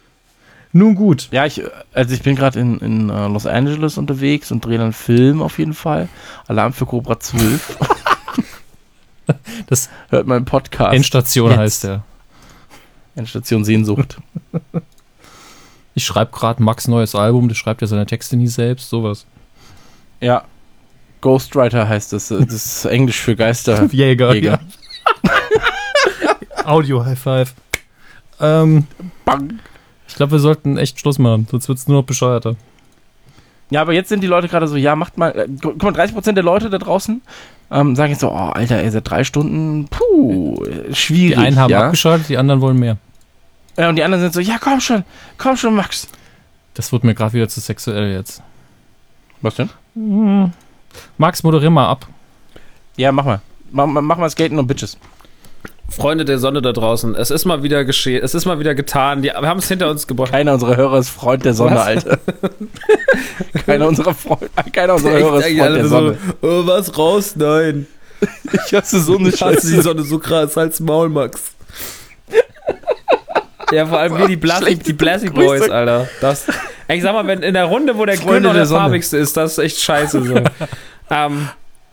Nun 0.73 0.94
gut. 0.94 1.28
Ja, 1.31 1.47
ich, 1.47 1.62
also 1.92 2.14
ich 2.14 2.23
bin 2.23 2.34
gerade 2.36 2.58
in, 2.58 2.78
in 2.78 3.10
äh, 3.10 3.28
Los 3.28 3.47
Angeles 3.47 3.97
unterwegs 3.98 4.50
und 4.50 4.64
drehe 4.64 4.81
einen 4.81 4.92
Film 4.92 5.40
auf 5.42 5.58
jeden 5.58 5.74
Fall. 5.74 6.08
Alarm 6.48 6.73
für 6.73 6.86
Cobra 6.86 7.18
12. 7.20 7.78
Das 9.68 9.89
Hört 10.10 10.26
meinen 10.26 10.44
Podcast. 10.44 10.94
Endstation 10.94 11.50
Jetzt. 11.50 11.58
heißt 11.58 11.84
der. 11.84 12.05
Endstation 13.16 13.64
Sehnsucht. 13.64 14.18
Ich 15.97 16.05
schreibe 16.05 16.32
gerade 16.32 16.60
Max 16.60 16.89
neues 16.89 17.14
Album, 17.14 17.47
der 17.47 17.55
schreibt 17.55 17.81
ja 17.81 17.86
seine 17.86 18.05
Texte 18.05 18.36
nie 18.36 18.48
selbst, 18.48 18.89
sowas. 18.90 19.26
ja. 20.20 20.42
Ghostwriter 21.20 21.89
heißt 21.89 22.12
das. 22.12 22.28
Das 22.28 22.40
ist 22.52 22.84
Englisch 22.84 23.20
für 23.20 23.36
Geister. 23.36 23.84
Jäger, 23.92 24.34
Jäger. 24.34 24.58
Audio 26.64 27.04
High 27.04 27.18
Five. 27.18 27.54
Ähm, 28.40 28.86
Bang. 29.24 29.60
ich 30.08 30.14
glaube, 30.16 30.32
wir 30.32 30.38
sollten 30.40 30.76
echt 30.76 30.98
Schluss 30.98 31.18
machen, 31.18 31.46
sonst 31.50 31.68
wird 31.68 31.78
es 31.78 31.86
nur 31.88 31.98
noch 31.98 32.06
bescheuerter. 32.06 32.56
Ja, 33.70 33.80
aber 33.80 33.92
jetzt 33.92 34.08
sind 34.08 34.20
die 34.20 34.26
Leute 34.26 34.48
gerade 34.48 34.66
so, 34.68 34.76
ja, 34.76 34.94
macht 34.96 35.16
mal, 35.16 35.30
äh, 35.30 35.48
guck 35.62 35.82
mal, 35.82 35.92
30% 35.92 36.32
der 36.32 36.44
Leute 36.44 36.68
da 36.70 36.78
draußen 36.78 37.22
ähm, 37.70 37.96
sagen 37.96 38.10
jetzt 38.10 38.20
so, 38.20 38.30
oh, 38.30 38.50
Alter, 38.52 38.78
ey, 38.78 38.90
seit 38.90 39.08
drei 39.08 39.24
Stunden, 39.24 39.88
puh, 39.88 40.62
äh, 40.64 40.88
Die 40.88 40.94
schwierig. 40.94 41.38
einen 41.38 41.58
haben 41.58 41.70
ja? 41.70 41.84
abgeschaltet, 41.86 42.28
die 42.28 42.38
anderen 42.38 42.60
wollen 42.60 42.78
mehr. 42.78 42.98
ja, 43.76 43.88
und 43.88 43.96
die 43.96 44.04
anderen 44.04 44.22
sind 44.22 44.34
so, 44.34 44.40
ja, 44.40 44.58
komm 44.60 44.80
schon, 44.80 45.04
komm 45.38 45.56
schon, 45.56 45.74
Max. 45.74 46.08
Das 46.74 46.92
wird 46.92 47.04
mir 47.04 47.14
gerade 47.14 47.32
wieder 47.32 47.48
zu 47.48 47.60
sexuell 47.60 48.12
jetzt. 48.12 48.42
Was 49.40 49.56
denn? 49.56 49.70
Max, 51.18 51.42
moderier 51.42 51.70
mal 51.70 51.88
ab. 51.88 52.06
Ja, 52.96 53.12
mach 53.12 53.24
mal. 53.24 53.40
Mach, 53.70 53.86
mach 53.86 54.02
mach 54.02 54.18
mal 54.18 54.30
Skaten 54.30 54.58
und 54.58 54.66
Bitches. 54.66 54.96
Freunde 55.88 56.24
der 56.24 56.38
Sonne 56.38 56.62
da 56.62 56.72
draußen, 56.72 57.14
es 57.14 57.30
ist 57.30 57.44
mal 57.44 57.62
wieder 57.62 57.84
geschehen, 57.84 58.22
es 58.24 58.34
ist 58.34 58.46
mal 58.46 58.58
wieder 58.58 58.74
getan. 58.74 59.22
Die, 59.22 59.28
wir 59.28 59.48
haben 59.48 59.58
es 59.58 59.68
hinter 59.68 59.90
uns 59.90 60.06
gebracht. 60.06 60.32
Keiner 60.32 60.54
unserer 60.54 60.76
Hörer 60.76 60.98
ist 60.98 61.10
Freund 61.10 61.44
der 61.44 61.54
Sonne, 61.54 61.76
Was? 61.76 61.86
Alter. 61.86 62.18
keiner 63.66 63.86
unserer 63.88 64.14
Freund, 64.14 64.50
keiner 64.72 64.94
unserer 64.94 65.18
Hörer 65.18 65.38
ist 65.38 65.46
Freund 65.46 65.60
alle 65.60 65.74
der 65.74 65.84
so, 65.84 65.96
Sonne. 65.96 66.18
oh, 66.42 66.66
was 66.66 66.98
raus? 66.98 67.34
Nein. 67.36 67.86
Ich 68.66 68.74
hasse 68.74 69.00
so 69.00 69.18
eine 69.18 69.28
Ich 69.28 69.42
hasse 69.42 69.66
die 69.66 69.74
Scheiße. 69.74 69.82
Sonne 69.82 70.02
so 70.02 70.18
krass, 70.18 70.56
halt's 70.56 70.80
Maul, 70.80 71.10
Max. 71.10 71.54
Ja, 73.70 73.86
vor 73.86 73.98
allem 73.98 74.16
wir 74.16 74.28
die 74.28 74.38
Schlechte 74.38 74.84
die 74.84 74.92
Blassi 74.92 75.26
Grüße. 75.26 75.46
Boys, 75.46 75.70
Alter. 75.70 76.08
Das, 76.20 76.46
ey, 76.88 76.96
ich 76.96 77.02
sag 77.02 77.12
mal, 77.12 77.26
wenn 77.26 77.42
in 77.42 77.54
der 77.54 77.64
Runde, 77.64 77.96
wo 77.98 78.04
der 78.04 78.16
Grüne 78.16 78.42
der 78.42 78.52
der 78.52 78.66
Sonne. 78.66 78.80
farbigste 78.82 79.16
ist, 79.18 79.36
das 79.36 79.52
ist 79.52 79.58
echt 79.58 79.80
scheiße 79.80 80.24
so. 80.24 80.34
ähm, 81.10 81.48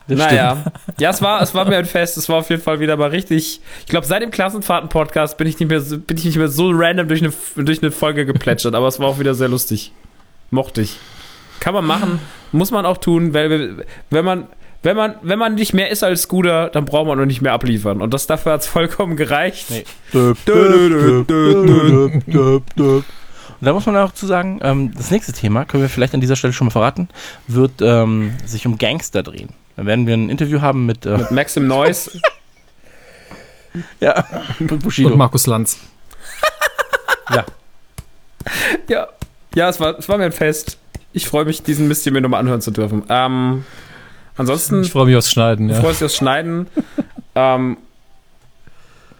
Das 0.07 0.17
naja. 0.17 0.63
Ja, 0.99 1.09
es 1.09 1.21
war, 1.21 1.41
es 1.41 1.53
war 1.53 1.65
mir 1.65 1.77
ein 1.77 1.85
Fest. 1.85 2.17
Es 2.17 2.27
war 2.27 2.37
auf 2.37 2.49
jeden 2.49 2.61
Fall 2.61 2.79
wieder 2.79 2.97
mal 2.97 3.09
richtig. 3.09 3.61
Ich 3.79 3.85
glaube, 3.85 4.05
seit 4.05 4.21
dem 4.21 4.31
Klassenfahrten-Podcast 4.31 5.37
bin 5.37 5.47
ich 5.47 5.59
nicht 5.59 5.69
mehr 5.69 5.81
so, 5.81 5.97
bin 5.97 6.17
ich 6.17 6.25
nicht 6.25 6.37
mehr 6.37 6.47
so 6.47 6.71
random 6.73 7.07
durch 7.07 7.21
eine, 7.23 7.33
durch 7.55 7.81
eine 7.81 7.91
Folge 7.91 8.25
geplätschert, 8.25 8.75
aber 8.75 8.87
es 8.87 8.99
war 8.99 9.07
auch 9.07 9.19
wieder 9.19 9.33
sehr 9.33 9.47
lustig. 9.47 9.91
Mochte 10.49 10.81
ich. 10.81 10.97
Kann 11.59 11.73
man 11.73 11.85
machen, 11.85 12.19
muss 12.51 12.71
man 12.71 12.85
auch 12.85 12.97
tun, 12.97 13.33
weil 13.33 13.85
wenn 14.09 14.25
man, 14.25 14.47
wenn 14.83 14.97
man, 14.97 15.15
wenn 15.21 15.37
man 15.37 15.55
nicht 15.55 15.73
mehr 15.73 15.89
ist 15.89 16.03
als 16.03 16.23
Scooter, 16.23 16.69
dann 16.69 16.85
braucht 16.85 17.07
man 17.07 17.19
auch 17.19 17.25
nicht 17.25 17.41
mehr 17.41 17.53
abliefern. 17.53 18.01
Und 18.01 18.13
das 18.13 18.25
dafür 18.27 18.53
hat 18.53 18.61
es 18.61 18.67
vollkommen 18.67 19.15
gereicht. 19.15 19.69
Nee. 19.69 19.85
Und 23.61 23.67
da 23.67 23.73
muss 23.73 23.85
man 23.85 23.95
auch 23.97 24.11
zu 24.11 24.25
sagen, 24.25 24.59
ähm, 24.63 24.91
das 24.95 25.11
nächste 25.11 25.33
Thema, 25.33 25.65
können 25.65 25.83
wir 25.83 25.89
vielleicht 25.89 26.15
an 26.15 26.21
dieser 26.21 26.35
Stelle 26.35 26.51
schon 26.53 26.65
mal 26.65 26.71
verraten, 26.71 27.09
wird 27.47 27.73
ähm, 27.81 28.33
sich 28.43 28.65
um 28.65 28.79
Gangster 28.79 29.21
drehen. 29.21 29.49
Da 29.75 29.85
werden 29.85 30.05
wir 30.07 30.13
ein 30.13 30.29
Interview 30.29 30.61
haben 30.61 30.85
mit, 30.85 31.05
äh, 31.05 31.17
Mit 31.17 31.31
Maxim 31.31 31.67
Noise. 31.67 32.11
ja, 33.99 34.25
mit 34.59 34.81
Bushido. 34.83 35.09
Und 35.09 35.17
Markus 35.17 35.47
Lanz. 35.47 35.77
ja. 37.29 37.45
Ja, 38.87 39.07
ja 39.55 39.69
es, 39.69 39.79
war, 39.79 39.97
es 39.97 40.09
war 40.09 40.17
mir 40.17 40.25
ein 40.25 40.31
Fest. 40.31 40.77
Ich 41.13 41.27
freue 41.27 41.45
mich, 41.45 41.63
diesen 41.63 41.87
Mist 41.87 42.03
hier 42.03 42.11
mir 42.11 42.21
nochmal 42.21 42.39
anhören 42.39 42.61
zu 42.61 42.71
dürfen. 42.71 43.03
Ähm, 43.09 43.65
ansonsten 44.37 44.81
Ich 44.81 44.91
freue 44.91 45.05
mich 45.05 45.15
aufs 45.15 45.31
Schneiden, 45.31 45.69
Ich 45.69 45.75
ja. 45.75 45.81
freue 45.81 45.91
mich 45.91 46.03
aufs 46.03 46.15
Schneiden. 46.15 46.67
ähm, 47.35 47.77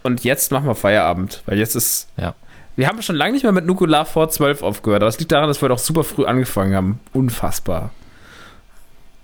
und 0.02 0.24
jetzt 0.24 0.50
machen 0.50 0.66
wir 0.66 0.74
Feierabend, 0.74 1.42
weil 1.46 1.58
jetzt 1.58 1.76
ist. 1.76 2.08
Ja. 2.16 2.34
Wir 2.74 2.88
haben 2.88 3.02
schon 3.02 3.16
lange 3.16 3.32
nicht 3.32 3.42
mehr 3.42 3.52
mit 3.52 3.66
Nukular 3.66 4.06
vor 4.06 4.30
12 4.30 4.62
aufgehört, 4.62 5.02
aber 5.02 5.06
das 5.08 5.18
liegt 5.18 5.30
daran, 5.30 5.48
dass 5.48 5.60
wir 5.60 5.68
doch 5.68 5.78
super 5.78 6.04
früh 6.04 6.24
angefangen 6.24 6.74
haben. 6.74 7.00
Unfassbar. 7.12 7.90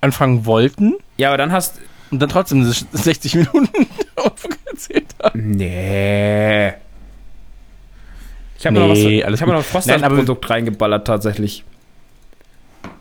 Anfangen 0.01 0.47
wollten 0.47 0.95
Ja, 1.17 1.29
aber 1.29 1.39
dann 1.39 1.53
hast. 1.53 1.81
und 2.11 2.21
dann 2.21 2.29
trotzdem 2.29 2.63
60 2.65 3.35
Minuten 3.35 3.69
erzählt 4.71 5.07
haben. 5.23 5.51
Nee. 5.51 6.73
Ich 8.59 8.67
habe 8.67 8.75
Nee, 8.75 8.81
noch, 8.81 8.89
was- 8.91 8.99
ich 8.99 9.25
hab 9.43 9.49
noch 9.49 9.57
ein 9.57 9.63
Frostland-Produkt 9.63 10.51
reingeballert, 10.51 11.07
tatsächlich. 11.07 11.65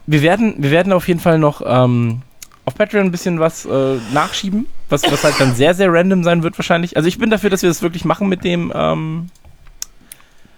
Wir 0.06 0.22
werden, 0.22 0.56
wir 0.60 0.72
werden 0.72 0.94
auf 0.94 1.08
jeden 1.08 1.20
Fall 1.20 1.38
noch 1.40 1.62
ähm, 1.66 2.22
auf 2.66 2.76
Patreon 2.76 3.06
ein 3.08 3.12
bisschen 3.12 3.40
was 3.40 3.66
äh, 3.66 3.98
nachschieben, 4.14 4.68
was, 4.90 5.04
was 5.04 5.24
halt 5.24 5.36
dann 5.40 5.54
sehr, 5.56 5.74
sehr 5.74 5.92
random 5.92 6.24
sein 6.24 6.44
wird 6.44 6.58
wahrscheinlich. 6.58 6.96
Also 6.96 7.08
ich 7.10 7.18
bin 7.18 7.30
dafür, 7.30 7.50
dass 7.50 7.62
wir 7.62 7.70
das 7.70 7.82
wirklich 7.82 8.06
machen 8.06 8.30
mit 8.30 8.44
dem, 8.44 8.72
ähm, 8.76 9.28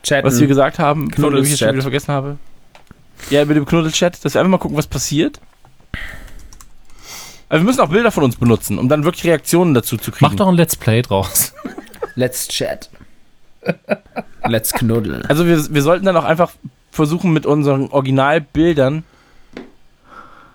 Chatten. 0.04 0.26
was 0.28 0.40
wir 0.40 0.48
gesagt 0.48 0.80
haben, 0.80 1.10
dem 1.12 1.36
ich 1.38 1.50
jetzt 1.50 1.60
schon 1.60 1.72
wieder 1.74 1.82
vergessen 1.82 2.14
habe. 2.14 2.38
Ja, 3.30 3.44
mit 3.46 3.58
dem 3.58 3.66
Knuddel-Chat, 3.66 4.24
dass 4.24 4.34
wir 4.34 4.42
einfach 4.42 4.52
mal 4.52 4.58
gucken, 4.58 4.78
was 4.78 4.88
passiert. 4.88 5.40
Aber 7.50 7.60
wir 7.60 7.66
müssen 7.66 7.82
auch 7.82 7.90
Bilder 7.90 8.12
von 8.12 8.24
uns 8.24 8.36
benutzen, 8.36 8.78
um 8.78 8.88
dann 8.90 9.04
wirklich 9.04 9.24
Reaktionen 9.26 9.74
dazu 9.74 9.98
zu 9.98 10.12
kriegen. 10.12 10.26
Mach 10.26 10.36
doch 10.36 10.48
ein 10.48 10.56
Let's 10.56 10.76
Play 10.76 11.02
draus. 11.02 11.54
Let's 12.16 12.48
chat. 12.48 12.90
Let's 14.46 14.72
knuddeln. 14.72 15.26
Also 15.26 15.46
wir, 15.46 15.74
wir 15.74 15.82
sollten 15.82 16.06
dann 16.06 16.16
auch 16.16 16.24
einfach 16.24 16.52
versuchen, 16.92 17.34
mit 17.34 17.46
unseren 17.46 17.90
Originalbildern 17.90 19.04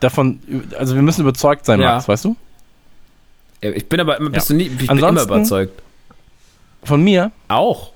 davon, 0.00 0.40
also 0.78 0.94
wir 0.94 1.02
müssen 1.02 1.22
überzeugt 1.22 1.64
sein, 1.66 1.80
Ja. 1.80 1.94
Max, 1.94 2.08
weißt 2.08 2.24
du? 2.24 2.36
Ich 3.60 3.88
bin 3.88 4.00
aber 4.00 4.18
immer, 4.18 4.30
bist 4.30 4.48
Ja. 4.50 4.54
du 4.54 4.58
nie, 4.58 4.64
ich 4.68 4.76
bin 4.88 4.98
immer 4.98 5.08
Ansonsten- 5.08 5.32
überzeugt. 5.34 5.82
Von 6.82 7.02
mir. 7.02 7.32
Auch. 7.48 7.92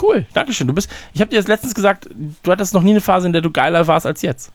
Cool, 0.00 0.24
Dankeschön. 0.32 0.68
Du 0.68 0.72
bist, 0.72 0.88
ich 1.12 1.20
habe 1.20 1.30
dir 1.30 1.38
das 1.38 1.48
letztens 1.48 1.74
gesagt, 1.74 2.08
du 2.42 2.50
hattest 2.52 2.72
noch 2.72 2.82
nie 2.82 2.90
eine 2.92 3.00
Phase, 3.00 3.26
in 3.26 3.32
der 3.32 3.42
du 3.42 3.50
geiler 3.50 3.86
warst 3.88 4.06
als 4.06 4.22
jetzt. 4.22 4.52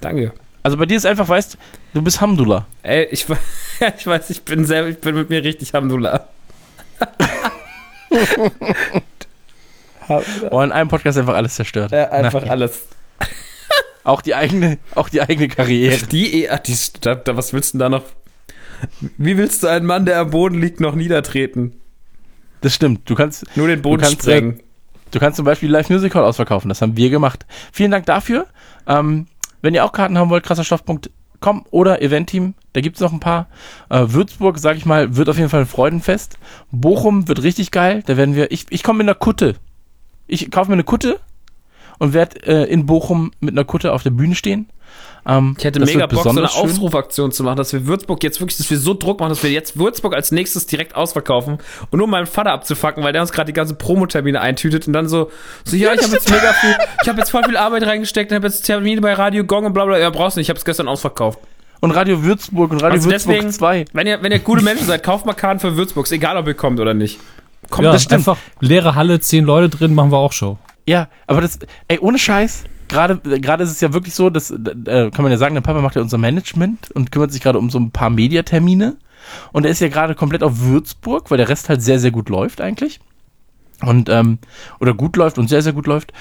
Danke. 0.00 0.32
Also 0.64 0.78
bei 0.78 0.86
dir 0.86 0.96
ist 0.96 1.04
einfach, 1.04 1.28
weißt 1.28 1.58
du, 1.92 2.02
bist 2.02 2.22
Hamdullah. 2.22 2.66
Ey, 2.82 3.04
ich, 3.10 3.26
ich 3.98 4.06
weiß, 4.06 4.30
ich 4.30 4.42
bin 4.44 4.64
selber, 4.64 4.88
ich 4.88 4.98
bin 4.98 5.14
mit 5.14 5.28
mir 5.28 5.44
richtig 5.44 5.74
Hamdullah. 5.74 6.26
Oh, 10.50 10.60
in 10.62 10.72
einem 10.72 10.88
Podcast 10.88 11.18
einfach 11.18 11.34
alles 11.34 11.54
zerstört. 11.54 11.92
Ja, 11.92 12.10
einfach 12.10 12.42
Na, 12.46 12.50
alles. 12.52 12.86
auch 14.04 14.22
die 14.22 14.34
eigene, 14.34 14.78
auch 14.94 15.10
die 15.10 15.20
eigene 15.20 15.48
Karriere. 15.48 15.98
Die, 16.06 16.48
ach, 16.48 16.58
die, 16.60 16.74
da, 17.02 17.14
da, 17.14 17.36
was 17.36 17.52
willst 17.52 17.74
du 17.74 17.78
denn 17.78 17.90
da 17.90 17.98
noch? 17.98 18.04
Wie 19.18 19.36
willst 19.36 19.62
du 19.62 19.66
einen 19.68 19.84
Mann, 19.84 20.06
der 20.06 20.18
am 20.20 20.30
Boden 20.30 20.60
liegt, 20.60 20.80
noch 20.80 20.94
niedertreten? 20.94 21.78
Das 22.62 22.74
stimmt. 22.74 23.08
Du 23.08 23.14
kannst, 23.14 23.44
Nur 23.54 23.68
den 23.68 23.82
Boden 23.82 24.00
Du 24.00 24.08
kannst, 24.08 24.22
sprengen. 24.22 24.60
du 25.10 25.18
kannst 25.20 25.36
zum 25.36 25.44
Beispiel 25.44 25.70
Live 25.70 25.90
Music 25.90 26.14
Hall 26.14 26.24
ausverkaufen. 26.24 26.70
Das 26.70 26.80
haben 26.80 26.96
wir 26.96 27.10
gemacht. 27.10 27.44
Vielen 27.72 27.90
Dank 27.90 28.06
dafür. 28.06 28.46
Ähm, 28.86 29.26
wenn 29.64 29.74
ihr 29.74 29.84
auch 29.84 29.92
Karten 29.92 30.18
haben 30.18 30.28
wollt, 30.28 30.44
krasserstoff.com 30.44 31.64
oder 31.70 32.02
Eventteam, 32.02 32.52
da 32.74 32.82
gibt 32.82 32.96
es 32.96 33.00
noch 33.00 33.14
ein 33.14 33.20
paar. 33.20 33.48
Äh, 33.88 34.04
Würzburg, 34.08 34.58
sag 34.58 34.76
ich 34.76 34.84
mal, 34.84 35.16
wird 35.16 35.30
auf 35.30 35.38
jeden 35.38 35.48
Fall 35.48 35.60
ein 35.60 35.66
Freudenfest. 35.66 36.38
Bochum 36.70 37.28
wird 37.28 37.42
richtig 37.42 37.70
geil. 37.70 38.02
Da 38.04 38.18
werden 38.18 38.36
wir, 38.36 38.52
ich, 38.52 38.66
ich 38.68 38.82
komme 38.82 38.98
mit 38.98 39.06
einer 39.08 39.14
Kutte. 39.14 39.56
Ich 40.26 40.50
kaufe 40.50 40.68
mir 40.68 40.74
eine 40.74 40.84
Kutte 40.84 41.18
und 41.98 42.12
werde 42.12 42.46
äh, 42.46 42.70
in 42.70 42.84
Bochum 42.84 43.32
mit 43.40 43.54
einer 43.54 43.64
Kutte 43.64 43.94
auf 43.94 44.02
der 44.02 44.10
Bühne 44.10 44.34
stehen. 44.34 44.68
Ähm, 45.26 45.54
Ich 45.58 45.64
hätte 45.64 45.80
mega 45.80 46.06
Bock, 46.06 46.22
so 46.22 46.28
eine 46.30 46.46
schön. 46.48 46.60
Aufrufaktion 46.62 47.32
zu 47.32 47.44
machen, 47.44 47.56
dass 47.56 47.72
wir 47.72 47.86
Würzburg 47.86 48.22
jetzt 48.22 48.40
wirklich, 48.40 48.58
dass 48.58 48.68
wir 48.70 48.78
so 48.78 48.92
Druck 48.94 49.20
machen, 49.20 49.30
dass 49.30 49.42
wir 49.42 49.50
jetzt 49.50 49.78
Würzburg 49.78 50.14
als 50.14 50.32
nächstes 50.32 50.66
direkt 50.66 50.94
ausverkaufen 50.94 51.58
und 51.90 51.98
nur 51.98 52.06
meinen 52.06 52.26
Vater 52.26 52.52
abzufacken, 52.52 53.02
weil 53.02 53.12
der 53.14 53.22
uns 53.22 53.32
gerade 53.32 53.46
die 53.46 53.52
ganzen 53.54 53.78
Promotermine 53.78 54.40
eintütet 54.40 54.86
und 54.86 54.92
dann 54.92 55.08
so, 55.08 55.30
so 55.64 55.76
ja, 55.76 55.94
ich 55.94 56.02
habe 56.02 56.12
jetzt 56.12 56.30
mega 56.30 56.52
viel, 56.52 56.76
ich 57.02 57.08
habe 57.08 57.18
jetzt 57.20 57.30
voll 57.30 57.42
viel 57.44 57.56
Arbeit 57.56 57.84
reingesteckt, 57.84 58.30
ich 58.32 58.36
habe 58.36 58.46
jetzt 58.46 58.62
Termine 58.66 59.00
bei 59.00 59.14
Radio 59.14 59.44
Gong 59.44 59.64
und 59.64 59.72
bla 59.72 59.86
bla, 59.86 59.98
ja, 59.98 60.10
brauchst 60.10 60.36
nicht, 60.36 60.44
ich 60.46 60.50
habe 60.50 60.58
es 60.58 60.64
gestern 60.64 60.88
ausverkauft. 60.88 61.38
Und 61.80 61.90
Radio 61.92 62.22
Würzburg 62.22 62.70
und 62.72 62.82
Radio 62.82 62.96
Also 62.96 63.10
Würzburg 63.10 63.34
deswegen- 63.36 63.52
2. 63.52 63.84
Wenn 63.92 64.06
ihr, 64.06 64.22
wenn 64.22 64.32
ihr 64.32 64.38
gute 64.40 64.62
Menschen 64.62 64.86
seid, 64.86 65.02
kauft 65.02 65.26
mal 65.26 65.32
Karten 65.34 65.60
für 65.60 65.76
Würzburg, 65.76 66.04
ist 66.06 66.12
egal, 66.12 66.36
ob 66.36 66.46
ihr 66.46 66.54
kommt 66.54 66.80
oder 66.80 66.92
nicht. 66.94 67.18
ja, 67.78 67.92
das 67.92 68.02
stimmt. 68.02 68.20
einfach 68.20 68.36
leere 68.60 68.94
Halle, 68.94 69.20
zehn 69.20 69.44
Leute 69.44 69.74
drin, 69.74 69.94
machen 69.94 70.10
wir 70.12 70.18
auch 70.18 70.32
Show. 70.32 70.58
Ja, 70.86 71.08
aber 71.26 71.40
das, 71.40 71.58
ey, 71.88 71.98
ohne 71.98 72.18
Scheiß, 72.18 72.64
gerade 72.88 73.18
gerade 73.40 73.64
ist 73.64 73.70
es 73.70 73.80
ja 73.80 73.92
wirklich 73.92 74.14
so, 74.14 74.30
dass, 74.30 74.50
äh, 74.50 75.10
kann 75.10 75.22
man 75.22 75.30
ja 75.32 75.38
sagen, 75.38 75.54
der 75.54 75.62
Papa 75.62 75.80
macht 75.80 75.96
ja 75.96 76.02
unser 76.02 76.18
Management 76.18 76.90
und 76.92 77.10
kümmert 77.12 77.32
sich 77.32 77.42
gerade 77.42 77.58
um 77.58 77.70
so 77.70 77.78
ein 77.78 77.90
paar 77.90 78.10
Mediatermine. 78.10 78.96
Und 79.52 79.64
er 79.64 79.70
ist 79.70 79.80
ja 79.80 79.88
gerade 79.88 80.14
komplett 80.14 80.42
auf 80.42 80.60
Würzburg, 80.60 81.30
weil 81.30 81.38
der 81.38 81.48
Rest 81.48 81.68
halt 81.68 81.82
sehr, 81.82 81.98
sehr 81.98 82.10
gut 82.10 82.28
läuft 82.28 82.60
eigentlich. 82.60 83.00
Und, 83.80 84.08
ähm, 84.08 84.38
oder 84.80 84.94
gut 84.94 85.16
läuft 85.16 85.38
und 85.38 85.48
sehr, 85.48 85.62
sehr 85.62 85.72
gut 85.72 85.86
läuft. 85.86 86.12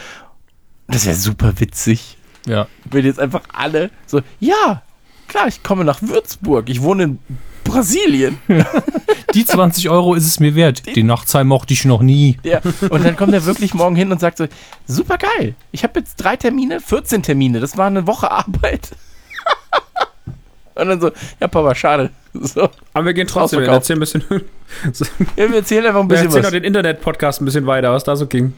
Das 0.88 1.06
wäre 1.06 1.16
super 1.16 1.60
witzig, 1.60 2.18
Ja. 2.46 2.68
wenn 2.86 3.06
jetzt 3.06 3.20
einfach 3.20 3.42
alle 3.54 3.90
so, 4.06 4.22
ja, 4.40 4.82
klar, 5.28 5.48
ich 5.48 5.64
komme 5.64 5.84
nach 5.86 6.02
Würzburg. 6.02 6.70
Ich 6.70 6.82
wohne 6.82 7.04
in 7.04 7.20
Brasilien. 7.64 8.38
Die 9.34 9.46
20 9.46 9.90
Euro 9.90 10.14
ist 10.14 10.28
es 10.28 10.40
mir 10.40 10.54
wert. 10.56 10.84
Den 10.96 11.08
Nachtsheim 11.08 11.48
mochte 11.48 11.74
ich 11.74 11.86
noch 11.86 12.02
nie. 12.02 12.38
Ja. 12.44 12.62
Und 12.90 13.04
dann 13.04 13.16
kommt 13.16 13.34
er 13.34 13.46
wirklich 13.46 13.74
morgen 13.74 13.96
hin 13.96 14.12
und 14.12 14.20
sagt 14.20 14.38
so, 14.38 14.48
super 14.88 15.18
geil. 15.18 15.56
Ich 15.72 15.84
habe 15.84 16.00
jetzt 16.00 16.18
drei 16.18 16.36
Termine, 16.36 16.80
14 16.80 17.24
Termine. 17.24 17.60
Das 17.60 17.78
war 17.78 17.88
eine 17.88 18.06
Woche 18.06 18.30
Arbeit. 18.30 18.92
Und 20.76 20.88
dann 20.88 21.00
so, 21.00 21.12
ja, 21.40 21.48
Papa, 21.48 21.76
schade. 21.76 22.10
So. 22.34 22.68
Aber 22.94 23.06
wir 23.06 23.14
gehen 23.14 23.28
trotzdem, 23.28 23.60
wir 23.60 23.68
erzählen 23.68 23.98
ein 23.98 24.00
bisschen, 24.00 24.24
so, 24.92 25.06
Ja, 25.36 25.48
wir 25.50 25.58
erzählen 25.58 25.86
einfach 25.86 26.00
ein 26.02 26.10
wir 26.10 26.16
bisschen 26.16 26.28
erzählen 26.28 26.44
was. 26.44 26.48
auch 26.48 26.52
den 26.52 26.64
Internet-Podcast 26.64 27.42
ein 27.42 27.46
bisschen 27.46 27.68
weiter, 27.68 27.92
was 27.94 28.04
da 28.04 28.16
so 28.16 28.26
ging. 28.26 28.54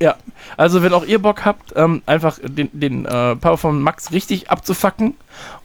Ja, 0.00 0.16
also 0.56 0.82
wenn 0.82 0.92
auch 0.94 1.04
ihr 1.04 1.18
Bock 1.18 1.44
habt, 1.44 1.72
ähm, 1.76 2.02
einfach 2.06 2.38
den, 2.42 2.70
den 2.72 3.04
äh, 3.04 3.36
Power 3.36 3.58
von 3.58 3.82
Max 3.82 4.12
richtig 4.12 4.48
abzufacken, 4.48 5.14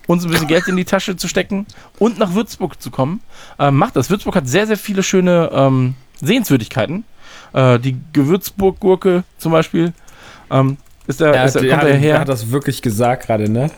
uns 0.07 0.25
ein 0.25 0.31
bisschen 0.31 0.47
Geld 0.47 0.67
in 0.67 0.75
die 0.75 0.85
Tasche 0.85 1.15
zu 1.15 1.27
stecken 1.27 1.65
und 1.99 2.19
nach 2.19 2.33
Würzburg 2.33 2.81
zu 2.81 2.91
kommen, 2.91 3.21
ähm, 3.59 3.75
macht 3.77 3.95
das. 3.95 4.09
Würzburg 4.09 4.35
hat 4.35 4.47
sehr, 4.47 4.67
sehr 4.67 4.77
viele 4.77 5.03
schöne 5.03 5.49
ähm, 5.53 5.95
Sehenswürdigkeiten. 6.21 7.05
Äh, 7.53 7.79
die 7.79 7.97
Gewürzburg-Gurke 8.13 9.23
zum 9.37 9.51
Beispiel 9.51 9.93
ähm, 10.51 10.77
ist 11.07 11.21
da, 11.21 11.43
ist 11.43 11.55
da, 11.55 11.59
kommt 11.59 11.73
hat, 11.73 11.83
da 11.83 11.87
er 11.87 11.97
her. 11.97 12.19
hat 12.19 12.29
das 12.29 12.51
wirklich 12.51 12.81
gesagt 12.81 13.27
gerade, 13.27 13.49
ne? 13.49 13.69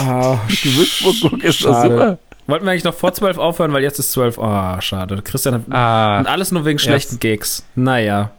Ah, 0.00 0.38
Die 0.48 0.56
Gewürzburg-Gurke 0.68 1.46
ist 1.46 1.64
doch 1.64 1.72
Schade. 1.72 1.90
super. 1.90 2.18
wollten 2.46 2.64
wir 2.66 2.70
eigentlich 2.70 2.84
noch 2.84 2.94
vor 2.94 3.12
12 3.12 3.38
aufhören, 3.38 3.72
weil 3.72 3.82
jetzt 3.82 3.98
ist 3.98 4.12
12. 4.12 4.38
Ah, 4.38 4.80
schade. 4.80 5.20
Christian 5.22 5.54
hat. 5.54 5.62
Ah, 5.70 6.18
Und 6.20 6.26
alles 6.28 6.52
nur 6.52 6.64
wegen 6.64 6.78
schlechten 6.78 7.18
Gigs. 7.18 7.64
Naja. 7.74 8.30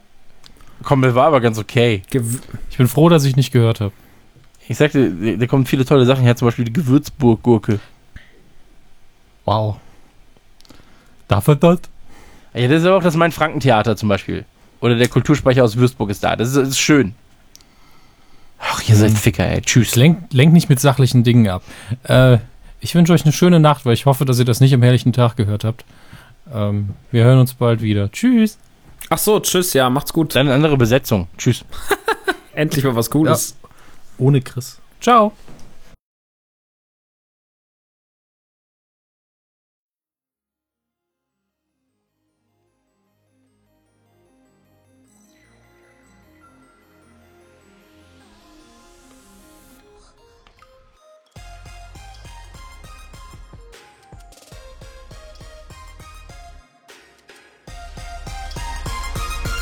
komm, 0.83 1.01
das 1.01 1.15
war 1.15 1.27
aber 1.27 1.41
ganz 1.41 1.57
okay. 1.59 2.01
Gew 2.09 2.21
Ich 2.69 2.77
bin 2.77 2.87
froh, 2.87 3.09
dass 3.09 3.25
ich 3.25 3.35
nicht 3.35 3.51
gehört 3.51 3.81
habe. 3.81 3.91
Ich 4.67 4.77
sagte, 4.77 5.37
da 5.37 5.47
kommen 5.47 5.65
viele 5.65 5.85
tolle 5.85 6.05
Sachen 6.05 6.23
her, 6.23 6.35
zum 6.35 6.47
Beispiel 6.47 6.65
die 6.65 6.73
Gewürzburg-Gurke. 6.73 7.79
Wow. 9.45 9.77
Darf 11.27 11.47
er 11.47 11.55
das? 11.55 11.79
Ja, 12.53 12.67
das 12.67 12.81
ist 12.81 12.87
aber 12.87 12.97
auch 12.97 13.03
das 13.03 13.15
Main-Franken-Theater 13.15 13.95
zum 13.95 14.09
Beispiel. 14.09 14.45
Oder 14.81 14.95
der 14.95 15.07
Kulturspeicher 15.07 15.63
aus 15.63 15.77
Würzburg 15.77 16.09
ist 16.09 16.23
da. 16.23 16.35
Das 16.35 16.49
ist, 16.49 16.57
das 16.57 16.69
ist 16.69 16.79
schön. 16.79 17.15
Ach, 18.59 18.81
ihr 18.87 18.95
seid 18.95 19.11
Ficker, 19.11 19.45
ey. 19.45 19.61
Tschüss. 19.61 19.95
Lenkt 19.95 20.33
lenk 20.33 20.53
nicht 20.53 20.69
mit 20.69 20.79
sachlichen 20.79 21.23
Dingen 21.23 21.47
ab. 21.47 21.63
Äh, 22.03 22.39
ich 22.79 22.93
wünsche 22.95 23.13
euch 23.13 23.23
eine 23.23 23.31
schöne 23.31 23.59
Nacht, 23.59 23.85
weil 23.85 23.93
ich 23.93 24.05
hoffe, 24.05 24.25
dass 24.25 24.39
ihr 24.39 24.45
das 24.45 24.59
nicht 24.59 24.73
am 24.73 24.83
herrlichen 24.83 25.13
Tag 25.13 25.35
gehört 25.35 25.63
habt. 25.63 25.85
Ähm, 26.53 26.89
wir 27.11 27.23
hören 27.23 27.39
uns 27.39 27.53
bald 27.53 27.81
wieder. 27.81 28.11
Tschüss. 28.11 28.57
Ach 29.09 29.17
so, 29.17 29.39
tschüss, 29.39 29.73
ja, 29.73 29.89
macht's 29.89 30.13
gut. 30.13 30.35
Dann 30.35 30.47
eine 30.47 30.55
andere 30.55 30.77
Besetzung. 30.77 31.27
Tschüss. 31.37 31.63
Endlich 32.53 32.83
mal 32.83 32.95
was 32.95 33.09
Cooles. 33.09 33.55
Ohne 34.19 34.41
Chris. 34.41 34.79
Ciao. 34.99 35.33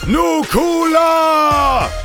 Nukula! 0.07 2.04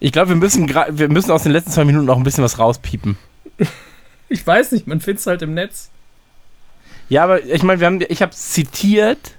Ich 0.00 0.12
glaube, 0.12 0.30
wir 0.30 0.36
müssen, 0.36 0.68
wir 0.68 1.08
müssen 1.08 1.30
aus 1.30 1.42
den 1.44 1.52
letzten 1.52 1.70
zwei 1.70 1.84
Minuten 1.84 2.06
noch 2.06 2.16
ein 2.16 2.22
bisschen 2.24 2.42
was 2.44 2.58
rauspiepen. 2.58 3.16
Ich 4.32 4.46
weiß 4.46 4.70
nicht, 4.70 4.86
man 4.86 5.00
findet 5.00 5.18
es 5.22 5.26
halt 5.26 5.42
im 5.42 5.54
Netz. 5.54 5.90
Ja, 7.08 7.24
aber 7.24 7.44
ich 7.44 7.64
meine, 7.64 8.04
ich 8.04 8.22
habe 8.22 8.30
zitiert, 8.30 9.32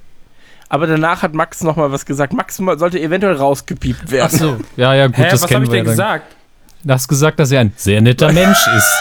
aber 0.68 0.86
danach 0.86 1.22
hat 1.24 1.34
Max 1.34 1.64
noch 1.64 1.78
mal 1.78 1.94
was 1.94 2.06
gesagt. 2.06 2.34
Max 2.34 2.58
sollte 2.58 3.00
eventuell 3.00 3.36
rausgepiept 3.38 4.02
Ach 4.08 4.12
werden. 4.12 4.38
so. 4.38 4.60
Ja, 4.76 4.94
ja, 4.94 5.08
gut, 5.08 5.16
Hä, 5.18 5.30
das 5.32 5.44
was 5.44 5.48
kennen 5.48 5.64
habe 5.64 5.66
ich 5.68 5.72
wir 5.72 5.78
denn 5.78 5.86
dann. 5.86 5.94
gesagt? 5.94 6.36
Du 6.84 6.94
hast 6.94 7.08
gesagt, 7.08 7.40
dass 7.40 7.52
er 7.54 7.62
ein 7.62 7.72
sehr 7.78 8.02
netter 8.02 8.34
Mensch 8.34 8.68
ist. 8.76 8.94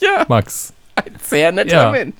Ja, 0.00 0.24
Max. 0.28 0.72
ein 0.94 1.16
sehr 1.20 1.50
netter 1.50 1.72
Ja. 1.74 1.90
Mensch. 1.90 2.14